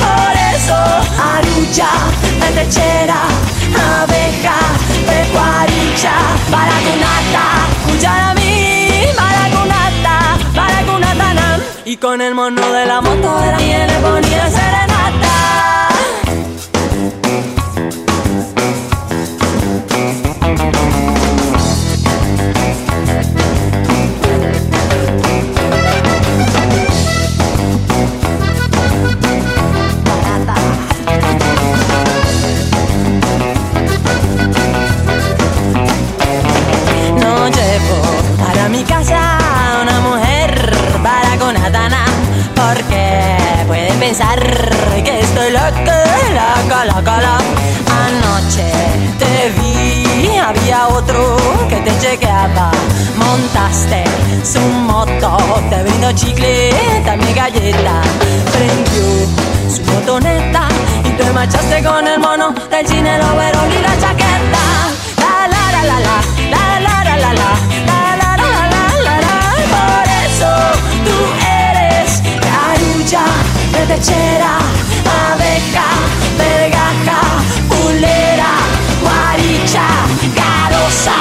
Por 0.03 0.33
eso, 0.55 0.75
arucha, 1.35 1.89
metechera, 2.63 3.21
abeja, 4.01 4.55
pecuaricha, 5.07 6.13
baracunata, 6.49 7.43
cucharami, 7.87 9.05
baracunata, 9.17 10.37
baracunata, 10.55 11.59
y 11.85 11.97
con 11.97 12.21
el 12.21 12.33
mono 12.35 12.71
de 12.71 12.85
la 12.85 13.01
moto 13.01 13.39
de 13.39 13.51
la 13.51 13.57
miel 13.57 13.87
le 13.87 13.99
ponía 13.99 14.49
serenata. 14.49 14.92
Que 44.39 45.19
estoy 45.19 45.51
loco, 45.51 45.95
loco, 46.33 46.85
loco, 46.85 47.11
loco. 47.21 47.43
Anoche 48.05 48.71
te 49.19 49.51
vi, 49.59 50.37
había 50.37 50.87
otro 50.87 51.37
que 51.69 51.77
te 51.77 51.97
chequeaba. 51.99 52.71
Montaste 53.17 54.03
su 54.43 54.59
moto, 54.59 55.37
te 55.69 55.83
brindo 55.83 56.11
chicle, 56.13 56.71
también 57.05 57.35
galleta. 57.35 58.01
Prendió 58.51 59.27
su 59.69 59.81
botoneta 59.83 60.67
y 61.05 61.09
te 61.11 61.31
marchaste 61.31 61.83
con 61.83 62.07
el 62.07 62.19
mono 62.19 62.53
del 62.71 62.87
cine, 62.87 63.15
el 63.15 63.21
overol 63.21 63.71
y 63.77 63.81
la 63.81 63.99
chaqueta. 63.99 64.63
La 65.17 65.47
la 65.47 65.71
la 65.71 65.83
la 65.83 65.99
la, 65.99 66.17
la 66.49 66.79
la 66.79 67.03
la 67.03 67.17
la 67.17 67.33
la, 67.33 67.49
la 67.89 68.27
la 68.27 68.37
la 68.37 68.83
la 69.05 69.15
la. 69.25 69.37
Por 69.75 70.05
eso 70.25 70.51
tú 71.05 71.17
eres 71.69 72.21
carulla, 72.41 73.25
retechera, 73.85 74.57
abeja, 75.31 75.87
vergaja, 76.37 77.19
pulera, 77.67 78.53
guaricha, 79.01 79.85
carosa, 80.39 81.17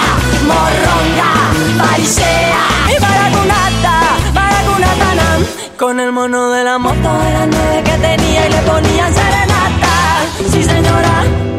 morronga, 0.47 1.31
farisea 1.79 2.65
y 2.89 3.01
baracunata, 3.01 3.95
baracunata. 4.33 5.39
Con 5.77 5.99
el 5.99 6.13
mono 6.13 6.51
de 6.51 6.63
la 6.63 6.79
moto 6.79 7.19
de 7.25 7.33
las 7.33 7.49
nueve 7.49 7.83
que 7.85 7.99
tenía 7.99 8.47
y 8.47 8.51
le 8.51 8.59
ponían 8.59 9.13
serenata. 9.13 9.93
Sí 10.53 10.63
señora. 10.63 11.52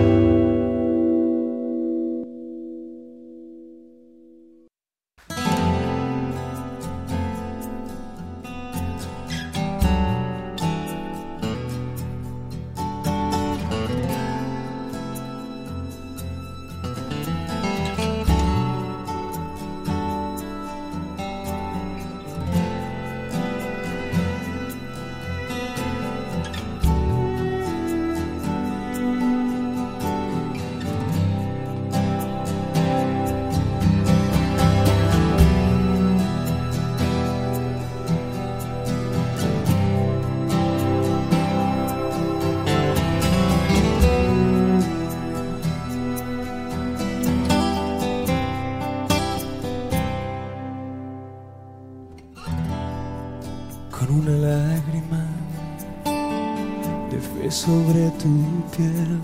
Sobre 57.64 58.12
tu 58.20 58.28
piel. 58.76 59.23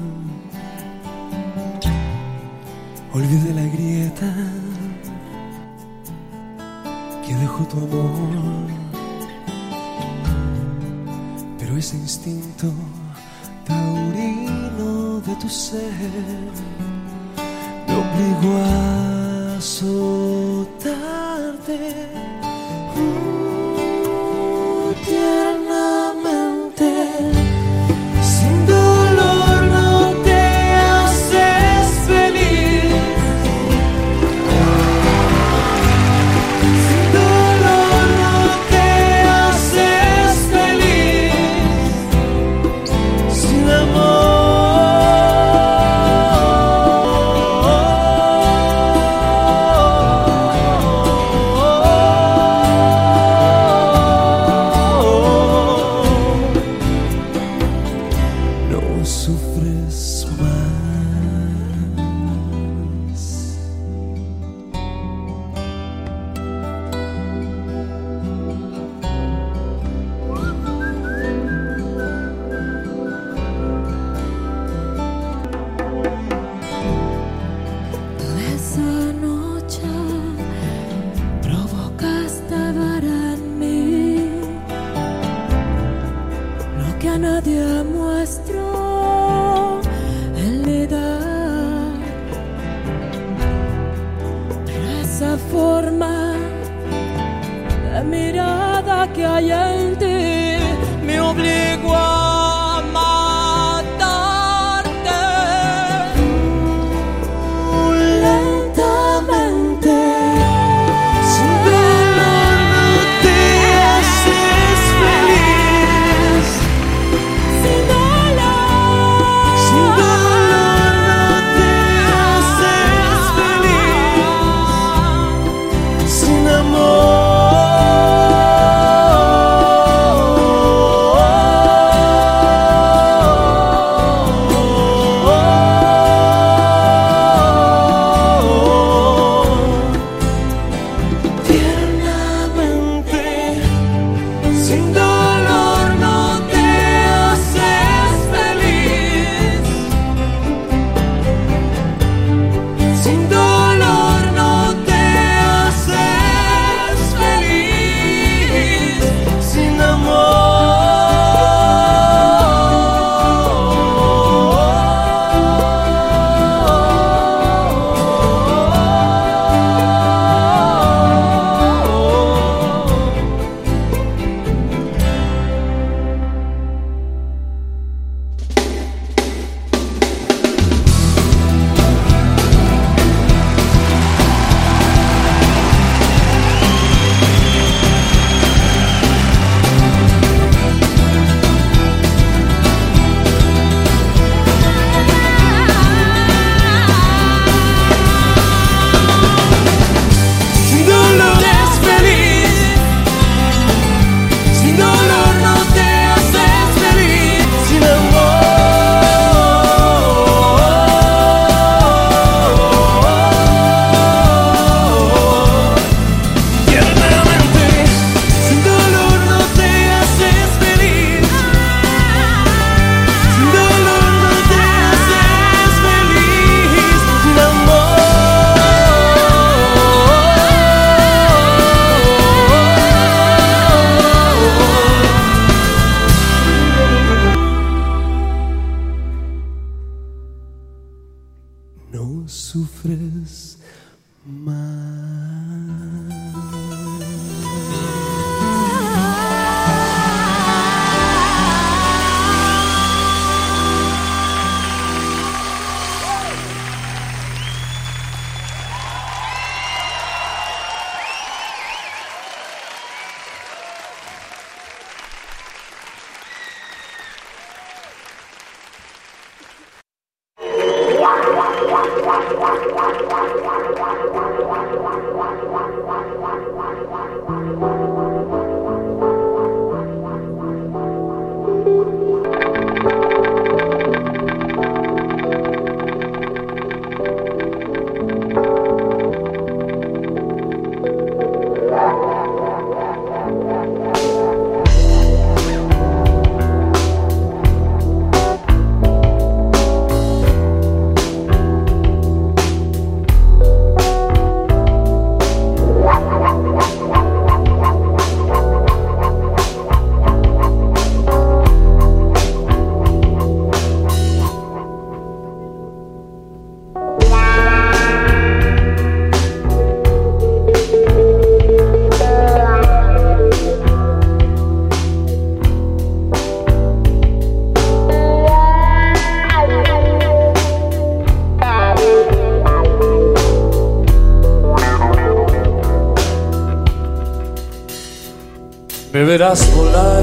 Verás 339.19 339.45
volar 339.53 339.98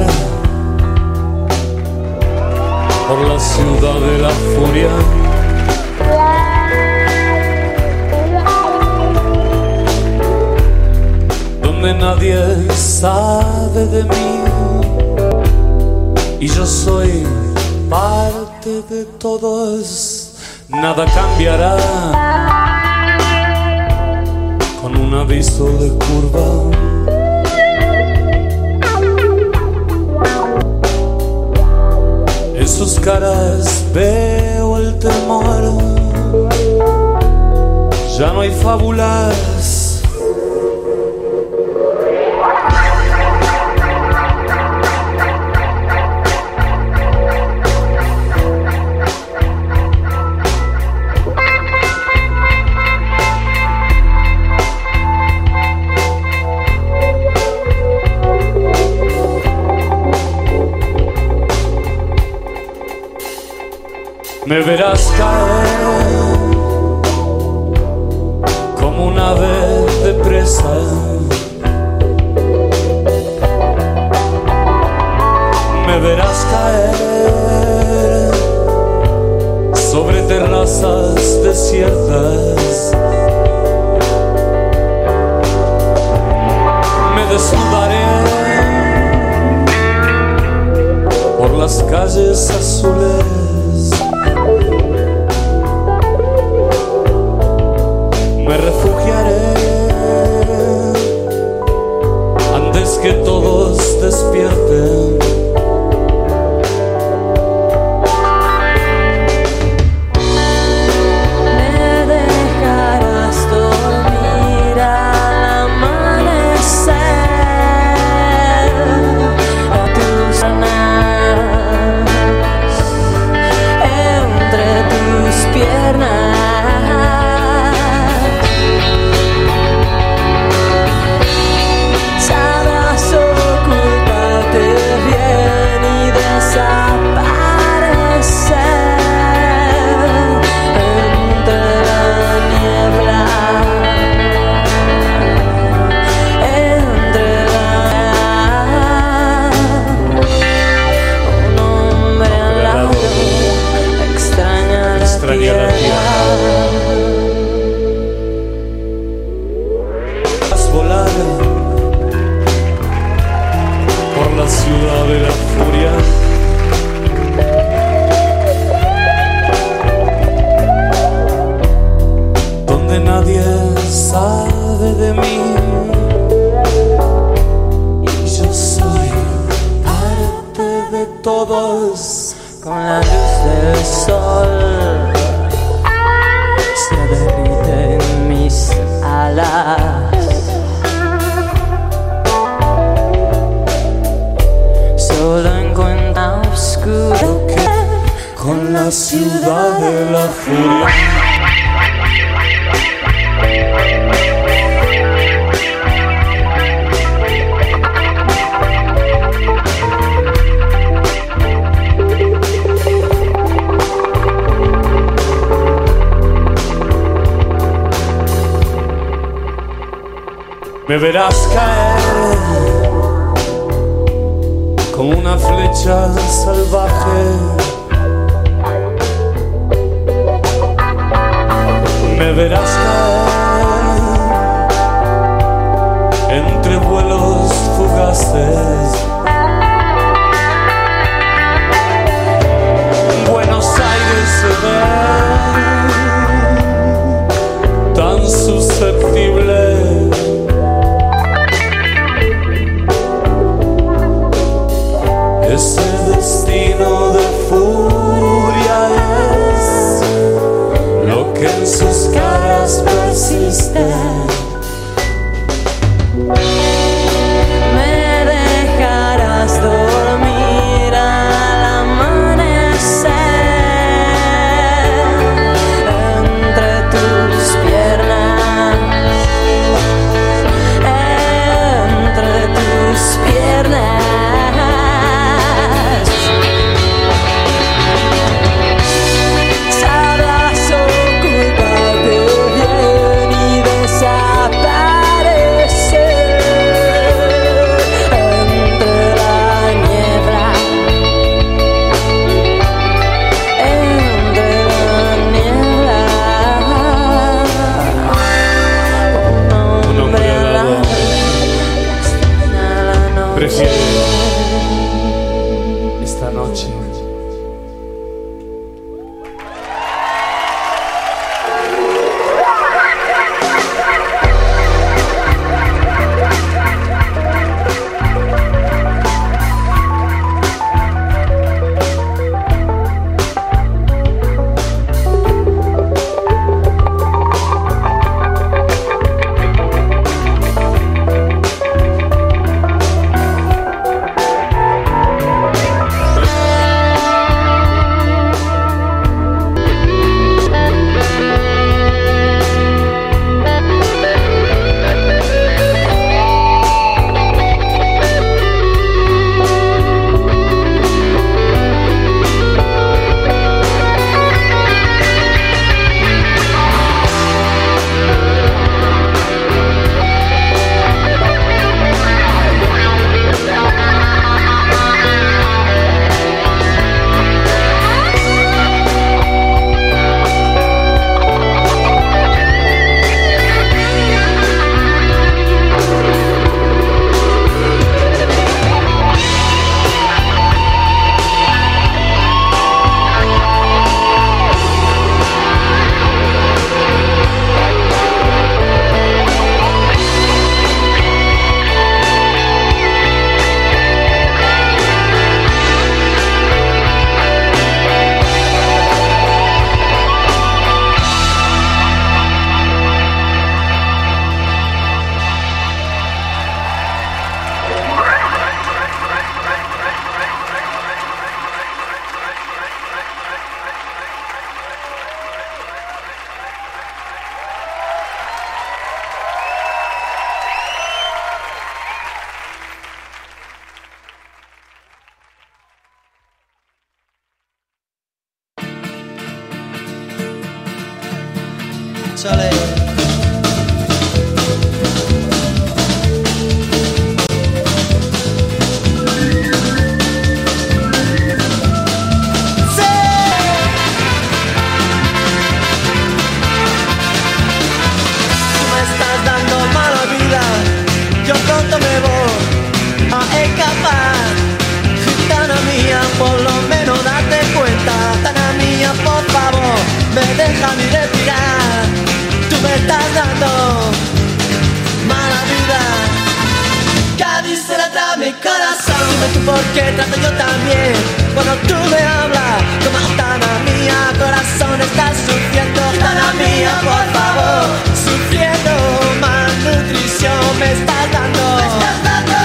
mi 478.27 478.33
corazón. 478.43 479.03
Dime 479.11 479.29
tú 479.35 479.41
por 479.51 479.63
qué 479.75 479.85
trato 479.97 480.17
yo 480.21 480.31
también. 480.45 480.95
Cuando 481.35 481.55
tú 481.69 481.77
me 481.93 482.01
hablas 482.17 482.59
como 482.83 482.99
Tana 483.21 483.53
mía 483.67 483.99
Corazón 484.19 484.81
estás 484.81 485.15
sufriendo. 485.27 485.83
Tana 486.03 486.29
mía, 486.41 486.73
por 486.89 487.07
favor 487.17 487.65
Sufriendo. 488.07 488.73
Malnutrición 489.21 490.43
Me 490.59 490.73
estás 490.73 491.05
dando. 491.15 491.45
Me 491.61 491.67
estás 491.73 491.99
dando. 492.09 492.39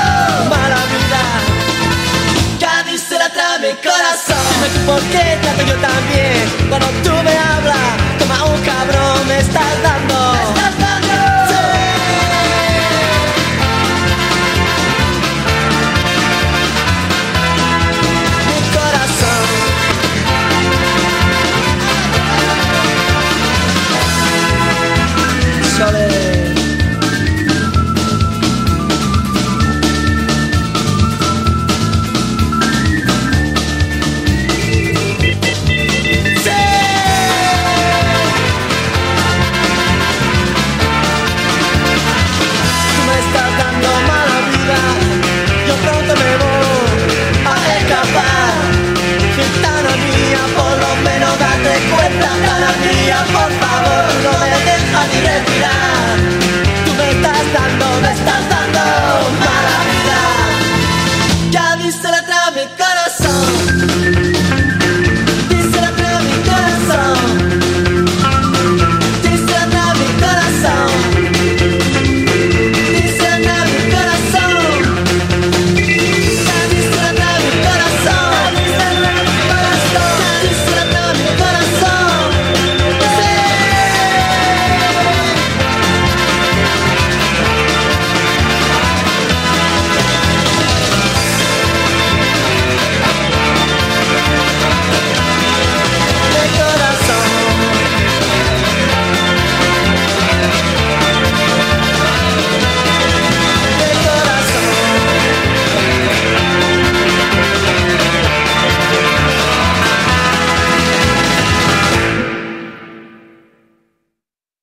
Mala 0.53 0.81
vida. 0.93 1.23
Cádiz 2.61 3.01
se 3.09 3.17
trae 3.35 3.57
mi 3.65 3.73
corazón. 3.87 4.43
Dime 4.51 4.67
tú 4.75 4.79
por 4.89 5.01
qué 5.13 5.25
trato 5.41 5.63
yo 5.69 5.77
también. 5.89 6.41
Cuando 6.69 6.87
tú 7.05 7.13
me 7.27 7.35
hablas 7.49 7.91
toma 8.19 8.37
un 8.53 8.61
cabrón. 8.69 9.10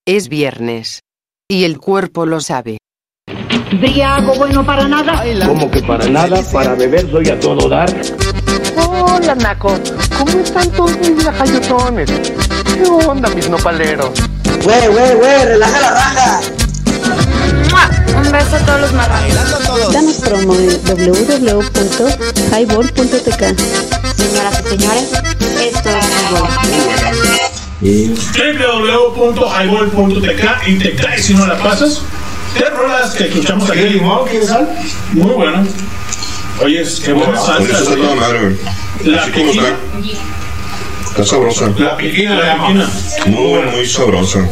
Es 0.08 0.28
viernes. 0.30 1.02
Y 1.50 1.64
el 1.64 1.76
cuerpo 1.76 2.24
lo 2.24 2.40
sabe. 2.40 2.78
Día 3.78 4.14
algo 4.14 4.34
bueno 4.36 4.64
para 4.64 4.88
nada. 4.88 5.22
Como 5.46 5.70
que 5.70 5.82
para 5.82 6.08
nada, 6.08 6.42
para 6.50 6.74
beber 6.74 7.10
soy 7.10 7.28
a 7.28 7.38
todo 7.38 7.68
dar. 7.68 7.94
Hola 8.74 9.34
Naco, 9.34 9.78
¿cómo 10.16 10.40
están 10.40 10.70
todos 10.70 10.96
mis 10.96 11.22
lajayotones? 11.22 12.10
¿Qué 12.10 12.84
onda 13.06 13.28
mis 13.34 13.50
nopaleros? 13.50 14.12
Güey, 14.64 14.88
güey, 14.88 15.14
güey, 15.16 15.44
relaja 15.44 15.78
la 15.78 15.90
raja. 15.90 16.40
Un 18.16 18.32
beso 18.32 18.56
a 18.56 18.60
todos 18.60 18.80
los 18.80 18.94
marranos. 18.94 19.92
Danos 19.92 20.16
promo 20.20 20.54
en 20.54 20.70
www.highball.tk 20.86 23.58
Señoras 24.16 24.62
y 24.64 24.68
señores, 24.70 25.12
esto 25.60 25.90
es 25.90 26.06
Highball 26.30 26.48
www.highball.tk 27.80 30.68
y 30.68 30.78
te 30.78 30.94
caes 30.94 31.24
si 31.26 31.34
no 31.34 31.46
la 31.46 31.56
pasas. 31.58 32.00
Tres 32.54 32.70
rolas 32.74 33.14
que 33.14 33.24
escuchamos 33.28 33.68
aquí. 33.70 33.80
limón? 33.80 34.26
¿Quieres 34.28 34.48
sal? 34.48 34.68
Muy 35.12 35.30
bueno. 35.32 35.66
Oye, 36.60 36.80
es 36.80 36.98
que 37.00 37.12
buena 37.12 37.38
Con 37.38 37.46
salsa. 37.46 37.72
eso 37.72 37.82
está 37.82 37.94
toda 37.96 38.14
madre, 38.16 38.38
güey. 38.40 38.56
La 39.04 39.24
piquina. 39.26 39.68
está. 39.68 39.78
Está 41.10 41.24
sabrosa. 41.24 41.68
La 41.78 41.96
piquina, 41.96 42.34
la 42.34 42.66
piquina. 42.66 42.90
Muy, 43.26 43.62
muy 43.62 43.86
sabrosa. 43.86 44.48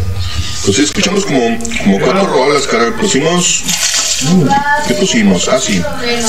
Pues 0.64 0.76
sí, 0.76 0.82
escuchamos 0.84 1.24
como, 1.26 1.58
como 1.84 2.00
cuatro 2.00 2.26
rolas, 2.26 2.66
cara. 2.66 2.94
Pusimos. 2.96 3.64
¿Qué 4.86 4.94
pusimos? 4.94 5.48
Ah, 5.48 5.58
sí. 5.60 5.82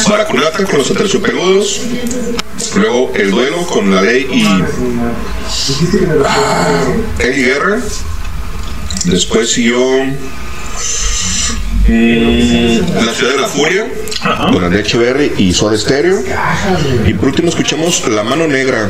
Baraculata 0.09 0.64
con 0.66 0.80
los 0.80 0.91
aterciopeludos. 0.91 1.82
Luego 2.75 3.11
el 3.16 3.32
duelo 3.32 3.66
con 3.67 3.93
la 3.93 4.01
ley 4.01 4.27
y. 4.32 4.45
Ah, 6.25 6.83
Eddie 7.19 7.45
Guerra. 7.45 7.80
Después 9.06 9.51
siguió. 9.51 9.80
mm, 11.88 13.06
la 13.06 13.14
ciudad 13.14 13.32
de 13.32 13.41
la 13.41 13.48
furia 13.48 13.88
con 14.51 14.64
André 14.64 14.81
Echeverry 14.81 15.33
y 15.38 15.53
Soda 15.53 15.77
Stereo. 15.77 16.23
Y 17.06 17.14
por 17.14 17.30
último 17.30 17.49
escuchamos 17.49 18.07
La 18.09 18.23
Mano 18.23 18.47
Negra 18.47 18.89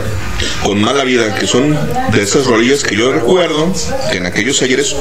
con 0.63 0.81
Mala 0.81 1.03
Vida, 1.03 1.35
que 1.35 1.47
son 1.47 1.77
de 2.11 2.21
esas 2.21 2.45
rolillas 2.45 2.83
que 2.83 2.95
yo 2.95 3.11
recuerdo 3.11 3.73
que 4.11 4.17
en 4.17 4.25
aquellos 4.25 4.61
ayeres 4.61 4.95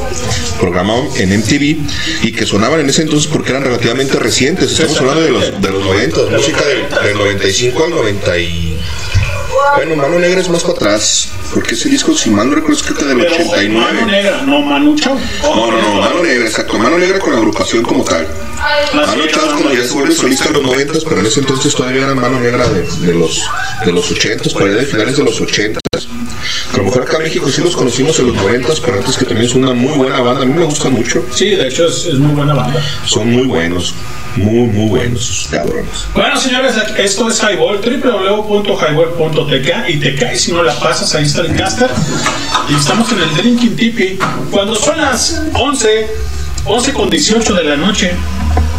programaban 0.61 1.07
en 1.17 1.39
MTV 1.39 1.77
y 2.23 2.33
que 2.33 2.47
sonaban 2.47 2.81
en 2.81 2.91
ese 2.91 3.03
entonces 3.03 3.31
porque 3.31 3.51
eran 3.51 3.65
relativamente 3.65 4.19
recientes. 4.19 4.73
Estamos 4.73 4.99
hablando 4.99 5.23
de 5.23 5.31
los, 5.31 5.63
de 5.63 5.71
los 5.71 5.85
90, 5.85 6.21
música 6.31 6.65
del, 6.65 7.07
del 7.07 7.17
95 7.17 7.85
al 7.85 7.91
90 7.91 8.39
y... 8.39 8.79
Bueno, 9.77 9.97
Mano 9.97 10.19
Negra 10.19 10.41
es 10.41 10.49
más 10.49 10.63
para 10.63 10.75
atrás, 10.75 11.29
porque 11.53 11.75
ese 11.75 11.89
disco, 11.89 12.15
si 12.15 12.31
mal 12.31 12.49
no 12.49 12.57
recuerdo, 12.57 12.81
es 12.81 12.83
que 12.83 13.05
del 13.05 13.19
Pero 13.19 13.33
89. 13.33 13.69
Mano 13.69 14.07
negra, 14.07 14.43
no 14.43 14.61
Manu 14.63 14.97
Chao. 14.97 15.19
No, 15.43 15.71
no, 15.71 15.83
no, 15.83 16.01
Mano 16.01 16.23
Negra, 16.23 16.47
exacto. 16.47 16.79
Mano 16.79 16.99
Negra 16.99 17.19
con 17.19 17.33
la 17.33 17.39
agrupación 17.39 17.83
como 17.83 18.05
tal. 18.05 18.27
Mano 18.95 19.27
Chao 19.29 19.47
cuando 19.47 19.75
ya 19.75 19.85
se 19.85 19.93
vuelve 19.93 20.15
solista 20.15 20.49
en 20.49 20.55
los 20.55 20.63
90, 20.63 20.93
pero 21.09 21.21
en 21.21 21.27
ese 21.27 21.41
entonces 21.41 21.75
todavía 21.75 22.05
era 22.05 22.15
Mano 22.15 22.41
Negra 22.41 22.69
de, 22.69 22.83
de 22.83 23.15
los, 23.15 23.43
de 23.85 23.93
los 23.93 24.11
80, 24.11 24.51
por 24.51 24.63
allá 24.63 24.77
de 24.77 24.87
finales 24.87 25.17
de 25.17 25.25
los 25.25 25.41
80. 25.41 25.81
A 26.73 26.77
lo 26.77 26.85
mejor 26.85 27.03
acá 27.03 27.17
en 27.19 27.25
México 27.25 27.49
sí 27.49 27.63
los 27.63 27.77
conocimos 27.77 28.19
en 28.19 28.29
los 28.29 28.37
90, 28.37 28.69
pero 28.85 28.99
antes 28.99 29.17
que 29.17 29.25
también 29.25 29.47
es 29.47 29.55
una 29.55 29.73
muy 29.73 29.97
buena 29.97 30.21
banda. 30.21 30.43
A 30.43 30.47
mí 30.47 30.53
me 30.53 30.65
gusta 30.65 30.89
mucho. 30.89 31.25
Sí, 31.33 31.51
de 31.51 31.69
hecho 31.69 31.87
es, 31.87 32.07
es 32.07 32.19
muy 32.19 32.35
buena 32.35 32.55
banda. 32.55 32.83
Son 33.07 33.31
muy 33.31 33.47
buenos. 33.47 33.95
Muy, 34.37 34.69
muy 34.69 34.89
buenos, 34.91 35.49
cabrones. 35.51 36.07
Bueno, 36.15 36.37
señores, 36.39 36.75
esto 36.99 37.29
es 37.29 37.41
Highball, 37.43 37.81
www.highball.tk 39.47 39.89
y 39.89 39.97
te 39.99 40.15
caes 40.15 40.43
si 40.43 40.53
no 40.53 40.63
la 40.63 40.75
pasas, 40.75 41.15
ahí 41.15 41.25
está 41.25 41.43
el 41.43 41.55
caster. 41.57 41.91
Y 42.69 42.75
estamos 42.75 43.11
en 43.13 43.21
el 43.21 43.35
Drinking 43.35 43.77
Tipi. 43.77 44.19
Cuando 44.51 44.75
son 44.75 44.99
las 44.99 45.43
11, 45.55 46.07
11 46.65 46.93
con 46.93 47.11
18 47.11 47.55
de 47.55 47.65
la 47.65 47.77
noche, 47.77 48.13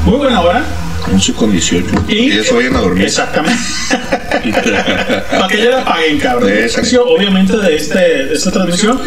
muy 0.06 0.18
buena 0.18 0.42
hora. 0.42 0.64
11 1.12 1.34
con 1.34 1.52
18. 1.52 2.06
Y 2.08 2.36
ya 2.36 2.44
se 2.44 2.54
vayan 2.54 2.76
a 2.76 2.80
dormir. 2.80 3.06
Exactamente. 3.06 3.60
Para 5.32 5.48
que 5.48 5.58
ya 5.58 5.70
la 5.72 5.86
paguen, 5.86 6.20
cabrón. 6.20 6.52
Exacto. 6.52 7.06
Obviamente 7.06 7.58
de, 7.58 7.76
este, 7.76 8.00
de 8.26 8.34
esta 8.34 8.52
transmisión, 8.52 9.00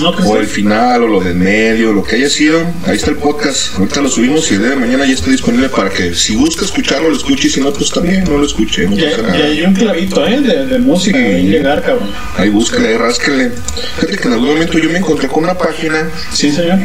no 0.00 0.16
que 0.16 0.22
O 0.22 0.36
el 0.38 0.46
final, 0.46 1.02
o 1.02 1.08
lo 1.08 1.20
del 1.20 1.34
medio, 1.34 1.92
lo 1.92 2.02
que 2.02 2.16
haya 2.16 2.28
sido. 2.28 2.60
Ahí 2.86 2.96
está 2.96 3.10
el 3.10 3.16
podcast. 3.16 3.76
Ahorita 3.78 4.00
lo 4.00 4.08
subimos 4.08 4.50
y 4.50 4.54
el 4.54 4.60
día 4.60 4.70
de 4.70 4.76
mañana 4.76 5.06
ya 5.06 5.14
está 5.14 5.30
disponible 5.30 5.68
para 5.68 5.90
que 5.90 6.14
si 6.14 6.34
gusta 6.34 6.64
escucharlo, 6.64 7.10
lo 7.10 7.16
escuche. 7.16 7.48
Y 7.48 7.50
si 7.50 7.60
no, 7.60 7.72
pues 7.72 7.90
también 7.90 8.24
no 8.24 8.38
lo 8.38 8.46
escuche. 8.46 8.86
No 8.86 8.96
Y, 8.96 9.04
hay 9.04 9.62
un 9.62 9.74
clavito, 9.74 10.26
¿eh? 10.26 10.40
De, 10.40 10.66
de 10.66 10.78
música 10.78 11.18
ahí 11.18 11.48
llegar, 11.48 11.82
cabrón. 11.82 12.10
Ahí 12.36 12.48
búsquele, 12.48 12.96
rásquele. 12.98 13.52
Fíjate 13.96 14.16
que 14.16 14.28
en 14.28 14.34
algún 14.34 14.48
momento 14.48 14.78
yo 14.78 14.90
me 14.90 14.98
encontré 14.98 15.28
con 15.28 15.44
una 15.44 15.56
página. 15.56 16.10
Sí, 16.32 16.50
señor. 16.50 16.78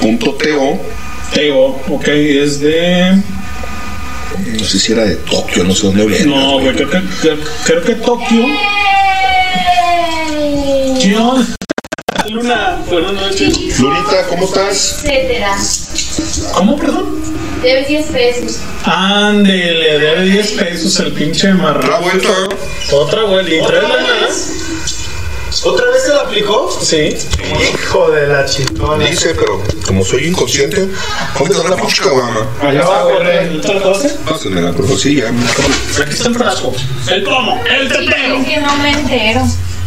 Punto 0.00 0.34
TO. 0.34 0.80
Teo, 1.32 1.80
ok, 1.88 2.06
es 2.08 2.60
de. 2.60 3.20
No 4.44 4.64
sé 4.64 4.78
si 4.78 4.92
era 4.92 5.04
de 5.04 5.16
Tokio, 5.16 5.64
no 5.64 5.74
sé 5.74 5.86
dónde 5.86 6.06
viene. 6.06 6.26
No, 6.26 6.60
güey, 6.60 6.74
creo 6.74 6.90
que, 6.90 7.00
creo, 7.20 7.38
creo 7.64 7.82
que 7.82 7.94
Tokio. 7.96 8.46
John. 11.02 11.46
Luna, 12.30 12.78
buenas 12.90 13.12
noches. 13.12 13.78
Lurita, 13.78 14.26
¿cómo 14.28 14.46
estás? 14.46 15.04
Etcétera. 15.04 15.56
¿Cómo, 16.54 16.76
perdón? 16.76 17.22
Debes 17.62 17.88
10 17.88 18.06
pesos. 18.06 18.60
Ándele, 18.84 19.98
debe 19.98 20.22
10 20.24 20.50
pesos 20.52 21.00
el 21.00 21.12
pinche 21.12 21.52
marrón. 21.54 21.84
Otra 21.84 21.98
vuelta. 22.00 22.28
Otra 22.92 23.22
vuelta. 23.24 23.54
¿Y 23.54 23.60
nada? 23.60 24.28
¿Otra 25.64 25.86
vez 25.90 26.02
se 26.04 26.08
la 26.12 26.20
aplicó? 26.22 26.70
Sí. 26.80 27.16
Hijo 27.72 28.10
de 28.10 28.26
la 28.26 28.44
chitona. 28.44 29.04
Dice, 29.04 29.34
pero 29.34 29.62
como 29.86 30.04
soy 30.04 30.26
inconsciente, 30.26 30.88
¿cómo 31.36 31.50
te 31.50 31.56
da 31.56 31.70
la 31.70 31.76
pinche 31.76 32.02
caguama? 32.02 32.46
Allá 32.60 32.82
abajo, 32.82 33.10
¿no 33.52 33.60
te 33.60 33.74
la 33.74 33.82
conoces? 33.82 34.12
Pásenmela, 34.28 34.72
por 34.72 34.84
favor, 34.84 34.98
sí, 35.00 35.16
ya. 35.16 35.28
Aquí 35.28 36.10
está 36.10 36.28
el 36.28 36.34
frasco. 36.34 36.72
El 37.10 37.22
plomo, 37.22 37.62
el 37.68 37.88
tetero. 37.88 38.36
Es 38.36 38.46
que 38.46 38.60
no 38.60 38.76
me 38.76 38.90
entero. 38.90 39.42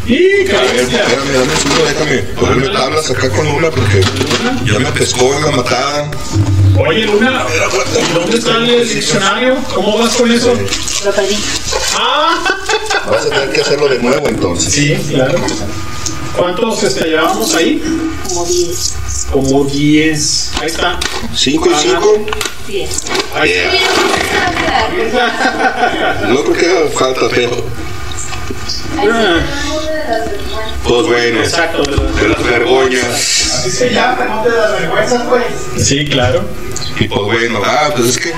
Y 0.07 0.49
A 0.49 0.61
ver, 0.61 0.75
espérame, 0.75 1.33
dame 1.33 1.43
un 1.43 1.57
segundo, 1.59 1.85
déjame 1.85 2.17
ponerme 2.39 2.69
tablas 2.69 3.09
acá 3.11 3.29
con 3.29 3.45
Luna 3.45 3.69
porque 3.69 4.01
ya 4.65 4.79
me 4.79 4.91
pescó 4.91 5.35
en 5.35 5.45
la 5.45 5.51
matada. 5.51 6.09
Oye, 6.77 7.05
Luna, 7.05 7.45
¿y 8.09 8.13
¿dónde 8.13 8.37
está 8.37 8.57
el 8.57 8.89
diccionario? 8.89 9.55
¿Cómo 9.73 9.97
vas 9.99 10.15
con 10.15 10.31
eso? 10.31 10.53
Lo 11.05 11.11
perdí. 11.11 11.37
Ah, 11.95 12.43
Vas 13.11 13.25
a 13.25 13.29
tener 13.29 13.51
que 13.51 13.61
hacerlo 13.61 13.87
de 13.87 13.99
nuevo 13.99 14.27
entonces. 14.27 14.73
sí, 14.73 14.95
claro. 15.13 15.39
¿Cuántos 16.35 16.83
este, 16.83 17.05
llevamos 17.09 17.53
ahí? 17.55 17.81
Como 18.27 18.45
10. 18.45 18.93
Como 19.31 19.65
10. 19.65 20.51
Ahí 20.61 20.67
está. 20.67 20.99
5 21.35 21.69
y 21.69 21.73
5. 21.83 22.25
10. 22.67 23.03
Ahí 23.35 23.53
No 26.29 26.43
creo 26.43 26.53
que 26.53 26.65
haga 26.65 26.89
falta, 26.91 27.21
pero. 27.33 27.63
Pues 30.87 31.05
bueno, 31.07 31.39
Exacto. 31.41 31.83
de 31.83 32.29
las 32.29 32.43
vergoñas. 32.43 33.05
Así 33.05 33.69
se 33.69 33.89
llama, 33.93 34.25
no 34.25 34.41
te 34.41 34.49
das 34.49 34.71
vergüenza, 34.79 35.23
güey. 35.25 35.43
Sí, 35.77 36.05
claro. 36.05 36.43
Y 36.99 37.07
pues 37.07 37.21
bueno, 37.21 37.61
ah, 37.63 37.89
pues 37.95 38.09
es 38.09 38.17
que 38.17 38.33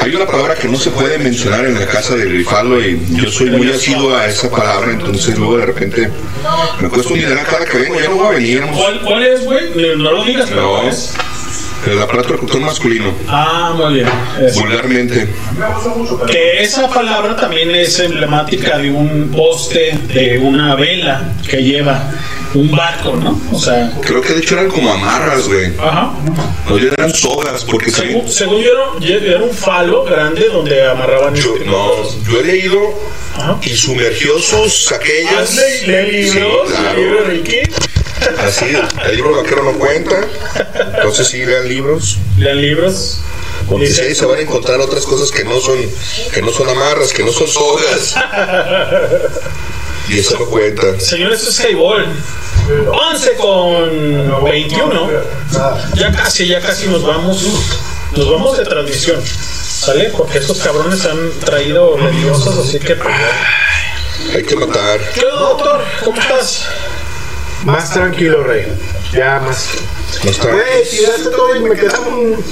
hay 0.00 0.14
una 0.14 0.26
palabra 0.26 0.54
que 0.54 0.66
no 0.68 0.78
se 0.78 0.90
puede 0.90 1.18
mencionar 1.18 1.64
en 1.66 1.78
la 1.78 1.86
casa 1.86 2.16
de 2.16 2.24
Rifaldo 2.24 2.80
y 2.80 3.00
yo 3.10 3.30
soy 3.30 3.50
muy 3.50 3.70
asiduo 3.70 4.16
a 4.16 4.26
esa 4.26 4.50
palabra, 4.50 4.90
entonces 4.92 5.36
luego 5.38 5.58
de 5.58 5.66
repente 5.66 6.10
me 6.80 6.88
cuesta 6.88 7.12
un 7.12 7.20
dineral 7.20 7.46
cada 7.46 7.64
que 7.64 7.78
vengo, 7.78 8.00
ya 8.00 8.08
no 8.08 8.16
voy 8.16 8.26
a 8.26 8.30
venir. 8.30 8.62
¿Cuál, 8.74 9.00
cuál 9.02 9.22
es, 9.26 9.44
güey? 9.44 9.64
No 9.96 10.10
lo 10.12 10.24
digas, 10.24 10.46
pero 10.48 10.62
No, 10.62 10.70
¿cuál 10.70 10.88
es? 10.88 11.12
El 11.86 12.00
aparato 12.02 12.30
reproductor 12.30 12.60
masculino, 12.60 13.12
Ah, 13.28 13.72
muy 13.76 13.94
bien. 13.94 14.08
Eso. 14.40 14.60
vulgarmente. 14.60 15.26
Que 16.30 16.62
esa 16.62 16.88
palabra 16.88 17.36
también 17.36 17.70
es 17.74 17.98
emblemática 18.00 18.78
de 18.78 18.90
un 18.90 19.30
poste, 19.34 19.98
de 20.12 20.38
una 20.38 20.74
vela 20.74 21.32
que 21.48 21.62
lleva 21.62 22.10
un 22.54 22.70
barco, 22.70 23.16
¿no? 23.16 23.40
O 23.52 23.58
sea, 23.58 23.92
Creo 24.00 24.20
que 24.20 24.32
de 24.32 24.40
hecho 24.40 24.54
eran 24.54 24.68
como 24.70 24.92
amarras, 24.92 25.46
güey. 25.48 25.72
ajá. 25.78 26.12
No, 26.68 26.78
eran 26.78 27.12
sogas, 27.12 27.64
porque 27.64 27.90
también. 27.90 28.22
Según, 28.28 28.62
según 28.62 28.62
yo, 28.62 29.06
era, 29.06 29.34
era 29.36 29.42
un 29.44 29.50
falo 29.54 30.04
grande 30.04 30.48
donde 30.48 30.86
amarraban 30.86 31.34
Yo, 31.34 31.54
este- 31.56 31.66
no, 31.66 31.88
yo 32.30 32.40
he 32.40 32.44
leído 32.44 32.78
Ajá. 33.36 33.58
y 33.62 33.70
sumergió 33.70 34.38
sus 34.38 34.90
aquellas. 34.92 35.34
¿Has 35.50 35.56
le- 35.56 35.86
le 35.88 36.12
libros? 36.22 36.68
Sí, 36.68 36.74
claro. 36.76 37.00
Así, 38.38 38.66
el 39.04 39.16
libro 39.16 39.36
vaquero 39.36 39.62
no 39.64 39.72
cuenta. 39.78 40.26
Entonces 40.96 41.28
sí, 41.28 41.44
lean 41.44 41.68
libros. 41.68 42.18
Lean 42.38 42.60
libros. 42.60 43.20
Porque 43.68 43.86
sí, 43.86 44.00
ahí 44.02 44.14
se 44.14 44.26
van 44.26 44.38
a 44.38 44.42
encontrar 44.42 44.80
otras 44.80 45.04
cosas 45.04 45.30
que 45.30 45.44
no 45.44 45.60
son, 45.60 45.78
que 46.32 46.42
no 46.42 46.52
son 46.52 46.68
amarras, 46.68 47.12
que 47.12 47.22
no 47.24 47.32
son 47.32 47.48
sogas. 47.48 48.14
Y 50.08 50.18
eso 50.18 50.38
no 50.38 50.46
cuenta. 50.46 51.00
Señores, 51.00 51.40
esto 51.40 51.50
es 51.50 51.70
Highball. 51.70 52.06
11 53.12 53.32
con 53.36 54.44
21. 54.44 55.10
Ya 55.94 56.12
casi, 56.12 56.46
ya 56.46 56.60
casi 56.60 56.88
nos 56.88 57.02
vamos. 57.02 57.42
Nos 58.14 58.30
vamos 58.30 58.58
de 58.58 58.64
transmisión. 58.64 59.22
¿Sale? 59.24 60.10
Porque 60.16 60.38
estos 60.38 60.58
cabrones 60.58 61.04
han 61.04 61.30
traído 61.40 61.96
religiosas, 61.96 62.56
así 62.58 62.78
que. 62.78 62.96
pues. 62.96 63.14
Hay 64.34 64.42
que 64.42 64.56
matar. 64.56 65.00
¿Qué 65.12 65.22
doctor? 65.22 65.84
¿Cómo 66.04 66.20
estás? 66.20 66.64
Más 67.64 67.92
tranquilo, 67.92 68.42
rey. 68.42 68.66
Ya 69.12 69.40
más. 69.40 69.68
Güey, 70.22 70.88
tiraste 70.90 71.30
todo 71.30 71.56
y 71.56 71.60
me 71.60 71.74
quedaba 71.74 72.08
un. 72.08 72.44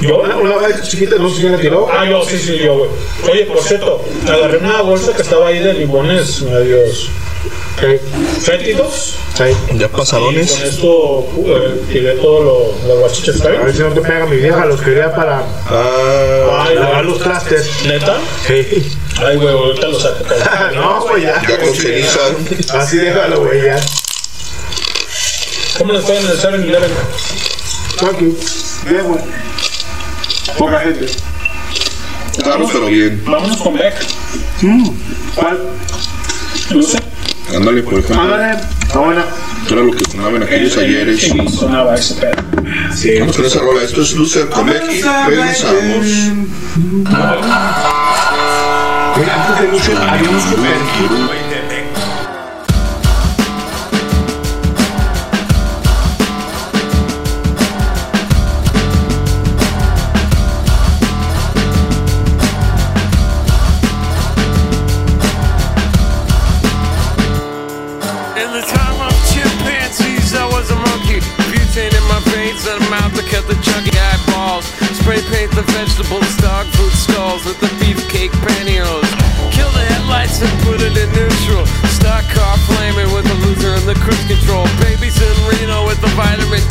¿Yo? 0.00 0.18
Una, 0.18 0.36
una 0.36 0.82
chiquita, 0.82 1.16
no 1.16 1.30
sé 1.30 1.40
quién 1.40 1.52
la 1.52 1.58
tiró. 1.58 1.88
Ah, 1.90 2.04
yo, 2.04 2.22
sí, 2.22 2.38
sí, 2.38 2.58
yo, 2.58 2.78
güey. 2.78 2.90
Oye, 3.30 3.46
por 3.46 3.62
cierto, 3.62 4.04
agarré 4.26 4.58
una 4.58 4.82
bolsa 4.82 5.14
que 5.14 5.22
estaba 5.22 5.48
ahí 5.48 5.60
de 5.60 5.72
limones 5.74 6.42
medios 7.80 8.00
fétidos. 8.42 9.14
Ya 9.38 9.86
Y 9.86 9.88
pasadones. 9.88 10.52
con 10.52 10.62
esto 10.62 11.26
eh, 11.46 11.82
tiré 11.92 12.12
todo 12.14 12.44
lo, 12.44 12.88
las 12.88 12.98
guachichas 12.98 13.40
que 13.40 13.48
A 13.48 13.50
ver 13.50 13.74
si 13.74 13.82
no 13.82 13.88
te 13.92 14.00
pega 14.00 14.26
mi 14.26 14.36
vieja, 14.36 14.64
los 14.66 14.80
quería 14.80 15.12
para 15.14 15.42
Ah, 15.68 16.64
Ay, 16.68 16.76
lavar 16.76 17.04
los 17.04 17.18
trastes. 17.18 17.68
¿Neta? 17.84 18.16
Sí. 18.46 18.96
Ay, 19.18 19.36
güey, 19.36 19.48
ahorita 19.48 19.88
lo 19.88 19.98
saco. 20.00 20.24
no, 20.74 21.00
güey, 21.02 21.22
ya. 21.24 21.42
ya 21.48 21.58
con 21.58 21.74
ceniza. 21.74 22.18
Así 22.78 22.96
déjalo, 22.98 23.44
güey, 23.44 23.64
ya. 23.64 23.76
¿Cómo 25.78 25.92
les 25.92 26.04
fue 26.04 26.16
en 26.18 26.26
el 26.26 26.38
7-Eleven? 26.38 26.90
Thank 27.98 28.20
you. 28.20 28.38
Bien, 28.88 29.02
güey. 29.04 29.20
Poca 30.56 30.78
gente. 30.80 31.06
Claro, 32.42 32.68
pero 32.72 32.86
bien. 32.86 33.22
Vámonos 33.26 33.56
con 33.56 33.74
Beck. 33.74 33.94
¿Cuál? 35.34 35.58
Luce. 36.70 36.98
Ándale, 37.54 37.82
por 37.82 37.94
ejemplo. 37.94 38.20
Ándale. 38.22 38.58
Está 38.82 38.98
buena. 39.00 39.24
Era 39.70 39.80
lo 39.82 39.90
que 39.92 40.04
sonaban 40.10 40.42
aquellos 40.42 40.76
ayeres. 40.76 41.20
Sí, 41.20 41.32
y- 41.36 41.48
sonaba 41.48 41.94
ese 41.94 42.14
pedo. 42.14 42.32
Sí. 42.94 43.18
Vamos 43.20 43.36
con 43.36 43.44
esa 43.46 43.58
rola. 43.60 43.82
Esto 43.82 44.02
es 44.02 44.12
Lucer 44.14 44.48
con 44.48 44.66
Becky. 44.66 45.02
Regresamos. 45.26 46.06
Mira, 49.16 49.46
antes 49.46 49.60
de 49.62 49.68
Lucio 49.72 49.94
había 50.02 50.30
un 50.30 50.40
super 50.40 50.76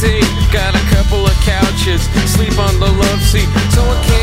vitamin 0.04 0.34
Got 0.52 0.76
a 0.76 0.96
couple 0.96 1.26
of 1.26 1.34
couches, 1.42 2.04
sleep 2.30 2.60
on 2.60 2.80
the 2.80 2.86
love 2.86 3.22
seat. 3.24 3.50
Someone 3.72 4.02
came 4.04 4.23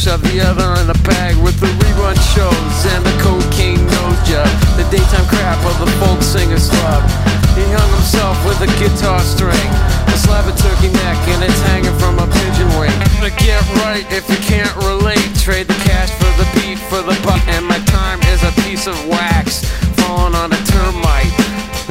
shove 0.00 0.22
the 0.32 0.40
other 0.40 0.64
in 0.80 0.88
the 0.88 0.96
bag. 1.04 1.36
With 1.44 1.60
the 1.60 1.68
rerun 1.84 2.16
shows 2.32 2.78
and 2.96 3.04
the 3.04 3.12
cocaine 3.20 3.84
nose 3.84 4.20
job. 4.24 4.48
The 4.80 4.88
daytime 4.88 5.28
crap 5.28 5.60
of 5.68 5.76
the 5.76 5.90
folk 6.00 6.24
singer's 6.24 6.72
love. 6.80 7.04
He 7.52 7.68
hung 7.68 7.90
himself 8.00 8.32
with 8.48 8.64
a 8.64 8.70
guitar 8.80 9.20
string. 9.20 9.68
A 10.08 10.16
slab 10.16 10.48
of 10.48 10.56
turkey 10.56 10.88
neck 11.04 11.20
and 11.36 11.44
it's 11.44 11.60
hanging 11.68 11.92
from 12.00 12.16
a 12.16 12.24
pigeon 12.24 12.72
wing. 12.80 12.96
To 13.20 13.28
get 13.44 13.60
right 13.84 14.08
if 14.08 14.24
you 14.32 14.40
can't 14.40 14.72
relate. 14.88 15.20
Trade 15.36 15.68
the 15.68 15.76
cash 15.84 16.08
for 16.16 16.32
the 16.40 16.48
beat 16.56 16.80
for 16.88 17.04
the 17.04 17.12
buck. 17.20 17.44
And 17.52 17.68
my 17.68 17.78
time 17.84 18.24
is 18.32 18.40
a 18.40 18.52
piece 18.64 18.88
of 18.88 18.96
wax 19.04 19.68
falling 20.00 20.32
on 20.34 20.48
a 20.48 20.60
termite. 20.64 21.36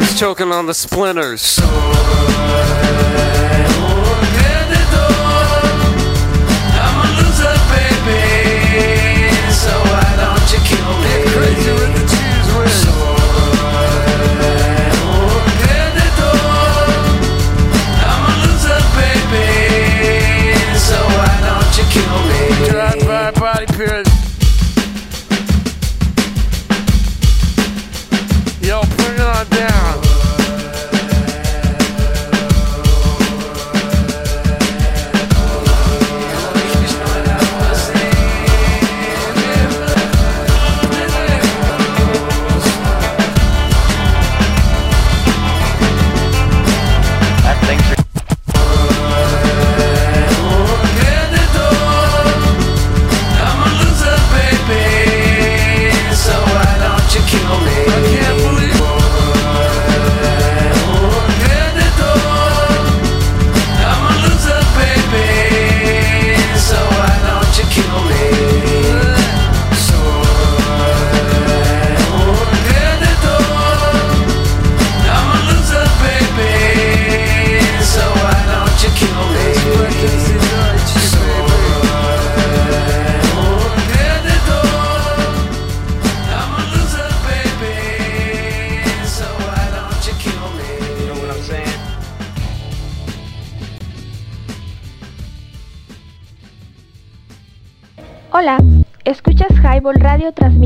It's 0.01 0.17
choking 0.17 0.49
on 0.49 0.65
the 0.65 0.73
splinters. 0.73 1.61
You 10.51 10.59
kill 10.65 10.93
me? 10.99 11.03
Get 11.03 11.27
crazy 11.27 11.71
with 11.71 11.93
the 11.95 12.03
cheese 12.07 12.55
whiz. 12.55 12.98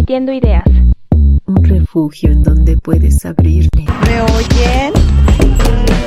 Transmitiendo 0.04 0.34
ideas. 0.34 0.64
Un 1.46 1.64
refugio 1.64 2.32
en 2.32 2.44
donde 2.44 2.78
puedes 2.78 3.26
abrirle. 3.26 3.86
¿Me 4.06 4.22
oyen? 4.22 4.94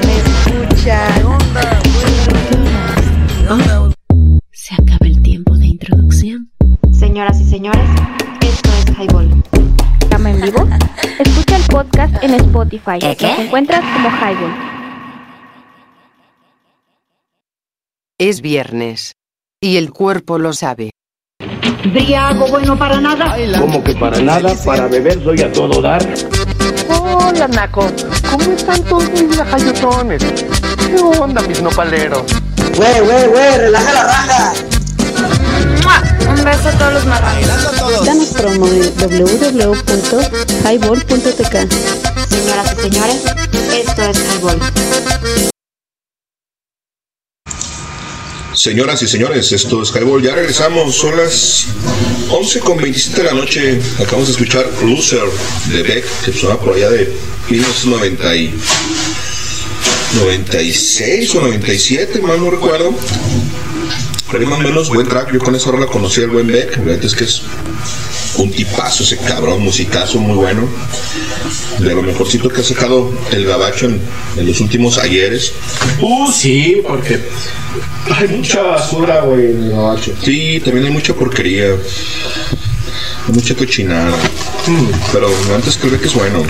¿Me 0.05 0.65
escuchan? 0.67 1.25
Oh, 3.49 3.91
se 4.51 4.75
acaba 4.75 5.07
el 5.07 5.23
tiempo 5.23 5.57
de 5.57 5.67
introducción. 5.67 6.51
Señoras 6.93 7.41
y 7.41 7.45
señores, 7.45 7.89
esto 8.41 8.71
es 8.79 8.99
Highball. 8.99 9.43
¿Cama 10.11 10.31
en 10.31 10.41
vivo? 10.43 10.67
Escucha 11.19 11.57
el 11.57 11.65
podcast 11.65 12.23
en 12.23 12.35
Spotify. 12.35 12.99
¿Qué, 13.01 13.17
qué? 13.17 13.29
Nos 13.29 13.39
encuentras 13.39 13.81
como 13.95 14.11
Highball. 14.11 14.55
Es 18.19 18.41
viernes. 18.41 19.15
Y 19.61 19.77
el 19.77 19.91
cuerpo 19.91 20.39
lo 20.39 20.53
sabe. 20.53 20.91
Briago 21.93 22.47
bueno 22.49 22.77
para 22.79 23.01
nada. 23.01 23.35
Como 23.59 23.83
que 23.83 23.95
para 23.95 24.21
nada, 24.21 24.55
para 24.65 24.87
beber 24.89 25.23
soy 25.23 25.41
a 25.43 25.53
todo 25.53 25.81
dar. 25.81 26.05
Hola, 26.89 27.49
Naco. 27.49 27.91
¿Cómo 28.31 28.53
están 28.53 28.83
todos 28.85 29.11
mis 29.11 29.37
lajayotones? 29.37 30.23
¿Qué 30.23 30.97
onda, 31.19 31.43
mis 31.43 31.61
nopaleros? 31.63 32.23
Güey, 32.77 33.01
güey, 33.01 33.27
güey, 33.29 33.59
relaja 33.59 33.93
la 33.93 34.05
raja. 34.05 34.53
Un 36.29 36.45
beso 36.45 36.69
a 36.69 36.73
todos 36.73 36.93
los 36.95 37.07
marranos. 37.07 38.05
Danos 38.05 38.29
promo 38.31 38.67
en 38.67 38.93
www.highball.tk. 38.99 41.55
Señoras 42.29 42.73
y 42.73 42.77
señores, 42.83 43.23
esto 43.73 44.03
es 44.03 44.19
Highball. 44.35 44.59
Señoras 48.67 49.01
y 49.01 49.07
señores, 49.07 49.53
esto 49.53 49.81
es 49.81 49.93
Highball. 49.93 50.25
Ya 50.25 50.35
regresamos, 50.35 50.97
son 50.97 51.17
las 51.17 51.69
11 52.31 52.59
con 52.59 52.79
27 52.79 53.23
de 53.23 53.29
la 53.29 53.35
noche. 53.35 53.81
Acabamos 54.01 54.27
de 54.27 54.33
escuchar 54.33 54.69
Loser 54.83 55.23
de 55.67 55.85
Beck, 55.85 56.05
que 56.25 56.33
suena 56.33 56.59
por 56.59 56.75
allá 56.75 56.91
de 56.91 57.09
1990 57.49 58.35
y 58.35 58.55
96 60.21 61.35
o 61.37 61.41
97, 61.43 62.21
mal 62.23 62.41
no 62.41 62.51
recuerdo. 62.51 62.93
Pero 64.31 64.47
más 64.47 64.59
o 64.59 64.63
menos 64.63 64.89
buen 64.89 65.07
track. 65.07 65.33
Yo 65.33 65.39
con 65.39 65.55
esa 65.55 65.71
rola 65.71 65.87
conocí 65.87 66.23
al 66.23 66.31
buen 66.31 66.49
Beck. 66.49 66.77
La 66.79 66.83
verdad 66.83 67.05
es 67.05 67.15
que 67.15 67.25
es 67.25 67.43
un 68.39 68.51
tipazo 68.51 69.05
ese 69.05 69.19
cabrón, 69.19 69.63
musicazo 69.63 70.19
muy 70.19 70.35
bueno. 70.35 70.69
De 71.79 71.95
lo 71.95 72.03
mejorcito 72.03 72.49
que 72.49 72.61
ha 72.61 72.65
sacado 72.65 73.13
el 73.31 73.47
gabacho 73.47 73.87
en, 73.87 74.01
en 74.37 74.47
los 74.47 74.61
últimos 74.61 74.99
ayeres. 74.99 75.53
Uh, 76.01 76.31
sí, 76.33 76.83
porque 76.87 77.21
hay 78.11 78.29
mucha 78.29 78.63
basura, 78.63 79.21
güey, 79.21 79.53
en 79.53 79.65
el 79.65 79.71
gabacho. 79.71 80.13
Sí, 80.23 80.61
también 80.65 80.87
hay 80.87 80.93
mucha 80.93 81.15
porquería. 81.15 81.67
Hay 83.29 83.33
mucha 83.33 83.55
cochinada. 83.55 84.17
Mm. 84.67 84.89
Pero 85.13 85.29
antes 85.55 85.77
creo 85.77 86.01
que 86.01 86.07
es 86.07 86.15
bueno. 86.15 86.43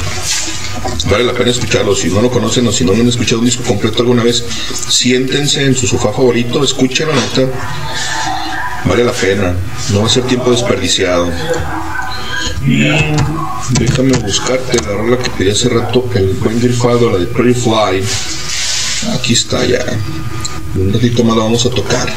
Vale 1.11 1.25
la 1.25 1.33
pena 1.33 1.51
escucharlo. 1.51 1.95
Si 1.95 2.09
no 2.09 2.21
lo 2.21 2.31
conocen 2.31 2.67
o 2.67 2.73
si 2.73 2.85
no 2.85 2.93
lo 2.93 3.01
han 3.01 3.09
escuchado 3.09 3.41
un 3.41 3.47
disco 3.47 3.63
completo 3.63 4.03
alguna 4.03 4.23
vez, 4.23 4.45
siéntense 4.89 5.65
en 5.65 5.75
su 5.77 5.87
sofá 5.87 6.13
favorito, 6.13 6.63
escúchenlo, 6.63 7.15
neta. 7.15 7.49
Vale 8.85 9.05
la 9.05 9.13
pena. 9.13 9.55
No 9.93 10.01
va 10.01 10.07
a 10.07 10.11
ser 10.11 10.25
tiempo 10.25 10.51
desperdiciado. 10.51 11.31
Déjame 13.71 14.13
buscarte 14.19 14.81
la 14.83 14.93
rola 14.93 15.19
que 15.19 15.31
pedí 15.31 15.51
hace 15.51 15.69
rato, 15.69 16.09
el 16.15 16.35
buen 16.35 16.61
grifado, 16.61 17.11
la 17.11 17.19
de 17.19 17.27
Pretty 17.27 17.55
Fly. 17.55 18.03
Aquí 19.15 19.35
está 19.35 19.65
ya. 19.65 19.85
Un 20.75 20.93
ratito 20.93 21.25
más 21.25 21.37
la 21.37 21.45
vamos 21.45 21.65
a 21.67 21.71
tocar. 21.71 22.09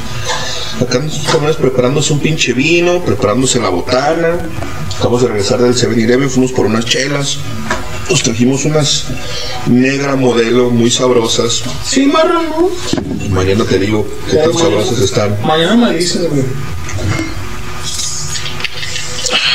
Acá 0.82 1.02
jóvenes 1.32 1.58
preparándose 1.58 2.14
un 2.14 2.20
pinche 2.20 2.54
vino, 2.54 3.04
preparándose 3.04 3.60
la 3.60 3.70
botana. 3.70 4.38
Acabamos 4.96 5.22
de 5.22 5.28
regresar 5.28 5.60
del 5.62 5.76
7-Eleven, 5.76 6.30
fuimos 6.30 6.52
por 6.52 6.66
unas 6.66 6.86
chelas. 6.86 7.38
Nos 8.10 8.24
trajimos 8.24 8.66
unas 8.66 9.06
negra 9.68 10.16
modelo 10.16 10.70
muy 10.72 10.90
sabrosas. 10.90 11.62
Sí, 11.86 12.08
marrano. 12.08 12.70
Mañana 13.30 13.64
te 13.66 13.78
digo 13.78 14.08
qué 14.30 14.38
tan 14.38 14.54
sabrosas 14.54 15.00
están. 15.00 15.38
Mañana 15.44 15.76
me 15.76 15.94
dicen, 15.96 16.28
güey. 16.28 16.44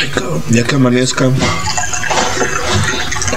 Ay, 0.01 0.09
cabrón, 0.15 0.43
ya 0.51 0.63
que 0.63 0.75
amanezca. 0.77 1.27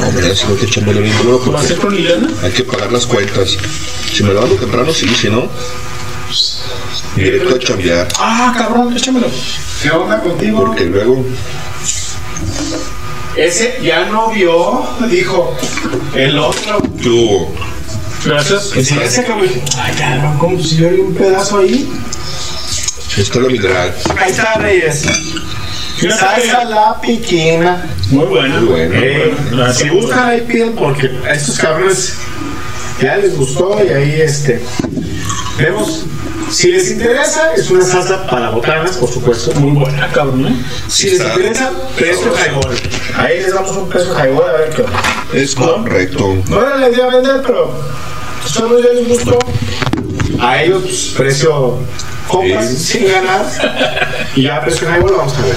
Hombre, 0.05 0.35
si 0.35 0.45
no 0.47 0.53
te 0.53 0.65
echamos 0.67 0.95
el 0.95 1.03
lindo, 1.03 1.23
¿Lo 1.23 1.39
porque 1.39 1.59
hacer 1.59 1.77
con 1.77 1.95
Liliana? 1.95 2.29
hay 2.43 2.51
que 2.51 2.63
pagar 2.63 2.91
las 2.91 3.07
cuentas. 3.07 3.57
Si 4.13 4.21
me 4.23 4.29
levanto 4.33 4.55
temprano, 4.55 4.93
sí, 4.93 5.07
si 5.19 5.29
no, 5.29 5.49
directo 7.15 7.55
a 7.55 7.59
chambear. 7.59 8.07
Ah, 8.19 8.53
cabrón, 8.55 8.95
échamelo. 8.95 9.27
¿Qué 9.81 9.89
onda 9.89 10.19
contigo? 10.21 10.59
Porque 10.59 10.85
luego, 10.85 11.25
Ese 13.38 13.77
ya 13.83 14.06
no 14.06 14.32
vio, 14.32 14.83
dijo. 15.09 15.56
El 16.16 16.40
otro. 16.40 16.82
¿qué 17.01 17.09
hubo? 17.09 17.53
Gracias. 18.25 18.75
Ese 18.75 19.24
que 19.24 19.32
güey. 19.32 19.61
Ay, 19.77 19.93
cabrón, 19.95 20.38
como 20.40 20.59
si 20.59 20.77
yo 20.77 20.88
un 20.88 21.14
pedazo 21.14 21.59
ahí. 21.59 21.88
Esto 23.16 23.40
es 23.40 23.45
lo 23.45 23.49
mineral. 23.49 23.93
Ahí 24.19 24.32
está, 24.32 24.56
Reyes. 24.56 25.03
Salsa 26.19 26.64
la 26.66 26.99
piquina. 26.99 27.88
Muy 28.09 28.25
bueno. 28.25 28.61
Muy 28.61 28.69
bueno. 28.69 28.95
Eh, 28.95 29.33
si 29.74 29.90
buscan 29.90 30.30
ahí 30.30 30.41
piden 30.41 30.75
porque 30.75 31.09
a 31.27 31.33
estos 31.33 31.59
cabrones 31.59 32.16
ya 33.01 33.17
les 33.17 33.38
gustó 33.38 33.77
y 33.83 33.90
ahí 33.90 34.22
este 34.22 34.61
vemos 35.57 36.06
si 36.50 36.72
les 36.72 36.92
interesa 36.92 37.53
es 37.56 37.69
una 37.69 37.84
salsa 37.84 38.26
para 38.27 38.50
botanas 38.51 38.98
por 38.98 39.09
supuesto 39.09 39.53
Muy 39.59 39.72
buena, 39.72 40.08
cabrón, 40.11 40.48
¿eh? 40.48 40.66
si 40.88 41.09
les 41.09 41.22
interesa 41.22 41.72
precio 41.98 42.32
highball 42.34 42.76
ahí 43.17 43.40
les 43.42 43.53
damos 43.53 43.76
un 43.76 43.90
precio 43.90 44.14
highball 44.14 44.50
a 44.50 44.53
ver 44.53 44.69
qué 44.69 44.82
onda. 44.84 45.00
Es 45.34 45.56
correcto. 45.56 46.35
no 46.50 46.61
era 46.61 46.77
la 46.77 46.90
idea 46.90 47.08
vender 47.08 47.42
pero 47.45 47.72
solo 48.45 48.80
ya 48.80 48.93
les 48.93 49.08
gustó 49.08 49.38
a 50.40 50.64
ellos 50.64 50.84
pues, 50.84 51.14
precio 51.17 51.77
compras 52.27 52.67
Sí. 52.69 53.00
sin 53.00 53.08
ganar 53.11 53.45
y 54.35 54.43
ya 54.43 54.61
precio 54.61 54.88
highball 54.90 55.14
vamos 55.17 55.34
a 55.38 55.42
ver 55.42 55.56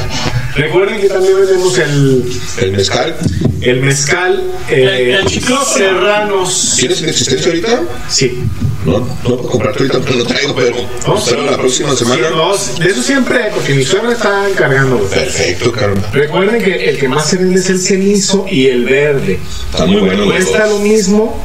recuerden 0.55 1.01
que 1.01 1.09
también 1.09 1.37
vendemos 1.37 1.79
el 1.79 2.33
El 2.59 2.73
mezcal. 2.73 3.17
el 3.61 3.81
mezcal 3.83 4.43
eh, 4.69 5.19
El- 5.21 5.27
el 5.27 5.43
serranos 5.75 6.75
¿Tienes 6.79 7.03
en 7.03 7.09
existencia 7.09 7.47
ahorita? 7.49 7.83
sí 8.09 8.43
No, 8.85 8.99
no 9.01 9.07
puedo 9.23 9.39
comprarte 9.43 9.81
ahorita, 9.81 10.01
pero 10.01 10.17
lo 10.19 10.25
traigo, 10.25 10.55
pero 10.55 10.75
espero 11.19 11.43
la 11.45 11.57
próxima 11.59 11.95
semana. 11.95 12.29
Sí, 12.29 12.35
no, 12.35 12.83
de 12.85 12.91
eso 12.91 13.03
siempre, 13.03 13.51
porque 13.55 13.75
mi 13.75 13.85
suegra 13.85 14.13
está 14.13 14.49
encargando. 14.49 14.97
Perfecto, 15.01 15.71
Carmen. 15.71 16.03
Recuerden 16.15 16.63
que 16.63 16.89
el 16.89 16.99
que 16.99 17.07
más 17.07 17.29
se 17.29 17.37
vende 17.37 17.61
es 17.61 17.69
el 17.69 17.79
cenizo 17.79 18.47
y 18.51 18.69
el 18.69 18.87
verde. 18.87 19.39
Está 19.71 19.85
muy 19.85 20.01
bueno 20.01 20.25
Cuesta 20.25 20.67
lo 20.67 20.79
mismo. 20.79 21.45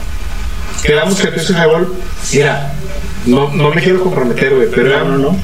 Quedamos 0.82 1.16
que 1.20 1.28
el 1.28 1.34
precio 1.34 1.56
de. 1.56 1.88
Mira, 2.32 2.74
no, 3.26 3.54
no 3.54 3.70
me 3.74 3.82
quiero 3.82 4.02
comprometer, 4.02 4.56
güey, 4.56 4.70
pero 4.74 5.00
No, 5.00 5.06
no, 5.06 5.18
no. 5.18 5.40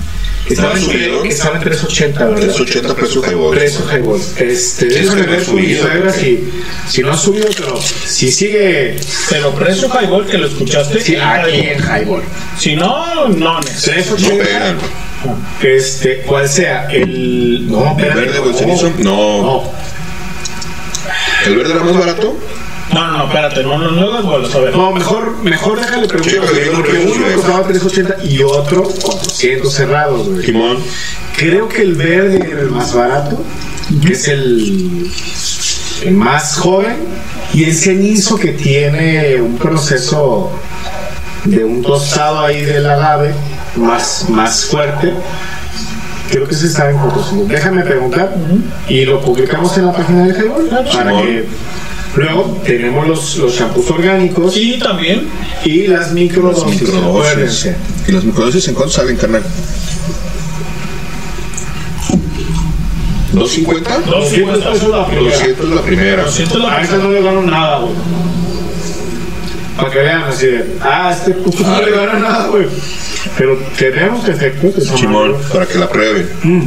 Estaba 0.49 0.73
en, 0.73 0.81
subido? 0.81 1.23
estaba 1.23 1.55
en 1.57 1.61
380, 1.63 2.19
¿verdad? 2.25 2.41
380 2.41 2.95
pesos 2.95 3.25
highball. 3.27 3.55
Precio 3.57 3.85
highball. 3.89 4.21
Este, 4.37 4.85
déjame 4.87 5.21
ver 5.23 5.45
suegra 5.45 6.11
si, 6.11 6.49
si 6.89 7.01
no 7.01 7.11
ha 7.11 7.17
subido, 7.17 7.47
pero 7.55 7.79
si 7.81 8.31
sigue 8.31 8.95
Pero 9.29 9.53
precio 9.53 9.87
highball 9.89 10.25
que 10.27 10.37
lo 10.37 10.47
escuchaste. 10.47 10.99
sí, 11.01 11.15
aquí 11.15 11.59
en 11.59 11.79
highball. 11.79 12.23
Si 12.57 12.75
no, 12.75 13.27
no. 13.29 13.59
ne. 13.61 13.69
380. 13.71 14.29
No 14.29 14.43
pegan. 14.43 14.77
Este, 15.61 16.17
cual 16.21 16.49
sea, 16.49 16.87
el. 16.91 17.69
No, 17.69 17.95
¿El 17.99 18.13
verde 18.13 18.39
o 18.39 18.45
el 18.45 18.51
no. 18.51 18.57
cenizo? 18.57 18.91
No. 18.99 19.41
No, 19.41 19.71
¿El 21.45 21.55
verde 21.55 21.71
era 21.73 21.83
más 21.83 21.97
barato? 21.97 22.37
No, 22.93 23.07
no, 23.07 23.17
no, 23.17 23.23
espérate, 23.25 23.63
no, 23.63 23.77
no, 23.77 23.91
no 23.91 24.23
bolas, 24.23 24.53
a 24.53 24.59
ver. 24.59 24.75
no, 24.75 24.91
mejor, 24.91 25.43
mejor 25.43 25.79
déjale 25.79 26.07
preguntar. 26.07 26.41
porque 26.75 27.11
uno 27.13 27.25
costaba 27.35 27.63
380 27.67 28.25
y 28.25 28.43
otro 28.43 28.83
400 28.83 29.73
cerrados, 29.73 30.27
güey. 30.27 30.53
Creo 31.37 31.69
que 31.69 31.81
el 31.81 31.95
verde 31.95 32.49
era 32.51 32.61
el 32.61 32.71
más 32.71 32.93
barato, 32.93 33.43
que 34.05 34.13
es 34.13 34.27
el, 34.27 35.09
el 36.03 36.13
más 36.13 36.57
joven, 36.57 36.97
y 37.53 37.63
el 37.63 37.75
cenizo 37.75 38.37
que 38.37 38.51
tiene 38.51 39.41
un 39.41 39.57
proceso 39.57 40.51
de 41.45 41.63
un 41.63 41.81
tostado 41.81 42.41
ahí 42.41 42.63
del 42.63 42.89
agave 42.89 43.33
más, 43.75 44.29
más 44.29 44.65
fuerte. 44.65 45.13
Creo 46.29 46.47
que 46.47 46.55
se 46.55 46.67
está 46.67 46.89
en 46.89 46.97
400. 46.97 47.47
Déjame 47.49 47.83
preguntar 47.83 48.33
y 48.87 49.03
lo 49.05 49.19
publicamos 49.19 49.77
en 49.77 49.87
la 49.87 49.93
página 49.93 50.27
de 50.27 50.33
Facebook 50.33 50.69
para 50.69 51.11
que 51.21 51.45
luego 52.15 52.61
tenemos 52.65 53.07
los, 53.07 53.37
los 53.37 53.53
shampoos 53.53 53.89
orgánicos 53.91 54.53
Sí, 54.53 54.77
también. 54.81 55.27
y 55.63 55.87
las 55.87 56.11
microdosis. 56.11 56.81
Microdosis. 56.81 57.07
acuérdense. 57.31 57.75
¿Y 58.07 58.11
las 58.11 58.23
microdosis 58.23 58.67
en 58.67 58.73
cuánto 58.75 58.93
salen, 58.93 59.15
carnal? 59.17 59.43
¿250? 63.33 64.03
200 64.05 64.63
pesos 64.63 64.89
la 64.89 65.05
primera. 65.07 65.31
200 65.37 65.69
la 65.69 65.81
primera. 65.81 66.23
200 66.25 66.59
la 66.61 66.73
A 66.75 66.81
esta 66.81 66.97
no 66.97 67.11
le 67.11 67.21
gano 67.21 67.41
nada, 67.43 67.79
güey. 67.79 67.93
Para 69.77 69.89
que 69.89 69.99
vean 69.99 70.23
así 70.23 70.47
de, 70.47 70.75
ah, 70.81 71.15
este 71.17 71.31
puto 71.31 71.63
no 71.63 71.81
le 71.81 71.91
gana 71.91 72.19
nada, 72.19 72.47
güey. 72.47 72.67
Pero 73.37 73.57
tenemos 73.77 74.27
efectos 74.27 74.73
que 74.75 74.81
Simón, 74.97 75.31
malos. 75.31 75.45
para 75.45 75.65
que 75.65 75.77
la 75.77 75.87
prueben, 75.89 76.27
Mm. 76.43 76.61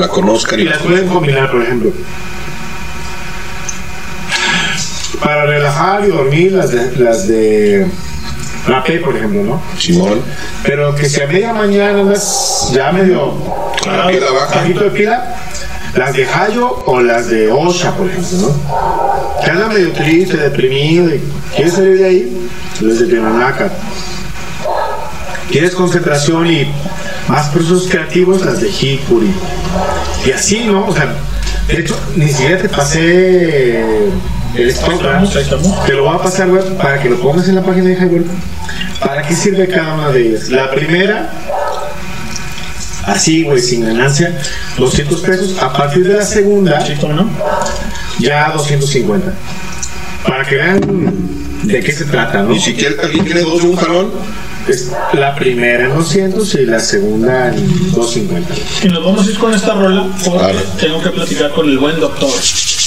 la 0.00 0.08
conozcan 0.08 0.58
y 0.60 0.62
Y 0.62 0.66
la 0.66 0.78
pueden 0.78 1.08
combinar, 1.08 1.50
por 1.50 1.62
ejemplo. 1.62 1.92
Para 5.22 5.46
relajar 5.46 6.04
y 6.04 6.08
dormir, 6.08 6.52
las 6.52 6.70
de, 6.72 6.96
las 6.96 7.28
de 7.28 7.86
rapé, 8.66 8.98
por 8.98 9.16
ejemplo, 9.16 9.42
¿no? 9.42 9.62
Simón. 9.78 10.20
Pero 10.64 10.94
que 10.94 11.08
si 11.08 11.20
a 11.20 11.26
media 11.26 11.52
mañana 11.52 12.00
andas 12.00 12.70
ya 12.72 12.92
medio 12.92 13.34
Con 13.82 13.96
la 13.96 14.06
pila 14.08 14.30
baja. 14.32 14.56
bajito 14.56 14.84
de 14.84 14.90
pila, 14.90 15.36
las 15.94 16.14
de 16.14 16.26
Hayo 16.26 16.82
o 16.86 17.00
las 17.00 17.28
de 17.28 17.50
Osha, 17.50 17.92
por 17.96 18.08
ejemplo, 18.08 18.38
¿no? 18.38 19.42
Que 19.42 19.50
anda 19.50 19.68
medio 19.68 19.92
triste, 19.92 20.36
deprimido 20.36 21.14
y 21.14 21.20
quieres 21.54 21.74
salir 21.74 21.98
de 21.98 22.04
ahí, 22.04 22.48
las 22.80 22.98
de 22.98 23.06
Pinanaca. 23.06 23.70
Quieres 25.50 25.74
concentración 25.74 26.50
y 26.50 26.72
más 27.28 27.48
procesos 27.48 27.88
creativos, 27.88 28.44
las 28.44 28.60
de 28.60 28.68
Hikuri. 28.68 29.32
Y 30.24 30.30
así, 30.30 30.64
¿no? 30.64 30.86
O 30.86 30.94
sea, 30.94 31.14
de 31.68 31.80
hecho, 31.80 31.96
ni 32.16 32.28
siquiera 32.28 32.60
te 32.62 32.68
pasé 32.68 33.84
te 34.54 35.92
lo 35.94 36.04
voy 36.04 36.14
a 36.14 36.18
pasar, 36.18 36.50
web, 36.50 36.76
para 36.76 37.00
que 37.02 37.08
lo 37.08 37.20
pongas 37.20 37.48
en 37.48 37.54
la 37.54 37.62
página 37.62 37.88
de 37.88 37.94
Highweb. 37.94 38.26
¿Para 39.00 39.22
qué 39.22 39.34
sirve 39.34 39.66
cada 39.68 39.94
una 39.94 40.10
de 40.10 40.28
ellas? 40.28 40.50
La 40.50 40.70
primera, 40.70 41.30
así, 43.06 43.44
güey, 43.44 43.60
sin 43.60 43.84
ganancia, 43.84 44.38
200 44.78 45.20
pesos. 45.20 45.58
A 45.60 45.72
partir 45.72 46.06
de 46.06 46.14
la 46.14 46.24
segunda, 46.24 46.84
ya 48.18 48.50
250. 48.52 49.32
Para 50.26 50.44
que 50.44 50.56
vean 50.56 50.80
de 51.62 51.80
qué 51.80 51.92
se 51.92 52.04
trata, 52.04 52.42
¿no? 52.42 52.54
Y 52.54 52.60
si 52.60 52.70
alguien 52.84 53.24
quiere 53.24 53.40
dos 53.42 53.62
de 53.62 53.68
un 53.68 53.76
jalón. 53.76 54.10
La 55.14 55.34
primera 55.34 55.86
en 55.86 55.94
200 55.96 56.54
y 56.54 56.66
la 56.66 56.78
segunda 56.78 57.48
en 57.48 57.66
250. 57.90 58.54
Y 58.84 58.88
nos 58.90 59.04
vamos 59.04 59.26
a 59.26 59.30
ir 59.30 59.36
con 59.36 59.52
esta 59.52 59.74
rola 59.74 60.06
porque 60.24 60.54
tengo 60.80 61.02
que 61.02 61.10
platicar 61.10 61.50
con 61.50 61.68
el 61.68 61.78
buen 61.78 61.98
doctor 61.98 62.30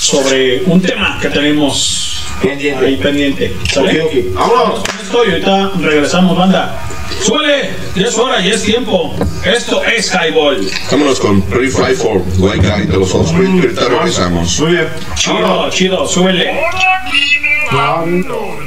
sobre 0.06 0.62
un 0.66 0.80
tema 0.82 1.18
que 1.20 1.30
tenemos 1.30 2.24
pendiente. 2.42 2.86
ahí 2.86 2.98
pendiente. 2.98 3.56
¿Sale? 3.72 4.02
Ok, 4.02 4.08
ok. 4.08 4.36
Vámonos. 4.36 4.80
Con 4.82 5.00
esto 5.02 5.26
y 5.26 5.32
ahorita 5.32 5.72
regresamos, 5.82 6.38
banda. 6.38 6.80
Suele, 7.24 7.72
ya 7.96 8.08
es 8.08 8.18
hora, 8.18 8.40
ya 8.40 8.54
es 8.54 8.64
tiempo. 8.64 9.16
Esto 9.44 9.84
es 9.84 10.12
Highball. 10.14 10.70
Vámonos 10.92 11.20
con 11.20 11.42
Free 11.44 11.70
Fly 11.70 11.96
for 11.96 12.22
White 12.38 12.68
Guy 12.68 12.86
de 12.86 12.98
los 12.98 13.14
Osprey. 13.16 13.48
Ahorita 13.48 13.90
regresamos. 13.90 14.60
Muy 14.60 14.72
bien. 14.74 14.88
Chido, 15.16 15.70
chido, 15.72 16.08
súbele. 16.08 16.60
Cuando 17.72 18.60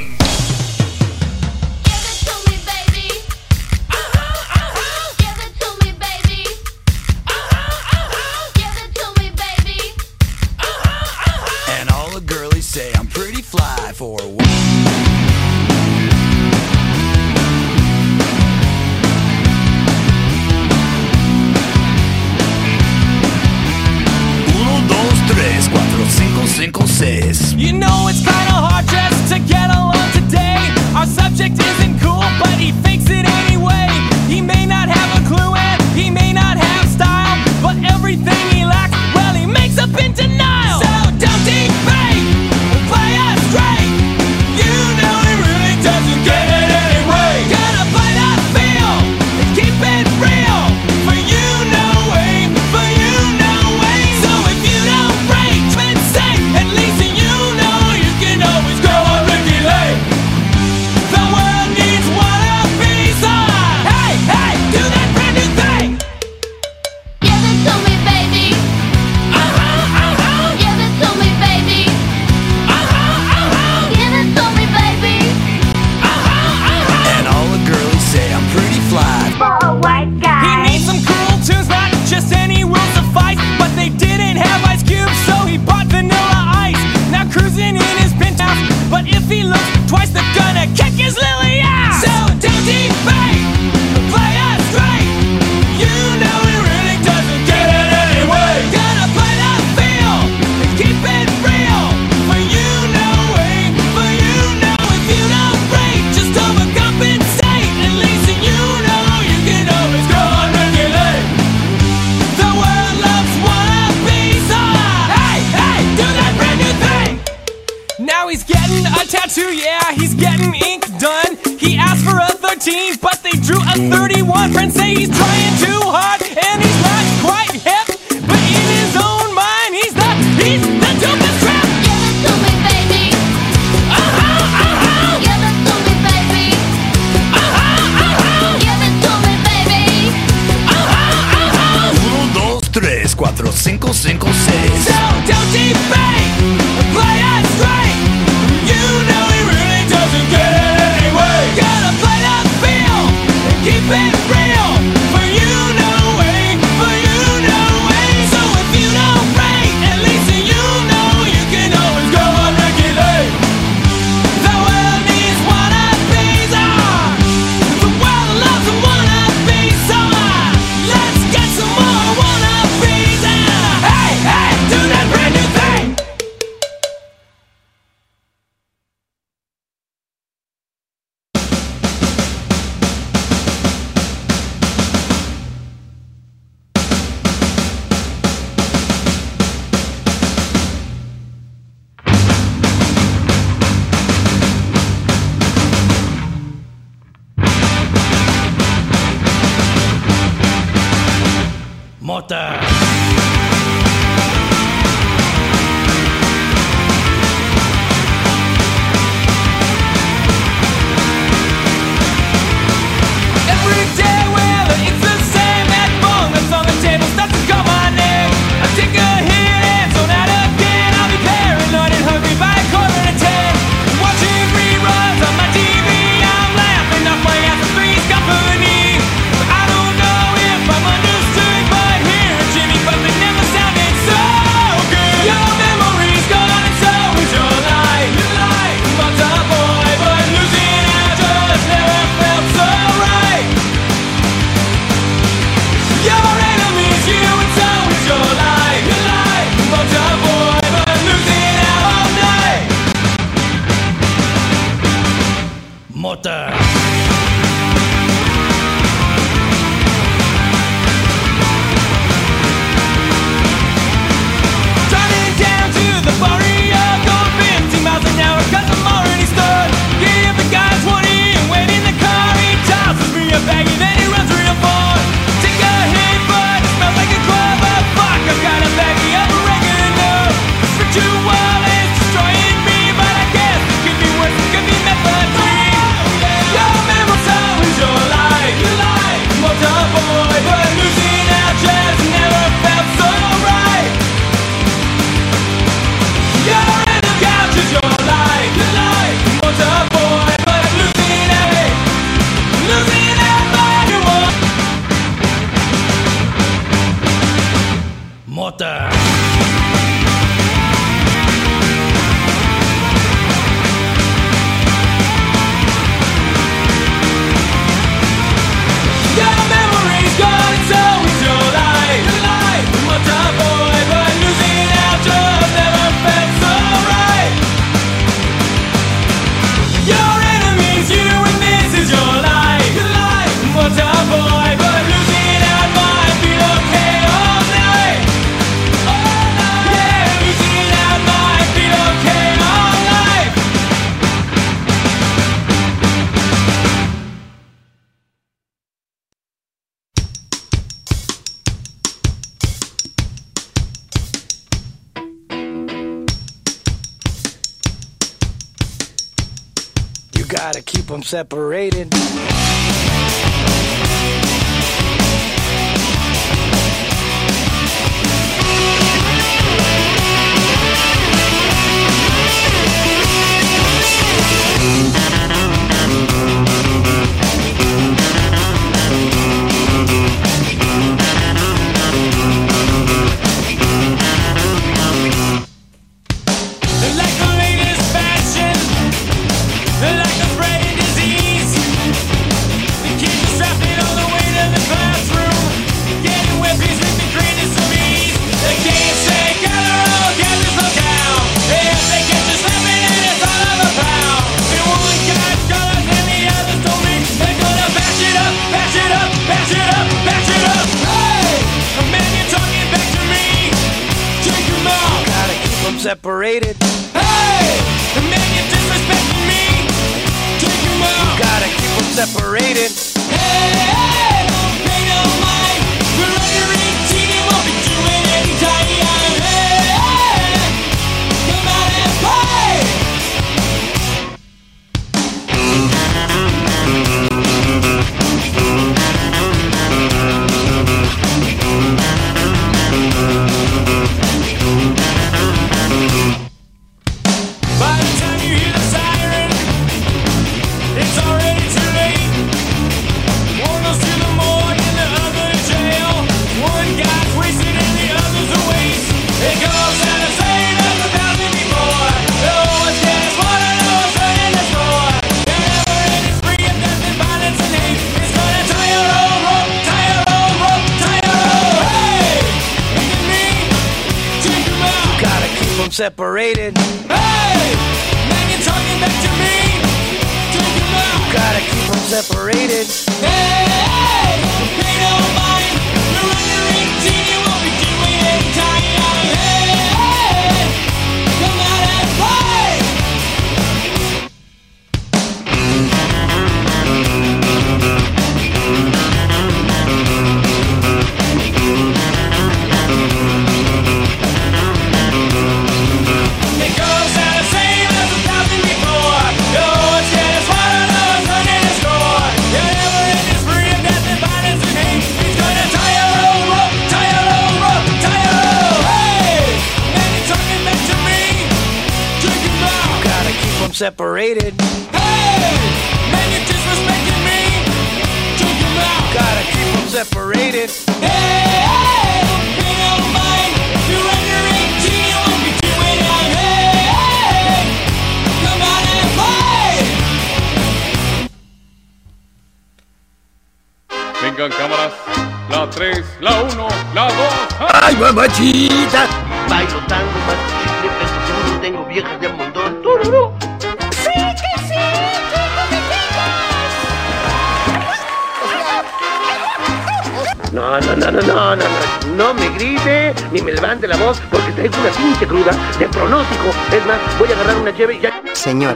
separate. 361.09 361.38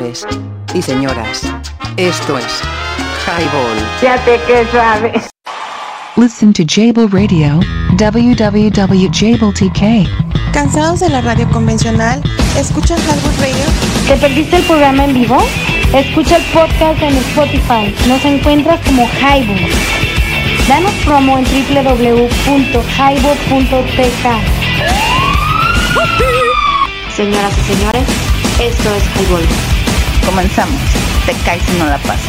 Señores 0.03 0.27
y 0.73 0.81
señoras, 0.81 1.43
esto 1.95 2.37
es 2.37 2.61
Highball. 3.25 3.77
Fíjate 4.01 4.37
que 4.45 4.67
suave. 4.69 5.13
Listen 6.17 6.51
to 6.51 6.63
Jable 6.67 7.07
Radio, 7.07 7.61
www.jabletk. 7.97 8.73
¿Cansados 10.51 10.99
de 10.99 11.07
la 11.07 11.21
radio 11.21 11.49
convencional? 11.51 12.21
¿Escuchan 12.57 12.99
Highball 12.99 13.33
Radio? 13.39 13.63
¿Te 14.07 14.17
perdiste 14.17 14.57
el 14.57 14.63
programa 14.63 15.05
en 15.05 15.13
vivo? 15.13 15.37
Escucha 15.95 16.35
el 16.35 16.43
podcast 16.51 17.01
en 17.01 17.15
Spotify. 17.15 17.95
Nos 18.09 18.25
encuentras 18.25 18.85
como 18.85 19.07
Highball. 19.07 19.69
Danos 20.67 20.91
promo 21.05 21.37
en 21.37 21.45
www.highball.tk. 21.45 22.35
Señoras 27.15 27.57
y 27.57 27.61
señores, 27.73 28.03
esto 28.59 28.93
es 28.95 29.03
Highball. 29.15 29.72
Comenzamos. 30.25 30.81
Te 31.25 31.33
caes 31.45 31.63
y 31.69 31.79
no 31.79 31.85
la 31.85 31.97
pasas. 31.99 32.19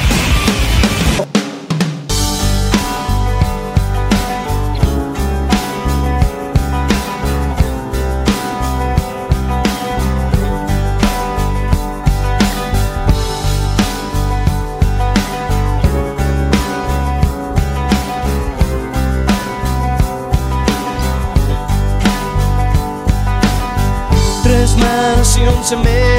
Tres 24.43 24.77
más 24.77 25.39
y 25.39 25.77
meses 25.77 25.79
para 25.79 26.14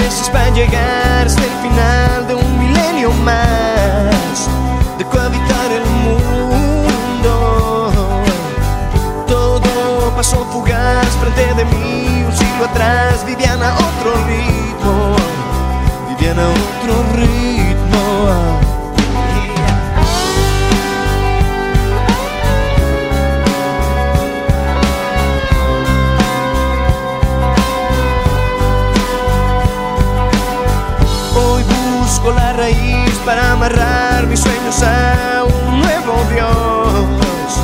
llegar 0.55 1.27
hasta 1.27 1.43
el 1.43 1.51
final 1.61 2.27
de 2.29 2.35
un 2.35 2.59
milenio 2.59 3.11
más 3.25 4.47
de 4.97 5.03
cohabitar 5.03 5.69
el 5.69 5.85
mundo. 5.85 7.91
Todo 9.27 10.15
pasó 10.15 10.45
fugaz 10.53 11.09
frente 11.17 11.53
de 11.55 11.65
mí, 11.65 12.23
un 12.25 12.33
siglo 12.33 12.63
atrás 12.65 13.25
vivían 13.25 13.61
a 13.61 13.73
otro 13.73 14.13
ritmo, 14.27 15.17
vivían 16.07 16.39
a 16.39 16.47
otro 16.47 17.03
ritmo. 17.17 18.64
Busco 32.25 32.39
la 32.39 32.53
raíz 32.53 33.11
para 33.25 33.51
amarrar 33.51 34.25
mis 34.27 34.39
sueños 34.39 34.81
a 34.81 35.43
un 35.43 35.81
nuevo 35.81 36.13
Dios 36.33 37.59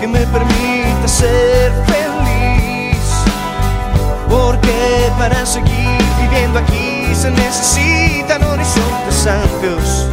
que 0.00 0.06
me 0.06 0.20
permita 0.26 1.08
ser 1.08 1.72
feliz. 1.86 2.98
Porque 4.28 5.10
para 5.18 5.44
seguir 5.46 5.98
viviendo 6.20 6.58
aquí 6.58 7.14
se 7.14 7.30
necesitan 7.30 8.42
horizontes 8.44 9.26
amplios 9.26 10.06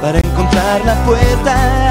para 0.00 0.18
encontrar 0.18 0.84
la 0.84 0.94
puerta. 1.04 1.90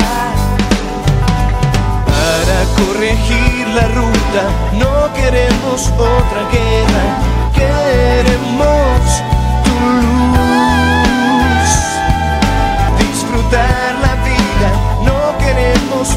Para 2.06 2.85
corregir 2.85 3.68
la 3.69 3.88
ruta 3.90 4.43
no 4.74 5.14
queremos 5.14 5.88
otra 5.98 6.42
guerra, 6.52 7.06
queremos 7.53 9.00
tu 9.64 9.72
luz. 9.72 10.73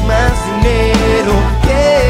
Más 0.07 0.33
dinero, 0.45 1.33
queremos 1.63 2.07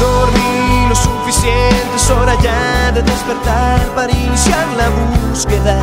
Dormí 0.00 0.88
lo 0.88 0.94
suficiente, 0.94 2.12
hora 2.16 2.34
ya 2.42 2.92
de 2.92 3.02
despertar 3.02 3.80
para 3.94 4.12
iniciar 4.12 4.66
la 4.76 4.88
búsqueda 4.88 5.78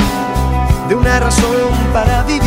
de 0.87 0.95
una 0.95 1.19
razón 1.19 1.71
para 1.93 2.23
vivir. 2.23 2.46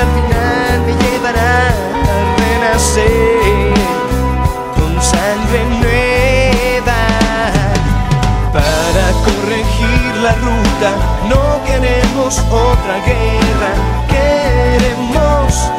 Que 0.00 0.06
al 0.06 0.12
final 0.14 0.80
me 0.86 0.94
llevará 1.04 1.68
a 1.68 1.72
renacer 2.38 3.74
con 4.76 5.02
sangre 5.02 5.64
nueva. 5.80 7.00
Para 8.52 9.06
corregir 9.24 10.16
la 10.22 10.32
ruta 10.46 10.90
no 11.28 11.62
queremos 11.64 12.38
otra 12.50 12.96
guerra, 13.04 13.72
queremos 14.08 15.70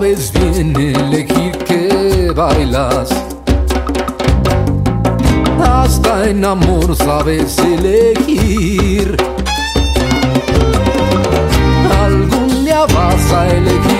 sabes 0.00 0.32
bien 0.32 0.96
elegir 0.96 1.52
que 1.66 2.32
bailas. 2.34 3.10
Hasta 5.62 6.30
en 6.30 6.42
amor 6.42 6.96
sabes 6.96 7.58
elegir. 7.58 9.14
Algún 12.02 12.64
día 12.64 12.86
vas 12.86 13.32
a 13.32 13.48
elegir. 13.48 13.99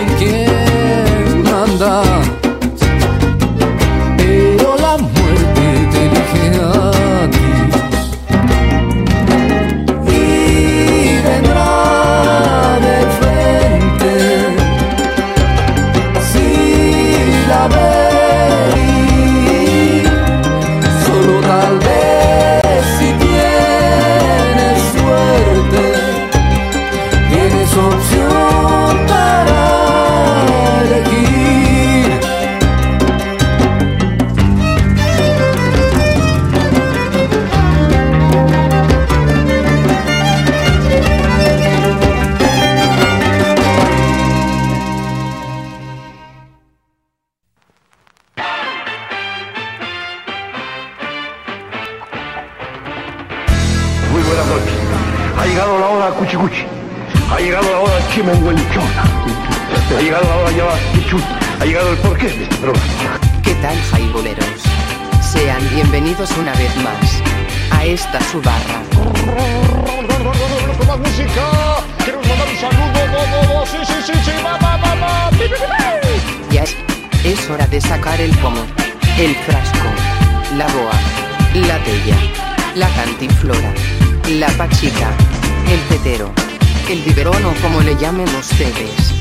ustedes. 88.25 89.15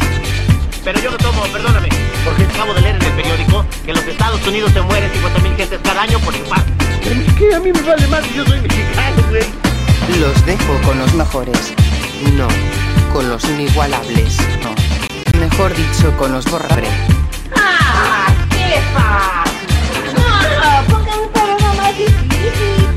Pero 0.84 1.00
yo 1.00 1.12
lo 1.12 1.18
tomo, 1.18 1.44
perdóname, 1.52 1.90
porque 2.26 2.44
acabo 2.44 2.74
de 2.74 2.82
leer 2.82 2.96
en 2.96 3.02
el 3.04 3.12
periódico 3.14 3.66
que 3.84 3.92
en 3.92 3.98
los 3.98 4.06
Estados 4.06 4.46
Unidos 4.46 4.72
se 4.74 4.82
mueren 4.82 5.10
50.000 5.12 5.56
gentes 5.56 5.80
cada 5.84 6.02
año 6.02 6.20
por 6.20 6.36
infarto. 6.36 6.72
Pero 7.04 7.36
que 7.38 7.56
a 7.56 7.60
mí 7.60 7.72
me 7.72 7.82
vale 7.82 8.08
más 8.08 8.24
yo 8.34 8.46
soy 8.46 8.60
mexicano, 8.60 9.24
güey. 9.30 9.44
Los 10.20 10.46
dejo 10.46 10.82
con 10.86 10.98
los 11.00 11.14
mejores. 11.14 11.74
No, 12.36 12.48
con 13.14 13.30
los 13.30 13.44
inigualables. 13.46 14.38
No. 14.64 15.40
Mejor 15.40 15.74
dicho, 15.76 16.16
con 16.18 16.34
los 16.34 16.46
borrabre. 16.46 16.88
¡Ah! 17.56 18.34
¡Qué 18.50 18.82
fácil! 18.94 20.16
¡Ah! 20.18 20.84
¡Pongan 20.90 21.20
un 21.20 21.30
programa 21.30 21.74
más 21.76 21.98
difícil! 21.98 22.88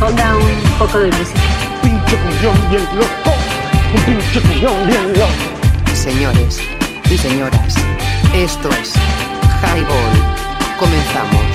Ponga 0.00 0.36
un 0.36 0.78
poco 0.78 0.98
de 0.98 1.10
música. 1.12 1.40
¡Pinche 1.82 2.16
millón 2.16 2.70
bien 2.70 2.84
loco! 2.94 3.45
Señores 5.94 6.60
y 7.10 7.18
señoras, 7.18 7.74
esto 8.32 8.68
es 8.70 8.94
Highball. 9.62 10.78
Comenzamos. 10.78 11.45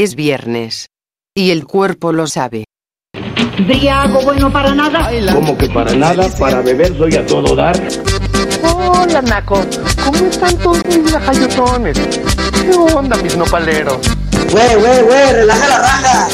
Es 0.00 0.14
viernes. 0.14 0.90
Y 1.34 1.50
el 1.50 1.66
cuerpo 1.66 2.12
lo 2.12 2.28
sabe. 2.28 2.62
¿Briago 3.66 4.22
bueno 4.22 4.52
para 4.52 4.72
nada? 4.72 5.10
Como 5.32 5.58
que 5.58 5.68
para 5.70 5.92
nada, 5.92 6.28
para 6.38 6.62
beber 6.62 6.96
soy 6.96 7.16
a 7.16 7.26
todo 7.26 7.56
dar. 7.56 7.76
Hola, 8.62 9.20
Naco. 9.22 9.60
¿Cómo 10.04 10.26
están 10.26 10.56
todos 10.58 10.86
mis 10.86 11.10
lajayotones? 11.10 11.98
¿Qué 11.98 12.70
onda, 12.94 13.16
mis 13.16 13.36
nopaleros? 13.36 13.98
Güey, 14.52 14.76
güey, 14.76 15.02
güey, 15.02 15.32
relaja 15.32 15.66
la 15.66 15.78
raja. 15.80 16.28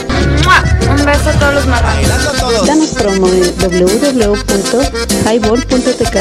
Un 0.90 1.02
beso 1.06 1.30
a 1.30 1.32
todos 1.32 1.54
los 1.54 1.66
marranos. 1.66 2.66
Danos 2.66 2.90
promo 2.90 3.28
en 3.28 3.44
www.highball.tk. 3.56 6.16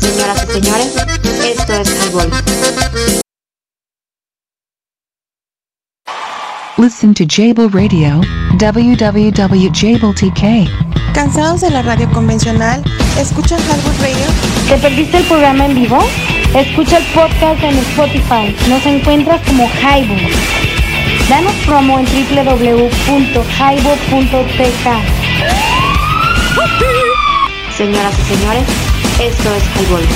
Señoras 0.00 0.42
y 0.42 0.46
señores, 0.60 0.92
esto 1.40 1.72
es 1.72 1.88
Highball. 2.04 2.30
Listen 6.94 7.10
to 7.12 7.26
Jable 7.26 7.66
Radio, 7.70 8.20
www.jabletk. 8.60 10.70
¿Cansados 11.12 11.60
de 11.60 11.70
la 11.70 11.82
radio 11.82 12.08
convencional? 12.12 12.84
¿Escuchan 13.18 13.58
Highball 13.62 13.98
Radio? 13.98 14.24
¿Te 14.68 14.78
perdiste 14.78 15.16
el 15.16 15.24
programa 15.24 15.66
en 15.66 15.74
vivo? 15.74 15.98
Escucha 16.54 16.98
el 16.98 17.04
podcast 17.06 17.60
en 17.64 17.76
Spotify. 17.78 18.54
Nos 18.68 18.86
encuentras 18.86 19.40
como 19.44 19.68
Highball. 19.82 20.20
Danos 21.28 21.52
promo 21.66 21.98
en 21.98 22.06
www.highball.tk. 22.06 24.86
Señoras 27.76 28.14
y 28.20 28.22
señores, 28.36 28.68
esto 29.20 29.52
es 29.52 29.64
Highball. 29.80 30.06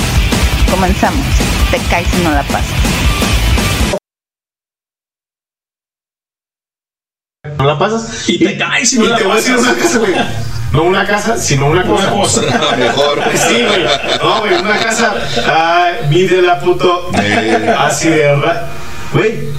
Comenzamos. 0.71 1.25
Te 1.71 1.77
caes 1.89 2.07
si 2.07 2.23
no 2.23 2.31
la 2.31 2.43
pasas. 2.43 2.98
La 7.79 7.91
pasas 7.91 8.29
Y 8.29 8.39
te 8.39 8.57
caes 8.57 8.93
y 8.93 8.99
no 8.99 9.05
y 9.05 9.07
la 9.07 9.17
te 9.17 9.23
voy 9.23 9.33
a 9.33 9.35
decir 9.35 9.55
pasas. 9.55 9.71
una 9.71 9.81
casa, 9.81 9.97
güey. 9.99 10.13
No 10.71 10.83
una 10.83 11.07
casa, 11.07 11.37
sino 11.37 11.67
una 11.67 11.83
cosa. 11.83 12.11
cosa. 12.11 12.41
Mejor. 12.77 13.23
Sí, 13.33 13.63
güey. 13.67 13.83
No, 14.21 14.39
güey, 14.41 14.53
una 14.59 14.77
casa. 14.77 15.13
Ay, 15.51 16.07
mide 16.09 16.41
la 16.41 16.59
puto. 16.59 17.09
Así 17.79 18.09
de 18.09 18.17
verdad. 18.17 18.67
Güey. 19.13 19.49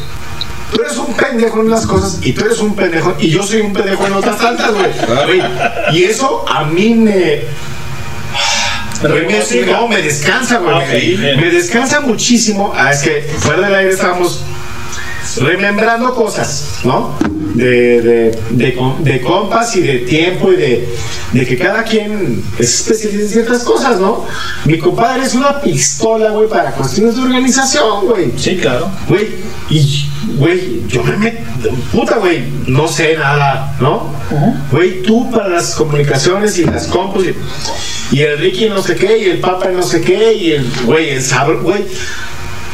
Tú 0.73 0.83
eres 0.83 0.97
un 0.99 1.13
pendejo 1.15 1.63
en 1.63 1.71
las 1.71 1.85
cosas 1.85 2.19
y 2.23 2.33
tú 2.33 2.45
eres 2.45 2.61
un 2.61 2.77
pendejo 2.77 3.17
y 3.19 3.29
yo 3.29 3.43
soy 3.43 3.61
un 3.61 3.73
pendejo 3.73 4.07
en 4.07 4.13
otras 4.13 4.39
tantas, 4.39 4.73
güey. 4.73 5.43
Y 5.93 6.05
eso 6.05 6.45
a 6.49 6.65
mí 6.65 6.95
me. 6.95 7.43
Me, 9.03 9.67
no, 9.67 9.89
me 9.89 10.03
descansa, 10.03 10.59
güey. 10.59 10.77
Ok, 10.77 10.89
me, 11.19 11.35
bien. 11.35 11.51
descansa 11.55 12.01
muchísimo. 12.01 12.73
Ah, 12.77 12.93
es 12.93 13.01
que 13.01 13.23
fuera 13.39 13.63
del 13.63 13.75
aire 13.75 13.91
estábamos 13.93 14.45
remembrando 15.39 16.15
cosas, 16.15 16.81
¿no? 16.85 17.17
De, 17.55 18.01
de, 18.01 18.39
de, 18.51 18.79
de 19.01 19.21
compas 19.21 19.75
y 19.77 19.81
de 19.81 19.99
tiempo 20.01 20.53
y 20.53 20.57
de, 20.57 20.89
de 21.33 21.47
que 21.47 21.59
cada 21.59 21.83
quien 21.83 22.43
es 22.59 22.75
especialista 22.81 23.23
en 23.23 23.29
ciertas 23.29 23.65
cosas, 23.65 23.99
¿no? 23.99 24.25
Mi 24.65 24.79
compadre 24.79 25.25
es 25.25 25.35
una 25.35 25.61
pistola, 25.61 26.31
güey, 26.31 26.49
para 26.49 26.71
cuestiones 26.73 27.17
de 27.17 27.23
organización, 27.23 28.07
güey. 28.07 28.33
Sí, 28.37 28.57
claro. 28.57 28.89
Güey, 29.09 29.29
y, 29.69 30.07
güey, 30.37 30.83
yo 30.87 31.03
me 31.03 31.17
meto, 31.17 31.41
puta, 31.93 32.19
güey, 32.19 32.45
no 32.67 32.87
sé 32.87 33.17
nada, 33.17 33.77
¿no? 33.81 34.13
Güey, 34.71 35.03
tú 35.03 35.31
para 35.31 35.49
las 35.49 35.75
comunicaciones 35.75 36.59
y 36.59 36.65
las 36.65 36.87
compus 36.87 37.27
y, 37.27 38.17
y 38.17 38.21
el 38.21 38.39
Ricky 38.39 38.69
no 38.69 38.83
sé 38.83 38.95
qué, 38.97 39.19
y 39.19 39.25
el 39.31 39.39
Papa 39.39 39.69
no 39.71 39.83
sé 39.83 40.01
qué, 40.01 40.35
y 40.35 40.53
el, 40.53 40.71
güey, 40.85 41.11
el 41.11 41.23
sabor, 41.23 41.63
güey. 41.63 41.85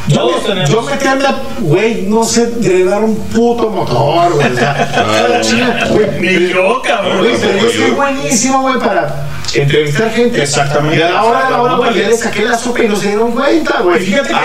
Yo, 0.07 0.31
me- 0.55 0.65
yo 0.67 0.81
me 0.83 0.97
cambia, 0.97 1.35
güey, 1.59 2.03
no 2.03 2.23
sé, 2.23 2.47
de 2.47 2.85
dar 2.85 3.03
un 3.03 3.15
puto 3.29 3.69
motor, 3.69 4.33
güey. 4.33 4.53
O 4.53 4.55
sea, 4.55 5.27
la 5.29 5.39
Ni 6.21 6.47
yo, 6.49 6.81
cabrón. 6.81 7.17
Güey, 7.19 7.35
pero 7.39 7.57
yo 7.57 7.69
soy 7.69 7.91
buenísimo, 7.91 8.61
güey, 8.61 8.79
para 8.79 9.27
entrevistar 9.53 10.09
gente. 10.11 10.41
Exactamente. 10.41 10.97
Y 10.97 11.01
a 11.01 11.09
la 11.09 11.23
hora 11.23 11.43
de 11.45 11.51
la 11.51 11.61
hora, 11.61 11.75
güey, 11.75 11.93
ya 11.99 12.07
le 12.09 12.17
saqué 12.17 12.45
la 12.45 12.57
sopa 12.57 12.83
y 12.83 12.87
no 12.87 12.95
se 12.95 13.07
dieron 13.09 13.31
cuenta, 13.31 13.81
güey. 13.81 13.99
fíjate 13.99 14.33
Ah, 14.33 14.41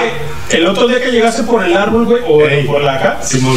que 0.48 0.56
el 0.56 0.66
otro 0.66 0.88
día 0.88 1.00
que 1.00 1.10
llegaste 1.12 1.44
por 1.44 1.64
el 1.64 1.76
árbol, 1.76 2.06
güey, 2.06 2.22
o 2.26 2.44
Ey. 2.46 2.66
por 2.66 2.82
la 2.82 2.94
acá, 2.94 3.18
Simón. 3.22 3.56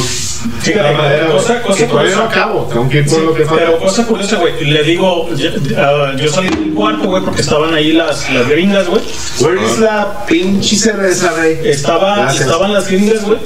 La 0.76 0.92
madera, 0.94 1.28
cosa- 1.28 1.54
güey, 1.54 1.64
cosa 1.64 1.86
no 1.86 1.92
curiosa. 1.92 2.24
acabo. 2.26 2.64
Tengo 2.72 2.90
que 2.90 2.98
ir 3.00 3.06
por 3.06 3.20
Sí, 3.20 3.26
lo 3.26 3.34
que 3.34 3.46
falta. 3.46 3.66
pero 3.66 3.80
cosa 3.80 4.06
curiosa, 4.08 4.36
güey, 4.38 4.66
le 4.66 4.84
digo, 4.84 5.30
yo, 5.36 5.50
ah, 5.78 6.14
yo 6.18 6.30
salí 6.32 6.50
del 6.50 6.74
cuarto, 6.74 7.08
güey, 7.08 7.24
porque 7.24 7.42
estaban 7.42 7.74
ahí 7.74 7.94
las, 7.94 8.30
las 8.32 8.48
gringas, 8.50 8.88
güey. 8.88 9.02
Where 9.42 9.62
is 9.66 9.80
la 9.80 10.26
pinche 10.26 10.76
cerveza, 10.76 11.32
güey? 11.38 11.68
Estaba, 11.70 12.16
Gracias. 12.18 12.42
estaban 12.46 12.74
las 12.74 12.88
gringas, 12.88 13.24
güey. 13.24 13.40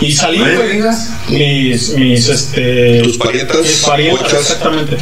Y 0.00 0.12
salí, 0.12 0.42
¿Hay 0.42 0.54
güey. 0.56 0.68
gringas? 0.68 1.10
Mis, 1.28 1.90
mis, 1.94 2.28
este. 2.28 3.00
Tus 3.02 3.16
parientas, 3.18 3.58
Mis 3.62 3.82
parientas, 3.82 4.32
exactamente. 4.34 4.96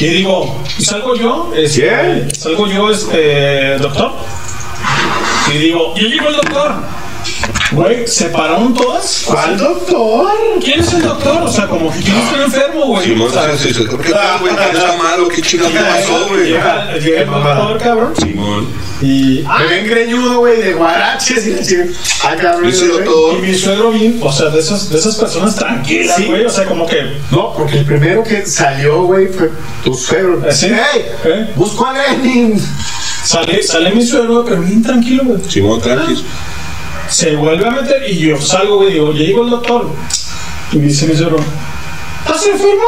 Y 0.00 0.06
digo, 0.06 0.62
¿y 0.78 0.84
salgo 0.84 1.14
yo? 1.16 1.52
Este, 1.56 1.80
¿Quién? 1.88 2.34
Salgo 2.34 2.66
yo, 2.66 2.90
este, 2.90 3.78
doctor. 3.78 4.12
Y 5.54 5.58
digo, 5.58 5.94
¿y 5.96 6.00
llegó 6.08 6.28
el 6.28 6.36
doctor? 6.36 6.74
Güey, 7.72 8.06
¿se 8.08 8.26
pararon 8.30 8.72
todas? 8.72 9.24
¿Cuál 9.26 9.58
doctor? 9.58 10.30
¿Quién 10.64 10.80
es 10.80 10.92
el 10.94 11.02
doctor? 11.02 11.42
O 11.42 11.52
sea, 11.52 11.66
como 11.66 11.92
que 11.92 12.00
quién 12.00 12.16
está 12.16 12.44
enfermo, 12.44 12.86
güey. 12.86 13.08
Simón, 13.08 13.30
sí, 13.30 13.68
sí, 13.68 13.74
sí. 13.74 13.84
¿Qué 14.02 14.10
tal, 14.10 14.40
güey? 14.40 14.56
¿Qué 14.56 14.78
está 14.78 14.96
malo? 14.96 15.28
¿Qué 15.28 15.42
chingado 15.42 15.70
me 15.70 15.80
pasó, 15.80 16.28
güey? 16.28 16.46
Llega, 16.46 16.94
el 16.94 17.26
doctor, 17.26 17.78
cabrón. 17.78 18.14
Simón. 18.16 18.68
Y. 19.02 19.44
Me 19.58 19.66
ven 19.66 19.86
greñudo, 19.86 20.38
güey, 20.38 20.62
de 20.62 20.72
guaraches 20.72 21.46
y 21.46 21.66
chica. 21.66 21.84
Ah, 22.24 22.36
cabrón. 22.40 22.72
Y 22.72 23.42
mi 23.42 23.54
suegro 23.54 23.90
bien, 23.90 24.18
o 24.22 24.32
sea, 24.32 24.48
de 24.48 24.60
esas, 24.60 24.88
de 24.88 24.98
esas 24.98 25.16
personas 25.16 25.54
tranquilas, 25.54 26.26
güey. 26.26 26.46
O 26.46 26.50
sea, 26.50 26.64
como 26.64 26.86
que. 26.86 27.18
No, 27.30 27.52
porque 27.52 27.78
el 27.80 27.84
primero 27.84 28.24
que 28.24 28.46
salió, 28.46 29.02
güey, 29.02 29.28
fue 29.28 29.50
tu 29.84 29.92
suegro. 29.92 30.42
¿Ah, 30.48 30.50
sí? 30.52 30.66
¡Ey! 30.66 31.06
¿Eh? 31.24 31.50
Busco 31.54 31.86
a 31.86 31.92
Lenin. 31.92 32.58
Sale, 33.24 33.62
sale 33.62 33.90
mi 33.90 34.04
suegro, 34.04 34.42
pero 34.42 34.62
bien 34.62 34.82
tranquilo, 34.82 35.24
güey. 35.26 35.42
Simón, 35.50 35.82
tranquis. 35.82 36.24
Se 37.08 37.36
vuelve 37.36 37.66
a 37.66 37.70
meter 37.70 38.08
y 38.08 38.18
yo 38.18 38.40
salgo, 38.40 38.76
güey, 38.78 38.94
digo, 38.94 39.12
ya 39.12 39.20
llegó 39.20 39.44
el 39.44 39.50
doctor. 39.50 39.90
Y 40.72 40.76
me 40.76 40.86
dice 40.86 41.06
mi 41.06 41.16
suegro, 41.16 41.38
¿estás 42.26 42.46
enfermo? 42.46 42.84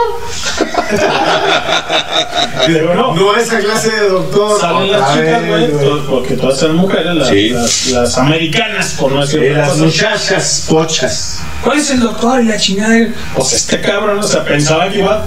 y 2.69 2.73
digo, 2.73 2.95
no. 2.95 3.15
No 3.15 3.37
esa 3.37 3.59
clase 3.59 3.91
de 3.91 4.09
doctor. 4.09 4.61
Salen 4.61 4.93
las 4.93 5.15
chicas, 5.15 5.47
güey, 5.47 5.71
porque 6.09 6.35
todas 6.35 6.59
son 6.59 6.77
mujeres, 6.77 7.15
las, 7.15 7.29
Sí. 7.29 7.49
las, 7.51 7.87
las 7.89 8.19
americanas, 8.19 8.97
por 8.99 9.13
no 9.13 9.21
decir 9.23 9.43
Y 9.43 9.49
otra 9.51 9.63
las 9.63 9.71
cosa. 9.71 9.83
muchachas 9.85 10.67
pochas. 10.69 11.41
¿Cuál 11.65 11.79
es 11.79 11.91
el 11.91 12.01
doctor? 12.01 12.43
Y 12.43 12.47
la 12.47 12.57
chingada. 12.59 13.09
Pues 13.35 13.53
este 13.55 13.81
cabrón, 13.81 14.19
o 14.19 14.23
sea, 14.23 14.45
pensaba 14.45 14.89
que 14.91 14.99
iba 14.99 15.25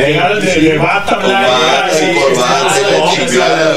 llegar 0.00 0.40
de, 0.40 0.60
de 0.60 0.78
bata 0.78 1.16
blanca. 1.16 1.86
Así, 1.86 2.04
corbata, 2.14 2.74
sí, 2.74 3.26
chingada. 3.28 3.74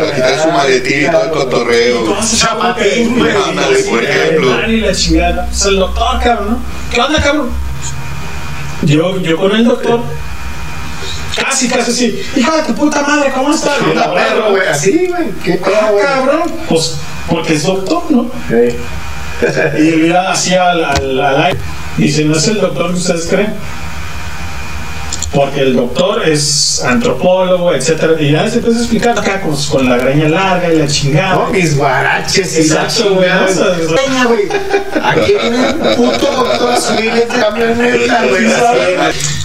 Para 0.00 0.14
quitar 0.14 0.42
su 0.42 0.50
maletín 0.50 1.04
y 1.04 1.10
todo 1.10 1.24
el 1.24 1.30
cotorreo. 1.30 2.16
Chapatín, 2.36 3.18
güey. 3.18 3.32
Ándale, 3.48 3.78
por 3.84 4.04
ejemplo. 4.04 4.68
Y 4.70 4.80
la 4.80 4.92
chingada. 4.94 5.46
Pues 5.46 5.64
el 5.66 5.76
doctor, 5.76 6.20
cabrón. 6.22 6.58
¿Qué 6.92 7.00
onda, 7.00 7.20
cabrón? 7.22 7.50
Yo, 8.82 9.18
yo 9.20 9.36
con 9.36 9.52
el 9.56 9.64
doctor. 9.64 10.00
Casi, 11.36 11.68
casi 11.68 11.90
así. 11.90 12.22
Hija 12.36 12.56
de 12.56 12.62
tu 12.62 12.74
puta 12.74 13.02
madre, 13.02 13.30
¿cómo 13.34 13.52
estás? 13.54 13.74
La 13.94 14.12
perro, 14.14 14.50
güey. 14.50 14.66
Así, 14.68 15.06
güey. 15.08 15.30
¿Qué 15.44 15.54
pedo, 15.54 15.74
Ah, 15.80 15.90
güey? 15.90 16.04
cabrón. 16.04 16.52
Pues 16.68 16.96
porque 17.28 17.54
es 17.54 17.62
doctor, 17.64 18.04
¿no? 18.10 18.30
Y 19.78 19.82
mira 19.96 20.30
así 20.30 20.54
al, 20.54 20.82
al, 20.84 21.20
al 21.20 21.42
aire. 21.44 21.58
Dice, 21.98 22.24
no 22.24 22.36
es 22.36 22.46
el 22.48 22.60
doctor 22.60 22.90
que 22.92 22.98
ustedes 22.98 23.26
creen. 23.26 23.52
Porque 25.34 25.60
el 25.60 25.76
doctor 25.76 26.26
es 26.28 26.82
antropólogo, 26.84 27.74
etcétera. 27.74 28.14
Y 28.20 28.32
ya 28.32 28.48
se 28.48 28.58
empieza 28.58 28.78
a 28.78 28.82
explicar 28.82 29.18
acá 29.18 29.40
con, 29.42 29.54
con 29.66 29.88
la 29.88 29.96
greña 29.98 30.28
larga 30.28 30.72
y 30.72 30.78
la 30.78 30.86
chingada. 30.86 31.34
No, 31.34 31.46
mis 31.48 31.76
guaraches 31.76 32.58
y 32.58 32.68
la 32.72 32.86
chingada. 32.86 33.46
güey. 34.26 34.48
Aquí 35.02 35.32
viene 35.40 35.66
un 35.68 35.96
puto 35.96 36.32
doctor 36.32 36.72
a 36.72 36.80
subir 36.80 37.10
esta 37.10 37.40
camioneta, 37.48 38.24
güey. 38.28 38.46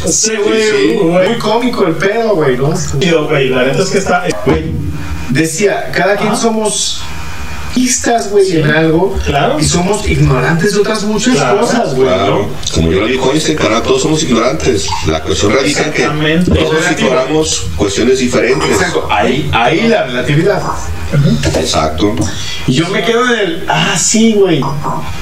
Sí, 0.08 0.32
güey. 0.36 0.98
Muy 1.28 1.38
cómico 1.40 1.86
el 1.88 1.94
pedo, 1.96 2.36
güey, 2.36 2.58
¿no? 2.58 2.74
Tío, 3.00 3.28
güey, 3.28 3.50
la 3.50 3.64
neta 3.64 3.84
es 3.84 3.90
que 3.90 3.98
está. 3.98 4.24
Güey, 4.46 4.72
decía, 5.30 5.92
cada 5.92 6.16
quien 6.16 6.36
somos 6.38 7.02
istas, 7.76 8.30
güey, 8.30 8.58
en 8.58 8.70
algo. 8.70 9.18
Claro. 9.26 9.60
Y 9.60 9.64
somos 9.64 10.08
ignorantes 10.08 10.74
de 10.74 10.80
otras 10.80 11.04
muchas 11.04 11.36
Claro, 11.36 11.62
cosas, 11.62 11.94
güey. 11.96 12.08
Claro, 12.08 12.50
como 12.74 12.92
yo 12.92 13.02
lo 13.02 13.08
dijo 13.08 13.32
Einstein, 13.32 13.58
carnal, 13.58 13.84
todos 13.84 14.02
somos 14.02 14.24
ignorantes. 14.24 14.88
La 15.08 15.22
cuestión 15.22 15.54
radica 15.54 15.86
en 15.86 15.92
que 15.92 16.52
todos 16.54 16.92
ignoramos 16.98 17.68
cuestiones 17.76 18.20
diferentes. 18.20 18.70
Exacto, 18.70 19.08
ahí, 19.10 19.50
ahí 19.54 19.88
la 19.88 20.04
relatividad. 20.04 20.62
Exacto. 21.60 22.16
Y 22.68 22.74
yo 22.74 22.88
me 22.90 23.04
quedo 23.04 23.26
en 23.34 23.40
el, 23.40 23.66
ah, 23.68 23.98
sí, 23.98 24.34
güey. 24.34 24.62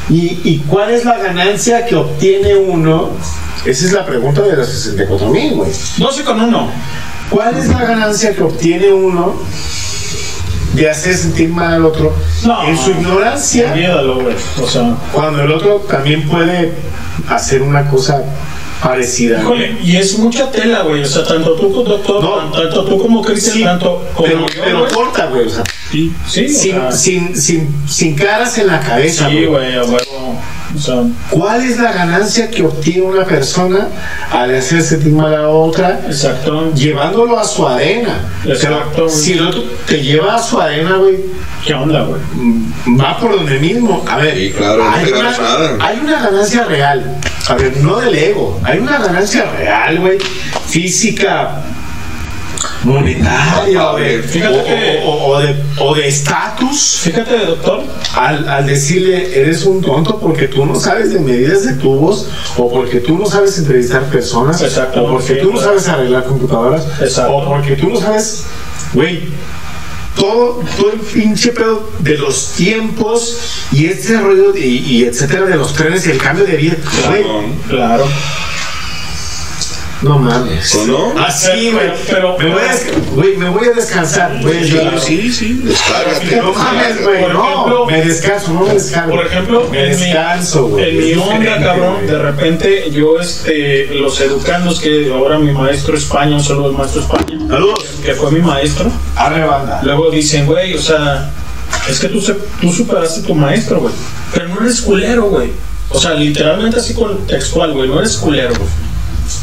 ¿Y, 0.09 0.39
¿Y 0.43 0.63
cuál 0.67 0.91
es 0.91 1.05
la 1.05 1.17
ganancia 1.17 1.85
que 1.85 1.95
obtiene 1.95 2.55
uno? 2.55 3.11
Esa 3.65 3.85
es 3.85 3.91
la 3.91 4.05
pregunta 4.05 4.41
de 4.41 4.55
los 4.55 4.67
64 4.67 5.29
mil, 5.29 5.53
güey. 5.55 5.71
12 5.97 6.23
con 6.23 6.41
1. 6.41 6.71
¿Cuál 7.29 7.57
es 7.57 7.67
la 7.67 7.83
ganancia 7.83 8.33
que 8.35 8.41
obtiene 8.41 8.91
uno 8.91 9.35
de 10.73 10.89
hacer 10.89 11.15
sentir 11.15 11.49
mal 11.49 11.73
al 11.73 11.85
otro 11.85 12.13
No. 12.45 12.63
en 12.67 12.77
su 12.77 12.91
ignorancia? 12.91 13.73
Güey. 13.73 14.35
O 14.63 14.67
sea. 14.67 14.95
Cuando 15.11 15.41
el 15.43 15.51
otro 15.51 15.77
también 15.89 16.27
puede 16.27 16.73
hacer 17.29 17.61
una 17.61 17.89
cosa 17.89 18.23
parecida. 18.81 19.41
Híjole, 19.41 19.77
y 19.83 19.97
es 19.97 20.17
mucha 20.19 20.49
tela, 20.51 20.83
güey. 20.83 21.01
O 21.01 21.05
sea, 21.05 21.23
tanto 21.25 21.53
tú 21.55 21.71
como 21.73 21.83
doctor, 21.83 22.23
No. 22.23 22.35
tan- 22.35 22.51
tanto 22.63 22.85
tú 22.85 22.97
como 23.01 23.21
Cristian, 23.21 23.55
Sí, 23.55 23.63
tanto 23.63 24.05
como 24.13 24.27
pero, 24.27 24.39
yo, 24.41 24.61
pero 24.63 24.79
güey. 24.79 24.91
corta, 24.93 25.25
güey. 25.25 25.47
O 25.47 25.49
sea, 25.49 25.63
Sí, 25.91 26.13
sí, 26.27 26.45
o 26.45 26.49
sin, 26.49 26.53
sea, 26.71 26.91
sin, 26.91 27.35
sin, 27.35 27.75
sin 27.87 28.15
caras 28.15 28.57
en 28.57 28.67
la 28.67 28.79
cabeza. 28.79 29.27
sí, 29.27 29.45
güey. 29.45 29.75
güey, 29.75 29.99
O 30.75 30.79
sea, 30.79 31.01
¿Cuál 31.31 31.63
es 31.63 31.79
la 31.79 31.91
ganancia 31.91 32.49
que 32.51 32.61
obtiene 32.63 33.01
una 33.01 33.25
persona 33.25 33.87
al 34.31 34.55
hacer 34.55 34.81
sentir 34.83 35.11
mal 35.13 35.33
a 35.35 35.49
otra? 35.49 35.99
exacto. 36.07 36.71
Llevándolo 36.73 37.39
a 37.39 37.43
su 37.43 37.67
arena. 37.67 38.19
Exacto, 38.45 38.89
Pero 38.93 39.07
güey. 39.07 39.15
si 39.17 39.33
el 39.33 39.47
otro 39.47 39.63
te 39.87 40.01
lleva 40.01 40.35
a 40.35 40.43
su 40.43 40.59
arena, 40.61 40.97
güey, 40.97 41.17
¿Qué 41.65 41.73
onda, 41.73 42.03
güey? 42.03 42.21
mm, 42.35 42.99
va 43.01 43.17
por 43.17 43.35
donde 43.35 43.59
mismo. 43.59 44.05
A 44.07 44.17
ver, 44.17 44.35
Sí, 44.37 44.51
claro, 44.55 44.83
no 44.83 44.91
hay, 44.91 45.11
una, 45.11 45.85
hay 45.85 45.99
una 45.99 46.21
ganancia 46.21 46.63
real. 46.65 47.17
A 47.47 47.53
ver, 47.55 47.77
no 47.77 47.99
del 47.99 48.15
ego. 48.15 48.59
Hay 48.63 48.77
una 48.79 48.99
ganancia 48.99 49.45
real, 49.57 49.99
güey. 49.99 50.17
Física, 50.67 51.61
monetaria, 52.83 54.21
fíjate 54.27 55.03
o- 55.05 55.39
de- 55.39 55.55
o 55.79 55.95
de 55.95 56.07
estatus. 56.07 56.99
Fíjate, 57.03 57.37
doctor. 57.45 57.83
Al, 58.15 58.47
al 58.47 58.65
decirle 58.65 59.39
eres 59.41 59.65
un 59.65 59.81
tonto 59.81 60.19
porque 60.19 60.47
tú 60.47 60.65
no 60.65 60.75
sabes 60.79 61.13
de 61.13 61.19
medidas 61.19 61.65
de 61.65 61.73
tubos 61.73 62.27
o 62.57 62.69
porque 62.71 62.99
tú 62.99 63.17
no 63.17 63.25
sabes 63.25 63.57
entrevistar 63.57 64.03
personas 64.05 64.61
Exacto, 64.61 65.03
o 65.03 65.11
porque 65.11 65.27
sí, 65.35 65.39
tú 65.41 65.47
no 65.47 65.59
claro. 65.59 65.67
sabes 65.79 65.87
arreglar 65.87 66.23
computadoras 66.25 66.85
Exacto. 67.01 67.35
o 67.35 67.45
porque 67.47 67.75
tú 67.75 67.89
no 67.89 67.99
sabes 67.99 68.43
güey 68.93 69.29
todo, 70.15 70.61
todo 70.77 70.91
el 70.91 70.99
pinche 70.99 71.51
pedo 71.51 71.89
de 71.99 72.17
los 72.17 72.51
tiempos 72.53 73.37
y 73.71 73.85
este 73.85 74.17
rollo 74.19 74.55
y, 74.57 74.61
y 74.85 75.03
etcétera 75.05 75.45
de 75.45 75.55
los 75.55 75.73
trenes 75.73 76.05
y 76.07 76.11
el 76.11 76.17
cambio 76.17 76.45
de 76.45 76.57
vida 76.57 76.75
güey 77.07 77.23
Claro. 77.69 78.05
No 80.01 80.17
mames 80.17 80.73
¿O 80.75 80.85
no? 80.87 81.13
así 81.25 81.71
güey 81.71 81.91
Pero- 82.09 82.37
me 82.37 82.45
voy 82.53 82.61
a 82.61 82.71
des- 82.71 82.87
güey, 83.15 83.35
me 83.37 83.49
voy 83.49 83.67
a 83.67 83.71
descansar 83.71 84.39
voy 84.41 84.57
a 84.57 84.63
Sí, 84.63 84.69
llorar. 84.71 84.99
sí, 84.99 85.31
sí, 85.31 85.53
descárgate. 85.63 86.35
no 86.37 86.53
mames 86.53 87.03
güey 87.03 87.21
no 87.33 87.43
ejemplo- 87.49 87.85
me 87.87 88.05
descanso 88.05 88.53
no 88.53 88.61
me 88.61 88.73
descargo 88.75 89.15
Por 89.15 89.25
ejemplo, 89.25 89.67
me 89.69 89.83
en 89.83 89.89
mi- 89.99 90.05
descanso 90.05 90.67
güey 90.67 90.89
En 90.89 90.97
mi 91.05 91.13
onda, 91.21 91.59
cabrón, 91.61 92.07
de 92.07 92.17
repente 92.17 92.91
yo, 92.91 93.19
este, 93.19 93.87
los 93.95 94.19
educandos 94.21 94.79
que 94.79 95.11
ahora 95.11 95.37
mi 95.37 95.51
maestro 95.51 95.97
España, 95.97 96.35
un 96.35 96.43
saludo 96.43 96.67
al 96.67 96.73
maestro 96.73 97.01
España, 97.01 97.37
Saludos. 97.49 97.83
que 98.05 98.13
fue 98.13 98.31
mi 98.31 98.39
maestro, 98.41 98.89
Arre 99.15 99.43
banda. 99.45 99.81
luego 99.83 100.09
dicen, 100.11 100.45
güey, 100.45 100.73
o 100.75 100.81
sea, 100.81 101.29
es 101.89 101.99
que 101.99 102.07
tú, 102.07 102.21
se- 102.21 102.37
tú 102.61 102.71
superaste 102.71 103.21
a 103.21 103.23
tu 103.23 103.35
maestro, 103.35 103.79
güey, 103.81 103.93
pero 104.33 104.47
no 104.47 104.61
eres 104.61 104.81
culero, 104.81 105.23
güey. 105.23 105.49
O 105.91 105.99
sea, 105.99 106.11
literalmente 106.13 106.77
así 106.79 106.93
con 106.93 107.25
textual, 107.25 107.73
güey. 107.73 107.89
No 107.89 107.99
eres 107.99 108.15
culero, 108.17 108.53
güey. 108.55 108.69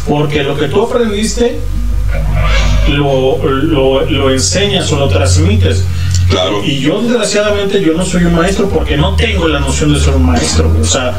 Porque 0.08 0.42
lo 0.42 0.56
que 0.56 0.68
tú 0.68 0.82
aprendiste 0.82 1.58
lo, 2.88 3.44
lo, 3.44 4.02
lo 4.02 4.30
enseñas 4.30 4.90
o 4.92 4.98
lo 4.98 5.08
transmites. 5.08 5.84
Claro. 6.28 6.64
Y 6.64 6.80
yo, 6.80 7.00
desgraciadamente, 7.02 7.80
yo 7.80 7.94
no 7.94 8.04
soy 8.04 8.24
un 8.24 8.34
maestro 8.34 8.68
porque 8.68 8.96
no 8.96 9.14
tengo 9.16 9.48
la 9.48 9.60
noción 9.60 9.92
de 9.92 10.00
ser 10.00 10.14
un 10.14 10.26
maestro. 10.26 10.74
O 10.80 10.84
sea, 10.84 11.14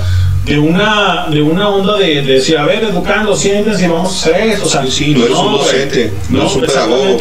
de 0.47 0.57
una, 0.59 1.27
de 1.29 1.41
una 1.41 1.69
onda 1.69 1.97
de, 1.97 2.21
de 2.21 2.33
decir, 2.35 2.57
a 2.57 2.65
ver, 2.65 2.83
educando, 2.83 3.35
siéntense 3.35 3.85
y 3.85 3.87
vamos 3.89 4.13
a 4.13 4.29
hacer 4.29 4.47
esto. 4.47 4.65
O 4.65 4.69
sea, 4.69 4.85
Sí, 4.87 5.13
no 5.13 5.25
eres 5.25 5.37
un 5.37 5.51
güey. 5.53 5.57
docente, 5.65 6.13
no 6.29 6.39
eres 6.41 6.55
un 6.55 6.61
pedagogo. 6.61 7.17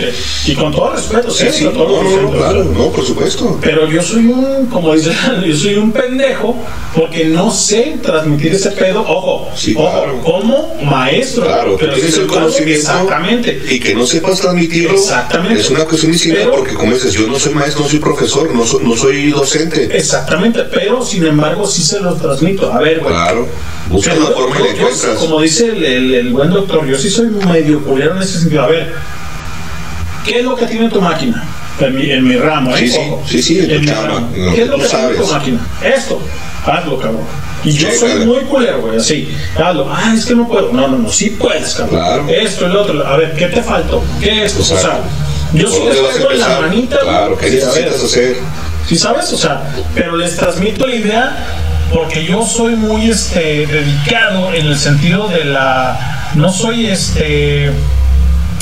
Y 0.46 0.54
con 0.54 0.72
todo 0.72 0.92
respeto, 0.92 1.30
sí, 1.30 1.46
Sí, 1.50 1.58
sí, 1.58 1.64
todo 1.64 1.88
no, 1.88 2.02
no, 2.02 2.02
no, 2.02 2.16
respeto. 2.16 2.38
claro, 2.38 2.64
no, 2.64 2.88
por 2.90 3.04
supuesto. 3.04 3.58
Pero 3.60 3.88
yo 3.90 4.02
soy 4.02 4.26
un, 4.26 4.66
como 4.66 4.94
dicen, 4.94 5.12
yo 5.46 5.56
soy 5.56 5.74
un 5.74 5.90
pendejo 5.92 6.56
porque 6.94 7.24
no 7.26 7.50
sé 7.50 7.96
transmitir 8.02 8.54
ese 8.54 8.70
pedo, 8.70 9.00
ojo, 9.00 9.48
Sí, 9.56 9.74
ojo, 9.76 9.90
claro. 9.90 10.20
como 10.22 10.74
maestro. 10.84 11.44
Claro, 11.46 11.76
pero 11.78 11.94
tienes 11.94 12.16
el 12.18 12.26
conocimiento 12.26 12.80
Exactamente. 12.90 13.62
y 13.68 13.80
que 13.80 13.94
no 13.94 14.06
sepas 14.06 14.40
transmitirlo 14.40 14.94
Exactamente. 14.96 15.60
es 15.60 15.70
una 15.70 15.84
cuestión 15.84 16.12
distinta 16.12 16.48
porque 16.50 16.74
como 16.74 16.92
dices, 16.92 17.12
yo 17.12 17.26
no 17.26 17.38
soy 17.38 17.52
maestro, 17.54 17.82
no 17.82 17.88
soy 17.88 17.98
profesor, 17.98 18.54
no 18.54 18.64
soy, 18.64 18.84
no 18.84 18.96
soy 18.96 19.30
docente. 19.30 19.88
Exactamente, 19.96 20.62
pero 20.72 21.04
sin 21.04 21.26
embargo 21.26 21.66
sí 21.66 21.82
se 21.82 22.00
los 22.00 22.20
transmito. 22.20 22.72
A 22.72 22.78
ver, 22.80 23.00
güey. 23.00 23.15
Claro, 23.24 23.48
buscas 23.88 24.18
la 24.18 24.26
forma 24.26 24.56
y 24.60 24.62
la 24.64 24.68
encuentras. 24.70 25.18
como 25.18 25.40
dice 25.40 25.66
el, 25.68 25.84
el- 25.84 26.14
el 26.14 26.28
buen 26.32 26.50
doctor, 26.50 26.86
yo 26.86 26.96
sí 26.98 27.08
soy 27.10 27.26
medio 27.28 27.82
culero 27.84 28.14
en 28.16 28.22
ese 28.22 28.38
sentido. 28.40 28.62
A 28.64 28.68
ver, 28.68 28.92
¿qué 30.24 30.38
es 30.40 30.44
lo 30.44 30.56
que 30.56 30.66
tiene 30.66 30.88
tu 30.90 31.00
máquina? 31.00 31.44
En 31.80 31.94
mi, 31.94 32.10
en 32.10 32.26
mi 32.26 32.36
ramo, 32.36 32.74
¿eh? 32.74 32.78
Sí, 32.80 32.88
sí, 32.88 32.98
Ojo. 32.98 33.22
sí, 33.28 33.42
sí, 33.42 33.58
en 33.60 33.68
tu 33.68 33.80
mi 33.80 33.86
chamba, 33.86 34.06
ramo. 34.08 34.30
en 34.34 34.44
lo 34.46 34.52
¿Qué 34.54 34.62
es 34.62 34.68
lo 34.68 34.76
que 34.78 34.84
tiene 34.86 35.08
tu 35.08 35.14
sabes. 35.26 35.32
máquina? 35.32 35.60
Esto, 35.84 36.20
hazlo, 36.66 36.98
cabrón. 36.98 37.20
Y 37.64 37.72
yo 37.72 37.88
soy 37.90 38.08
Chécale. 38.10 38.26
muy 38.26 38.40
culero, 38.44 38.80
güey, 38.80 38.96
así. 38.96 39.28
Hazlo. 39.56 39.88
Ah, 39.92 40.12
es 40.16 40.24
que 40.26 40.34
no 40.34 40.46
puedo. 40.48 40.72
No, 40.72 40.88
no, 40.88 40.98
no, 40.98 41.08
sí 41.10 41.30
puedes, 41.30 41.74
cabrón. 41.74 41.96
Claro. 42.00 42.24
Esto, 42.28 42.66
el 42.66 42.76
otro. 42.76 43.06
A 43.06 43.16
ver, 43.16 43.34
¿qué 43.36 43.46
te 43.46 43.62
faltó? 43.62 44.02
¿Qué 44.20 44.44
es 44.44 44.52
esto? 44.56 44.74
O 44.74 44.78
sea, 44.78 45.00
yo 45.52 45.64
¿Por 45.68 45.72
sí 45.74 45.82
les 45.84 46.32
en 46.32 46.38
la 46.40 46.60
manita. 46.60 46.98
Claro, 47.00 47.36
¿qué 47.38 47.48
sí, 47.50 47.56
necesitas 47.56 48.02
hacer? 48.04 48.36
¿Sí 48.88 48.96
sabes? 48.96 49.32
O 49.32 49.36
sea, 49.36 49.62
pero 49.94 50.16
les 50.16 50.36
transmito 50.36 50.86
la 50.86 50.94
idea 50.94 51.36
porque 51.92 52.24
yo 52.24 52.44
soy 52.44 52.76
muy 52.76 53.10
este 53.10 53.66
dedicado 53.66 54.52
en 54.52 54.66
el 54.66 54.76
sentido 54.76 55.28
de 55.28 55.44
la 55.44 56.32
no 56.34 56.52
soy 56.52 56.86
este 56.86 57.70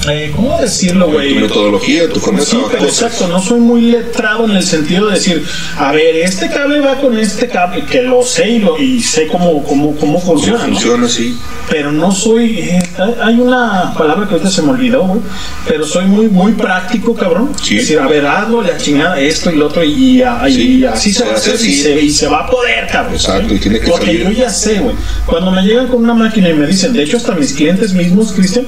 eh, 0.09 0.33
¿cómo 0.35 0.59
decirlo, 0.61 1.07
Tu 1.07 1.13
güey? 1.13 1.35
metodología, 1.35 2.09
tu 2.09 2.21
forma 2.21 2.41
Sí, 2.43 2.59
pero 2.71 2.85
exacto, 2.85 3.27
no 3.29 3.41
soy 3.41 3.61
muy 3.61 3.81
letrado 3.83 4.45
en 4.45 4.53
el 4.53 4.63
sentido 4.63 5.07
de 5.07 5.15
decir, 5.15 5.45
a 5.79 5.93
ver, 5.93 6.17
este 6.17 6.49
cable 6.51 6.81
va 6.81 6.97
con 7.01 7.19
este 7.19 7.49
cable, 7.49 7.85
que 7.85 8.03
lo 8.03 8.23
sé 8.23 8.49
y, 8.51 8.59
lo, 8.59 8.79
y 8.79 9.01
sé 9.01 9.27
cómo, 9.29 9.63
cómo, 9.65 9.97
cómo 9.97 10.21
funciona, 10.21 10.59
¿Cómo 10.59 10.69
¿no? 10.69 10.75
funciona 10.75 11.07
así? 11.07 11.39
pero 11.71 11.91
no 11.91 12.13
soy 12.13 12.59
eh, 12.59 12.83
hay 13.23 13.37
una 13.41 13.95
palabra 13.97 14.27
que 14.29 14.35
ahorita 14.35 14.51
se 14.51 14.61
me 14.61 14.73
olvidó 14.73 15.05
güey, 15.07 15.21
pero 15.67 15.87
soy 15.87 16.05
muy 16.05 16.29
muy 16.29 16.53
práctico 16.53 17.15
cabrón 17.15 17.53
Sí. 17.63 17.77
es 17.77 17.83
decir 17.85 17.99
a 18.01 18.07
ver 18.07 18.27
hazlo 18.27 18.61
la 18.61 18.77
chingada 18.77 19.19
esto 19.19 19.51
y 19.51 19.57
lo 19.57 19.69
otro 19.69 19.83
y, 19.83 20.21
y- 20.23 20.25
Sí. 20.53 20.79
y 20.81 20.85
así 20.85 21.11
se 21.11 21.25
va 21.25 21.31
a 21.31 21.35
hace 21.37 21.53
hacer 21.55 21.67
y 21.67 21.73
se, 21.75 22.01
y 22.03 22.11
se 22.11 22.29
va 22.29 22.41
a 22.41 22.51
poder 22.51 22.87
cabrón 22.93 23.15
Exacto, 23.15 23.55
y 23.55 23.59
tiene 23.59 23.81
que 23.81 23.87
porque 23.89 24.07
salir. 24.07 24.25
yo 24.25 24.31
ya 24.33 24.51
sé 24.51 24.81
güey 24.81 24.95
cuando 25.25 25.51
me 25.53 25.63
llegan 25.63 25.87
con 25.89 26.05
una 26.05 26.13
máquina 26.15 26.51
y 26.51 26.55
me 26.55 26.67
dicen 26.67 26.93
de 26.93 27.03
hecho 27.03 27.17
hasta 27.17 27.33
mis 27.35 27.55
clientes 27.55 27.95
mismos 27.95 28.33
Cristian 28.33 28.67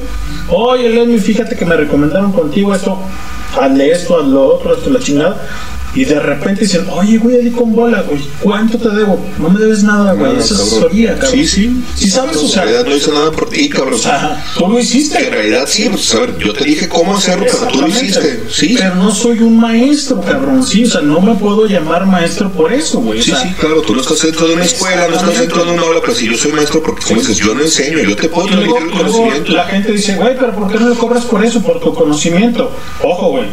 oye 0.49 0.89
Lenny 0.89 1.19
fíjate 1.27 1.57
que 1.57 1.65
me 1.65 1.77
recomendaron 1.77 2.31
contigo 2.31 2.73
esto 2.73 2.97
hazle 3.61 3.91
esto 3.91 4.17
haz 4.17 4.27
lo 4.29 4.47
otro 4.47 4.75
esto 4.75 4.91
la 4.91 5.01
chingada 5.01 5.37
y 5.97 6.05
de 6.05 6.21
repente 6.21 6.61
dicen, 6.63 6.87
oye, 6.91 7.19
güey, 7.19 7.43
di 7.43 7.51
con 7.51 7.75
bola, 7.75 8.03
güey, 8.03 8.21
¿cuánto 8.43 8.79
te 8.79 8.91
debo? 8.91 9.19
No 9.39 9.49
me 9.51 9.59
debes 9.59 9.83
nada, 9.83 10.13
güey, 10.13 10.33
Nada, 10.33 10.45
esa 10.45 10.55
es 10.55 10.61
asesoría, 10.61 11.15
cabrón. 11.19 11.31
Sí, 11.33 11.47
sí. 11.47 11.83
¿Sí 11.97 12.11
sabes? 12.11 12.37
O 12.37 12.47
sea, 12.49 12.63
en 12.63 12.69
realidad 12.69 12.91
no 12.91 12.97
hice 12.97 13.11
nada 13.13 13.33
por 13.33 13.49
ti, 13.49 13.69
cabrón. 13.69 13.95
o 13.95 13.99
sea, 13.99 14.45
tú 14.59 14.69
lo 14.69 14.79
hiciste. 14.79 15.27
en 15.27 15.33
realidad 15.33 15.65
sí, 15.67 15.89
pues 15.91 16.15
a 16.15 16.21
ver, 16.21 16.39
yo 16.39 16.53
te 16.53 16.65
dije 16.65 16.89
cómo 16.89 17.17
hacerlo, 17.17 17.47
pero 17.51 17.67
tú 17.73 17.81
lo 17.81 17.89
hiciste. 17.89 18.45
Sí, 18.51 18.77
Pero 18.79 18.95
no 18.97 19.11
soy 19.11 19.41
un 19.41 19.59
maestro, 19.59 20.21
cabrón. 20.21 20.63
Sí, 20.63 20.85
o 20.85 20.91
sea, 20.91 21.01
no 21.01 21.21
me 21.21 21.35
puedo 21.35 21.67
llamar 21.67 22.07
maestro 22.07 22.53
por 22.53 22.73
eso, 22.73 23.01
güey. 23.01 23.21
o 23.21 23.23
Sí, 23.23 23.31
sea, 23.31 23.41
sí, 23.41 23.55
claro, 23.59 23.81
tú 23.83 23.95
no 23.95 24.03
estás 24.03 24.21
dentro 24.23 24.47
de 24.49 24.55
una 24.55 24.65
escuela, 24.65 25.09
no 25.09 25.17
estás 25.17 25.39
dentro 25.39 25.65
de 25.65 25.73
una 25.73 25.83
aula, 25.83 26.01
pero 26.03 26.15
si 26.15 26.27
yo 26.27 26.37
soy 26.37 26.53
maestro, 26.53 26.83
porque 26.83 27.03
como 27.05 27.21
dices, 27.21 27.39
yo 27.39 27.55
no 27.55 27.63
enseño, 27.63 27.99
yo 28.01 28.15
te 28.17 28.29
puedo 28.29 28.49
transmitir 28.49 28.83
el 28.83 28.91
conocimiento. 28.91 29.53
la 29.53 29.65
gente 29.65 29.93
dice, 29.93 30.17
güey, 30.17 30.37
pero 30.39 30.53
¿por 30.55 30.71
qué 30.71 30.79
no 30.79 30.89
le 30.91 30.97
cobras 30.97 31.25
por 31.25 31.45
eso? 31.45 31.63
Por 31.63 31.81
tu 31.81 31.95
conocimiento. 31.95 32.71
Ojo, 33.03 33.31
güey. 33.31 33.47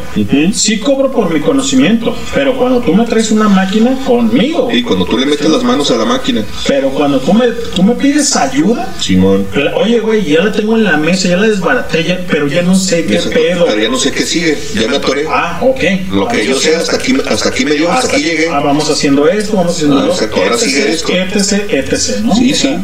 Sí 0.53 0.80
cobro 0.80 1.11
por 1.11 1.33
mi 1.33 1.39
conocimiento, 1.39 2.15
pero 2.33 2.57
cuando 2.57 2.79
tú 2.81 2.93
me 2.95 3.05
traes 3.05 3.31
una 3.31 3.47
máquina 3.47 3.95
conmigo, 4.05 4.69
Y 4.71 4.81
cuando 4.81 5.05
tú 5.05 5.17
le 5.17 5.25
metes 5.25 5.49
las 5.49 5.63
manos 5.63 5.91
a 5.91 5.95
la 5.97 6.05
máquina, 6.05 6.43
pero 6.67 6.89
cuando 6.89 7.19
tú 7.19 7.33
me, 7.33 7.47
tú 7.75 7.83
me 7.83 7.93
pides 7.95 8.35
ayuda, 8.35 8.93
Simón, 8.99 9.45
la- 9.55 9.75
oye, 9.75 9.99
güey, 9.99 10.23
ya 10.25 10.43
la 10.43 10.51
tengo 10.51 10.75
en 10.75 10.83
la 10.83 10.97
mesa, 10.97 11.27
ya 11.29 11.37
la 11.37 11.47
desbaraté, 11.47 12.03
ya- 12.03 12.19
pero 12.29 12.47
ya 12.47 12.61
no 12.63 12.75
sé 12.75 13.05
qué 13.05 13.17
pedo. 13.17 13.65
pero 13.65 13.79
ya 13.81 13.89
no 13.89 13.97
sé 13.97 14.11
qué 14.11 14.23
sigue, 14.23 14.57
ya 14.75 14.87
me 14.87 14.97
atoré. 14.97 15.25
Ah, 15.29 15.59
ok. 15.61 15.83
Lo 16.11 16.27
que 16.27 16.45
yo 16.45 16.55
sé, 16.59 16.75
hasta 16.75 16.95
aquí, 16.95 17.15
hasta 17.29 17.49
aquí 17.49 17.65
me 17.65 17.71
dio, 17.73 17.91
hasta 17.91 18.07
aquí 18.15 18.23
llegué. 18.23 18.49
Ah, 18.49 18.59
vamos 18.61 18.89
haciendo 18.89 19.27
esto, 19.27 19.55
vamos 19.55 19.75
haciendo 19.75 19.99
Ah, 19.99 20.05
lo 20.05 20.41
ahora 20.43 20.57
sigue 20.57 20.91
esto. 20.91 21.11
etc, 21.13 21.69
etc, 21.71 22.19
¿no? 22.23 22.35
Sí, 22.35 22.53
sí. 22.53 22.75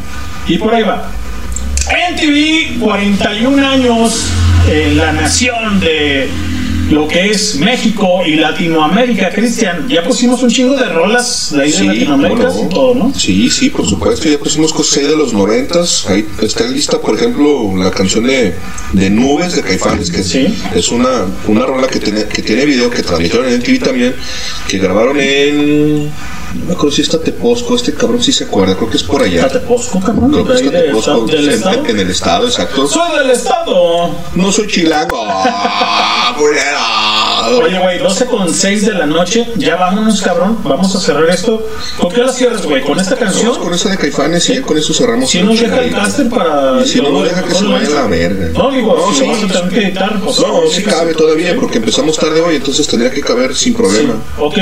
Y 0.47 0.57
por 0.57 0.73
ahí 0.73 0.83
va. 0.83 1.09
NTV, 2.11 2.79
41 2.79 3.59
años, 3.67 4.25
en 4.71 4.97
la 4.97 5.11
nación 5.11 5.79
de 5.79 6.29
lo 6.89 7.07
que 7.07 7.29
es 7.29 7.55
México 7.57 8.21
y 8.25 8.35
Latinoamérica, 8.35 9.29
Cristian. 9.29 9.87
Ya 9.87 10.03
pusimos 10.03 10.41
un 10.41 10.49
chingo 10.49 10.75
de 10.75 10.85
rolas 10.85 11.49
de 11.55 11.63
ahí 11.63 11.71
de 11.71 11.83
Latinoamérica 11.83 12.43
no. 12.43 12.63
y 12.65 12.69
todo, 12.69 12.95
¿no? 12.95 13.13
Sí, 13.13 13.49
sí, 13.49 13.69
por 13.69 13.87
supuesto, 13.87 14.27
ya 14.27 14.39
pusimos 14.39 14.73
cosas 14.73 14.97
ahí 14.97 15.05
de 15.07 15.15
los 15.15 15.33
noventas, 15.33 16.05
ahí 16.07 16.25
está 16.41 16.65
en 16.65 16.73
lista, 16.73 16.99
por 16.99 17.15
ejemplo, 17.15 17.71
la 17.77 17.91
canción 17.91 18.25
de, 18.25 18.55
de 18.93 19.09
Nubes 19.09 19.55
de 19.55 19.61
Caifanes, 19.61 20.09
que 20.11 20.23
Sí. 20.23 20.47
es 20.75 20.89
una, 20.89 21.25
una 21.47 21.65
rola 21.65 21.87
que 21.87 21.99
tiene, 21.99 22.25
que 22.25 22.41
tiene 22.41 22.65
video, 22.65 22.89
que 22.89 23.01
transmitieron 23.03 23.47
en 23.47 23.59
MTV 23.59 23.79
también, 23.83 24.15
que 24.67 24.77
grabaron 24.77 25.19
en, 25.19 26.05
no 26.05 26.65
me 26.67 26.73
acuerdo 26.73 26.91
si 26.91 27.01
está 27.03 27.19
Teposco, 27.19 27.75
este 27.75 27.93
cabrón 27.93 28.21
sí 28.23 28.31
se 28.31 28.45
acuerda, 28.45 28.75
creo 28.75 28.89
que 28.89 28.97
es 28.97 29.03
por 29.03 29.21
allá. 29.21 29.41
Tatepozco, 29.47 29.99
cabrón, 29.99 30.31
Creo 30.31 30.45
que 30.47 30.53
está 30.53 30.71
Teposco, 30.71 31.25
en- 31.29 31.89
en 31.89 31.99
el 31.99 32.09
estado, 32.09 32.47
exacto. 32.47 32.87
Soy 32.87 33.17
del 33.19 33.29
estado. 33.31 33.58
No 34.35 34.51
soy 34.51 34.67
chilango. 34.67 35.17
Oye, 37.61 37.79
güey, 37.79 37.99
12 37.99 38.25
con 38.25 38.53
6 38.53 38.85
de 38.85 38.93
la 38.93 39.05
noche, 39.05 39.47
ya 39.55 39.75
vámonos, 39.75 40.21
cabrón. 40.21 40.59
Vamos 40.63 40.95
a 40.95 40.99
cerrar 40.99 41.29
esto. 41.29 41.65
¿Con 41.97 42.11
qué 42.11 42.21
la 42.21 42.31
cierras, 42.31 42.65
güey? 42.65 42.83
¿Con 42.83 42.99
esta 42.99 43.15
canción? 43.15 43.55
Con 43.57 43.73
esa 43.73 43.89
de 43.89 43.97
Caifanes, 43.97 44.43
sí, 44.43 44.61
con 44.61 44.77
eso 44.77 44.93
cerramos. 44.93 45.29
Si 45.29 45.41
nos 45.41 45.59
deja 45.59 45.79
el 45.79 45.91
caster 45.91 46.29
para. 46.29 46.85
Si 46.85 47.01
no 47.01 47.09
nos 47.09 47.23
deja 47.23 47.43
que 47.43 47.55
se 47.55 47.65
vaya 47.65 47.87
a 47.87 47.89
la 47.89 48.07
verga. 48.07 48.49
No, 48.53 48.71
digo, 48.71 48.95
No, 48.95 49.13
si 49.13 49.21
vamos 49.21 49.43
a 49.43 49.47
tener 49.47 49.69
que 49.69 49.83
editar, 49.87 50.19
pues. 50.19 50.39
No, 50.39 50.61
sí 50.69 50.83
cabe 50.83 51.13
todavía, 51.13 51.55
porque 51.55 51.77
empezamos 51.77 52.17
tarde 52.17 52.41
hoy, 52.41 52.57
entonces 52.57 52.87
tendría 52.87 53.11
que 53.11 53.21
caber 53.21 53.55
sin 53.55 53.73
problema. 53.73 54.15
Ok, 54.37 54.57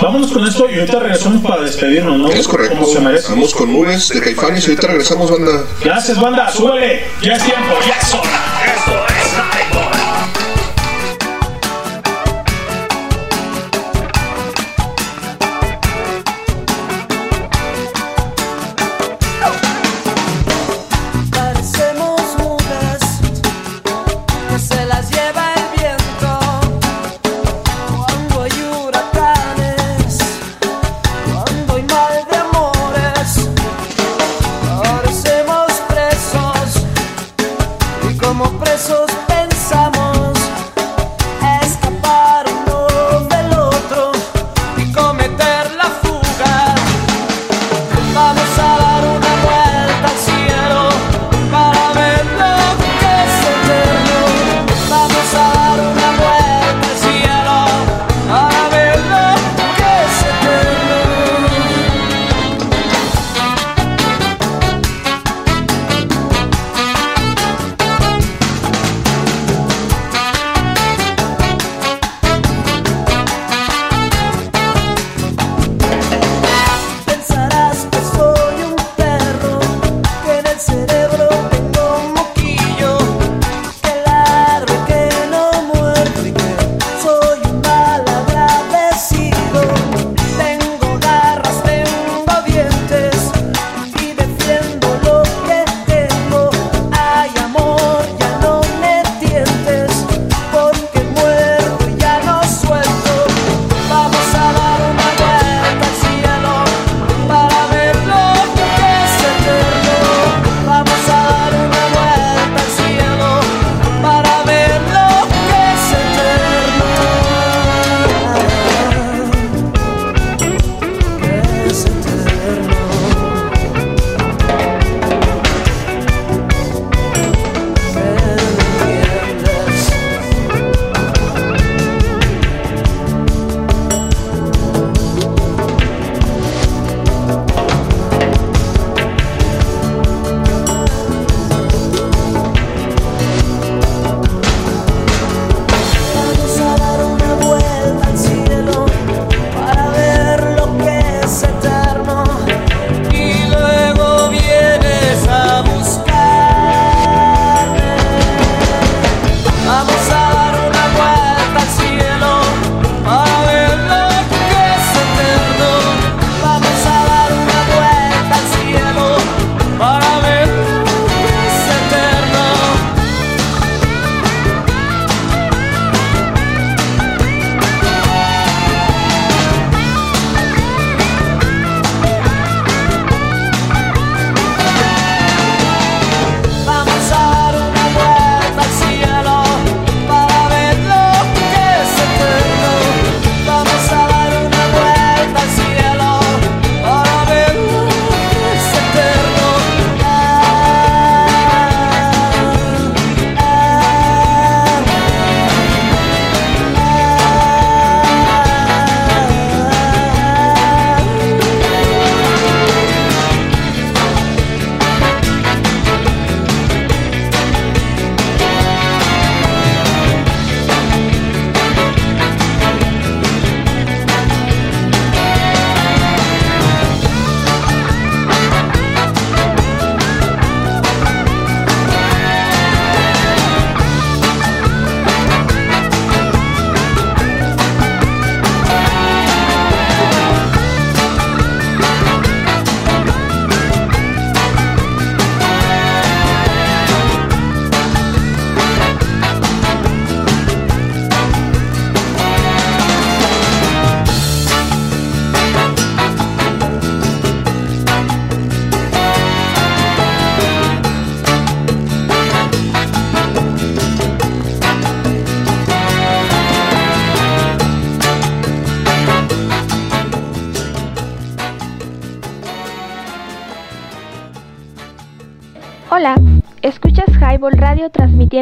vámonos 0.00 0.32
con 0.32 0.46
esto 0.46 0.68
y 0.70 0.78
ahorita 0.78 1.00
regresamos 1.00 1.42
para 1.42 1.62
despedirnos, 1.62 2.18
¿no? 2.18 2.28
Es 2.28 2.48
correcto. 2.48 2.76
Como 2.78 2.92
se 2.92 3.00
merece. 3.00 3.28
Vamos 3.30 3.54
con 3.54 3.72
nubes 3.72 4.08
de 4.08 4.20
Caifanes 4.20 4.64
y 4.66 4.70
ahorita 4.70 4.86
regresamos, 4.86 5.30
banda. 5.30 5.64
Gracias, 5.82 6.20
banda, 6.20 6.50
súbele. 6.50 7.04
Ya 7.22 7.34
es 7.34 7.44
tiempo, 7.44 7.74
ya 7.86 7.98
es 8.00 8.14
hora. 8.14 8.41
Esto 8.74 8.92
es 8.96 9.01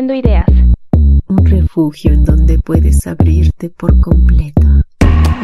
ideas. 0.08 0.46
Un 1.28 1.44
refugio 1.44 2.12
en 2.12 2.24
donde 2.24 2.58
puedes 2.58 3.06
abrirte 3.06 3.68
por 3.68 4.00
completo. 4.00 4.66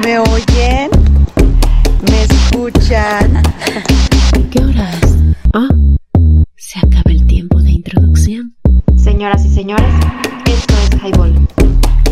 ¿Me 0.02 0.18
oyen? 0.18 0.90
¿Me 2.10 2.22
escuchan? 2.22 3.42
¿Qué 4.50 4.64
horas? 4.64 5.16
Ah, 5.52 5.68
se 6.56 6.78
acaba 6.78 7.10
el 7.10 7.26
tiempo 7.26 7.60
de 7.60 7.70
introducción. 7.70 8.54
Señoras 8.96 9.44
y 9.44 9.50
señores, 9.50 9.94
esto 10.46 10.74
es 10.74 11.02
Highball. 11.02 11.34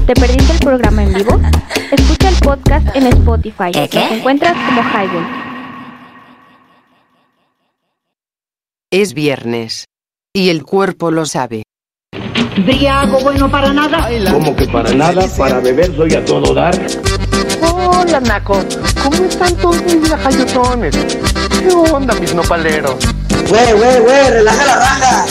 ¿Te 0.06 0.14
perdiste 0.14 0.52
el 0.52 0.58
programa 0.60 1.02
en 1.02 1.14
vivo? 1.14 1.40
Escucha 1.90 2.28
el 2.28 2.36
podcast 2.36 2.94
en 2.94 3.06
Spotify. 3.06 3.72
¿Qué, 3.72 3.88
qué? 3.88 4.00
Nos 4.00 4.12
encuentras 4.12 4.52
como 4.52 4.82
Highball. 4.82 5.26
Es 8.90 9.14
viernes. 9.14 9.86
Y 10.34 10.50
el 10.50 10.64
cuerpo 10.64 11.10
lo 11.10 11.26
sabe. 11.26 11.63
Briago 12.64 13.20
bueno 13.20 13.48
para 13.50 13.72
nada. 13.72 14.08
Como 14.30 14.54
que 14.56 14.66
para 14.66 14.92
nada, 14.94 15.26
para 15.36 15.60
beber 15.60 15.94
soy 15.96 16.14
a 16.14 16.24
todo 16.24 16.54
dar. 16.54 16.74
Hola, 17.60 18.20
Naco. 18.20 18.64
¿Cómo 19.02 19.24
están 19.24 19.54
todos 19.56 19.82
mis 19.82 20.08
lajayotones? 20.08 20.96
¿Qué 20.96 21.68
onda, 21.74 22.14
mis 22.14 22.32
nopaleros? 22.34 22.94
Güey, 23.48 23.72
güey, 23.72 24.00
güey, 24.00 24.30
relaja 24.30 24.64
la 24.66 24.76
raja. 24.76 25.26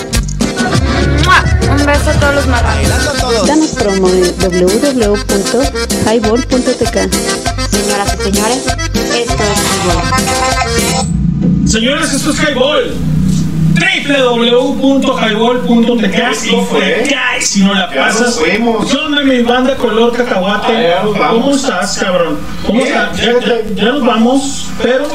Un 1.72 1.86
beso 1.86 2.10
a 2.10 2.14
todos 2.14 2.36
los 2.36 2.48
marranos. 2.48 3.48
Danos 3.48 3.70
promo 3.72 4.10
en 4.10 4.24
www.highball.tk. 4.38 6.98
Señoras 7.72 8.14
y 8.14 8.18
señores, 8.24 8.66
esto 9.16 9.44
es 9.44 9.60
Highball. 9.82 10.04
Señores, 11.68 12.14
esto 12.14 12.30
es 12.32 12.40
Highball. 12.40 12.94
www.highball.tk 13.74 16.46
y 16.46 16.50
fue 16.66 17.04
si 17.42 17.64
no 17.64 17.74
la 17.74 17.90
Ya 17.94 18.06
nos 18.08 18.16
pasas. 18.18 18.36
fuimos. 18.40 18.90
¿Qué 18.92 18.98
onda 18.98 19.22
mi 19.24 19.42
banda 19.42 19.76
color 19.76 20.12
cacahuate? 20.16 20.68
Ah, 20.76 20.82
ya 20.82 21.04
nos 21.04 21.18
vamos. 21.18 21.42
¿Cómo 21.44 21.56
estás, 21.56 21.98
cabrón? 21.98 22.38
¿Cómo 22.66 22.84
Bien. 22.84 22.96
estás? 22.96 23.18
Ya, 23.18 23.34
ya- 23.40 23.62
ya 23.76 23.84
nos 23.86 24.06
vamos, 24.06 24.68
pero 24.82 25.06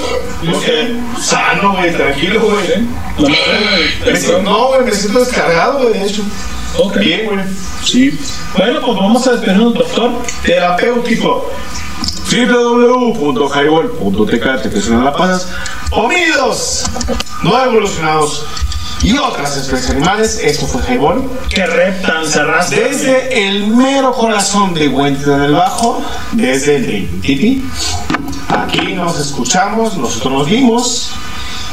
Sano, 1.21 1.73
güey, 1.77 1.93
tranquilo, 1.95 2.41
güey. 2.41 2.69
la 3.19 3.29
madre 3.29 3.91
Me 4.07 4.17
siento- 4.17 4.43
No, 4.43 4.69
güey, 4.69 4.83
me 4.85 4.93
siento 4.93 5.19
descargado, 5.21 5.79
güey, 5.81 5.93
de 5.95 6.05
hecho. 6.07 6.23
Ok. 6.79 6.99
Bien, 6.99 7.27
güey. 7.27 7.39
Sí. 7.85 8.19
Bueno, 8.57 8.81
pues 8.85 8.97
vamos 8.99 9.27
a 9.27 9.33
despedirnos, 9.33 9.75
doctor. 9.75 10.11
Terapéutico. 10.45 11.51
www.highball.tk 12.31 14.63
te 14.63 14.69
presionan 14.69 15.05
la 15.07 15.13
pasas. 15.15 15.49
Homínidos 15.91 16.85
no 17.43 17.63
evolucionados 17.63 18.45
y 19.03 19.17
otras 19.17 19.57
especies 19.57 19.91
animales. 19.91 20.41
Esto 20.43 20.67
fue 20.67 20.83
Highball. 20.83 21.31
Que 21.49 21.67
reptan, 21.67 22.27
cerraste. 22.27 22.77
Desde 22.77 23.49
el 23.49 23.69
mero 23.69 24.13
corazón 24.13 24.75
de 24.75 24.89
Wendy 24.89 25.23
del 25.23 25.53
Bajo, 25.53 26.03
desde 26.33 26.77
el 26.77 27.21
Titi. 27.21 27.65
Aquí 28.49 28.95
nos 28.95 29.19
escuchamos, 29.21 29.97
nosotros 29.97 30.33
nos 30.33 30.49
vimos 30.49 31.13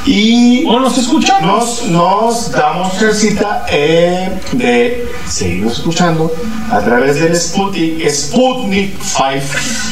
y 0.05 0.63
¿O 0.67 0.79
nos 0.79 0.97
escuchamos? 0.97 1.83
nos, 1.83 1.89
nos 1.89 2.51
damos 2.51 2.93
cita 3.13 3.65
eh, 3.69 4.39
de 4.51 5.07
seguirnos 5.27 5.73
escuchando 5.79 6.31
a 6.71 6.79
través 6.79 7.19
del 7.19 7.35
Sputnik, 7.35 8.07
Sputnik 8.09 8.93
5. 9.01 9.25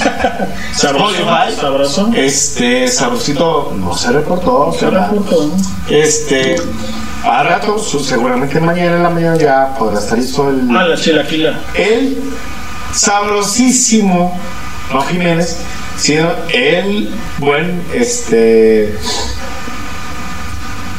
Sabroso, 0.75 1.15
Spotify. 1.15 1.55
sabroso. 1.59 2.11
Este 2.15 2.87
sabrosito 2.87 3.73
no 3.77 3.95
se 3.95 4.11
reportó. 4.11 4.71
Se 4.77 4.89
reportó. 4.89 5.51
Este, 5.89 6.57
a 7.23 7.43
rato, 7.43 7.79
seguramente 7.79 8.59
mañana 8.59 8.97
en 8.97 9.03
la 9.03 9.09
mañana 9.09 9.37
ya 9.37 9.73
podrá 9.77 9.99
estar 9.99 10.17
listo 10.17 10.49
el, 10.49 10.67
Ah, 10.75 10.83
la 10.85 10.95
chilaquila. 10.95 11.59
el 11.73 12.17
sabrosísimo, 12.93 14.37
no 14.91 15.01
Jiménez, 15.01 15.57
sino 15.97 16.29
el 16.53 17.09
buen 17.39 17.81
este 17.93 18.95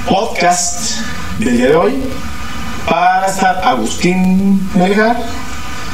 podcast 0.08 1.00
del 1.38 1.56
día 1.56 1.68
de 1.68 1.76
hoy. 1.76 1.94
Para 2.88 3.26
estar 3.26 3.62
Agustín 3.64 4.68
Melgar 4.74 5.16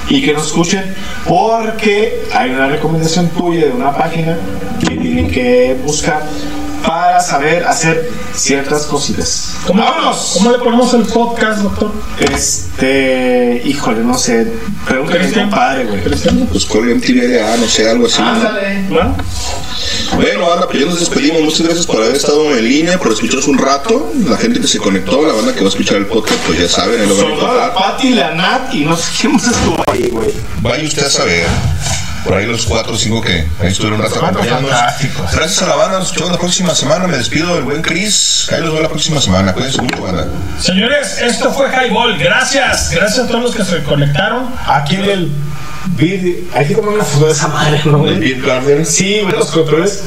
y 0.08 0.22
que 0.22 0.32
nos 0.32 0.46
escuchen 0.48 0.94
porque 1.28 2.24
hay 2.34 2.50
una 2.50 2.66
recomendación 2.66 3.28
tuya 3.28 3.66
de 3.66 3.72
una 3.72 3.96
página 3.96 4.36
que 4.80 4.96
tienen 4.96 5.30
que 5.30 5.78
buscar 5.84 6.22
para 6.86 7.20
saber 7.20 7.64
hacer 7.64 8.10
ciertas 8.34 8.86
cositas. 8.86 9.54
¿Cómo, 9.66 9.82
¡Vámonos! 9.82 10.32
¿Cómo 10.34 10.52
le 10.52 10.58
ponemos 10.58 10.94
el 10.94 11.02
podcast, 11.02 11.62
doctor? 11.62 11.92
Este, 12.18 13.62
híjole, 13.64 14.02
no 14.02 14.16
sé, 14.16 14.52
pregúntale 14.86 15.24
a 15.24 15.28
mi 15.28 15.32
compadre, 15.32 15.84
güey. 15.86 16.00
Pues 16.50 16.64
cuelga 16.66 16.92
en 16.92 17.00
TVLA, 17.00 17.56
no 17.56 17.66
sé, 17.66 17.88
algo 17.88 18.06
así. 18.06 18.20
¿no? 18.20 18.28
Ándale. 18.28 18.88
¿Va? 18.90 19.14
Bueno, 20.16 20.52
Ana, 20.52 20.66
pues 20.66 20.80
ya 20.80 20.86
nos 20.86 20.98
despedimos. 20.98 21.42
Muchas 21.42 21.62
gracias 21.62 21.86
por 21.86 21.96
haber 21.96 22.16
estado 22.16 22.56
en 22.56 22.64
línea, 22.64 22.98
por 22.98 23.12
escucharnos 23.12 23.48
un 23.48 23.58
rato. 23.58 24.12
La 24.28 24.36
gente 24.36 24.60
que 24.60 24.66
se 24.66 24.78
conectó, 24.78 25.26
la 25.26 25.32
banda 25.32 25.52
que 25.52 25.60
va 25.60 25.66
a 25.66 25.70
escuchar 25.70 25.96
el 25.98 26.06
podcast, 26.06 26.40
pues 26.46 26.58
ya 26.58 26.68
saben, 26.68 27.08
lo 27.08 27.16
van 27.16 27.50
a 27.50 27.54
la. 27.54 27.74
Pati, 27.74 28.10
la 28.10 28.34
Nat 28.34 28.74
y 28.74 28.84
no 28.84 28.96
sé 28.96 29.10
quién 29.20 29.34
más 29.34 29.46
estuvo 29.46 29.82
ahí, 29.86 30.08
güey. 30.10 30.32
Vaya 30.62 30.84
usted 30.84 31.04
a 31.04 31.10
saber. 31.10 31.46
Por 32.24 32.34
ahí 32.34 32.46
los 32.46 32.66
cuatro 32.66 32.92
o 32.94 32.96
cinco 32.96 33.20
que 33.20 33.46
ahí 33.60 33.68
estuvieron 33.68 34.00
un 34.00 34.06
rato 34.06 34.24
acompañándonos. 34.24 34.78
Gracias 35.32 35.62
a 35.62 35.66
la 35.66 35.76
banda, 35.76 35.98
nos 35.98 36.08
escuchamos 36.08 36.32
la 36.32 36.38
próxima 36.38 36.74
semana. 36.74 37.06
Me 37.06 37.16
despido 37.16 37.54
del 37.54 37.64
buen 37.64 37.82
Chris. 37.82 38.48
Ahí 38.52 38.60
los 38.60 38.72
veo 38.72 38.82
la 38.82 38.88
próxima 38.88 39.20
semana. 39.20 39.52
Cuídense 39.54 39.80
mucho, 39.82 40.02
banda. 40.02 40.26
Señores, 40.60 41.18
esto 41.20 41.52
fue 41.52 41.68
Highball. 41.70 42.18
Gracias. 42.18 42.90
Gracias 42.90 43.24
a 43.24 43.28
todos 43.28 43.42
los 43.42 43.54
que 43.54 43.64
se 43.64 43.82
conectaron. 43.82 44.46
Aquí 44.66 44.96
en 44.96 45.04
el 45.04 45.32
vídeo, 45.96 46.36
hay 46.54 46.66
que 46.66 46.74
tomar 46.74 46.94
una 46.94 47.04
foto 47.04 47.26
de 47.26 47.32
esa 47.32 47.48
madre, 47.48 47.80
¿no, 47.86 48.06
El? 48.06 48.20
Beer 48.20 48.40
Garden. 48.42 48.86
Sí, 48.86 49.20
güey, 49.22 49.34
los 49.34 49.50
controles 49.50 50.02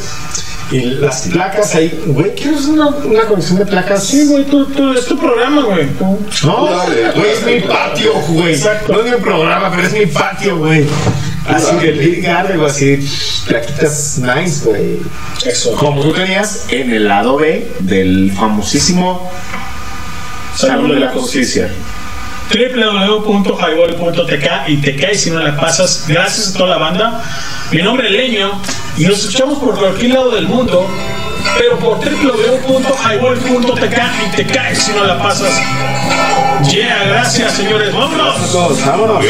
y 0.71 0.81
las 0.81 1.23
placas 1.23 1.75
ahí. 1.75 2.03
Güey, 2.07 2.33
¿quieres 2.35 2.65
una, 2.65 2.87
una 2.87 3.23
colección 3.23 3.59
de 3.59 3.65
placas? 3.65 4.03
Sí, 4.05 4.25
güey, 4.27 4.43
tú, 4.45 4.65
tú, 4.67 4.93
es 4.93 5.05
tu 5.05 5.17
programa, 5.19 5.63
güey. 5.63 5.87
Tú- 5.89 6.19
No, 6.45 6.65
Dale, 6.67 7.11
güey, 7.11 7.31
es 7.31 7.43
mi 7.43 7.59
patio, 7.61 8.13
güey. 8.29 8.53
Exacto. 8.53 8.93
No 8.93 9.01
es 9.01 9.11
mi 9.11 9.21
programa, 9.21 9.69
pero 9.71 9.83
es 9.87 9.93
mi 9.93 10.05
patio, 10.05 10.57
güey. 10.57 10.87
Así 11.47 11.75
que 11.77 11.89
el 11.89 11.99
Big 11.99 12.23
Garden, 12.23 12.57
güey, 12.57 12.69
así, 12.69 12.97
plaquitas 13.47 14.19
nice, 14.19 14.65
güey. 14.65 14.99
Eso. 15.45 15.73
Como 15.73 16.01
tú 16.01 16.11
tenías 16.13 16.65
en 16.69 16.91
el 16.91 17.07
lado 17.07 17.37
B 17.37 17.71
del 17.79 18.31
famosísimo 18.31 19.29
Salón 20.55 20.89
de 20.89 20.99
la 20.99 21.09
Justicia. 21.09 21.69
www.highball.tk 22.49 24.67
y 24.67 24.77
te 24.77 24.95
caes 24.95 25.21
si 25.21 25.29
no 25.31 25.39
la 25.39 25.57
pasas. 25.57 26.05
Gracias 26.07 26.49
a 26.49 26.53
toda 26.57 26.69
la 26.71 26.77
banda. 26.77 27.23
Mi 27.71 27.81
nombre 27.81 28.07
es 28.07 28.13
Leño 28.13 28.51
y 28.97 29.05
nos 29.05 29.19
escuchamos 29.19 29.59
por 29.59 29.77
cualquier 29.77 30.13
lado 30.13 30.31
del 30.31 30.47
mundo, 30.47 30.87
pero 31.57 31.77
por 31.79 31.97
www.highball.tk 31.97 33.97
y 34.27 34.29
te 34.35 34.45
caes 34.45 34.77
si 34.77 34.91
no 34.93 35.03
la 35.03 35.17
pasas. 35.17 35.51
Yeah, 36.71 37.03
gracias 37.07 37.53
señores. 37.53 37.91
Vámonos. 37.93 38.51
Todos, 38.51 38.85
vámonos. 38.85 39.25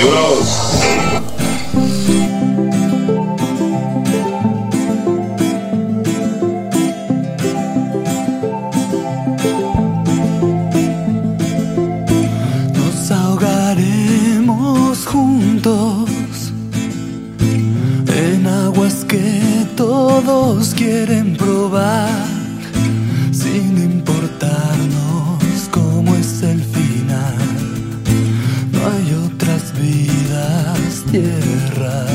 Todos 19.85 20.73
quieren 20.75 21.35
probar, 21.35 22.25
sin 23.33 23.77
importarnos 23.77 25.67
cómo 25.71 26.15
es 26.15 26.41
el 26.41 26.61
final. 26.61 27.35
No 28.71 28.79
hay 28.91 29.07
otras 29.25 29.73
vidas, 29.77 31.03
tierra, 31.11 32.05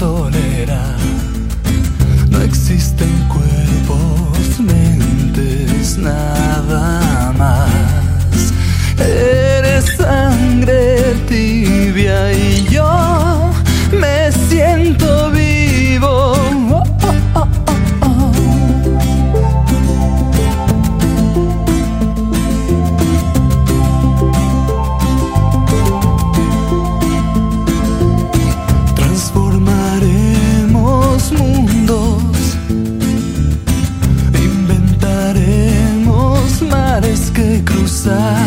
tolera. 0.00 0.82
No 2.30 2.40
existen 2.40 3.12
cuerpos, 3.28 4.58
mentes, 4.58 5.98
nada 5.98 7.32
más. 7.36 8.40
Eres 8.98 9.84
sangre 9.98 11.14
tibia 11.28 12.32
y 12.32 12.39
Si 38.00 38.39